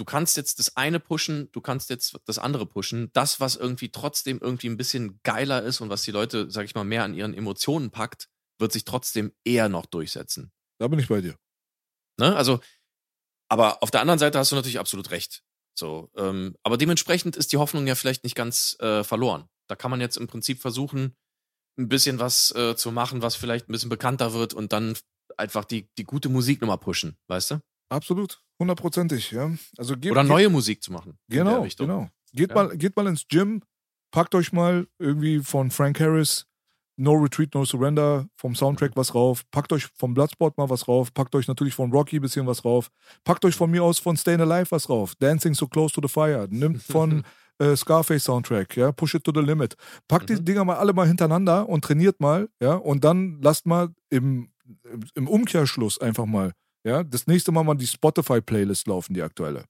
Du 0.00 0.06
kannst 0.06 0.38
jetzt 0.38 0.58
das 0.58 0.78
eine 0.78 0.98
pushen, 0.98 1.52
du 1.52 1.60
kannst 1.60 1.90
jetzt 1.90 2.18
das 2.24 2.38
andere 2.38 2.64
pushen. 2.64 3.10
Das, 3.12 3.38
was 3.38 3.54
irgendwie 3.54 3.90
trotzdem 3.90 4.38
irgendwie 4.40 4.70
ein 4.70 4.78
bisschen 4.78 5.20
geiler 5.24 5.62
ist 5.62 5.82
und 5.82 5.90
was 5.90 6.00
die 6.00 6.10
Leute, 6.10 6.50
sag 6.50 6.64
ich 6.64 6.74
mal, 6.74 6.84
mehr 6.84 7.04
an 7.04 7.12
ihren 7.12 7.34
Emotionen 7.34 7.90
packt, 7.90 8.30
wird 8.58 8.72
sich 8.72 8.86
trotzdem 8.86 9.34
eher 9.44 9.68
noch 9.68 9.84
durchsetzen. 9.84 10.52
Da 10.78 10.88
bin 10.88 10.98
ich 11.00 11.08
bei 11.08 11.20
dir. 11.20 11.36
Ne? 12.18 12.34
Also, 12.34 12.60
aber 13.50 13.82
auf 13.82 13.90
der 13.90 14.00
anderen 14.00 14.18
Seite 14.18 14.38
hast 14.38 14.52
du 14.52 14.56
natürlich 14.56 14.78
absolut 14.78 15.10
recht. 15.10 15.42
So, 15.78 16.10
ähm, 16.16 16.56
aber 16.62 16.78
dementsprechend 16.78 17.36
ist 17.36 17.52
die 17.52 17.58
Hoffnung 17.58 17.86
ja 17.86 17.94
vielleicht 17.94 18.24
nicht 18.24 18.34
ganz 18.34 18.78
äh, 18.80 19.04
verloren. 19.04 19.50
Da 19.68 19.76
kann 19.76 19.90
man 19.90 20.00
jetzt 20.00 20.16
im 20.16 20.28
Prinzip 20.28 20.62
versuchen, 20.62 21.14
ein 21.78 21.90
bisschen 21.90 22.18
was 22.18 22.54
äh, 22.54 22.74
zu 22.74 22.90
machen, 22.90 23.20
was 23.20 23.36
vielleicht 23.36 23.68
ein 23.68 23.72
bisschen 23.72 23.90
bekannter 23.90 24.32
wird 24.32 24.54
und 24.54 24.72
dann 24.72 24.96
einfach 25.36 25.66
die, 25.66 25.90
die 25.98 26.04
gute 26.04 26.30
Musik 26.30 26.62
nochmal 26.62 26.78
pushen, 26.78 27.18
weißt 27.28 27.50
du? 27.50 27.60
Absolut, 27.90 28.40
hundertprozentig, 28.60 29.30
ja. 29.32 29.50
Also 29.76 29.96
geht, 29.96 30.12
Oder 30.12 30.22
geht- 30.22 30.30
neue 30.30 30.48
Musik 30.50 30.82
zu 30.82 30.92
machen. 30.92 31.18
Genau, 31.28 31.66
genau. 31.76 32.08
Geht, 32.32 32.50
Ja. 32.50 32.54
mal, 32.54 32.76
geht 32.76 32.94
mal 32.96 33.06
ins 33.08 33.26
Gym, 33.26 33.62
packt 34.12 34.34
euch 34.36 34.52
mal 34.52 34.86
irgendwie 34.98 35.40
von 35.40 35.70
Frank 35.70 35.98
Harris 35.98 36.46
No 36.96 37.12
Retreat, 37.14 37.54
No 37.54 37.64
Surrender 37.64 38.26
vom. 38.36 38.54
Soundtrack 38.54 38.92
was 38.94 39.14
rauf, 39.14 39.42
packt 39.50 39.72
euch 39.72 39.86
vom 39.96 40.12
Bloodsport 40.12 40.58
mal 40.58 40.68
was 40.68 40.86
rauf, 40.86 41.12
packt 41.14 41.34
euch 41.34 41.48
natürlich 41.48 41.74
von 41.74 41.90
Rocky 41.90 42.16
ein 42.16 42.22
bisschen 42.22 42.46
was 42.46 42.62
rauf, 42.64 42.90
packt 43.24 43.44
euch 43.46 43.54
von 43.56 43.70
mir 43.70 43.82
aus 43.82 43.98
von 43.98 44.16
Stayin' 44.18 44.42
Alive 44.42 44.70
was 44.70 44.88
rauf, 44.90 45.14
Dancing 45.16 45.54
So 45.54 45.66
Close 45.66 45.94
to 45.94 46.02
the 46.02 46.08
Fire, 46.12 46.46
nimmt 46.50 46.82
von 46.82 47.24
äh, 47.58 47.74
Scarface 47.74 48.24
Soundtrack, 48.24 48.76
ja, 48.76 48.92
Push 48.92 49.14
It 49.14 49.24
to 49.24 49.32
the 49.34 49.40
Limit. 49.40 49.76
Packt 50.08 50.28
die 50.28 50.34
Mhm. 50.34 50.44
Dinger 50.44 50.64
mal 50.66 50.76
alle 50.76 50.92
mal 50.92 51.06
hintereinander 51.06 51.68
und 51.68 51.82
trainiert 51.84 52.20
mal, 52.20 52.48
ja, 52.60 52.74
und 52.74 53.02
dann 53.04 53.40
lasst 53.40 53.64
mal 53.66 53.88
im, 54.10 54.50
im 55.14 55.26
Umkehrschluss 55.26 55.98
einfach 56.00 56.26
mal, 56.26 56.52
ja, 56.84 57.02
das 57.04 57.26
nächste 57.26 57.52
Mal 57.52 57.62
mal 57.64 57.74
die 57.74 57.86
Spotify-Playlist 57.86 58.86
laufen, 58.86 59.14
die 59.14 59.22
aktuelle. 59.22 59.64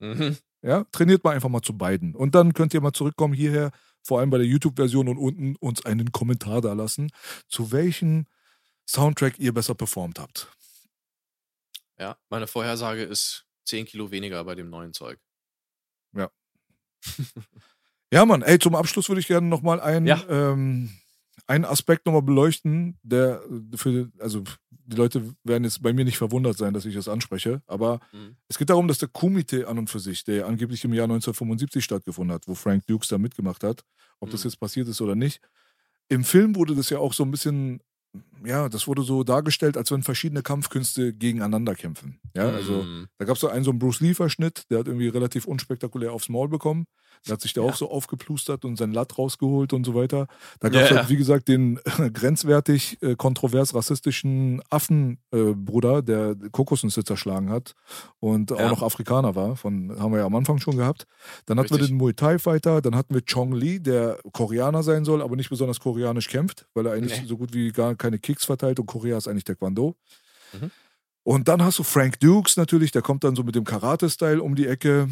Mhm. 0.00 0.36
Ja, 0.62 0.84
trainiert 0.92 1.22
mal 1.24 1.34
einfach 1.34 1.48
mal 1.50 1.60
zu 1.62 1.76
beiden. 1.76 2.14
Und 2.14 2.34
dann 2.34 2.54
könnt 2.54 2.72
ihr 2.74 2.80
mal 2.80 2.92
zurückkommen 2.92 3.34
hierher, 3.34 3.70
vor 4.02 4.20
allem 4.20 4.30
bei 4.30 4.38
der 4.38 4.46
YouTube-Version 4.46 5.08
und 5.08 5.18
unten 5.18 5.56
uns 5.56 5.84
einen 5.84 6.12
Kommentar 6.12 6.60
da 6.60 6.72
lassen, 6.72 7.10
zu 7.48 7.70
welchem 7.72 8.26
Soundtrack 8.88 9.38
ihr 9.38 9.52
besser 9.52 9.74
performt 9.74 10.18
habt. 10.18 10.50
Ja, 11.98 12.16
meine 12.28 12.46
Vorhersage 12.46 13.02
ist 13.02 13.46
10 13.66 13.86
Kilo 13.86 14.10
weniger 14.10 14.42
bei 14.44 14.54
dem 14.54 14.70
neuen 14.70 14.92
Zeug. 14.92 15.18
Ja, 18.12 18.24
Mann, 18.24 18.42
ey, 18.42 18.58
zum 18.58 18.74
Abschluss 18.76 19.08
würde 19.08 19.20
ich 19.20 19.26
gerne 19.26 19.48
nochmal 19.48 19.80
einen, 19.80 20.06
Ja. 20.06 20.22
ähm, 20.28 20.90
einen 21.46 21.64
Aspekt 21.64 22.06
nochmal 22.06 22.22
beleuchten, 22.22 22.98
der 23.02 23.42
für, 23.74 24.10
also 24.20 24.44
die 24.86 24.96
Leute 24.96 25.34
werden 25.44 25.64
jetzt 25.64 25.82
bei 25.82 25.92
mir 25.92 26.04
nicht 26.04 26.18
verwundert 26.18 26.56
sein, 26.58 26.74
dass 26.74 26.84
ich 26.86 26.94
das 26.94 27.08
anspreche, 27.08 27.62
aber 27.66 28.00
Mhm. 28.12 28.36
es 28.48 28.58
geht 28.58 28.70
darum, 28.70 28.88
dass 28.88 28.98
der 28.98 29.08
Kumite 29.08 29.68
an 29.68 29.78
und 29.78 29.90
für 29.90 30.00
sich, 30.00 30.24
der 30.24 30.46
angeblich 30.46 30.84
im 30.84 30.92
Jahr 30.94 31.06
1975 31.08 31.84
stattgefunden 31.84 32.34
hat, 32.34 32.46
wo 32.48 32.54
Frank 32.54 32.86
Dukes 32.86 33.08
da 33.08 33.18
mitgemacht 33.18 33.64
hat, 33.64 33.82
ob 34.20 34.30
das 34.30 34.42
Mhm. 34.42 34.44
jetzt 34.44 34.60
passiert 34.60 34.88
ist 34.88 35.00
oder 35.00 35.14
nicht. 35.16 35.40
Im 36.08 36.24
Film 36.24 36.56
wurde 36.56 36.74
das 36.74 36.90
ja 36.90 36.98
auch 36.98 37.14
so 37.14 37.24
ein 37.24 37.30
bisschen, 37.30 37.80
ja, 38.44 38.68
das 38.68 38.86
wurde 38.86 39.02
so 39.02 39.24
dargestellt, 39.24 39.76
als 39.76 39.90
wenn 39.90 40.02
verschiedene 40.02 40.42
Kampfkünste 40.42 41.14
gegeneinander 41.14 41.74
kämpfen. 41.74 42.20
Ja, 42.36 42.50
also 42.50 42.86
Mhm. 42.86 43.06
da 43.18 43.24
gab 43.26 43.36
es 43.36 43.40
so 43.40 43.48
einen 43.48 43.64
so 43.64 43.70
einen 43.70 43.78
Bruce 43.78 44.00
Lee-Verschnitt, 44.00 44.64
der 44.70 44.80
hat 44.80 44.88
irgendwie 44.88 45.08
relativ 45.08 45.46
unspektakulär 45.46 46.12
aufs 46.12 46.28
Maul 46.28 46.48
bekommen. 46.48 46.86
Da 47.26 47.32
hat 47.32 47.40
sich 47.40 47.54
der 47.54 47.62
Ja. 47.62 47.70
auch 47.70 47.74
so 47.76 47.90
aufgeplustert 47.90 48.64
und 48.66 48.76
sein 48.76 48.92
Latt 48.92 49.16
rausgeholt 49.16 49.72
und 49.72 49.84
so 49.84 49.94
weiter. 49.94 50.26
Da 50.60 50.68
gab 50.68 50.82
es 50.82 50.90
Ja, 50.90 50.96
halt, 50.96 51.08
wie 51.08 51.16
gesagt, 51.16 51.48
den 51.48 51.80
grenzwertig 52.12 52.98
äh, 53.02 53.16
kontrovers 53.16 53.74
rassistischen 53.74 54.62
Affenbruder, 54.70 56.02
der 56.02 56.36
Kokosnüsse 56.52 57.04
zerschlagen 57.04 57.50
hat 57.50 57.74
und 58.20 58.52
auch 58.52 58.70
noch 58.70 58.82
Afrikaner 58.82 59.34
war. 59.34 59.56
Von 59.56 59.98
haben 59.98 60.12
wir 60.12 60.18
ja 60.20 60.26
am 60.26 60.34
Anfang 60.34 60.58
schon 60.58 60.76
gehabt. 60.76 61.06
Dann 61.46 61.58
hatten 61.58 61.70
wir 61.70 61.76
Richtig. 61.76 61.90
den 61.90 61.96
Muay 61.98 62.12
Thai 62.14 62.38
Fighter, 62.38 62.80
dann 62.82 62.94
hatten 62.96 63.14
wir 63.14 63.22
Chong 63.22 63.52
Lee, 63.52 63.78
der 63.78 64.18
Koreaner 64.32 64.82
sein 64.82 65.04
soll, 65.04 65.22
aber 65.22 65.36
nicht 65.36 65.50
besonders 65.50 65.80
koreanisch 65.80 66.28
kämpft, 66.28 66.66
weil 66.74 66.86
er 66.86 66.92
eigentlich 66.92 67.20
Nee. 67.22 67.26
so 67.26 67.36
gut 67.36 67.54
wie 67.54 67.72
gar 67.72 67.94
keine 67.94 68.18
Kicks 68.18 68.44
verteilt 68.44 68.78
und 68.80 68.86
Korea 68.86 69.16
ist 69.16 69.28
eigentlich 69.28 69.44
Taekwondo. 69.44 69.96
Mhm. 70.52 70.70
Und 71.22 71.48
dann 71.48 71.62
hast 71.62 71.78
du 71.78 71.82
Frank 71.84 72.20
Dukes 72.20 72.56
natürlich, 72.58 72.90
der 72.92 73.00
kommt 73.02 73.24
dann 73.24 73.34
so 73.34 73.42
mit 73.44 73.54
dem 73.54 73.64
Karate-Style 73.64 74.42
um 74.42 74.54
die 74.54 74.66
Ecke. 74.66 75.08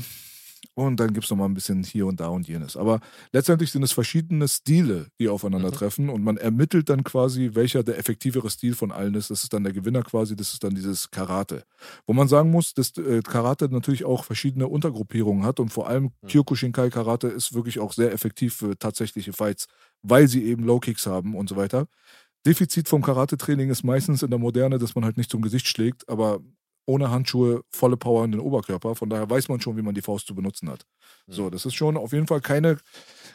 Und 0.75 0.99
dann 1.01 1.13
gibt 1.13 1.25
es 1.25 1.31
nochmal 1.31 1.49
ein 1.49 1.55
bisschen 1.55 1.83
hier 1.83 2.07
und 2.07 2.21
da 2.21 2.29
und 2.29 2.49
jenes. 2.49 2.77
Aber 2.79 3.01
letztendlich 3.33 3.71
sind 3.71 3.83
es 3.83 3.93
verschiedene 3.93 4.49
Stile, 4.49 5.09
die 5.21 5.29
aufeinandertreffen. 5.29 6.09
Und 6.09 6.25
man 6.25 6.39
ermittelt 6.39 6.89
dann 6.89 7.05
quasi, 7.05 7.51
welcher 7.53 7.83
der 7.83 7.99
effektivere 7.99 8.49
Stil 8.49 8.75
von 8.75 8.91
allen 8.91 9.15
ist. 9.15 9.31
Das 9.31 9.43
ist 9.43 9.53
dann 9.53 9.65
der 9.65 9.75
Gewinner 9.75 10.03
quasi, 10.03 10.35
das 10.35 10.55
ist 10.55 10.65
dann 10.65 10.75
dieses 10.75 11.11
Karate. 11.11 11.65
Wo 12.07 12.15
man 12.15 12.29
sagen 12.29 12.51
muss, 12.51 12.73
dass 12.75 12.97
äh, 12.97 13.21
Karate 13.23 13.69
natürlich 13.69 14.05
auch 14.05 14.25
verschiedene 14.25 14.67
Untergruppierungen 14.69 15.45
hat. 15.45 15.61
Und 15.61 15.71
vor 15.71 15.89
allem 15.89 16.13
Mhm. 16.23 16.29
Kyokushinkai 16.29 16.91
Karate 16.91 17.29
ist 17.29 17.55
wirklich 17.55 17.79
auch 17.79 17.93
sehr 17.93 18.13
effektiv 18.13 18.55
für 18.55 18.79
tatsächliche 18.79 19.33
Fights, 19.33 19.67
weil 20.03 20.29
sie 20.29 20.45
eben 20.45 20.65
Low 20.65 20.81
Kicks 20.81 21.07
haben 21.07 21.35
und 21.35 21.49
so 21.49 21.57
weiter. 21.57 21.87
Defizit 22.47 22.89
vom 22.89 23.03
Karate-Training 23.03 23.71
ist 23.71 23.85
meistens 23.85 24.23
in 24.23 24.31
der 24.31 24.39
Moderne, 24.39 24.79
dass 24.79 24.95
man 24.95 25.05
halt 25.05 25.17
nicht 25.17 25.31
zum 25.31 25.43
Gesicht 25.43 25.67
schlägt, 25.69 26.09
aber 26.09 26.41
ohne 26.87 27.11
Handschuhe 27.11 27.63
volle 27.71 27.97
Power 27.97 28.25
in 28.25 28.33
den 28.33 28.41
Oberkörper. 28.41 28.95
Von 28.95 29.09
daher 29.11 29.29
weiß 29.31 29.49
man 29.49 29.61
schon, 29.61 29.77
wie 29.77 29.83
man 29.83 29.95
die 29.95 30.03
Faust 30.03 30.27
zu 30.27 30.35
benutzen 30.35 30.69
hat. 30.69 30.85
So, 31.29 31.51
das 31.51 31.65
ist 31.67 31.75
schon 31.75 31.97
auf 31.97 32.13
jeden 32.13 32.27
Fall 32.27 32.41
keine 32.41 32.79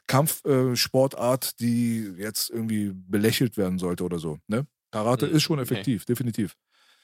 Kampfsportart, 0.07 1.59
die 1.59 2.11
jetzt 2.17 2.49
irgendwie 2.49 2.91
belächelt 2.93 3.57
werden 3.57 3.77
sollte 3.79 4.03
oder 4.03 4.19
so. 4.19 4.37
Ne? 4.47 4.67
Karate 4.91 5.27
Mhm. 5.27 5.35
ist 5.35 5.43
schon 5.43 5.59
effektiv, 5.59 6.05
definitiv. 6.05 6.55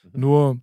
Mhm. 0.02 0.20
Nur, 0.20 0.60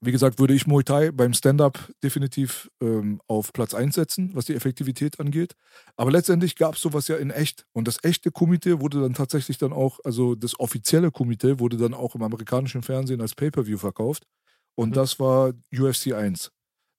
wie 0.00 0.12
gesagt, 0.12 0.38
würde 0.38 0.54
ich 0.54 0.66
Muay 0.66 0.82
Thai 0.84 1.12
beim 1.12 1.32
Stand-up 1.34 1.78
definitiv 2.02 2.70
ähm, 2.82 3.20
auf 3.28 3.52
Platz 3.52 3.74
1 3.74 3.94
setzen, 3.94 4.30
was 4.34 4.46
die 4.46 4.54
Effektivität 4.54 5.20
angeht. 5.20 5.54
Aber 5.96 6.10
letztendlich 6.10 6.56
gab 6.56 6.74
es 6.74 6.80
sowas 6.82 7.08
ja 7.08 7.16
in 7.16 7.30
echt. 7.30 7.66
Und 7.72 7.88
das 7.88 8.02
echte 8.02 8.30
Komitee 8.30 8.80
wurde 8.80 9.00
dann 9.00 9.14
tatsächlich 9.14 9.58
dann 9.58 9.72
auch, 9.72 10.00
also 10.04 10.34
das 10.34 10.58
offizielle 10.58 11.10
Komitee 11.10 11.58
wurde 11.60 11.76
dann 11.76 11.94
auch 11.94 12.14
im 12.14 12.22
amerikanischen 12.22 12.82
Fernsehen 12.82 13.20
als 13.20 13.34
Pay-Per-View 13.34 13.78
verkauft. 13.78 14.26
Und 14.74 14.90
Mhm. 14.90 14.94
das 14.94 15.18
war 15.20 15.52
UFC 15.72 16.12
1. 16.14 16.50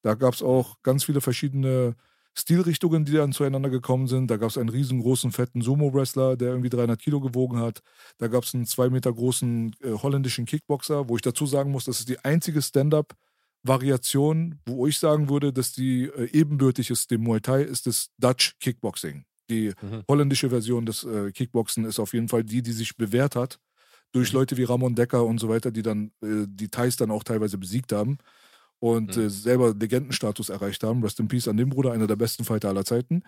Da 0.04 0.16
gab 0.16 0.34
es 0.34 0.42
auch 0.44 0.78
ganz 0.84 1.06
viele 1.06 1.22
verschiedene 1.22 1.96
Stilrichtungen, 2.36 3.06
die 3.06 3.14
dann 3.14 3.32
zueinander 3.32 3.70
gekommen 3.70 4.08
sind. 4.08 4.30
Da 4.30 4.38
gab 4.38 4.50
es 4.50 4.58
einen 4.58 4.70
riesengroßen, 4.70 5.32
fetten 5.32 5.62
Sumo-Wrestler, 5.62 6.36
der 6.36 6.50
irgendwie 6.50 6.70
300 6.70 7.00
Kilo 7.00 7.22
gewogen 7.22 7.60
hat. 7.60 7.82
Da 8.18 8.28
gab 8.28 8.44
es 8.44 8.54
einen 8.56 8.66
zwei 8.66 8.90
Meter 8.90 9.14
großen 9.14 9.76
äh, 9.84 9.92
holländischen 9.92 10.46
Kickboxer, 10.46 11.08
wo 11.10 11.16
ich 11.16 11.22
dazu 11.22 11.46
sagen 11.46 11.72
muss, 11.72 11.86
das 11.86 12.00
ist 12.00 12.10
die 12.10 12.20
einzige 12.20 12.62
Stand-Up-Variation, 12.62 14.60
wo 14.66 14.88
ich 14.88 14.98
sagen 14.98 15.30
würde, 15.30 15.54
dass 15.54 15.74
die 15.74 16.06
äh, 16.06 16.30
ebenbürtig 16.32 16.90
ist 16.90 17.12
dem 17.12 17.22
Muay 17.22 17.40
Thai, 17.40 17.62
ist 17.64 17.86
das 17.88 18.10
Dutch 18.18 18.58
Kickboxing. 18.60 19.26
Die 19.50 19.74
mhm. 19.82 20.04
holländische 20.08 20.50
Version 20.50 20.86
des 20.86 21.04
äh, 21.04 21.32
Kickboxen 21.32 21.86
ist 21.86 22.00
auf 22.00 22.14
jeden 22.14 22.30
Fall 22.30 22.44
die, 22.44 22.62
die 22.64 22.72
sich 22.72 22.98
bewährt 22.98 23.36
hat 23.36 23.60
durch. 24.14 24.32
Leute 24.32 24.58
wie 24.58 24.64
Ramon 24.64 24.96
Decker 24.96 25.26
und 25.26 25.40
so 25.40 25.50
weiter, 25.50 25.72
die 25.72 25.82
dann 25.82 26.12
äh, 26.22 26.46
die 26.48 26.70
Thais 26.70 26.96
dann 26.98 27.12
auch 27.12 27.24
teilweise 27.24 27.58
besiegt 27.58 27.92
haben 27.92 28.18
und 28.80 29.16
mhm. 29.16 29.24
äh, 29.24 29.30
selber 29.30 29.74
Legendenstatus 29.74 30.50
erreicht 30.50 30.84
haben. 30.84 31.04
Rest 31.04 31.20
in 31.20 31.28
Peace 31.28 31.48
an 31.48 31.58
dem 31.58 31.70
Bruder, 31.70 31.92
einer 31.92 32.08
der 32.08 32.16
besten 32.16 32.46
Fighter 32.46 32.70
aller 32.70 32.86
Zeiten. 32.86 33.24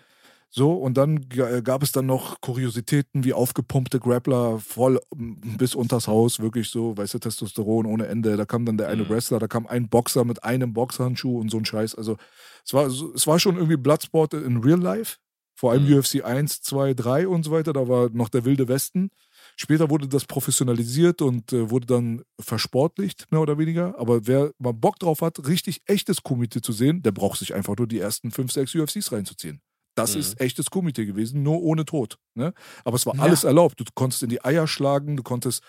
So, 0.50 0.74
und 0.74 0.96
dann 0.96 1.26
äh, 1.36 1.62
gab 1.62 1.84
es 1.84 1.92
dann 1.92 2.06
noch 2.06 2.40
Kuriositäten 2.40 3.24
wie 3.24 3.34
aufgepumpte 3.34 4.00
Grappler 4.00 4.60
voll 4.60 5.02
bis 5.16 5.76
unters 5.76 6.08
Haus, 6.08 6.40
wirklich 6.40 6.70
so, 6.70 6.96
weißt 6.96 7.16
du, 7.16 7.20
Testosteron 7.20 7.86
ohne 7.86 8.08
Ende. 8.08 8.38
Da 8.38 8.46
kam 8.46 8.66
dann 8.66 8.78
der 8.78 8.88
eine 8.88 9.04
mhm. 9.04 9.10
Wrestler, 9.10 9.40
da 9.40 9.48
kam 9.48 9.68
ein 9.68 9.90
Boxer 9.90 10.24
mit 10.24 10.44
einem 10.44 10.74
Boxhandschuh 10.74 11.40
und 11.40 11.50
so 11.50 11.58
ein 11.58 11.66
Scheiß. 11.66 11.96
Also, 11.96 12.18
es 12.64 12.74
war, 12.74 12.88
es 12.88 13.28
war 13.28 13.40
schon 13.40 13.56
irgendwie 13.56 13.78
Bloodsport 13.78 14.34
in 14.34 14.58
Real 14.58 14.80
Life. 14.80 15.18
Vor 15.56 15.72
allem 15.72 15.88
mhm. 15.88 15.98
UFC 16.00 16.24
1, 16.24 16.62
2, 16.62 16.94
3 16.94 17.28
und 17.28 17.44
so 17.44 17.52
weiter. 17.52 17.74
Da 17.74 17.88
war 17.88 18.10
noch 18.10 18.30
der 18.30 18.46
wilde 18.46 18.68
Westen. 18.68 19.10
Später 19.58 19.90
wurde 19.90 20.08
das 20.08 20.26
professionalisiert 20.26 21.22
und 21.22 21.54
äh, 21.54 21.70
wurde 21.70 21.88
dann 21.88 22.24
versportlicht, 22.40 23.32
mehr 23.32 23.40
oder 23.42 23.58
weniger. 23.58 23.98
Aber 23.98 24.28
wer 24.28 24.52
mal 24.58 24.74
Bock 24.74 25.00
drauf 25.00 25.22
hat, 25.22 25.48
richtig 25.48 25.82
echtes 25.86 26.24
Komitee 26.24 26.62
zu 26.62 26.74
sehen, 26.74 27.02
der 27.02 27.12
braucht 27.12 27.40
sich 27.40 27.54
einfach 27.54 27.78
nur 27.78 27.88
die 27.88 28.00
ersten 28.00 28.32
5, 28.32 28.52
6 28.52 28.76
UFCs 28.76 29.12
reinzuziehen. 29.12 29.62
Das 29.96 30.14
mhm. 30.14 30.20
ist 30.20 30.42
echtes 30.42 30.70
Komitee 30.70 31.06
gewesen, 31.06 31.42
nur 31.42 31.62
ohne 31.62 31.86
Tod. 31.86 32.20
Ne? 32.36 32.54
Aber 32.84 32.98
es 32.98 33.06
war 33.06 33.16
ja. 33.16 33.22
alles 33.22 33.46
erlaubt. 33.46 33.80
Du 33.80 33.86
konntest 33.94 34.24
in 34.24 34.30
die 34.30 34.44
Eier 34.44 34.68
schlagen, 34.68 35.16
du 35.16 35.24
konntest 35.24 35.64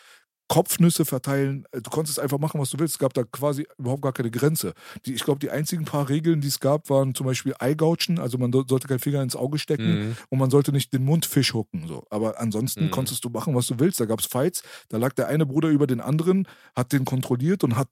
Kopfnüsse 0.48 1.05
verteilen. 1.05 1.64
Äh, 1.73 1.82
du 1.82 1.90
konntest 1.90 2.20
einfach 2.20 2.39
machen, 2.39 2.60
was 2.60 2.70
du 2.70 2.78
willst. 2.78 2.94
Es 2.94 2.98
gab 2.98 3.14
da 3.14 3.24
quasi 3.24 3.66
überhaupt 3.78 4.02
gar 4.02 4.12
keine 4.12 4.31
Grenze. 4.31 4.74
Die, 5.05 5.14
ich 5.14 5.24
glaube, 5.24 5.40
die 5.40 5.51
einzigen 5.51 5.85
paar 5.85 6.09
Regeln, 6.09 6.40
die 6.40 6.48
es 6.48 6.60
gab, 6.60 6.89
waren 6.90 7.14
zum 7.14 7.27
Beispiel 7.27 7.55
Eigautschen. 7.59 8.18
Also 8.18 8.39
man 8.39 8.52
sollte 8.52 8.89
keinen 8.89 8.98
Finger 8.98 9.23
ins 9.23 9.36
Auge 9.36 9.59
stecken 9.59 10.09
mhm. 10.09 10.16
und 10.31 10.39
man 10.39 10.51
sollte 10.51 10.73
nicht 10.73 10.93
den 10.93 11.05
Mund 11.05 11.27
Fisch 11.27 11.55
hucken. 11.55 11.86
So. 11.86 12.05
Aber 12.10 12.39
ansonsten 12.40 12.86
mhm. 12.86 12.90
konntest 12.90 13.24
du 13.24 13.31
machen, 13.31 13.55
was 13.55 13.66
du 13.66 13.78
willst. 13.78 14.01
Da 14.01 14.05
gab 14.05 14.20
es 14.20 14.27
Fights. 14.27 14.62
Da 14.89 14.98
lag 14.98 15.12
der 15.14 15.28
eine 15.28 15.47
Bruder 15.47 15.68
über 15.68 15.86
den 15.86 16.01
anderen, 16.01 16.47
hat 16.74 16.93
den 16.93 17.05
kontrolliert 17.05 17.64
und 17.64 17.77
hat 17.77 17.89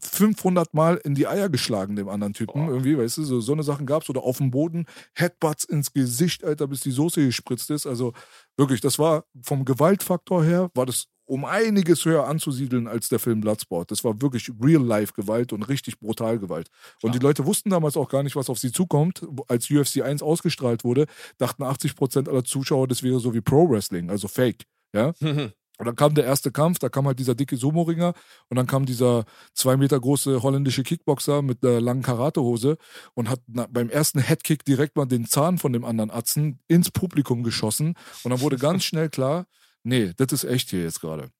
500 0.00 0.72
Mal 0.72 0.96
in 0.96 1.14
die 1.14 1.26
Eier 1.26 1.48
geschlagen, 1.48 1.96
dem 1.96 2.08
anderen 2.08 2.32
Typen. 2.32 2.66
Boah. 2.66 2.72
Irgendwie, 2.72 2.96
weißt 2.96 3.18
du, 3.18 3.24
so, 3.24 3.40
so 3.40 3.52
eine 3.52 3.62
Sachen 3.62 3.86
gab 3.86 4.02
es. 4.02 4.10
Oder 4.10 4.22
auf 4.22 4.38
dem 4.38 4.50
Boden, 4.50 4.86
Headbutts 5.14 5.64
ins 5.64 5.92
Gesicht, 5.92 6.44
Alter, 6.44 6.68
bis 6.68 6.80
die 6.80 6.90
Soße 6.90 7.24
gespritzt 7.24 7.70
ist. 7.70 7.86
Also 7.86 8.14
wirklich, 8.58 8.80
das 8.80 8.98
war 8.98 9.24
vom 9.42 9.64
Gewaltfaktor 9.64 10.44
her, 10.44 10.70
war 10.74 10.86
das 10.86 11.06
um 11.28 11.44
einiges 11.44 12.04
höher 12.04 12.26
anzusiedeln 12.26 12.88
als 12.88 13.08
der 13.08 13.18
Film 13.18 13.40
Bloodsport. 13.40 13.90
Das 13.90 14.02
war 14.02 14.20
wirklich 14.22 14.50
Real-Life-Gewalt 14.60 15.52
und 15.52 15.62
richtig 15.68 16.00
brutal 16.00 16.38
Gewalt. 16.38 16.70
Und 17.02 17.14
die 17.14 17.18
Leute 17.18 17.44
wussten 17.44 17.70
damals 17.70 17.96
auch 17.98 18.08
gar 18.08 18.22
nicht, 18.22 18.34
was 18.34 18.48
auf 18.48 18.58
sie 18.58 18.72
zukommt. 18.72 19.26
Als 19.46 19.70
UFC 19.70 20.02
1 20.02 20.22
ausgestrahlt 20.22 20.84
wurde, 20.84 21.06
dachten 21.36 21.62
80 21.62 21.96
Prozent 21.96 22.28
aller 22.28 22.44
Zuschauer, 22.44 22.88
das 22.88 23.02
wäre 23.02 23.20
so 23.20 23.34
wie 23.34 23.42
Pro-Wrestling, 23.42 24.10
also 24.10 24.26
Fake. 24.26 24.64
Ja? 24.94 25.12
Und 25.78 25.86
dann 25.86 25.94
kam 25.94 26.14
der 26.14 26.24
erste 26.24 26.50
Kampf, 26.50 26.80
da 26.80 26.88
kam 26.88 27.06
halt 27.06 27.20
dieser 27.20 27.36
dicke 27.36 27.56
Sumo-Ringer 27.56 28.12
und 28.48 28.56
dann 28.56 28.66
kam 28.66 28.84
dieser 28.84 29.24
zwei 29.54 29.76
Meter 29.76 29.98
große 29.98 30.42
holländische 30.42 30.82
Kickboxer 30.82 31.40
mit 31.40 31.64
einer 31.64 31.80
langen 31.80 32.02
Karatehose 32.02 32.76
und 33.14 33.30
hat 33.30 33.40
beim 33.46 33.88
ersten 33.88 34.18
Headkick 34.18 34.64
direkt 34.64 34.96
mal 34.96 35.06
den 35.06 35.26
Zahn 35.26 35.56
von 35.58 35.72
dem 35.72 35.84
anderen 35.84 36.10
Atzen 36.10 36.58
ins 36.66 36.90
Publikum 36.90 37.44
geschossen. 37.44 37.94
Und 38.24 38.30
dann 38.30 38.40
wurde 38.40 38.58
ganz 38.58 38.84
schnell 38.88 39.08
klar, 39.08 39.46
nee, 39.84 40.12
das 40.16 40.32
ist 40.32 40.44
echt 40.44 40.70
hier 40.70 40.82
jetzt 40.82 41.00
gerade. 41.00 41.30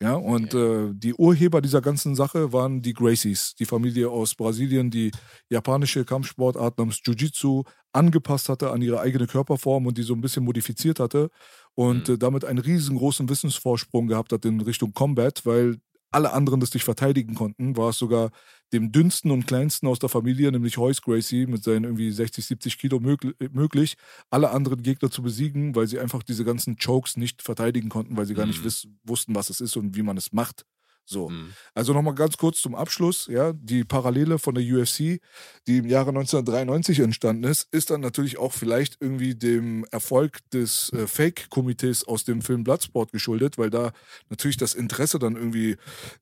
Ja, 0.00 0.14
und 0.14 0.54
okay. 0.54 0.90
äh, 0.90 0.92
die 0.94 1.14
Urheber 1.14 1.60
dieser 1.60 1.80
ganzen 1.80 2.14
Sache 2.14 2.52
waren 2.52 2.82
die 2.82 2.92
Gracies, 2.92 3.54
die 3.54 3.64
Familie 3.64 4.10
aus 4.10 4.34
Brasilien, 4.34 4.90
die 4.90 5.12
japanische 5.48 6.04
Kampfsportart 6.04 6.78
namens 6.78 7.00
Jiu-Jitsu 7.04 7.62
angepasst 7.92 8.48
hatte 8.48 8.70
an 8.70 8.82
ihre 8.82 9.00
eigene 9.00 9.26
Körperform 9.26 9.86
und 9.86 9.96
die 9.96 10.02
so 10.02 10.14
ein 10.14 10.20
bisschen 10.20 10.44
modifiziert 10.44 10.98
hatte 10.98 11.30
und 11.74 12.08
mhm. 12.08 12.14
äh, 12.14 12.18
damit 12.18 12.44
einen 12.44 12.58
riesengroßen 12.58 13.28
Wissensvorsprung 13.28 14.06
gehabt 14.06 14.32
hat 14.32 14.44
in 14.44 14.60
Richtung 14.60 14.92
Combat, 14.92 15.44
weil 15.44 15.78
alle 16.14 16.32
anderen 16.32 16.60
das 16.60 16.72
nicht 16.72 16.84
verteidigen 16.84 17.34
konnten, 17.34 17.76
war 17.76 17.90
es 17.90 17.98
sogar 17.98 18.30
dem 18.72 18.92
dünnsten 18.92 19.32
und 19.32 19.46
kleinsten 19.46 19.88
aus 19.88 19.98
der 19.98 20.08
Familie, 20.08 20.50
nämlich 20.52 20.78
Hoyce 20.78 21.02
Gracie 21.02 21.46
mit 21.46 21.64
seinen 21.64 21.84
irgendwie 21.84 22.10
60, 22.10 22.46
70 22.46 22.78
Kilo 22.78 23.00
möglich, 23.00 23.96
alle 24.30 24.50
anderen 24.50 24.82
Gegner 24.82 25.10
zu 25.10 25.22
besiegen, 25.22 25.74
weil 25.74 25.88
sie 25.88 25.98
einfach 25.98 26.22
diese 26.22 26.44
ganzen 26.44 26.76
Chokes 26.76 27.16
nicht 27.16 27.42
verteidigen 27.42 27.88
konnten, 27.88 28.16
weil 28.16 28.26
sie 28.26 28.34
gar 28.34 28.46
nicht 28.46 28.64
mhm. 28.64 28.96
wussten, 29.02 29.34
was 29.34 29.50
es 29.50 29.60
ist 29.60 29.76
und 29.76 29.96
wie 29.96 30.02
man 30.02 30.16
es 30.16 30.32
macht. 30.32 30.64
So. 31.06 31.28
Mhm. 31.28 31.52
Also 31.74 31.92
nochmal 31.92 32.14
ganz 32.14 32.36
kurz 32.36 32.60
zum 32.60 32.74
Abschluss, 32.74 33.26
ja, 33.30 33.52
die 33.52 33.84
Parallele 33.84 34.38
von 34.38 34.54
der 34.54 34.64
UFC, 34.64 35.20
die 35.66 35.78
im 35.78 35.86
Jahre 35.86 36.10
1993 36.10 37.00
entstanden 37.00 37.44
ist, 37.44 37.68
ist 37.72 37.90
dann 37.90 38.00
natürlich 38.00 38.38
auch 38.38 38.52
vielleicht 38.52 38.96
irgendwie 39.00 39.34
dem 39.34 39.84
Erfolg 39.90 40.38
des 40.50 40.92
äh, 40.92 41.06
Fake-Komitees 41.06 42.04
aus 42.04 42.24
dem 42.24 42.42
Film 42.42 42.64
Bloodsport 42.64 43.12
geschuldet, 43.12 43.58
weil 43.58 43.70
da 43.70 43.92
natürlich 44.30 44.56
das 44.56 44.74
Interesse 44.74 45.18
dann 45.18 45.36
irgendwie 45.36 45.76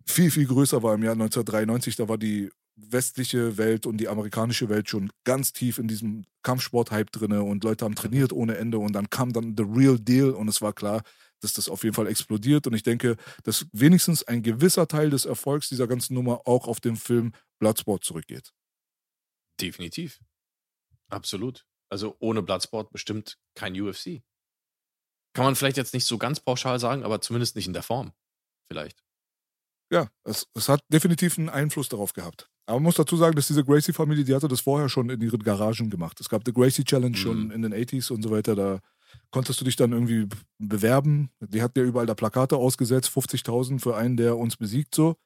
viel, 0.05 0.31
viel 0.31 0.47
größer 0.47 0.83
war 0.83 0.95
im 0.95 1.03
Jahr 1.03 1.13
1993. 1.13 1.97
Da 1.97 2.09
war 2.09 2.19
die 2.19 2.51
westliche 2.75 3.59
Welt 3.59 3.87
und 3.87 3.99
die 3.99 4.09
amerikanische 4.09 4.69
Welt 4.69 4.89
schon 4.89 5.11
ganz 5.25 5.53
tief 5.53 5.79
in 5.79 5.89
diesem 5.89 6.25
Kampfsport-Hype 6.43 7.13
drinne 7.13 7.43
und 7.43 7.65
Leute 7.65 7.85
haben 7.85 7.95
trainiert 7.95 8.33
ohne 8.33 8.57
Ende 8.57 8.79
und 8.79 8.93
dann 8.93 9.11
kam 9.11 9.33
dann 9.33 9.55
The 9.57 9.65
Real 9.65 9.99
Deal 9.99 10.31
und 10.31 10.49
es 10.49 10.63
war 10.63 10.73
klar, 10.73 11.03
dass 11.43 11.53
das 11.53 11.69
auf 11.69 11.85
jeden 11.85 11.95
Fall 11.95 12.07
explodiert. 12.07 12.67
Und 12.67 12.75
ich 12.75 12.83
denke, 12.83 13.17
dass 13.43 13.67
wenigstens 13.73 14.23
ein 14.23 14.43
gewisser 14.43 14.89
Teil 14.89 15.11
des 15.11 15.25
Erfolgs 15.25 15.69
dieser 15.69 15.87
ganzen 15.87 16.15
Nummer 16.15 16.43
auch 16.47 16.67
auf 16.67 16.81
den 16.81 16.97
Film 16.97 17.33
Bloodsport 17.59 18.05
zurückgeht. 18.05 18.53
Definitiv. 19.61 20.21
Absolut. 21.09 21.67
Also 21.89 22.17
ohne 22.21 22.43
Bloodsport 22.43 22.91
bestimmt 22.91 23.39
kein 23.55 23.79
UFC. 23.79 24.23
Kann 25.35 25.45
man 25.45 25.57
vielleicht 25.57 25.77
jetzt 25.77 25.95
nicht 25.95 26.07
so 26.07 26.19
ganz 26.19 26.41
pauschal 26.41 26.79
sagen, 26.79 27.05
aber 27.05 27.21
zumindest 27.21 27.57
nicht 27.57 27.67
in 27.67 27.73
der 27.73 27.83
Form. 27.83 28.13
Vielleicht. 28.69 29.03
Ja, 29.91 30.09
es, 30.25 30.47
es 30.55 30.69
hat 30.69 30.83
definitiv 30.89 31.39
einen 31.39 31.51
Einfluss 31.51 31.89
darauf 31.89 32.15
gehabt. 32.15 32.49
Aber 32.67 32.77
man 32.77 32.85
muss 32.85 32.95
dazu 32.95 33.17
sagen, 33.17 33.37
dass 33.37 33.49
diese 33.49 33.65
Gracie-Familie, 33.65 34.25
die 34.25 34.35
hatte 34.35 34.49
das 34.49 34.61
vorher 34.61 34.89
schon 34.89 35.11
in 35.11 35.21
ihren 35.21 35.43
Garagen 35.43 35.91
gemacht. 35.91 36.21
Es 36.21 36.29
gab 36.29 36.45
die 36.45 36.53
Gracie 36.53 36.85
Challenge 36.85 37.17
mhm. 37.17 37.21
schon 37.21 37.51
in 37.51 37.63
den 37.63 37.75
80s 37.75 38.11
und 38.11 38.23
so 38.23 38.31
weiter. 38.31 38.55
Da 38.55 38.81
konntest 39.31 39.61
du 39.61 39.65
dich 39.65 39.77
dann 39.77 39.93
irgendwie 39.93 40.29
bewerben. 40.59 41.31
Die 41.41 41.63
hat 41.63 41.77
ja 41.77 41.83
überall 41.83 42.07
da 42.07 42.15
Plakate 42.15 42.57
ausgesetzt, 42.57 43.11
50.000 43.11 43.81
für 43.81 43.97
einen, 43.97 44.17
der 44.17 44.37
uns 44.37 44.57
besiegt, 44.57 44.95
so. 44.95 45.17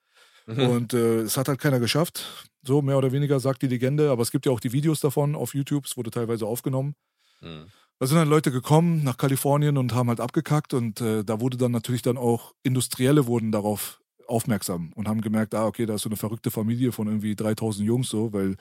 Mhm. 0.46 0.68
Und 0.68 0.94
äh, 0.94 1.20
es 1.20 1.36
hat 1.36 1.48
halt 1.48 1.58
keiner 1.58 1.80
geschafft, 1.80 2.48
so 2.62 2.80
mehr 2.80 2.96
oder 2.96 3.10
weniger, 3.12 3.40
sagt 3.40 3.62
die 3.62 3.66
Legende. 3.66 4.10
Aber 4.10 4.22
es 4.22 4.30
gibt 4.30 4.46
ja 4.46 4.52
auch 4.52 4.60
die 4.60 4.72
Videos 4.72 5.00
davon 5.00 5.34
auf 5.34 5.54
YouTube, 5.54 5.86
es 5.86 5.96
wurde 5.96 6.10
teilweise 6.10 6.46
aufgenommen. 6.46 6.94
Mhm. 7.40 7.66
Da 7.98 8.06
sind 8.06 8.18
dann 8.18 8.28
Leute 8.28 8.52
gekommen 8.52 9.02
nach 9.04 9.16
Kalifornien 9.16 9.78
und 9.78 9.94
haben 9.94 10.08
halt 10.10 10.20
abgekackt 10.20 10.74
und 10.74 11.00
äh, 11.00 11.24
da 11.24 11.40
wurde 11.40 11.56
dann 11.56 11.72
natürlich 11.72 12.02
dann 12.02 12.18
auch 12.18 12.52
Industrielle 12.62 13.26
wurden 13.26 13.52
darauf 13.52 14.00
aufmerksam 14.28 14.92
und 14.94 15.08
haben 15.08 15.22
gemerkt, 15.22 15.54
ah, 15.54 15.66
okay, 15.66 15.86
da 15.86 15.94
ist 15.94 16.02
so 16.02 16.10
eine 16.10 16.16
verrückte 16.16 16.50
Familie 16.50 16.92
von 16.92 17.06
irgendwie 17.06 17.34
3000 17.34 17.86
Jungs 17.86 18.10
so, 18.10 18.32
weil 18.32 18.56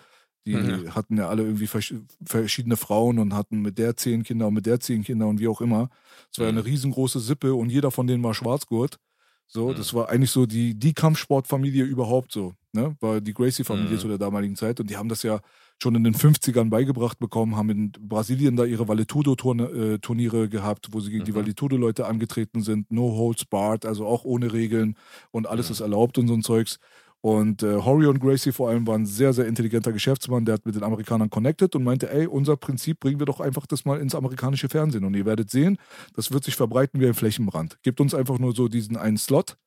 die 0.46 0.56
mhm. 0.56 0.94
hatten 0.94 1.18
ja 1.18 1.28
alle 1.28 1.44
irgendwie 1.44 1.68
verschiedene 1.68 2.78
Frauen 2.78 3.18
und 3.20 3.34
hatten 3.34 3.62
mit 3.62 3.78
der 3.78 3.98
zehn 3.98 4.24
Kinder 4.24 4.48
und 4.48 4.54
mit 4.54 4.66
der 4.66 4.80
zehn 4.80 5.04
Kinder 5.04 5.28
und 5.28 5.40
wie 5.40 5.48
auch 5.48 5.62
immer. 5.62 5.90
Es 6.32 6.40
war 6.40 6.52
mhm. 6.52 6.58
eine 6.58 6.66
riesengroße 6.66 7.20
Sippe 7.20 7.56
und 7.56 7.70
jeder 7.70 7.92
von 7.92 8.06
denen 8.06 8.24
war 8.24 8.34
Schwarzgurt. 8.34 9.00
So, 9.48 9.70
mhm. 9.70 9.76
das 9.76 9.94
war 9.94 10.10
eigentlich 10.10 10.32
so 10.32 10.46
die, 10.46 10.76
die 10.78 10.94
Kampfsportfamilie 10.94 11.84
überhaupt 11.84 12.32
so, 12.32 12.54
ne? 12.74 12.96
War 13.00 13.22
die 13.22 13.34
Gracie-Familie 13.34 13.96
mhm. 13.96 14.00
zu 14.00 14.08
der 14.08 14.18
damaligen 14.18 14.56
Zeit 14.56 14.80
und 14.80 14.90
die 14.90 14.98
haben 14.98 15.10
das 15.10 15.24
ja 15.24 15.40
schon 15.82 15.96
in 15.96 16.04
den 16.04 16.16
50ern 16.16 16.70
beigebracht 16.70 17.20
bekommen, 17.20 17.56
haben 17.56 17.70
in 17.70 17.92
Brasilien 17.92 18.56
da 18.56 18.66
ihre 18.66 18.88
Valetudo-Turniere 18.88 20.44
äh, 20.44 20.48
gehabt, 20.48 20.88
wo 20.92 21.00
sie 21.00 21.12
gegen 21.12 21.24
mhm. 21.24 21.26
die 21.26 21.36
Valetudo-Leute 21.36 22.06
angetreten 22.06 22.62
sind, 22.62 22.92
no 22.92 23.16
holds 23.16 23.46
barred, 23.46 23.86
also 23.86 24.06
auch 24.06 24.24
ohne 24.24 24.54
Regeln 24.54 24.96
und 25.32 25.48
alles 25.48 25.70
mhm. 25.70 25.74
ist 25.74 25.80
erlaubt 25.82 26.18
und 26.18 26.28
so 26.28 26.34
ein 26.34 26.44
Zeugs. 26.44 26.80
Und 27.26 27.64
äh, 27.64 27.78
Horry 27.78 28.06
und 28.06 28.20
Gracie 28.20 28.52
vor 28.52 28.70
allem 28.70 28.86
waren 28.86 29.02
ein 29.02 29.06
sehr, 29.08 29.34
sehr 29.34 29.48
intelligenter 29.48 29.92
Geschäftsmann, 29.92 30.46
der 30.46 30.54
hat 30.54 30.66
mit 30.68 30.76
den 30.76 30.84
Amerikanern 30.84 31.32
connected 31.32 31.76
und 31.76 31.84
meinte, 31.84 32.14
ey, 32.14 32.28
unser 32.28 32.56
Prinzip 32.56 33.00
bringen 33.00 33.18
wir 33.18 33.26
doch 33.26 33.40
einfach 33.40 33.66
das 33.66 33.84
mal 33.84 34.00
ins 34.00 34.14
amerikanische 34.14 34.70
Fernsehen. 34.70 35.04
Und 35.04 35.16
ihr 35.16 35.26
werdet 35.26 35.50
sehen, 35.50 35.80
das 36.14 36.32
wird 36.32 36.44
sich 36.44 36.56
verbreiten 36.56 37.00
wie 37.00 37.08
ein 37.08 37.16
Flächenbrand. 37.16 37.80
Gebt 37.82 38.00
uns 38.00 38.14
einfach 38.14 38.38
nur 38.38 38.54
so 38.54 38.68
diesen 38.68 38.96
einen 38.96 39.18
Slot. 39.18 39.58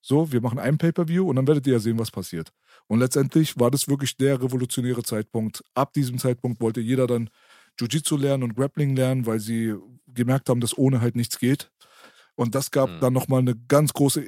So, 0.00 0.30
wir 0.30 0.40
machen 0.40 0.60
ein 0.60 0.78
Pay-Per-View 0.78 1.28
und 1.28 1.34
dann 1.34 1.48
werdet 1.48 1.66
ihr 1.66 1.72
ja 1.72 1.78
sehen, 1.80 1.98
was 1.98 2.12
passiert. 2.12 2.52
Und 2.86 3.00
letztendlich 3.00 3.58
war 3.58 3.72
das 3.72 3.88
wirklich 3.88 4.16
der 4.16 4.40
revolutionäre 4.40 5.02
Zeitpunkt. 5.02 5.64
Ab 5.74 5.94
diesem 5.94 6.18
Zeitpunkt 6.18 6.60
wollte 6.60 6.80
jeder 6.80 7.08
dann 7.08 7.30
Jiu-Jitsu 7.80 8.16
lernen 8.16 8.44
und 8.44 8.54
Grappling 8.54 8.94
lernen, 8.94 9.26
weil 9.26 9.40
sie 9.40 9.74
gemerkt 10.06 10.48
haben, 10.48 10.60
dass 10.60 10.78
ohne 10.78 11.00
halt 11.00 11.16
nichts 11.16 11.40
geht. 11.40 11.72
Und 12.36 12.54
das 12.54 12.70
gab 12.70 12.88
mhm. 12.88 13.00
dann 13.00 13.12
nochmal 13.12 13.40
eine 13.40 13.56
ganz 13.56 13.92
große 13.92 14.22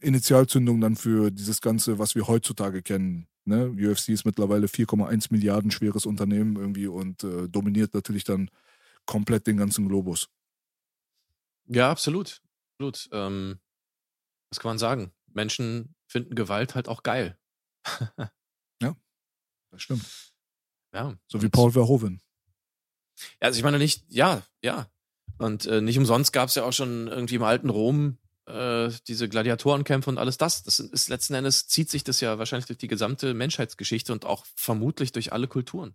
Initialzündung 0.00 0.80
dann 0.80 0.96
für 0.96 1.30
dieses 1.30 1.60
Ganze, 1.60 1.98
was 1.98 2.14
wir 2.14 2.28
heutzutage 2.28 2.82
kennen 2.82 3.28
Ne? 3.48 3.70
UFC 3.70 4.10
ist 4.10 4.26
mittlerweile 4.26 4.66
4,1 4.66 5.28
Milliarden 5.30 5.70
schweres 5.70 6.04
Unternehmen 6.04 6.56
irgendwie 6.56 6.86
und 6.86 7.24
äh, 7.24 7.48
dominiert 7.48 7.94
natürlich 7.94 8.24
dann 8.24 8.50
komplett 9.06 9.46
den 9.46 9.56
ganzen 9.56 9.88
Globus. 9.88 10.28
Ja, 11.64 11.90
absolut. 11.90 12.42
Absolut. 12.74 13.08
Ähm, 13.10 13.58
was 14.50 14.60
kann 14.60 14.68
man 14.68 14.78
sagen? 14.78 15.12
Menschen 15.32 15.94
finden 16.06 16.34
Gewalt 16.34 16.74
halt 16.74 16.88
auch 16.88 17.02
geil. 17.02 17.38
Das 19.70 19.82
stimmt. 19.82 20.32
Ja. 20.94 21.14
So 21.26 21.42
wie 21.42 21.50
Paul 21.50 21.72
Verhoeven. 21.72 22.22
Ja, 23.40 23.48
also 23.48 23.58
ich 23.58 23.62
meine 23.62 23.76
nicht, 23.76 24.06
ja, 24.08 24.42
ja. 24.62 24.90
Und 25.36 25.66
äh, 25.66 25.82
nicht 25.82 25.98
umsonst 25.98 26.32
gab 26.32 26.48
es 26.48 26.54
ja 26.54 26.64
auch 26.64 26.72
schon 26.72 27.06
irgendwie 27.06 27.34
im 27.34 27.42
alten 27.42 27.68
Rom 27.68 28.16
äh, 28.48 28.90
diese 29.06 29.28
Gladiatorenkämpfe 29.28 30.08
und 30.10 30.18
alles 30.18 30.38
das. 30.38 30.62
Das 30.62 30.78
ist 30.80 31.08
letzten 31.08 31.34
Endes 31.34 31.66
zieht 31.68 31.90
sich 31.90 32.02
das 32.04 32.20
ja 32.20 32.38
wahrscheinlich 32.38 32.66
durch 32.66 32.78
die 32.78 32.88
gesamte 32.88 33.34
Menschheitsgeschichte 33.34 34.12
und 34.12 34.24
auch 34.24 34.46
vermutlich 34.56 35.12
durch 35.12 35.32
alle 35.32 35.48
Kulturen. 35.48 35.94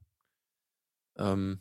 Ähm, 1.17 1.59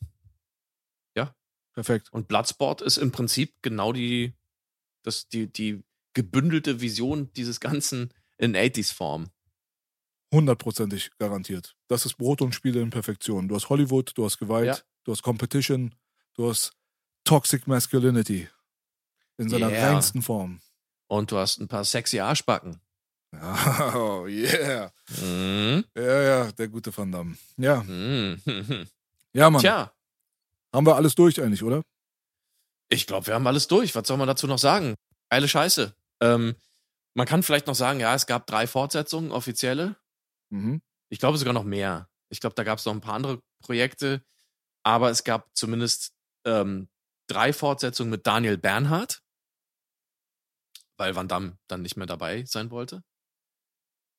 Perfekt. 1.74 2.12
und 2.12 2.28
Bloodsport 2.28 2.82
ist 2.82 2.98
im 2.98 3.12
Prinzip 3.12 3.54
genau 3.62 3.94
die, 3.94 4.34
das, 5.04 5.28
die, 5.28 5.50
die 5.50 5.82
gebündelte 6.12 6.82
Vision 6.82 7.32
dieses 7.32 7.60
Ganzen 7.60 8.12
in 8.36 8.54
80s-Form. 8.54 9.30
Hundertprozentig 10.34 11.12
garantiert. 11.16 11.74
Das 11.88 12.04
ist 12.04 12.18
Brot 12.18 12.42
und 12.42 12.54
Spiele 12.54 12.82
in 12.82 12.90
Perfektion. 12.90 13.48
Du 13.48 13.54
hast 13.54 13.70
Hollywood, 13.70 14.12
du 14.16 14.26
hast 14.26 14.36
Gewalt, 14.36 14.66
Ja. 14.66 14.78
du 15.04 15.12
hast 15.12 15.22
Competition, 15.22 15.94
du 16.34 16.50
hast 16.50 16.74
Toxic 17.24 17.66
Masculinity 17.66 18.48
in 19.38 19.48
seiner 19.48 19.70
Yeah. 19.70 19.92
reinsten 19.94 20.20
Form. 20.20 20.60
Und 21.12 21.30
du 21.30 21.36
hast 21.36 21.60
ein 21.60 21.68
paar 21.68 21.84
sexy 21.84 22.20
Arschbacken. 22.20 22.80
Oh, 23.34 24.24
yeah. 24.26 24.90
Mhm. 25.20 25.84
Ja, 25.94 26.22
ja, 26.22 26.52
der 26.52 26.68
gute 26.68 26.96
Van 26.96 27.12
Damme. 27.12 27.36
Ja, 27.58 27.82
Mhm. 27.82 28.40
ja, 29.34 29.50
Mann. 29.50 29.60
Tja, 29.60 29.92
Haben 30.72 30.86
wir 30.86 30.96
alles 30.96 31.14
durch 31.14 31.38
eigentlich, 31.42 31.62
oder? 31.62 31.82
Ich 32.88 33.06
glaube, 33.06 33.26
wir 33.26 33.34
haben 33.34 33.46
alles 33.46 33.68
durch. 33.68 33.94
Was 33.94 34.08
soll 34.08 34.16
man 34.16 34.26
dazu 34.26 34.46
noch 34.46 34.56
sagen? 34.56 34.94
Geile 35.28 35.48
Scheiße. 35.48 35.94
Ähm, 36.20 36.54
man 37.12 37.26
kann 37.26 37.42
vielleicht 37.42 37.66
noch 37.66 37.74
sagen, 37.74 38.00
ja, 38.00 38.14
es 38.14 38.24
gab 38.24 38.46
drei 38.46 38.66
Fortsetzungen, 38.66 39.32
offizielle. 39.32 39.96
Mhm. 40.48 40.80
Ich 41.10 41.18
glaube 41.18 41.36
sogar 41.36 41.52
noch 41.52 41.64
mehr. 41.64 42.08
Ich 42.30 42.40
glaube, 42.40 42.54
da 42.54 42.64
gab 42.64 42.78
es 42.78 42.86
noch 42.86 42.94
ein 42.94 43.02
paar 43.02 43.14
andere 43.16 43.42
Projekte. 43.60 44.22
Aber 44.82 45.10
es 45.10 45.24
gab 45.24 45.54
zumindest 45.54 46.12
ähm, 46.46 46.88
drei 47.26 47.52
Fortsetzungen 47.52 48.10
mit 48.10 48.26
Daniel 48.26 48.56
Bernhardt, 48.56 49.20
weil 51.02 51.16
Van 51.16 51.26
Damme 51.26 51.58
dann 51.66 51.82
nicht 51.82 51.96
mehr 51.96 52.06
dabei 52.06 52.44
sein 52.44 52.70
wollte. 52.70 53.02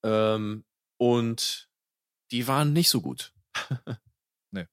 Ähm, 0.03 0.65
und 0.97 1.69
die 2.31 2.45
waren 2.45 2.73
nicht 2.73 2.89
so 2.89 3.01
gut. 3.01 3.33
Nee. 4.51 4.67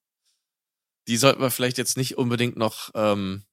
Die 1.07 1.17
sollten 1.17 1.41
wir 1.41 1.49
vielleicht 1.49 1.77
jetzt 1.77 1.97
nicht 1.97 2.17
unbedingt 2.17 2.57
noch 2.57 2.91
ähm, 2.93 3.45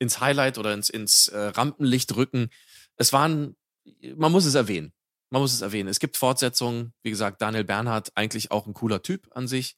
ins 0.00 0.18
Highlight 0.20 0.58
oder 0.58 0.72
ins, 0.72 0.88
ins 0.88 1.28
äh, 1.28 1.38
Rampenlicht 1.38 2.16
rücken. 2.16 2.48
Es 2.96 3.12
waren, 3.12 3.56
man 4.16 4.32
muss 4.32 4.46
es 4.46 4.54
erwähnen. 4.54 4.92
Man 5.30 5.42
muss 5.42 5.52
es 5.52 5.60
erwähnen. 5.60 5.88
Es 5.88 6.00
gibt 6.00 6.16
Fortsetzungen. 6.16 6.94
Wie 7.02 7.10
gesagt, 7.10 7.42
Daniel 7.42 7.64
Bernhardt, 7.64 8.10
eigentlich 8.16 8.50
auch 8.50 8.66
ein 8.66 8.74
cooler 8.74 9.02
Typ 9.02 9.28
an 9.36 9.46
sich. 9.46 9.76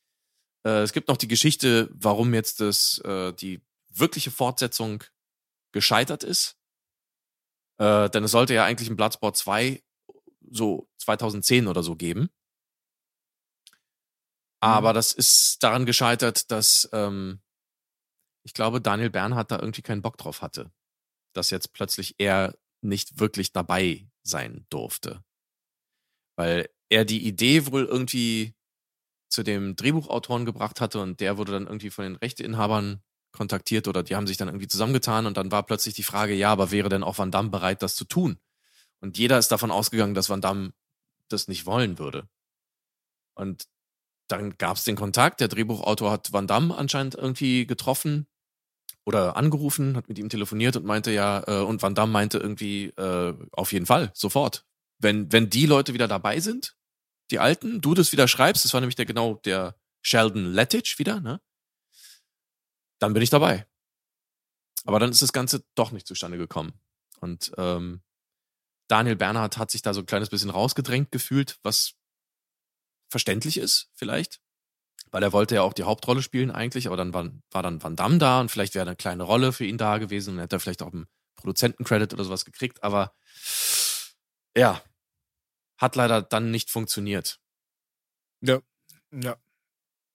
Äh, 0.64 0.82
es 0.82 0.92
gibt 0.92 1.08
noch 1.08 1.16
die 1.18 1.28
Geschichte, 1.28 1.90
warum 1.92 2.32
jetzt 2.32 2.60
das, 2.60 2.98
äh, 3.04 3.32
die 3.32 3.60
wirkliche 3.90 4.30
Fortsetzung 4.30 5.04
gescheitert 5.72 6.22
ist. 6.22 6.57
Äh, 7.78 8.10
denn 8.10 8.24
es 8.24 8.32
sollte 8.32 8.54
ja 8.54 8.64
eigentlich 8.64 8.90
ein 8.90 8.96
Bloodsport 8.96 9.36
2 9.36 9.82
so 10.50 10.88
2010 10.98 11.66
oder 11.66 11.82
so 11.82 11.96
geben. 11.96 12.30
Aber 14.60 14.92
das 14.92 15.12
ist 15.12 15.62
daran 15.62 15.86
gescheitert, 15.86 16.50
dass 16.50 16.88
ähm, 16.92 17.40
ich 18.44 18.54
glaube, 18.54 18.80
Daniel 18.80 19.10
Bernhardt 19.10 19.50
da 19.50 19.58
irgendwie 19.58 19.82
keinen 19.82 20.02
Bock 20.02 20.16
drauf 20.16 20.42
hatte. 20.42 20.72
Dass 21.34 21.50
jetzt 21.50 21.72
plötzlich 21.72 22.16
er 22.18 22.58
nicht 22.80 23.20
wirklich 23.20 23.52
dabei 23.52 24.08
sein 24.22 24.66
durfte. 24.70 25.22
Weil 26.36 26.68
er 26.88 27.04
die 27.04 27.26
Idee 27.26 27.66
wohl 27.66 27.84
irgendwie 27.84 28.54
zu 29.30 29.42
dem 29.42 29.76
Drehbuchautoren 29.76 30.46
gebracht 30.46 30.80
hatte 30.80 31.00
und 31.00 31.20
der 31.20 31.36
wurde 31.36 31.52
dann 31.52 31.66
irgendwie 31.66 31.90
von 31.90 32.04
den 32.04 32.16
Rechteinhabern 32.16 33.02
kontaktiert 33.32 33.88
oder 33.88 34.02
die 34.02 34.16
haben 34.16 34.26
sich 34.26 34.36
dann 34.36 34.48
irgendwie 34.48 34.68
zusammengetan 34.68 35.26
und 35.26 35.36
dann 35.36 35.52
war 35.52 35.62
plötzlich 35.64 35.94
die 35.94 36.02
Frage, 36.02 36.34
ja, 36.34 36.50
aber 36.50 36.70
wäre 36.70 36.88
denn 36.88 37.02
auch 37.02 37.18
Van 37.18 37.30
Damme 37.30 37.50
bereit, 37.50 37.82
das 37.82 37.94
zu 37.94 38.04
tun? 38.04 38.38
Und 39.00 39.18
jeder 39.18 39.38
ist 39.38 39.48
davon 39.48 39.70
ausgegangen, 39.70 40.14
dass 40.14 40.30
Van 40.30 40.40
Damme 40.40 40.72
das 41.28 41.48
nicht 41.48 41.66
wollen 41.66 41.98
würde. 41.98 42.28
Und 43.34 43.68
dann 44.28 44.56
gab 44.58 44.76
es 44.76 44.84
den 44.84 44.96
Kontakt, 44.96 45.40
der 45.40 45.48
Drehbuchautor 45.48 46.10
hat 46.10 46.32
Van 46.32 46.46
Damme 46.46 46.76
anscheinend 46.76 47.14
irgendwie 47.14 47.66
getroffen 47.66 48.26
oder 49.04 49.36
angerufen, 49.36 49.96
hat 49.96 50.08
mit 50.08 50.18
ihm 50.18 50.28
telefoniert 50.28 50.76
und 50.76 50.84
meinte 50.84 51.10
ja, 51.10 51.42
äh, 51.46 51.62
und 51.62 51.80
Van 51.80 51.94
Damme 51.94 52.12
meinte 52.12 52.38
irgendwie, 52.38 52.86
äh, 52.96 53.34
auf 53.52 53.72
jeden 53.72 53.86
Fall, 53.86 54.10
sofort. 54.14 54.66
Wenn, 54.98 55.32
wenn 55.32 55.48
die 55.48 55.66
Leute 55.66 55.94
wieder 55.94 56.08
dabei 56.08 56.40
sind, 56.40 56.76
die 57.30 57.38
Alten, 57.38 57.80
du 57.80 57.94
das 57.94 58.12
wieder 58.12 58.28
schreibst, 58.28 58.64
das 58.64 58.74
war 58.74 58.80
nämlich 58.80 58.96
der 58.96 59.06
genau 59.06 59.34
der 59.44 59.76
Sheldon 60.02 60.52
Lettich 60.52 60.98
wieder, 60.98 61.20
ne? 61.20 61.40
Dann 62.98 63.12
bin 63.12 63.22
ich 63.22 63.30
dabei. 63.30 63.66
Aber 64.84 64.98
dann 64.98 65.10
ist 65.10 65.22
das 65.22 65.32
Ganze 65.32 65.64
doch 65.74 65.90
nicht 65.92 66.06
zustande 66.06 66.38
gekommen. 66.38 66.72
Und 67.20 67.52
ähm, 67.56 68.02
Daniel 68.88 69.16
Bernhardt 69.16 69.58
hat 69.58 69.70
sich 69.70 69.82
da 69.82 69.92
so 69.92 70.00
ein 70.00 70.06
kleines 70.06 70.30
bisschen 70.30 70.50
rausgedrängt 70.50 71.12
gefühlt, 71.12 71.58
was 71.62 71.94
verständlich 73.10 73.58
ist, 73.58 73.90
vielleicht. 73.94 74.40
Weil 75.10 75.22
er 75.22 75.32
wollte 75.32 75.56
ja 75.56 75.62
auch 75.62 75.72
die 75.72 75.84
Hauptrolle 75.84 76.22
spielen 76.22 76.50
eigentlich, 76.50 76.86
aber 76.86 76.96
dann 76.96 77.14
war, 77.14 77.30
war 77.50 77.62
dann 77.62 77.82
Van 77.82 77.96
Damme 77.96 78.18
da 78.18 78.40
und 78.40 78.50
vielleicht 78.50 78.74
wäre 78.74 78.86
eine 78.86 78.96
kleine 78.96 79.22
Rolle 79.22 79.52
für 79.52 79.64
ihn 79.64 79.78
da 79.78 79.98
gewesen 79.98 80.34
und 80.34 80.40
hätte 80.40 80.56
er 80.56 80.60
vielleicht 80.60 80.82
auch 80.82 80.92
einen 80.92 81.06
Produzentencredit 81.36 82.12
oder 82.12 82.24
sowas 82.24 82.44
gekriegt, 82.44 82.82
aber 82.82 83.14
ja, 84.56 84.82
hat 85.78 85.96
leider 85.96 86.20
dann 86.20 86.50
nicht 86.50 86.70
funktioniert, 86.70 87.40
Ja. 89.12 89.36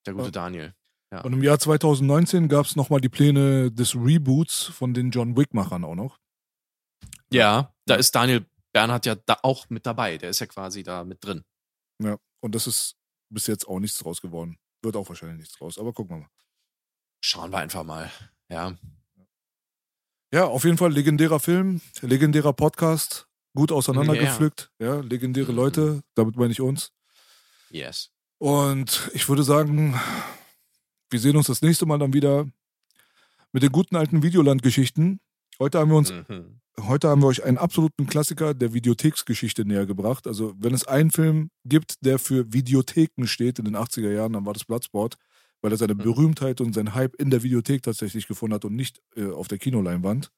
der 0.06 0.14
gute 0.14 0.26
Ja. 0.26 0.32
Daniel. 0.32 0.76
Und 1.22 1.34
im 1.34 1.44
Jahr 1.44 1.60
2019 1.60 2.48
gab 2.50 2.66
es 2.66 2.76
nochmal 2.76 3.02
die 3.02 3.10
Pläne 3.10 3.72
des 3.72 3.96
Reboots 3.96 4.64
von 4.64 4.94
den 4.94 5.12
John 5.12 5.36
Wick-Machern 5.38 5.84
auch 5.84 5.96
noch. 5.96 6.18
Ja, 7.32 7.74
da 7.86 7.96
ist 7.96 8.14
Daniel 8.16 8.46
Bernhardt 8.72 9.06
ja 9.06 9.16
da 9.16 9.38
auch 9.44 9.70
mit 9.70 9.86
dabei, 9.86 10.18
der 10.18 10.30
ist 10.30 10.40
ja 10.40 10.46
quasi 10.48 10.84
da 10.84 11.04
mit 11.04 11.24
drin. 11.24 11.44
Ja. 12.00 12.18
Und 12.40 12.56
das 12.56 12.68
ist 12.68 12.96
bis 13.30 13.48
jetzt 13.48 13.68
auch 13.68 13.80
nichts 13.80 13.98
draus 14.00 14.22
geworden. 14.22 14.58
Wird 14.82 14.96
auch 14.96 15.08
wahrscheinlich 15.10 15.40
nichts 15.40 15.58
draus, 15.58 15.78
aber 15.78 15.94
gucken 15.94 16.16
wir 16.18 16.22
mal. 16.22 16.30
Schauen 17.22 17.52
wir 17.52 17.60
einfach 17.60 17.84
mal. 17.84 18.12
Ja, 18.50 18.76
Ja, 20.34 20.46
auf 20.46 20.64
jeden 20.64 20.78
Fall 20.78 20.92
legendärer 20.92 21.40
Film, 21.40 21.82
legendärer 22.02 22.54
Podcast, 22.54 23.28
gut 23.56 23.72
auseinandergepflückt. 23.72 24.72
Ja, 24.80 25.00
legendäre 25.00 25.52
Mhm. 25.52 25.58
Leute, 25.58 26.04
damit 26.16 26.36
meine 26.38 26.52
ich 26.52 26.62
uns. 26.62 26.92
yes. 27.70 28.10
Und 28.40 29.10
ich 29.14 29.30
würde 29.30 29.44
sagen, 29.44 29.98
wir 31.14 31.20
sehen 31.20 31.38
uns 31.38 31.48
das 31.48 31.62
nächste 31.62 31.86
Mal 31.86 32.00
dann 32.00 32.14
wieder 32.14 32.48
mit 33.54 33.64
den 33.64 33.72
guten 33.72 33.96
alten 33.96 34.24
Videoland-Geschichten. 34.24 35.20
Heute 35.60 35.80
haben 35.80 35.92
wir 35.92 35.98
uns 35.98 36.12
Mhm. 36.12 36.60
Heute 36.82 37.08
haben 37.08 37.22
wir 37.22 37.28
euch 37.28 37.44
einen 37.44 37.60
absoluten 37.60 38.08
Klassiker 38.08 38.56
der 38.56 38.74
Videotheksgeschichte 38.74 39.64
näher 39.64 39.86
gebracht. 39.86 40.26
Also, 40.26 40.56
wenn 40.58 40.74
es 40.74 40.88
einen 40.88 41.12
Film 41.12 41.52
gibt, 41.66 42.04
der 42.04 42.18
für 42.18 42.52
Videotheken 42.52 43.28
steht 43.28 43.60
in 43.60 43.66
den 43.66 43.76
80er 43.76 44.12
Jahren, 44.12 44.34
dann 44.34 44.48
war 44.48 44.54
das 44.54 44.66
Bloodsport, 44.66 45.18
weil 45.62 45.72
er 45.72 45.78
seine 45.78 45.94
Mhm. 45.94 46.00
Berühmtheit 46.00 46.62
und 46.62 46.74
seinen 46.74 46.96
Hype 46.96 47.14
in 47.22 47.30
der 47.30 47.44
Videothek 47.44 47.84
tatsächlich 47.84 48.28
gefunden 48.28 48.56
hat 48.56 48.66
und 48.66 48.76
nicht 48.76 49.00
äh, 49.16 49.28
auf 49.30 49.48
der 49.48 49.60
Kinoleinwand. 49.60 50.32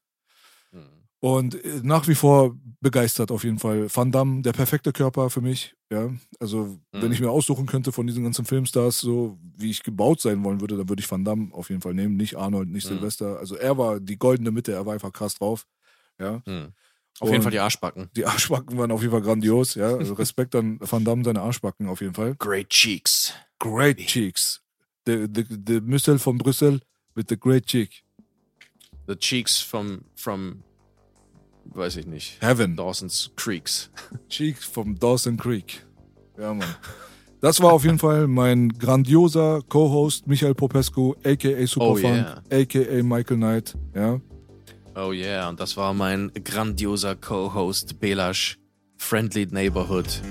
Mhm. 0.73 1.04
Und 1.25 1.55
äh, 1.65 1.79
nach 1.81 2.07
wie 2.07 2.13
vor 2.15 2.55
begeistert 2.81 3.31
auf 3.31 3.43
jeden 3.43 3.57
Fall. 3.57 3.87
Van 3.91 4.11
Damme, 4.11 4.43
der 4.43 4.53
perfekte 4.53 4.91
Körper 4.91 5.31
für 5.31 5.41
mich. 5.41 5.75
Ja, 5.91 6.11
also 6.39 6.77
wenn 6.91 7.07
Mhm. 7.07 7.11
ich 7.13 7.19
mir 7.19 7.31
aussuchen 7.31 7.65
könnte 7.65 7.91
von 7.91 8.05
diesen 8.05 8.23
ganzen 8.23 8.45
Filmstars, 8.45 8.99
so 8.99 9.39
wie 9.57 9.71
ich 9.71 9.81
gebaut 9.81 10.21
sein 10.21 10.43
wollen 10.43 10.61
würde, 10.61 10.77
dann 10.77 10.87
würde 10.87 11.01
ich 11.01 11.09
Van 11.09 11.25
Damme 11.25 11.49
auf 11.51 11.69
jeden 11.69 11.81
Fall 11.81 11.95
nehmen. 11.95 12.15
Nicht 12.15 12.35
Arnold, 12.37 12.69
nicht 12.69 12.85
Mhm. 12.89 12.97
Sylvester. 12.97 13.39
Also 13.39 13.55
er 13.55 13.75
war 13.77 13.99
die 13.99 14.17
goldene 14.19 14.51
Mitte, 14.51 14.71
er 14.73 14.85
war 14.85 14.93
einfach 14.93 15.11
krass 15.13 15.33
drauf. 15.35 15.65
Ja, 16.19 16.43
Mhm. 16.45 16.73
Auf 17.21 17.29
jeden 17.29 17.37
Und- 17.37 17.43
Fall 17.43 17.51
die 17.53 17.59
Arschbacken. 17.59 18.09
die 18.15 18.25
Arschbacken 18.25 18.77
waren 18.77 18.91
auf 18.91 18.99
jeden 19.01 19.11
Fall 19.11 19.21
grandios. 19.21 19.73
Ja, 19.75 19.95
also 19.95 20.13
Respekt 20.15 20.53
an 20.53 20.77
Van 20.81 21.05
Damme, 21.05 21.23
seine 21.23 21.41
Arschbacken 21.41 21.87
auf 21.87 22.01
jeden 22.01 22.13
Fall. 22.13 22.35
Great 22.35 22.69
Cheeks. 22.69 23.33
Great 23.57 23.97
cheeks. 24.05 24.61
The, 25.07 25.25
the, 25.33 25.45
the 25.65 25.79
Müssel 25.81 26.19
von 26.19 26.37
Brüssel 26.37 26.81
with 27.15 27.25
the 27.29 27.37
great 27.39 27.65
cheek. 27.67 28.03
The 29.07 29.15
Cheeks 29.15 29.59
from, 29.61 30.01
from, 30.15 30.61
weiß 31.65 31.97
ich 31.97 32.07
nicht, 32.07 32.41
Heaven. 32.41 32.75
Dawson's 32.75 33.31
Creeks. 33.35 33.89
Cheeks 34.29 34.65
vom 34.65 34.97
Dawson 34.99 35.37
Creek. 35.37 35.85
Ja, 36.37 36.53
Mann. 36.53 36.67
Das 37.41 37.61
war 37.61 37.73
auf 37.73 37.83
jeden 37.83 37.99
Fall 37.99 38.27
mein 38.27 38.69
grandioser 38.69 39.61
Co-Host 39.67 40.25
Michael 40.27 40.55
Popescu, 40.55 41.13
a.k.a. 41.23 41.67
Superfunk, 41.67 42.03
yeah. 42.03 42.41
a.k.a. 42.51 43.03
Michael 43.03 43.37
Knight. 43.37 43.75
Ja, 43.93 44.19
Oh 44.97 45.11
yeah, 45.11 45.49
und 45.49 45.59
das 45.59 45.75
war 45.75 45.93
mein 45.93 46.31
grandioser 46.41 47.17
Co-Host 47.17 47.99
Belash, 47.99 48.57
Friendly 48.97 49.45
Neighborhood 49.45 50.21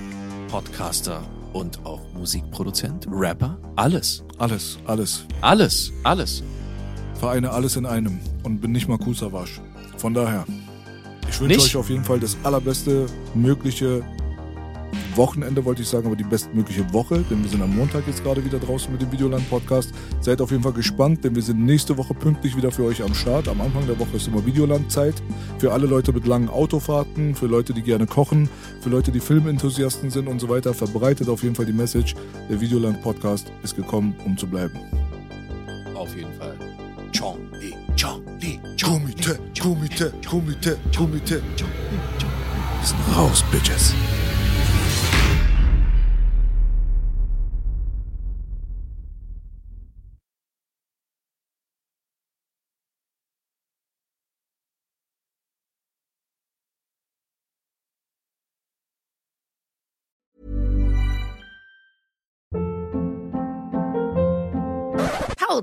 Podcaster 0.47 1.21
und 1.53 1.85
auch 1.85 2.01
Musikproduzent, 2.15 3.07
Rapper, 3.11 3.59
alles. 3.75 4.23
Alles, 4.39 4.79
alles. 4.87 5.25
Alles, 5.41 5.93
alles. 6.01 6.43
Vereine 7.13 7.51
alles 7.51 7.75
in 7.75 7.85
einem 7.85 8.19
und 8.41 8.59
bin 8.59 8.71
nicht 8.71 8.87
mal 8.87 8.97
Kusawasch. 8.97 9.61
Von 9.97 10.15
daher, 10.15 10.45
ich 11.35 11.41
wünsche 11.41 11.65
euch 11.65 11.75
auf 11.75 11.89
jeden 11.89 12.03
Fall 12.03 12.19
das 12.19 12.37
allerbeste 12.43 13.07
mögliche 13.33 14.03
Wochenende, 15.15 15.63
wollte 15.63 15.81
ich 15.81 15.87
sagen, 15.87 16.07
aber 16.07 16.15
die 16.15 16.23
bestmögliche 16.23 16.91
Woche, 16.93 17.23
denn 17.29 17.41
wir 17.41 17.49
sind 17.49 17.61
am 17.61 17.75
Montag 17.75 18.05
jetzt 18.07 18.23
gerade 18.23 18.43
wieder 18.43 18.59
draußen 18.59 18.91
mit 18.91 19.01
dem 19.01 19.11
Videoland-Podcast. 19.11 19.91
Seid 20.19 20.41
auf 20.41 20.51
jeden 20.51 20.63
Fall 20.63 20.73
gespannt, 20.73 21.23
denn 21.23 21.35
wir 21.35 21.41
sind 21.41 21.63
nächste 21.65 21.97
Woche 21.97 22.13
pünktlich 22.13 22.55
wieder 22.55 22.71
für 22.71 22.83
euch 22.83 23.01
am 23.01 23.13
Start. 23.13 23.47
Am 23.47 23.61
Anfang 23.61 23.85
der 23.87 23.97
Woche 23.99 24.15
ist 24.15 24.27
immer 24.27 24.45
Videoland-Zeit. 24.45 25.15
Für 25.57 25.71
alle 25.71 25.87
Leute 25.87 26.11
mit 26.11 26.27
langen 26.27 26.49
Autofahrten, 26.49 27.35
für 27.35 27.47
Leute, 27.47 27.73
die 27.73 27.81
gerne 27.81 28.07
kochen, 28.07 28.49
für 28.81 28.89
Leute, 28.89 29.11
die 29.11 29.19
Filmenthusiasten 29.21 30.09
sind 30.09 30.27
und 30.27 30.39
so 30.39 30.49
weiter. 30.49 30.73
Verbreitet 30.73 31.29
auf 31.29 31.43
jeden 31.43 31.55
Fall 31.55 31.65
die 31.65 31.73
Message, 31.73 32.15
der 32.49 32.59
Videoland-Podcast 32.59 33.51
ist 33.63 33.75
gekommen, 33.75 34.15
um 34.25 34.37
zu 34.37 34.47
bleiben. 34.47 34.77
Auf 35.95 36.15
jeden 36.15 36.33
Fall. 36.33 36.57
Charlie, 37.11 37.73
Charlie, 39.25 39.39
Komitee, 39.59 40.11
Komitee, 40.29 40.77
Komitee, 40.95 41.41
Komitee. 41.57 42.27
Wir 42.79 42.87
sind 42.87 43.17
raus, 43.17 43.43
Bitches. 43.51 43.95